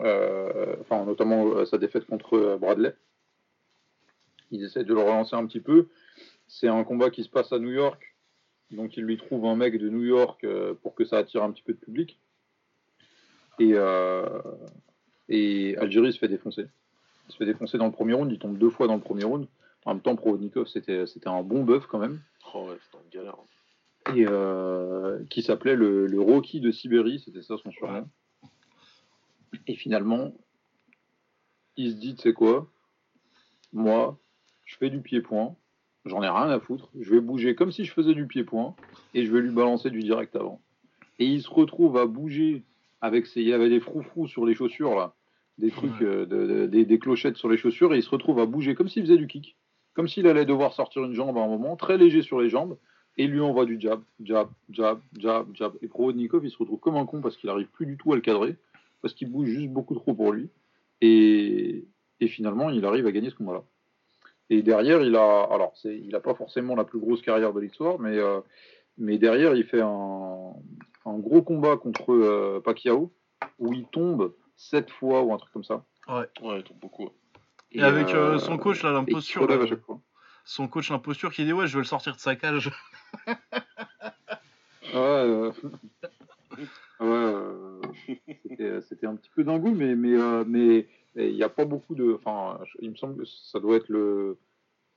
euh, 0.00 0.76
enfin 0.80 1.04
notamment 1.04 1.46
euh, 1.46 1.64
sa 1.64 1.78
défaite 1.78 2.06
contre 2.06 2.34
euh, 2.34 2.56
Bradley. 2.56 2.94
Ils 4.50 4.64
essayent 4.64 4.84
de 4.84 4.94
le 4.94 5.00
relancer 5.00 5.34
un 5.34 5.46
petit 5.46 5.60
peu. 5.60 5.88
C'est 6.46 6.68
un 6.68 6.84
combat 6.84 7.10
qui 7.10 7.24
se 7.24 7.30
passe 7.30 7.52
à 7.52 7.58
New 7.58 7.70
York 7.70 8.14
Donc 8.70 8.96
il 8.96 9.04
lui 9.04 9.16
trouve 9.16 9.46
un 9.46 9.56
mec 9.56 9.78
de 9.78 9.88
New 9.88 10.04
York 10.04 10.44
euh, 10.44 10.74
pour 10.74 10.94
que 10.94 11.04
ça 11.04 11.18
attire 11.18 11.42
un 11.42 11.52
petit 11.52 11.62
peu 11.62 11.72
de 11.72 11.78
public. 11.78 12.20
Et, 13.58 13.72
euh, 13.74 14.42
et 15.28 15.76
Algérie 15.78 16.12
se 16.12 16.18
fait 16.18 16.28
défoncer. 16.28 16.66
Il 17.28 17.32
se 17.32 17.36
fait 17.36 17.46
défoncer 17.46 17.78
dans 17.78 17.86
le 17.86 17.92
premier 17.92 18.14
round, 18.14 18.30
il 18.30 18.38
tombe 18.38 18.58
deux 18.58 18.70
fois 18.70 18.86
dans 18.86 18.96
le 18.96 19.00
premier 19.00 19.24
round. 19.24 19.46
En 19.84 19.94
même 19.94 20.02
temps, 20.02 20.14
Provodnikov, 20.16 20.66
c'était 20.66 21.06
c'était 21.06 21.28
un 21.28 21.42
bon 21.42 21.64
bœuf 21.64 21.86
quand 21.86 21.98
même. 21.98 22.20
Oh 22.54 22.66
ouais, 22.68 22.76
c'était 22.84 23.02
une 23.04 23.10
galère. 23.10 23.34
hein. 23.38 24.14
Et 24.16 24.26
euh, 24.26 25.24
qui 25.30 25.42
s'appelait 25.42 25.76
le, 25.76 26.06
le 26.06 26.20
Rocky 26.20 26.60
de 26.60 26.70
Sibérie, 26.72 27.20
c'était 27.24 27.42
ça 27.42 27.56
son 27.58 27.70
surnom. 27.70 28.08
Et 29.66 29.74
finalement, 29.74 30.32
il 31.76 31.92
se 31.92 31.96
dit, 31.96 32.14
tu 32.14 32.22
sais 32.22 32.32
quoi, 32.32 32.68
moi, 33.72 34.18
je 34.64 34.76
fais 34.76 34.90
du 34.90 35.00
pied-point, 35.00 35.54
j'en 36.04 36.22
ai 36.22 36.28
rien 36.28 36.48
à 36.48 36.58
foutre, 36.58 36.90
je 36.98 37.10
vais 37.10 37.20
bouger 37.20 37.54
comme 37.54 37.70
si 37.70 37.84
je 37.84 37.92
faisais 37.92 38.14
du 38.14 38.26
pied-point, 38.26 38.74
et 39.14 39.24
je 39.24 39.32
vais 39.32 39.40
lui 39.40 39.50
balancer 39.50 39.90
du 39.90 40.00
direct 40.00 40.34
avant. 40.36 40.60
Et 41.18 41.26
il 41.26 41.42
se 41.42 41.50
retrouve 41.50 41.96
à 41.96 42.06
bouger 42.06 42.64
avec 43.00 43.26
ses, 43.26 43.40
il 43.42 43.48
y 43.48 43.52
avait 43.52 43.68
des 43.68 43.80
froufrous 43.80 44.26
sur 44.26 44.44
les 44.46 44.54
chaussures 44.54 44.94
là, 44.96 45.14
des 45.62 45.70
trucs, 45.70 46.02
euh, 46.02 46.26
de- 46.26 46.46
de- 46.46 46.66
des, 46.66 46.84
des 46.84 46.98
clochettes 46.98 47.36
sur 47.38 47.48
les 47.48 47.56
chaussures, 47.56 47.94
et 47.94 47.96
il 47.98 48.02
se 48.02 48.10
retrouve 48.10 48.38
à 48.40 48.46
bouger 48.46 48.74
comme 48.74 48.88
s'il 48.88 49.02
faisait 49.02 49.16
du 49.16 49.26
kick, 49.26 49.56
comme 49.94 50.08
s'il 50.08 50.26
allait 50.26 50.44
devoir 50.44 50.74
sortir 50.74 51.04
une 51.04 51.14
jambe 51.14 51.38
à 51.38 51.42
un 51.42 51.48
moment, 51.48 51.76
très 51.76 51.96
léger 51.96 52.20
sur 52.22 52.40
les 52.40 52.50
jambes, 52.50 52.76
et 53.16 53.26
lui 53.26 53.40
envoie 53.40 53.64
du 53.64 53.78
jab, 53.80 54.02
jab, 54.24 54.48
jab, 54.70 55.00
jab, 55.18 55.46
jab. 55.54 55.72
Et 55.82 55.88
Provodnikov, 55.88 56.44
il 56.44 56.50
se 56.50 56.58
retrouve 56.58 56.80
comme 56.80 56.96
un 56.96 57.06
con 57.06 57.20
parce 57.20 57.36
qu'il 57.36 57.48
arrive 57.50 57.68
plus 57.68 57.86
du 57.86 57.96
tout 57.96 58.12
à 58.12 58.16
le 58.16 58.22
cadrer, 58.22 58.56
parce 59.02 59.14
qu'il 59.14 59.30
bouge 59.30 59.48
juste 59.48 59.68
beaucoup 59.70 59.94
trop 59.94 60.14
pour 60.14 60.32
lui. 60.32 60.48
Et, 61.00 61.84
et 62.20 62.26
finalement, 62.28 62.70
il 62.70 62.84
arrive 62.84 63.06
à 63.06 63.12
gagner 63.12 63.30
ce 63.30 63.34
combat-là. 63.34 63.64
Et 64.50 64.62
derrière, 64.62 65.02
il 65.02 65.14
a, 65.16 65.42
alors, 65.50 65.74
il 65.84 66.08
n'a 66.08 66.20
pas 66.20 66.34
forcément 66.34 66.74
la 66.74 66.84
plus 66.84 66.98
grosse 66.98 67.22
carrière 67.22 67.52
de 67.52 67.60
l'histoire, 67.60 67.98
mais, 68.00 68.16
euh, 68.18 68.40
mais 68.98 69.18
derrière, 69.18 69.54
il 69.54 69.64
fait 69.64 69.80
un, 69.80 70.52
un 71.04 71.18
gros 71.18 71.42
combat 71.42 71.76
contre 71.76 72.12
euh, 72.12 72.60
Pacquiao, 72.64 73.12
où 73.58 73.72
il 73.72 73.84
tombe 73.86 74.32
sept 74.56 74.90
fois 74.90 75.22
ou 75.22 75.32
un 75.32 75.36
truc 75.38 75.52
comme 75.52 75.64
ça. 75.64 75.84
Ouais, 76.08 76.26
ils 76.58 76.62
tombent 76.64 76.78
beaucoup. 76.80 77.04
ouais. 77.04 77.10
Et, 77.72 77.82
avec 77.82 78.08
euh, 78.14 78.38
son 78.38 78.58
coach, 78.58 78.82
là, 78.82 78.90
il 78.90 78.94
l'imposture. 78.94 79.42
relève 79.42 79.60
là, 79.60 79.64
à 79.64 79.68
chaque 79.68 79.80
fois. 79.82 80.00
son 80.44 80.68
coach, 80.68 80.90
l'imposture, 80.90 81.32
qui 81.32 81.44
dit 81.44 81.52
Ouais, 81.52 81.66
je 81.66 81.74
vais 81.74 81.80
le 81.82 81.86
sortir 81.86 82.14
de 82.14 82.20
sa 82.20 82.36
cage. 82.36 82.70
Ouais, 84.94 84.98
euh, 84.98 85.52
ouais, 87.00 87.06
euh, 87.06 87.80
c'était, 88.44 88.80
c'était 88.82 89.06
un 89.06 89.16
petit 89.16 89.30
peu 89.34 89.42
dingue, 89.42 89.74
mais 89.74 89.94
mais 89.94 90.12
euh, 90.14 90.44
mais 90.46 90.86
il 91.16 91.34
n'y 91.34 91.42
a 91.42 91.48
pas 91.48 91.64
beaucoup 91.64 91.94
de. 91.94 92.12
Enfin, 92.14 92.58
il 92.80 92.90
me 92.90 92.96
semble 92.96 93.16
que 93.16 93.24
ça 93.24 93.58
doit 93.58 93.76
être 93.76 93.88
le 93.88 94.36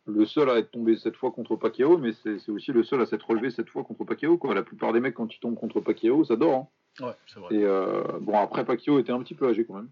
le 0.07 0.25
seul 0.25 0.49
à 0.49 0.57
être 0.59 0.71
tombé 0.71 0.97
cette 0.97 1.15
fois 1.15 1.31
contre 1.31 1.55
Pacquiao, 1.55 1.97
mais 1.97 2.11
c'est, 2.11 2.39
c'est 2.39 2.51
aussi 2.51 2.71
le 2.71 2.83
seul 2.83 3.01
à 3.01 3.05
s'être 3.05 3.27
relevé 3.27 3.49
cette 3.51 3.69
fois 3.69 3.83
contre 3.83 4.03
Pacquiao. 4.03 4.37
Quoi. 4.37 4.53
La 4.53 4.63
plupart 4.63 4.91
des 4.93 4.99
mecs 4.99 5.15
quand 5.15 5.33
ils 5.33 5.39
tombent 5.39 5.55
contre 5.57 5.79
Pacquiao, 5.79 6.23
ça 6.25 6.35
dort. 6.35 6.53
hein. 6.55 6.67
Ouais, 7.01 7.13
c'est 7.27 7.39
vrai. 7.39 7.55
Et 7.55 7.63
euh, 7.63 8.03
bon, 8.21 8.37
après 8.39 8.63
Pacquiao 8.65 8.99
était 8.99 9.11
un 9.11 9.19
petit 9.19 9.35
peu 9.35 9.47
âgé 9.49 9.65
quand 9.65 9.75
même, 9.75 9.89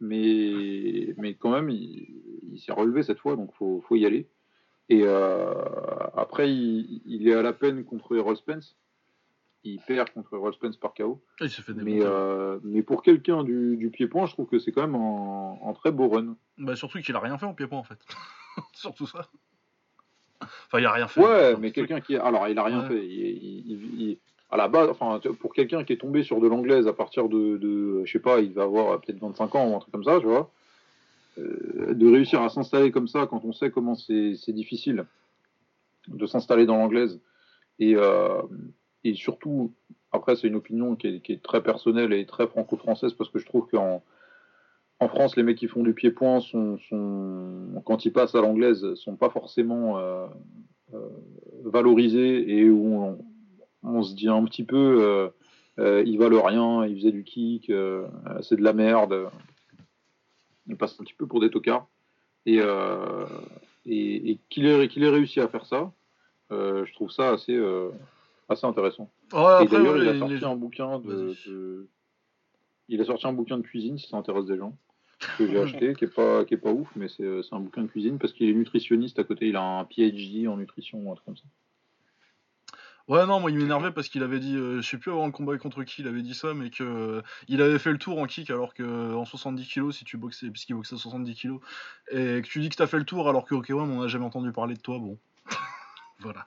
mais 0.00 1.14
mais 1.18 1.34
quand 1.34 1.50
même 1.50 1.70
il, 1.70 2.08
il 2.52 2.58
s'est 2.60 2.72
relevé 2.72 3.02
cette 3.02 3.18
fois, 3.18 3.36
donc 3.36 3.52
faut 3.54 3.80
faut 3.86 3.96
y 3.96 4.06
aller. 4.06 4.28
Et 4.88 5.02
euh, 5.04 5.52
après 6.16 6.50
il, 6.52 7.02
il 7.06 7.28
est 7.28 7.34
à 7.34 7.42
la 7.42 7.52
peine 7.52 7.84
contre 7.84 8.16
Errol 8.16 8.36
Spence. 8.36 8.76
Il 9.62 9.78
perd 9.86 10.08
contre 10.10 10.32
Errol 10.34 10.54
Spence 10.54 10.78
par 10.78 10.94
KO. 10.94 11.22
Il 11.42 11.50
fait 11.50 11.74
Mais, 11.74 11.84
démonter. 11.84 12.06
euh, 12.06 12.58
mais 12.62 12.82
pour 12.82 13.02
quelqu'un 13.02 13.44
du, 13.44 13.76
du 13.76 13.90
pied-point, 13.90 14.24
je 14.24 14.32
trouve 14.32 14.46
que 14.46 14.58
c'est 14.58 14.72
quand 14.72 14.80
même 14.80 14.94
un, 14.94 15.58
un 15.68 15.72
très 15.74 15.92
beau 15.92 16.08
run. 16.08 16.34
Bah, 16.56 16.74
surtout 16.76 16.98
qu'il 17.02 17.14
a 17.14 17.20
rien 17.20 17.36
fait 17.36 17.44
en 17.44 17.52
pied-point, 17.52 17.78
en 17.78 17.84
fait. 17.84 17.98
surtout 18.72 19.06
ça. 19.06 19.28
Enfin, 20.40 20.78
il 20.78 20.86
a 20.86 20.92
rien 20.92 21.08
fait. 21.08 21.20
Ouais, 21.22 21.56
mais 21.58 21.72
quelqu'un 21.72 22.00
qui. 22.00 22.16
Alors, 22.16 22.48
il 22.48 22.58
a 22.58 22.64
rien 22.64 22.80
Ouais. 22.84 22.88
fait. 22.88 23.06
Il- 23.06 24.18
à 24.50 24.56
la 24.56 24.68
base, 24.68 24.88
enfin, 24.90 25.20
pour 25.38 25.54
quelqu'un 25.54 25.84
qui 25.84 25.92
est 25.92 25.96
tombé 26.00 26.22
sur 26.22 26.40
de 26.40 26.48
l'anglaise 26.48 26.88
à 26.88 26.92
partir 26.92 27.28
de, 27.28 27.56
de, 27.56 28.02
je 28.04 28.12
sais 28.12 28.18
pas, 28.18 28.40
il 28.40 28.52
va 28.52 28.64
avoir 28.64 29.00
peut-être 29.00 29.20
25 29.20 29.54
ans 29.54 29.70
ou 29.70 29.76
un 29.76 29.78
truc 29.78 29.92
comme 29.92 30.04
ça, 30.04 30.18
tu 30.18 30.26
vois, 30.26 30.50
euh, 31.38 31.94
de 31.94 32.10
réussir 32.10 32.42
à 32.42 32.48
s'installer 32.48 32.90
comme 32.90 33.06
ça 33.06 33.26
quand 33.26 33.44
on 33.44 33.52
sait 33.52 33.70
comment 33.70 33.94
c'est 33.94 34.52
difficile 34.52 35.06
de 36.08 36.26
s'installer 36.26 36.66
dans 36.66 36.76
l'anglaise. 36.76 37.20
Et, 37.78 37.94
euh, 37.94 38.42
et 39.04 39.14
surtout, 39.14 39.72
après, 40.10 40.34
c'est 40.34 40.48
une 40.48 40.56
opinion 40.56 40.96
qui 40.96 41.22
est, 41.24 41.42
très 41.42 41.62
personnelle 41.62 42.12
et 42.12 42.26
très 42.26 42.48
franco-française 42.48 43.14
parce 43.14 43.30
que 43.30 43.38
je 43.38 43.46
trouve 43.46 43.68
qu'en 43.68 44.02
en 45.02 45.08
France, 45.08 45.36
les 45.36 45.42
mecs 45.42 45.56
qui 45.56 45.68
font 45.68 45.82
du 45.82 45.94
pied-point 45.94 46.40
sont, 46.40 46.76
sont, 46.90 47.82
quand 47.86 48.04
ils 48.04 48.12
passent 48.12 48.34
à 48.34 48.42
l'anglaise, 48.42 48.94
sont 48.96 49.16
pas 49.16 49.30
forcément 49.30 49.98
euh, 49.98 50.26
valorisés 51.64 52.58
et 52.58 52.68
où 52.68 53.02
on, 53.02 53.18
on 53.82 54.02
se 54.02 54.14
dit 54.14 54.28
un 54.28 54.44
petit 54.44 54.64
peu, 54.64 55.02
euh, 55.02 55.28
euh, 55.78 56.02
ils 56.06 56.18
valent 56.18 56.42
rien, 56.42 56.86
ils 56.86 56.96
faisaient 56.96 57.12
du 57.12 57.24
kick, 57.24 57.70
euh, 57.70 58.06
c'est 58.42 58.56
de 58.56 58.62
la 58.62 58.72
merde. 58.72 59.30
Ils 60.66 60.76
passent 60.76 60.98
un 61.00 61.04
petit 61.04 61.14
peu 61.14 61.26
pour 61.26 61.40
des 61.40 61.50
tocards. 61.50 61.86
Et, 62.46 62.58
et, 63.86 64.30
et 64.30 64.38
qu'il 64.48 64.66
ait, 64.66 65.08
réussi 65.08 65.40
à 65.40 65.48
faire 65.48 65.66
ça, 65.66 65.92
je 66.50 66.92
trouve 66.94 67.10
ça 67.10 67.32
assez, 67.32 67.58
assez 68.48 68.66
intéressant. 68.66 69.10
Et 69.62 69.66
d'ailleurs, 69.66 69.96
il 69.96 70.08
a 70.08 70.18
sorti 70.18 70.34
les- 70.34 70.44
un 70.44 70.56
bouquin 70.56 70.98
de, 71.00 71.34
Il 72.88 73.00
a 73.00 73.04
sorti 73.04 73.26
un 73.26 73.32
bouquin 73.32 73.56
de 73.58 73.62
cuisine 73.62 73.98
si 73.98 74.08
ça 74.08 74.16
intéresse 74.16 74.46
des 74.46 74.56
gens. 74.56 74.76
Que 75.38 75.46
j'ai 75.46 75.58
acheté, 75.76 75.94
qui 75.94 76.04
est 76.04 76.14
pas, 76.14 76.44
qui 76.44 76.54
est 76.54 76.58
pas 76.58 76.72
ouf, 76.72 76.88
mais 76.96 77.08
c'est 77.08 77.42
c'est 77.42 77.54
un 77.54 77.60
bouquin 77.60 77.82
de 77.82 77.88
cuisine 77.88 78.18
parce 78.18 78.32
qu'il 78.32 78.48
est 78.48 78.54
nutritionniste 78.54 79.18
à 79.18 79.24
côté. 79.24 79.48
Il 79.48 79.56
a 79.56 79.62
un 79.62 79.84
PhD 79.84 80.48
en 80.48 80.56
nutrition 80.56 80.98
ou 81.02 81.10
un 81.12 81.14
truc 81.14 81.26
comme 81.26 81.36
ça. 81.36 81.44
Ouais, 83.10 83.26
non, 83.26 83.40
moi 83.40 83.50
il 83.50 83.58
m'énervait 83.58 83.90
parce 83.90 84.08
qu'il 84.08 84.22
avait 84.22 84.38
dit, 84.38 84.54
euh, 84.54 84.80
je 84.80 84.88
sais 84.88 84.96
plus 84.96 85.10
avant 85.10 85.26
le 85.26 85.32
combat 85.32 85.58
contre 85.58 85.82
qui 85.82 86.02
il 86.02 86.06
avait 86.06 86.22
dit 86.22 86.32
ça, 86.32 86.54
mais 86.54 86.70
que 86.70 86.84
euh, 86.84 87.22
il 87.48 87.60
avait 87.60 87.80
fait 87.80 87.90
le 87.90 87.98
tour 87.98 88.20
en 88.20 88.26
kick 88.26 88.50
alors 88.50 88.72
que 88.72 89.12
en 89.14 89.24
70 89.24 89.66
kilos, 89.66 89.96
si 89.96 90.04
tu 90.04 90.16
boxais, 90.16 90.48
puisqu'il 90.48 90.74
boxait 90.74 90.96
70 90.96 91.34
kilos, 91.34 91.60
et 92.12 92.40
que 92.40 92.46
tu 92.46 92.60
dis 92.60 92.68
que 92.68 92.76
t'as 92.76 92.86
fait 92.86 92.98
le 92.98 93.04
tour 93.04 93.28
alors 93.28 93.46
que 93.46 93.56
ok, 93.56 93.66
ouais, 93.70 93.84
mais 93.84 93.94
on 93.94 94.02
n'a 94.02 94.06
jamais 94.06 94.26
entendu 94.26 94.52
parler 94.52 94.74
de 94.74 94.80
toi, 94.80 95.00
bon. 95.00 95.18
voilà. 96.20 96.46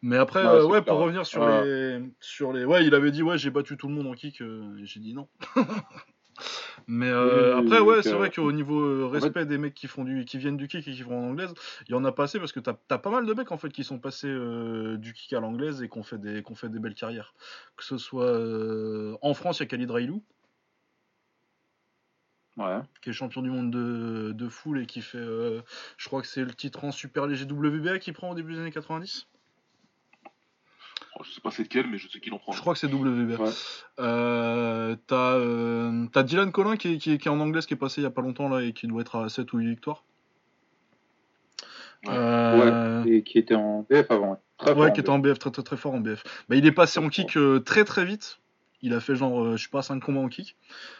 Mais 0.00 0.16
après, 0.16 0.40
Ouais, 0.44 0.48
euh, 0.48 0.66
ouais, 0.66 0.80
pour 0.80 0.96
revenir 0.96 1.26
sur 1.26 1.46
les. 1.46 2.00
sur 2.20 2.54
les. 2.54 2.64
Ouais, 2.64 2.86
il 2.86 2.94
avait 2.94 3.10
dit, 3.10 3.22
ouais, 3.22 3.36
j'ai 3.36 3.50
battu 3.50 3.76
tout 3.76 3.88
le 3.88 3.94
monde 3.94 4.06
en 4.06 4.14
kick, 4.14 4.40
et 4.40 4.84
j'ai 4.84 5.00
dit 5.00 5.12
non. 5.12 5.28
Mais 6.90 7.10
euh, 7.10 7.54
Oui, 7.54 7.66
après, 7.66 7.80
ouais, 7.80 8.02
c'est 8.02 8.14
euh, 8.14 8.16
vrai 8.16 8.30
qu'au 8.30 8.50
niveau 8.50 8.80
euh, 8.80 9.10
fait- 9.12 9.18
respect 9.18 9.44
des 9.46 9.58
mecs 9.58 9.74
qui 9.74 9.86
font 9.88 10.04
du, 10.04 10.24
qui 10.24 10.38
viennent 10.38 10.56
du 10.56 10.68
kick 10.68 10.88
et 10.88 10.92
qui 10.92 11.02
vont 11.02 11.18
en 11.18 11.30
anglaise, 11.30 11.52
il 11.86 11.92
y 11.92 11.94
en 11.94 12.04
a 12.04 12.12
pas 12.12 12.24
assez 12.24 12.38
parce 12.38 12.50
que 12.52 12.60
t'as 12.60 12.76
as 12.88 12.98
pas 12.98 13.10
mal 13.10 13.26
de 13.26 13.34
mecs 13.34 13.52
en 13.52 13.58
fait 13.58 13.68
qui 13.70 13.84
sont 13.84 13.98
passés 13.98 14.26
euh, 14.28 14.96
du 14.96 15.12
kick 15.12 15.32
à 15.34 15.40
l'anglaise 15.40 15.82
et 15.82 15.88
qui 15.90 15.98
ont 15.98 16.02
fait 16.02 16.18
des, 16.18 16.42
fait 16.54 16.68
des 16.70 16.78
belles 16.78 16.94
carrières. 16.94 17.34
Que 17.76 17.84
ce 17.84 17.98
soit 17.98 18.24
euh, 18.24 19.16
en 19.20 19.34
France, 19.34 19.58
il 19.58 19.62
y 19.62 19.64
a 19.64 19.66
Khalid 19.66 19.90
Railou 19.90 20.22
Ouais. 22.56 22.80
qui 23.02 23.10
est 23.10 23.12
champion 23.12 23.40
du 23.42 23.50
monde 23.50 23.70
de, 23.70 24.32
de 24.32 24.48
foule 24.48 24.80
et 24.80 24.86
qui 24.86 25.00
fait, 25.00 25.16
euh, 25.18 25.62
je 25.96 26.06
crois 26.08 26.20
que 26.22 26.26
c'est 26.26 26.42
le 26.44 26.52
titre 26.52 26.84
en 26.84 26.90
super 26.90 27.26
léger 27.28 27.44
WBA 27.44 28.00
qu'il 28.00 28.14
prend 28.14 28.30
au 28.30 28.34
début 28.34 28.54
des 28.54 28.58
années 28.60 28.72
90. 28.72 29.28
Oh, 31.16 31.22
je 31.24 31.32
sais 31.32 31.40
pas 31.40 31.50
c'est 31.50 31.62
lequel, 31.64 31.86
mais 31.88 31.98
je 31.98 32.08
sais 32.08 32.20
qu'il 32.20 32.32
en 32.32 32.38
prend. 32.38 32.52
Je 32.52 32.60
crois 32.60 32.74
que 32.74 32.78
c'est 32.80 32.86
WBA. 32.92 33.42
Ouais. 33.42 33.50
Euh, 33.98 34.96
t'as 35.06 35.34
euh, 35.36 36.06
t'as 36.12 36.22
Dylan 36.22 36.52
Collin 36.52 36.76
qui 36.76 36.94
est, 36.94 36.98
qui, 36.98 37.12
est, 37.12 37.18
qui 37.18 37.28
est 37.28 37.30
en 37.30 37.40
anglaise 37.40 37.66
qui 37.66 37.74
est 37.74 37.78
passé 37.78 38.00
il 38.00 38.04
y 38.04 38.06
a 38.06 38.10
pas 38.10 38.22
longtemps 38.22 38.48
là 38.48 38.62
et 38.62 38.72
qui 38.72 38.86
doit 38.86 39.00
être 39.00 39.16
à 39.16 39.28
7 39.28 39.52
ou 39.52 39.58
8 39.58 39.66
victoires. 39.68 40.04
Ouais. 42.04 42.12
Euh, 42.14 43.04
Et 43.06 43.22
qui 43.22 43.38
était 43.38 43.56
en 43.56 43.84
BF 43.90 44.10
avant. 44.10 44.30
ouais. 44.32 44.36
Très 44.58 44.68
fort 44.72 44.78
Ouais, 44.78 44.90
en 44.90 44.92
qui 44.92 45.00
était 45.00 45.10
en 45.10 45.18
BF, 45.18 45.38
très 45.38 45.50
très 45.50 45.62
très 45.62 45.76
fort 45.76 45.94
en 45.94 46.00
BF. 46.00 46.22
Bah, 46.48 46.56
il 46.56 46.66
est 46.66 46.72
passé 46.72 47.00
en 47.00 47.08
kick 47.08 47.36
euh, 47.36 47.60
très 47.60 47.84
très 47.84 48.04
vite. 48.04 48.38
Il 48.80 48.94
a 48.94 49.00
fait 49.00 49.16
genre, 49.16 49.42
euh, 49.42 49.56
je 49.56 49.64
sais 49.64 49.70
pas, 49.70 49.82
5 49.82 49.98
combats 50.00 50.20
en 50.20 50.28
kick. 50.28 50.56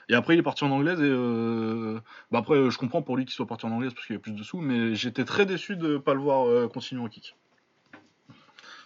Et 0.08 0.14
après, 0.16 0.34
il 0.34 0.38
est 0.40 0.42
parti 0.42 0.64
en 0.64 0.70
anglaise. 0.72 0.98
Et 1.00 1.04
euh, 1.04 2.00
bah, 2.32 2.40
après, 2.40 2.56
euh, 2.56 2.70
je 2.70 2.78
comprends 2.78 3.02
pour 3.02 3.16
lui 3.16 3.24
qu'il 3.24 3.34
soit 3.34 3.46
parti 3.46 3.66
en 3.66 3.70
anglaise 3.70 3.94
parce 3.94 4.04
qu'il 4.06 4.14
y 4.14 4.18
a 4.18 4.20
plus 4.20 4.32
de 4.32 4.42
sous. 4.42 4.58
Mais 4.60 4.96
j'étais 4.96 5.24
très 5.24 5.46
déçu 5.46 5.76
de 5.76 5.96
pas 5.98 6.14
le 6.14 6.20
voir 6.20 6.48
euh, 6.48 6.66
continuer 6.66 7.02
en 7.02 7.08
kick. 7.08 7.36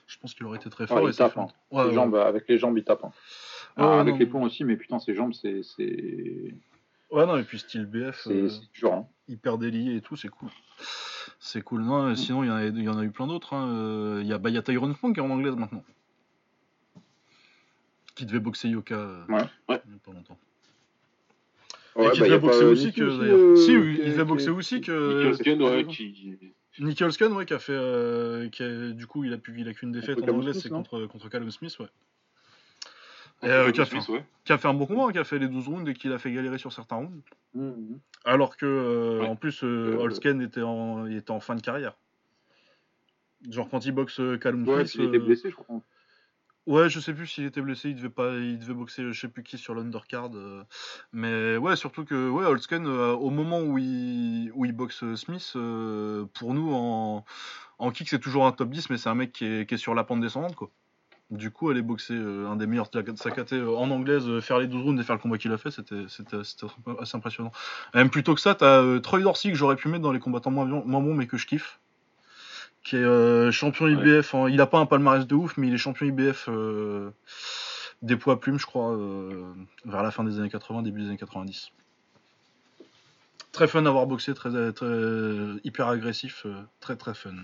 Je 0.06 0.18
pense 0.18 0.34
qu'il 0.34 0.44
aurait 0.46 0.58
été 0.58 0.68
très 0.70 0.84
Ouais, 0.84 0.88
fort. 0.88 1.00
il 1.02 1.08
et 1.08 1.12
ça 1.12 1.28
tape, 1.28 1.38
hein. 1.38 1.46
Ouais, 1.70 1.82
Les 1.84 1.88
ouais. 1.88 1.94
jambes, 1.94 2.14
avec 2.16 2.48
les 2.48 2.58
jambes, 2.58 2.76
il 2.76 2.84
tape. 2.84 3.04
hein. 3.04 3.12
Ouais, 3.76 3.84
Ah, 3.84 3.90
ouais, 3.94 3.98
avec 4.00 4.14
non, 4.14 4.18
les 4.20 4.26
poings 4.26 4.42
aussi, 4.42 4.64
mais 4.64 4.76
putain, 4.76 4.98
ses 4.98 5.14
jambes, 5.14 5.32
c'est 5.32 5.62
Ouais, 7.10 7.26
non, 7.26 7.36
et 7.36 7.42
puis 7.44 7.58
style 7.58 7.86
BF, 7.86 8.20
c'est- 8.22 8.30
euh, 8.30 8.48
dur. 8.74 8.92
hein. 8.92 9.06
hyper 9.28 9.56
délié 9.58 9.96
et 9.96 10.00
tout, 10.00 10.16
c'est 10.16 10.28
cool. 10.28 10.48
C'est 11.38 11.62
cool. 11.62 11.82
Non, 11.82 12.08
euh, 12.08 12.14
sinon, 12.14 12.42
il 12.44 12.48
y, 12.48 12.50
en 12.50 12.54
a- 12.56 12.64
il 12.64 12.82
y 12.82 12.88
en 12.88 12.98
a 12.98 13.04
eu 13.04 13.10
plein 13.10 13.26
d'autres. 13.26 13.54
hein. 13.54 13.68
Euh, 13.68 14.20
Il 14.22 14.26
y 14.28 14.32
a, 14.32 14.38
bah, 14.38 14.50
il 14.50 14.54
y 14.54 14.58
a 14.58 14.62
Tyrone 14.62 14.94
qui 14.94 15.06
est 15.06 15.20
en 15.20 15.30
anglaise 15.30 15.56
maintenant. 15.56 15.82
Qui 18.14 18.26
devait 18.26 18.40
boxer 18.40 18.68
Yoka 18.68 18.94
euh, 18.94 19.24
Ouais. 19.28 19.42
Ouais. 19.68 19.82
il 19.88 19.98
pas 19.98 20.12
longtemps. 20.12 20.36
Ouais, 21.96 22.08
et 22.08 22.10
qui 22.12 22.20
bah, 22.20 22.26
devait 22.26 22.38
boxer 22.38 22.64
aussi 22.64 22.92
que 22.92 23.02
euh, 23.02 23.56
si, 23.56 23.72
il 23.72 23.98
devait 24.12 24.24
boxer 24.24 24.50
aussi 24.50 24.80
que. 24.80 25.32
Nicholson, 26.78 27.32
ouais, 27.32 27.44
qui. 27.46 27.54
A 27.54 27.58
fait. 27.58 27.72
euh, 27.72 28.48
qui 28.48 28.62
a- 28.62 28.90
du 28.90 29.06
coup, 29.06 29.24
il 29.24 29.32
a, 29.32 29.38
pu, 29.38 29.54
il 29.58 29.68
a 29.68 29.74
qu'une 29.74 29.92
défaite 29.92 30.20
Contre 30.20 30.32
en 30.34 30.42
Smith, 30.42 30.54
c'est 30.54 30.68
contre, 30.70 31.06
contre 31.06 31.28
Callum 31.28 31.50
Smith, 31.50 31.76
ouais. 31.80 31.86
Et, 33.42 33.46
euh, 33.46 33.70
Callum 33.70 33.72
qui, 33.72 33.80
a 33.80 33.84
fait, 33.84 34.00
Smith, 34.00 34.08
ouais. 34.08 34.24
qui 34.44 34.52
a 34.52 34.58
fait 34.58 34.68
un 34.68 34.74
bon 34.74 34.86
combat, 34.86 35.04
hein, 35.04 35.12
qui 35.12 35.18
a 35.18 35.24
fait 35.24 35.38
les 35.38 35.48
12 35.48 35.68
rounds 35.68 35.88
et 35.90 35.94
qui 35.94 36.08
l'a 36.08 36.18
fait 36.18 36.32
galérer 36.32 36.58
sur 36.58 36.72
certains 36.72 36.96
rounds. 36.96 37.22
Mhm. 37.54 37.98
Alors 38.24 38.56
que, 38.56 38.64
euh, 38.66 39.20
Ouais. 39.20 39.26
en 39.26 39.36
plus, 39.36 39.62
euh, 39.64 39.94
Euh, 39.94 39.98
Holsken 39.98 40.40
était 40.40 40.62
en, 40.62 41.06
il 41.06 41.16
était 41.16 41.30
en 41.32 41.40
fin 41.40 41.54
de 41.56 41.60
carrière. 41.60 41.96
Genre 43.50 43.68
quand 43.68 43.84
il 43.84 43.92
boxe 43.92 44.20
euh, 44.20 44.36
Callum 44.38 44.66
Ouais, 44.68 44.86
Smith. 44.86 44.94
il 44.94 45.08
était 45.08 45.16
euh, 45.18 45.26
blessé, 45.26 45.50
je 45.50 45.56
crois. 45.56 45.80
Ouais, 46.66 46.88
je 46.88 47.00
sais 47.00 47.12
plus 47.12 47.26
s'il 47.26 47.44
était 47.44 47.60
blessé, 47.60 47.88
il 47.88 47.96
devait 47.96 48.08
pas, 48.08 48.36
il 48.36 48.56
devait 48.56 48.74
boxer, 48.74 49.12
je 49.12 49.20
sais 49.20 49.26
plus 49.26 49.42
qui 49.42 49.58
sur 49.58 49.74
l'undercard. 49.74 50.30
euh, 50.34 50.62
mais 51.12 51.56
ouais, 51.56 51.74
surtout 51.74 52.04
que 52.04 52.28
ouais, 52.30 52.44
Holtzken, 52.44 52.86
euh, 52.86 53.12
au 53.14 53.30
moment 53.30 53.60
où 53.60 53.78
il, 53.78 54.52
où 54.54 54.64
il 54.64 54.72
boxe 54.72 55.02
euh, 55.02 55.16
Smith, 55.16 55.52
pour 56.34 56.54
nous 56.54 56.72
en, 56.72 57.24
en 57.78 57.90
kick 57.90 58.08
c'est 58.08 58.20
toujours 58.20 58.46
un 58.46 58.52
top 58.52 58.70
10, 58.70 58.90
mais 58.90 58.96
c'est 58.96 59.08
un 59.08 59.16
mec 59.16 59.32
qui 59.32 59.44
est, 59.44 59.68
qui 59.68 59.74
est 59.74 59.78
sur 59.78 59.94
la 59.94 60.04
pente 60.04 60.20
descendante 60.20 60.54
quoi. 60.54 60.70
Du 61.30 61.50
coup, 61.50 61.70
aller 61.70 61.82
boxer 61.82 62.14
un 62.14 62.56
des 62.56 62.66
meilleurs 62.66 62.90
de 62.90 63.16
sa 63.16 63.30
en 63.30 63.90
anglaise, 63.90 64.40
faire 64.40 64.58
les 64.58 64.66
12 64.66 64.82
rounds 64.82 65.00
et 65.00 65.04
faire 65.04 65.16
le 65.16 65.20
combat 65.22 65.38
qu'il 65.38 65.50
a 65.52 65.56
fait, 65.58 65.70
c'était 65.70 66.04
assez 66.36 67.16
impressionnant. 67.16 67.52
Même 67.94 68.10
plutôt 68.10 68.34
que 68.34 68.40
ça, 68.40 68.54
t'as 68.54 69.00
Troy 69.00 69.20
Dorsey 69.20 69.50
que 69.50 69.56
j'aurais 69.56 69.76
pu 69.76 69.88
mettre 69.88 70.02
dans 70.02 70.12
les 70.12 70.20
combattants 70.20 70.50
moins, 70.50 70.66
moins 70.66 71.00
bons 71.00 71.14
mais 71.14 71.26
que 71.26 71.38
je 71.38 71.46
kiffe 71.46 71.80
qui 72.84 72.96
est 72.96 73.04
euh, 73.04 73.50
champion 73.52 73.86
IBF. 73.88 74.34
il 74.48 74.60
a 74.60 74.66
pas 74.66 74.78
un 74.78 74.86
palmarès 74.86 75.26
de 75.26 75.34
ouf, 75.34 75.56
mais 75.56 75.68
il 75.68 75.74
est 75.74 75.78
champion 75.78 76.06
IBF 76.06 76.48
euh, 76.48 77.10
des 78.02 78.16
poids 78.16 78.40
plumes, 78.40 78.58
je 78.58 78.66
crois, 78.66 78.92
euh, 78.92 79.44
vers 79.84 80.02
la 80.02 80.10
fin 80.10 80.24
des 80.24 80.38
années 80.38 80.50
80, 80.50 80.82
début 80.82 81.02
des 81.02 81.08
années 81.08 81.16
90. 81.16 81.70
Très 83.52 83.68
fun 83.68 83.84
à 83.86 83.90
voir 83.90 84.06
boxer, 84.06 84.34
très, 84.34 84.72
très 84.72 84.86
hyper 85.62 85.86
agressif, 85.88 86.42
euh, 86.46 86.54
très 86.80 86.96
très 86.96 87.14
fun. 87.14 87.34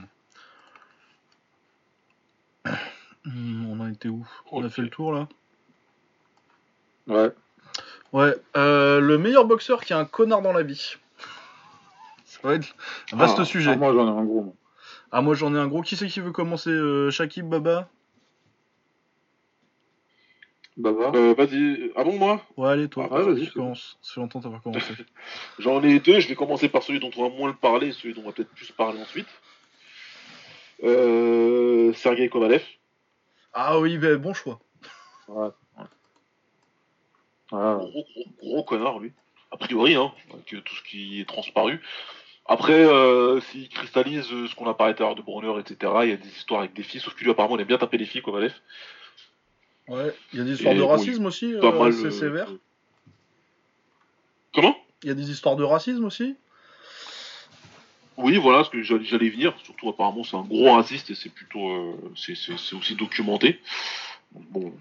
On 3.26 3.78
en 3.80 3.88
était 3.90 4.08
où? 4.08 4.26
On 4.50 4.64
a 4.64 4.70
fait 4.70 4.82
le 4.82 4.90
tour 4.90 5.12
là? 5.12 5.28
Ouais. 7.06 7.30
Ouais, 8.12 8.34
euh, 8.56 9.00
le 9.00 9.18
meilleur 9.18 9.44
boxeur 9.44 9.82
qui 9.84 9.92
a 9.92 9.98
un 9.98 10.04
connard 10.06 10.40
dans 10.42 10.52
la 10.52 10.62
vie. 10.62 10.94
Ça 12.24 12.38
va 12.42 12.54
être 12.54 12.74
un 13.12 13.16
vaste 13.16 13.36
Ah, 13.38 13.44
sujet. 13.44 13.72
Ah, 13.72 13.76
moi, 13.76 13.92
j'en 13.92 14.06
ai 14.06 14.18
un 14.18 14.24
gros. 14.24 14.42
moi. 14.42 14.54
Ah, 15.10 15.22
moi 15.22 15.34
j'en 15.34 15.54
ai 15.54 15.58
un 15.58 15.66
gros. 15.68 15.82
Qui 15.82 15.96
c'est 15.96 16.06
qui 16.08 16.20
veut 16.20 16.32
commencer 16.32 16.70
euh, 16.70 17.10
Shakib, 17.10 17.48
Baba? 17.48 17.88
Baba. 20.76 21.10
Euh, 21.14 21.34
vas-y. 21.34 21.90
Ah 21.96 22.04
bon, 22.04 22.16
moi? 22.18 22.40
Ouais, 22.56 22.68
allez, 22.70 22.88
toi. 22.88 23.08
Ah, 23.10 23.22
vas-y, 23.22 23.48
commences. 23.50 23.98
Ça 24.00 24.14
fait 24.14 24.20
longtemps 24.20 24.38
d'avoir 24.40 24.62
commencé. 24.62 24.92
J'en 25.58 25.82
ai 25.82 25.98
deux. 25.98 26.20
Je 26.20 26.28
vais 26.28 26.34
commencer 26.36 26.68
par 26.68 26.82
celui 26.82 27.00
dont 27.00 27.10
on 27.16 27.28
va 27.28 27.34
moins 27.36 27.48
le 27.48 27.56
parler, 27.56 27.92
celui 27.92 28.14
dont 28.14 28.22
on 28.22 28.26
va 28.26 28.32
peut-être 28.32 28.52
plus 28.54 28.70
parler 28.70 29.00
ensuite. 29.00 29.26
Euh, 30.84 31.92
Sergei 31.94 32.28
Kovalev. 32.28 32.62
ah 33.52 33.80
oui, 33.80 33.98
ben, 33.98 34.16
bon 34.16 34.32
choix. 34.34 34.60
Ouais. 35.26 35.48
ouais. 35.78 35.84
Ah, 37.50 37.78
Gros, 37.80 37.90
gros, 37.90 38.24
gros 38.40 38.62
connard, 38.62 39.00
lui. 39.00 39.12
A 39.50 39.56
priori, 39.56 39.94
hein, 39.96 40.12
avec 40.32 40.44
tout 40.62 40.74
ce 40.76 40.82
qui 40.82 41.20
est 41.20 41.24
transparu. 41.28 41.80
Après, 42.50 42.72
euh, 42.84 43.40
s'il 43.40 43.68
cristallise 43.68 44.26
euh, 44.32 44.46
ce 44.48 44.54
qu'on 44.54 44.68
a 44.68 44.74
parlé 44.74 44.94
tout 44.94 45.02
à 45.02 45.06
l'heure 45.06 45.14
de 45.16 45.22
Brunner, 45.22 45.60
etc., 45.60 45.92
il 46.04 46.08
y 46.08 46.12
a 46.12 46.16
des 46.16 46.28
histoires 46.28 46.60
avec 46.60 46.72
des 46.72 46.82
filles, 46.82 47.00
sauf 47.00 47.14
que 47.14 47.22
lui, 47.22 47.30
apparemment, 47.30 47.56
il 47.56 47.60
aime 47.60 47.66
bien 47.68 47.76
taper 47.78 47.98
les 47.98 48.06
filles, 48.06 48.22
Kovalev. 48.22 48.54
Ouais. 49.88 50.14
Il 50.32 50.38
y 50.38 50.42
a 50.42 50.44
des 50.44 50.52
histoires 50.52 50.72
Et 50.72 50.76
de 50.76 50.82
bon, 50.82 50.88
racisme 50.88 51.26
aussi, 51.26 51.52
Pas 51.60 51.68
euh, 51.68 51.78
mal. 51.78 51.92
c'est 51.92 52.06
euh, 52.06 52.10
sévère. 52.10 52.50
Comment? 54.54 54.76
Il 55.02 55.08
y 55.08 55.12
a 55.12 55.14
des 55.14 55.30
histoires 55.30 55.56
de 55.56 55.64
racisme 55.64 56.04
aussi. 56.04 56.36
Oui, 58.16 58.36
voilà, 58.38 58.64
ce 58.64 58.70
que 58.70 58.82
j'allais 58.82 59.28
venir. 59.28 59.54
Surtout, 59.62 59.90
apparemment, 59.90 60.24
c'est 60.24 60.36
un 60.36 60.42
gros 60.42 60.72
raciste 60.72 61.10
et 61.10 61.14
c'est 61.14 61.28
plutôt. 61.32 61.68
euh, 61.68 61.92
c'est- 62.16 62.52
aussi 62.74 62.94
documenté. 62.96 63.60
Bon, 64.32 64.72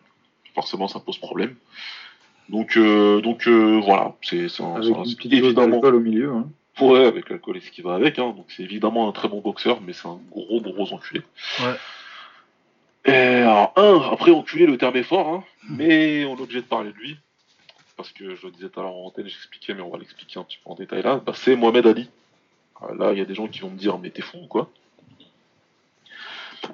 forcément, 0.56 0.88
ça 0.88 1.00
pose 1.00 1.18
problème. 1.18 1.56
Donc, 2.50 2.78
euh, 2.78 3.20
donc 3.22 3.46
euh, 3.48 3.80
voilà, 3.84 4.16
c'est 4.22 4.38
un, 4.62 4.76
avec 4.76 4.86
c'est 4.86 4.94
un- 4.96 5.04
une 5.04 5.16
petite 5.16 5.32
dose 5.32 5.44
évidemment. 5.44 5.68
d'alcool 5.68 5.96
au 5.96 6.00
milieu. 6.00 6.32
Hein. 6.34 6.50
Ouais, 6.80 7.06
avec 7.06 7.30
l'alcool 7.30 7.58
et 7.58 7.62
ce 7.62 7.72
qui 7.72 7.82
va 7.82 7.96
avec. 7.96 8.20
Hein, 8.20 8.34
donc, 8.36 8.46
c'est 8.50 8.64
évidemment 8.64 9.10
un 9.10 9.12
très 9.12 9.28
bon 9.28 9.42
boxeur, 9.42 9.82
mais 9.82 9.94
c'est 9.94 10.08
un 10.08 10.20
gros, 10.32 10.62
gros 10.62 10.94
enculé. 10.94 11.22
Ouais. 11.62 11.76
Et 13.06 13.12
alors, 13.42 13.74
un, 13.78 14.02
après, 14.12 14.32
enculé, 14.32 14.66
le 14.68 14.78
terme 14.78 14.96
est 14.98 15.04
fort, 15.04 15.28
hein, 15.30 15.44
mais 15.70 16.26
on 16.26 16.38
est 16.38 16.42
obligé 16.42 16.62
de 16.62 16.66
parler 16.68 16.92
de 16.92 16.98
lui. 16.98 17.18
Parce 17.96 18.12
que 18.12 18.36
je 18.36 18.46
le 18.46 18.52
disais 18.52 18.70
tout 18.70 18.80
à 18.80 18.84
l'heure 18.84 18.96
en 18.96 19.06
antenne, 19.08 19.28
j'expliquais, 19.28 19.74
mais 19.74 19.82
on 19.82 19.90
va 19.90 19.98
l'expliquer 19.98 20.40
un 20.40 20.44
petit 20.44 20.60
peu 20.64 20.70
en 20.70 20.76
détail 20.76 21.02
là. 21.02 21.20
Bah, 21.26 21.34
c'est 21.36 21.56
Mohamed 21.56 21.88
Ali. 21.88 22.10
Ah, 22.80 22.94
Là, 22.96 23.12
il 23.14 23.18
y 23.18 23.22
a 23.22 23.26
des 23.26 23.34
gens 23.34 23.48
qui 23.48 23.60
vont 23.62 23.72
me 23.72 23.78
dire, 23.78 23.98
mais 23.98 24.12
t'es 24.12 24.22
fou 24.22 24.38
ou 24.44 24.46
quoi? 24.48 24.70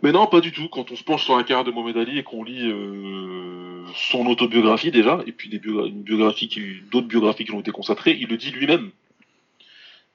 Mais 0.02 0.12
non, 0.12 0.28
pas 0.28 0.42
du 0.42 0.52
tout. 0.52 0.68
Quand 0.68 0.92
on 0.92 0.96
se 0.98 1.04
penche 1.04 1.24
sur 1.24 1.38
la 1.38 1.44
carrière 1.44 1.64
de 1.64 1.72
Mohamed 1.72 1.96
Ali 1.98 2.18
et 2.20 2.24
qu'on 2.24 2.44
lit 2.44 2.68
euh, 2.70 3.86
son 3.96 4.26
autobiographie 4.26 4.92
déjà, 4.92 5.22
et 5.26 5.32
puis 5.32 5.48
des 5.50 5.60
biogra- 5.60 5.88
une 5.88 6.02
biographie 6.02 6.50
qui, 6.50 6.82
d'autres 6.92 7.08
biographies 7.08 7.46
qui 7.46 7.52
lui 7.52 7.58
ont 7.58 7.62
été 7.62 7.72
consacrées, 7.72 8.18
il 8.20 8.28
le 8.28 8.36
dit 8.36 8.52
lui-même 8.52 8.92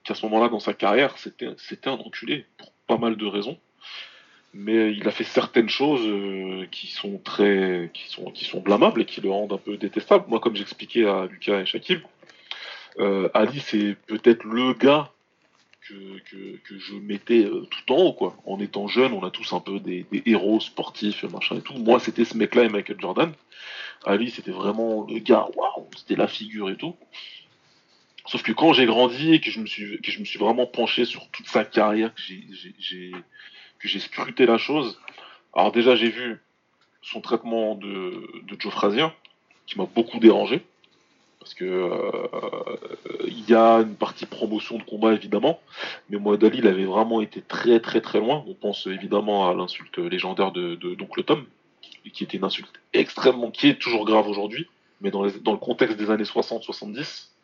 qu'à 0.09 0.15
ce 0.15 0.25
moment-là 0.27 0.49
dans 0.49 0.59
sa 0.59 0.73
carrière, 0.73 1.17
c'était, 1.19 1.47
un 1.87 1.93
enculé 1.93 2.47
pour 2.57 2.73
pas 2.87 2.97
mal 2.97 3.17
de 3.17 3.27
raisons. 3.27 3.59
Mais 4.55 4.93
il 4.95 5.07
a 5.07 5.11
fait 5.11 5.25
certaines 5.25 5.69
choses 5.69 6.07
euh, 6.07 6.67
qui 6.71 6.87
sont 6.87 7.19
très, 7.19 7.91
qui 7.93 8.09
sont, 8.09 8.31
qui 8.31 8.47
sont 8.47 8.61
blâmables 8.61 9.03
et 9.03 9.05
qui 9.05 9.21
le 9.21 9.31
rendent 9.31 9.53
un 9.53 9.59
peu 9.59 9.77
détestable. 9.77 10.25
Moi, 10.29 10.41
comme 10.41 10.57
j'expliquais 10.57 11.05
à 11.05 11.27
Lucas 11.27 11.61
et 11.61 11.67
Shakib, 11.67 12.01
euh, 12.99 13.29
Ali 13.35 13.61
c'est 13.61 13.97
peut-être 14.07 14.45
le 14.45 14.73
gars 14.73 15.13
que 15.87 16.79
je 16.79 16.95
mettais 16.97 17.45
euh, 17.45 17.67
tout 17.71 17.93
en 17.93 17.97
haut, 17.97 18.13
quoi. 18.13 18.37
En 18.47 18.59
étant 18.61 18.89
jeune, 18.89 19.13
on 19.13 19.25
a 19.25 19.31
tous 19.31 19.53
un 19.55 19.61
peu 19.61 19.81
des, 19.81 20.05
des 20.13 20.23
héros 20.27 20.61
sportifs, 20.61 21.25
machin 21.25 21.57
et 21.57 21.63
tout. 21.63 21.75
Moi, 21.75 21.99
c'était 21.99 22.27
ce 22.27 22.37
mec-là 22.37 22.65
et 22.65 22.69
Michael 22.69 23.01
Jordan. 23.01 23.33
Ali, 24.05 24.31
c'était 24.31 24.51
vraiment 24.51 25.07
le 25.09 25.19
gars, 25.19 25.49
waouh, 25.57 25.89
c'était 25.97 26.17
la 26.17 26.29
figure 26.29 26.69
et 26.71 26.77
tout. 26.77 26.95
Sauf 28.29 28.43
que 28.43 28.53
quand 28.53 28.75
j'ai 28.75 28.85
grandi 28.85 29.33
et 29.33 29.41
que 29.41 29.51
je 29.51 29.59
me 29.59 29.67
suis, 29.67 30.39
vraiment 30.39 30.67
penché 30.67 31.07
sur 31.07 31.29
toute 31.31 31.47
sa 31.47 31.65
carrière, 31.65 32.15
que 32.15 32.21
j'ai, 33.89 34.01
scruté 34.01 34.45
la 34.45 34.59
chose. 34.59 35.01
Alors 35.55 35.73
déjà, 35.73 35.97
j'ai 35.97 36.11
vu 36.11 36.39
son 37.01 37.23
traitement 37.23 37.75
de, 37.75 38.29
Joe 38.59 38.71
Frazier, 38.71 39.07
qui 39.67 39.79
m'a 39.79 39.87
beaucoup 39.87 40.19
dérangé. 40.19 40.63
Parce 41.41 41.55
que 41.55 41.65
euh, 41.65 43.27
il 43.27 43.49
y 43.49 43.55
a 43.55 43.77
une 43.77 43.95
partie 43.95 44.27
promotion 44.27 44.77
de 44.77 44.83
combat 44.83 45.15
évidemment, 45.15 45.61
mais 46.11 46.19
Mohamed 46.19 46.45
Ali 46.45 46.59
il 46.59 46.67
avait 46.67 46.85
vraiment 46.85 47.23
été 47.23 47.41
très 47.41 47.81
très 47.81 48.03
très 48.03 48.19
loin. 48.19 48.45
On 48.47 48.55
pense 48.55 48.87
évidemment 48.87 49.49
à 49.49 49.55
l'insulte 49.55 49.97
légendaire 49.97 50.53
de, 50.53 50.75
de 50.75 50.95
d'oncle 50.95 51.23
Tom, 51.23 51.47
qui 52.13 52.25
était 52.25 52.37
une 52.37 52.45
insulte 52.45 52.73
extrêmement, 52.93 53.51
qui 53.51 53.69
est 53.69 53.81
toujours 53.81 54.05
grave 54.05 54.29
aujourd'hui, 54.29 54.67
mais 55.01 55.11
dans, 55.11 55.27
dans 55.27 55.53
le 55.53 55.59
contexte 55.59 55.97
des 55.97 56.11
années 56.11 56.25
60-70, 56.25 56.99
il 56.99 57.38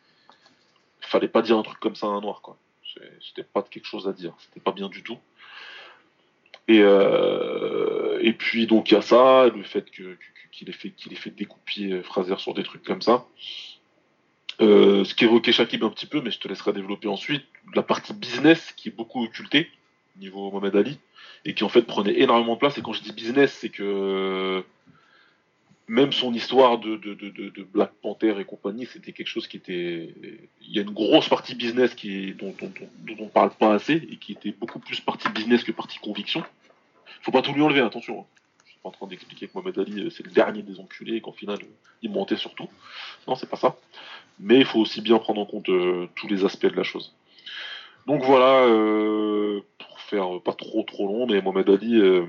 fallait 1.19 1.27
pas 1.27 1.41
dire 1.41 1.57
un 1.57 1.63
truc 1.63 1.79
comme 1.79 1.95
ça 1.95 2.07
à 2.07 2.09
un 2.09 2.21
noir 2.21 2.41
quoi. 2.41 2.57
C'était 3.21 3.43
pas 3.43 3.61
quelque 3.61 3.85
chose 3.85 4.07
à 4.07 4.13
dire, 4.13 4.33
c'était 4.39 4.61
pas 4.61 4.71
bien 4.71 4.87
du 4.87 5.03
tout. 5.03 5.17
Et, 6.67 6.79
euh, 6.81 8.19
et 8.21 8.33
puis 8.33 8.67
donc 8.67 8.89
il 8.89 8.93
y 8.95 8.97
a 8.97 9.01
ça, 9.01 9.47
le 9.47 9.63
fait 9.63 9.89
qu'il 9.91 10.69
ait 10.69 10.71
fait 10.71 10.91
qu'il 10.91 11.11
ait 11.11 11.17
fait 11.17 11.29
découper 11.31 12.01
Fraser 12.03 12.37
sur 12.37 12.53
des 12.53 12.63
trucs 12.63 12.83
comme 12.83 13.01
ça. 13.01 13.25
Euh, 14.61 15.03
ce 15.03 15.13
qu'évoquait 15.13 15.51
Shakib 15.51 15.83
un 15.83 15.89
petit 15.89 16.05
peu, 16.05 16.21
mais 16.21 16.31
je 16.31 16.39
te 16.39 16.47
laisserai 16.47 16.71
développer 16.71 17.09
ensuite, 17.09 17.45
la 17.73 17.83
partie 17.83 18.13
business 18.13 18.73
qui 18.77 18.89
est 18.89 18.95
beaucoup 18.95 19.23
occultée 19.23 19.69
niveau 20.17 20.49
Mohamed 20.49 20.75
Ali 20.75 20.99
et 21.43 21.53
qui 21.53 21.63
en 21.63 21.69
fait 21.69 21.81
prenait 21.81 22.19
énormément 22.19 22.53
de 22.53 22.59
place. 22.59 22.77
Et 22.77 22.81
quand 22.81 22.93
je 22.93 23.01
dis 23.01 23.11
business, 23.11 23.53
c'est 23.59 23.69
que 23.69 24.63
même 25.87 26.11
son 26.11 26.33
histoire 26.33 26.79
de, 26.79 26.95
Black 27.73 27.91
Panther 28.01 28.35
et 28.39 28.45
compagnie, 28.45 28.85
c'était 28.85 29.11
quelque 29.11 29.27
chose 29.27 29.47
qui 29.47 29.57
était. 29.57 30.13
Il 30.61 30.71
y 30.75 30.79
a 30.79 30.81
une 30.81 30.91
grosse 30.91 31.29
partie 31.29 31.55
business 31.55 31.95
dont, 31.95 32.55
dont, 32.59 32.71
dont, 32.79 33.15
dont 33.15 33.23
on 33.23 33.27
parle 33.27 33.51
pas 33.51 33.73
assez 33.73 33.93
et 33.93 34.17
qui 34.17 34.33
était 34.33 34.51
beaucoup 34.51 34.79
plus 34.79 34.99
partie 34.99 35.29
business 35.29 35.63
que 35.63 35.71
partie 35.71 35.99
conviction. 35.99 36.43
Faut 37.21 37.31
pas 37.31 37.41
tout 37.41 37.53
lui 37.53 37.61
enlever, 37.61 37.81
attention. 37.81 38.21
hein. 38.21 38.25
Je 38.65 38.71
suis 38.71 38.79
pas 38.81 38.89
en 38.89 38.91
train 38.91 39.07
d'expliquer 39.07 39.47
que 39.47 39.51
Mohamed 39.55 39.79
Ali 39.79 40.03
euh, 40.03 40.09
c'est 40.09 40.25
le 40.25 40.31
dernier 40.31 40.61
des 40.61 40.79
enculés 40.79 41.15
et 41.15 41.21
qu'en 41.21 41.31
final 41.31 41.57
euh, 41.61 41.67
il 42.01 42.11
mentait 42.11 42.35
surtout. 42.35 42.69
Non, 43.27 43.35
c'est 43.35 43.49
pas 43.49 43.57
ça. 43.57 43.75
Mais 44.39 44.57
il 44.57 44.65
faut 44.65 44.79
aussi 44.79 45.01
bien 45.01 45.17
prendre 45.17 45.41
en 45.41 45.45
compte 45.45 45.69
euh, 45.69 46.07
tous 46.15 46.27
les 46.27 46.45
aspects 46.45 46.65
de 46.65 46.75
la 46.75 46.83
chose. 46.83 47.15
Donc 48.05 48.23
voilà, 48.23 48.67
pour 49.79 49.99
faire 50.01 50.39
pas 50.43 50.53
trop 50.53 50.83
trop 50.83 51.07
long, 51.07 51.25
mais 51.25 51.41
Mohamed 51.41 51.69
Ali, 51.69 51.95
euh, 51.95 52.25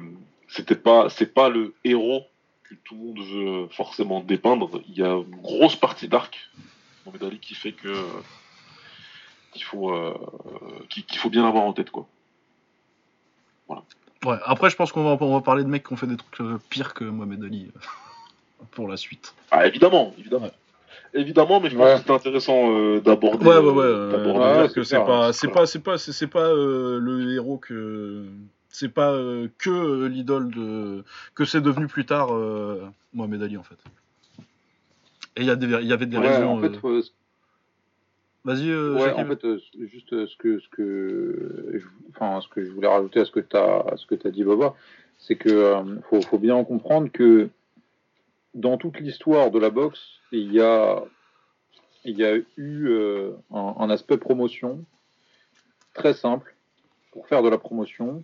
c'était 0.49 0.77
pas, 0.77 1.09
c'est 1.11 1.35
pas 1.35 1.49
le 1.49 1.75
héros 1.85 2.25
que 2.69 2.75
tout 2.85 2.95
le 2.95 3.01
monde 3.01 3.19
veut 3.21 3.69
forcément 3.71 4.21
dépeindre. 4.21 4.81
Il 4.89 4.97
y 4.97 5.03
a 5.03 5.13
une 5.13 5.37
grosse 5.43 5.77
partie 5.77 6.09
d'arc, 6.09 6.51
Mohamed 7.05 7.25
Ali, 7.25 7.39
qui 7.39 7.55
fait 7.55 7.73
que 7.73 7.89
euh, 7.89 8.03
qu'il 9.53 9.65
faut, 9.65 9.93
euh, 9.93 10.15
qu'il 10.89 11.19
faut 11.19 11.31
bien 11.31 11.47
avoir 11.47 11.65
en 11.65 11.73
tête 11.73 11.91
quoi. 11.91 12.07
Ouais, 14.25 14.37
après, 14.45 14.71
je 14.71 14.77
pense 14.77 14.91
qu'on 14.93 15.05
va, 15.05 15.25
on 15.25 15.35
va 15.35 15.41
parler 15.41 15.63
de 15.63 15.69
mecs 15.69 15.87
qui 15.87 15.93
ont 15.93 15.97
fait 15.97 16.07
des 16.07 16.17
trucs 16.17 16.41
euh, 16.41 16.59
pires 16.71 16.95
que 16.95 17.05
Mohamed 17.05 17.45
Ali 17.45 17.71
pour 18.73 18.89
la 18.89 18.97
suite. 18.97 19.35
Ah 19.51 19.67
évidemment, 19.67 20.15
évidemment. 20.19 20.51
Évidemment, 21.15 21.61
mais 21.61 21.71
je 21.71 21.77
pense 21.77 21.87
Ouais. 21.87 21.95
que 22.01 22.03
c'est 22.07 22.13
intéressant 22.13 22.71
euh, 22.73 23.01
d'aborder. 23.01 23.47
Ouais, 23.47 23.59
ouais, 23.59 23.71
ouais. 23.71 23.85
euh, 23.85 24.69
que 24.69 24.83
c'est 24.83 24.97
clair, 24.97 25.07
pas, 25.07 25.33
c'est 25.33 25.49
pas, 25.49 25.67
c'est 25.67 25.79
pas, 25.79 25.99
c'est 25.99 26.27
pas 26.27 26.41
euh, 26.41 26.99
le 26.99 27.35
héros 27.35 27.59
que, 27.59 28.27
c'est 28.77 28.91
pas 28.91 29.11
euh, 29.13 29.49
que 29.57 29.71
euh, 29.71 30.07
l'idole 30.07 30.51
de, 30.55 31.03
que 31.35 31.47
c'est 31.47 31.63
devenu 31.63 31.87
plus 31.87 32.05
tard 32.05 32.35
euh, 32.35 32.87
Mohamed 33.15 33.43
Ali 33.43 33.57
en 33.57 33.63
fait. 33.63 33.79
Et 35.37 35.41
il 35.41 35.47
y 35.47 35.51
a 35.51 35.57
des, 35.57 35.67
il 35.67 35.87
y 35.89 35.93
avait 35.95 36.05
des 36.05 36.19
Ouais, 36.19 36.29
raisons. 36.29 36.59
en 36.59 36.61
fait, 36.61 36.79
Vas-y, 38.45 38.71
Ouais, 38.71 39.13
en 39.13 39.27
fait, 39.27 39.45
juste 39.81 40.11
ce 40.11 40.37
que 40.37 40.61
ce 40.61 40.69
que 40.69 41.73
je, 41.75 41.87
enfin 42.11 42.41
ce 42.43 42.49
que 42.49 42.65
je 42.65 42.71
voulais 42.71 42.87
rajouter 42.87 43.21
à 43.21 43.25
ce 43.25 43.31
que 43.33 43.41
tu 43.41 43.57
as 43.57 43.97
ce 43.97 44.07
que 44.07 44.15
tu 44.15 44.31
dit 44.31 44.45
Baba, 44.45 44.75
c'est 45.19 45.37
que 45.37 45.75
faut, 46.11 46.21
faut 46.21 46.39
bien 46.39 46.63
comprendre 46.63 47.11
que 47.11 47.49
dans 48.55 48.77
toute 48.77 49.01
l'histoire 49.01 49.51
de 49.51 49.59
la 49.59 49.71
boxe, 49.71 50.01
il 50.33 50.53
y 50.53 50.61
a, 50.61 51.03
il 52.05 52.17
y 52.19 52.25
a 52.25 52.37
eu 52.57 52.91
un, 53.53 53.75
un 53.79 53.91
aspect 53.91 54.19
promotion 54.19 54.85
très 55.95 56.15
simple 56.15 56.55
pour 57.11 57.27
faire 57.27 57.43
de 57.43 57.49
la 57.49 57.59
promotion, 57.59 58.23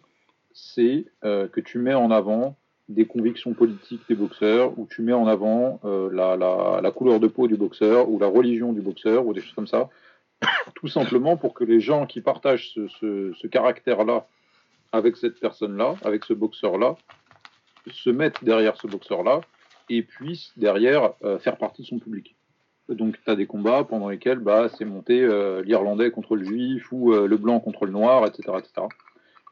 c'est 0.55 1.07
euh, 1.25 1.49
que 1.49 1.61
tu 1.61 1.79
mets 1.79 1.95
en 1.95 2.11
avant 2.11 2.57
des 2.89 3.07
convictions 3.07 3.55
politiques 3.55 4.03
des 4.09 4.15
boxeurs, 4.15 4.79
ou 4.79 4.87
tu 4.91 5.03
mets 5.03 5.13
en 5.13 5.27
avant 5.27 5.81
euh, 5.85 6.11
la, 6.13 6.37
la, 6.37 6.91
couleur 6.91 7.21
de 7.21 7.27
peau 7.27 7.47
du 7.47 7.57
boxeur, 7.57 8.11
ou 8.11 8.19
la 8.19 8.27
religion 8.27 8.73
du 8.73 8.81
boxeur, 8.81 9.27
ou 9.27 9.33
des 9.33 9.41
choses 9.41 9.55
comme 9.55 9.67
ça, 9.67 9.89
tout 10.75 10.89
simplement 10.89 11.37
pour 11.37 11.55
que 11.55 11.65
les 11.65 11.81
gens 11.81 12.07
qui 12.07 12.21
partagent 12.21 12.73
ce, 12.75 13.33
ce, 13.35 13.47
caractère-là 13.47 14.27
avec 14.91 15.17
cette 15.17 15.41
personne-là, 15.41 15.95
avec 16.05 16.25
ce 16.25 16.35
boxeur-là, 16.35 16.97
se 17.91 18.11
mettent 18.11 18.45
derrière 18.45 18.77
ce 18.77 18.87
boxeur-là 18.87 19.41
et 19.89 20.03
puissent 20.03 20.53
derrière 20.57 21.13
euh, 21.25 21.39
faire 21.39 21.57
partie 21.57 21.83
de 21.83 21.87
son 21.87 21.99
public. 21.99 22.37
Donc 22.89 23.17
tu 23.25 23.31
as 23.31 23.37
des 23.37 23.47
combats 23.47 23.85
pendant 23.85 24.09
lesquels 24.09 24.41
bah, 24.41 24.69
c'est 24.77 24.85
monté 24.85 25.27
l'Irlandais 25.65 26.11
contre 26.11 26.37
le 26.37 26.45
Juif 26.45 26.91
ou 26.93 27.13
le 27.13 27.37
Blanc 27.39 27.61
contre 27.61 27.87
le 27.87 27.93
Noir, 27.93 28.27
etc. 28.27 28.59
etc. 28.59 28.87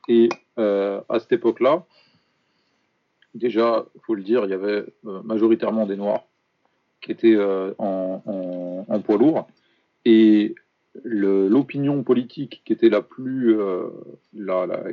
Et 0.09 0.28
euh, 0.61 1.01
à 1.09 1.19
cette 1.19 1.32
époque-là, 1.32 1.85
déjà, 3.35 3.87
il 3.95 4.01
faut 4.03 4.15
le 4.15 4.23
dire, 4.23 4.45
il 4.45 4.51
y 4.51 4.55
avait 4.55 4.85
euh, 5.07 5.23
majoritairement 5.23 5.87
des 5.87 5.97
Noirs 5.97 6.24
qui 7.01 7.12
étaient 7.12 7.35
euh, 7.35 7.73
en, 7.78 9.01
poids 9.05 9.16
lourd. 9.16 9.49
Et 10.05 10.55
l'opinion 11.05 12.03
politique 12.03 12.62
qui 12.65 12.73
était 12.73 12.89
la 12.89 13.01
plus 13.01 13.57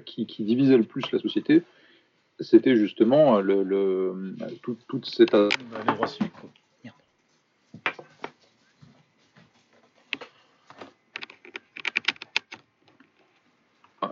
qui, 0.06 0.44
divisait 0.44 0.77
le 0.77 0.84
plus 0.84 1.11
la 1.11 1.19
société, 1.19 1.64
c'était 2.39 2.76
justement 2.77 3.41
tout- 4.61 4.77
toute 4.88 5.06
cette 5.06 5.31
Bah, 5.31 5.49
les 5.88 5.94
droits 5.94 6.07
civiques, 6.07 6.34
quoi. 6.34 6.49
Merde. 6.84 6.95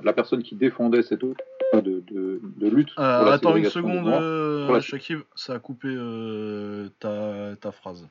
La 0.05 0.13
personne 0.13 0.43
qui 0.43 0.55
défendait 0.55 1.01
cette 1.01 1.23
eau 1.23 1.33
de, 1.73 1.81
de, 1.81 2.39
de 2.41 2.67
lutte. 2.69 2.93
pour 2.95 3.03
Euh, 3.03 3.25
la 3.25 3.33
attends 3.33 3.55
une 3.55 3.65
seconde, 3.69 4.07
euh, 4.07 4.71
la- 4.71 4.79
Shakib, 4.79 5.19
ça 5.35 5.55
a 5.55 5.59
coupé 5.59 5.87
euh, 5.91 6.87
ta, 6.99 7.55
ta 7.59 7.71
phrase. 7.71 8.07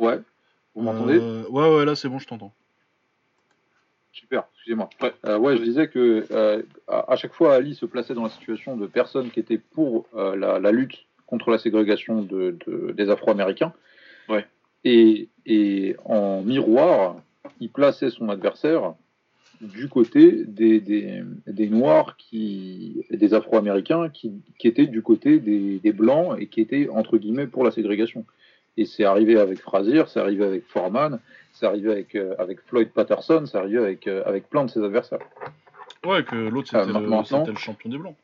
Ouais. 0.00 0.18
Vous 0.74 0.82
m'entendez? 0.82 1.18
Euh, 1.20 1.44
Ouais, 1.50 1.68
ouais, 1.76 1.84
là 1.84 1.94
c'est 1.94 2.08
bon, 2.08 2.18
je 2.18 2.26
t'entends. 2.26 2.52
Super, 4.12 4.44
excusez-moi. 4.54 4.88
Ouais. 5.00 5.12
Euh, 5.26 5.38
ouais, 5.38 5.56
je 5.56 5.62
disais 5.62 5.88
que 5.88 6.24
euh, 6.30 6.62
à, 6.88 7.12
à 7.12 7.16
chaque 7.16 7.32
fois, 7.34 7.54
Ali 7.54 7.74
se 7.74 7.86
plaçait 7.86 8.14
dans 8.14 8.24
la 8.24 8.28
situation 8.30 8.76
de 8.76 8.86
personnes 8.86 9.30
qui 9.30 9.40
étaient 9.40 9.58
pour 9.58 10.06
euh, 10.14 10.36
la, 10.36 10.58
la 10.58 10.70
lutte 10.72 10.96
contre 11.26 11.50
la 11.50 11.58
ségrégation 11.58 12.22
de, 12.22 12.56
de- 12.66 12.92
des 12.92 13.08
Afro-Américains. 13.10 13.72
Ouais. 14.28 14.46
Et, 14.84 15.28
et 15.46 15.96
en 16.04 16.42
miroir, 16.42 17.16
il 17.60 17.70
plaçait 17.70 18.10
son 18.10 18.28
adversaire 18.28 18.94
du 19.62 19.88
côté 19.88 20.44
des, 20.44 20.80
des, 20.80 21.22
des 21.46 21.68
Noirs, 21.68 22.16
qui, 22.16 23.04
des 23.10 23.32
Afro-Américains, 23.32 24.08
qui, 24.10 24.32
qui 24.58 24.66
étaient 24.68 24.86
du 24.86 25.02
côté 25.02 25.38
des, 25.38 25.78
des 25.78 25.92
Blancs 25.92 26.36
et 26.38 26.46
qui 26.48 26.60
étaient, 26.60 26.88
entre 26.88 27.16
guillemets, 27.16 27.46
pour 27.46 27.62
la 27.64 27.70
ségrégation. 27.70 28.24
Et 28.76 28.84
c'est 28.86 29.04
arrivé 29.04 29.38
avec 29.38 29.60
Frazier, 29.60 30.02
c'est 30.08 30.18
arrivé 30.20 30.44
avec 30.44 30.64
Foreman, 30.66 31.20
c'est 31.52 31.66
arrivé 31.66 31.92
avec, 31.92 32.14
euh, 32.14 32.34
avec 32.38 32.60
Floyd 32.62 32.88
Patterson, 32.90 33.44
c'est 33.46 33.56
arrivé 33.58 33.78
avec, 33.78 34.06
euh, 34.08 34.22
avec 34.26 34.48
plein 34.50 34.64
de 34.64 34.70
ses 34.70 34.82
adversaires. 34.82 35.20
Ouais, 36.04 36.24
que 36.24 36.34
l'autre 36.34 36.68
c'était 36.68 36.86
le, 36.92 37.24
c'était 37.24 37.50
le 37.52 37.56
champion 37.58 37.90
des 37.90 37.98
Blancs. 37.98 38.16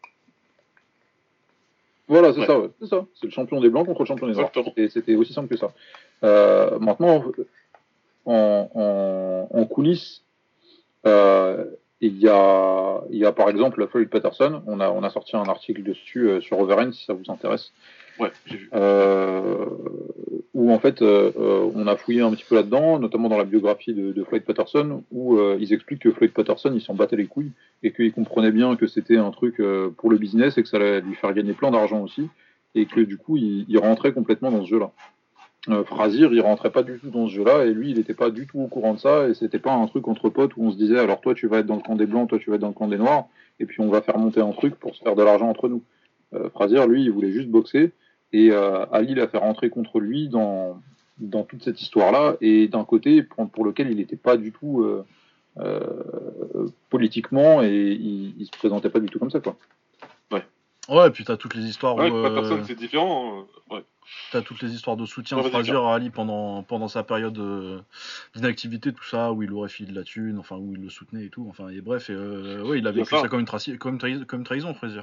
Voilà, 2.08 2.32
c'est 2.32 2.40
Ouais. 2.40 2.46
ça, 2.46 2.58
ouais, 2.58 2.70
c'est 2.80 2.86
ça. 2.86 3.04
C'est 3.14 3.26
le 3.26 3.32
champion 3.32 3.60
des 3.60 3.68
Blancs 3.68 3.86
contre 3.86 4.00
le 4.00 4.06
champion 4.06 4.26
des 4.26 4.32
Noirs. 4.32 4.50
C'était 4.88 5.14
aussi 5.14 5.32
simple 5.34 5.48
que 5.48 5.56
ça. 5.58 5.72
Euh, 6.24 6.78
maintenant, 6.78 7.22
en, 8.24 8.70
en, 8.74 9.48
en 9.56 9.64
coulisses, 9.66 10.22
euh, 11.08 11.64
il, 12.00 12.18
y 12.18 12.28
a, 12.28 13.00
il 13.10 13.18
y 13.18 13.24
a 13.24 13.32
par 13.32 13.48
exemple 13.48 13.86
Floyd 13.88 14.08
Patterson. 14.08 14.62
On 14.66 14.80
a, 14.80 14.90
on 14.90 15.02
a 15.02 15.10
sorti 15.10 15.36
un 15.36 15.44
article 15.44 15.82
dessus 15.82 16.28
euh, 16.28 16.40
sur 16.40 16.58
Overend 16.58 16.92
si 16.92 17.04
ça 17.04 17.14
vous 17.14 17.24
intéresse. 17.28 17.72
Ouais, 18.20 18.30
j'ai 18.46 18.56
vu. 18.56 18.70
euh, 18.74 19.66
où 20.54 20.72
en 20.72 20.80
fait 20.80 21.02
on 21.02 21.86
a 21.86 21.96
fouillé 21.96 22.20
un 22.20 22.32
petit 22.32 22.44
peu 22.48 22.56
là-dedans, 22.56 22.98
notamment 22.98 23.28
dans 23.28 23.38
la 23.38 23.44
biographie 23.44 23.94
de, 23.94 24.10
de 24.10 24.24
Floyd 24.24 24.42
Patterson, 24.42 25.04
où 25.12 25.38
ils 25.60 25.72
expliquent 25.72 26.02
que 26.02 26.10
Floyd 26.10 26.32
Patterson 26.32 26.72
il 26.74 26.80
s'en 26.80 26.94
battait 26.94 27.14
les 27.14 27.26
couilles 27.26 27.52
et 27.84 27.92
qu'il 27.92 28.12
comprenait 28.12 28.50
bien 28.50 28.74
que 28.74 28.88
c'était 28.88 29.18
un 29.18 29.30
truc 29.30 29.62
pour 29.98 30.10
le 30.10 30.18
business 30.18 30.58
et 30.58 30.62
que 30.62 30.68
ça 30.68 30.78
allait 30.78 31.00
lui 31.00 31.14
faire 31.14 31.32
gagner 31.32 31.52
plein 31.52 31.70
d'argent 31.70 32.00
aussi, 32.02 32.28
et 32.74 32.86
que 32.86 33.00
du 33.00 33.18
coup 33.18 33.36
il, 33.36 33.66
il 33.68 33.78
rentrait 33.78 34.12
complètement 34.12 34.50
dans 34.50 34.64
ce 34.64 34.70
jeu-là. 34.70 34.90
Euh, 35.68 35.84
Frazier, 35.84 36.28
il 36.30 36.40
rentrait 36.40 36.70
pas 36.70 36.82
du 36.82 36.98
tout 36.98 37.10
dans 37.10 37.28
ce 37.28 37.34
jeu-là 37.34 37.64
et 37.64 37.72
lui 37.72 37.90
il 37.90 37.96
n'était 37.96 38.14
pas 38.14 38.30
du 38.30 38.46
tout 38.46 38.60
au 38.60 38.68
courant 38.68 38.94
de 38.94 38.98
ça 38.98 39.28
et 39.28 39.34
c'était 39.34 39.58
pas 39.58 39.72
un 39.72 39.86
truc 39.86 40.08
entre 40.08 40.30
potes 40.30 40.56
où 40.56 40.64
on 40.64 40.70
se 40.70 40.76
disait 40.76 40.98
alors 40.98 41.20
toi 41.20 41.34
tu 41.34 41.46
vas 41.46 41.58
être 41.58 41.66
dans 41.66 41.76
le 41.76 41.82
camp 41.82 41.96
des 41.96 42.06
blancs, 42.06 42.28
toi 42.28 42.38
tu 42.38 42.48
vas 42.48 42.56
être 42.56 42.62
dans 42.62 42.68
le 42.68 42.74
camp 42.74 42.88
des 42.88 42.96
noirs 42.96 43.26
et 43.60 43.66
puis 43.66 43.80
on 43.80 43.88
va 43.88 44.00
faire 44.00 44.16
monter 44.18 44.40
un 44.40 44.52
truc 44.52 44.76
pour 44.76 44.94
se 44.94 45.02
faire 45.02 45.14
de 45.14 45.22
l'argent 45.22 45.48
entre 45.48 45.68
nous. 45.68 45.82
Euh, 46.34 46.48
Frazier 46.50 46.86
lui 46.86 47.04
il 47.04 47.10
voulait 47.10 47.32
juste 47.32 47.48
boxer 47.48 47.92
et 48.32 48.50
euh, 48.50 48.86
Ali 48.92 49.14
l'a 49.14 49.28
fait 49.28 49.38
rentrer 49.38 49.70
contre 49.70 50.00
lui 50.00 50.28
dans, 50.28 50.80
dans 51.18 51.42
toute 51.44 51.62
cette 51.62 51.80
histoire-là, 51.80 52.36
et 52.40 52.68
d'un 52.68 52.84
côté 52.84 53.22
pour, 53.22 53.48
pour 53.48 53.64
lequel 53.64 53.90
il 53.90 53.96
n'était 53.96 54.16
pas 54.16 54.36
du 54.36 54.52
tout 54.52 54.82
euh, 54.82 55.04
euh, 55.58 56.68
politiquement, 56.90 57.62
et 57.62 57.92
il, 57.92 58.34
il 58.38 58.46
se 58.46 58.50
présentait 58.50 58.90
pas 58.90 59.00
du 59.00 59.06
tout 59.06 59.18
comme 59.18 59.30
ça. 59.30 59.40
Quoi. 59.40 59.56
Ouais, 60.88 61.08
et 61.08 61.10
puis 61.10 61.24
t'as 61.24 61.36
toutes 61.36 61.54
les 61.54 61.64
histoires 61.66 61.96
Ouais, 61.96 62.10
où, 62.10 62.22
pas 62.22 62.30
euh, 62.30 62.34
personne, 62.34 62.64
c'est 62.64 62.74
différent. 62.74 63.40
euh, 63.70 63.74
Ouais. 63.74 63.84
t'as 64.32 64.40
toutes 64.40 64.62
les 64.62 64.72
histoires 64.72 64.96
de 64.96 65.04
soutien 65.04 65.36
de 65.36 65.42
Frazier 65.42 65.74
à 65.76 65.92
Ali 65.92 66.08
pendant, 66.08 66.62
pendant 66.62 66.88
sa 66.88 67.02
période 67.02 67.38
euh, 67.38 67.78
d'inactivité, 68.34 68.92
tout 68.94 69.04
ça, 69.04 69.32
où 69.32 69.42
il 69.42 69.52
aurait 69.52 69.68
filé 69.68 69.90
de 69.92 69.96
la 69.96 70.04
thune, 70.04 70.38
enfin 70.38 70.56
où 70.56 70.74
il 70.74 70.80
le 70.80 70.88
soutenait 70.88 71.26
et 71.26 71.28
tout. 71.30 71.46
Enfin, 71.50 71.68
et 71.68 71.82
bref, 71.82 72.08
et, 72.08 72.14
euh, 72.14 72.62
ouais, 72.64 72.78
il 72.78 72.86
a 72.86 72.90
vécu 72.92 73.10
ça. 73.10 73.20
ça 73.20 73.28
comme 73.28 73.40
une, 73.40 73.78
comme 73.78 73.98
trahison, 73.98 74.24
comme 74.24 74.40
une 74.40 74.46
trahison, 74.46 74.72
Frazier. 74.72 75.02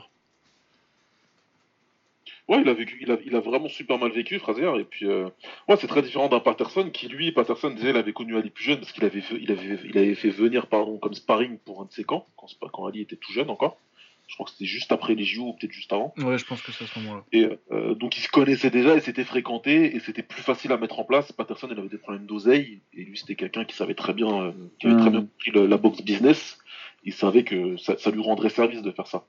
Ouais, 2.47 2.61
il 2.61 2.69
a 2.69 2.73
vécu, 2.73 2.97
il 3.01 3.11
a, 3.11 3.17
il 3.25 3.35
a 3.35 3.39
vraiment 3.39 3.69
super 3.69 3.97
mal 3.99 4.11
vécu, 4.11 4.39
Frazier. 4.39 4.71
Et 4.79 4.83
puis, 4.83 5.05
euh, 5.07 5.29
ouais, 5.67 5.77
c'est 5.77 5.87
très 5.87 6.01
différent 6.01 6.29
d'un 6.29 6.39
Patterson 6.39 6.89
qui, 6.91 7.07
lui, 7.07 7.31
Patterson 7.31 7.69
disait, 7.71 7.89
il 7.91 7.97
avait 7.97 8.13
connu 8.13 8.35
Ali 8.37 8.49
plus 8.49 8.63
jeune 8.63 8.79
parce 8.79 8.91
qu'il 8.91 9.03
avait, 9.05 9.21
fait- 9.21 9.39
il 9.39 9.51
avait, 9.51 9.79
il 9.83 9.97
avait 9.97 10.15
fait 10.15 10.29
venir, 10.29 10.65
pardon, 10.67 10.97
comme 10.97 11.13
sparring 11.13 11.57
pour 11.59 11.81
un 11.81 11.85
de 11.85 11.91
ses 11.91 12.03
camps 12.03 12.27
quand 12.71 12.85
Ali 12.87 13.01
était 13.01 13.15
tout 13.15 13.31
jeune 13.31 13.49
encore. 13.49 13.77
Je 14.27 14.33
crois 14.35 14.45
que 14.47 14.51
c'était 14.53 14.65
juste 14.65 14.91
après 14.91 15.13
les 15.13 15.23
JO 15.23 15.49
ou 15.49 15.53
peut-être 15.53 15.71
juste 15.71 15.93
avant. 15.93 16.13
Ouais, 16.17 16.37
je 16.39 16.45
pense 16.45 16.61
que 16.61 16.71
c'est 16.71 16.83
à 16.83 16.87
ce 16.87 16.97
moment-là. 16.99 17.23
Et 17.31 17.47
euh, 17.71 17.93
donc 17.93 18.17
ils 18.17 18.21
se 18.21 18.29
connaissaient 18.29 18.71
déjà 18.71 18.95
et 18.95 18.99
s'étaient 18.99 19.23
fréquentés 19.23 19.95
et 19.95 19.99
c'était 19.99 20.23
plus 20.23 20.41
facile 20.41 20.71
à 20.71 20.77
mettre 20.77 20.99
en 20.99 21.03
place. 21.03 21.31
Patterson 21.31 21.67
il 21.71 21.77
avait 21.77 21.89
des 21.89 21.97
problèmes 21.99 22.25
d'oseille 22.25 22.81
et 22.93 23.03
lui 23.03 23.17
c'était 23.17 23.35
quelqu'un 23.35 23.65
qui 23.65 23.75
savait 23.75 23.93
très 23.93 24.13
bien, 24.13 24.27
euh, 24.47 24.51
qui 24.79 24.87
avait 24.87 24.95
très 25.01 25.09
bien 25.11 25.21
compris 25.21 25.51
le- 25.51 25.67
la 25.67 25.77
boxe 25.77 26.01
business. 26.01 26.57
Il 27.03 27.13
savait 27.13 27.43
que 27.43 27.77
ça, 27.77 27.97
ça 27.99 28.09
lui 28.09 28.21
rendrait 28.21 28.49
service 28.49 28.81
de 28.81 28.91
faire 28.91 29.05
ça. 29.07 29.25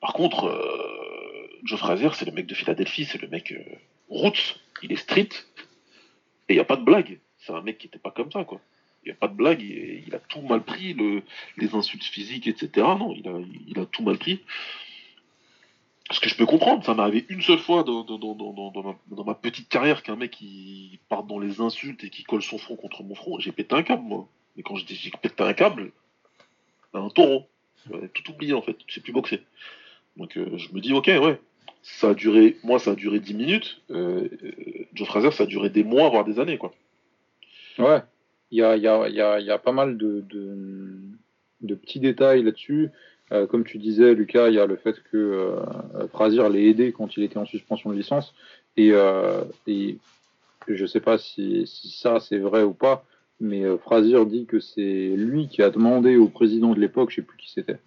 Par 0.00 0.12
contre, 0.14 0.46
euh, 0.46 1.48
Joe 1.62 1.78
Frazier 1.78 2.08
c'est 2.14 2.24
le 2.26 2.32
mec 2.32 2.46
de 2.46 2.54
Philadelphie, 2.54 3.04
c'est 3.04 3.22
le 3.22 3.28
mec 3.28 3.52
euh, 3.52 3.62
roots, 4.08 4.56
il 4.82 4.90
est 4.92 4.96
street 4.96 5.28
et 6.48 6.54
il 6.54 6.56
y 6.56 6.60
a 6.60 6.64
pas 6.64 6.76
de 6.76 6.82
blague. 6.84 7.20
C'est 7.38 7.52
un 7.52 7.60
mec 7.62 7.78
qui 7.78 7.86
était 7.86 7.98
pas 8.00 8.10
comme 8.10 8.32
ça 8.32 8.44
quoi. 8.44 8.60
Il 9.04 9.08
n'y 9.08 9.12
a 9.12 9.16
pas 9.16 9.28
de 9.28 9.34
blague, 9.34 9.60
il, 9.60 10.14
a 10.14 10.18
tout 10.18 10.40
mal 10.40 10.62
pris, 10.62 10.94
le, 10.94 11.22
les 11.58 11.74
insultes 11.74 12.04
physiques, 12.04 12.46
etc. 12.46 12.70
Non, 12.76 13.14
il 13.14 13.78
a, 13.78 13.84
tout 13.86 14.02
mal 14.02 14.16
pris. 14.16 14.40
Ce 16.10 16.20
que 16.20 16.28
je 16.28 16.36
peux 16.36 16.46
comprendre, 16.46 16.84
ça 16.84 16.94
m'est 16.94 17.02
arrivé 17.02 17.26
une 17.28 17.42
seule 17.42 17.58
fois 17.58 17.82
dans, 17.82 19.24
ma, 19.24 19.34
petite 19.34 19.68
carrière 19.68 20.02
qu'un 20.02 20.16
mec 20.16 20.30
qui 20.30 20.98
part 21.08 21.24
dans 21.24 21.38
les 21.38 21.60
insultes 21.60 22.02
et 22.04 22.10
qui 22.10 22.24
colle 22.24 22.42
son 22.42 22.58
front 22.58 22.76
contre 22.76 23.02
mon 23.02 23.14
front. 23.14 23.38
J'ai 23.38 23.52
pété 23.52 23.74
un 23.74 23.82
câble, 23.82 24.04
moi. 24.04 24.26
Mais 24.56 24.62
quand 24.62 24.76
je 24.76 24.86
dis 24.86 24.94
j'ai 24.94 25.10
pété 25.10 25.42
un 25.42 25.52
câble, 25.52 25.92
un 26.94 27.08
taureau. 27.10 27.46
Tout 28.14 28.30
oublié 28.30 28.54
en 28.54 28.62
fait, 28.62 28.76
je 28.86 28.94
sais 28.94 29.00
plus 29.00 29.12
boxer. 29.12 29.42
Donc 30.16 30.36
euh, 30.38 30.56
je 30.56 30.72
me 30.72 30.80
dis, 30.80 30.92
ok, 30.92 31.06
ouais. 31.06 31.40
Ça 31.82 32.10
a 32.10 32.14
duré, 32.14 32.56
moi 32.62 32.78
ça 32.78 32.92
a 32.92 32.94
duré 32.94 33.20
10 33.20 33.34
minutes. 33.34 33.82
Euh, 33.90 34.28
euh, 34.42 34.86
Joe 34.94 35.06
Fraser, 35.06 35.30
ça 35.32 35.42
a 35.42 35.46
duré 35.46 35.68
des 35.68 35.84
mois, 35.84 36.08
voire 36.08 36.24
des 36.24 36.40
années, 36.40 36.56
quoi. 36.56 36.72
Ouais, 37.78 38.00
il 38.50 38.58
y 38.58 38.62
a, 38.62 38.76
il 38.76 38.82
y, 38.82 38.88
a, 38.88 39.08
il 39.08 39.14
y, 39.14 39.20
a, 39.20 39.40
il 39.40 39.46
y 39.46 39.50
a 39.50 39.58
pas 39.58 39.72
mal 39.72 39.96
de, 39.96 40.22
de, 40.28 40.56
de 41.62 41.74
petits 41.74 42.00
détails 42.00 42.42
là-dessus. 42.42 42.90
Euh, 43.32 43.46
comme 43.46 43.64
tu 43.64 43.78
disais, 43.78 44.14
Lucas, 44.14 44.48
il 44.48 44.54
y 44.54 44.58
a 44.58 44.66
le 44.66 44.76
fait 44.76 44.96
que 45.10 45.16
euh, 45.16 46.06
Frazier 46.08 46.48
l'ait 46.50 46.66
aidé 46.66 46.92
quand 46.92 47.16
il 47.16 47.22
était 47.24 47.38
en 47.38 47.46
suspension 47.46 47.90
de 47.90 47.96
licence. 47.96 48.34
Et, 48.76 48.90
euh, 48.92 49.42
et 49.66 49.96
je 50.68 50.86
sais 50.86 51.00
pas 51.00 51.18
si, 51.18 51.66
si 51.66 51.90
ça 51.90 52.20
c'est 52.20 52.38
vrai 52.38 52.62
ou 52.62 52.72
pas, 52.72 53.04
mais 53.40 53.64
euh, 53.64 53.78
Frazier 53.78 54.24
dit 54.26 54.46
que 54.46 54.60
c'est 54.60 55.14
lui 55.16 55.48
qui 55.48 55.62
a 55.62 55.70
demandé 55.70 56.16
au 56.16 56.28
président 56.28 56.74
de 56.74 56.80
l'époque, 56.80 57.10
je 57.10 57.16
sais 57.16 57.22
plus 57.22 57.38
qui 57.38 57.50
c'était, 57.50 57.78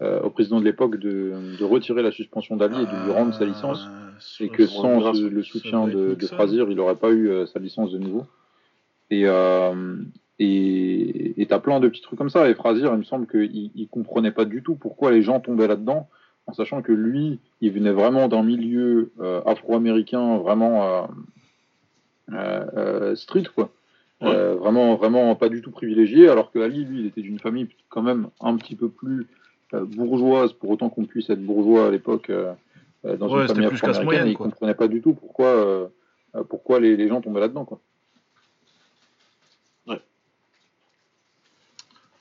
au 0.00 0.30
président 0.30 0.60
de 0.60 0.64
l'époque 0.64 0.96
de, 0.98 1.32
de 1.58 1.64
retirer 1.64 2.02
la 2.02 2.12
suspension 2.12 2.56
d'Ali 2.56 2.76
et 2.76 2.86
de 2.86 3.04
lui 3.04 3.12
rendre 3.12 3.34
sa 3.34 3.44
licence. 3.44 3.82
Euh, 3.86 4.44
Et 4.44 4.48
que 4.48 4.66
sans 4.66 5.12
le 5.12 5.42
soutien 5.42 5.88
de, 5.88 6.14
de. 6.14 6.26
Frazier, 6.26 6.64
il 6.68 6.76
n'aurait 6.76 6.96
pas 6.96 7.12
eu 7.12 7.46
sa 7.46 7.58
licence 7.58 7.92
de 7.92 7.98
nouveau. 7.98 8.24
Et 9.10 9.22
euh, 9.26 9.96
et 10.38 11.40
et 11.40 11.46
t'as 11.46 11.60
plein 11.60 11.80
de 11.80 11.88
petits 11.88 12.02
trucs 12.02 12.18
comme 12.18 12.30
ça. 12.30 12.48
Et 12.48 12.54
Frazier, 12.54 12.88
il 12.92 12.98
me 12.98 13.02
semble 13.04 13.26
qu'il 13.26 13.70
il 13.74 13.88
comprenait 13.88 14.32
pas 14.32 14.44
du 14.44 14.62
tout 14.62 14.74
pourquoi 14.74 15.10
les 15.10 15.22
gens 15.22 15.40
tombaient 15.40 15.68
là-dedans. 15.68 16.08
en 16.46 16.52
sachant 16.52 16.82
que 16.82 16.92
lui, 16.92 17.40
il 17.60 17.72
venait 17.72 17.92
vraiment 17.92 18.28
d'un 18.28 18.42
milieu 18.42 19.10
euh, 19.20 19.40
afro-américain 19.44 20.38
vraiment 20.38 20.84
euh, 20.84 21.02
euh, 22.32 22.66
euh, 22.76 23.16
street, 23.16 23.44
quoi. 23.54 23.70
Ouais. 24.22 24.28
Euh, 24.28 24.54
vraiment, 24.54 24.94
vraiment 24.96 25.34
pas 25.34 25.48
du 25.48 25.60
tout 25.60 25.70
privilégié, 25.70 26.28
alors 26.28 26.50
que 26.50 26.58
Ali, 26.58 26.84
lui, 26.84 27.00
il 27.00 27.06
était 27.06 27.20
d'une 27.20 27.38
famille 27.38 27.68
quand 27.88 28.02
même 28.02 28.28
un 28.40 28.56
petit 28.56 28.74
peu 28.76 28.88
plus 28.88 29.26
euh, 29.74 29.84
bourgeoise, 29.84 30.52
pour 30.52 30.70
autant 30.70 30.88
qu'on 30.88 31.04
puisse 31.04 31.28
être 31.28 31.44
bourgeois 31.44 31.88
à 31.88 31.90
l'époque 31.90 32.30
dans 33.04 33.28
Ouais, 33.28 33.42
une 33.42 33.48
famille 33.48 33.66
afro-américaine, 33.66 34.28
et 34.28 34.30
il 34.30 34.36
comprenait 34.36 34.74
pas 34.74 34.88
du 34.88 35.02
tout 35.02 35.14
pourquoi, 35.14 35.90
pourquoi 36.48 36.80
les, 36.80 36.96
les 36.96 37.08
gens 37.08 37.20
tombaient 37.20 37.40
là-dedans, 37.40 37.64
quoi. 37.64 37.80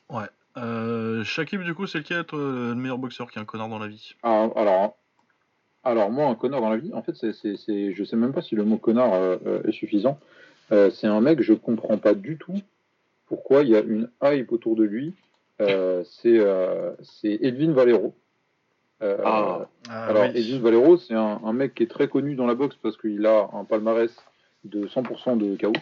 Ouais. 0.10 0.26
Euh, 0.57 1.23
Shakib, 1.23 1.61
du 1.64 1.73
coup, 1.73 1.86
c'est 1.88 1.98
lequel 1.99 2.23
toi, 2.23 2.40
le 2.40 2.76
meilleur 2.76 2.98
boxeur 2.98 3.30
qui 3.30 3.38
est 3.38 3.41
un 3.41 3.45
connard 3.45 3.69
dans 3.69 3.80
la 3.80 3.88
vie? 3.88 4.15
Ah, 4.23 4.48
alors, 4.56 4.98
alors, 5.84 6.10
moi, 6.11 6.27
un 6.27 6.36
connard 6.36 6.61
dans 6.61 6.69
la 6.69 6.77
vie, 6.77 6.94
en 6.94 7.02
fait, 7.02 7.15
c'est, 7.15 7.34
c'est, 7.34 7.57
c'est- 7.57 7.94
je 7.94 8.03
sais 8.03 8.15
même 8.15 8.34
pas 8.34 8.41
si 8.41 8.56
le 8.56 8.64
mot 8.64 8.77
connard 8.77 9.14
euh, 9.14 9.38
euh, 9.45 9.64
est 9.64 9.72
suffisant. 9.72 10.18
Euh, 10.72 10.90
c'est 10.91 11.07
un 11.07 11.22
mec, 11.22 11.41
je 11.41 11.53
comprends 11.53 11.98
pas 11.98 12.14
du 12.14 12.38
tout 12.38 12.60
pourquoi 13.27 13.64
il 13.64 13.69
y 13.69 13.76
a 13.76 13.82
une 13.82 14.10
hype 14.23 14.52
autour 14.52 14.76
de 14.76 14.84
lui. 14.84 15.14
Euh, 15.61 16.03
c'est, 16.06 16.38
euh, 16.40 16.94
c'est 17.02 17.38
Edwin 17.41 17.73
Valero. 17.73 18.14
Euh, 19.02 19.18
Ah. 19.26 19.68
alors, 19.90 20.23
Edwin 20.26 20.61
Valero, 20.61 20.98
c'est 20.98 21.14
un, 21.14 21.40
un 21.44 21.53
mec 21.53 21.76
qui 21.76 21.84
est 21.84 21.88
très 21.91 22.07
connu 22.07 22.36
dans 22.36 22.45
la 22.45 22.56
boxe 22.56 22.76
parce 22.82 22.98
qu'il 22.98 23.26
a 23.26 23.49
un 23.53 23.64
palmarès 23.65 24.11
de 24.64 24.88
100% 24.88 25.38
de 25.38 25.56
KO, 25.57 25.73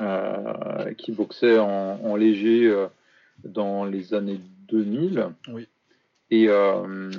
euh, 0.00 0.94
qui 0.94 1.12
boxait 1.12 1.58
en, 1.58 2.00
en 2.02 2.16
léger 2.16 2.66
euh, 2.66 2.88
dans 3.44 3.84
les 3.84 4.14
années 4.14 4.40
2000. 4.68 5.28
Oui. 5.48 5.68
Et, 6.30 6.46
euh, 6.48 7.10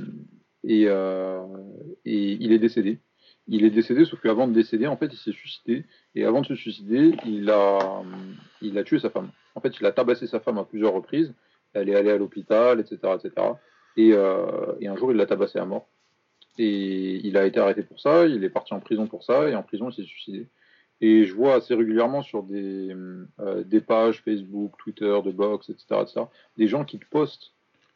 et, 0.64 0.84
et 0.84 2.32
il 2.40 2.52
est 2.52 2.60
décédé. 2.60 3.00
Il 3.48 3.66
est 3.66 3.70
décédé, 3.70 4.06
sauf 4.06 4.22
qu'avant 4.22 4.48
de 4.48 4.54
décéder, 4.54 4.88
en 4.88 4.98
fait, 4.98 5.08
il 5.12 5.18
s'est 5.18 5.34
suicidé. 5.34 5.86
Et 6.16 6.26
avant 6.26 6.42
de 6.42 6.48
se 6.48 6.56
suicider, 6.56 7.16
il 7.26 7.50
a, 7.50 8.02
il 8.62 8.78
a 8.78 8.84
tué 8.84 9.00
sa 9.00 9.10
femme. 9.10 9.30
En 9.56 9.62
fait, 9.62 9.78
il 9.80 9.86
a 9.86 9.92
tabassé 9.92 10.28
sa 10.28 10.40
femme 10.40 10.58
à 10.58 10.64
plusieurs 10.64 10.94
reprises. 10.94 11.34
Elle 11.74 11.90
est 11.90 11.96
allée 11.96 12.12
à 12.12 12.18
l'hôpital, 12.18 12.80
etc., 12.80 12.98
etc. 13.16 13.48
Et, 13.98 14.10
et 14.80 14.88
un 14.88 14.96
jour, 14.96 15.12
il 15.12 15.18
l'a 15.18 15.26
tabassé 15.26 15.60
à 15.60 15.66
mort. 15.66 15.88
Et 16.58 17.28
il 17.28 17.36
a 17.36 17.46
été 17.46 17.60
arrêté 17.60 17.84
pour 17.84 18.00
ça. 18.00 18.26
Il 18.26 18.44
est 18.44 18.50
parti 18.50 18.74
en 18.74 18.80
prison 18.80 19.08
pour 19.08 19.24
ça. 19.24 19.50
Et 19.50 19.56
en 19.56 19.64
prison, 19.64 19.90
il 19.90 19.94
s'est 19.94 20.08
suicidé. 20.08 20.48
Et 21.02 21.26
je 21.26 21.34
vois 21.34 21.56
assez 21.56 21.76
régulièrement 21.76 22.22
sur 22.22 22.44
des, 22.44 22.96
euh, 23.40 23.64
des 23.64 23.82
pages 23.82 24.22
Facebook, 24.22 24.74
Twitter, 24.78 25.20
de 25.26 25.32
boxe, 25.32 25.70
etc., 25.70 26.02
etc., 26.02 26.22
des 26.58 26.68
gens 26.68 26.86
qui 26.86 26.98
te 27.00 27.06
postent 27.10 27.54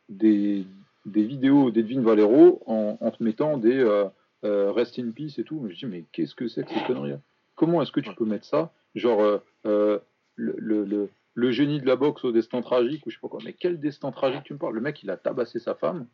des, 0.10 0.66
des 1.06 1.24
vidéos 1.24 1.72
d'Edwin 1.72 2.02
Valero 2.02 2.62
en, 2.66 2.98
en 3.00 3.12
te 3.12 3.24
mettant 3.24 3.58
des 3.58 3.78
euh, 3.78 4.06
euh, 4.44 4.72
Rest 4.72 5.00
in 5.00 5.12
Peace 5.12 5.36
et 5.38 5.44
tout. 5.44 5.60
Je 5.64 5.68
me 5.70 5.74
dis, 5.74 5.86
mais 5.86 6.04
qu'est-ce 6.12 6.36
que 6.36 6.48
c'est 6.48 6.64
que 6.64 6.74
ces 6.74 6.84
conneries 6.86 7.16
Comment 7.56 7.82
est-ce 7.82 7.92
que 7.92 8.02
tu 8.02 8.14
peux 8.14 8.26
mettre 8.26 8.46
ça? 8.46 8.72
Genre, 8.94 9.40
le, 9.64 10.02
le, 10.36 10.84
le, 10.86 11.10
le 11.34 11.52
génie 11.52 11.80
de 11.80 11.86
la 11.86 11.96
boxe 11.96 12.24
au 12.24 12.32
destin 12.32 12.62
tragique, 12.62 13.06
ou 13.06 13.10
je 13.12 13.16
sais 13.16 13.22
pas 13.22 13.28
quoi. 13.28 13.40
Mais 13.46 13.54
quel 13.54 13.80
destin 13.80 14.12
tragique 14.12 14.44
tu 14.44 14.54
me 14.54 14.58
parles? 14.58 14.76
Le 14.76 14.82
mec, 14.82 15.02
il 15.04 15.10
a 15.10 15.18
tabassé 15.18 15.60
sa 15.60 15.76
femme. 15.76 16.08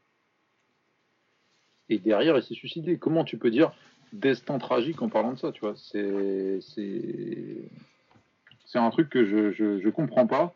Et 1.90 1.98
derrière, 1.98 2.38
il 2.38 2.44
s'est 2.44 2.54
suicidé. 2.54 2.98
Comment 2.98 3.24
tu 3.24 3.38
peux 3.38 3.52
dire 3.52 3.72
destin 4.14 4.60
tragique 4.60 5.02
en 5.02 5.10
parlant 5.10 5.34
de 5.34 5.40
ça, 5.40 5.52
tu 5.52 5.62
vois 5.62 5.74
C'est 5.76 6.60
c'est 8.66 8.80
un 8.80 8.90
truc 8.90 9.10
que 9.10 9.26
je, 9.26 9.52
je 9.52 9.90
comprends 9.90 10.26
pas. 10.26 10.54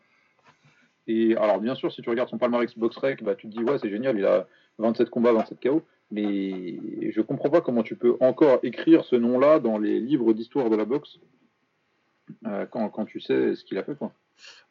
Et 1.06 1.36
alors 1.36 1.60
bien 1.60 1.74
sûr, 1.74 1.92
si 1.92 2.02
tu 2.02 2.10
regardes 2.10 2.28
son 2.28 2.38
palmarès 2.38 2.76
BoxRec, 2.76 3.22
bah 3.22 3.34
tu 3.34 3.48
te 3.48 3.56
dis 3.56 3.62
ouais 3.62 3.78
c'est 3.78 3.90
génial, 3.90 4.18
il 4.18 4.24
a 4.24 4.46
27 4.78 5.10
combats, 5.10 5.32
27 5.32 5.60
KO. 5.60 5.82
Mais 6.10 7.10
je 7.10 7.20
comprends 7.20 7.50
pas 7.50 7.60
comment 7.60 7.82
tu 7.82 7.94
peux 7.94 8.16
encore 8.20 8.60
écrire 8.62 9.04
ce 9.04 9.16
nom-là 9.16 9.58
dans 9.58 9.78
les 9.78 10.00
livres 10.00 10.32
d'histoire 10.32 10.70
de 10.70 10.76
la 10.76 10.86
boxe 10.86 11.18
euh, 12.46 12.64
quand, 12.66 12.88
quand 12.88 13.04
tu 13.04 13.20
sais 13.20 13.54
ce 13.54 13.64
qu'il 13.64 13.76
a 13.76 13.84
fait 13.84 13.94
quoi. 13.94 14.12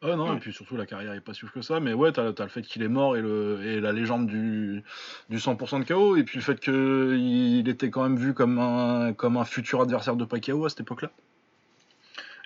Ah 0.02 0.16
non, 0.16 0.30
Ouais. 0.30 0.36
et 0.36 0.38
puis 0.38 0.52
surtout 0.52 0.76
la 0.76 0.86
carrière 0.86 1.12
est 1.12 1.20
pas 1.20 1.34
si 1.34 1.44
ouf 1.44 1.50
que 1.50 1.60
ça, 1.62 1.80
mais 1.80 1.92
ouais, 1.92 2.12
t'as 2.12 2.28
as 2.28 2.42
le 2.42 2.48
fait 2.48 2.62
qu'il 2.62 2.82
est 2.82 2.88
mort 2.88 3.16
et, 3.16 3.20
le, 3.20 3.60
et 3.64 3.80
la 3.80 3.92
légende 3.92 4.26
du, 4.26 4.82
du 5.28 5.38
100% 5.38 5.80
de 5.80 5.84
KO, 5.84 6.16
et 6.16 6.22
puis 6.24 6.38
le 6.38 6.42
fait 6.44 6.60
qu'il 6.60 7.68
était 7.68 7.90
quand 7.90 8.02
même 8.04 8.16
vu 8.16 8.34
comme 8.34 8.58
un, 8.58 9.12
comme 9.12 9.36
un 9.36 9.44
futur 9.44 9.80
adversaire 9.82 10.16
de 10.16 10.24
Pacquiao 10.24 10.64
à 10.64 10.70
cette 10.70 10.80
époque-là. 10.80 11.10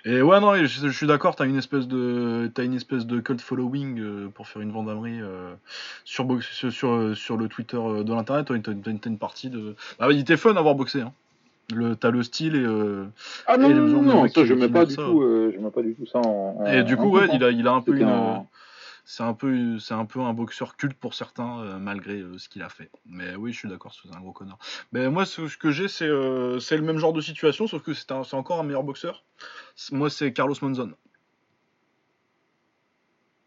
Et 0.05 0.21
ouais, 0.21 0.39
non, 0.41 0.55
je, 0.55 0.65
je 0.65 0.89
suis 0.89 1.07
d'accord, 1.07 1.35
t'as 1.35 1.45
une 1.45 1.57
espèce 1.57 1.87
de 1.87 2.51
une 2.57 2.73
espèce 2.73 3.05
de 3.05 3.21
cult 3.21 3.39
following 3.39 3.99
euh, 4.01 4.27
pour 4.27 4.49
faire 4.49 4.61
une 4.61 4.71
vendamerie 4.71 5.21
euh, 5.21 5.53
sur, 6.03 6.27
sur, 6.43 7.15
sur, 7.15 7.37
le 7.37 7.47
Twitter 7.47 7.77
euh, 7.77 8.03
de 8.03 8.13
l'internet, 8.13 8.47
t'as 8.47 8.55
une, 8.55 8.99
une- 9.05 9.17
partie 9.17 9.49
de. 9.49 9.75
Bah, 9.99 10.07
il 10.11 10.19
était 10.19 10.35
fun 10.35 10.55
d'avoir 10.55 10.75
boxé, 10.75 11.01
hein. 11.01 11.13
Le, 11.73 11.95
t'as 11.95 12.11
le 12.11 12.23
style 12.23 12.55
et. 12.55 12.59
euh, 12.59 13.05
Ah 13.47 13.57
non, 13.57 13.69
non, 13.69 14.01
non, 14.03 14.27
ça 14.27 14.43
je 14.45 14.53
mets 14.53 14.67
pas 14.69 14.85
du 14.85 14.95
ça. 14.95 15.03
tout, 15.03 15.21
euh, 15.21 15.51
je 15.55 15.59
mets 15.59 15.71
pas 15.71 15.81
du 15.81 15.95
tout 15.95 16.05
ça 16.05 16.19
en. 16.19 16.57
en- 16.59 16.65
Et 16.65 16.83
du 16.83 16.97
coup, 16.97 17.09
ouais, 17.09 17.27
il 17.33 17.43
a, 17.43 17.51
il 17.51 17.67
a 17.67 17.71
un 17.73 17.81
peu 17.81 17.95
une. 17.97 18.03
un- 18.03 18.45
C'est 19.05 19.23
un 19.23 19.33
peu, 19.33 19.79
c'est 19.79 19.93
un 19.93 20.05
peu 20.05 20.21
un 20.21 20.31
boxeur 20.33 20.77
culte 20.77 20.93
pour 20.97 21.13
certains, 21.13 21.59
euh, 21.59 21.77
malgré 21.77 22.23
ce 22.37 22.47
qu'il 22.47 22.61
a 22.61 22.69
fait. 22.69 22.89
Mais 23.05 23.35
oui, 23.35 23.51
je 23.51 23.57
suis 23.59 23.67
d'accord, 23.67 23.93
c'est 23.93 24.13
un 24.15 24.19
gros 24.21 24.31
connard. 24.31 24.57
Mais 24.93 25.09
moi, 25.09 25.25
ce, 25.25 25.47
ce 25.49 25.57
que 25.57 25.71
j'ai, 25.71 25.89
c'est, 25.89 26.09
c'est 26.61 26.77
le 26.77 26.83
même 26.83 26.97
genre 26.99 27.11
de 27.11 27.19
situation, 27.19 27.67
sauf 27.67 27.81
que 27.83 27.93
c'est, 27.93 28.11
un- 28.13 28.23
c'est 28.23 28.37
encore 28.37 28.61
un 28.61 28.63
meilleur 28.63 28.83
boxeur. 28.83 29.23
Moi, 29.91 30.09
c'est 30.09 30.31
Carlos 30.31 30.55
Monzon, 30.61 30.91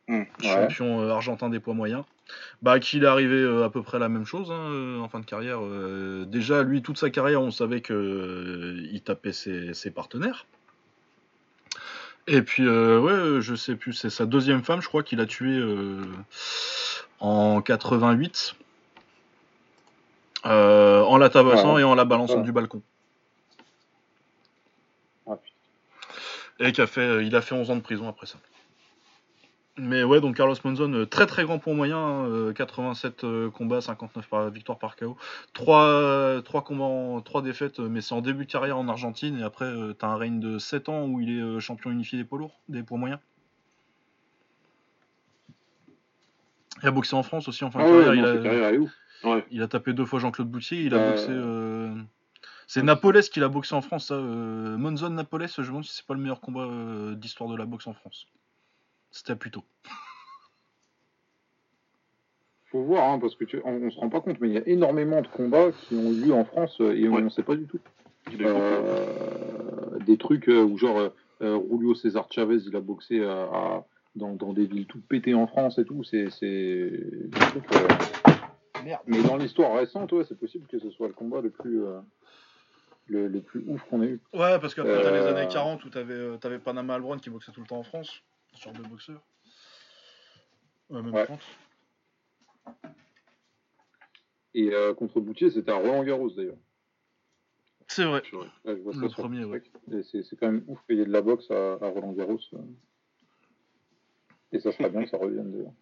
Ouais. 0.09 0.29
champion 0.41 1.01
euh, 1.03 1.11
argentin 1.11 1.49
des 1.49 1.59
poids 1.61 1.75
moyens. 1.75 2.05
Bah, 2.63 2.79
qu'il 2.81 3.05
est 3.05 3.07
arrivé 3.09 3.37
euh, 3.37 3.65
à 3.65 3.71
peu 3.71 3.83
près 3.83 3.99
la 3.99 4.09
même 4.09 4.25
chose 4.25 4.51
hein, 4.51 4.71
euh, 4.71 5.01
en 5.01 5.09
fin 5.09 5.21
de 5.21 5.25
carrière. 5.25 5.61
Déjà, 6.27 6.63
lui, 6.63 6.83
toute 6.83 6.99
sa 6.99 7.11
carrière, 7.11 7.41
on 7.43 7.51
savait 7.51 7.81
que 7.81 7.93
euh, 7.93 8.89
il 8.93 9.01
tapait 9.03 9.33
ses, 9.33 9.75
ses 9.75 9.91
partenaires. 9.91 10.47
Et 12.29 12.43
puis, 12.43 12.69
ouais, 12.69 13.41
je 13.41 13.55
sais 13.55 13.77
plus, 13.77 13.93
c'est 13.93 14.11
sa 14.11 14.27
deuxième 14.27 14.65
femme, 14.65 14.81
je 14.83 14.89
crois, 14.89 15.05
qu'il 15.05 15.21
a 15.21 15.27
tué 15.27 15.61
en 17.21 17.61
88. 17.63 18.57
euh, 20.45 21.03
en 21.03 21.17
la 21.19 21.29
tabassant 21.29 21.75
Ouais. 21.75 21.81
et 21.83 21.85
en 21.85 21.95
la 21.95 22.05
balançant 22.05 22.39
Ouais. 22.39 22.43
du 22.43 22.53
balcon. 22.53 22.83
Et 26.59 26.73
qui 26.73 26.81
a 26.81 26.87
fait, 26.87 27.25
il 27.27 27.37
a 27.37 27.43
fait 27.43 27.55
11 27.55 27.71
ans 27.71 27.77
de 27.77 27.81
prison 27.83 28.09
après 28.09 28.27
ça. 28.27 28.39
Mais 29.79 30.05
ouais, 30.05 30.23
donc 30.23 30.37
Carlos 30.37 30.55
Monzon, 30.65 30.91
euh, 30.95 31.05
très 31.07 31.27
très 31.27 31.45
grand 31.45 31.59
point 31.59 31.75
moyen, 31.75 31.99
hein, 31.99 32.25
euh, 32.31 32.53
87 32.55 33.25
euh, 33.25 33.51
combats, 33.51 33.83
59 33.83 34.27
par, 34.27 34.49
victoires 34.51 34.79
par 34.79 34.97
KO. 34.97 35.19
3, 35.53 36.43
combats, 36.65 36.85
en- 36.85 37.21
trois 37.21 37.43
défaites, 37.43 37.79
mais 37.81 38.01
c'est 38.01 38.15
en 38.15 38.23
début 38.23 38.47
de 38.47 38.51
carrière 38.51 38.79
en 38.79 38.89
Argentine. 38.89 39.39
Et 39.39 39.43
après, 39.43 39.71
t'as 39.99 40.07
un 40.09 40.17
règne 40.17 40.41
de 40.41 40.59
7 40.59 40.89
ans 40.89 41.05
où 41.07 41.21
il 41.21 41.29
est 41.39 41.61
champion 41.61 41.91
unifié 41.91 42.17
des 42.19 42.25
poids 42.25 42.39
lourds, 42.39 42.59
des 42.71 42.83
poids 42.83 42.97
moyens. 42.97 43.21
Il 46.83 46.89
a 46.89 46.91
boxé 46.91 47.15
en 47.17 47.23
France 47.23 47.49
aussi 47.49 47.65
en 47.65 47.71
fin 47.71 47.81
de 47.81 47.85
Ah 47.85 47.91
ouais, 47.91 48.05
carrière. 48.05 48.25
non, 48.25 48.33
il, 48.33 48.39
a, 48.39 48.43
carrière, 48.43 48.65
elle 48.69 48.75
est 48.77 48.79
ouf. 48.79 48.93
Ouais. 49.25 49.45
il 49.51 49.63
a 49.63 49.69
tapé 49.69 49.93
deux 49.93 50.05
fois 50.05 50.21
Jean-Claude 50.21 50.49
Boutier. 50.49 50.83
Il 50.83 50.95
a 50.95 50.99
Euh, 50.99 51.11
boxé. 51.11 51.27
euh, 51.31 51.95
C'est 52.67 52.83
Napoles 52.83 53.21
qui 53.23 53.41
l'a 53.41 53.49
boxé 53.49 53.75
en 53.75 53.81
France, 53.83 54.07
ça. 54.07 54.17
Monzon 54.19 55.11
Napoles, 55.11 55.47
je 55.49 55.61
me 55.61 55.67
demande 55.67 55.85
si 55.85 55.95
c'est 55.95 56.07
pas 56.07 56.15
le 56.15 56.21
meilleur 56.21 56.41
combat 56.41 56.67
d'histoire 57.15 57.49
de 57.51 57.57
la 57.57 57.65
boxe 57.67 57.87
en 57.87 57.93
France. 57.95 58.27
C'était 59.17 59.35
plutôt. 59.35 59.65
Faut 62.67 62.83
voir, 62.83 63.11
hein, 63.13 63.19
parce 63.19 63.35
que 63.35 63.45
tu... 63.47 63.61
on, 63.65 63.71
on 63.87 63.91
se 63.91 63.99
rend 63.99 64.11
pas 64.11 64.21
compte, 64.21 64.41
mais 64.41 64.49
il 64.49 64.55
y 64.55 64.59
a 64.59 64.67
énormément 64.69 65.23
de 65.23 65.27
combats 65.29 65.71
qui 65.73 65.95
ont 65.95 66.11
lieu 66.11 66.35
en 66.35 66.45
France 66.45 66.77
euh, 66.83 66.93
et 66.95 67.09
on 67.09 67.19
ne 67.21 67.31
sait 67.31 67.43
pas 67.43 67.57
du 67.57 67.65
tout. 67.67 67.79
Euh, 68.41 69.99
des 70.05 70.19
trucs 70.19 70.49
euh, 70.49 70.63
où 70.63 70.77
genre 70.77 70.99
euh, 70.99 71.09
euh, 71.43 71.59
Julio 71.71 71.95
César 71.95 72.27
Chavez, 72.31 72.59
il 72.67 72.77
a 72.77 72.81
boxé 72.81 73.21
euh, 73.21 73.47
à- 73.47 73.87
dans, 74.17 74.35
dans 74.35 74.53
des 74.53 74.67
villes 74.67 74.87
toutes 74.87 75.07
pétées 75.07 75.35
en 75.35 75.47
France 75.47 75.79
et 75.79 75.85
tout. 75.85 76.03
C'est 76.05 76.29
c'est 76.31 76.91
des 76.91 77.31
trucs. 77.31 77.73
euh, 77.75 77.89
Merde. 78.85 79.01
Mais 79.07 79.23
dans 79.23 79.37
l'histoire 79.37 79.75
récente, 79.79 80.13
ouais, 80.13 80.25
c'est 80.29 80.39
possible 80.39 80.67
que 80.67 80.79
ce 80.79 80.91
soit 80.91 81.07
le 81.09 81.15
combat 81.15 81.41
le 81.41 81.51
plus 81.51 81.85
euh, 81.85 82.01
le, 83.09 83.29
le 83.29 83.41
plus 83.41 83.63
ouf 83.69 83.83
qu'on 83.89 84.03
ait 84.03 84.07
eu. 84.09 84.21
Ouais, 84.33 84.59
parce 84.59 84.75
qu'après, 84.75 85.01
t'as 85.03 85.11
les 85.13 85.19
Euh, 85.19 85.35
années 85.37 85.49
40 85.53 85.85
où 85.85 85.89
t'avais, 85.91 86.15
euh, 86.15 86.37
t'avais 86.37 86.59
Panama 86.59 86.95
Albron 86.95 87.17
qui 87.19 87.31
boxait 87.31 87.53
tout 87.53 87.61
le 87.61 87.67
temps 87.67 87.79
en 87.79 87.83
France. 87.85 88.23
Ce 88.57 88.65
genre 88.65 88.73
de 88.73 88.83
boxeur. 88.89 89.23
Ouais, 90.91 91.03
même 91.03 91.15
Ouais. 91.15 91.25
30. 91.25 91.41
Et 94.55 94.73
euh, 94.73 94.95
contre 94.95 95.21
Boutier, 95.21 95.51
c'était 95.51 95.71
à 95.71 95.77
Roland 95.77 96.03
Garros 96.05 96.31
d'ailleurs. 96.31 96.57
C'est 97.89 98.05
vrai. 98.05 98.23
Là, 98.65 98.75
je 98.77 98.81
vois 98.83 98.93
Le 98.95 99.09
sur 99.09 99.13
premier, 99.19 99.45
ouais. 99.45 99.63
Et 99.93 100.03
C'est 100.03 100.23
c'est 100.23 100.37
quand 100.37 100.51
même 100.51 100.65
ouf 100.67 100.79
qu'il 100.87 100.97
y 100.97 101.01
ait 101.01 101.05
de 101.07 101.13
la 101.13 101.23
boxe 101.23 101.51
à, 101.51 101.75
à 101.75 101.89
Roland 101.89 102.13
Garros. 102.13 102.41
euh. 102.55 102.59
Et 104.53 104.61
ça 104.61 104.73
serait 104.73 104.91
bien 104.91 105.05
que 105.05 105.11
ça 105.11 105.19
revienne 105.19 105.53
d'ailleurs. 105.53 105.73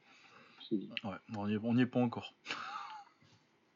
Si- 0.68 0.90
Ouais, 1.04 1.14
on 1.36 1.46
n'y 1.74 1.82
est 1.82 1.86
pas 1.86 2.00
encore. 2.00 2.34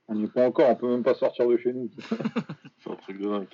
On 0.08 0.14
n'y 0.14 0.24
est 0.24 0.32
pas 0.32 0.46
encore, 0.46 0.68
on 0.70 0.76
peut 0.76 0.88
même 0.88 1.02
pas 1.02 1.14
sortir 1.14 1.46
de 1.48 1.56
chez 1.58 1.72
nous. 1.72 1.90
C'est 2.78 2.90
un 2.90 2.96
truc 2.96 3.18
de 3.20 3.28
dingue. 3.28 3.48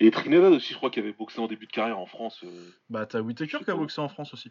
Et 0.00 0.10
Trinidad 0.10 0.52
aussi, 0.52 0.72
je 0.72 0.76
crois 0.78 0.90
qu'il 0.90 1.02
avait 1.02 1.12
boxé 1.12 1.40
en 1.40 1.46
début 1.48 1.66
de 1.66 1.72
carrière 1.72 1.98
en 1.98 2.06
France. 2.06 2.42
euh, 2.44 2.70
Bah, 2.88 3.04
t'as 3.06 3.20
Whitaker 3.20 3.58
qui 3.64 3.70
a 3.70 3.74
boxé 3.74 4.00
en 4.00 4.08
France 4.08 4.32
aussi. 4.34 4.50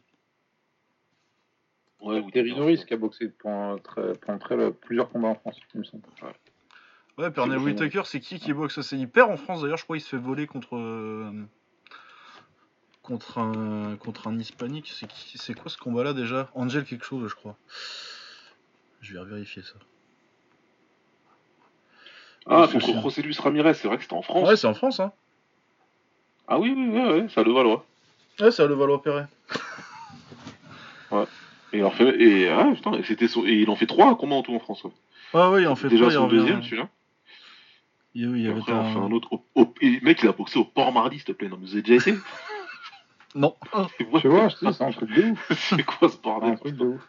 Ouais, 2.01 2.19
ou 2.19 2.29
Terry 2.31 2.51
des- 2.53 2.59
Norris 2.59 2.83
qui 2.85 2.93
a 2.93 2.97
boxé 2.97 3.29
pendant, 3.29 3.77
très- 3.79 4.13
pendant 4.13 4.37
très- 4.39 4.71
plusieurs 4.71 5.09
combats 5.09 5.29
en 5.29 5.35
France, 5.35 5.57
il 5.73 5.79
me 5.79 5.83
semble. 5.83 6.03
Ouais, 7.17 7.31
Pernell 7.31 7.57
C'est 7.59 7.65
Whitaker, 7.65 8.01
c'est 8.05 8.19
qui 8.19 8.39
qui 8.39 8.53
boxe 8.53 8.79
Il 8.91 9.09
perd 9.09 9.31
en 9.31 9.37
France 9.37 9.61
d'ailleurs, 9.61 9.77
je 9.77 9.83
crois 9.83 9.97
qu'il 9.97 10.03
se 10.03 10.09
fait 10.09 10.21
voler 10.21 10.45
contre. 10.47 10.75
euh, 10.77 11.31
contre 13.01 13.37
un, 13.37 13.95
contre 13.95 14.27
un 14.27 14.37
hispanique. 14.37 14.91
C'est 14.93 15.07
qui 15.07 15.37
C'est 15.37 15.53
quoi 15.53 15.71
ce 15.71 15.77
combat-là 15.77 16.13
déjà? 16.13 16.49
Angel 16.55 16.83
quelque 16.83 17.05
chose, 17.05 17.27
je 17.29 17.35
crois. 17.35 17.55
Je 19.01 19.17
vais 19.17 19.25
vérifier 19.25 19.63
ça. 19.63 19.75
Ah, 22.45 22.61
Ouais, 22.61 22.67
c'est 22.67 22.73
contre 22.73 22.93
ça. 22.93 23.01
José 23.01 23.21
Luis 23.21 23.37
Ramirez, 23.39 23.73
c'est 23.75 23.87
vrai 23.87 23.95
que 23.97 24.03
c'était 24.03 24.13
en 24.15 24.21
France. 24.21 24.47
Ouais, 24.47 24.57
c'est 24.57 24.67
en 24.67 24.73
France, 24.73 24.99
hein. 24.99 25.11
Ah 26.49 26.59
oui, 26.59 26.73
oui, 26.75 26.87
ouais, 26.89 27.21
ouais, 27.21 27.29
ça 27.29 27.43
le 27.43 27.51
Valois. 27.51 27.85
Ouais, 28.39 28.51
c'est 28.51 28.61
à 28.63 28.67
Levallois-Perret. 28.67 29.27
Et, 31.73 31.83
en 31.83 31.91
fait, 31.91 32.19
et, 32.21 32.47
ah, 32.49 32.71
putain, 32.73 32.93
et, 32.93 33.03
c'était 33.03 33.27
son- 33.27 33.45
et 33.45 33.53
il 33.53 33.69
en 33.69 33.75
fait 33.75 33.85
trois 33.87 34.17
combats 34.17 34.35
en 34.35 34.43
tout 34.43 34.53
en 34.55 34.59
France. 34.59 34.83
ouais. 34.83 34.91
Ah 35.33 35.51
ouais, 35.51 35.63
il 35.63 35.67
en 35.67 35.75
fait 35.75 35.89
Déjà 35.89 36.09
son 36.09 36.27
deuxième, 36.27 36.63
celui-là. 36.63 36.89
Il, 38.15 38.41
y 38.41 38.47
avait 38.47 38.57
après, 38.59 38.73
on 38.73 38.83
fait 38.85 38.99
un... 38.99 39.03
un 39.03 39.11
autre. 39.11 39.33
au- 39.33 39.43
au- 39.55 39.73
et 39.81 39.89
le 39.91 39.99
mec, 40.01 40.19
il 40.23 40.29
a 40.29 40.31
boxé 40.31 40.57
au 40.57 40.63
Port 40.63 40.91
Marly, 40.91 41.17
s'il 41.17 41.25
te 41.25 41.31
plaît. 41.33 41.49
Non, 41.49 41.57
mais 41.59 41.67
vous 41.67 41.73
avez 41.73 41.81
déjà 41.81 41.95
été? 42.09 42.17
Non. 43.35 43.55
Tu 43.97 44.03
vois, 44.29 44.47
je 44.47 44.55
te 44.55 44.65
dis, 44.65 44.73
c'est 44.73 44.83
un 44.83 44.89
truc 44.91 45.13
de 45.13 45.21
ouf. 45.23 45.51
C'est 45.75 45.83
quoi 45.83 46.09
ce 46.09 46.15
C'est 46.15 46.19
un 46.27 46.31
bordel 46.31 46.57
truc 46.57 46.75
de 46.75 46.85
ouf. 46.85 47.01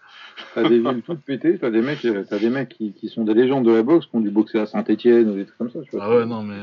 T'as 0.55 0.69
des 0.69 0.79
villes 0.79 1.03
toutes 1.07 1.23
pétées, 1.23 1.59
t'as 1.59 1.71
des 1.71 1.81
mecs, 1.81 2.05
euh, 2.05 2.25
t'as 2.29 2.39
des 2.39 2.51
mecs 2.51 2.69
qui, 2.69 2.93
qui 2.93 3.09
sont 3.09 3.25
des 3.25 3.33
légendes 3.35 3.65
de 3.65 3.73
la 3.73 3.83
boxe, 3.83 4.07
qui 4.07 4.17
ont 4.17 4.21
dû 4.21 4.31
boxer 4.31 4.59
à 4.59 4.67
Saint-Etienne 4.67 5.31
ou 5.31 5.35
des 5.37 5.47
trucs 5.47 5.57
comme 5.57 5.71
ça, 5.71 5.81
tu 5.83 5.91
vois. 5.93 6.05
Ah 6.05 6.11
ouais, 6.11 6.27
non, 6.27 6.43
mais... 6.43 6.57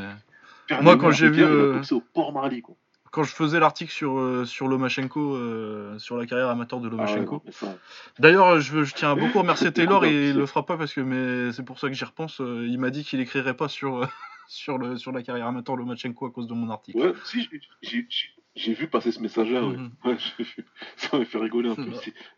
Moi, 0.81 0.97
quand 0.97 1.09
j'ai 1.11 1.29
vu, 1.29 1.39
Il 1.39 1.43
euh, 1.43 1.71
a 1.71 1.77
boxé 1.77 1.95
au 1.95 2.01
Port 2.01 2.31
Marly, 2.31 2.61
quoi. 2.61 2.75
Quand 3.15 3.23
je 3.23 3.33
faisais 3.33 3.61
l'article 3.61 3.91
sur, 3.93 4.19
euh, 4.19 4.43
sur 4.43 4.67
Lomachenko, 4.67 5.35
euh, 5.37 5.97
sur 5.99 6.17
la 6.17 6.25
carrière 6.25 6.49
amateur 6.49 6.81
de 6.81 6.87
Ah 6.87 6.91
ouais, 6.91 6.97
Lomachenko, 6.97 7.43
ça- 7.49 7.77
D'ailleurs, 8.19 8.59
je, 8.59 8.83
je 8.83 8.93
tiens 8.93 9.11
à 9.11 9.15
beaucoup 9.15 9.39
remercier 9.39 9.71
Taylor 9.73 10.03
et 10.03 10.31
il 10.31 10.35
le 10.35 10.45
fera 10.45 10.65
pas 10.65 10.75
parce 10.77 10.93
que 10.93 10.99
mais 10.99 11.53
c'est 11.53 11.63
pour 11.63 11.79
ça 11.79 11.87
que 11.87 11.93
j'y 11.93 12.03
repense. 12.03 12.41
euh, 12.41 12.67
il 12.67 12.77
m'a 12.77 12.89
dit 12.89 13.05
qu'il 13.05 13.21
écrirait 13.21 13.55
pas 13.55 13.69
sur 13.69 14.03
euh, 14.03 14.05
sur 14.49 14.77
le 14.77 14.97
sur 14.97 15.13
la 15.13 15.23
carrière 15.23 15.47
amateur 15.47 15.77
Lomachenko 15.77 16.25
à 16.27 16.31
cause 16.31 16.47
de 16.47 16.53
mon 16.53 16.69
article. 16.69 16.97
Ouais, 16.99 17.13
si, 17.23 17.41
j'ai- 17.49 17.61
j'ai- 17.81 18.05
j'ai 18.09 18.29
j'ai 18.57 18.73
vu 18.73 18.87
passer 18.87 19.11
ce 19.11 19.19
message-là, 19.19 19.61
ouais. 19.65 19.75
Mhm. 19.75 19.91
Ouais, 20.05 20.15
j'ai. 20.37 20.45
Ça 20.95 21.17
m'a 21.17 21.25
fait 21.25 21.37
rigoler 21.39 21.69
un 21.71 21.75
peu. 21.75 21.87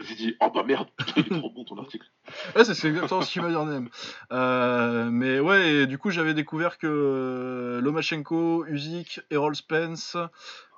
S'est 0.02 0.16
dit, 0.16 0.36
oh 0.42 0.50
bah 0.54 0.64
merde, 0.64 0.88
il 1.16 1.28
est 1.28 1.30
trop 1.30 1.52
bon 1.52 1.64
ton 1.64 1.78
article. 1.78 2.08
Ouais, 2.56 2.66
c'est 2.66 2.88
exactement 2.88 3.22
ce 3.22 3.32
qu'il 3.32 3.44
m'a 3.44 3.50
dit 3.50 3.56
en 3.56 3.66
même. 3.66 3.90
Euh, 4.32 5.10
mais 5.12 5.40
ouais, 5.40 5.74
et 5.74 5.86
du 5.86 6.00
coup, 6.00 6.10
j'avais 6.10 6.34
découvert 6.34 6.80
que 6.80 7.80
Lomachenko, 7.84 8.66
Usyk, 8.66 9.22
Errol 9.30 9.56
Spence, 9.56 10.18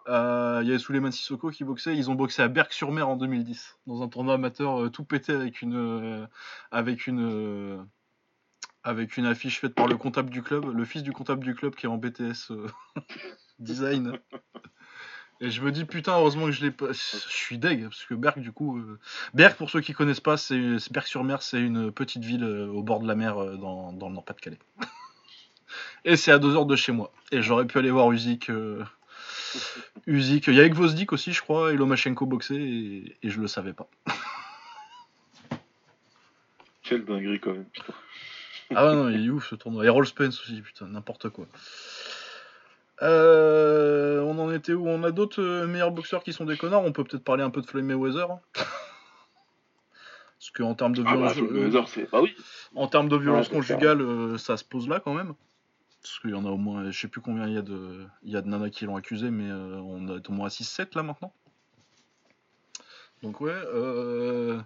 euh, 0.08 0.60
il 0.64 0.68
y 0.68 0.72
avait 0.72 0.80
Suleiman 0.80 1.12
Sissoko 1.12 1.50
qui 1.52 1.64
boxaient. 1.64 1.96
Ils 1.96 2.10
ont 2.10 2.16
boxé 2.16 2.42
à 2.42 2.48
Berck-sur-Mer 2.48 3.08
en 3.08 3.16
2010 3.16 3.78
dans 3.88 4.02
un 4.02 4.08
tournoi 4.08 4.36
amateur 4.36 4.82
euh, 4.84 4.90
tout 4.90 5.04
pété 5.04 5.34
avec 5.34 5.62
une 5.62 5.76
euh, 5.76 6.26
avec 6.72 7.08
une 7.08 7.22
euh, 7.22 7.78
avec 8.84 9.18
une 9.18 9.26
affiche 9.26 9.60
faite 9.60 9.76
par 9.76 9.88
le 9.88 9.98
comptable 9.98 10.30
du 10.30 10.42
club, 10.42 10.66
le 10.76 10.86
fils 10.86 11.04
du 11.04 11.12
comptable 11.12 11.44
du 11.44 11.54
club 11.54 11.76
qui 11.76 11.86
est 11.86 11.90
en 11.90 11.98
BTS 11.98 12.52
euh, 12.52 12.68
design. 13.60 14.14
Et 15.42 15.52
je 15.52 15.62
me 15.62 15.72
dis 15.72 15.86
putain 15.86 16.14
heureusement 16.18 16.46
que 16.48 16.52
je 16.52 16.62
l'ai 16.62 16.72
pas. 16.72 16.88
Je 16.92 16.94
suis 16.94 17.58
deg 17.58 17.84
parce 17.84 18.04
que 18.04 18.14
Berck 18.14 18.40
du 18.40 18.52
coup. 18.52 18.78
euh, 18.78 19.00
Berck 19.34 19.58
pour 19.58 19.70
ceux 19.70 19.80
qui 19.80 19.94
connaissent 19.94 20.20
pas, 20.20 20.36
c'est 20.36 20.80
c'est 20.80 20.92
Berck-sur-Mer, 20.92 21.42
c'est 21.42 21.62
une 21.62 21.92
petite 21.94 22.24
ville 22.26 22.44
euh, 22.44 22.68
au 22.68 22.84
bord 22.84 23.00
de 23.00 23.08
la 23.08 23.16
mer 23.16 23.38
euh, 23.42 23.56
dans, 23.56 23.94
dans 23.94 24.10
le 24.10 24.16
Nord-Pas-de-Calais. 24.16 24.60
Et 26.06 26.16
c'est 26.18 26.32
à 26.32 26.40
deux 26.40 26.56
heures 26.56 26.66
de 26.66 26.76
chez 26.76 26.92
moi. 26.92 27.12
Et 27.32 27.42
j'aurais 27.42 27.66
pu 27.66 27.78
aller 27.78 27.92
voir 27.92 28.12
Usyk. 28.12 28.52
Usyk. 30.08 30.48
Il 30.48 30.56
y 30.56 30.60
avait 30.60 30.72
aussi, 31.12 31.34
je 31.34 31.42
crois, 31.42 31.72
et 31.72 31.76
Lomachenko 31.76 32.26
boxer 32.26 32.56
et, 32.56 33.18
et 33.24 33.30
je 33.30 33.40
le 33.40 33.48
savais 33.48 33.74
pas. 33.74 33.90
Quelle 36.84 37.06
dinguerie 37.06 37.40
quand 37.40 37.54
même, 37.54 37.66
putain. 37.66 37.94
Ah 38.76 38.94
non, 38.94 39.10
il 39.10 39.26
est 39.26 39.30
ouf 39.30 39.50
ce 39.50 39.56
tournoi. 39.56 39.86
Et 39.86 39.90
Roll 39.90 40.06
Spence 40.06 40.40
aussi, 40.42 40.62
putain, 40.62 40.88
n'importe 40.88 41.30
quoi. 41.30 41.46
Euh, 43.02 44.22
on 44.22 44.38
en 44.40 44.52
était 44.52 44.74
où? 44.74 44.88
On 44.88 45.04
a 45.04 45.12
d'autres 45.12 45.42
euh, 45.42 45.68
meilleurs 45.68 45.92
boxeurs 45.92 46.24
qui 46.24 46.34
sont 46.34 46.46
des 46.46 46.58
connards? 46.58 46.84
On 46.84 46.92
peut 46.92 47.04
peut-être 47.04 47.24
parler 47.24 47.44
un 47.44 47.50
peu 47.50 47.62
de 47.62 47.66
Floyd 47.68 47.86
Mayweather. 47.86 48.30
hein. 48.32 48.40
Parce 50.38 50.52
qu'en 50.56 50.74
termes 50.74 50.96
de 50.96 51.02
Ah 51.06 51.16
bah, 51.16 51.32
violence, 51.34 51.36
le 51.38 52.02
euh. 52.02 52.08
Bah 52.12 52.22
oui. 52.22 52.36
en 52.76 52.88
termes 52.88 53.10
de 53.10 53.18
violence 53.18 53.50
conjugale, 53.50 54.38
ça 54.40 54.58
se 54.58 54.64
pose 54.64 54.88
là 54.88 55.00
quand 55.00 55.14
même. 55.14 55.34
Parce 56.02 56.20
qu'il 56.20 56.30
y 56.32 56.34
en 56.34 56.46
a 56.46 56.50
au 56.50 56.58
moins, 56.58 56.90
je 56.92 56.98
sais 57.00 57.08
plus 57.10 57.22
combien 57.22 57.46
il 57.48 57.54
y 57.54 57.58
a 57.58 57.62
de, 57.62 58.06
il 58.24 58.32
y 58.32 58.38
a 58.38 58.42
de 58.42 58.48
nanas 58.48 58.70
qui 58.70 58.86
l'ont 58.86 58.96
accusé, 58.96 59.30
mais 59.32 59.50
euh, 59.50 59.76
on 59.82 60.08
est 60.08 60.30
au 60.30 60.32
moins 60.32 60.46
à 60.48 60.50
6-7 60.50 60.96
là 60.96 61.04
maintenant. 61.04 61.34
Donc 63.22 63.42
ouais, 63.42 63.52
euh, 63.52 64.62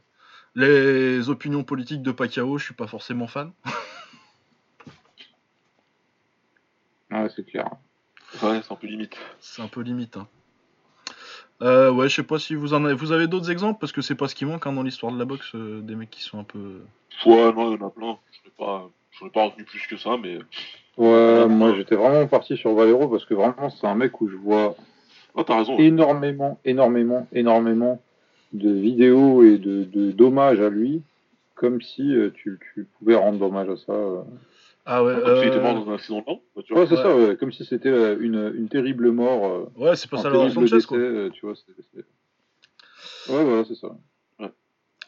les 0.54 1.30
opinions 1.30 1.64
politiques 1.64 2.04
de 2.04 2.12
Pacquiao, 2.12 2.58
je 2.60 2.66
suis 2.66 2.76
pas 2.76 2.88
forcément 2.88 3.28
fan. 3.28 3.52
Ouais, 7.12 7.30
c'est 7.36 7.46
clair. 7.46 7.70
Ouais, 8.42 8.62
c'est 8.64 8.72
un 8.72 8.76
peu 8.76 8.88
limite. 8.88 9.16
C'est 9.40 9.62
un 9.62 9.68
peu 9.68 9.82
limite. 9.82 10.18
hein. 10.18 10.28
Euh, 11.62 11.92
ouais, 11.92 12.10
je 12.10 12.16
sais 12.16 12.24
pas 12.24 12.40
si 12.40 12.56
vous 12.56 12.74
en 12.74 12.84
avez, 12.86 12.96
vous 12.96 13.12
avez 13.12 13.28
d'autres 13.28 13.52
exemples? 13.52 13.80
Parce 13.80 13.92
que 13.92 14.02
c'est 14.02 14.16
pas 14.16 14.28
ce 14.28 14.34
qui 14.34 14.46
manque 14.46 14.66
hein, 14.66 14.74
dans 14.74 14.82
l'histoire 14.82 15.12
de 15.12 15.20
la 15.20 15.26
boxe, 15.26 15.56
des 15.56 15.96
mecs 15.96 16.10
qui 16.10 16.24
sont 16.24 16.40
un 16.40 16.44
peu. 16.44 16.82
Ouais, 17.26 17.54
non, 17.54 17.72
il 17.72 17.80
y 17.80 17.84
en 17.84 17.88
a 17.88 17.92
plein. 17.92 18.18
Je 18.32 18.48
n'ai 18.50 18.54
pas, 18.58 18.90
j'en 19.12 19.28
ai 19.28 19.30
pas 19.30 19.46
retenu 19.46 19.64
plus 19.64 19.86
que 19.86 19.96
ça, 19.96 20.18
mais. 20.18 20.40
Ouais, 20.98 21.48
moi 21.48 21.74
j'étais 21.76 21.96
vraiment 21.96 22.28
parti 22.28 22.56
sur 22.56 22.74
Valero 22.76 23.08
parce 23.08 23.26
que 23.26 23.34
vraiment 23.34 23.70
c'est 23.70 23.88
un 23.88 23.96
mec 23.96 24.22
où 24.22 24.28
je 24.30 24.36
vois 24.36 24.76
Ah, 25.36 25.44
raison. 25.58 25.78
énormément, 25.80 26.60
énormément, 26.66 27.28
énormément 27.34 28.00
de 28.54 28.70
vidéos 28.72 29.44
et 29.44 29.58
de 29.58 29.84
de- 29.84 30.12
d'hommages 30.12 30.60
à 30.62 30.70
lui, 30.70 31.02
comme 31.56 31.82
si 31.82 32.16
euh, 32.16 32.30
tu, 32.36 32.60
tu 32.76 32.86
pouvais 33.00 33.16
rendre 33.16 33.42
hommage 33.44 33.70
à 33.70 33.78
ça. 33.78 33.94
euh. 33.94 34.22
Ah 34.86 35.04
ouais. 35.04 35.14
Comme 35.24 35.38
s'il 35.38 35.48
était 35.48 35.58
euh, 35.58 35.62
mort 35.62 35.74
dans 35.86 35.92
un 35.92 35.96
accident 35.96 36.20
de. 36.20 36.32
Ouais, 36.76 36.86
c'est 36.88 36.96
Ouais. 36.96 37.02
ça, 37.02 37.16
ouais, 37.18 37.36
comme 37.38 37.52
si 37.52 37.66
c'était 37.66 37.90
euh, 37.90 38.18
une, 38.20 38.54
une 38.56 38.68
terrible 38.70 39.12
mort. 39.12 39.46
euh, 39.46 39.66
Ouais, 39.76 39.96
c'est 39.96 40.10
pas 40.10 40.18
ça 40.18 40.30
terrible 40.30 40.54
Sanchez 40.54 40.76
décès, 40.76 40.88
quoi. 40.88 40.98
euh, 41.00 41.30
tu 41.32 41.46
vois. 41.46 41.56
c'est- 41.56 41.84
c'est- 41.96 43.32
Ouais, 43.34 43.44
voilà, 43.44 43.64
c'est 43.66 43.76
ça. 43.76 43.88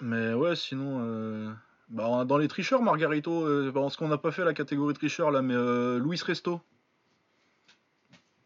Mais 0.01 0.33
ouais, 0.33 0.55
sinon, 0.55 0.97
euh, 1.01 1.51
bah, 1.89 2.25
dans 2.25 2.37
les 2.37 2.47
tricheurs, 2.47 2.81
Margarito, 2.81 3.45
euh, 3.45 3.71
bah, 3.71 3.87
ce 3.89 3.97
qu'on 3.97 4.07
n'a 4.07 4.17
pas 4.17 4.31
fait 4.31 4.43
la 4.43 4.53
catégorie 4.53 4.93
tricheur 4.93 5.31
là, 5.31 5.41
mais 5.41 5.53
euh, 5.53 5.99
Luis 5.99 6.19
Resto. 6.25 6.61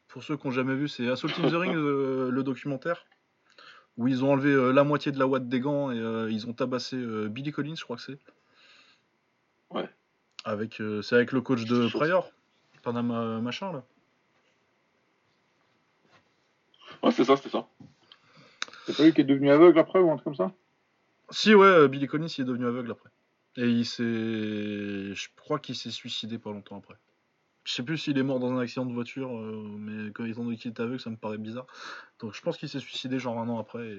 Pour 0.08 0.24
ceux 0.24 0.36
qui 0.38 0.48
n'ont 0.48 0.54
jamais 0.54 0.76
vu, 0.76 0.88
c'est 0.88 1.08
Assault 1.08 1.30
in 1.40 1.50
the 1.50 1.54
Ring, 1.54 1.76
euh, 1.76 2.30
le 2.32 2.44
documentaire, 2.44 3.06
où 3.98 4.08
ils 4.08 4.26
ont 4.26 4.34
enlevé 4.34 4.52
euh, 4.52 4.72
la 4.72 4.84
moitié 4.84 5.12
de 5.12 5.20
la 5.20 5.28
ouate 5.28 5.48
des 5.48 5.60
gants 5.60 5.92
et 5.92 6.32
ils 6.32 6.48
ont 6.48 6.54
tabassé 6.54 6.98
Billy 7.30 7.52
Collins, 7.52 7.76
je 7.76 7.84
crois 7.84 7.96
que 7.96 8.02
c'est. 8.02 8.20
Ouais. 9.70 9.88
Avec, 10.44 10.82
c'est 11.04 11.16
avec 11.16 11.32
le 11.32 11.42
coach 11.42 11.66
de 11.66 11.88
C'est. 11.88 11.98
Pryor, 11.98 12.32
Panama 12.82 13.40
machin 13.40 13.72
là. 13.72 13.84
Ouais, 17.04 17.12
c'est 17.12 17.24
ça, 17.24 17.38
c'était 17.38 17.50
ça. 17.50 17.68
C'est 18.86 18.98
pas 18.98 19.04
lui 19.04 19.14
qui 19.14 19.22
est 19.22 19.26
devenu 19.26 19.52
aveugle 19.52 19.80
après 19.80 20.00
ou 20.00 20.12
un 20.12 20.16
truc 20.16 20.26
comme 20.26 20.36
ça? 20.36 20.52
Si 21.30 21.54
ouais, 21.54 21.88
Billy 21.88 22.08
Collins 22.08 22.28
il 22.38 22.42
est 22.42 22.46
devenu 22.46 22.66
aveugle 22.66 22.92
après. 22.92 23.10
Et 23.58 23.68
il 23.70 23.86
s'est, 23.86 24.04
je 24.04 25.28
crois 25.36 25.60
qu'il 25.60 25.76
s'est 25.76 25.92
suicidé 25.92 26.38
pas 26.38 26.52
longtemps 26.52 26.78
après. 26.78 26.96
Je 27.66 27.74
sais 27.74 27.84
plus 27.84 27.98
s'il 27.98 28.18
est 28.18 28.24
mort 28.24 28.40
dans 28.40 28.52
un 28.52 28.60
accident 28.60 28.86
de 28.86 28.94
voiture, 28.94 29.38
euh, 29.38 29.76
mais 29.78 30.12
quand 30.12 30.26
étant 30.26 30.44
donné 30.44 30.58
qu'il 30.58 30.72
était 30.72 30.82
aveugle, 30.82 31.00
ça 31.00 31.10
me 31.10 31.18
paraît 31.18 31.38
bizarre. 31.38 31.68
Donc 32.20 32.34
je 32.34 32.42
pense 32.42 32.58
qu'il 32.58 32.70
s'est 32.70 32.80
suicidé 32.80 33.20
genre 33.20 33.38
un 33.40 33.50
an 33.50 33.60
après. 33.60 33.96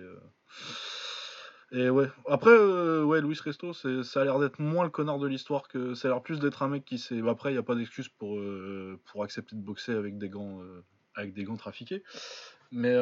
Et, 1.73 1.83
euh, 1.83 1.91
ouais. 1.91 2.09
Après, 2.27 2.51
euh, 2.51 3.05
ouais, 3.05 3.21
Luis 3.21 3.39
Resto, 3.45 3.73
ça 3.73 4.21
a 4.21 4.25
l'air 4.25 4.39
d'être 4.39 4.61
moins 4.61 4.85
le 4.85 4.91
connard 4.91 5.19
de 5.19 5.27
l'histoire 5.27 5.69
que 5.69 5.95
ça 5.95 6.09
a 6.09 6.11
l'air 6.11 6.23
plus 6.23 6.41
d'être 6.41 6.63
un 6.63 6.69
mec 6.69 6.85
qui 6.85 6.99
s'est. 6.99 7.21
bah, 7.21 7.31
après, 7.31 7.53
il 7.53 7.57
y 7.57 7.59
a 7.59 7.63
pas 7.63 7.75
d'excuse 7.75 8.09
pour 8.09 8.41
pour 9.05 9.23
accepter 9.23 9.55
de 9.55 9.61
boxer 9.61 9.93
avec 9.93 10.19
des 10.19 10.29
gants 10.29 10.61
avec 11.15 11.33
des 11.33 11.45
gants 11.45 11.57
trafiqués. 11.57 12.03
Mais 12.73 12.95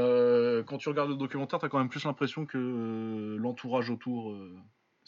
quand 0.66 0.76
tu 0.76 0.88
regardes 0.88 1.10
le 1.10 1.16
documentaire, 1.16 1.60
t'as 1.60 1.68
quand 1.68 1.78
même 1.78 1.88
plus 1.88 2.04
l'impression 2.04 2.44
que 2.44 3.36
l'entourage 3.38 3.88
autour 3.88 4.36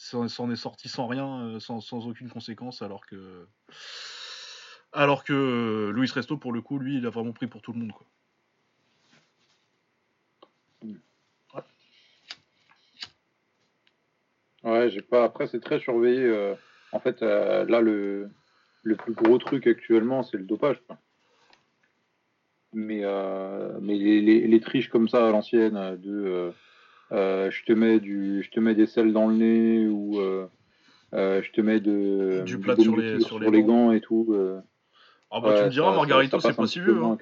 s'en 0.00 0.50
est 0.50 0.56
sorti 0.56 0.88
sans 0.88 1.06
rien, 1.06 1.42
euh, 1.42 1.60
sans, 1.60 1.80
sans 1.80 2.06
aucune 2.08 2.30
conséquence, 2.30 2.80
alors 2.80 3.04
que 3.04 3.46
alors 4.92 5.24
que 5.24 5.32
euh, 5.32 5.92
Luis 5.92 6.10
Resto, 6.10 6.36
pour 6.38 6.52
le 6.52 6.62
coup, 6.62 6.78
lui, 6.78 6.96
il 6.96 7.06
a 7.06 7.10
vraiment 7.10 7.32
pris 7.32 7.46
pour 7.46 7.62
tout 7.62 7.72
le 7.72 7.78
monde. 7.78 7.92
Quoi. 7.92 8.06
Ouais, 14.64 14.90
j'ai 14.90 15.02
pas. 15.02 15.24
Après, 15.24 15.46
c'est 15.46 15.60
très 15.60 15.80
surveillé. 15.80 16.22
euh, 16.24 16.54
En 16.92 17.00
fait, 17.00 17.20
là, 17.20 17.80
le... 17.80 18.30
le 18.82 18.96
plus 18.96 19.12
gros 19.12 19.38
truc 19.38 19.66
actuellement, 19.66 20.22
c'est 20.22 20.38
le 20.38 20.44
dopage. 20.44 20.80
quoi. 20.86 20.98
Mais, 22.72 23.02
mais 23.80 23.96
les, 23.96 24.60
triches 24.60 24.88
comme 24.88 25.08
ça 25.08 25.28
à 25.28 25.30
l'ancienne, 25.30 25.96
de 25.96 26.52
je 27.10 27.64
te 27.64 27.72
mets 27.72 28.00
du, 28.00 28.42
je 28.42 28.50
te 28.50 28.60
mets 28.60 28.74
des 28.74 28.86
sels 28.86 29.12
dans 29.12 29.28
le 29.28 29.34
nez 29.36 29.86
ou 29.88 30.20
euh, 30.20 30.46
euh, 31.14 31.42
je 31.42 31.50
te 31.52 31.60
mets 31.60 31.80
de 31.80 32.42
Du 32.46 32.58
plâtre 32.58 32.82
sur 32.82 32.96
les- 32.96 33.20
sur 33.20 33.50
les 33.50 33.62
gants 33.62 33.92
et 33.92 34.00
tout. 34.00 34.28
euh, 34.30 34.60
Ah 35.30 35.40
bah 35.40 35.54
tu 35.58 35.64
me 35.64 35.70
diras, 35.70 35.94
Margarito, 35.94 36.40
c'est 36.40 36.54
pas 36.56 36.66
si 36.66 36.80
vieux. 36.80 37.02
hein. 37.02 37.18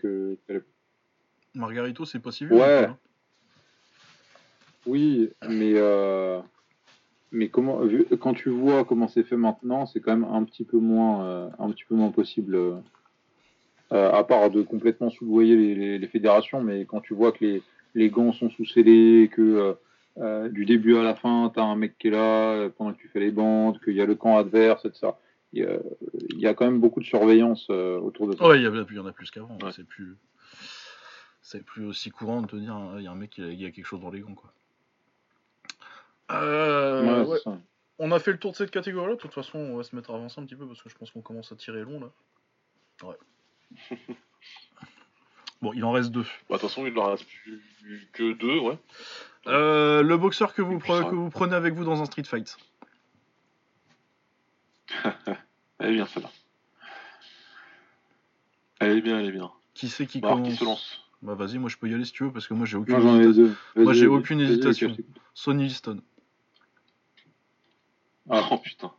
Margarito, 1.55 2.05
c'est 2.05 2.21
pas 2.21 2.33
si 2.33 2.45
vieux. 2.47 2.57
Ouais. 2.57 2.85
hein. 2.87 2.99
Oui, 4.87 5.31
mais 5.49 5.73
euh, 5.77 6.41
mais 7.31 7.49
comment, 7.49 7.81
vu- 7.81 8.07
quand 8.21 8.33
tu 8.35 8.49
vois 8.49 8.85
comment 8.85 9.09
c'est 9.09 9.25
fait 9.25 9.37
maintenant, 9.37 9.87
c'est 9.87 10.01
quand 10.01 10.17
même 10.17 10.29
un 10.31 10.45
petit 10.45 10.65
peu 10.65 10.79
moins, 10.79 11.25
euh, 11.27 11.51
un 11.59 11.71
petit 11.71 11.85
peu 11.85 11.95
moins 11.95 12.11
possible. 12.11 12.55
euh, 12.55 12.77
euh, 13.93 14.13
à 14.13 14.23
part 14.23 14.51
de 14.51 14.61
complètement 14.61 15.09
les, 15.57 15.75
les- 15.75 15.99
les 15.99 16.09
fédérations, 16.09 16.63
mais 16.63 16.85
quand 16.85 17.01
tu 17.01 17.15
vois 17.15 17.33
que 17.33 17.43
les, 17.45 17.63
les 17.95 18.11
gants 18.11 18.33
sont 18.33 18.51
sous-scellés, 18.51 19.31
que 19.33 19.43
euh, 19.43 19.75
euh, 20.19 20.49
du 20.49 20.65
début 20.65 20.97
à 20.97 21.03
la 21.03 21.15
fin, 21.15 21.51
tu 21.53 21.61
as 21.61 21.65
un 21.65 21.77
mec 21.77 21.99
qui 21.99 22.09
est 22.09 22.13
là 22.13 22.53
euh, 22.53 22.69
pendant 22.69 22.93
que 22.93 22.99
tu 22.99 23.09
fais 23.09 23.21
les 23.21 23.31
bandes, 23.31 23.81
qu'il 23.83 23.95
y 23.95 24.01
a 24.01 24.07
le 24.07 24.15
camp 24.15 24.39
adverse, 24.39 24.85
etc. 24.85 25.13
Il 25.53 25.63
y 25.63 25.67
a, 25.67 25.79
il 26.31 26.41
y 26.41 26.47
a 26.47 26.55
quand 26.55 26.67
même 26.67 26.81
beaucoup 26.81 27.01
de 27.01 27.07
surveillance 27.07 27.71
autour 27.71 28.29
de 28.29 28.37
ça. 28.37 28.47
Ouais, 28.47 28.59
il 28.59 28.65
y, 28.65 28.69
en 28.69 29.07
a 29.07 29.13
plus 29.13 29.31
qu'avant. 29.31 29.57
Ouais. 29.63 29.73
C'est 29.73 29.87
plus, 29.87 30.17
c'est 31.41 31.65
plus 31.65 31.87
aussi 31.87 32.11
courant 32.11 32.43
de 32.43 32.47
te 32.47 32.57
dire, 32.57 32.75
hein, 32.75 32.97
il 32.99 33.05
y 33.05 33.07
a 33.07 33.11
un 33.11 33.15
mec 33.15 33.31
qui 33.31 33.43
a, 33.43 33.47
il 33.47 33.61
y 33.61 33.65
a 33.65 33.71
quelque 33.71 33.87
chose 33.87 34.01
dans 34.01 34.11
les 34.11 34.21
gants, 34.21 34.35
quoi. 34.35 34.53
Euh, 36.31 37.25
Ouais, 37.25 37.39
ouais. 37.47 37.55
On 37.99 38.13
a 38.13 38.19
fait 38.21 38.33
le 38.33 38.39
tour 38.39 38.53
de 38.53 38.57
cette 38.57 38.71
catégorie-là. 38.71 39.15
De 39.15 39.21
toute 39.21 39.33
façon, 39.33 39.59
on 39.59 39.77
va 39.77 39.83
se 39.83 39.97
mettre 39.97 40.11
à 40.13 40.15
avancer 40.15 40.41
un 40.41 40.45
petit 40.45 40.55
peu 40.55 40.67
parce 40.67 40.83
que 40.83 40.89
je 40.89 40.97
pense 40.97 41.11
qu'on 41.11 41.23
commence 41.23 41.51
à 41.51 41.57
tirer 41.57 41.83
long 41.83 42.01
là. 42.01 42.11
Ouais. 43.03 43.17
bon, 45.63 45.73
il 45.75 45.85
en 45.85 45.93
reste 45.93 46.11
deux. 46.11 46.23
Bah, 46.23 46.57
de 46.57 46.61
toute 46.61 46.63
façon, 46.63 46.87
il 46.87 46.93
ne 46.95 47.01
reste 47.01 47.27
plus 47.83 48.09
que 48.13 48.33
deux, 48.35 48.59
ouais. 48.59 48.79
Euh, 49.47 50.03
le 50.03 50.17
boxeur 50.17 50.53
que 50.55 50.63
vous, 50.63 50.79
que 50.79 51.29
prenez 51.31 51.55
avec 51.55 51.75
vous 51.75 51.85
dans 51.85 52.01
un 52.03 52.05
street 52.07 52.25
fight. 52.25 52.57
Elle 55.79 55.91
est 55.91 55.93
bien, 55.95 56.07
celle-là. 56.07 56.31
Elle 58.81 58.99
est 58.99 59.01
bien, 59.01 59.19
elle 59.19 59.27
est 59.27 59.33
bien. 59.33 59.51
Qui 59.75 59.89
c'est 59.89 60.07
qui 60.07 60.21
Bah, 60.21 60.31
commence 60.31 60.49
qui 60.49 60.57
se 60.57 60.65
lance 60.65 61.01
Bah 61.23 61.35
vas-y, 61.35 61.59
moi 61.59 61.69
je 61.69 61.77
peux 61.77 61.89
y 61.89 61.95
aller 61.95 62.05
si 62.05 62.13
tu 62.13 62.25
veux 62.25 62.33
parce 62.33 62.47
que 62.47 62.55
moi 62.55 62.67
j'ai 62.67 62.77
aucune. 62.77 62.95
Moi, 62.95 63.03
j'en 63.03 63.21
ai 63.21 63.25
hésita- 63.27 63.35
deux. 63.75 63.83
Moi, 63.83 63.93
j'ai 63.93 64.07
aucune 64.07 64.41
hésitation. 64.41 64.97
Sonny 65.35 65.65
Liston. 65.65 66.01
Ah. 68.31 68.43
Oh 68.51 68.59
putain. 68.59 68.93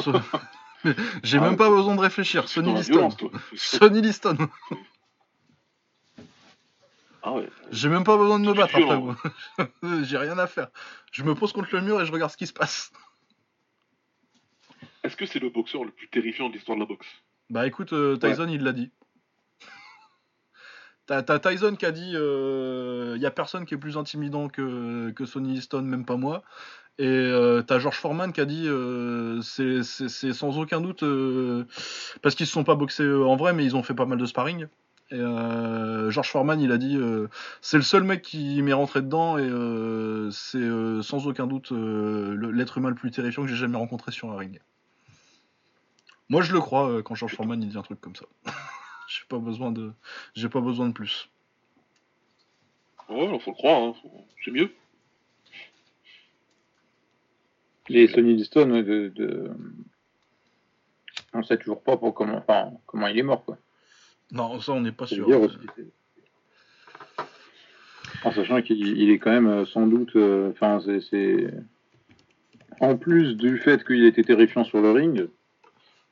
So- 0.00 0.12
j'ai 1.24 1.38
Ah, 1.38 1.40
même 1.42 1.50
ouais. 1.52 1.56
pas 1.56 1.70
besoin 1.70 1.94
de 1.96 2.00
réfléchir. 2.00 2.48
Sonny 2.48 2.72
Liston. 2.74 2.92
violence. 3.08 3.16
Sonny 3.54 4.00
Liston. 4.02 4.36
Ah 7.26 7.32
ouais. 7.32 7.48
J'ai 7.72 7.88
même 7.88 8.04
pas 8.04 8.16
besoin 8.16 8.38
de 8.38 8.46
me 8.46 8.54
battre 8.54 8.76
après 8.76 8.98
moi. 8.98 9.16
j'ai 10.04 10.16
rien 10.16 10.38
à 10.38 10.46
faire. 10.46 10.68
Je 11.10 11.24
me 11.24 11.34
pose 11.34 11.52
contre 11.52 11.74
le 11.74 11.80
mur 11.80 12.00
et 12.00 12.06
je 12.06 12.12
regarde 12.12 12.30
ce 12.30 12.36
qui 12.36 12.46
se 12.46 12.52
passe. 12.52 12.92
Est-ce 15.02 15.16
que 15.16 15.26
c'est 15.26 15.40
le 15.40 15.50
boxeur 15.50 15.82
le 15.82 15.90
plus 15.90 16.08
terrifiant 16.08 16.48
de 16.48 16.54
l'histoire 16.54 16.76
de 16.76 16.82
la 16.82 16.86
boxe? 16.86 17.08
Bah 17.50 17.66
écoute, 17.66 17.92
euh, 17.92 18.16
Tyson 18.16 18.46
il 18.48 18.62
l'a 18.62 18.72
dit. 18.72 18.92
T'as 21.06 21.22
Tyson 21.22 21.74
qui 21.74 21.84
a 21.84 21.90
dit 21.90 22.12
il 22.12 23.20
y 23.20 23.26
a 23.26 23.30
personne 23.32 23.66
qui 23.66 23.74
est 23.74 23.78
plus 23.78 23.96
intimidant 23.96 24.48
que, 24.48 25.10
que 25.10 25.24
Sonny 25.24 25.54
Liston, 25.54 25.82
même 25.82 26.04
pas 26.04 26.16
moi. 26.16 26.44
Et 26.98 27.06
euh, 27.06 27.60
t'as 27.62 27.78
George 27.78 27.98
Foreman 27.98 28.32
qui 28.32 28.40
a 28.40 28.46
dit 28.46 28.66
euh, 28.66 29.42
c'est 29.42 30.32
sans 30.32 30.58
aucun 30.58 30.80
doute 30.80 31.02
euh, 31.02 31.66
parce 32.22 32.34
qu'ils 32.34 32.46
se 32.46 32.52
sont 32.52 32.64
pas 32.64 32.74
boxés 32.74 33.02
euh, 33.02 33.26
en 33.26 33.36
vrai, 33.36 33.52
mais 33.52 33.64
ils 33.64 33.76
ont 33.76 33.82
fait 33.82 33.94
pas 33.94 34.06
mal 34.06 34.16
de 34.16 34.24
sparring. 34.24 34.66
Et 35.10 35.14
euh, 35.14 36.10
George 36.10 36.30
Foreman 36.30 36.60
il 36.60 36.72
a 36.72 36.78
dit 36.78 36.96
euh, 36.96 37.28
c'est 37.60 37.76
le 37.76 37.84
seul 37.84 38.02
mec 38.02 38.22
qui 38.22 38.60
m'est 38.62 38.72
rentré 38.72 39.02
dedans 39.02 39.38
et 39.38 39.48
euh, 39.48 40.30
c'est 40.32 40.68
sans 41.02 41.28
aucun 41.28 41.46
doute 41.46 41.70
l'être 41.70 42.78
humain 42.78 42.88
le 42.88 42.96
plus 42.96 43.12
terrifiant 43.12 43.42
que 43.42 43.48
j'ai 43.48 43.56
jamais 43.56 43.76
rencontré 43.76 44.10
sur 44.10 44.32
un 44.32 44.36
ring. 44.36 44.60
Moi, 46.28 46.42
je 46.42 46.52
le 46.52 46.60
crois 46.60 47.04
quand 47.04 47.14
George 47.14 47.36
Foreman 47.36 47.62
il 47.62 47.68
dit 47.68 47.78
un 47.78 47.82
truc 47.82 48.00
comme 48.00 48.16
ça. 48.16 48.26
j'ai 49.08 49.22
pas 49.28 49.38
besoin 49.38 49.70
de, 49.70 49.92
j'ai 50.34 50.48
pas 50.48 50.60
besoin 50.60 50.88
de 50.88 50.92
plus. 50.92 51.30
Ouais, 53.08 53.38
faut 53.38 53.52
le 53.52 53.56
croire, 53.56 53.82
hein. 53.82 53.94
c'est 54.44 54.50
mieux. 54.50 54.72
Les 57.88 58.08
Liston, 58.08 58.72
ouais, 58.72 58.82
de, 58.82 59.12
de... 59.14 59.52
on 61.32 61.44
sait 61.44 61.56
toujours 61.56 61.80
pas 61.80 61.96
pour 61.96 62.12
comment, 62.14 62.38
enfin, 62.38 62.72
comment 62.86 63.06
il 63.06 63.16
est 63.16 63.22
mort, 63.22 63.44
quoi. 63.44 63.58
Non, 64.32 64.60
ça 64.60 64.72
on 64.72 64.80
n'est 64.80 64.92
pas 64.92 65.06
sûr. 65.06 65.26
dire 65.26 65.40
aussi, 65.40 65.56
c'est- 65.76 65.86
En 68.24 68.32
sachant 68.32 68.60
qu'il 68.62 68.98
il 68.98 69.10
est 69.10 69.18
quand 69.18 69.30
même 69.30 69.46
euh, 69.46 69.64
sans 69.66 69.86
doute, 69.86 70.16
euh, 70.16 70.50
enfin, 70.50 70.80
c'est- 70.84 71.00
c'est 71.00 71.46
en 72.80 72.96
plus 72.96 73.34
du 73.36 73.58
fait 73.58 73.84
qu'il 73.84 74.04
a 74.04 74.08
été 74.08 74.24
terrifiant 74.24 74.64
sur 74.64 74.80
le 74.80 74.90
ring, 74.90 75.28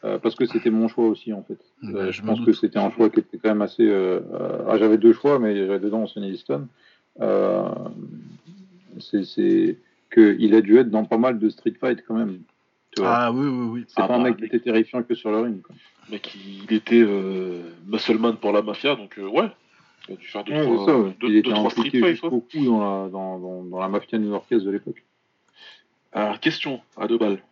euh, 0.04 0.18
parce 0.18 0.34
que 0.36 0.46
c'était 0.46 0.70
mon 0.70 0.86
choix 0.88 1.06
aussi 1.06 1.32
en 1.32 1.42
fait. 1.42 1.58
Bah, 1.82 2.00
Euh, 2.00 2.12
je 2.12 2.22
pense 2.22 2.38
doute. 2.38 2.46
que 2.46 2.52
c'était 2.52 2.78
un 2.78 2.90
choix 2.92 3.10
qui 3.10 3.20
était 3.20 3.38
quand 3.38 3.48
même 3.48 3.62
assez. 3.62 3.86
euh, 3.88 4.20
euh, 4.32 4.64
ah, 4.68 4.78
j'avais 4.78 4.98
deux 4.98 5.12
choix, 5.12 5.38
mais 5.38 5.56
j'avais 5.56 5.80
dedans 5.80 6.06
Sonny 6.06 6.30
Liston. 6.30 6.68
Euh, 7.20 7.68
c'est 9.00 9.24
c'est 9.24 9.78
que 10.10 10.36
il 10.38 10.54
a 10.54 10.60
dû 10.60 10.78
être 10.78 10.90
dans 10.90 11.04
pas 11.04 11.18
mal 11.18 11.38
de 11.38 11.48
street 11.48 11.74
fight 11.80 12.04
quand 12.06 12.14
même. 12.14 12.40
Tu 12.94 13.02
vois. 13.02 13.10
Ah 13.16 13.32
oui, 13.32 13.46
oui, 13.46 13.66
oui. 13.72 13.84
c'est 13.88 14.00
ah 14.00 14.08
pas 14.08 14.14
un 14.14 14.18
bah, 14.18 14.30
mec 14.30 14.36
qui 14.36 14.44
était 14.44 14.60
terrifiant 14.60 15.02
que 15.02 15.14
sur 15.14 15.30
le 15.30 15.40
ring. 15.40 15.62
Quoi. 15.62 15.74
Mec, 16.10 16.34
il 16.34 16.72
était 16.72 17.02
euh, 17.02 17.62
muscleman 17.86 18.36
pour 18.36 18.52
la 18.52 18.62
mafia, 18.62 18.94
donc 18.94 19.18
euh, 19.18 19.26
ouais. 19.26 19.48
Il 20.08 20.14
a 20.14 20.16
dû 20.16 20.26
faire 20.26 20.44
deux, 20.44 20.52
Ouais, 20.52 20.62
trois, 20.62 20.78
c'est 20.78 20.92
ça, 20.92 20.98
ouais. 20.98 21.16
deux- 21.18 21.28
il 21.28 21.42
deux, 21.42 21.50
était 21.50 21.58
impliqué 21.58 22.10
jusqu'au 22.10 22.40
cou 22.40 22.64
dans 22.64 22.78
la, 22.78 23.08
dans, 23.08 23.38
dans, 23.38 23.62
dans 23.64 23.78
la 23.80 23.88
mafia 23.88 24.18
new-yorkaise 24.18 24.62
de 24.62 24.70
l'époque. 24.70 25.02
Alors, 26.12 26.38
question 26.40 26.80
à 26.96 27.08
deux 27.08 27.18
balles. 27.18 27.42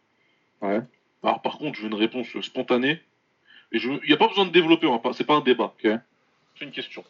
Ouais. 0.61 0.81
Alors, 1.23 1.41
par 1.43 1.59
contre, 1.59 1.77
je 1.77 1.83
veux 1.83 1.89
une 1.89 1.95
réponse 1.95 2.29
spontanée. 2.43 3.01
Et 3.73 3.79
je... 3.79 3.89
Il 3.91 4.07
n'y 4.07 4.13
a 4.13 4.19
pas 4.19 4.29
besoin 4.29 4.45
de 4.45 4.51
développer, 4.51 4.87
c'est 5.15 5.27
pas 5.27 5.35
un 5.37 5.41
débat. 5.41 5.75
C'est 5.83 5.99
une 6.61 6.71
question. 6.71 7.05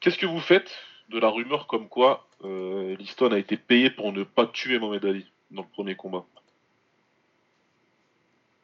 Qu'est-ce 0.00 0.18
que 0.18 0.26
vous 0.26 0.40
faites 0.40 0.72
de 1.10 1.18
la 1.18 1.28
rumeur 1.28 1.66
comme 1.66 1.88
quoi 1.88 2.26
euh, 2.44 2.96
Liston 2.96 3.30
a 3.30 3.38
été 3.38 3.56
payé 3.56 3.90
pour 3.90 4.12
ne 4.12 4.24
pas 4.24 4.46
tuer 4.46 4.78
Mohamed 4.78 5.04
Ali 5.04 5.26
dans 5.50 5.62
le 5.62 5.68
premier 5.68 5.94
combat? 5.94 6.24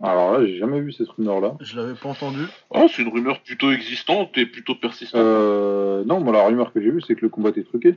Alors 0.02 0.32
là, 0.32 0.46
j'ai 0.46 0.56
jamais 0.56 0.80
vu 0.80 0.92
cette 0.92 1.08
rumeur-là. 1.10 1.56
Je 1.60 1.76
l'avais 1.78 1.94
pas 1.94 2.08
entendu. 2.08 2.40
Ah, 2.72 2.86
c'est 2.88 3.02
une 3.02 3.08
rumeur 3.12 3.40
plutôt 3.40 3.70
existante 3.70 4.36
et 4.38 4.46
plutôt 4.46 4.74
persistante. 4.74 5.20
Euh, 5.20 6.04
non, 6.06 6.20
moi 6.20 6.32
la 6.32 6.46
rumeur 6.46 6.72
que 6.72 6.80
j'ai 6.80 6.90
vue, 6.90 7.02
c'est 7.06 7.14
que 7.14 7.20
le 7.22 7.28
combat 7.28 7.50
était 7.50 7.64
truqué. 7.64 7.96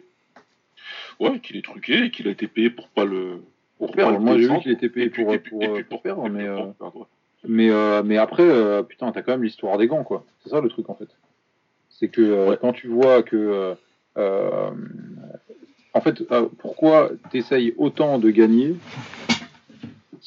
Ouais, 1.19 1.39
qu'il 1.39 1.55
est 1.57 1.63
truqué 1.63 2.05
et 2.05 2.11
qu'il 2.11 2.27
a 2.27 2.31
été 2.31 2.47
payé 2.47 2.69
pour 2.69 2.89
pas 2.89 3.05
le. 3.05 3.41
Pour 3.77 3.87
pas 3.91 3.95
perdre. 3.95 4.17
le 4.17 4.19
Moi 4.19 4.37
j'ai 4.37 4.47
vu 4.49 4.59
qu'il 4.59 4.71
était 4.71 4.89
payé 4.89 5.09
puis- 5.09 5.23
pour, 5.23 5.31
perdre, 5.31 5.35
et 5.35 5.39
puis 5.39 5.55
mais, 5.55 5.65
pour 5.65 5.77
euh, 5.77 5.83
perdre, 6.03 6.97
ouais. 6.99 7.05
mais, 7.47 7.69
euh, 7.69 8.03
mais 8.03 8.17
après, 8.17 8.43
euh, 8.43 8.83
putain, 8.83 9.11
t'as 9.11 9.21
quand 9.21 9.31
même 9.33 9.43
l'histoire 9.43 9.77
des 9.77 9.87
gants, 9.87 10.03
quoi. 10.03 10.25
C'est 10.43 10.49
ça 10.49 10.59
le 10.59 10.69
truc 10.69 10.89
en 10.89 10.95
fait. 10.95 11.07
C'est 11.89 12.09
que 12.09 12.21
euh, 12.21 12.49
Ouais. 12.49 12.57
quand 12.59 12.73
tu 12.73 12.87
vois 12.87 13.23
que. 13.23 13.35
euh, 13.37 13.75
euh, 14.17 14.71
en 15.93 16.01
fait, 16.01 16.21
euh, 16.31 16.47
pourquoi 16.57 17.11
t'essayes 17.31 17.73
autant 17.77 18.17
de 18.19 18.29
gagner 18.31 18.75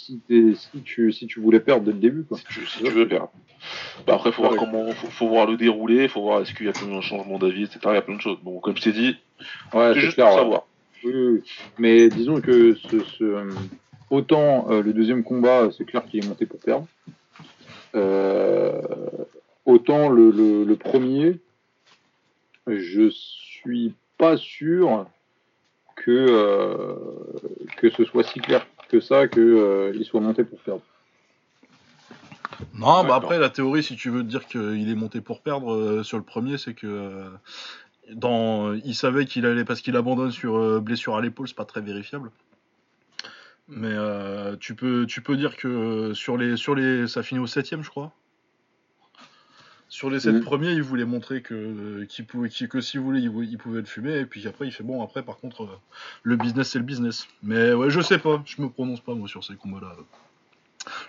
si, 0.06 0.82
tu, 0.84 1.12
si 1.12 1.26
tu 1.26 1.40
voulais 1.40 1.60
perdre 1.60 1.84
dès 1.84 1.92
le 1.92 1.98
début, 1.98 2.24
quoi. 2.24 2.38
si 2.38 2.44
tu, 2.44 2.66
si 2.66 2.82
tu 2.82 2.90
veux 2.90 3.08
perdre. 3.08 3.30
Bah 4.06 4.14
après, 4.14 4.30
faut 4.32 4.42
voir 4.42 4.54
comment, 4.56 4.90
faut, 4.92 5.08
faut 5.08 5.28
voir 5.28 5.46
le 5.46 5.56
déroulé, 5.56 6.08
faut 6.08 6.22
voir 6.22 6.40
est-ce 6.42 6.54
qu'il 6.54 6.66
y 6.66 6.68
a 6.68 6.72
un 6.72 7.00
changement 7.00 7.38
d'avis, 7.38 7.64
etc. 7.64 7.80
Il 7.86 7.94
y 7.94 7.96
a 7.96 8.02
plein 8.02 8.16
de 8.16 8.20
choses. 8.20 8.38
Bon, 8.42 8.60
comme 8.60 8.76
je 8.76 8.82
t'ai 8.82 8.92
dit, 8.92 9.16
Ouais, 9.74 9.92
c'est 9.94 10.00
juste 10.00 10.14
clair. 10.14 10.26
pour 10.28 10.34
ouais. 10.36 10.42
savoir. 10.42 10.66
Oui, 11.04 11.12
oui, 11.14 11.26
oui. 11.28 11.42
Mais 11.78 12.08
disons 12.08 12.40
que 12.40 12.74
ce, 12.74 13.00
ce, 13.00 13.24
euh, 13.24 13.50
autant 14.10 14.70
euh, 14.70 14.82
le 14.82 14.92
deuxième 14.92 15.24
combat, 15.24 15.68
c'est 15.76 15.84
clair 15.84 16.04
qu'il 16.06 16.24
est 16.24 16.28
monté 16.28 16.46
pour 16.46 16.60
perdre. 16.60 16.86
Euh, 17.94 18.80
autant 19.64 20.08
le, 20.08 20.30
le, 20.30 20.64
le 20.64 20.76
premier, 20.76 21.38
je 22.66 23.08
suis 23.10 23.94
pas 24.18 24.36
sûr 24.36 25.06
que, 25.96 26.10
euh, 26.10 26.94
que 27.78 27.90
ce 27.90 28.04
soit 28.04 28.22
si 28.24 28.40
clair 28.40 28.66
que 28.88 29.00
ça 29.00 29.28
qu'il 29.28 30.04
soit 30.04 30.20
monté 30.20 30.44
pour 30.44 30.58
perdre. 30.60 30.82
Non, 32.74 33.04
bah 33.04 33.16
après 33.16 33.38
la 33.38 33.50
théorie, 33.50 33.82
si 33.82 33.96
tu 33.96 34.08
veux 34.10 34.22
te 34.22 34.28
dire 34.28 34.46
qu'il 34.46 34.88
est 34.88 34.94
monté 34.94 35.20
pour 35.20 35.42
perdre 35.42 35.74
euh, 35.74 36.02
sur 36.02 36.16
le 36.16 36.24
premier, 36.24 36.56
c'est 36.56 36.74
que 36.74 36.86
euh, 36.86 37.28
dans, 38.12 38.72
il 38.72 38.94
savait 38.94 39.26
qu'il 39.26 39.46
allait 39.46 39.64
parce 39.64 39.80
qu'il 39.80 39.96
abandonne 39.96 40.30
sur 40.30 40.56
euh, 40.56 40.80
blessure 40.80 41.16
à 41.16 41.20
l'épaule, 41.20 41.48
c'est 41.48 41.56
pas 41.56 41.64
très 41.64 41.80
vérifiable. 41.80 42.30
Mais 43.68 43.92
euh, 43.92 44.56
tu 44.56 44.74
peux, 44.74 45.06
tu 45.06 45.22
peux 45.22 45.36
dire 45.36 45.56
que 45.56 45.68
euh, 45.68 46.14
sur 46.14 46.36
les, 46.36 46.56
sur 46.56 46.74
les, 46.74 47.08
ça 47.08 47.22
finit 47.22 47.40
au 47.40 47.46
septième, 47.46 47.82
je 47.82 47.90
crois. 47.90 48.12
Sur 49.96 50.10
les 50.10 50.20
sept 50.20 50.34
Mhm. 50.34 50.42
premiers, 50.42 50.72
il 50.72 50.82
voulait 50.82 51.06
montrer 51.06 51.40
que, 51.40 52.04
qu'il 52.04 52.26
pouvait, 52.26 52.50
qu'il- 52.50 52.68
que 52.68 52.82
s'il 52.82 53.00
voulait, 53.00 53.18
il, 53.22 53.56
pouvait 53.56 53.80
le 53.80 53.86
fumer. 53.86 54.18
Et 54.18 54.26
puis 54.26 54.46
après, 54.46 54.66
il 54.66 54.70
fait 54.70 54.82
bon. 54.84 55.02
Après, 55.02 55.22
par 55.22 55.38
contre, 55.38 55.62
euh, 55.62 55.78
le 56.22 56.36
business, 56.36 56.68
c'est 56.68 56.78
le 56.78 56.84
business. 56.84 57.26
Mais 57.42 57.72
ouais, 57.72 57.88
je 57.88 58.02
sais 58.02 58.18
pas. 58.18 58.42
Je 58.44 58.60
me 58.60 58.68
prononce 58.68 59.00
pas 59.00 59.14
moi 59.14 59.26
sur 59.26 59.42
ces 59.42 59.54
combats-là. 59.54 59.96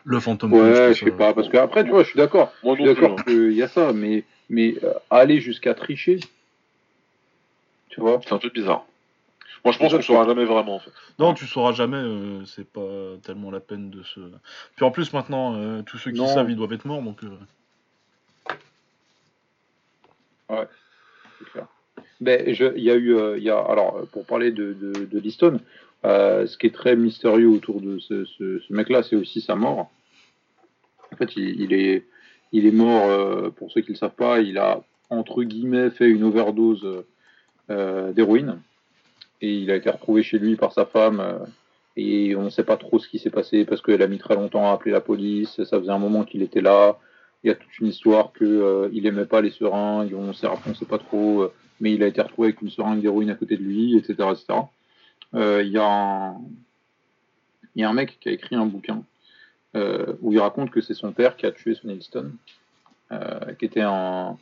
Le 0.05 0.21
Punch, 0.21 0.41
Ouais, 0.43 0.93
je 0.93 1.03
sais 1.03 1.11
pas. 1.11 1.33
Parce 1.33 1.49
que 1.49 1.57
après, 1.57 1.83
tu 1.83 1.89
vois, 1.89 2.03
je 2.03 2.07
suis 2.11 2.17
d'accord. 2.17 2.53
Moi 2.63 2.77
Je 2.79 2.85
suis 2.85 2.95
d'accord 2.95 3.21
qu'il 3.25 3.51
y 3.51 3.61
a 3.61 3.67
ça, 3.67 3.91
mais, 3.91 4.23
mais 4.49 4.75
euh, 4.81 4.93
aller 5.09 5.41
jusqu'à 5.41 5.73
tricher, 5.73 6.21
tu 7.89 7.99
vois, 7.99 8.21
C'est 8.23 8.31
un 8.31 8.37
peu 8.37 8.49
bizarre. 8.49 8.85
Moi, 9.65 9.73
je 9.73 9.79
pense 9.79 9.91
qu'on 9.91 9.99
ça. 9.99 10.07
saura 10.07 10.25
jamais 10.25 10.45
vraiment, 10.45 10.75
en 10.75 10.79
fait. 10.79 10.91
Non, 11.19 11.33
tu 11.33 11.45
sauras 11.45 11.73
jamais, 11.73 11.97
euh, 11.97 12.45
c'est 12.45 12.65
pas 12.65 13.17
tellement 13.21 13.51
la 13.51 13.59
peine 13.59 13.89
de 13.89 14.01
se. 14.03 14.21
Puis 14.77 14.85
en 14.85 14.91
plus, 14.91 15.11
maintenant, 15.11 15.55
euh, 15.57 15.81
tous 15.81 15.97
ceux 15.97 16.11
qui 16.11 16.19
Non. 16.21 16.27
savent, 16.27 16.49
ils 16.49 16.55
doivent 16.55 16.71
être 16.71 16.85
morts, 16.85 17.01
donc. 17.01 17.21
euh, 17.25 17.37
c'est 20.49 21.49
clair. 21.51 21.67
Ben, 22.19 22.43
il 22.47 22.83
y 22.83 22.91
a 22.91 22.95
eu, 22.95 23.15
euh, 23.15 23.37
il 23.37 23.43
y 23.43 23.49
a, 23.49 23.59
alors, 23.59 23.97
euh, 23.97 24.05
pour 24.11 24.25
parler 24.25 24.51
de, 24.51 24.73
de, 24.73 25.05
de 25.05 25.19
Liston, 25.19 25.59
Euh, 26.05 26.45
ce 26.45 26.57
qui 26.59 26.67
est 26.67 26.75
très 26.75 26.95
mystérieux 26.95 27.49
autour 27.49 27.81
de 27.81 27.97
ce, 27.97 28.61
mec-là, 28.69 29.01
c'est 29.01 29.15
aussi 29.15 29.41
sa 29.41 29.55
mort. 29.55 29.89
En 31.11 31.15
fait, 31.17 31.35
il, 31.35 31.73
est, 31.73 32.05
il 32.51 32.67
est 32.67 32.71
mort, 32.71 33.51
pour 33.53 33.71
ceux 33.71 33.81
qui 33.81 33.89
ne 33.89 33.95
le 33.95 33.99
savent 33.99 34.15
pas, 34.15 34.39
il 34.39 34.59
a, 34.59 34.83
entre 35.09 35.43
guillemets, 35.43 35.89
fait 35.89 36.07
une 36.07 36.23
overdose 36.23 36.85
d'héroïne. 37.67 38.61
Et 39.41 39.55
il 39.55 39.71
a 39.71 39.75
été 39.75 39.89
retrouvé 39.89 40.21
chez 40.21 40.37
lui 40.37 40.55
par 40.55 40.71
sa 40.71 40.85
femme. 40.85 41.19
et 41.97 42.35
on 42.35 42.43
ne 42.43 42.51
sait 42.51 42.63
pas 42.63 42.77
trop 42.77 42.99
ce 42.99 43.09
qui 43.09 43.17
s'est 43.17 43.31
passé 43.31 43.65
parce 43.65 43.81
qu'elle 43.81 44.03
a 44.03 44.07
mis 44.07 44.19
très 44.19 44.35
longtemps 44.35 44.69
à 44.69 44.73
appeler 44.73 44.91
la 44.91 45.01
police. 45.01 45.63
Ça 45.63 45.79
faisait 45.79 45.91
un 45.91 45.97
moment 45.97 46.23
qu'il 46.25 46.43
était 46.43 46.61
là. 46.61 46.99
Il 47.43 47.47
y 47.47 47.51
a 47.51 47.55
toute 47.55 47.79
une 47.79 47.87
histoire 47.87 48.31
que 48.33 48.43
euh, 48.43 48.89
il 48.93 49.05
aimait 49.05 49.25
pas 49.25 49.41
les 49.41 49.51
seringues. 49.51 50.13
On 50.15 50.33
sait, 50.33 50.47
on 50.47 50.73
sait 50.73 50.85
pas 50.85 50.97
trop. 50.97 51.43
euh, 51.43 51.53
mais 51.79 51.93
il 51.93 52.01
a 52.01 52.07
été 52.07 52.21
retrouvé 52.21 52.47
avec 52.47 52.61
une 52.61 52.71
seringue 52.71 53.01
d'héroïne 53.01 53.29
à 53.29 53.35
côté 53.35 53.55
de 53.55 53.63
lui, 53.63 53.95
etc.. 53.97 54.15
Euh, 55.35 55.61
Il 55.63 55.71
y 55.71 55.77
a 55.77 55.85
un, 55.85 56.35
un 57.77 57.93
mec 57.93 58.17
qui 58.19 58.29
a 58.29 58.31
écrit 58.31 58.55
un 58.55 58.65
bouquin 58.65 59.03
euh, 59.75 60.13
où 60.21 60.33
il 60.33 60.39
raconte 60.39 60.71
que 60.71 60.81
c'est 60.81 60.95
son 60.95 61.11
père 61.11 61.37
qui 61.37 61.45
a 61.45 61.51
tué 61.51 61.75
Sonny 61.75 61.99
qui 61.99 63.65
était 63.65 63.81
un, 63.81 64.37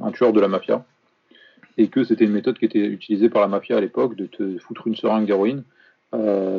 un, 0.00 0.12
tueur 0.12 0.32
de 0.32 0.40
la 0.40 0.48
mafia, 0.48 0.84
et 1.76 1.88
que 1.88 2.02
c'était 2.04 2.24
une 2.24 2.32
méthode 2.32 2.58
qui 2.58 2.64
était 2.64 2.84
utilisée 2.86 3.28
par 3.28 3.42
la 3.42 3.48
mafia 3.48 3.76
à 3.76 3.80
l'époque 3.80 4.16
de 4.16 4.26
te 4.26 4.58
foutre 4.58 4.86
une 4.88 4.96
seringue 4.96 5.26
d'héroïne, 5.26 5.62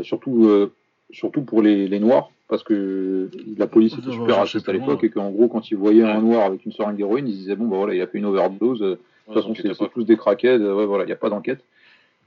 surtout, 0.04 0.70
surtout 1.12 1.42
pour 1.42 1.62
les, 1.62 1.88
les 1.88 2.00
noirs, 2.00 2.32
parce 2.48 2.64
que 2.64 3.30
la 3.58 3.68
police 3.68 3.94
était 3.94 4.12
super 4.12 4.38
raciste 4.38 4.68
à 4.70 4.74
l'époque, 4.74 5.04
et 5.04 5.10
qu'en 5.10 5.30
gros, 5.32 5.48
quand 5.48 5.70
ils 5.72 5.78
voyaient 5.78 6.04
un 6.04 6.22
noir 6.22 6.46
avec 6.46 6.66
une 6.66 6.72
seringue 6.72 6.98
d'héroïne, 6.98 7.28
ils 7.28 7.36
disaient 7.36 7.56
bon, 7.56 7.68
bah 7.68 7.78
voilà, 7.78 7.94
il 7.94 8.02
a 8.02 8.08
fait 8.08 8.18
une 8.18 8.26
overdose. 8.26 8.82
euh, 8.82 8.92
de 9.28 9.34
toute 9.34 9.42
façon, 9.42 9.54
c'est 9.56 9.92
tous 9.94 10.04
des 10.06 10.16
craquettes, 10.16 10.62
euh, 10.62 10.74
ouais, 10.74 10.86
voilà, 10.86 11.04
il 11.04 11.08
n'y 11.08 11.14
a 11.14 11.18
pas 11.18 11.30
d'enquête. 11.30 11.60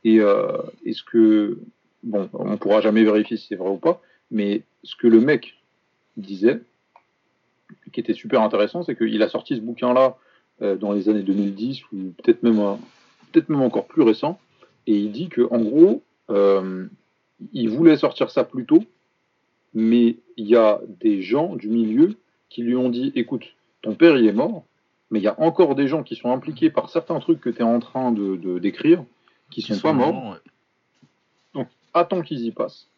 Et 0.05 0.21
euh, 0.21 0.59
est-ce 0.85 1.03
que, 1.03 1.59
bon, 2.03 2.29
on 2.35 2.57
pourra 2.59 2.81
jamais 2.81 3.05
vérifier 3.05 3.37
si 3.37 3.47
c'est 3.49 3.57
vrai 3.57 3.71
ou 3.71 3.77
pas, 3.79 4.03
mais 4.31 4.63
ce 4.83 4.97
que 4.97 5.07
le 5.07 5.21
mec 5.21 5.57
disait, 6.17 6.61
qui 7.93 8.01
était 8.01 8.15
super 8.15 8.43
intéressant, 8.43 8.83
c'est 8.83 8.97
qu'il 8.97 9.23
a 9.23 9.29
sorti 9.29 9.57
ce 9.57 9.61
bouquin-là 9.61 10.17
euh, 10.63 10.77
dans 10.77 10.93
les 10.93 11.09
années 11.09 11.23
2010 11.23 11.83
ou 11.93 11.97
peut-être 12.23 12.43
même, 12.43 12.59
euh, 12.59 12.75
peut-être 13.33 13.49
même 13.49 13.63
encore 13.63 13.87
plus 13.87 14.03
récent, 14.03 14.39
et 14.87 14.95
il 14.95 15.13
dit 15.13 15.29
que 15.29 15.43
en 15.51 15.61
gros, 15.61 16.03
euh, 16.31 16.87
il 17.53 17.71
voulait 17.71 17.97
sortir 17.97 18.31
ça 18.31 18.45
plus 18.45 18.65
tôt, 18.67 18.83
mais 19.75 20.17
il 20.37 20.47
y 20.47 20.57
a 20.57 20.81
des 21.01 21.23
gens 21.23 21.57
du 21.57 21.69
milieu 21.69 22.17
qui 22.49 22.63
lui 22.63 22.77
ont 22.77 22.89
dit, 22.91 23.13
écoute, 23.15 23.45
ton 23.83 23.95
père 23.95 24.17
il 24.19 24.27
est 24.27 24.33
mort, 24.33 24.65
mais 25.11 25.19
il 25.21 25.23
y 25.23 25.29
a 25.29 25.41
encore 25.41 25.75
des 25.75 25.89
gens 25.89 26.03
qui 26.03 26.17
sont 26.17 26.31
impliqués 26.33 26.71
par 26.71 26.91
certains 26.91 27.19
trucs 27.21 27.41
que 27.41 27.51
tu 27.51 27.59
es 27.61 27.63
en 27.63 27.81
train 27.81 28.13
de 28.13 28.37
de- 28.37 28.59
d'écrire, 28.59 29.05
qui 29.51 29.63
sont 29.63 29.79
pas 29.81 29.93
morts. 29.93 30.13
morts, 30.13 30.33
ouais. 31.55 31.67
Attends 31.93 32.23
qu'ils 32.23 32.45
y 32.45 32.53
passent. 32.53 32.89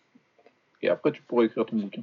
Et 0.82 0.88
après, 0.90 1.12
tu 1.12 1.22
pourras 1.22 1.44
écrire 1.44 1.64
ton 1.64 1.76
bouquin. 1.76 2.02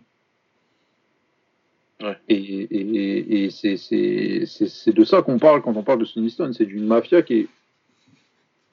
Ouais. 2.02 2.18
Et, 2.30 2.36
et, 2.36 2.64
et- 2.80 3.44
et 3.44 3.50
c'est- 3.52 3.78
c'est 3.78 4.46
c'est- 4.48 4.68
c'est 4.70 4.94
de 4.94 5.04
ça 5.04 5.22
qu'on 5.22 5.38
parle 5.38 5.62
quand 5.62 5.76
on 5.76 5.84
parle 5.84 6.00
de 6.00 6.06
Sonny 6.06 6.30
Stone. 6.32 6.54
C'est 6.54 6.66
d'une 6.66 6.86
mafia 6.88 7.22
qui, 7.22 7.34
est, 7.42 7.48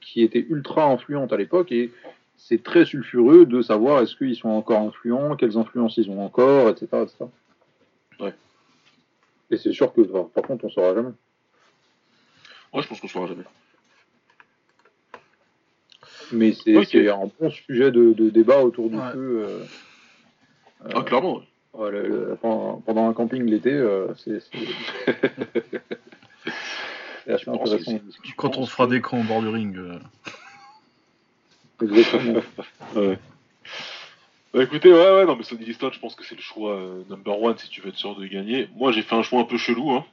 qui 0.01 0.23
était 0.23 0.47
ultra 0.49 0.85
influente 0.91 1.33
à 1.33 1.37
l'époque 1.37 1.73
et 1.73 1.91
c'est 2.37 2.63
très 2.63 2.85
sulfureux 2.85 3.47
de 3.47 3.63
savoir 3.63 4.03
est-ce 4.03 4.15
qu'ils 4.17 4.37
sont 4.37 4.49
encore 4.51 4.81
influents, 4.81 5.35
quelles 5.37 5.57
influences 5.59 5.97
ils 5.97 6.11
ont 6.11 6.25
encore, 6.25 6.69
etc. 6.69 6.87
etc. 7.03 7.25
Ouais. 8.21 8.35
Et 9.51 9.57
c'est 9.57 9.73
sûr 9.73 9.93
que, 9.93 10.03
par 10.03 10.43
contre, 10.45 10.65
on 10.65 10.71
saura 10.71 10.95
jamais. 10.95 11.11
Ouais, 12.73 12.83
je 12.83 12.89
pense 12.89 13.01
qu'on 13.01 13.09
saura 13.09 13.27
jamais. 13.29 13.45
Mais 16.33 16.53
c'est 16.53 17.09
un 17.09 17.31
bon 17.41 17.51
sujet 17.51 17.91
de, 17.93 18.13
de 18.13 18.31
débat 18.31 18.63
autour 18.63 18.91
du 18.91 18.97
Ouais. 18.97 19.13
feu. 19.13 19.47
euh, 19.49 19.65
euh, 20.87 20.91
Ah, 20.95 21.03
clairement, 21.03 21.43
ouais. 21.75 21.91
Le- 21.91 22.09
le- 22.09 22.37
pendant, 22.41 22.81
pendant 22.81 23.09
un 23.09 23.13
camping 23.13 23.45
l'été, 23.45 23.73
euh, 23.73 24.09
c'est. 24.17 24.41
Quand 28.37 28.57
on 28.57 28.67
fera 28.67 28.87
des 28.87 29.01
camps 29.01 29.21
au 29.21 29.25
bord 29.25 29.43
du 29.43 29.49
ring. 29.49 29.77
euh, 29.77 29.89
Exactement. 29.89 30.11
Ouais. 32.95 33.19
Bah 34.55 34.63
écoutez, 34.63 34.91
ouais, 34.91 34.99
ouais, 34.99 35.27
non, 35.27 35.37
mais 35.37 35.43
Sonny 35.43 35.67
Liston, 35.67 35.91
je 35.93 35.99
pense 35.99 36.15
que 36.15 36.25
c'est 36.25 36.35
le 36.35 36.41
choix 36.41 36.77
euh, 36.77 37.03
number 37.11 37.43
one 37.43 37.59
si 37.59 37.69
tu 37.69 37.83
veux 37.83 37.89
être 37.89 37.97
sûr 37.97 38.17
de 38.17 38.27
gagner. 38.27 38.71
Moi, 38.75 38.91
j'ai 38.91 39.03
fait 39.03 39.15
un 39.15 39.23
choix 39.23 39.41
un 39.41 39.45
peu 39.45 39.59
chelou. 39.59 39.91
Hein. 39.91 40.07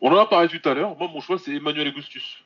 On 0.00 0.12
en 0.12 0.18
a 0.18 0.26
parlé 0.26 0.48
tout 0.48 0.68
à 0.68 0.74
l'heure. 0.74 0.96
Moi, 0.96 1.08
mon 1.12 1.20
choix, 1.20 1.38
c'est 1.38 1.52
Emmanuel 1.52 1.88
Augustus. 1.88 2.44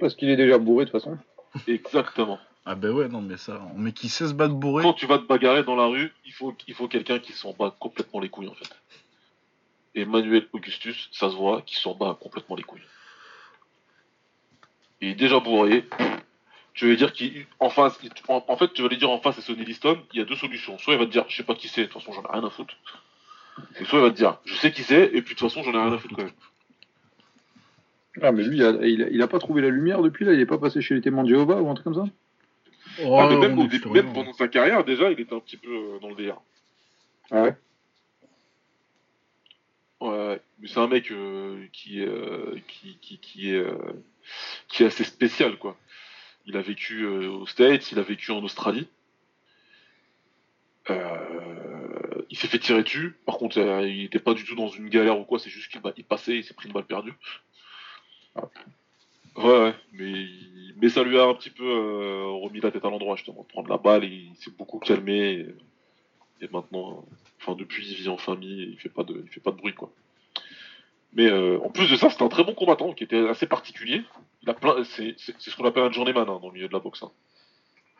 Parce 0.00 0.14
qu'il 0.14 0.30
est 0.30 0.36
déjà 0.36 0.56
bourré 0.56 0.86
de 0.86 0.90
toute 0.90 1.02
façon. 1.02 1.18
Exactement. 1.66 2.38
Ah 2.66 2.74
ben 2.74 2.90
ouais, 2.92 3.08
non 3.08 3.20
mais 3.20 3.36
ça, 3.36 3.60
mais 3.76 3.92
qui 3.92 4.08
sait 4.08 4.26
se 4.26 4.32
battre 4.32 4.54
bourré? 4.54 4.82
Quand 4.82 4.94
tu 4.94 5.06
vas 5.06 5.18
te 5.18 5.24
bagarrer 5.24 5.62
dans 5.64 5.76
la 5.76 5.86
rue, 5.86 6.10
il 6.24 6.32
faut, 6.32 6.54
il 6.66 6.74
faut 6.74 6.88
quelqu'un 6.88 7.18
qui 7.18 7.32
s'en 7.32 7.52
bat 7.52 7.74
complètement 7.78 8.20
les 8.20 8.30
couilles, 8.30 8.48
en 8.48 8.54
fait. 8.54 8.74
Emmanuel 9.94 10.48
Augustus, 10.54 11.10
ça 11.12 11.28
se 11.28 11.36
voit, 11.36 11.60
qui 11.62 11.76
s'en 11.76 11.94
bat 11.94 12.16
complètement 12.18 12.56
les 12.56 12.62
couilles. 12.62 12.80
Il 15.02 15.08
est 15.08 15.14
déjà 15.14 15.38
bourré. 15.38 15.84
Tu 16.74 16.86
veux 16.86 16.96
dire 16.96 17.12
qu'en 17.58 17.70
face, 17.70 17.98
en, 18.28 18.44
en 18.46 18.56
fait, 18.56 18.72
tu 18.72 18.82
vas 18.82 18.88
lui 18.88 18.96
dire 18.96 19.10
en 19.10 19.20
face 19.20 19.38
à 19.38 19.42
Sonny 19.42 19.64
Liston, 19.64 19.96
il 20.12 20.18
y 20.18 20.22
a 20.22 20.24
deux 20.24 20.34
solutions. 20.36 20.76
Soit 20.78 20.94
il 20.94 20.98
va 20.98 21.06
te 21.06 21.10
dire, 21.12 21.24
je 21.28 21.36
sais 21.36 21.44
pas 21.44 21.54
qui 21.54 21.68
c'est, 21.68 21.82
de 21.82 21.86
toute 21.86 22.02
façon, 22.02 22.12
j'en 22.12 22.22
ai 22.28 22.32
rien 22.32 22.44
à 22.44 22.50
foutre. 22.50 22.74
Et 23.80 23.84
soit 23.84 24.00
il 24.00 24.02
va 24.02 24.10
te 24.10 24.16
dire, 24.16 24.38
je 24.44 24.54
sais 24.56 24.72
qui 24.72 24.82
c'est, 24.82 25.04
et 25.04 25.22
puis 25.22 25.34
de 25.34 25.38
toute 25.38 25.48
façon, 25.48 25.62
j'en 25.62 25.72
ai 25.72 25.76
rien 25.82 25.92
à 25.92 25.98
foutre 25.98 26.16
quand 26.16 26.24
même. 26.24 26.32
Ah, 28.22 28.32
mais 28.32 28.42
lui, 28.44 28.56
il 28.56 28.64
a, 28.64 28.70
il, 28.86 29.02
a, 29.04 29.08
il 29.08 29.22
a 29.22 29.28
pas 29.28 29.38
trouvé 29.38 29.62
la 29.62 29.68
lumière 29.68 30.02
depuis 30.02 30.24
là, 30.24 30.32
il 30.32 30.40
est 30.40 30.46
pas 30.46 30.58
passé 30.58 30.80
chez 30.80 30.94
les 30.94 31.00
témoins 31.00 31.22
de 31.24 31.28
Jéhovah 31.28 31.62
ou 31.62 31.68
un 31.70 31.74
truc 31.74 31.84
comme 31.84 31.94
ça? 31.94 32.06
Oh, 33.04 33.18
Ah, 33.18 33.28
mais 33.28 33.36
même, 33.38 33.58
au 33.58 33.66
début, 33.66 33.88
rien. 33.88 34.04
pendant 34.12 34.32
sa 34.32 34.46
carrière, 34.48 34.84
déjà, 34.84 35.10
il 35.10 35.18
était 35.20 35.34
un 35.34 35.40
petit 35.40 35.56
peu 35.56 35.70
euh, 35.70 35.98
dans 36.00 36.08
le 36.10 36.14
délire. 36.16 36.36
Ah 37.30 37.42
ouais? 37.42 37.56
Ouais, 40.00 40.08
ouais. 40.10 40.40
mais 40.60 40.68
c'est 40.68 40.78
un 40.80 40.86
mec 40.86 41.10
euh, 41.10 41.66
qui, 41.72 42.02
est, 42.02 42.06
euh, 42.06 42.56
qui, 42.68 42.98
qui, 43.00 43.18
qui, 43.18 43.50
est, 43.50 43.58
euh, 43.58 43.78
qui 44.68 44.82
est 44.82 44.86
assez 44.86 45.04
spécial, 45.04 45.56
quoi. 45.56 45.76
Il 46.46 46.56
a 46.56 46.62
vécu 46.62 47.02
euh, 47.02 47.28
aux 47.28 47.46
States, 47.46 47.90
il 47.92 47.98
a 47.98 48.02
vécu 48.02 48.30
en 48.30 48.42
Australie. 48.42 48.88
Euh, 50.90 52.24
il 52.30 52.36
s'est 52.36 52.48
fait 52.48 52.58
tirer 52.58 52.82
dessus. 52.82 53.16
Par 53.24 53.38
contre, 53.38 53.58
euh, 53.58 53.88
il 53.88 54.02
n'était 54.02 54.18
pas 54.18 54.34
du 54.34 54.44
tout 54.44 54.54
dans 54.54 54.68
une 54.68 54.88
galère 54.88 55.18
ou 55.18 55.24
quoi, 55.24 55.38
c'est 55.38 55.50
juste 55.50 55.70
qu'il 55.70 55.80
bah, 55.80 55.92
il 55.96 56.04
passait, 56.04 56.36
il 56.36 56.44
s'est 56.44 56.54
pris 56.54 56.68
une 56.68 56.74
balle 56.74 56.84
perdue. 56.84 57.14
Ah. 58.36 58.42
Ouais, 59.36 59.44
ouais, 59.44 59.74
mais, 59.92 60.88
ça 60.88 61.02
lui 61.02 61.18
a 61.18 61.24
un 61.24 61.34
petit 61.34 61.50
peu 61.50 61.64
euh, 61.64 62.26
remis 62.26 62.60
la 62.60 62.70
tête 62.70 62.84
à 62.84 62.90
l'endroit, 62.90 63.16
justement. 63.16 63.42
De 63.42 63.48
prendre 63.48 63.68
la 63.68 63.78
balle, 63.78 64.04
et 64.04 64.08
il 64.08 64.36
s'est 64.36 64.52
beaucoup 64.56 64.78
calmé. 64.78 65.46
Et, 66.40 66.44
et 66.44 66.48
maintenant, 66.52 66.92
euh, 66.92 67.14
enfin, 67.40 67.56
depuis, 67.56 67.86
il 67.88 67.96
vit 67.96 68.08
en 68.08 68.16
famille, 68.16 68.62
et 68.62 68.66
il 68.66 68.78
fait 68.78 68.88
pas 68.88 69.02
de, 69.02 69.20
il 69.24 69.28
fait 69.30 69.40
pas 69.40 69.50
de 69.50 69.56
bruit, 69.56 69.74
quoi. 69.74 69.90
Mais 71.14 71.26
euh, 71.26 71.58
en 71.64 71.70
plus 71.70 71.90
de 71.90 71.96
ça, 71.96 72.10
c'était 72.10 72.22
un 72.22 72.28
très 72.28 72.44
bon 72.44 72.54
combattant 72.54 72.92
qui 72.92 73.04
était 73.04 73.28
assez 73.28 73.46
particulier. 73.46 74.02
Il 74.44 74.50
a 74.50 74.54
plein, 74.54 74.84
c'est, 74.84 75.14
c'est, 75.18 75.34
c'est 75.38 75.50
ce 75.50 75.56
qu'on 75.56 75.64
appelle 75.64 75.84
un 75.84 75.90
journeyman 75.90 76.28
hein, 76.28 76.38
dans 76.40 76.48
le 76.48 76.52
milieu 76.54 76.68
de 76.68 76.72
la 76.72 76.78
boxe. 76.80 77.02
hein. 77.02 77.10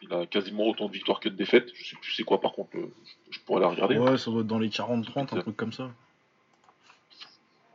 Il 0.02 0.12
a 0.12 0.26
quasiment 0.26 0.64
autant 0.66 0.88
de 0.88 0.92
victoires 0.92 1.18
que 1.20 1.30
de 1.30 1.34
défaites. 1.34 1.70
Je 1.74 1.84
sais 1.84 1.96
plus 1.96 2.12
c'est 2.12 2.24
quoi 2.24 2.38
par 2.40 2.52
contre, 2.52 2.76
euh, 2.76 2.92
je, 3.30 3.38
je 3.38 3.40
pourrais 3.40 3.60
la 3.62 3.68
regarder. 3.68 3.96
Ouais, 3.96 4.18
ça 4.18 4.30
doit 4.30 4.42
être 4.42 4.46
dans 4.46 4.58
les 4.58 4.68
40-30, 4.68 5.34
un 5.34 5.40
truc 5.40 5.56
comme 5.56 5.72
ça. 5.72 5.90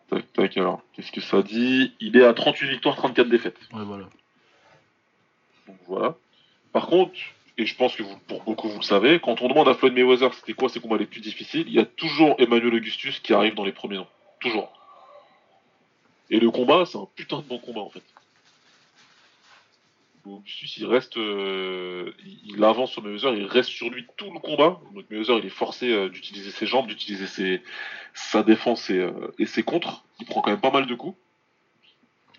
Tac, 0.10 0.32
tac, 0.34 0.58
alors, 0.58 0.82
qu'est-ce 0.94 1.12
que 1.12 1.22
ça 1.22 1.42
dit? 1.42 1.94
Il 2.00 2.16
est 2.18 2.24
à 2.26 2.34
38 2.34 2.68
victoires, 2.70 2.96
34 2.96 3.28
défaites. 3.30 3.58
Ouais, 3.74 3.84
voilà. 3.84 4.08
Donc 5.68 5.78
voilà. 5.88 6.16
Par 6.72 6.88
contre, 6.88 7.14
et 7.58 7.66
je 7.66 7.76
pense 7.76 7.96
que 7.96 8.04
vous, 8.04 8.18
pour 8.28 8.44
beaucoup 8.44 8.70
vous 8.70 8.80
le 8.80 8.84
savez, 8.84 9.20
quand 9.20 9.42
on 9.42 9.48
demande 9.48 9.68
à 9.68 9.74
Floyd 9.74 9.94
Mayweather 9.94 10.34
c'était 10.34 10.54
quoi 10.54 10.70
ses 10.70 10.80
combats 10.80 10.98
les 10.98 11.06
plus 11.08 11.22
difficiles, 11.22 11.66
il 11.68 11.74
y 11.74 11.80
a 11.80 11.86
toujours 11.86 12.36
Emmanuel 12.40 12.76
Augustus 12.76 13.20
qui 13.20 13.34
arrive 13.34 13.56
dans 13.56 13.66
les 13.66 13.72
premiers 13.72 13.98
noms. 13.98 14.08
Toujours. 14.40 14.72
Et 16.30 16.40
le 16.40 16.52
combat, 16.52 16.86
c'est 16.86 16.98
un 16.98 17.08
putain 17.16 17.38
de 17.40 17.44
bon 17.44 17.58
combat 17.60 17.82
en 17.82 17.90
fait. 17.90 18.04
Augustus, 20.38 20.78
il 20.78 20.86
reste, 20.86 21.18
euh, 21.18 22.12
il, 22.46 22.64
avance 22.64 22.92
sur 22.92 23.02
Mayweather, 23.04 23.36
il 23.36 23.46
reste 23.46 23.70
sur 23.70 23.90
lui 23.90 24.06
tout 24.18 24.32
le 24.32 24.40
combat. 24.40 24.80
Donc 24.94 25.06
Mayweather, 25.10 25.38
il 25.40 25.46
est 25.46 25.50
forcé 25.50 25.92
euh, 25.92 26.10
d'utiliser 26.10 26.52
ses 26.52 26.66
jambes, 26.66 26.88
d'utiliser 26.88 27.28
ses, 27.28 27.62
sa 28.14 28.44
défense 28.44 28.90
et, 28.90 29.00
euh, 29.00 29.12
et 29.40 29.46
ses 29.46 29.64
contres. 29.64 30.04
Il 30.20 30.26
prend 30.26 30.42
quand 30.42 30.52
même 30.52 30.62
pas 30.62 30.72
mal 30.72 30.86
de 30.86 30.96
coups. 30.96 31.18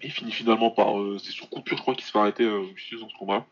Et 0.02 0.06
il 0.06 0.12
finit 0.12 0.32
finalement 0.32 0.70
par, 0.70 0.94
c'est 1.22 1.32
sur 1.32 1.48
coupure, 1.50 1.76
je 1.76 1.82
crois, 1.82 1.94
qu'il 1.94 2.04
se 2.04 2.10
fait 2.10 2.18
arrêter 2.18 2.46
Augustus 2.46 3.00
dans 3.00 3.08
ce 3.08 3.14
combat. 3.16 3.44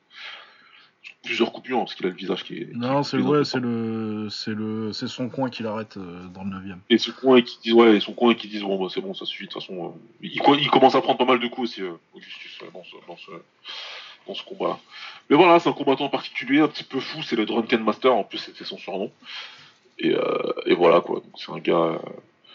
Sur 1.02 1.15
plusieurs 1.23 1.52
coupures, 1.52 1.76
hein, 1.78 1.81
parce 1.84 1.94
qu'il 1.94 2.07
a 2.07 2.08
le 2.08 2.15
visage 2.15 2.42
qui 2.42 2.57
est. 2.58 2.73
Non, 2.75 3.02
c'est 3.02 3.18
est 3.18 3.20
ouais, 3.20 3.44
c'est 3.44 3.60
le, 3.60 4.28
c'est 4.31 4.55
le, 4.55 4.92
c'est 4.92 5.08
son 5.08 5.28
coin 5.28 5.49
qui 5.50 5.62
l'arrête 5.62 5.97
dans 5.99 6.44
le 6.44 6.50
9 6.50 6.78
Et 6.91 6.99
ce 6.99 7.10
coin 7.10 7.41
qui 7.42 7.58
disent 7.62 7.75
ouais, 7.75 7.97
et 7.97 8.00
son 8.00 8.15
coin 8.15 8.34
qui 8.34 8.49
disent 8.49 8.62
bon 8.62 8.83
bah 8.83 8.91
c'est 8.92 9.00
bon, 9.00 9.15
ça 9.15 9.26
suffit 9.26 9.44
de 9.47 9.50
toute 9.50 9.62
façon. 9.62 9.94
il, 10.23 10.41
co- 10.41 10.57
il 10.57 10.68
commence 10.70 10.94
à 10.94 11.00
prendre 11.02 11.18
pas 11.18 11.25
mal 11.25 11.39
de 11.39 11.47
coups 11.49 11.70
aussi, 11.70 11.83
Augustus, 12.15 12.58
dans 12.73 12.83
ce, 12.83 12.97
dans 13.07 13.17
ce, 13.17 13.31
dans 14.28 14.34
ce 14.34 14.44
combat-là. 14.44 14.78
Mais 15.31 15.36
voilà, 15.36 15.58
c'est 15.58 15.68
un 15.68 15.73
combattant 15.73 16.08
particulier, 16.08 16.60
un 16.60 16.68
petit 16.68 16.84
peu 16.84 17.00
fou, 17.00 17.23
c'est 17.23 17.34
le 17.36 17.44
Drunken 17.47 17.82
Master, 17.82 18.15
en 18.15 18.23
plus 18.24 18.39
c'était 18.39 18.65
son 18.65 18.78
surnom. 18.78 19.10
Et, 19.98 20.15
euh, 20.15 20.52
et 20.66 20.74
voilà 20.74 21.00
quoi, 21.00 21.16
donc 21.16 21.32
c'est 21.36 21.50
un 21.50 21.58
gars. 21.58 21.74
euh, 21.74 21.98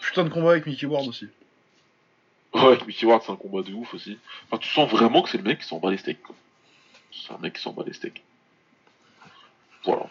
Putain 0.00 0.24
de 0.24 0.28
combat 0.30 0.52
avec 0.52 0.66
Mickey 0.66 0.86
Ward 0.86 1.06
aussi. 1.06 1.28
Ouais, 2.54 2.78
Mickey 2.86 3.04
Ward 3.06 3.22
c'est 3.26 3.32
un 3.32 3.36
combat 3.36 3.62
de 3.62 3.72
ouf 3.74 3.92
aussi. 3.94 4.18
Enfin, 4.46 4.58
tu 4.58 4.68
sens 4.68 4.88
vraiment 4.90 5.22
que 5.22 5.28
c'est 5.28 5.38
le 5.38 5.44
mec 5.44 5.58
qui 5.60 5.66
s'en 5.66 5.78
bat 5.78 5.90
les 5.90 5.98
steaks. 5.98 6.18
C'est 7.12 7.32
un 7.32 7.38
mec 7.38 7.54
qui 7.54 7.62
s'en 7.62 7.72
bat 7.72 7.82
les 7.86 7.92
steaks. 7.92 8.22
voilà. 9.84 10.06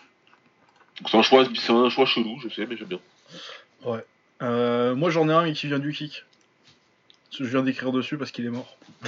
Donc, 0.99 1.09
C'est 1.09 1.17
un 1.17 1.21
choix, 1.23 1.45
c'est 1.55 1.71
un 1.71 1.89
choix 1.89 2.05
chelou, 2.05 2.39
je 2.39 2.49
sais, 2.49 2.65
mais 2.65 2.77
j'aime 2.77 2.87
bien. 2.89 2.99
Ouais. 3.83 4.05
Euh, 4.41 4.93
moi 4.95 5.09
j'en 5.09 5.27
ai 5.29 5.33
un 5.33 5.43
mais 5.43 5.53
qui 5.53 5.67
vient 5.67 5.79
du 5.79 5.91
kick. 5.93 6.23
Je 7.31 7.45
viens 7.45 7.63
d'écrire 7.63 7.91
dessus 7.91 8.17
parce 8.17 8.31
qu'il 8.31 8.45
est 8.45 8.49
mort. 8.49 8.77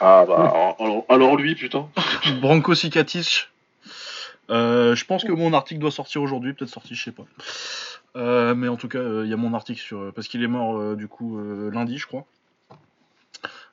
Ah 0.00 0.24
bah 0.26 0.76
alors, 1.08 1.36
lui, 1.36 1.54
putain. 1.54 1.88
Branko 2.40 2.74
Sikatic. 2.74 3.48
Euh, 4.50 4.96
je 4.96 5.04
pense 5.04 5.22
que 5.24 5.32
mon 5.32 5.52
article 5.52 5.80
doit 5.80 5.90
sortir 5.90 6.22
aujourd'hui, 6.22 6.54
peut-être 6.54 6.70
sorti, 6.70 6.94
je 6.94 7.04
sais 7.04 7.12
pas. 7.12 7.24
Euh, 8.16 8.54
mais 8.54 8.66
en 8.66 8.76
tout 8.76 8.88
cas, 8.88 8.98
euh, 8.98 9.22
il 9.24 9.30
y 9.30 9.32
a 9.32 9.36
mon 9.36 9.54
article 9.54 9.80
sur. 9.80 10.12
Parce 10.12 10.26
qu'il 10.26 10.42
est 10.42 10.48
mort 10.48 10.76
euh, 10.76 10.96
du 10.96 11.06
coup 11.06 11.38
euh, 11.38 11.70
lundi, 11.70 11.98
je 11.98 12.06
crois. 12.06 12.24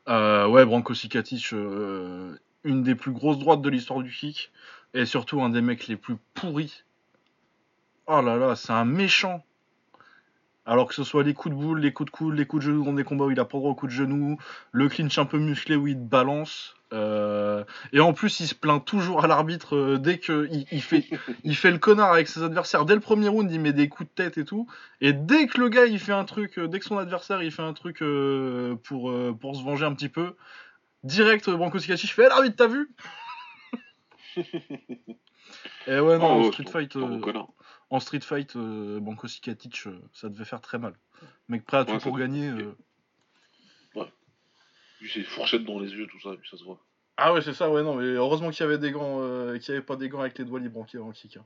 Euh, 0.08 0.48
ouais, 0.48 0.66
Branko 0.66 0.94
Sikatic, 0.94 1.54
euh, 1.54 2.36
une 2.64 2.84
des 2.84 2.96
plus 2.96 3.12
grosses 3.12 3.40
droites 3.40 3.62
de 3.62 3.70
l'histoire 3.70 4.02
du 4.02 4.12
kick. 4.12 4.52
Et 4.94 5.06
surtout 5.06 5.42
un 5.42 5.50
des 5.50 5.62
mecs 5.62 5.88
les 5.88 5.98
plus 5.98 6.18
pourris. 6.34 6.84
Oh 8.06 8.22
là 8.22 8.38
là, 8.38 8.56
c'est 8.56 8.72
un 8.72 8.86
méchant. 8.86 9.44
Alors 10.68 10.86
que 10.88 10.94
ce 10.94 11.04
soit 11.06 11.24
les 11.24 11.34
coups 11.34 11.56
de 11.56 11.60
boule, 11.60 11.80
les 11.80 11.94
coups 11.94 12.12
de 12.12 12.16
coude, 12.16 12.36
les 12.36 12.46
coups 12.46 12.64
de 12.66 12.70
genoux 12.72 12.84
dans 12.84 12.92
des 12.94 13.04
combats 13.06 13.26
où 13.26 13.32
il 13.32 13.40
a 13.40 13.46
pas 13.46 13.58
droit 13.58 13.72
aux 13.72 13.76
coups 13.76 13.92
de 13.94 13.98
genoux, 13.98 14.38
le 14.74 14.90
clinch 14.90 15.18
un 15.18 15.26
peu 15.26 15.38
musclé 15.40 15.76
où 15.78 15.88
il 15.88 15.96
te 15.96 16.00
balance. 16.02 16.76
euh, 16.94 17.64
et 17.94 18.00
en 18.02 18.12
plus, 18.14 18.40
il 18.42 18.48
se 18.48 18.54
plaint 18.54 18.84
toujours 18.84 19.24
à 19.24 19.28
l'arbitre 19.28 19.76
euh, 19.78 19.98
dès 19.98 20.18
que 20.20 20.48
il, 20.52 20.66
il 20.72 20.82
fait, 20.82 21.06
il 21.46 21.56
fait 21.56 21.72
le 21.72 21.78
connard 21.78 22.12
avec 22.12 22.28
ses 22.28 22.44
adversaires. 22.44 22.84
Dès 22.86 22.96
le 22.96 23.00
premier 23.00 23.30
round, 23.30 23.50
il 23.50 23.60
met 23.62 23.72
des 23.74 23.88
coups 23.88 24.10
de 24.10 24.14
tête 24.14 24.38
et 24.38 24.44
tout. 24.46 24.68
Et 25.00 25.14
dès 25.14 25.48
que 25.48 25.58
le 25.60 25.70
gars, 25.70 25.86
il 25.86 26.00
fait 26.00 26.12
un 26.12 26.26
truc, 26.26 26.60
euh, 26.60 26.68
dès 26.68 26.80
que 26.80 26.86
son 26.86 26.98
adversaire, 26.98 27.42
il 27.42 27.52
fait 27.52 27.62
un 27.64 27.74
truc 27.74 28.04
pour, 28.84 29.14
pour 29.40 29.56
se 29.56 29.64
venger 29.64 29.86
un 29.86 29.94
petit 29.94 30.10
peu, 30.10 30.36
direct, 31.04 31.50
Branko 31.50 31.80
Sikachi, 31.80 32.08
je 32.08 32.14
fais, 32.14 32.26
Eh, 32.26 32.30
l'arbitre, 32.30 32.56
t'as 32.58 32.68
vu? 32.68 32.90
Et 35.88 36.00
ouais, 36.00 36.18
non, 36.18 36.42
Oh, 36.42 36.52
street 36.52 36.66
ton- 36.66 36.72
fight, 36.72 36.94
connard. 37.22 37.48
En 37.90 38.00
street 38.00 38.22
fight, 38.22 38.56
euh, 38.56 39.00
Branko 39.00 39.28
Sikatic, 39.28 39.84
euh, 39.88 40.00
ça 40.14 40.30
devait 40.30 40.46
faire 40.46 40.62
très 40.62 40.78
mal. 40.78 40.94
Mec 41.48 41.66
prêt 41.66 41.78
à 41.78 41.86
tout 41.86 41.94
Ouais, 41.94 42.00
pour 42.00 42.18
gagner. 42.18 42.50
euh. 42.50 42.76
Lui, 45.00 45.12
c'est 45.14 45.24
fourchette 45.24 45.64
dans 45.64 45.80
les 45.80 45.92
yeux, 45.92 46.08
tout 46.08 46.20
ça, 46.20 46.32
et 46.34 46.38
puis 46.38 46.50
ça 46.50 46.58
se 46.58 46.64
voit. 46.64 46.80
Ah 47.18 47.32
ouais, 47.32 47.42
c'est 47.42 47.54
ça, 47.54 47.70
ouais, 47.70 47.84
non, 47.84 47.96
mais 47.96 48.06
heureusement 48.06 48.50
qu'il 48.50 48.62
y 48.62 48.64
avait 48.64 48.80
des 48.80 48.92
gants, 48.92 49.20
euh, 49.22 49.58
qu'il 49.60 49.70
y 49.74 49.78
avait 49.78 49.86
pas 49.86 49.96
des 49.96 50.10
gants 50.10 50.22
avec 50.22 50.38
les 50.40 50.46
doigts 50.46 50.60
libres 50.60 50.80
en 50.80 51.00
en 51.08 51.12
kick. 51.12 51.38
hein. 51.38 51.46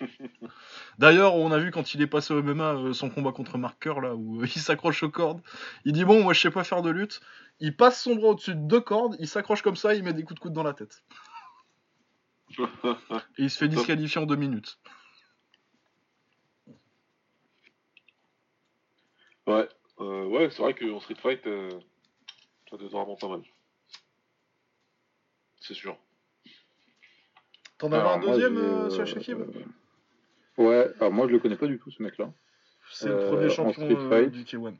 D'ailleurs, 0.98 1.34
on 1.34 1.50
a 1.52 1.58
vu 1.58 1.70
quand 1.70 1.92
il 1.94 2.00
est 2.00 2.06
passé 2.06 2.32
au 2.32 2.42
MMA 2.42 2.74
euh, 2.74 2.92
son 2.94 3.10
combat 3.10 3.32
contre 3.32 3.58
Marker, 3.58 3.94
là, 4.02 4.14
où 4.14 4.40
euh, 4.40 4.46
il 4.54 4.60
s'accroche 4.60 5.02
aux 5.02 5.10
cordes. 5.10 5.42
Il 5.84 5.92
dit 5.92 6.04
Bon, 6.04 6.22
moi 6.22 6.32
je 6.32 6.40
sais 6.40 6.50
pas 6.50 6.64
faire 6.64 6.80
de 6.82 6.90
lutte. 6.90 7.20
Il 7.58 7.76
passe 7.76 8.02
son 8.02 8.16
bras 8.16 8.28
au-dessus 8.28 8.54
de 8.54 8.60
deux 8.66 8.80
cordes, 8.80 9.16
il 9.18 9.28
s'accroche 9.28 9.60
comme 9.60 9.76
ça, 9.76 9.94
il 9.94 10.02
met 10.02 10.14
des 10.14 10.22
coups 10.22 10.36
de 10.36 10.40
coude 10.40 10.52
dans 10.54 10.62
la 10.62 10.72
tête. 10.72 11.02
Et 12.58 13.42
il 13.44 13.50
se 13.50 13.58
fait 13.58 13.68
disqualifier 13.68 14.20
en 14.20 14.26
deux 14.26 14.36
minutes. 14.36 14.78
Ouais, 19.56 19.68
euh, 20.00 20.26
ouais, 20.26 20.50
c'est 20.50 20.62
vrai 20.62 20.74
qu'en 20.74 21.00
street 21.00 21.16
fight, 21.16 21.46
euh, 21.46 21.68
ça 22.70 22.76
doit 22.76 22.86
être 22.86 22.92
vraiment 22.92 23.16
pas 23.16 23.28
mal. 23.28 23.42
C'est 25.60 25.74
sûr. 25.74 25.96
T'en 27.78 27.92
avais 27.92 28.08
un 28.08 28.18
deuxième, 28.18 28.56
euh, 28.56 28.86
euh, 28.86 28.90
sur 28.90 29.06
Shakib? 29.06 29.38
Ouais, 30.58 30.90
alors 30.98 31.12
moi 31.12 31.26
je 31.26 31.32
le 31.32 31.38
connais 31.38 31.56
pas 31.56 31.66
du 31.66 31.78
tout 31.78 31.90
ce 31.90 32.02
mec-là. 32.02 32.32
C'est 32.92 33.08
le 33.08 33.14
euh, 33.14 33.28
premier 33.28 33.46
en 33.46 33.50
champion 33.50 33.72
street 33.72 33.96
euh, 33.98 34.08
fight. 34.08 34.30
du 34.30 34.44
K1. 34.44 34.74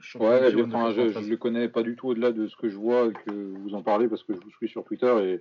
Champion 0.00 0.28
Ouais, 0.28 0.50
je, 0.50 0.56
K1 0.56 0.68
de 0.68 0.74
enfin, 0.74 0.90
je, 0.92 0.96
93. 1.02 1.24
je 1.24 1.30
le 1.30 1.36
connais 1.36 1.68
pas 1.68 1.82
du 1.82 1.96
tout 1.96 2.08
au-delà 2.08 2.32
de 2.32 2.46
ce 2.48 2.56
que 2.56 2.68
je 2.68 2.76
vois 2.76 3.06
et 3.08 3.12
que 3.12 3.30
vous 3.32 3.74
en 3.74 3.82
parlez 3.82 4.08
parce 4.08 4.22
que 4.22 4.34
je 4.34 4.40
vous 4.40 4.50
suis 4.52 4.68
sur 4.68 4.84
Twitter 4.84 5.40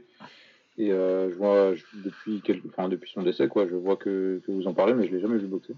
et, 0.78 0.84
et 0.84 0.92
euh, 0.92 1.30
je 1.30 1.36
vois 1.36 1.74
je- 1.76 1.86
depuis, 1.94 2.42
quelques, 2.42 2.66
enfin, 2.68 2.90
depuis 2.90 3.12
son 3.12 3.24
décès, 3.24 3.48
quoi, 3.48 3.68
je 3.68 3.76
vois 3.76 3.96
que, 3.96 4.42
que 4.46 4.52
vous 4.52 4.68
en 4.68 4.74
parlez, 4.74 4.94
mais 4.94 5.08
je 5.08 5.14
l'ai 5.14 5.22
jamais 5.22 5.38
vu 5.38 5.48
boxer. 5.48 5.74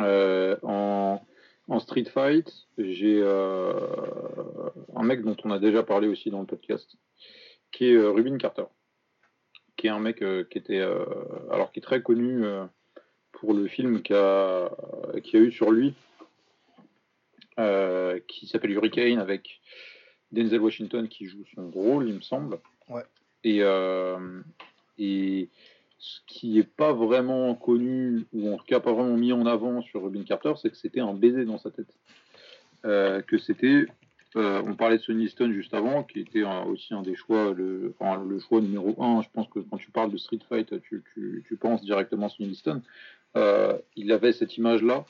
Euh, 0.00 0.56
en, 0.62 1.20
en 1.68 1.80
street 1.80 2.04
fight, 2.04 2.50
j'ai 2.78 3.20
euh, 3.22 3.72
un 4.96 5.02
mec 5.02 5.22
dont 5.22 5.36
on 5.44 5.50
a 5.50 5.58
déjà 5.58 5.82
parlé 5.82 6.08
aussi 6.08 6.30
dans 6.30 6.40
le 6.40 6.46
podcast, 6.46 6.96
qui 7.72 7.90
est 7.90 7.94
euh, 7.94 8.10
Rubin 8.10 8.38
Carter, 8.38 8.64
qui 9.76 9.86
est 9.86 9.90
un 9.90 10.00
mec 10.00 10.18
qui 10.50 10.58
était, 10.58 10.80
alors 11.50 11.70
qui 11.72 11.80
est 11.80 11.82
très 11.82 12.02
connu 12.02 12.44
pour 13.32 13.54
le 13.54 13.66
film 13.68 14.02
qu'il 14.02 14.16
a, 14.16 14.66
a 14.66 15.36
eu 15.38 15.52
sur 15.52 15.70
lui, 15.70 15.94
euh, 17.58 18.18
qui 18.26 18.46
s'appelle 18.46 18.70
Hurricane 18.70 19.18
avec 19.18 19.60
Denzel 20.32 20.60
Washington 20.60 21.08
qui 21.08 21.26
joue 21.26 21.44
son 21.54 21.70
rôle, 21.70 22.08
il 22.08 22.14
me 22.14 22.20
semble. 22.20 22.58
Ouais. 22.88 23.02
Et, 23.44 23.58
euh, 23.60 24.40
et 24.98 25.50
ce 26.00 26.20
qui 26.26 26.54
n'est 26.54 26.64
pas 26.64 26.94
vraiment 26.94 27.54
connu, 27.54 28.24
ou 28.32 28.52
en 28.52 28.56
tout 28.56 28.64
cas 28.64 28.80
pas 28.80 28.92
vraiment 28.92 29.18
mis 29.18 29.34
en 29.34 29.44
avant 29.44 29.82
sur 29.82 30.02
Rubin 30.02 30.24
Carter, 30.24 30.54
c'est 30.56 30.70
que 30.70 30.76
c'était 30.76 31.00
un 31.00 31.12
baiser 31.12 31.44
dans 31.44 31.58
sa 31.58 31.70
tête. 31.70 31.94
Euh, 32.86 33.20
que 33.20 33.36
c'était, 33.36 33.84
euh, 34.36 34.62
on 34.64 34.74
parlait 34.76 34.96
de 34.96 35.02
Sonny 35.02 35.24
Liston 35.24 35.52
juste 35.52 35.74
avant, 35.74 36.02
qui 36.02 36.20
était 36.20 36.42
aussi 36.42 36.94
un 36.94 37.02
des 37.02 37.14
choix, 37.14 37.52
le, 37.52 37.94
choix 38.48 38.62
numéro 38.62 39.00
un. 39.02 39.20
Je 39.20 39.28
pense 39.30 39.46
que 39.48 39.58
quand 39.58 39.76
tu 39.76 39.90
parles 39.90 40.10
de 40.10 40.16
Street 40.16 40.38
Fight, 40.48 40.72
tu, 40.80 41.04
penses 41.60 41.82
directement 41.82 42.26
à 42.26 42.28
Sonny 42.30 42.48
Liston. 42.48 42.80
Euh, 43.36 43.76
il 43.94 44.10
avait 44.10 44.32
cette 44.32 44.56
image-là 44.56 45.04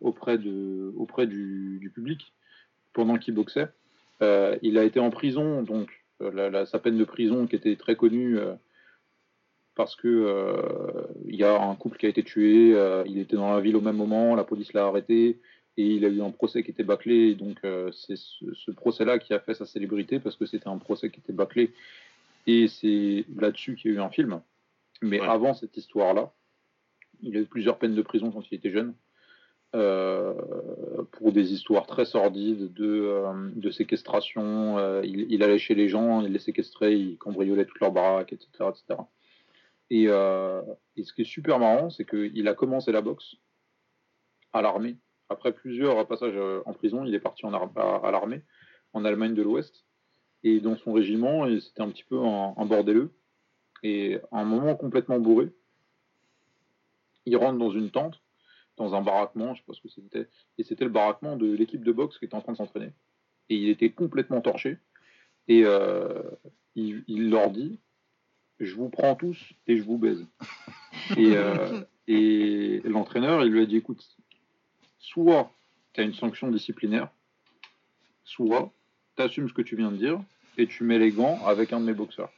auprès, 0.00 0.38
du, 0.38 1.90
public 1.92 2.32
pendant 2.92 3.18
qu'il 3.18 3.34
boxait. 3.34 3.68
Il 4.20 4.78
a 4.78 4.84
été 4.84 5.00
en 5.00 5.10
prison, 5.10 5.64
donc 5.64 5.90
sa 6.20 6.78
peine 6.78 6.98
de 6.98 7.04
prison 7.04 7.48
qui 7.48 7.56
était 7.56 7.74
très 7.74 7.96
connue 7.96 8.38
parce 9.74 9.96
que 9.96 10.08
euh, 10.08 11.06
il 11.26 11.36
y 11.36 11.44
a 11.44 11.60
un 11.60 11.74
couple 11.76 11.98
qui 11.98 12.06
a 12.06 12.08
été 12.08 12.22
tué, 12.22 12.74
euh, 12.74 13.02
il 13.06 13.18
était 13.18 13.36
dans 13.36 13.52
la 13.54 13.60
ville 13.60 13.76
au 13.76 13.80
même 13.80 13.96
moment, 13.96 14.34
la 14.34 14.44
police 14.44 14.72
l'a 14.72 14.86
arrêté 14.86 15.40
et 15.76 15.86
il 15.86 16.04
a 16.04 16.08
eu 16.08 16.20
un 16.22 16.30
procès 16.30 16.62
qui 16.62 16.70
était 16.70 16.82
bâclé. 16.84 17.30
Et 17.30 17.34
donc 17.34 17.58
euh, 17.64 17.90
c'est 17.92 18.16
ce, 18.16 18.52
ce 18.54 18.70
procès-là 18.70 19.18
qui 19.18 19.32
a 19.32 19.40
fait 19.40 19.54
sa 19.54 19.66
célébrité 19.66 20.18
parce 20.20 20.36
que 20.36 20.46
c'était 20.46 20.68
un 20.68 20.78
procès 20.78 21.10
qui 21.10 21.20
était 21.20 21.32
bâclé 21.32 21.72
et 22.46 22.68
c'est 22.68 23.24
là-dessus 23.36 23.76
qu'il 23.76 23.92
y 23.92 23.94
a 23.94 23.98
eu 23.98 24.00
un 24.00 24.10
film. 24.10 24.40
Mais 25.02 25.20
Ouais. 25.20 25.26
avant 25.26 25.54
cette 25.54 25.76
histoire-là, 25.76 26.32
il 27.22 27.36
a 27.36 27.40
eu 27.40 27.46
plusieurs 27.46 27.78
peines 27.78 27.94
de 27.94 28.02
prison 28.02 28.30
quand 28.30 28.42
il 28.50 28.54
était 28.56 28.70
jeune. 28.70 28.94
pour 31.12 31.32
des 31.32 31.52
histoires 31.52 31.86
très 31.86 32.04
sordides 32.04 32.72
de, 32.74 33.22
de 33.54 33.70
séquestration. 33.70 34.78
il, 35.02 35.26
il 35.30 35.42
allait 35.42 35.58
chez 35.58 35.74
les 35.76 35.88
gens, 35.88 36.20
il 36.22 36.32
les 36.32 36.38
séquestrait, 36.40 36.98
il 36.98 37.16
cambriolait 37.18 37.64
toute 37.66 37.78
leur 37.80 37.92
baraque, 37.92 38.32
etc. 38.32 38.48
etc. 38.70 39.00
Et, 39.90 40.06
euh, 40.06 40.62
et 40.96 41.04
ce 41.04 41.12
qui 41.12 41.22
est 41.22 41.24
super 41.24 41.58
marrant, 41.58 41.90
c'est 41.90 42.08
qu'il 42.08 42.46
a 42.48 42.54
commencé 42.54 42.92
la 42.92 43.02
boxe 43.02 43.34
à 44.52 44.62
l'armée. 44.62 44.96
Après 45.28 45.52
plusieurs 45.52 46.06
passages 46.06 46.36
euh, 46.36 46.62
en 46.64 46.72
prison, 46.72 47.04
il 47.04 47.14
est 47.14 47.20
parti 47.20 47.44
à, 47.44 48.10
l'armée, 48.10 48.42
en 48.92 49.04
Allemagne 49.04 49.34
de 49.34 49.42
l'Ouest. 49.42 49.84
Et 50.42 50.60
dans 50.60 50.76
son 50.76 50.92
régiment, 50.92 51.46
c'était 51.60 51.82
un 51.82 51.90
petit 51.90 52.04
peu 52.04 52.18
un, 52.18 52.54
un. 52.56 53.08
Et 53.82 54.18
à 54.30 54.40
un 54.40 54.44
moment 54.44 54.74
complètement 54.76 55.18
bourré, 55.18 55.52
il 57.26 57.36
rentre 57.36 57.58
dans 57.58 57.70
une 57.70 57.90
tente, 57.90 58.20
dans 58.76 58.94
un 58.94 59.02
baraquement, 59.02 59.54
je 59.54 59.60
sais 59.60 59.66
pas 59.66 59.74
ce 59.74 59.80
que 59.82 59.88
c'était, 59.88 60.28
et 60.56 60.64
c'était 60.64 60.84
le 60.84 60.90
baraquement 60.90 61.36
de 61.36 61.52
l'équipe 61.52 61.84
de 61.84 61.92
boxe 61.92 62.18
qui 62.18 62.24
était 62.24 62.34
en 62.34 62.40
train 62.40 62.52
de 62.52 62.56
s'entraîner. 62.56 62.92
Et 63.48 63.56
il 63.56 63.68
était 63.68 63.90
complètement 63.90 64.40
torché. 64.40 64.78
Et 65.48 65.64
euh, 65.64 66.22
il 66.74 67.30
leur 67.30 67.50
dit 67.50 67.80
Je 68.60 68.74
vous 68.74 68.88
prends 68.90 69.14
tous 69.16 69.38
et 69.66 69.76
je 69.78 69.82
vous 69.82 69.98
baise. 69.98 70.24
et 71.16 71.36
euh, 71.36 71.82
et 72.08 72.80
l'entraîneur, 72.84 73.44
il 73.44 73.50
lui 73.52 73.62
a 73.62 73.66
dit 73.66 73.76
Écoute, 73.76 74.04
soit 74.98 75.50
tu 75.92 76.00
as 76.00 76.04
une 76.04 76.14
sanction 76.14 76.48
disciplinaire, 76.50 77.08
soit 78.24 78.72
tu 79.16 79.22
assumes 79.22 79.48
ce 79.48 79.54
que 79.54 79.62
tu 79.62 79.76
viens 79.76 79.90
de 79.90 79.96
dire 79.96 80.20
et 80.58 80.66
tu 80.66 80.84
mets 80.84 80.98
les 80.98 81.10
gants 81.10 81.44
avec 81.46 81.72
un 81.72 81.80
de 81.80 81.86
mes 81.86 81.94
boxeurs. 81.94 82.30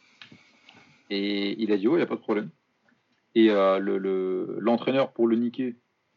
Et 1.10 1.60
il 1.62 1.72
a 1.72 1.76
dit 1.76 1.88
Ouais, 1.88 1.94
il 1.94 1.98
n'y 1.98 2.02
a 2.04 2.06
pas 2.06 2.14
de 2.16 2.20
problème. 2.20 2.50
Et 3.34 3.50
euh, 3.50 3.78
le- 3.78 3.98
le- 3.98 4.56
l'entraîneur, 4.60 5.12
pour 5.12 5.26
le 5.26 5.36
niquer, 5.36 5.74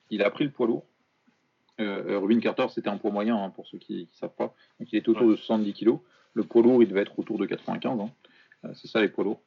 il 0.09 0.22
a 0.22 0.30
pris 0.30 0.43
le 0.43 0.51
poids 0.51 0.67
lourd. 0.67 0.85
Euh, 1.82 2.19
Rubin 2.19 2.40
Carter, 2.40 2.67
c'était 2.74 2.90
un 2.90 2.98
poids 2.98 3.11
moyen, 3.11 3.35
hein, 3.42 3.50
pour 3.50 3.67
ceux 3.67 3.77
qui 3.77 4.01
ne 4.11 4.17
savent 4.17 4.35
pas. 4.35 4.53
Donc 4.80 4.92
il 4.92 4.98
était 4.98 5.09
autour 5.09 5.27
de 5.30 5.35
70 5.35 5.74
kg. 5.74 5.98
Le 6.34 6.43
poids 6.43 6.61
lourd, 6.61 6.82
il 6.84 6.88
devait 6.90 7.01
être 7.01 7.17
autour 7.19 7.38
de 7.38 7.45
95. 7.45 8.00
hein. 8.00 8.09
Euh, 8.66 8.74
c'est 8.75 8.88
ça 8.88 9.01
les 9.01 9.09
poids 9.09 9.24
lourds. 9.24 9.42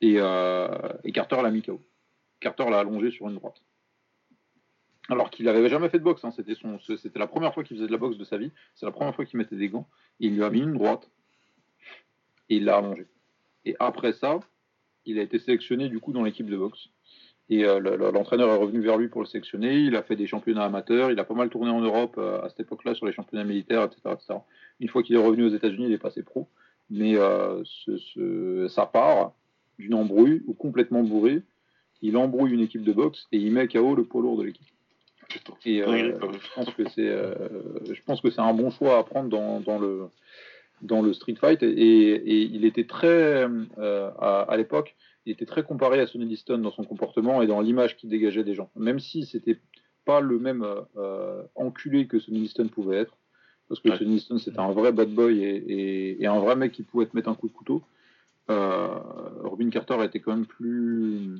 Et, 0.00 0.16
euh, 0.18 0.68
et 1.04 1.12
Carter 1.12 1.40
l'a 1.42 1.50
mis 1.50 1.62
KO. 1.62 1.80
Carter 2.40 2.68
l'a 2.70 2.80
allongé 2.80 3.10
sur 3.10 3.28
une 3.28 3.36
droite. 3.36 3.62
Alors 5.08 5.30
qu'il 5.30 5.44
n'avait 5.46 5.68
jamais 5.68 5.88
fait 5.88 5.98
de 5.98 6.04
boxe. 6.04 6.24
hein. 6.24 6.30
C'était, 6.30 7.18
la 7.18 7.26
première 7.26 7.52
fois 7.54 7.62
qu'il 7.64 7.76
faisait 7.76 7.86
de 7.86 7.92
la 7.92 7.98
boxe 7.98 8.16
de 8.16 8.24
sa 8.24 8.38
vie. 8.38 8.50
C'est 8.74 8.86
la 8.86 8.92
première 8.92 9.14
fois 9.14 9.24
qu'il 9.24 9.38
mettait 9.38 9.56
des 9.56 9.68
gants. 9.68 9.88
Il 10.18 10.34
lui 10.34 10.42
a 10.44 10.50
mis 10.50 10.60
une 10.60 10.72
droite. 10.74 11.10
Et 12.48 12.56
il 12.56 12.64
l'a 12.64 12.78
allongé. 12.78 13.06
Et 13.64 13.76
après 13.78 14.12
ça, 14.12 14.40
il 15.06 15.18
a 15.18 15.22
été 15.22 15.38
sélectionné 15.38 15.88
du 15.88 16.00
coup 16.00 16.12
dans 16.12 16.22
l'équipe 16.22 16.48
de 16.48 16.56
boxe. 16.56 16.88
Et 17.50 17.64
euh, 17.66 17.78
le- 17.78 17.96
le- 17.96 18.10
l'entraîneur 18.10 18.48
est 18.50 18.56
revenu 18.56 18.80
vers 18.80 18.96
lui 18.96 19.08
pour 19.08 19.20
le 19.20 19.26
sélectionner. 19.26 19.74
Il 19.76 19.96
a 19.96 20.02
fait 20.02 20.16
des 20.16 20.26
championnats 20.26 20.64
amateurs. 20.64 21.10
Il 21.10 21.18
a 21.18 21.24
pas 21.24 21.34
mal 21.34 21.50
tourné 21.50 21.70
en 21.70 21.80
Europe 21.80 22.16
euh, 22.18 22.40
à 22.42 22.48
cette 22.48 22.60
époque-là 22.60 22.94
sur 22.94 23.04
les 23.06 23.12
championnats 23.12 23.44
militaires, 23.44 23.84
etc. 23.84 24.00
etc. 24.14 24.34
Une 24.80 24.88
fois 24.88 25.02
qu'il 25.02 25.16
est 25.16 25.22
revenu 25.22 25.44
aux 25.44 25.50
États-Unis, 25.54 25.86
il 25.86 25.92
est 25.92 25.98
passé 25.98 26.22
pro. 26.22 26.48
Mais 26.90 27.16
euh, 27.16 27.62
sa 28.68 28.86
part, 28.86 29.32
d'une 29.78 29.94
embrouille 29.94 30.42
ou 30.46 30.54
complètement 30.54 31.02
bourré. 31.02 31.42
Il 32.02 32.16
embrouille 32.16 32.52
une 32.52 32.60
équipe 32.60 32.82
de 32.84 32.92
boxe 32.92 33.26
et 33.32 33.38
il 33.38 33.52
met 33.52 33.66
KO 33.68 33.94
le 33.94 34.04
poids 34.04 34.22
lourd 34.22 34.36
de 34.38 34.42
l'équipe. 34.44 34.66
Et 35.64 35.82
euh, 35.82 36.12
je 36.32 36.54
pense 36.54 36.70
que 36.74 36.88
c'est, 36.90 37.08
euh, 37.08 37.34
je 37.90 38.00
pense 38.02 38.20
que 38.20 38.30
c'est 38.30 38.40
un 38.40 38.52
bon 38.52 38.70
choix 38.70 38.98
à 38.98 39.02
prendre 39.04 39.28
dans, 39.28 39.60
dans 39.60 39.78
le 39.78 40.04
dans 40.82 41.00
le 41.00 41.14
street 41.14 41.36
fight 41.40 41.62
et, 41.62 41.66
et 41.66 42.42
il 42.42 42.64
était 42.66 42.84
très 42.84 43.08
euh, 43.08 44.10
à, 44.18 44.42
à 44.42 44.56
l'époque, 44.56 44.94
il 45.24 45.32
était 45.32 45.46
très 45.46 45.62
comparé 45.62 45.98
à 46.00 46.06
Sonny 46.06 46.26
Liston 46.26 46.58
dans 46.58 46.72
son 46.72 46.84
comportement 46.84 47.40
et 47.40 47.46
dans 47.46 47.60
l'image 47.62 47.96
qu'il 47.96 48.10
dégageait 48.10 48.44
des 48.44 48.54
gens. 48.54 48.70
Même 48.76 48.98
si 49.00 49.24
c'était 49.24 49.58
pas 50.04 50.20
le 50.20 50.38
même 50.38 50.66
enculé 51.54 52.06
que 52.06 52.18
Sonny 52.18 52.40
Liston 52.40 52.68
pouvait 52.68 52.98
être, 52.98 53.16
parce 53.68 53.80
que 53.80 53.88
Ouais. 53.88 53.96
Sonny 53.96 54.16
Liston 54.16 54.36
c'était 54.38 54.60
un 54.60 54.72
vrai 54.72 54.92
bad 54.92 55.08
boy 55.08 55.42
et, 55.42 55.56
et, 55.56 56.22
et 56.22 56.26
un 56.26 56.38
vrai 56.38 56.54
mec 56.54 56.72
qui 56.72 56.82
pouvait 56.82 57.06
te 57.06 57.16
mettre 57.16 57.30
un 57.30 57.34
coup 57.34 57.48
de 57.48 57.54
couteau. 57.54 57.82
Euh, 58.50 58.98
Robin 59.42 59.70
Carter 59.70 60.04
était 60.04 60.20
quand 60.20 60.32
même 60.34 60.46
plus 60.46 61.36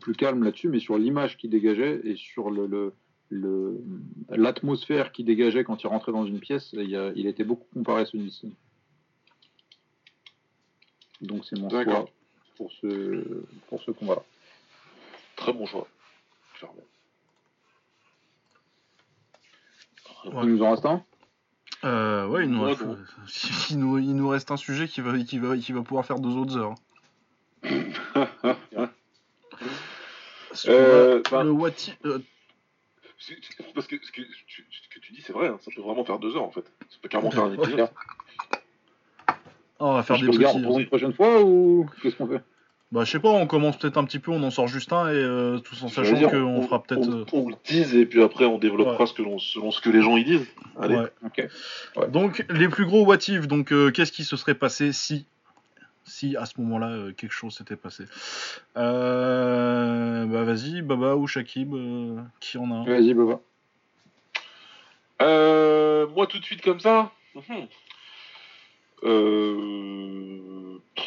plus 0.00 0.14
calme 0.14 0.42
là-dessus, 0.44 0.68
mais 0.68 0.78
sur 0.78 0.98
l'image 0.98 1.38
qu'il 1.38 1.48
dégageait 1.50 2.00
et 2.04 2.16
sur 2.16 2.50
le, 2.50 2.92
le, 3.30 3.80
l'atmosphère 4.28 5.10
qu'il 5.10 5.24
dégageait 5.24 5.64
quand 5.64 5.82
il 5.82 5.86
rentrait 5.86 6.12
dans 6.12 6.26
une 6.26 6.38
pièce, 6.38 6.72
il, 6.74 6.94
a- 6.94 7.12
il 7.16 7.26
était 7.26 7.44
beaucoup 7.44 7.66
comparé 7.72 8.02
à 8.02 8.04
Liston. 8.12 8.52
Donc 11.22 11.46
c'est 11.46 11.58
mon 11.58 11.70
choix 11.70 12.10
pour 12.56 12.70
ce, 12.72 13.42
pour 13.68 13.80
ce 13.82 13.90
combat-là. 13.90 14.22
Très 15.36 15.52
bon 15.54 15.64
choix. 15.64 15.88
Clairement. 16.58 16.76
Ouais. 20.26 20.44
Il 20.44 20.50
nous 20.50 20.62
en 20.62 20.72
reste 20.72 20.84
un? 20.84 21.02
Euh, 21.84 22.26
ouais, 22.28 22.44
il 22.44 22.50
nous, 22.50 22.62
reste, 22.62 22.82
bon. 22.84 22.96
il, 23.70 23.78
nous, 23.78 23.98
il 23.98 24.14
nous 24.16 24.28
reste 24.28 24.50
un 24.50 24.56
sujet 24.56 24.88
qui 24.88 25.00
va, 25.00 25.16
qui 25.18 25.38
va, 25.38 25.56
qui 25.56 25.72
va 25.72 25.82
pouvoir 25.82 26.04
faire 26.06 26.18
deux 26.18 26.34
autres 26.36 26.56
heures. 26.56 26.74
Parce 27.62 27.72
que, 30.64 30.70
Euh, 30.70 31.22
bah- 31.30 31.44
le 31.44 31.50
what 31.50 31.70
if- 31.70 31.96
euh, 32.04 32.18
Parce 33.74 33.86
que 33.86 33.96
ce 34.02 34.12
que, 34.12 34.22
tu- 34.46 34.66
ce 34.70 34.88
que 34.94 35.00
tu 35.00 35.12
dis, 35.12 35.20
c'est 35.20 35.32
vrai, 35.32 35.48
hein, 35.48 35.58
ça 35.60 35.70
peut 35.74 35.82
vraiment 35.82 36.04
faire 36.04 36.18
deux 36.18 36.36
heures 36.36 36.44
en 36.44 36.50
fait. 36.50 36.64
Ça 36.88 36.96
peut 37.02 37.08
carrément 37.08 37.30
faire 37.30 37.44
un 37.44 37.52
épisode. 37.52 37.88
on 39.78 39.94
va 39.94 40.02
faire 40.02 40.16
Je 40.16 40.26
des 40.26 40.38
petits. 40.38 40.62
pour 40.62 40.78
une 40.78 40.86
prochaine 40.86 41.12
fois 41.12 41.42
ou 41.42 41.86
qu'est-ce 42.02 42.16
qu'on 42.16 42.26
fait? 42.28 42.40
Bah, 42.92 43.02
je 43.04 43.10
sais 43.10 43.18
pas, 43.18 43.30
on 43.30 43.48
commence 43.48 43.76
peut-être 43.78 43.96
un 43.96 44.04
petit 44.04 44.20
peu, 44.20 44.30
on 44.30 44.40
en 44.44 44.50
sort 44.52 44.68
juste 44.68 44.92
un 44.92 45.08
et 45.08 45.12
euh, 45.14 45.58
tout 45.58 45.74
en 45.82 45.88
sachant 45.88 46.28
qu'on 46.28 46.62
fera 46.62 46.82
peut-être. 46.82 47.08
On, 47.08 47.20
euh, 47.20 47.24
on 47.32 47.48
le 47.48 47.56
dise 47.64 47.94
et 47.96 48.06
puis 48.06 48.22
après 48.22 48.44
on 48.44 48.58
développera 48.58 49.00
Ouais. 49.00 49.06
ce 49.06 49.12
que 49.12 49.22
l'on- 49.22 49.40
selon 49.40 49.72
ce 49.72 49.80
que 49.80 49.90
les 49.90 50.02
gens 50.02 50.16
y 50.16 50.22
disent. 50.24 50.46
Allez. 50.80 50.94
ouais. 50.96 52.08
Donc, 52.08 52.44
les 52.48 52.68
plus 52.68 52.86
gros 52.86 53.04
what 53.04 53.16
if, 53.28 53.48
donc 53.48 53.72
euh, 53.72 53.90
qu'est-ce 53.90 54.12
qui 54.12 54.22
se 54.22 54.36
serait 54.36 54.54
passé 54.54 54.92
si, 54.92 55.26
si 56.04 56.36
à 56.36 56.46
ce 56.46 56.60
moment-là 56.60 56.88
euh, 56.90 57.12
quelque 57.12 57.32
chose 57.32 57.56
s'était 57.56 57.74
passé? 57.76 58.04
Euh, 58.76 60.24
Bah, 60.26 60.44
vas-y, 60.44 60.80
Baba 60.82 61.16
ou 61.16 61.26
Shakib, 61.26 61.74
euh, 61.74 62.20
qui 62.38 62.56
en 62.56 62.70
a 62.70 62.74
un? 62.74 62.84
Vas-y, 62.84 63.14
Baba. 63.14 63.40
Euh, 65.22 66.06
moi 66.14 66.26
tout 66.28 66.38
de 66.38 66.44
suite 66.44 66.62
comme 66.62 66.78
ça 66.80 67.10
Mhm. 67.34 67.66
Euh, 69.04 70.78
pff, 70.94 71.04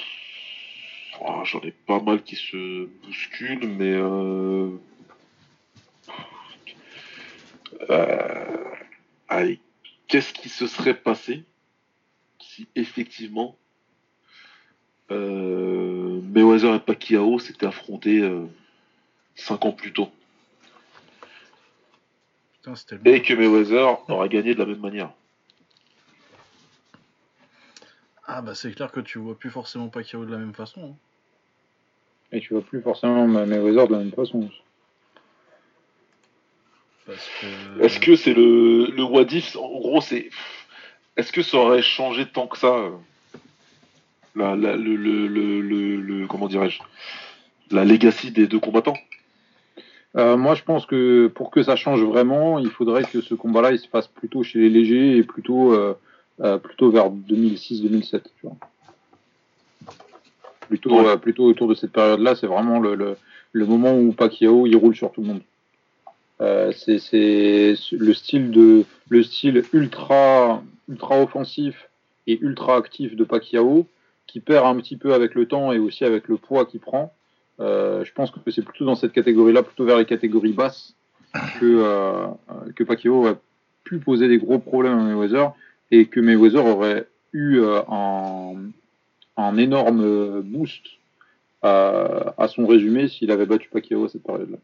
oh, 1.22 1.42
J'en 1.46 1.62
ai 1.62 1.72
pas 1.72 2.00
mal 2.02 2.24
qui 2.24 2.36
se 2.36 2.86
bousculent, 3.04 3.68
mais... 3.68 3.94
Euh... 3.94 4.70
euh, 7.90 8.66
Allez, 9.28 9.60
qu'est-ce 10.08 10.34
qui 10.34 10.50
se 10.50 10.66
serait 10.68 10.96
passé 10.96 11.44
si 12.40 12.68
effectivement 12.76 13.56
euh, 15.12 16.20
Mayweather 16.24 16.76
et 16.76 16.80
Pacquiao 16.80 17.38
s'étaient 17.40 17.68
affrontés 17.68 18.28
5 19.36 19.66
ans 19.66 19.72
plus 19.72 19.94
tôt? 19.94 20.10
Putain, 22.54 22.74
et 23.06 23.22
que 23.22 23.34
Mayweather 23.34 24.10
aurait 24.10 24.30
gagné 24.30 24.54
de 24.54 24.60
la 24.60 24.66
même 24.66 24.80
manière 24.80 25.12
Ah, 28.26 28.42
bah, 28.42 28.54
c'est 28.54 28.72
clair 28.72 28.92
que 28.92 29.00
tu 29.00 29.18
vois 29.18 29.38
plus 29.38 29.50
forcément 29.50 29.90
Pacquiao 29.90 30.26
de 30.26 30.32
la 30.32 30.38
même 30.38 30.54
façon. 30.54 30.92
hein. 30.92 31.09
Et 32.32 32.40
tu 32.40 32.54
vas 32.54 32.62
plus 32.62 32.82
forcément 32.82 33.28
Mayweather 33.28 33.88
de 33.88 33.94
la 33.94 34.00
même 34.00 34.12
façon. 34.12 34.50
Que. 37.08 37.82
Est-ce 37.84 38.00
que 38.00 38.16
c'est 38.16 38.34
le, 38.36 38.86
le 38.96 39.04
what 39.04 39.24
if 39.32 39.56
En 39.56 39.80
gros, 39.80 40.00
c'est. 40.02 40.30
Est-ce 41.18 41.32
que 41.32 41.42
ça 41.42 41.58
aurait 41.58 41.82
changé 41.82 42.26
tant 42.28 42.46
que 42.48 42.58
ça 42.58 42.92
la, 44.36 44.56
la- 44.56 44.76
le, 44.78 44.96
le, 44.96 45.28
le, 45.28 45.60
le- 45.62 45.96
le- 45.98 46.28
Comment 46.28 46.48
dirais-je 46.48 46.80
La 47.72 47.84
legacy 47.84 48.30
des 48.32 48.46
deux 48.48 48.60
combattants? 48.60 48.98
Euh, 50.18 50.38
moi, 50.38 50.54
je 50.56 50.64
pense 50.64 50.86
que 50.86 51.28
pour 51.28 51.50
que 51.52 51.64
ça 51.64 51.76
change 51.76 52.04
vraiment, 52.04 52.60
il 52.60 52.70
faudrait 52.70 53.04
que 53.04 53.22
ce 53.22 53.34
combat-là, 53.34 53.72
il 53.72 53.80
se 53.80 53.88
fasse 53.88 54.08
plutôt 54.08 54.44
chez 54.44 54.60
les 54.60 54.70
légers 54.70 55.18
et 55.18 55.24
plutôt, 55.24 55.74
euh, 55.74 55.96
euh, 56.42 56.58
plutôt 56.60 56.90
vers 56.92 57.10
2006-2007. 57.10 58.22
tu 58.24 58.30
vois. 58.44 58.56
Plutôt, 60.70 60.92
Ouais. 61.02 61.08
euh, 61.08 61.18
plutôt 61.18 61.44
autour 61.46 61.68
de 61.68 61.74
cette 61.76 61.92
période-là, 61.92 62.36
c'est 62.36 62.48
vraiment 62.48 62.80
le, 62.80 62.96
le, 62.96 63.18
le 63.52 63.66
moment 63.66 63.94
où 63.98 64.14
Pacquiao 64.14 64.66
il 64.68 64.76
roule 64.78 64.96
sur 64.96 65.12
tout 65.12 65.22
le 65.22 65.28
monde. 65.28 65.42
Euh, 66.42 66.72
c'est 66.72 67.00
c'est 67.00 67.76
le 67.92 68.14
style 68.14 68.52
de 68.52 68.86
le 69.10 69.24
style 69.24 69.64
ultra 69.74 70.64
ultra 70.88 71.22
offensif 71.22 71.90
et 72.28 72.40
ultra 72.40 72.78
actif 72.78 73.16
de 73.18 73.24
Pacquiao 73.26 73.86
qui 74.28 74.40
perd 74.40 74.66
un 74.66 74.76
petit 74.80 74.96
peu 74.96 75.14
avec 75.14 75.36
le 75.36 75.48
temps 75.48 75.74
et 75.74 75.80
aussi 75.80 76.06
avec 76.06 76.28
le 76.30 76.38
poids 76.38 76.66
qu'il 76.66 76.80
prend. 76.80 77.12
Euh, 77.60 78.06
je 78.06 78.14
pense 78.14 78.32
que 78.32 78.40
c'est 78.52 78.62
plutôt 78.64 78.86
dans 78.86 78.96
cette 78.96 79.12
catégorie-là, 79.12 79.64
plutôt 79.64 79.84
vers 79.84 79.98
les 79.98 80.06
catégories 80.06 80.54
basses, 80.54 80.94
que, 81.60 81.66
euh, 81.66 82.28
que 82.76 82.84
Pacquiao 82.86 83.26
a 83.28 83.36
pu 83.84 83.98
poser 83.98 84.28
des 84.30 84.38
gros 84.38 84.60
problèmes 84.60 84.98
à 84.98 85.04
Mayweather 85.04 85.52
et 85.92 86.06
que 86.06 86.20
Mayweather 86.22 86.64
aurait 86.66 87.08
eu 87.34 87.58
euh, 87.60 87.82
un, 87.90 88.54
un 89.40 89.58
énorme 89.58 90.42
boost 90.42 90.84
à, 91.62 92.34
à 92.38 92.48
son 92.48 92.66
résumé 92.68 93.08
s'il 93.08 93.32
avait 93.32 93.46
battu 93.46 93.70
Pacquiao 93.70 94.06
à 94.06 94.10
cette 94.10 94.24
période-là. 94.24 94.58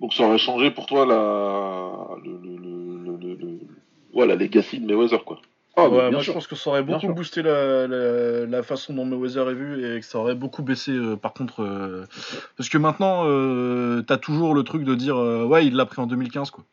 Donc 0.00 0.12
ça 0.14 0.24
aurait 0.24 0.38
changé 0.38 0.70
pour 0.70 0.86
toi 0.86 1.06
la. 1.06 2.16
Le, 2.24 2.32
le, 2.32 2.56
le, 2.56 3.16
le, 3.16 3.34
le- 3.34 3.58
ouais, 4.14 4.26
la 4.26 4.36
legacy 4.36 4.78
de 4.80 4.86
Mayweather, 4.86 5.24
quoi. 5.24 5.40
Ah, 5.76 5.88
ouais, 5.88 6.10
moi 6.10 6.20
sûr. 6.22 6.32
je 6.32 6.32
pense 6.32 6.46
que 6.48 6.56
ça 6.56 6.70
aurait 6.70 6.82
beaucoup 6.82 7.12
boosté 7.12 7.40
la, 7.42 7.86
la, 7.86 8.46
la 8.46 8.62
façon 8.64 8.94
dont 8.94 9.04
Mayweather 9.04 9.50
est 9.50 9.54
vu 9.54 9.96
et 9.96 10.00
que 10.00 10.06
ça 10.06 10.18
aurait 10.18 10.34
beaucoup 10.34 10.62
baissé 10.62 10.90
euh, 10.92 11.16
par 11.16 11.32
contre. 11.32 11.62
euh, 11.62 12.04
parce 12.56 12.68
que 12.68 12.78
maintenant, 12.78 13.22
euh, 13.26 14.02
t'as 14.02 14.16
toujours 14.18 14.54
le 14.54 14.64
truc 14.64 14.82
de 14.84 14.94
dire 14.96 15.16
euh, 15.16 15.44
ouais, 15.44 15.66
il 15.66 15.74
l'a 15.76 15.86
pris 15.86 16.00
en 16.00 16.06
2015 16.08 16.50
quoi. 16.50 16.64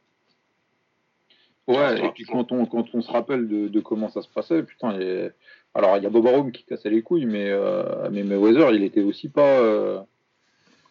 Ouais, 1.67 2.05
et 2.05 2.09
puis 2.11 2.25
quand 2.25 2.51
on, 2.51 2.65
quand 2.67 2.85
on 2.93 3.01
se 3.01 3.11
rappelle 3.11 3.47
de, 3.47 3.67
de 3.67 3.79
comment 3.79 4.09
ça 4.09 4.21
se 4.21 4.29
passait, 4.29 4.61
putain, 4.63 4.93
il 4.93 5.01
a- 5.01 5.29
alors 5.73 5.97
il 5.97 6.03
y 6.03 6.05
a 6.05 6.09
Bob 6.09 6.27
Arum 6.27 6.51
qui 6.51 6.63
cassait 6.63 6.89
les 6.91 7.01
couilles, 7.01 7.25
mais, 7.25 7.49
euh, 7.49 8.09
mais 8.11 8.23
Mayweather, 8.23 8.71
il 8.73 8.83
était 8.83 9.01
aussi 9.01 9.29
pas. 9.29 9.59
euh, 9.59 9.99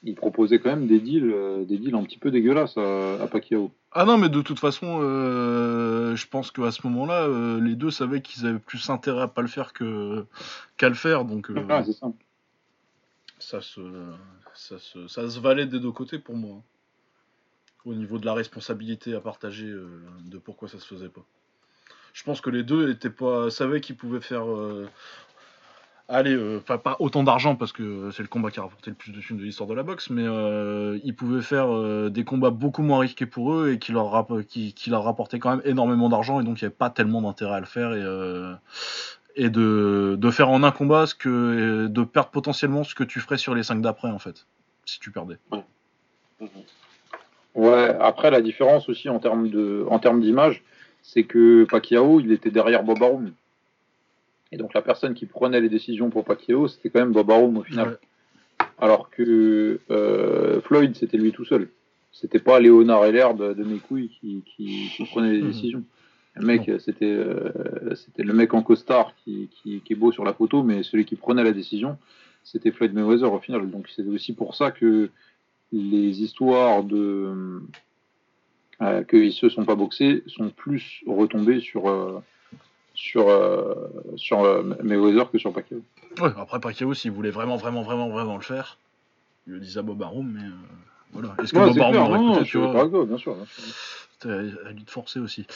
Il 0.06 0.14
proposait 0.16 0.58
quand 0.58 0.68
même 0.70 0.86
des 0.86 1.00
deals, 1.00 1.30
euh, 1.32 1.64
des 1.64 1.78
deals 1.78 1.94
un 1.94 2.02
petit 2.02 2.18
peu 2.18 2.30
dégueulasses 2.30 2.76
à, 2.76 3.22
à 3.22 3.26
Pacquiao. 3.26 3.70
Ah 3.92 4.04
non, 4.04 4.18
mais 4.18 4.28
de 4.28 4.42
toute 4.42 4.58
façon, 4.58 4.98
euh, 5.00 6.14
je 6.16 6.26
pense 6.26 6.50
qu'à 6.50 6.70
ce 6.72 6.86
moment-là, 6.86 7.28
les 7.60 7.74
deux 7.76 7.90
savaient 7.90 8.20
qu'ils 8.20 8.44
avaient 8.46 8.58
plus 8.58 8.90
intérêt 8.90 9.22
à 9.22 9.28
pas 9.28 9.40
le 9.42 9.48
faire 9.48 9.72
que 9.72 10.26
qu'à 10.76 10.88
le 10.88 10.94
faire, 10.96 11.24
donc 11.24 11.50
Ah, 11.70 11.82
c'est 11.86 11.92
ça. 11.92 12.08
ça 13.38 13.60
se 13.62 13.80
ça 14.54 14.78
se 14.78 15.06
ça 15.08 15.30
se 15.30 15.38
valait 15.40 15.66
des 15.66 15.78
deux 15.80 15.92
côtés 15.92 16.18
pour 16.18 16.34
moi. 16.36 16.56
Au 17.84 17.94
niveau 17.94 18.18
de 18.18 18.24
la 18.26 18.32
responsabilité 18.34 19.14
à 19.14 19.20
partager 19.20 19.66
euh, 19.66 20.00
de 20.24 20.38
pourquoi 20.38 20.68
ça 20.68 20.78
se 20.78 20.86
faisait 20.86 21.08
pas. 21.10 21.24
Je 22.14 22.22
pense 22.22 22.40
que 22.40 22.48
les 22.50 22.62
deux 22.62 22.90
étaient 22.90 23.10
pas 23.10 23.50
savaient 23.50 23.80
qu'ils 23.80 23.96
pouvaient 23.96 24.20
faire 24.22 24.48
euh, 24.50 24.88
Allez, 26.08 26.34
euh, 26.34 26.60
pas, 26.60 26.76
pas 26.76 26.96
autant 26.98 27.22
d'argent 27.24 27.56
parce 27.56 27.72
que 27.72 28.10
c'est 28.10 28.22
le 28.22 28.28
combat 28.28 28.50
qui 28.50 28.58
a 28.60 28.62
rapporté 28.62 28.90
le 28.90 28.96
plus 28.96 29.10
de 29.10 29.20
thunes 29.20 29.38
de 29.38 29.42
l'histoire 29.42 29.68
de 29.68 29.74
la 29.74 29.82
boxe, 29.82 30.10
mais 30.10 30.24
euh, 30.24 30.98
ils 31.02 31.14
pouvaient 31.16 31.40
faire 31.42 32.10
des 32.10 32.24
combats 32.24 32.50
beaucoup 32.50 32.82
moins 32.82 32.98
risqués 33.00 33.24
pour 33.26 33.54
eux 33.54 33.70
et 33.72 33.78
qui 33.78 33.92
leur, 33.92 34.10
rapp- 34.10 34.42
qui, 34.46 34.74
leur 34.90 35.02
rapportaient 35.04 35.38
quand 35.38 35.50
même 35.56 35.62
énormément 35.64 36.10
d'argent 36.10 36.40
et 36.40 36.44
donc 36.44 36.60
il 36.60 36.64
n'y 36.64 36.66
avait 36.66 36.74
pas 36.76 36.90
tellement 36.90 37.22
d'intérêt 37.22 37.54
à 37.54 37.60
le 37.60 37.66
faire 37.66 37.94
et, 37.94 38.54
et 39.36 39.48
de, 39.50 40.16
de 40.18 40.30
faire 40.30 40.50
en 40.50 40.62
un 40.62 40.72
combat 40.72 41.06
ce 41.06 41.14
que, 41.14 41.86
de 41.86 42.04
perdre 42.04 42.30
potentiellement 42.30 42.84
ce 42.84 42.94
que 42.94 43.04
tu 43.04 43.20
ferais 43.20 43.38
sur 43.38 43.54
les 43.54 43.62
5 43.62 43.80
d'après 43.80 44.08
en 44.08 44.18
fait, 44.18 44.46
si 44.84 45.00
tu 45.00 45.10
perdais. 45.10 45.38
Ouais, 45.52 45.64
après 47.56 48.30
la 48.30 48.40
différence 48.40 48.88
aussi 48.88 49.08
en 49.08 49.18
termes 49.18 49.48
de, 49.48 49.84
en 49.88 49.98
termes 49.98 50.20
d'image, 50.20 50.62
c'est 51.02 51.24
que 51.24 51.64
Pacquiao, 51.64 52.20
il 52.20 52.32
était 52.32 52.50
derrière 52.50 52.82
Bob 52.82 53.02
Arum. 53.02 53.30
Et 54.52 54.56
donc 54.56 54.74
la 54.74 54.82
personne 54.82 55.14
qui 55.14 55.26
prenait 55.26 55.60
les 55.60 55.68
décisions 55.68 56.10
pour 56.10 56.24
Pacquiao, 56.24 56.68
c'était 56.68 56.90
quand 56.90 57.00
même 57.00 57.12
Bob 57.12 57.30
Arum 57.30 57.56
au 57.58 57.62
final. 57.62 57.88
Ouais. 57.88 58.66
Alors 58.78 59.10
que 59.10 59.80
euh, 59.90 60.60
Floyd, 60.62 60.94
c'était 60.96 61.16
lui 61.16 61.32
tout 61.32 61.44
seul. 61.44 61.68
C'était 62.12 62.38
pas 62.38 62.60
Léonard 62.60 63.04
Heller 63.04 63.34
de, 63.34 63.52
de 63.52 63.64
mes 63.64 63.78
couilles 63.78 64.10
qui, 64.20 64.42
qui, 64.46 64.88
qui 64.96 65.04
prenait 65.06 65.32
les 65.32 65.42
Mhm. 65.42 65.48
décisions. 65.48 65.82
Le 66.36 66.46
mec, 66.46 66.68
c'était 66.80 67.04
euh, 67.12 67.94
c'était 67.94 68.24
le 68.24 68.32
mec 68.32 68.54
en 68.54 68.62
costard 68.62 69.14
qui, 69.24 69.48
qui, 69.62 69.80
qui 69.80 69.92
est 69.92 69.96
beau 69.96 70.10
sur 70.10 70.24
la 70.24 70.32
photo, 70.32 70.64
mais 70.64 70.82
celui 70.82 71.04
qui 71.04 71.14
prenait 71.14 71.44
la 71.44 71.52
décision, 71.52 71.96
c'était 72.42 72.72
Floyd 72.72 72.92
Mayweather 72.92 73.32
au 73.32 73.38
final. 73.38 73.70
Donc 73.70 73.88
c'est 73.94 74.04
aussi 74.06 74.32
pour 74.32 74.56
ça 74.56 74.72
que 74.72 75.10
les 75.72 76.22
histoires 76.22 76.84
de 76.84 77.62
euh, 78.82 79.04
qu'ils 79.04 79.32
se 79.32 79.48
sont 79.48 79.64
pas 79.64 79.74
boxés 79.74 80.22
sont 80.26 80.50
plus 80.50 81.02
retombées 81.06 81.60
sur 81.60 81.88
euh, 81.88 82.20
sur 82.94 83.28
euh, 83.28 83.74
sur 84.16 84.42
euh, 84.42 84.62
Mayweather 84.82 85.30
que 85.30 85.38
sur 85.38 85.52
Pacquiao. 85.52 85.82
Ouais, 86.20 86.30
après 86.36 86.60
Pacquiao, 86.60 86.94
s'il 86.94 87.10
voulait 87.10 87.30
vraiment, 87.30 87.56
vraiment, 87.56 87.82
vraiment, 87.82 88.08
vraiment 88.08 88.36
le 88.36 88.42
faire, 88.42 88.78
il 89.46 89.54
le 89.54 89.60
disait 89.60 89.80
à 89.80 89.82
Bob 89.82 90.02
Arum, 90.02 90.32
mais 90.32 90.46
euh, 90.46 90.52
voilà. 91.14 91.34
Est-ce 91.42 91.52
que 91.52 91.58
Ouais, 91.58 91.64
Bob 91.66 91.76
écouté, 91.78 91.98
non, 91.98 92.42
tu 92.44 92.58
vois 92.58 92.88
toi, 92.88 93.04
bien 93.06 93.16
sûr. 93.16 93.34
bien 93.34 93.44
sûr. 93.46 93.64
C'était 94.12 94.28
à 94.68 94.72
lui 94.72 94.84
de 94.84 94.90
forcer 94.90 95.20
aussi. 95.20 95.46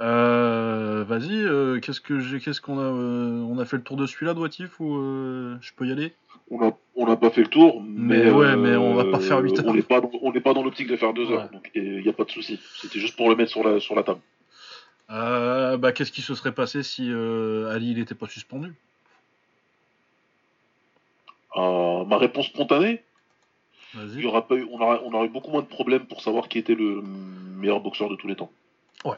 Euh, 0.00 1.04
Vas-y, 1.08 1.32
euh, 1.42 1.80
qu'est-ce 1.80 2.00
que 2.00 2.20
j'ai, 2.20 2.38
qu'est-ce 2.40 2.60
qu'on 2.60 2.78
a, 2.78 2.82
euh, 2.82 3.40
on 3.48 3.58
a 3.58 3.64
fait 3.64 3.76
le 3.76 3.82
tour 3.82 3.96
de 3.96 4.06
celui-là, 4.06 4.34
doit-il 4.34 4.68
ou 4.78 4.96
euh, 4.96 5.56
je 5.60 5.72
peux 5.74 5.86
y 5.86 5.92
aller? 5.92 6.14
On 6.50 6.60
n'a 6.60 6.72
on 6.94 7.16
pas 7.16 7.30
fait 7.30 7.42
le 7.42 7.48
tour, 7.48 7.82
mais, 7.82 8.24
Mais 8.24 8.30
ouais, 8.30 8.56
mais 8.56 8.76
on 8.76 8.94
va 8.94 9.04
pas 9.04 9.18
faire 9.18 9.38
huit 9.40 9.58
heures. 9.58 9.66
On 9.66 9.74
n'est 9.74 9.82
pas, 9.82 10.00
dans- 10.00 10.10
on 10.22 10.32
n'est 10.32 10.40
pas 10.40 10.54
dans 10.54 10.62
l'optique 10.62 10.88
de 10.88 10.96
faire 10.96 11.12
deux 11.12 11.26
Ouais. 11.26 11.34
heures, 11.34 11.48
donc 11.50 11.70
il 11.74 12.02
n'y 12.02 12.08
a 12.08 12.12
pas 12.12 12.24
de 12.24 12.30
souci. 12.30 12.60
C'était 12.80 13.00
juste 13.00 13.16
pour 13.16 13.28
le 13.30 13.36
mettre 13.36 13.50
sur 13.50 13.64
la, 13.66 13.80
sur 13.80 13.94
la 13.96 14.02
table. 14.02 14.20
euh, 15.10 15.76
Bah, 15.76 15.92
qu'est-ce 15.92 16.12
qui 16.12 16.22
se 16.22 16.34
serait 16.34 16.52
passé 16.52 16.82
si 16.82 17.10
euh, 17.10 17.70
Ali 17.74 17.90
il 17.92 17.98
était 17.98 18.14
pas 18.14 18.26
suspendu? 18.28 18.72
Euh, 21.56 22.04
ma 22.04 22.18
réponse 22.18 22.46
spontanée, 22.46 23.02
il 23.94 24.20
y 24.20 24.26
aura 24.26 24.46
pas 24.46 24.54
eu, 24.56 24.66
on, 24.70 24.80
aurait, 24.80 25.00
on 25.04 25.12
aurait 25.14 25.26
eu 25.26 25.30
beaucoup 25.30 25.50
moins 25.50 25.62
de 25.62 25.66
problèmes 25.66 26.04
pour 26.06 26.20
savoir 26.20 26.48
qui 26.48 26.58
était 26.58 26.74
le 26.74 27.02
meilleur 27.56 27.80
boxeur 27.80 28.08
de 28.10 28.16
tous 28.16 28.26
les 28.28 28.36
temps. 28.36 28.50
Ouais, 29.04 29.16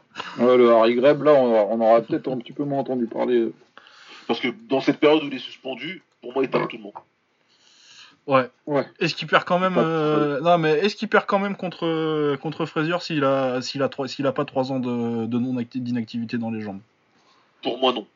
le 0.57 0.71
Harry 0.73 0.95
Greb, 0.95 1.23
là, 1.23 1.33
on, 1.35 1.47
aura- 1.51 1.67
on 1.71 1.81
aura 1.81 2.01
peut-être 2.03 2.29
un 2.31 2.37
petit 2.39 2.53
peu 2.53 2.65
moins 2.65 2.81
entendu 2.81 3.07
parler. 3.07 3.51
Parce 4.27 4.41
que 4.41 4.49
dans 4.69 4.81
cette 4.81 4.99
période 4.99 5.23
où 5.23 5.27
il 5.27 5.35
est 5.35 5.39
suspendu, 5.39 6.03
pour 6.21 6.33
moi, 6.35 6.43
il 6.45 6.51
tape 6.51 6.69
tout 6.69 6.77
le 6.77 6.83
monde. 6.83 6.93
Ouais. 8.27 8.51
Ouais. 8.67 8.85
Est-ce 9.01 9.15
qu'il 9.15 9.27
perd 9.27 9.45
quand 9.45 9.59
même 9.59 9.75
Pas- 9.75 9.81
euh, 9.81 10.41
Non, 10.43 10.59
mais 10.59 10.73
est-ce 10.81 10.97
qu'il 10.97 11.09
perd 11.09 11.25
quand 11.25 11.39
même 11.39 11.57
contre 11.57 12.37
contre 12.37 12.67
Frazier 12.67 12.97
s'il 13.01 13.25
a 13.25 13.63
s'il 13.63 13.83
a 13.83 13.89
trois 13.89 14.07
s'il 14.07 14.27
a 14.27 14.33
pas 14.33 14.45
trois 14.45 14.71
ans 14.71 14.81
de, 14.81 15.25
de 15.25 15.39
non 15.39 15.55
acti- 15.59 15.81
d'inactivité 15.81 16.37
dans 16.37 16.51
les 16.51 16.61
jambes? 16.61 16.81
Pour 17.63 17.79
moi, 17.79 17.95
non. 17.95 18.07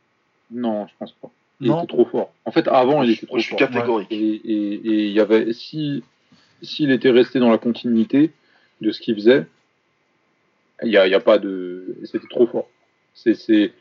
Non, 0.51 0.87
je 0.87 0.93
pense 0.99 1.13
pas. 1.13 1.31
Il 1.63 1.69
Non? 1.69 1.79
était 1.79 1.87
trop 1.95 2.05
fort. 2.05 2.31
En 2.45 2.51
fait, 2.51 2.69
avant, 2.69 3.03
il 3.03 3.13
était 3.13 3.21
je 3.23 3.27
trop 3.27 3.39
suis 3.39 3.49
fort. 3.51 3.59
catégorique. 3.59 4.13
Et 4.13 4.41
il 4.45 5.13
y 5.13 5.21
avait 5.21 5.55
si 5.55 6.03
s'il 6.63 6.91
était 6.91 7.11
resté 7.11 7.39
dans 7.39 7.51
la 7.51 7.59
continuité 7.59 8.33
de 8.81 8.91
ce 8.93 9.01
qu'il 9.01 9.15
faisait, 9.15 9.47
il 10.83 10.91
y 10.91 10.97
a, 10.97 11.07
il 11.07 11.11
y 11.11 11.15
a 11.15 11.21
pas 11.21 11.39
de 11.39 11.97
c'était 12.05 12.27
trop 12.29 12.47
fort. 12.47 12.69
C'est 13.15 13.35
c'est 13.35 13.73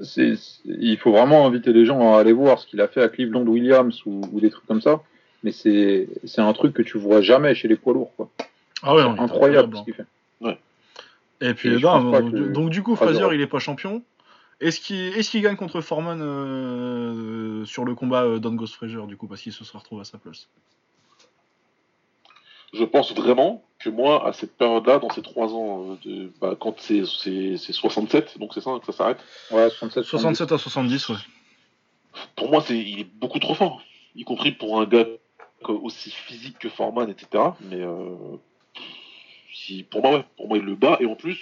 c'est 0.00 0.34
il 0.64 0.98
faut 0.98 1.12
vraiment 1.12 1.46
inviter 1.46 1.72
les 1.72 1.84
gens 1.86 2.14
à 2.14 2.20
aller 2.20 2.32
voir 2.32 2.58
ce 2.58 2.66
qu'il 2.66 2.80
a 2.80 2.88
fait 2.88 3.02
à 3.02 3.08
Cleveland 3.08 3.46
Williams 3.46 4.00
ou, 4.06 4.20
ou 4.32 4.40
des 4.40 4.50
trucs 4.50 4.66
comme 4.66 4.80
ça. 4.80 5.02
Mais 5.44 5.52
c'est 5.52 6.08
c'est 6.24 6.40
un 6.40 6.52
truc 6.52 6.74
que 6.74 6.82
tu 6.82 6.98
vois 6.98 7.20
jamais 7.20 7.54
chez 7.54 7.68
les 7.68 7.76
poids 7.76 7.94
lourds 7.94 8.12
quoi. 8.16 8.30
Ah 8.82 8.94
ouais, 8.94 9.02
non, 9.04 9.18
Incroyable 9.18 9.76
ce 9.76 9.82
qu'il 9.84 9.94
fait. 9.94 10.06
Et 11.40 11.54
puis 11.54 11.70
Et 11.70 11.80
non, 11.80 12.12
donc, 12.12 12.30
que- 12.30 12.52
donc, 12.52 12.70
du 12.70 12.84
coup 12.84 12.94
Frazier- 12.94 13.34
il 13.34 13.40
est 13.40 13.48
pas 13.48 13.58
champion. 13.58 14.02
Est-ce 14.60 14.80
qu'il 14.80 14.96
est-ce 14.96 15.30
qu'il 15.30 15.42
gagne 15.42 15.56
contre 15.56 15.80
Foreman 15.80 16.20
euh, 16.22 17.64
sur 17.64 17.84
le 17.84 17.96
combat 17.96 18.22
euh, 18.22 18.38
Don 18.38 18.54
Ghost 18.54 18.74
Frazier 18.74 19.04
du 19.08 19.16
coup 19.16 19.26
parce 19.26 19.40
qu'il 19.42 19.52
se 19.52 19.64
sera 19.64 19.80
retrouvé 19.80 20.02
à 20.02 20.04
sa 20.04 20.18
place? 20.18 20.48
Je 22.72 22.84
pense 22.84 23.12
vraiment 23.14 23.62
que 23.78 23.90
moi, 23.90 24.26
à 24.26 24.32
cette 24.32 24.56
période-là, 24.56 24.98
dans 24.98 25.10
ces 25.10 25.22
trois 25.22 25.52
ans, 25.52 25.90
euh, 25.92 25.96
de, 26.08 26.32
bah, 26.40 26.56
quand 26.58 26.74
c'est 26.80 27.04
c'est- 27.04 27.56
c'est 27.56 27.72
67, 27.72 28.38
donc 28.38 28.54
c'est 28.54 28.60
ça 28.60 28.78
que 28.78 28.86
ça 28.86 28.92
s'arrête, 28.92 29.18
Ouais, 29.50 29.68
67 29.70 30.04
67 30.04 30.52
à 30.52 30.58
70 30.58 31.08
ouais. 31.10 31.16
pour 32.36 32.50
moi, 32.50 32.62
c'est 32.66 32.78
il 32.78 33.00
est 33.00 33.04
beaucoup 33.04 33.38
trop 33.38 33.54
fort. 33.54 33.82
Y 34.14 34.24
compris 34.24 34.52
pour 34.52 34.80
un 34.80 34.86
gars 34.86 35.06
aussi 35.68 36.10
physique 36.10 36.58
que 36.58 36.68
Foreman, 36.68 37.08
etc. 37.10 37.44
Mais 37.60 37.80
euh, 37.80 38.14
si, 39.52 39.82
pour 39.84 40.02
moi, 40.02 40.12
ouais, 40.18 40.24
pour 40.36 40.48
moi, 40.48 40.58
il 40.58 40.64
le 40.64 40.74
bat. 40.74 40.96
Et 41.00 41.06
en 41.06 41.14
plus, 41.14 41.38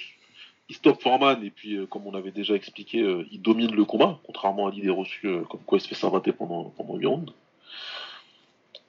il 0.68 0.76
stoppe 0.76 1.02
Foreman. 1.02 1.42
Et 1.44 1.50
puis, 1.50 1.74
euh, 1.76 1.86
comme 1.86 2.06
on 2.06 2.14
avait 2.14 2.30
déjà 2.30 2.54
expliqué, 2.54 3.00
euh, 3.00 3.24
il 3.32 3.40
domine 3.42 3.74
le 3.74 3.84
combat, 3.84 4.18
contrairement 4.24 4.66
à 4.66 4.70
l'idée 4.70 4.90
reçue, 4.90 5.26
euh, 5.26 5.40
comme 5.42 5.60
quoi 5.62 5.78
il 5.78 5.80
se 5.80 5.88
fait 5.88 5.94
savater 5.94 6.32
pendant, 6.32 6.64
pendant 6.76 6.96
8 6.96 7.06
rounds. 7.06 7.32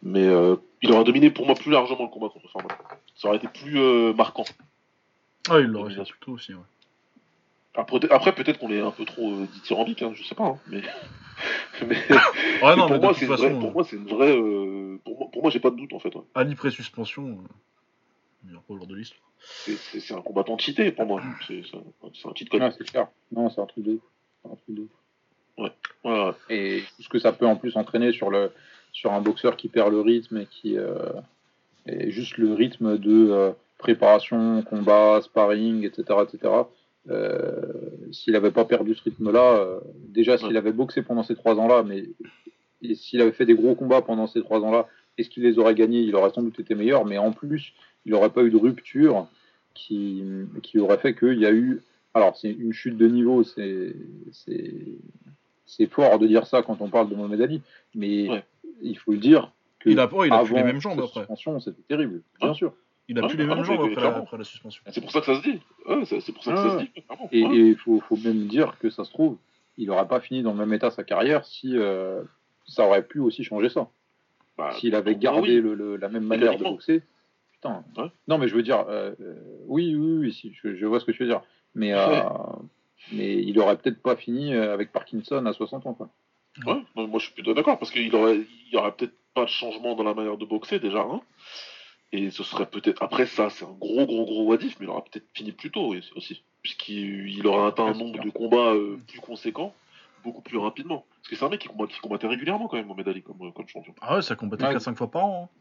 Mais 0.03 0.25
euh, 0.25 0.55
il 0.81 0.91
aura 0.91 1.03
dominé 1.03 1.29
pour 1.29 1.45
moi 1.45 1.55
plus 1.55 1.71
largement 1.71 2.03
le 2.03 2.09
combat 2.09 2.29
contre 2.29 2.49
Foreman. 2.49 2.71
Ça 3.15 3.27
aurait 3.27 3.37
été 3.37 3.47
plus 3.47 3.79
euh, 3.79 4.13
marquant. 4.13 4.45
Ah 5.49 5.59
il 5.59 5.65
l'aurait 5.67 5.93
fait 5.93 6.03
plutôt 6.03 6.33
aussi 6.33 6.53
ouais. 6.53 6.61
Après, 7.73 7.99
après, 8.11 8.35
peut-être 8.35 8.59
qu'on 8.59 8.71
est 8.71 8.81
un 8.81 8.91
peu 8.91 9.05
trop 9.05 9.31
euh, 9.31 9.47
dithyrambique, 9.53 10.01
hein, 10.01 10.11
je 10.13 10.23
sais 10.23 10.35
pas. 10.35 10.43
hein, 10.45 10.59
mais 10.67 10.81
mais, 11.87 11.95
Ouais 12.61 12.75
non 12.75 12.87
mais 12.89 12.99
mais 12.99 12.99
pour, 12.99 13.01
moi, 13.01 13.13
c'est 13.13 13.21
une 13.25 13.31
façon 13.31 13.49
vraie, 13.49 13.59
pour 13.59 13.71
moi, 13.71 13.83
c'est 13.85 13.95
une 13.95 14.07
vraie. 14.07 14.35
euh, 14.37 14.99
pour 15.05 15.17
moi, 15.17 15.29
pour 15.31 15.41
moi, 15.41 15.51
j'ai 15.51 15.59
pas 15.59 15.69
de 15.71 15.77
doute 15.77 15.93
en 15.93 15.99
fait. 15.99 16.13
ouais. 16.13 16.23
Ali 16.35 16.55
pré-suspension 16.55 17.37
meilleur 18.43 18.61
poids 18.63 18.75
lourd 18.75 18.87
de 18.87 18.95
l'histoire. 18.95 19.21
C'est- 19.55 20.11
un 20.13 20.21
combattant 20.21 20.57
cheaté 20.57 20.91
pour 20.91 21.05
moi. 21.05 21.21
C'est 21.47 21.61
un, 21.73 22.35
cheat 22.35 22.49
code. 22.49 22.61
Ouais, 22.61 22.71
c'est 22.77 22.83
clair. 22.83 23.07
Non, 23.31 23.49
c'est 23.49 23.61
un 23.61 23.65
truc 23.65 23.83
de 23.85 23.99
un 24.45 24.55
truc 24.55 24.75
de. 24.75 24.87
Ouais, 25.57 25.71
ouais. 26.03 26.31
Et 26.49 26.83
tout 26.95 27.03
ce 27.03 27.09
que 27.09 27.19
ça 27.19 27.31
peut 27.33 27.45
en 27.45 27.55
plus 27.55 27.75
entraîner 27.75 28.11
sur, 28.11 28.29
le, 28.29 28.51
sur 28.91 29.11
un 29.13 29.21
boxeur 29.21 29.55
qui 29.57 29.67
perd 29.69 29.91
le 29.91 30.01
rythme 30.01 30.37
et 30.37 30.45
qui. 30.45 30.77
euh, 30.77 30.95
et 31.87 32.11
juste 32.11 32.37
le 32.37 32.53
rythme 32.53 32.97
de 32.99 33.29
euh, 33.31 33.51
préparation, 33.79 34.61
combat, 34.61 35.19
sparring, 35.23 35.83
etc. 35.83 36.03
etc. 36.23 36.53
euh, 37.09 37.61
s'il 38.11 38.33
n'avait 38.33 38.51
pas 38.51 38.65
perdu 38.65 38.93
ce 38.93 39.01
rythme-là, 39.03 39.55
euh, 39.57 39.79
déjà 40.09 40.37
s'il 40.37 40.49
Ouais. 40.49 40.57
avait 40.57 40.71
boxé 40.73 41.01
pendant 41.01 41.23
ces 41.23 41.33
trois 41.35 41.55
ans-là, 41.55 41.81
mais 41.83 42.03
s'il 42.93 43.19
avait 43.21 43.31
fait 43.31 43.45
des 43.47 43.55
gros 43.55 43.73
combats 43.73 44.03
pendant 44.03 44.27
ces 44.27 44.41
trois 44.41 44.59
ans-là, 44.61 44.87
est-ce 45.17 45.29
qu'il 45.31 45.41
les 45.43 45.57
aurait 45.57 45.73
gagnés? 45.73 46.01
Il 46.01 46.15
aurait 46.15 46.29
sans 46.31 46.43
doute 46.43 46.59
été 46.59 46.75
meilleur, 46.75 47.05
mais 47.05 47.17
en 47.17 47.31
plus, 47.31 47.73
il 48.05 48.11
n'aurait 48.11 48.29
pas 48.29 48.43
eu 48.43 48.51
de 48.51 48.57
rupture 48.57 49.27
qui, 49.73 50.23
qui 50.61 50.77
aurait 50.79 50.99
fait 50.99 51.15
qu'il 51.15 51.39
y 51.39 51.45
a 51.47 51.51
eu. 51.51 51.81
Alors, 52.13 52.37
c'est 52.37 52.51
une 52.51 52.73
chute 52.73 52.97
de 52.97 53.07
niveau, 53.07 53.43
c'est 53.43 53.95
c'est 55.77 55.87
fort 55.87 56.19
de 56.19 56.27
dire 56.27 56.45
ça 56.47 56.61
quand 56.63 56.81
on 56.81 56.89
parle 56.89 57.09
de 57.09 57.15
Mohamed 57.15 57.41
Ali, 57.41 57.61
mais 57.95 58.29
Ouais. 58.29 58.43
il 58.81 58.97
faut 58.97 59.11
le 59.13 59.19
dire 59.19 59.51
que 59.79 59.89
Il 59.89 59.99
a 59.99 60.07
pas 60.07 60.25
il 60.27 60.33
a 60.33 60.43
plus 60.43 60.55
les 60.55 60.63
mêmes 60.63 60.81
jambes 60.81 60.99
après. 60.99 61.19
suspension, 61.21 61.59
c'était 61.59 61.81
terrible, 61.87 62.21
bien 62.39 62.49
Ouais. 62.49 62.53
sûr. 62.55 62.73
Il 63.07 63.17
a 63.17 63.21
Ouais, 63.23 63.27
plus 63.29 63.37
les 63.37 63.43
ah 63.45 63.55
mêmes 63.55 63.63
jambes 63.63 63.81
après 63.89 64.01
la, 64.01 64.17
après 64.17 64.37
la 64.37 64.43
suspension. 64.43 64.83
C'est 64.91 65.01
pour 65.01 65.11
ça 65.11 65.19
que 65.21 65.25
ça 65.27 65.35
se 65.35 65.41
dit. 65.41 65.59
Ouais, 65.87 66.03
c'est 66.05 66.31
pour 66.31 66.43
ça 66.43 66.51
que 66.51 66.57
ça 66.57 66.75
Ouais. 66.75 66.81
se 66.81 66.85
dit. 66.85 66.91
Et 67.31 67.45
Ouais. 67.45 67.55
il 67.69 67.75
faut, 67.77 67.99
faut 68.01 68.17
même 68.17 68.47
dire 68.47 68.77
que 68.79 68.89
ça 68.89 69.03
se 69.05 69.11
trouve, 69.11 69.37
il 69.77 69.87
n'aurait 69.87 70.07
pas 70.07 70.19
fini 70.19 70.43
dans 70.43 70.51
le 70.53 70.59
même 70.59 70.73
état 70.73 70.91
sa 70.91 71.03
carrière 71.03 71.45
si 71.45 71.77
euh, 71.77 72.21
ça 72.67 72.85
aurait 72.85 73.03
pu 73.03 73.19
aussi 73.19 73.43
changer 73.43 73.69
ça. 73.69 73.87
Bah, 74.57 74.71
S'il 74.79 74.93
avait 74.95 75.15
gardé 75.15 75.55
oui. 75.55 75.61
le, 75.61 75.73
le- 75.73 75.95
la 75.97 76.09
même 76.09 76.25
manière 76.25 76.57
de 76.57 76.63
boxer, 76.63 77.01
putain. 77.53 77.83
Ouais. 77.97 78.11
Non, 78.27 78.37
mais 78.37 78.47
je 78.47 78.55
veux 78.55 78.63
dire, 78.63 78.85
euh, 78.89 79.13
euh, 79.21 79.35
oui, 79.67 79.95
oui, 79.95 80.17
oui, 80.19 80.33
si, 80.33 80.53
je, 80.53 80.75
je 80.75 80.85
vois 80.85 80.99
ce 80.99 81.05
que 81.05 81.11
tu 81.11 81.23
veux 81.23 81.29
dire. 81.29 81.41
Mais, 81.73 81.93
euh. 81.93 82.21
Mais 83.11 83.35
il 83.35 83.59
aurait 83.59 83.77
peut-être 83.77 84.01
pas 84.01 84.15
fini 84.15 84.53
euh, 84.53 84.73
avec 84.73 84.91
Parkinson 84.91 85.45
à 85.45 85.53
60 85.53 85.85
ans. 85.87 85.93
Quoi. 85.93 86.09
Ouais, 86.65 86.81
non, 86.95 87.07
moi 87.07 87.19
je 87.19 87.25
suis 87.25 87.33
plutôt 87.33 87.53
d'accord 87.53 87.79
parce 87.79 87.91
qu'il 87.91 88.13
aurait, 88.15 88.37
il 88.37 88.73
y 88.73 88.77
aurait 88.77 88.91
peut-être 88.91 89.13
pas 89.33 89.43
de 89.45 89.49
changement 89.49 89.95
dans 89.95 90.03
la 90.03 90.13
manière 90.13 90.37
de 90.37 90.45
boxer 90.45 90.79
déjà, 90.79 91.01
hein. 91.01 91.21
Et 92.13 92.29
ce 92.29 92.43
serait 92.43 92.65
peut-être 92.65 93.01
après 93.03 93.25
ça, 93.25 93.49
c'est 93.49 93.63
un 93.63 93.71
gros 93.79 94.05
gros 94.05 94.25
gros 94.25 94.43
wadif, 94.43 94.75
mais 94.79 94.85
il 94.85 94.89
aurait 94.89 95.03
peut-être 95.09 95.25
fini 95.33 95.53
plus 95.53 95.71
tôt 95.71 95.93
aussi, 96.17 96.43
puisqu'il 96.61 97.29
il 97.29 97.47
aurait 97.47 97.67
atteint 97.67 97.85
un 97.85 97.93
nombre 97.93 98.21
de 98.21 98.29
combats 98.29 98.73
euh, 98.73 98.99
plus 99.07 99.21
conséquent, 99.21 99.73
beaucoup 100.25 100.41
plus 100.41 100.57
rapidement. 100.57 101.05
Parce 101.21 101.29
que 101.29 101.35
c'est 101.37 101.45
un 101.45 101.49
mec 101.49 101.61
qui, 101.61 101.69
combat, 101.69 101.87
qui 101.87 101.99
combattait 102.01 102.27
régulièrement 102.27 102.67
quand 102.67 102.75
même 102.75 102.87
Mohamed 102.87 103.07
Ali 103.07 103.21
comme, 103.23 103.37
euh, 103.41 103.51
comme 103.51 103.67
champion. 103.69 103.93
Ah 104.01 104.17
ouais, 104.17 104.21
ça 104.21 104.35
combattait 104.35 104.65
Ouais. 104.65 104.73
4-5 104.75 104.95
fois 104.97 105.09
par 105.09 105.23
an. 105.25 105.49
hein. 105.53 105.57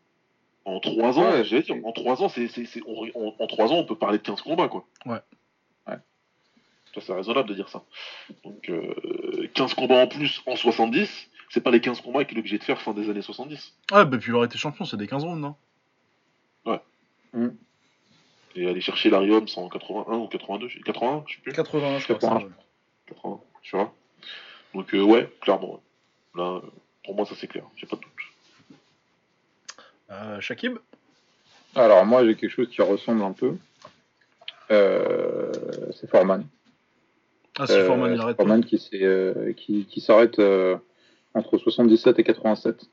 En 0.65 0.81
trois 0.81 1.19
ans, 1.21 1.31
Ouais, 1.31 1.45
j'allais 1.45 1.63
dire, 1.63 1.77
en 1.85 1.93
trois 1.93 2.21
ans, 2.23 2.29
c'est, 2.29 2.49
c'est, 2.49 2.65
c'est- 2.65 2.83
on- 2.87 3.07
en, 3.15 3.35
en 3.39 3.47
trois 3.47 3.71
ans, 3.73 3.77
on 3.77 3.85
peut 3.85 3.95
parler 3.97 4.19
de 4.19 4.23
15 4.25 4.43
combats 4.43 4.67
quoi. 4.69 4.85
Ouais. 5.07 5.21
Ouais. 6.95 7.01
Ça 7.01 7.07
c'est 7.07 7.13
raisonnable 7.15 7.49
de 7.49 7.55
dire 7.55 7.69
ça. 7.69 7.83
Donc 8.45 8.69
euh, 8.69 9.49
15 9.55 9.75
combats 9.75 10.03
en 10.03 10.07
plus 10.07 10.43
en 10.47 10.57
70, 10.57 11.09
c'est 11.51 11.61
pas 11.61 11.71
les 11.71 11.81
15 11.81 12.01
combats 12.01 12.25
qu'il 12.25 12.37
est 12.37 12.41
obligé 12.41 12.59
de 12.59 12.65
faire 12.65 12.81
fin 12.81 12.93
des 12.93 13.09
années 13.11 13.23
70. 13.23 13.75
Ah 13.93 14.05
bah 14.05 14.19
puis 14.19 14.31
il 14.31 14.35
aurait 14.35 14.47
été 14.47 14.59
champion, 14.59 14.85
c'est 14.85 14.97
des 14.97 15.07
15 15.07 15.25
rounds, 15.25 15.41
non? 15.41 15.55
Et 18.57 18.67
aller 18.69 18.81
chercher 18.81 19.11
Larry 19.11 19.31
Holmes 19.31 19.47
en 19.55 19.69
81 19.69 20.17
ou 20.17 20.27
82, 20.27 20.67
je- 20.67 20.81
81, 20.81 21.23
je 21.29 21.35
sais 21.37 21.41
plus. 21.41 21.53
81, 21.53 21.99
je 22.01 22.05
crois, 22.13 22.21
ça, 22.21 22.41
80, 23.07 23.41
tu 23.63 23.77
vois? 23.77 23.95
Donc 24.75 24.93
euh, 24.93 25.03
ouais, 25.03 25.33
clairement. 25.41 25.75
ouais. 25.75 25.81
Là, 26.35 26.57
euh, 26.57 26.61
pour 27.05 27.15
moi, 27.15 27.25
ça 27.27 27.35
c'est 27.37 27.47
clair, 27.47 27.63
j'ai 27.77 27.87
pas 27.87 27.95
de 27.95 28.01
doute. 28.03 28.77
Euh, 30.11 30.41
Shakib? 30.41 30.79
Alors, 31.77 32.05
moi, 32.05 32.27
j'ai 32.27 32.35
quelque 32.35 32.51
chose 32.51 32.69
qui 32.69 32.83
ressemble 32.83 33.23
un 33.23 33.31
peu. 33.33 33.57
Euh, 34.73 35.53
c'est 36.01 36.11
Foreman. 36.11 36.45
Ah 37.61 37.67
si 37.67 37.79
Foreman 37.81 38.15
il 38.15 38.21
arrête. 38.21 38.37
Foreman 38.37 38.65
qui, 38.65 38.79
s'est, 38.79 39.55
qui, 39.57 39.85
qui 39.85 40.01
s'arrête 40.01 40.39
euh, 40.39 40.77
entre 41.35 41.59
77 41.59 42.19
et 42.19 42.25
87. 42.25 42.87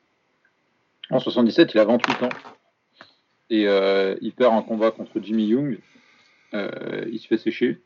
En 1.10 1.20
77, 1.20 1.72
il 1.74 1.80
a 1.80 1.84
28 1.84 2.22
ans. 2.24 2.28
Et 3.50 3.66
euh, 3.66 4.14
il 4.20 4.32
perd 4.32 4.54
un 4.54 4.62
combat 4.62 4.90
contre 4.90 5.20
Jimmy 5.22 5.46
Young. 5.46 5.78
Euh, 6.54 7.04
il 7.10 7.18
se 7.18 7.26
fait 7.26 7.38
sécher. 7.38 7.80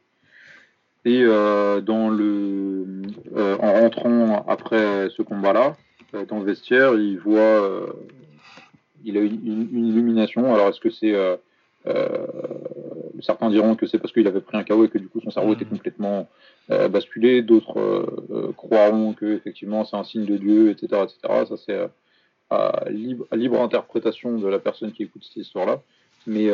Et 1.05 1.23
euh, 1.23 1.81
dans 1.81 2.09
le, 2.09 3.03
en 3.35 3.73
rentrant 3.73 4.45
après 4.47 5.09
ce 5.11 5.23
combat-là, 5.23 5.77
dans 6.29 6.39
le 6.39 6.45
vestiaire, 6.45 6.95
il 6.95 7.19
voit, 7.19 7.87
il 9.05 9.17
a 9.17 9.21
une, 9.21 9.89
illumination. 9.89 10.55
Alors 10.55 10.69
est-ce 10.69 10.81
que 10.81 10.91
c'est, 10.91 11.15
certains 13.23 13.51
diront 13.51 13.75
que 13.77 13.87
c'est 13.87 13.99
parce 13.99 14.13
qu'il 14.13 14.27
avait 14.27 14.41
pris 14.41 14.57
un 14.57 14.65
KO 14.65 14.85
et 14.85 14.89
que 14.89 14.99
du 14.99 15.09
coup 15.09 15.21
son 15.21 15.31
cerveau 15.31 15.51
Mhm. 15.51 15.55
était 15.55 15.65
complètement 15.65 16.29
euh, 16.71 16.89
basculé. 16.89 17.43
D'autres 17.43 17.79
euh, 17.79 18.27
euh, 18.31 18.53
croiront 18.53 19.13
que 19.15 19.27
effectivement 19.35 19.85
c'est 19.85 19.97
un 19.97 20.05
signe 20.05 20.25
de 20.27 20.37
Dieu, 20.37 20.71
etc., 20.71 21.03
etc. 21.05 21.45
Ça 21.49 21.57
c'est 21.57 21.89
à 22.51 22.85
libre, 22.91 23.27
à 23.31 23.37
libre 23.37 23.61
interprétation 23.61 24.39
de 24.39 24.47
la 24.47 24.59
personne 24.59 24.93
qui 24.93 25.03
écoute 25.05 25.25
cette 25.25 25.37
histoire-là. 25.37 25.81
Mais 26.27 26.51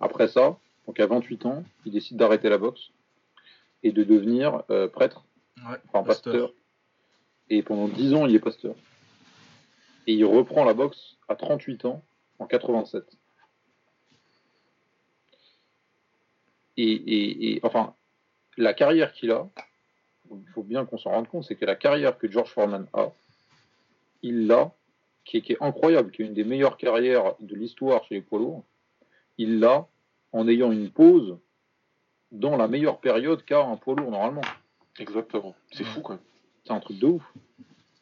après 0.00 0.28
ça, 0.28 0.56
donc 0.86 1.00
à 1.00 1.06
28 1.06 1.46
ans, 1.46 1.64
il 1.86 1.92
décide 1.92 2.16
d'arrêter 2.16 2.48
la 2.48 2.58
boxe 2.58 2.90
et 3.82 3.90
de 3.92 4.04
devenir 4.04 4.62
prêtre, 4.92 5.24
Ouais, 5.58 5.76
enfin 5.88 6.02
pasteur. 6.04 6.32
pasteur. 6.34 6.52
Et 7.50 7.62
pendant 7.62 7.88
10 7.88 8.14
ans, 8.14 8.26
il 8.26 8.34
est 8.34 8.38
pasteur. 8.40 8.74
Et 10.06 10.12
il 10.14 10.24
reprend 10.24 10.64
la 10.64 10.74
boxe 10.74 11.16
à 11.28 11.34
38 11.36 11.84
ans, 11.86 12.02
en 12.38 12.46
87. 12.46 13.04
Et, 16.76 16.84
et- 16.92 17.52
et- 17.56 17.60
enfin, 17.62 17.94
la 18.56 18.74
carrière 18.74 19.12
qu'il 19.12 19.30
a, 19.30 19.48
il 20.30 20.48
faut 20.54 20.62
bien 20.62 20.86
qu'on 20.86 20.98
s'en 20.98 21.10
rende 21.10 21.28
compte, 21.28 21.44
c'est 21.44 21.56
que 21.56 21.64
la 21.66 21.76
carrière 21.76 22.16
que 22.18 22.30
George 22.30 22.50
Foreman 22.50 22.86
a, 22.94 23.10
il 24.22 24.46
l'a, 24.46 24.72
qui 25.24 25.38
est, 25.38 25.40
qui 25.42 25.52
est 25.52 25.62
incroyable, 25.62 26.10
qui 26.10 26.22
est 26.22 26.26
une 26.26 26.34
des 26.34 26.44
meilleures 26.44 26.76
carrières 26.76 27.34
de 27.40 27.54
l'histoire 27.54 28.04
chez 28.04 28.16
les 28.16 28.20
poids 28.22 28.38
lourds, 28.38 28.64
il 29.38 29.60
l'a 29.60 29.86
en 30.32 30.48
ayant 30.48 30.72
une 30.72 30.90
pause 30.90 31.38
dans 32.30 32.56
la 32.56 32.66
meilleure 32.68 32.98
période 33.00 33.44
qu'a 33.44 33.62
un 33.62 33.76
poids 33.76 33.94
lourd 33.94 34.10
normalement. 34.10 34.40
Exactement. 34.98 35.54
C'est 35.70 35.84
fou 35.84 36.00
quand 36.00 36.14
même. 36.14 36.22
C'est 36.64 36.72
un 36.72 36.80
truc 36.80 36.98
de 36.98 37.06
ouf. 37.06 37.22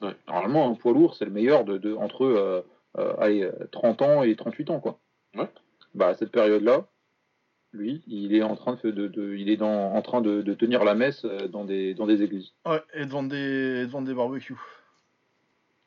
Ouais. 0.01 0.15
Normalement, 0.29 0.71
un 0.71 0.75
poids 0.75 0.93
lourd, 0.93 1.15
c'est 1.17 1.25
le 1.25 1.31
meilleur 1.31 1.65
de, 1.65 1.79
de- 1.79 1.95
entre 1.95 2.25
euh, 2.25 2.63
euh, 2.99 3.15
allez, 3.19 3.43
euh, 3.43 3.53
30 3.73 4.03
ans 4.03 4.23
et 4.23 4.35
38 4.37 4.71
ans. 4.71 4.81
Quoi. 4.81 4.99
Ouais. 5.35 5.49
Bah, 5.95 6.09
à 6.09 6.15
cette 6.15 6.31
période-là, 6.31 6.87
lui, 7.73 8.03
il 8.07 8.35
est 8.35 8.43
en 8.43 8.57
train 8.57 8.79
de, 8.83 8.91
de- 8.91 9.07
de- 9.09 9.35
il 9.37 9.49
est 9.49 9.57
dans, 9.57 9.93
en 9.95 10.03
train 10.03 10.21
de, 10.21 10.43
de 10.43 10.55
tenir 10.55 10.83
la 10.85 10.95
messe 10.95 11.25
euh, 11.25 11.47
dans 11.49 11.65
des, 11.65 11.95
dans 11.95 12.07
des 12.07 12.23
églises 12.23 12.53
Ouais, 12.67 12.83
et 12.95 13.05
de 13.07 13.11
vendre 13.11 13.29
des, 13.31 13.83
et 13.83 13.87
de 13.87 13.91
vendre 13.91 14.07
des 14.09 14.15
barbecues. 14.15 14.59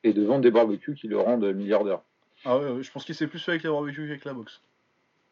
et 0.03 0.13
de 0.13 0.23
vendre 0.23 0.41
des 0.41 0.51
barbecues 0.51 0.95
qui 0.95 1.07
le 1.07 1.19
rendent 1.19 1.45
milliardaire. 1.53 1.99
Ah 2.45 2.57
ouais, 2.57 2.71
ouais, 2.71 2.83
je 2.83 2.91
pense 2.91 3.05
qu'il 3.05 3.15
s'est 3.15 3.27
plus 3.27 3.39
fait 3.39 3.51
avec 3.51 3.63
les 3.63 3.69
barbecues 3.69 4.07
qu'avec 4.07 4.25
la 4.25 4.33
boxe. 4.33 4.61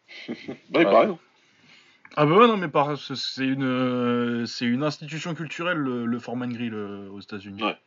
Ouais, 0.74 0.84
pareil. 0.84 1.14
Ah 2.18 2.26
bah 2.26 2.36
ouais, 2.38 2.48
non, 2.48 2.58
mais 2.58 2.68
par... 2.68 2.98
c'est- 2.98 3.46
une, 3.46 3.64
euh, 3.64 4.46
c'est 4.46 4.66
une 4.66 4.84
institution 4.84 5.34
culturelle, 5.34 5.78
le, 5.78 6.06
le 6.06 6.20
Foreman 6.20 6.52
Grill 6.52 6.74
euh, 6.74 7.10
aux 7.10 7.22
États-Unis. 7.22 7.64
Ouais. 7.64 7.78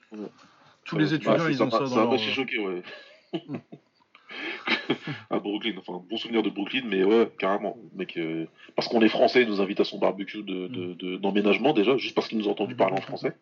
Tous 0.87 0.97
Ouais, 0.97 1.03
les 1.03 1.13
étudiants, 1.15 1.37
bah, 1.37 1.51
ils 1.51 1.63
ont 1.63 1.71
ça 1.71 1.79
sympa, 1.79 1.85
dans 1.85 1.91
Ça 1.95 2.01
leur... 2.01 2.11
m'a 2.13 2.19
fait 2.19 2.33
choquer, 2.33 2.59
ouais. 2.59 2.83
à 5.31 5.39
Brooklyn, 5.39 5.75
enfin, 5.79 6.03
bon 6.09 6.17
souvenir 6.17 6.43
de 6.43 6.51
Brooklyn, 6.51 6.83
mais 6.87 7.05
ouais, 7.05 7.31
carrément. 7.39 7.77
Mec, 7.95 8.17
euh, 8.17 8.47
parce 8.77 8.89
qu'on 8.89 9.01
est 9.03 9.09
français, 9.09 9.43
il 9.43 9.49
nous 9.49 9.61
invite 9.61 9.81
à 9.81 9.85
son 9.85 9.99
barbecue 9.99 10.43
de, 10.43 10.69
de- 10.69 10.95
de- 10.95 11.17
d'emménagement 11.17 11.73
déjà, 11.73 11.97
juste 11.97 12.15
parce 12.15 12.29
qu'il 12.29 12.39
nous 12.39 12.49
a 12.49 12.53
entendu 12.53 12.75
parler 12.77 12.95
en 12.97 13.01
français. 13.03 13.35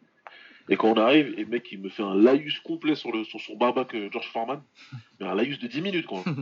Et 0.68 0.76
quand 0.76 0.88
on 0.92 0.96
arrive, 0.96 1.34
et 1.38 1.44
mec, 1.44 1.68
il 1.72 1.80
me 1.80 1.88
fait 1.88 2.04
un 2.04 2.14
laïus 2.14 2.60
complet 2.60 2.94
sur, 2.94 3.10
le, 3.12 3.24
sur 3.24 3.40
son 3.40 3.56
barbac 3.56 3.94
euh, 3.94 4.08
George 4.12 4.28
Foreman, 4.28 4.62
mais 5.20 5.26
un 5.26 5.34
laïus 5.34 5.58
de 5.58 5.66
10 5.66 5.80
minutes, 5.82 6.06
quoi. 6.06 6.22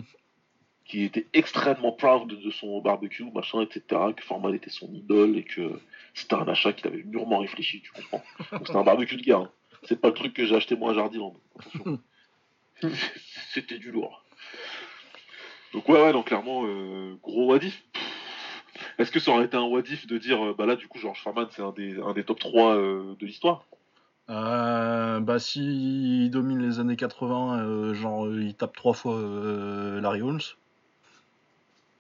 qui 0.85 1.05
était 1.05 1.29
extrêmement 1.35 1.93
proud 1.93 2.27
de, 2.29 2.51
son 2.51 2.81
barbecue, 2.81 3.25
machin, 3.33 3.63
etc., 3.63 3.83
que 4.17 4.25
Foreman 4.25 4.53
était 4.55 4.71
son 4.71 4.93
idole 4.93 5.37
et 5.39 5.45
que 5.45 5.79
c'était 6.15 6.35
un 6.35 6.49
achat 6.49 6.73
qu'il 6.73 6.89
avait 6.89 7.05
mûrement 7.05 7.39
réfléchi, 7.39 7.81
tu 7.81 7.93
comprends. 7.93 8.23
Donc 8.51 8.67
c'était 8.67 8.79
un 8.79 8.83
barbecue 8.83 9.17
de 9.17 9.23
gars. 9.23 9.37
hein. 9.39 9.51
C'est 9.85 10.01
pas 10.01 10.09
le 10.09 10.15
truc 10.15 10.35
que 10.35 10.45
j'ai 10.45 10.57
acheté 10.57 10.75
moi 10.77 10.91
à 10.91 10.95
Jardiland. 10.95 11.37
Attention. 11.59 12.01
C'était 13.53 13.79
du 13.79 13.91
lourd. 13.93 14.25
Donc 15.73 15.89
ouais, 15.89 16.03
ouais, 16.03 16.13
donc 16.13 16.27
clairement, 16.27 16.65
euh, 16.65 17.15
gros 17.23 17.51
wadif. 17.53 17.83
Est-ce 18.99 19.11
que 19.11 19.21
ça 19.21 19.31
aurait 19.31 19.45
été 19.45 19.57
un 19.57 19.63
wadif 19.63 20.07
de 20.07 20.19
dire, 20.19 20.45
euh, 20.45 20.55
bah 20.57 20.67
là, 20.67 20.77
du 20.77 20.89
coup, 20.89 20.99
George 20.99 21.21
Foreman, 21.23 21.47
c'est 21.51 21.63
un 21.63 21.73
des, 21.73 22.01
un 22.01 22.13
des 22.13 22.25
top 22.25 22.39
3 22.39 22.75
euh, 22.77 23.15
de 23.19 23.27
l'histoire? 23.27 23.65
Euh, 24.31 25.19
bah 25.19 25.41
si 25.41 26.27
il 26.27 26.31
domine 26.31 26.61
les 26.61 26.79
années 26.79 26.95
80, 26.95 27.63
euh, 27.63 27.95
genre 27.95 28.29
il 28.29 28.55
tape 28.55 28.77
trois 28.77 28.95
fois 28.95 29.17
euh, 29.17 30.01
Larry 30.01 30.23
Holmes. 30.23 30.41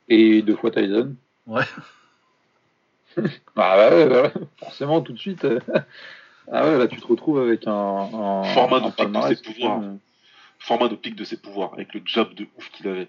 Et 0.08 0.42
deux 0.42 0.55
fois 0.55 0.70
Tyson. 0.70 1.16
Ouais. 1.49 1.65
ah 3.57 3.78
ouais, 3.78 4.05
ouais, 4.05 4.23
ouais, 4.23 4.32
forcément, 4.58 5.00
tout 5.00 5.12
de 5.12 5.18
suite. 5.18 5.44
ah 6.52 6.65
ouais, 6.68 6.78
là, 6.78 6.86
tu 6.86 7.00
te 7.00 7.07
retrouves 7.07 7.40
avec 7.40 7.66
un, 7.66 7.73
un, 7.73 8.44
Format 8.44 8.76
un 8.76 8.90
de 8.90 8.94
pique 8.94 9.12
de 9.12 9.34
ses 9.34 9.42
pouvoirs. 9.42 9.82
Foreman 10.60 10.92
au 10.92 10.97
pic 10.97 11.16
de 11.16 11.24
ses 11.24 11.36
pouvoirs, 11.36 11.73
avec 11.73 11.94
le 11.94 12.02
jab 12.05 12.32
de 12.34 12.47
ouf 12.57 12.70
qu'il 12.70 12.86
avait. 12.86 13.08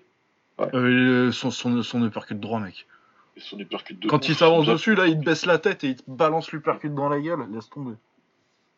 Euh, 0.74 1.32
son, 1.32 1.52
son, 1.52 1.82
son 1.84 2.06
uppercut 2.06 2.40
droit, 2.40 2.60
mec. 2.60 2.88
Et 3.36 3.40
son 3.40 3.60
uppercut 3.60 3.98
de 3.98 4.08
Quand 4.08 4.18
ouf, 4.18 4.30
il 4.30 4.36
s'avance 4.36 4.66
dessus, 4.68 4.96
là, 4.96 5.08
il 5.08 5.20
te 5.20 5.24
baisse 5.24 5.46
la 5.46 5.58
tête 5.58 5.84
et 5.84 5.90
il 5.90 5.96
te 5.96 6.04
balance 6.08 6.52
l'uppercut 6.52 6.90
dans 6.90 7.10
la 7.10 7.20
gueule, 7.20 7.46
laisse 7.52 7.70
tomber. 7.70 7.96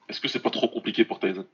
Est-ce 0.09 0.21
que 0.21 0.27
c'est 0.27 0.39
pas 0.41 0.49
trop 0.51 0.67
compliqué 0.67 1.05
pour 1.05 1.19
Tyson? 1.19 1.45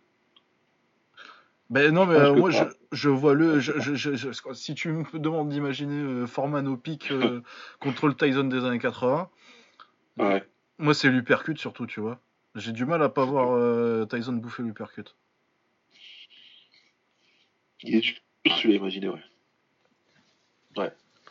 Ben 1.70 1.94
non, 1.94 2.08
mais 2.08 2.16
euh, 2.16 2.36
moi, 2.36 2.50
je, 2.92 3.10
vois 3.10 3.36
le. 3.36 3.60
je- 3.60 3.80
je- 3.80 3.94
je- 3.94 4.16
je- 4.16 4.54
si 4.54 4.74
tu 4.74 4.90
me 4.92 5.20
demandes 5.20 5.50
d'imaginer 5.50 6.02
euh, 6.02 6.26
Foreman 6.26 6.68
au 6.68 6.78
pic 6.78 7.12
euh, 7.12 7.42
contre 7.80 8.08
le 8.08 8.16
Tyson 8.16 8.46
des 8.46 8.66
années 8.66 8.80
80, 8.80 9.30
Ouais. 10.18 10.44
moi, 10.80 10.94
c'est 10.96 11.10
l'uppercut 11.10 11.56
surtout, 11.58 11.86
tu 11.86 12.00
vois. 12.00 12.20
J'ai 12.56 12.72
du 12.72 12.86
mal 12.86 13.04
à 13.04 13.10
pas 13.10 13.24
voir 13.24 13.52
euh, 13.56 14.06
Tyson 14.06 14.34
bouffer 14.34 14.64
l'uppercut. 14.64 15.16
Il 17.84 17.96
est 17.96 18.02
dur 18.02 18.16
celui-là, 18.48 18.76
imaginer, 18.78 19.10
ouais. 19.10 19.24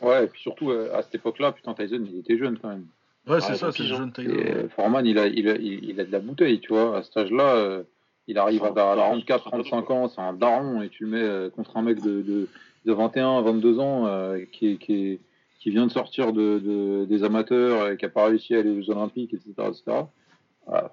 Ouais, 0.01 0.23
et 0.23 0.27
puis 0.27 0.41
surtout, 0.41 0.69
euh, 0.71 0.93
à 0.95 1.01
cette 1.01 1.15
époque-là, 1.15 1.51
putain, 1.51 1.73
Tyson, 1.73 2.01
il 2.09 2.19
était 2.19 2.37
jeune 2.37 2.57
quand 2.57 2.69
même. 2.69 2.85
Ouais, 3.27 3.41
c'est 3.41 3.51
Ouais, 3.51 3.57
ça, 3.57 3.71
c'est 3.71 3.83
le 3.83 3.89
jeune 3.89 4.13
Tyson. 4.13 4.29
Et 4.29 4.51
euh, 4.51 4.69
Foreman, 4.69 5.05
il 5.05 5.19
a, 5.19 5.27
il, 5.27 5.49
a, 5.49 5.55
il, 5.55 5.83
il 5.89 5.99
a 5.99 6.05
de 6.05 6.11
la 6.11 6.19
bouteille, 6.19 6.59
tu 6.61 6.69
vois. 6.69 6.97
À 6.97 7.03
cet 7.03 7.17
âge-là, 7.17 7.55
euh, 7.55 7.83
il 8.27 8.37
arrive 8.37 8.63
à, 8.63 8.71
Enfin, 8.71 8.91
à 8.93 8.95
44, 8.95 9.43
c'est 9.49 9.55
un 9.55 9.63
35 9.63 9.91
ans, 9.91 10.07
c'est 10.07 10.21
un 10.21 10.31
daron, 10.33 10.81
et 10.81 10.89
tu 10.89 11.03
le 11.03 11.09
mets 11.09 11.21
euh, 11.21 11.49
contre 11.49 11.75
un 11.75 11.81
mec 11.81 12.01
de, 12.01 12.21
de, 12.21 12.47
de 12.85 12.93
21, 12.93 13.41
22 13.41 13.79
ans 13.79 14.07
euh, 14.07 14.39
qui, 14.53 14.67
est- 14.73 14.77
qui, 14.77 14.93
est- 14.93 15.19
qui 15.59 15.69
vient 15.71 15.85
de 15.87 15.91
sortir 15.91 16.31
de, 16.31 16.59
de- 16.59 17.05
des 17.05 17.23
amateurs 17.25 17.89
et 17.89 17.97
qui 17.97 18.05
n'a 18.05 18.09
pas 18.09 18.27
réussi 18.27 18.55
à 18.55 18.59
aller 18.59 18.69
aux 18.71 18.89
Olympiques, 18.89 19.33
etc. 19.33 19.51
etc. 19.67 20.03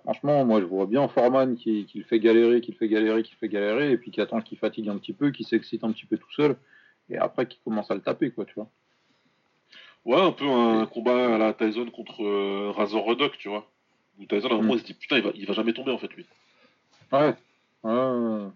Franchement, 0.05 0.45
moi, 0.47 0.61
je 0.61 0.65
vois 0.67 0.87
bien 0.87 1.07
Foreman 1.07 1.55
qui, 1.55 1.85
qui 1.85 1.99
le 1.99 2.05
fait 2.05 2.19
galérer, 2.19 2.61
qui 2.63 2.73
le 2.73 2.77
fait 2.79 2.89
galérer, 2.89 3.23
qui 3.23 3.33
le 3.35 3.39
fait 3.39 3.53
galérer, 3.53 3.93
et 3.93 3.99
puis 3.99 4.11
qui 4.11 4.21
attend 4.23 4.41
qu'il 4.41 4.57
fatigue 4.59 4.89
un 4.89 4.97
petit 4.97 5.13
peu, 5.13 5.31
qui 5.31 5.45
s'excite 5.45 5.85
un 5.85 5.93
petit 5.93 6.07
peu 6.07 6.17
tout 6.17 6.33
seul, 6.35 6.57
et 7.11 7.17
après 7.19 7.47
qui 7.47 7.59
commence 7.65 7.91
à 7.91 7.95
le 7.95 8.01
taper, 8.01 8.31
quoi, 8.31 8.45
tu 8.45 8.55
vois. 8.55 8.69
Ouais, 10.05 10.21
un 10.21 10.33
peu 10.33 10.47
un 10.49 10.87
combat 10.87 11.35
à 11.35 11.39
la 11.39 11.53
Tyson 11.53 11.87
contre 11.91 12.23
euh, 12.25 12.71
Razor 12.77 13.07
Ruddock, 13.07 13.37
tu 13.39 13.49
vois. 13.49 13.67
Où 14.21 14.25
Tyson, 14.25 14.49
à 14.49 14.53
un 14.55 14.57
moment, 14.57 14.75
Mm. 14.75 14.77
il 14.77 14.81
se 14.81 14.87
dit, 14.87 14.95
putain, 14.95 15.17
il 15.17 15.23
va, 15.23 15.31
il 15.35 15.47
va 15.47 15.53
jamais 15.55 15.73
tomber, 15.73 15.91
en 15.91 15.99
fait, 15.99 16.13
lui. 16.15 16.25
Ouais. 17.13 17.35
ouais. 17.85 18.49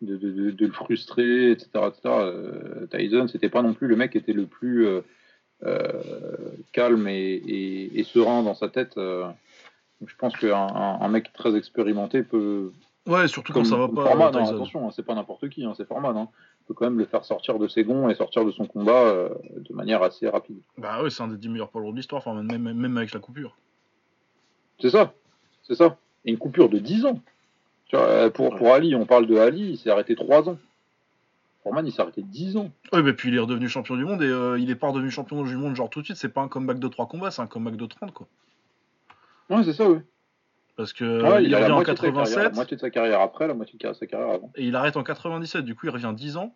De, 0.00 0.16
de, 0.16 0.30
de, 0.30 0.50
de 0.52 0.66
le 0.66 0.72
frustrer, 0.72 1.50
etc. 1.52 1.68
etc. 1.74 2.00
Euh, 2.06 2.86
Tyson, 2.86 3.26
c'était 3.28 3.48
pas 3.48 3.62
non 3.62 3.74
plus 3.74 3.86
le 3.88 3.96
mec 3.96 4.12
qui 4.12 4.18
était 4.18 4.32
le 4.32 4.46
plus 4.46 4.86
euh, 4.86 5.00
euh, 5.64 6.02
calme 6.72 7.08
et, 7.08 7.14
et, 7.34 7.98
et 7.98 8.04
serein 8.04 8.42
dans 8.44 8.54
sa 8.54 8.68
tête. 8.68 8.96
euh. 8.96 9.24
Donc 10.00 10.08
je 10.08 10.14
pense 10.16 10.36
qu'un 10.36 10.54
un, 10.56 11.00
un 11.00 11.08
mec 11.08 11.32
très 11.32 11.56
expérimenté 11.56 12.22
peut. 12.22 12.70
Ouais, 13.06 13.26
surtout 13.26 13.52
Comme, 13.52 13.64
quand 13.64 13.70
ça 13.70 13.76
va 13.76 13.88
pas. 13.88 14.04
Foreman, 14.04 14.36
euh, 14.36 14.38
hein, 14.38 14.54
attention, 14.54 14.86
hein, 14.86 14.92
c'est 14.94 15.04
pas 15.04 15.14
n'importe 15.16 15.48
qui, 15.48 15.64
hein, 15.64 15.74
c'est 15.76 15.86
Foreman. 15.88 16.16
Hein, 16.16 16.28
peut 16.68 16.74
quand 16.74 16.84
même 16.84 16.98
le 16.98 17.06
faire 17.06 17.24
sortir 17.24 17.58
de 17.58 17.66
ses 17.66 17.82
gonds 17.82 18.08
et 18.10 18.14
sortir 18.14 18.44
de 18.44 18.50
son 18.50 18.66
combat 18.66 18.92
euh, 18.92 19.30
de 19.68 19.74
manière 19.74 20.02
assez 20.02 20.28
rapide. 20.28 20.58
Bah 20.76 21.02
ouais, 21.02 21.10
c'est 21.10 21.22
un 21.22 21.28
des 21.28 21.38
10 21.38 21.48
meilleurs 21.48 21.70
poids 21.70 21.80
lourds 21.80 21.92
de 21.92 21.96
l'histoire, 21.96 22.20
enfin, 22.24 22.40
même, 22.42 22.72
même, 22.72 22.96
avec 22.98 23.12
la 23.12 23.20
coupure. 23.20 23.56
C'est 24.78 24.90
ça, 24.90 25.14
c'est 25.62 25.74
ça. 25.74 25.96
Et 26.24 26.30
une 26.30 26.38
coupure 26.38 26.68
de 26.68 26.78
10 26.78 27.06
ans. 27.06 27.20
Tu 27.86 27.96
vois, 27.96 28.04
euh, 28.04 28.30
pour, 28.30 28.54
pour 28.54 28.74
Ali, 28.74 28.94
on 28.94 29.06
parle 29.06 29.26
de 29.26 29.38
Ali, 29.38 29.70
il 29.70 29.78
s'est 29.78 29.90
arrêté 29.90 30.14
3 30.14 30.50
ans. 30.50 30.58
Foreman, 31.62 31.86
il 31.86 31.92
s'est 31.92 32.02
arrêté 32.02 32.22
10 32.22 32.58
ans. 32.58 32.70
Ouais, 32.92 33.02
mais 33.02 33.14
puis 33.14 33.30
il 33.30 33.34
est 33.34 33.40
redevenu 33.40 33.68
champion 33.68 33.96
du 33.96 34.04
monde 34.04 34.22
et 34.22 34.26
euh, 34.26 34.58
il 34.58 34.70
est 34.70 34.76
pas 34.76 34.88
redevenu 34.88 35.10
champion 35.10 35.42
du 35.42 35.56
monde 35.56 35.74
genre 35.74 35.88
tout 35.88 36.00
de 36.00 36.04
suite, 36.04 36.18
c'est 36.18 36.28
pas 36.28 36.42
un 36.42 36.48
comeback 36.48 36.78
de 36.78 36.88
3 36.88 37.08
combats, 37.08 37.30
c'est 37.30 37.42
un 37.42 37.46
comeback 37.46 37.76
de 37.76 37.86
30 37.86 38.12
quoi. 38.12 38.26
Ouais, 39.48 39.64
c'est 39.64 39.72
ça, 39.72 39.88
oui. 39.88 40.00
Parce 40.78 40.92
que 40.92 41.04
Ouais, 41.04 41.42
il, 41.42 41.52
revient 41.56 41.72
en 41.72 41.74
moitié, 41.74 41.92
de 41.92 41.98
sa 41.98 42.04
carrière, 42.04 42.14
la 42.14 42.24
87 42.24 42.54
moitié 42.54 42.76
de 42.76 42.80
sa 42.80 42.90
carrière 42.90 43.20
après, 43.20 43.48
la 43.48 43.54
moitié 43.54 43.76
de 43.76 43.92
sa 43.92 44.06
carrière 44.06 44.34
avant. 44.34 44.52
et 44.54 44.64
il 44.64 44.76
arrête 44.76 44.96
en 44.96 45.02
97, 45.02 45.64
du 45.64 45.74
coup 45.74 45.86
il 45.86 45.90
revient 45.90 46.12
10 46.14 46.36
ans. 46.36 46.54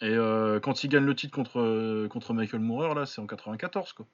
Et 0.00 0.10
euh, 0.10 0.58
quand 0.58 0.82
il 0.82 0.88
gagne 0.88 1.04
le 1.04 1.14
titre 1.14 1.32
contre, 1.36 1.60
euh, 1.60 2.08
contre 2.08 2.34
Michael 2.34 2.58
Moorer, 2.58 2.96
là 2.96 3.06
c'est 3.06 3.20
en 3.20 3.28
94 3.28 3.92
quoi. 3.92 4.06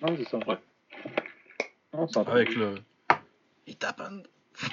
Ouais, 0.00 0.16
c'est 0.16 0.28
ça. 0.30 0.38
Ouais. 0.38 0.56
Non, 1.92 2.08
c'est. 2.08 2.26
Avec 2.26 2.54
le. 2.54 2.76
It 3.66 3.84
happened. 3.84 4.26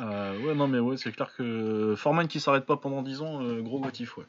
Euh, 0.00 0.40
ouais, 0.44 0.54
non, 0.54 0.68
mais 0.68 0.78
ouais, 0.78 0.96
c'est 0.96 1.10
clair 1.10 1.34
que 1.34 1.96
Foreman 1.96 2.28
qui 2.28 2.38
s'arrête 2.38 2.64
pas 2.64 2.76
pendant 2.76 3.02
10 3.02 3.20
ans, 3.20 3.42
euh, 3.42 3.60
gros 3.62 3.80
motif, 3.80 4.16
ouais. 4.16 4.26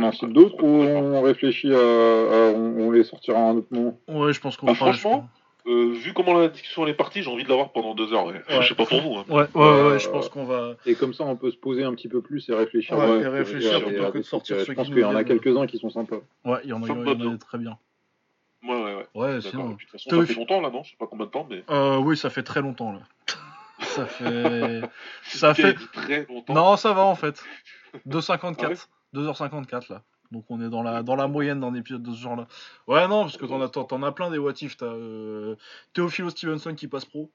En 0.00 0.12
cite 0.12 0.32
d'autres 0.32 0.62
ou 0.62 0.66
on 0.66 1.20
réfléchit 1.22 1.72
à, 1.72 1.76
à- 1.78 2.52
on, 2.54 2.88
on 2.88 2.90
les 2.90 3.04
sortira 3.04 3.38
à 3.38 3.42
un 3.42 3.56
autre 3.56 3.68
moment 3.70 3.98
Ouais, 4.08 4.32
je 4.32 4.40
pense 4.40 4.56
qu'on 4.56 4.68
Ah, 4.68 4.74
fera- 4.74 4.92
franchement, 4.92 5.28
Euh, 5.66 5.92
vu 5.94 6.12
comment 6.12 6.36
la 6.38 6.48
discussion 6.48 6.84
est 6.88 6.94
partie, 6.94 7.22
j'ai 7.22 7.30
envie 7.30 7.44
de 7.44 7.48
l'avoir 7.48 7.70
pendant 7.70 7.94
deux 7.94 8.12
heures. 8.12 8.26
Ouais. 8.26 8.32
Ouais. 8.32 8.62
Je 8.62 8.68
sais 8.68 8.74
pas 8.74 8.84
pour 8.84 9.00
vous. 9.00 9.14
Hein. 9.18 9.24
Ouais, 9.28 9.46
ouais, 9.54 9.60
ouais, 9.62 9.62
Euh, 9.64 9.98
je 10.00 10.08
pense 10.08 10.28
qu'on 10.28 10.44
va. 10.44 10.74
Et 10.86 10.94
comme 10.96 11.14
ça, 11.14 11.22
on 11.22 11.36
peut 11.36 11.52
se 11.52 11.56
poser 11.56 11.84
un 11.84 11.94
petit 11.94 12.08
peu 12.08 12.20
plus 12.20 12.48
et 12.48 12.54
réfléchir. 12.54 12.98
Ouais, 12.98 13.20
et 13.20 13.28
réfléchir 13.28 13.84
plutôt 13.84 14.10
que 14.10 14.18
de 14.18 14.22
sortir 14.22 14.58
Je 14.58 14.72
pense 14.72 14.86
qui 14.88 14.92
qu'il 14.92 15.02
y 15.02 15.04
en 15.04 15.14
a 15.14 15.22
quelques-uns 15.22 15.66
qui 15.68 15.78
sont 15.78 15.90
sympas. 15.90 16.16
Ouais, 16.44 16.58
il 16.64 16.70
y 16.70 16.72
en 16.72 16.82
a, 16.82 16.86
y 16.88 17.38
très 17.38 17.58
bien. 17.58 17.78
Ouais, 18.64 18.70
ouais, 18.74 18.94
ouais. 18.94 19.06
Ouais, 19.14 19.40
sinon. 19.40 19.68
De 19.70 19.74
toute 19.76 19.90
façon, 19.90 20.10
ça 20.10 20.26
fait 20.26 20.34
longtemps 20.34 20.60
là, 20.60 20.70
non? 20.70 20.82
Je 20.82 20.90
sais 20.90 20.96
pas 20.98 21.06
combien 21.06 21.26
de 21.26 21.30
temps, 21.30 21.46
mais. 21.48 21.62
Euh, 21.70 21.96
oui, 21.98 22.16
ça 22.16 22.28
fait 22.30 22.42
très 22.42 22.60
longtemps 22.60 22.92
là. 22.92 23.00
Ça 23.82 24.06
fait. 24.06 24.80
Ça 25.24 25.54
fait- 25.54 25.74
très 25.92 26.26
longtemps. 26.28 26.54
Non, 26.54 26.76
ça 26.76 26.92
va 26.92 27.02
en 27.04 27.14
fait. 27.14 27.42
Ah 27.94 27.98
2,54. 28.08 28.88
Ouais 29.14 29.20
2h54 29.22 29.90
là. 29.92 30.02
Donc 30.30 30.44
on 30.48 30.60
est 30.62 30.70
dans 30.70 30.82
la, 30.82 31.02
dans 31.02 31.16
la 31.16 31.28
moyenne 31.28 31.60
d'un 31.60 31.74
épisode 31.74 32.02
de 32.02 32.12
ce 32.12 32.18
genre 32.20 32.36
là. 32.36 32.46
Ouais, 32.86 33.06
non, 33.08 33.22
parce 33.22 33.36
que 33.36 33.44
t'en 33.46 33.60
as, 33.60 33.68
t'en- 33.68 33.84
t'en 33.84 34.02
as 34.02 34.12
plein 34.12 34.30
des 34.30 34.38
what 34.38 34.52
if. 34.62 34.76
T'as 34.76 34.86
euh, 34.86 35.56
Théophilo 35.92 36.30
Stevenson 36.30 36.74
qui 36.74 36.88
passe 36.88 37.04
pro. 37.04 37.30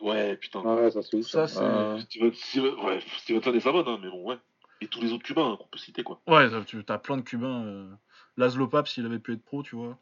Ouais, 0.00 0.36
putain. 0.36 0.60
Ouais, 0.60 0.90
ça 0.90 1.02
c'est 1.02 1.16
ouf. 1.16 1.26
Ça, 1.26 1.48
c'est- 1.48 1.60
Euh, 1.62 1.98
Steven, 2.00 2.32
Steven, 2.34 2.74
ouais, 2.84 3.00
Stevenson 3.18 3.52
est 3.54 3.60
savonne, 3.60 3.88
hein, 3.88 3.98
mais 4.02 4.10
bon, 4.10 4.22
ouais. 4.28 4.36
Et 4.80 4.86
tous 4.88 5.00
les 5.00 5.12
autres 5.12 5.22
Cubains 5.24 5.52
hein, 5.52 5.56
qu'on 5.58 5.66
peut 5.68 5.78
citer, 5.78 6.02
quoi. 6.02 6.20
Ouais, 6.28 6.48
t'as- 6.50 6.62
tu 6.64 6.84
as 6.86 6.98
plein 6.98 7.16
de 7.16 7.22
Cubains. 7.22 7.64
Euh... 7.64 7.90
Laszlo 8.36 8.68
Pape, 8.68 8.86
s'il 8.88 9.06
avait 9.06 9.18
pu 9.20 9.32
être 9.32 9.44
pro, 9.44 9.62
tu 9.62 9.74
vois. 9.76 9.96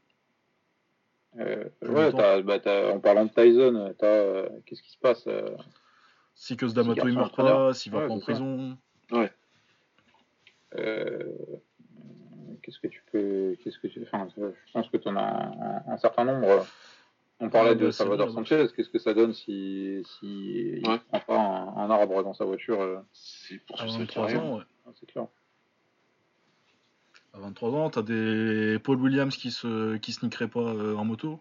euh, 1.38 1.64
ouais, 1.82 2.12
t'as- 2.12 2.42
bah, 2.42 2.58
t'as- 2.58 2.90
en 2.92 3.00
parlant 3.00 3.24
de 3.24 3.30
Tyson, 3.30 3.94
t'as, 3.98 4.06
euh, 4.06 4.48
qu'est-ce 4.66 4.82
qui 4.82 4.90
se 4.90 4.98
passe 4.98 5.24
euh, 5.28 5.48
Si 6.34 6.56
que 6.56 6.66
D'Amato 6.66 7.06
il 7.08 7.14
meurt 7.14 7.34
pas, 7.36 7.72
s'il 7.74 7.92
va 7.92 7.98
Ouais, 8.00 8.06
pas 8.08 8.12
en 8.14 8.18
prison. 8.20 8.76
euh, 9.12 9.28
Qu'est-ce 12.62 12.78
que 12.80 12.86
tu 12.88 13.02
peux. 13.10 13.56
Qu'est-ce 13.62 13.78
que 13.78 13.88
tu. 13.88 14.02
Enfin, 14.02 14.28
je 14.36 14.72
pense 14.72 14.88
que 14.88 14.96
tu 14.96 15.08
en 15.08 15.16
as 15.16 15.82
un, 15.88 15.92
un 15.92 15.96
certain 15.98 16.24
nombre. 16.24 16.66
On 17.40 17.50
parlait 17.50 17.70
Ah, 17.70 17.74
de 17.74 17.86
bah, 17.86 17.92
Salvador 17.92 18.30
Sanchez. 18.30 18.66
Qu'est-ce 18.76 18.88
que 18.88 19.00
ça 19.00 19.14
donne 19.14 19.32
si, 19.32 20.02
si 20.20 20.26
il 20.78 20.86
Ouais. 20.88 21.00
prend 21.08 21.20
pas 21.20 21.38
un, 21.40 21.76
un 21.76 21.90
arbre 21.90 22.22
dans 22.22 22.34
sa 22.34 22.44
voiture 22.44 22.80
euh, 22.80 22.98
C'est 23.12 23.58
pour 23.66 23.78
ça 23.78 23.86
23 23.86 24.26
qu'il 24.28 24.36
y 24.36 24.38
a 24.38 24.42
ans, 24.42 24.58
ouais. 24.58 24.64
C'est 25.00 25.06
clair. 25.06 25.26
À 27.34 27.38
23 27.40 27.70
ans, 27.70 27.90
t'as 27.90 28.02
des 28.02 28.78
Paul 28.84 28.98
Williams 29.00 29.36
qui 29.36 29.50
se 29.50 29.96
qui 29.96 30.12
se 30.12 30.24
niqueraient 30.24 30.48
pas 30.48 30.60
euh, 30.60 30.94
en 30.94 31.04
moto. 31.04 31.40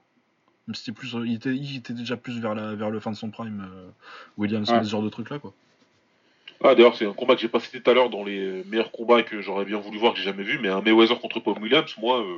Même 0.67 0.75
si 0.75 0.91
plus, 0.91 1.15
euh, 1.15 1.25
il, 1.27 1.35
était, 1.35 1.55
il 1.55 1.77
était 1.77 1.93
déjà 1.93 2.17
plus 2.17 2.39
vers 2.39 2.55
la 2.55 2.73
vers 2.75 2.89
le 2.89 2.99
fin 2.99 3.11
de 3.11 3.15
son 3.17 3.29
prime. 3.29 3.67
euh, 3.71 3.89
Williams, 4.37 4.71
Ouais. 4.71 4.83
ce 4.83 4.89
genre 4.89 5.03
de 5.03 5.09
truc 5.09 5.29
là 5.29 5.37
quoi. 5.37 5.53
Ah, 6.64 6.75
d'ailleurs, 6.75 6.95
c'est 6.95 7.06
un 7.07 7.14
combat 7.14 7.35
que 7.35 7.41
j'ai 7.41 7.48
pas 7.49 7.59
cité 7.59 7.81
tout 7.81 7.90
à 7.90 7.93
l'heure 7.93 8.09
dans 8.09 8.23
les 8.23 8.64
meilleurs 8.65 8.91
combats 8.91 9.19
et 9.19 9.23
que 9.25 9.41
j'aurais 9.41 9.65
bien 9.65 9.80
voulu 9.80 9.98
voir, 9.98 10.14
que 10.14 10.19
j'ai 10.19 10.25
jamais 10.25 10.43
vu, 10.43 10.59
mais 10.59 10.69
un 10.69 10.81
Mayweather 10.81 11.19
contre 11.19 11.40
Paul 11.40 11.57
Williams, 11.59 11.93
moi, 11.98 12.19
euh, 12.22 12.38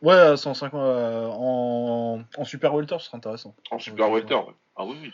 Ouais, 0.00 0.14
à 0.14 0.36
150 0.36 0.80
euh, 0.80 1.26
en, 1.26 2.20
en 2.36 2.44
super 2.44 2.72
welter, 2.72 2.96
ce 3.00 3.06
serait 3.06 3.16
intéressant. 3.16 3.52
en 3.72 3.80
super 3.80 4.08
welter, 4.10 4.34
ouais. 4.36 4.54
Ah 4.76 4.84
oui, 4.84 4.94
oui. 5.02 5.12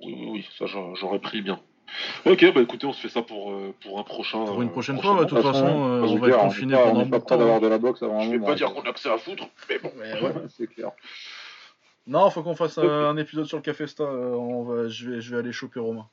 Oui, 0.00 0.14
oui, 0.16 0.28
oui, 0.30 0.48
ça 0.56 0.66
j'a- 0.66 0.94
j'aurais 0.94 1.18
pris 1.18 1.42
bien. 1.42 1.58
Ok, 2.26 2.44
bah 2.54 2.60
écoutez, 2.60 2.86
on 2.86 2.92
se 2.92 3.00
fait 3.00 3.08
ça 3.08 3.22
pour, 3.22 3.50
euh, 3.52 3.74
pour 3.82 3.98
un 3.98 4.02
prochain. 4.04 4.44
Pour 4.44 4.62
une 4.62 4.68
euh, 4.68 4.72
prochaine 4.72 4.96
prochain 4.96 5.14
fois, 5.16 5.24
de 5.24 5.28
toute 5.30 5.42
façon, 5.42 5.66
euh, 5.66 6.02
on 6.02 6.16
va 6.18 6.28
être 6.28 6.38
confiné 6.38 6.74
pendant 6.74 7.00
On 7.00 7.00
un 7.00 7.04
bout 7.04 7.10
pas 7.10 7.18
de 7.18 7.24
prêt 7.24 7.38
d'avoir 7.38 7.56
temps. 7.58 7.62
de 7.64 7.68
la 7.68 7.78
boxe 7.78 8.02
avant 8.02 8.20
un 8.20 8.24
Je 8.24 8.30
vais 8.30 8.38
pas 8.40 8.54
dire 8.54 8.72
qu'on 8.72 8.82
a 8.82 8.92
que 8.92 9.00
ça 9.00 9.14
à 9.14 9.18
foutre, 9.18 9.48
mais 9.68 9.78
bon. 9.78 9.90
Ouais. 9.98 10.32
c'est 10.56 10.66
clair. 10.68 10.90
Non, 12.06 12.28
faut 12.30 12.42
qu'on 12.42 12.54
fasse 12.54 12.78
euh, 12.78 13.08
un 13.08 13.16
épisode 13.16 13.46
sur 13.46 13.56
le 13.56 13.62
Café 13.62 13.86
Sta. 13.86 14.04
euh, 14.04 14.34
on 14.34 14.62
va, 14.64 14.88
je, 14.88 15.10
vais, 15.10 15.20
je 15.20 15.30
vais 15.30 15.38
aller 15.38 15.52
choper 15.52 15.80
Romain. 15.80 16.06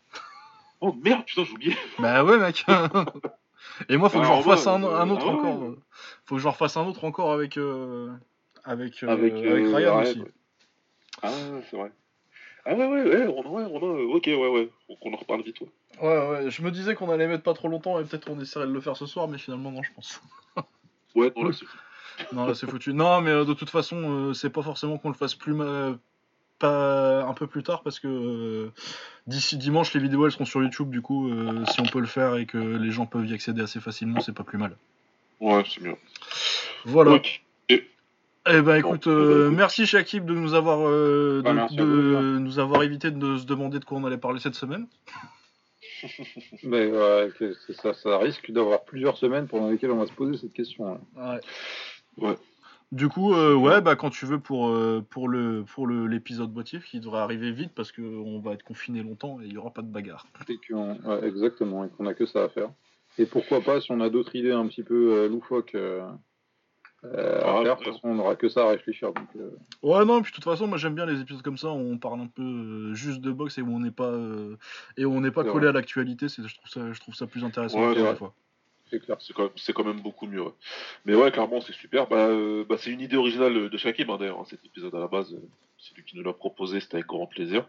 Oh 0.79 0.93
merde, 1.03 1.25
putain, 1.25 1.43
j'ai 1.43 1.51
oublié. 1.53 1.77
Bah 1.99 2.23
ouais, 2.23 2.37
mec. 2.39 2.65
Et 3.89 3.97
moi, 3.97 4.09
faut 4.09 4.19
que 4.19 4.25
j'en 4.25 4.39
refasse 4.39 4.65
un, 4.67 4.83
un 4.83 5.09
autre 5.09 5.25
ah 5.27 5.33
encore. 5.33 5.75
Faut 6.25 6.35
que 6.35 6.41
j'en 6.41 6.51
refasse 6.51 6.77
un 6.77 6.85
autre 6.85 7.03
encore 7.03 7.31
avec 7.33 7.57
euh, 7.57 8.09
avec, 8.63 9.03
euh, 9.03 9.09
Avec, 9.09 9.33
avec, 9.33 9.65
Ryan 9.67 10.01
aussi. 10.01 10.19
ouais. 10.19 10.31
Ah, 11.23 11.31
c'est 11.69 11.77
vrai. 11.77 11.91
Ah 12.65 12.73
ouais, 12.75 12.85
ouais, 12.87 13.03
ouais, 13.03 13.27
on, 13.27 13.51
ouais, 13.51 13.63
on 13.63 13.77
a, 13.77 14.15
ok, 14.15 14.23
ouais, 14.27 14.47
ouais, 14.47 14.69
faut 14.87 14.95
qu'on 14.95 15.13
en 15.13 15.17
reparle 15.17 15.41
vite, 15.41 15.61
ouais. 15.61 15.69
Ouais, 15.99 16.29
ouais. 16.29 16.51
Je 16.51 16.61
me 16.61 16.71
disais 16.71 16.93
qu'on 16.95 17.09
allait 17.09 17.27
mettre 17.27 17.43
pas 17.43 17.53
trop 17.53 17.67
longtemps 17.67 17.99
et 17.99 18.03
peut-être 18.03 18.29
on 18.29 18.39
essaierait 18.39 18.67
de 18.67 18.71
le 18.71 18.81
faire 18.81 18.95
ce 18.95 19.07
soir, 19.07 19.27
mais 19.27 19.39
finalement 19.39 19.71
non, 19.71 19.81
je 19.83 19.91
pense. 19.93 20.21
Ouais, 21.15 21.31
non, 21.35 21.45
là, 21.45 21.51
c'est 21.53 21.65
Non, 22.33 22.45
là 22.45 22.53
c'est 22.55 22.69
foutu. 22.69 22.93
Non, 22.93 23.21
mais 23.21 23.31
euh, 23.31 23.45
de 23.45 23.53
toute 23.53 23.69
façon, 23.69 23.97
euh, 24.29 24.33
c'est 24.33 24.49
pas 24.49 24.61
forcément 24.61 24.97
qu'on 24.97 25.09
le 25.09 25.15
fasse 25.15 25.35
plus 25.35 25.53
pas 26.59 27.23
un 27.23 27.33
peu 27.33 27.47
plus 27.47 27.63
tard 27.63 27.81
parce 27.81 27.99
que 27.99 28.07
euh, 28.07 28.71
d'ici 29.25 29.57
dimanche 29.57 29.93
les 29.95 29.99
vidéos 29.99 30.25
elles 30.27 30.31
seront 30.31 30.45
sur 30.45 30.61
YouTube 30.61 30.91
du 30.91 31.01
coup 31.01 31.29
euh, 31.31 31.65
si 31.65 31.81
on 31.81 31.85
peut 31.85 31.99
le 31.99 32.05
faire 32.05 32.35
et 32.35 32.45
que 32.45 32.59
les 32.59 32.91
gens 32.91 33.07
peuvent 33.07 33.25
y 33.25 33.33
accéder 33.33 33.63
assez 33.63 33.79
facilement 33.79 34.19
c'est 34.19 34.35
pas 34.35 34.43
plus 34.43 34.59
mal. 34.59 34.77
Ouais, 35.39 35.63
c'est 35.67 35.81
mieux. 35.81 35.95
Voilà. 36.85 37.13
Ok. 37.13 37.41
Et, 37.69 37.89
Eh 38.47 38.61
ben 38.61 38.75
écoute, 38.75 39.07
euh, 39.07 39.49
merci 39.49 39.87
Shakib 39.87 40.25
de 40.25 40.35
nous 40.35 40.53
avoir 40.53 40.77
Bah, 40.79 41.67
de, 41.71 41.83
de 41.83 42.37
nous 42.37 42.59
avoir 42.59 42.83
évité 42.83 43.09
de 43.09 43.37
se 43.37 43.45
demander 43.45 43.79
de 43.79 43.85
quoi 43.85 43.97
on 43.97 44.05
allait 44.05 44.17
parler 44.17 44.39
cette 44.39 44.53
semaine. 44.55 44.85
Mais 46.63 46.91
ouais, 46.91 47.31
ça 47.73 48.17
risque 48.19 48.51
d'avoir 48.51 48.83
plusieurs 48.83 49.17
semaines 49.17 49.47
pendant 49.47 49.69
lesquelles 49.69 49.91
on 49.91 49.97
va 49.97 50.05
se 50.05 50.13
poser 50.13 50.37
cette 50.37 50.53
question. 50.53 50.93
hein. 50.93 50.99
Ouais. 51.33 51.39
Ouais. 52.17 52.35
Du 52.91 53.07
coup, 53.07 53.33
euh, 53.33 53.55
ouais, 53.55 53.79
bah 53.79 53.95
quand 53.95 54.09
tu 54.09 54.25
veux 54.25 54.39
pour 54.39 54.67
euh, 54.67 55.01
pour 55.09 55.29
le 55.29 55.63
pour 55.63 55.87
le 55.87 56.07
l'épisode 56.07 56.51
boîtier 56.51 56.79
qui 56.81 56.99
devrait 56.99 57.21
arriver 57.21 57.51
vite 57.51 57.71
parce 57.73 57.91
que 57.93 58.01
on 58.01 58.39
va 58.41 58.51
être 58.51 58.63
confiné 58.63 59.01
longtemps 59.01 59.39
et 59.41 59.45
il 59.45 59.53
y 59.53 59.57
aura 59.57 59.71
pas 59.71 59.81
de 59.81 59.87
bagarre. 59.87 60.25
Et 60.49 60.57
qu'on- 60.67 60.95
ouais, 61.05 61.25
exactement, 61.25 61.85
et 61.85 61.89
qu'on 61.89 62.05
a 62.05 62.13
que 62.13 62.25
ça 62.25 62.43
à 62.43 62.49
faire. 62.49 62.69
Et 63.17 63.25
pourquoi 63.25 63.61
pas, 63.61 63.79
si 63.79 63.91
on 63.91 64.01
a 64.01 64.09
d'autres 64.09 64.35
idées 64.35 64.51
un 64.51 64.67
petit 64.67 64.83
peu 64.83 65.13
euh, 65.13 65.29
loufoques 65.29 65.75
euh, 65.75 66.01
euh, 67.05 67.41
Ah, 67.43 67.59
à 67.59 67.63
faire, 67.63 67.63
de 67.63 67.69
ouais. 67.69 67.75
toute 67.85 67.93
façon, 67.93 68.09
on 68.09 68.15
n'aura 68.15 68.35
que 68.35 68.49
ça 68.49 68.65
à 68.65 68.69
réfléchir. 68.71 69.13
Donc, 69.13 69.27
euh, 69.37 69.51
Ouais, 69.83 70.03
non, 70.05 70.21
puis 70.21 70.31
de 70.31 70.35
toute 70.35 70.43
façon, 70.43 70.67
moi 70.67 70.77
j'aime 70.77 70.93
bien 70.95 71.05
les 71.05 71.19
épisodes 71.21 71.41
comme 71.41 71.57
ça 71.57 71.69
où 71.69 71.77
on 71.77 71.97
parle 71.97 72.19
un 72.19 72.27
peu 72.27 72.41
euh, 72.43 72.93
juste 72.93 73.21
de 73.21 73.31
boxe 73.31 73.57
et 73.57 73.61
où 73.61 73.69
on 73.73 73.79
n'est 73.79 73.89
pas 73.91 74.11
euh, 74.11 74.57
et 74.97 75.05
où 75.05 75.11
on 75.13 75.21
n'est 75.21 75.31
pas 75.31 75.43
collé 75.43 75.59
vrai. 75.59 75.69
à 75.69 75.71
l'actualité. 75.71 76.27
C'est 76.29 76.45
je 76.45 76.55
trouve 76.57 76.69
ça 76.69 76.91
je 76.91 76.99
trouve 76.99 77.15
ça 77.15 77.25
plus 77.25 77.43
intéressant 77.45 77.79
Ouais, 77.79 78.05
à 78.05 78.15
fois. 78.15 78.33
C'est 79.19 79.73
quand, 79.73 79.83
même- 79.85 80.01
beaucoup 80.01 80.27
mieux. 80.27 80.43
Mais 81.05 81.15
ouais, 81.15 81.31
clairement, 81.31 81.61
c'est 81.61 81.73
super. 81.73 82.07
Bah, 82.07 82.27
euh, 82.27 82.65
bah, 82.67 82.75
c'est 82.77 82.91
une 82.91 83.01
idée 83.01 83.17
originale 83.17 83.69
de 83.69 83.77
Shakib, 83.77 84.09
hein, 84.09 84.17
d'ailleurs, 84.19 84.39
hein, 84.39 84.45
cet 84.49 84.63
épisode 84.65 84.93
à 84.95 84.99
la 84.99 85.07
base. 85.07 85.35
C'est 85.77 85.95
lui 85.95 86.03
qui 86.03 86.15
nous 86.15 86.23
l'a 86.23 86.33
proposé, 86.33 86.79
c'était 86.79 86.95
avec 86.95 87.07
grand 87.07 87.25
plaisir. 87.25 87.65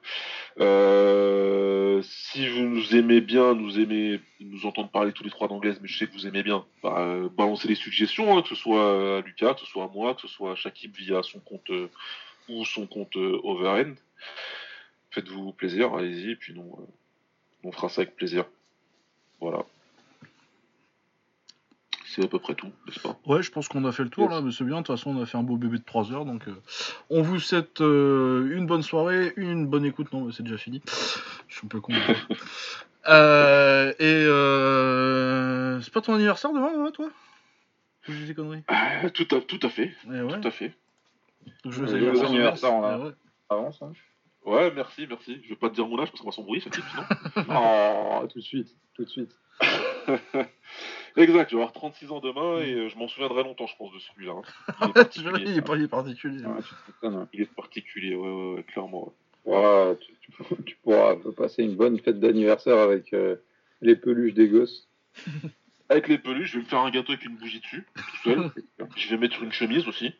Euh, 0.61 2.03
si 2.03 2.47
vous 2.47 2.63
nous 2.65 2.95
aimez 2.95 3.23
bien, 3.23 3.55
nous 3.55 3.81
aimez 3.81 4.21
nous 4.41 4.67
entendre 4.67 4.91
parler 4.91 5.13
tous 5.13 5.25
les 5.25 5.31
trois 5.31 5.49
d'anglaise, 5.49 5.79
mais 5.81 5.89
je 5.89 5.97
sais 5.97 6.07
que 6.07 6.13
vous 6.13 6.27
aimez 6.27 6.43
bien, 6.43 6.65
bah, 6.83 6.97
euh, 6.99 7.29
balancez 7.31 7.69
les 7.69 7.75
suggestions, 7.75 8.37
hein, 8.37 8.43
que 8.43 8.49
ce 8.49 8.55
soit 8.55 9.19
à 9.19 9.21
Lucas, 9.23 9.55
que 9.55 9.61
ce 9.61 9.67
soit 9.67 9.85
à 9.85 9.89
moi, 9.89 10.15
que 10.15 10.21
ce 10.21 10.29
soit 10.29 10.53
à 10.53 10.55
Shakib 10.57 10.95
via 10.95 11.23
son 11.23 11.41
compte 11.41 11.71
ou 12.49 12.65
son 12.67 12.87
compte 12.87 13.17
Overend. 13.17 13.95
Faites-vous 15.11 15.53
plaisir, 15.53 15.95
allez-y, 15.95 16.37
puis 16.37 16.53
nous, 16.55 16.77
on 17.65 17.73
fera 17.73 17.89
ça 17.89 18.03
avec 18.03 18.17
plaisir. 18.17 18.45
Voilà. 19.41 19.65
C'est 22.15 22.25
à 22.25 22.29
peu 22.29 22.39
près 22.39 22.55
tout, 22.55 22.71
n'est-ce 22.87 23.01
pas? 23.01 23.19
Ouais, 23.25 23.43
je 23.43 23.51
pense 23.51 23.69
qu'on 23.69 23.85
a 23.87 23.93
fait 23.93 24.03
le 24.05 24.11
tour 24.11 24.25
Yes. 24.25 24.33
là, 24.33 24.41
mais 24.43 24.53
c'est 24.53 24.65
bien. 24.65 24.77
De 24.77 24.83
toute 24.87 24.95
façon, 24.97 25.17
on 25.17 25.23
a 25.23 25.25
fait 25.27 25.39
un 25.39 25.43
beau 25.43 25.57
bébé 25.57 25.79
de 25.79 25.83
3 25.85 26.13
heures, 26.13 26.27
donc 26.27 26.47
euh, 26.47 26.55
on 27.09 27.23
vous 27.23 27.39
souhaite 27.41 27.81
euh, 27.81 28.55
une 28.55 28.67
bonne 28.67 28.83
soirée, 28.83 29.33
une 29.37 29.67
bonne 29.67 29.87
écoute. 29.87 30.13
Non, 30.13 30.27
mais 30.27 30.33
c'est 30.33 30.43
déjà 30.43 30.59
fini. 30.59 30.83
Je 31.49 31.57
suis 31.57 31.65
un 31.67 31.69
peu 31.69 31.81
con. 31.81 31.93
Euh, 33.09 33.93
et 33.99 34.05
euh, 34.27 35.81
c'est 35.81 35.93
pas 35.93 36.01
ton 36.03 36.15
anniversaire 36.15 36.53
demain, 36.53 36.89
toi? 36.93 37.07
Ou 38.09 38.13
j'ai 38.13 38.27
des 38.27 38.35
conneries 38.35 38.63
Ah, 38.69 39.11
tout, 39.11 39.27
à, 39.35 39.41
tout 39.41 39.59
à 39.61 39.69
fait, 39.69 39.93
Eh 40.07 40.21
ouais. 40.23 40.41
tout 40.41 40.47
à 40.47 40.51
fait. 40.53 40.73
Donc, 41.65 41.73
je 41.73 41.81
Ouais, 41.83 41.89
sais 41.89 41.99
joyeux 41.99 42.21
pas. 42.21 42.27
anniversaire, 42.29 42.73
on 42.75 42.85
a- 42.85 42.99
ouais. 42.99 43.11
Avance, 43.49 43.83
hein. 43.83 43.91
Ouais, 44.45 44.73
merci, 44.75 45.07
merci. 45.09 45.41
Je 45.45 45.51
vais 45.51 45.57
pas 45.57 45.69
te 45.71 45.75
dire 45.75 45.87
mon 45.87 46.01
âge 46.01 46.09
parce 46.11 46.21
qu'on 46.21 46.29
va 46.29 46.33
s'embrouiller, 46.35 46.61
ça 46.63 46.71
type, 46.71 46.85
sinon. 46.91 47.05
Oh, 48.23 48.27
tout 48.27 48.39
de 48.39 48.45
suite, 48.45 48.75
tout 48.95 49.05
de 49.05 49.09
suite. 49.09 49.31
exact, 51.17 51.51
je 51.51 51.57
vais 51.57 51.63
avoir 51.63 51.73
36 51.73 52.11
ans 52.11 52.21
demain 52.21 52.59
et 52.61 52.73
euh, 52.73 52.89
je 52.89 52.97
m'en 52.99 53.07
souviendrai 53.09 53.43
longtemps, 53.45 53.67
je 53.67 53.77
pense, 53.77 53.93
de 53.93 53.99
celui-là. 54.01 54.33
hein. 54.33 54.43
Il 54.83 54.89
est 54.89 54.93
particulier. 54.95 55.45
il 55.47 55.59
est 55.59 55.63
pas 55.63 55.77
il 55.77 55.83
est 55.85 55.89
particulier. 55.89 56.45
Ouais, 56.45 56.55
m'étonnes, 56.89 57.21
ouais. 57.21 57.27
Il 57.33 57.41
est 57.43 57.55
particulier, 57.55 58.15
ouais, 58.17 58.29
ouais, 58.31 58.55
ouais, 58.55 58.63
clairement. 58.65 59.13
ouais. 59.45 59.57
Ouais, 59.57 59.97
tu, 60.01 60.13
tu- 60.21 60.63
tu 60.65 60.77
pourras 60.83 61.17
passer 61.37 61.63
une 61.65 61.75
bonne 61.77 61.99
fête 61.99 62.21
d'anniversaire 62.21 62.79
avec 62.79 63.13
euh, 63.13 63.37
les 63.81 63.97
peluches 63.97 64.35
des 64.35 64.49
gosses. 64.49 64.89
Avec 65.89 66.09
les 66.09 66.19
peluches, 66.19 66.53
je 66.53 66.59
vais 66.59 66.65
me 66.65 66.69
faire 66.69 66.79
un 66.81 66.91
gâteau 66.91 67.13
avec 67.13 67.25
une 67.25 67.37
bougie 67.37 67.61
dessus, 67.61 67.85
tout 67.97 68.17
seul. 68.25 68.51
je 68.97 69.09
vais 69.11 69.19
mettre 69.19 69.43
une 69.43 69.53
chemise 69.53 69.87
aussi. 69.89 70.13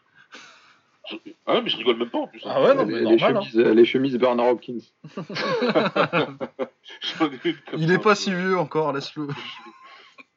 Ah 1.47 1.55
ouais, 1.55 1.63
mais 1.63 1.69
je 1.69 1.77
rigole 1.77 1.97
même 1.97 2.11
pas 2.11 2.19
en 2.19 2.27
plus. 2.29 2.41
hein. 2.45 2.51
Ah 2.55 2.63
ouais, 2.63 2.75
non, 2.75 2.85
les, 2.85 2.93
mais 2.93 2.99
les 3.01 3.17
normal, 3.17 3.37
hein. 3.37 3.41
chemises, 3.43 3.59
euh, 3.59 3.75
les 3.75 3.85
chemises 3.85 4.17
Bernard 4.19 4.47
Hopkins. 4.49 4.79
Il 7.77 7.91
est 7.93 7.99
pas 7.99 8.15
si 8.15 8.31
vieux 8.33 8.59
encore, 8.59 8.93
laisse-le. 8.93 9.29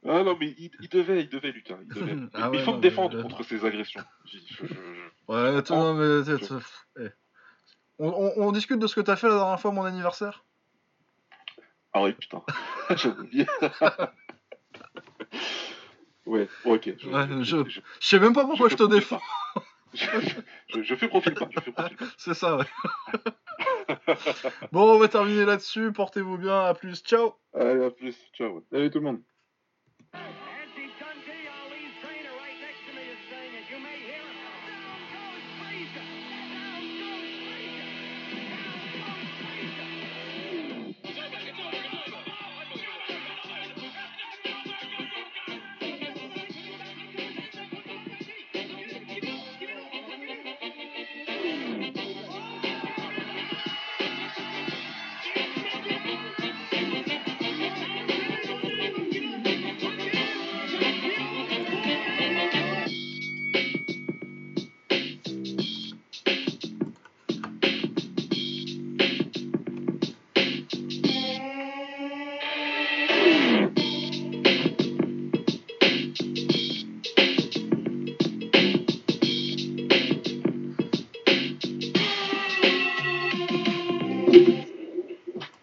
Ah 0.08 0.24
non, 0.24 0.38
mais 0.40 0.54
il, 0.58 0.72
il 0.82 0.90
devait, 0.90 1.22
il 1.22 1.30
devait, 1.30 1.52
Lucas. 1.52 1.78
Il, 1.82 1.88
devait. 1.88 2.16
Ah 2.34 2.50
il 2.54 2.60
faut 2.60 2.72
non, 2.72 2.78
me 2.78 2.82
mais- 2.82 2.90
défendre 2.90 3.22
contre 3.22 3.44
ces 3.44 3.66
agressions. 3.66 4.04
Je- 4.26 4.38
je- 4.38 4.68
je- 4.68 4.74
je- 4.74 5.34
Ouais, 5.34 5.58
attends, 5.58 5.94
non, 5.94 5.96
mais. 5.96 6.24
t'es- 6.38 6.46
eh. 7.00 7.10
On, 7.98 8.10
on- 8.10 8.48
on 8.48 8.52
discute 8.52 8.80
de 8.80 8.88
ce 8.88 8.96
que 8.96 9.02
t'as 9.02 9.16
fait 9.16 9.28
la 9.30 9.36
dernière 9.36 9.60
fois, 9.60 9.72
à 9.72 9.74
mon 9.74 9.84
anniversaire? 9.86 10.44
Ah 11.94 12.04
ouais, 12.04 12.14
putain. 12.14 12.44
J'avais 12.96 13.20
oublié. 13.20 13.48
Ouais, 16.26 16.48
ok. 16.66 16.94
Je, 17.00 17.10
Ouais, 17.10 17.28
je- 17.30 17.44
je- 17.44 17.70
je- 17.70 17.80
Je 18.00 18.08
sais 18.08 18.20
même 18.20 18.34
pas 18.34 18.46
pourquoi 18.46 18.70
je, 18.70 18.76
te 18.76 18.84
défends. 18.84 19.22
je, 20.84 20.96
fais 20.96 21.08
profil 21.08 21.34
pas. 21.34 21.48
Je 21.52 21.60
fais 21.60 21.72
profil 21.72 21.98
pas. 21.98 22.06
C'est 22.18 22.34
ça, 22.34 22.58
ouais. 22.58 22.66
bon, 24.72 24.96
on 24.96 25.00
va 25.00 25.08
terminer 25.08 25.46
là-dessus. 25.46 25.92
Portez-vous 25.92 26.38
bien. 26.38 26.66
À 26.66 26.74
plus. 26.74 27.02
Ciao. 27.04 27.34
Allez, 27.54 27.86
à 27.86 27.92
plus. 27.92 28.16
Ciao. 28.34 28.64
Salut 28.72 28.90
tout 28.90 29.00
le 29.00 29.06
monde. 29.06 29.22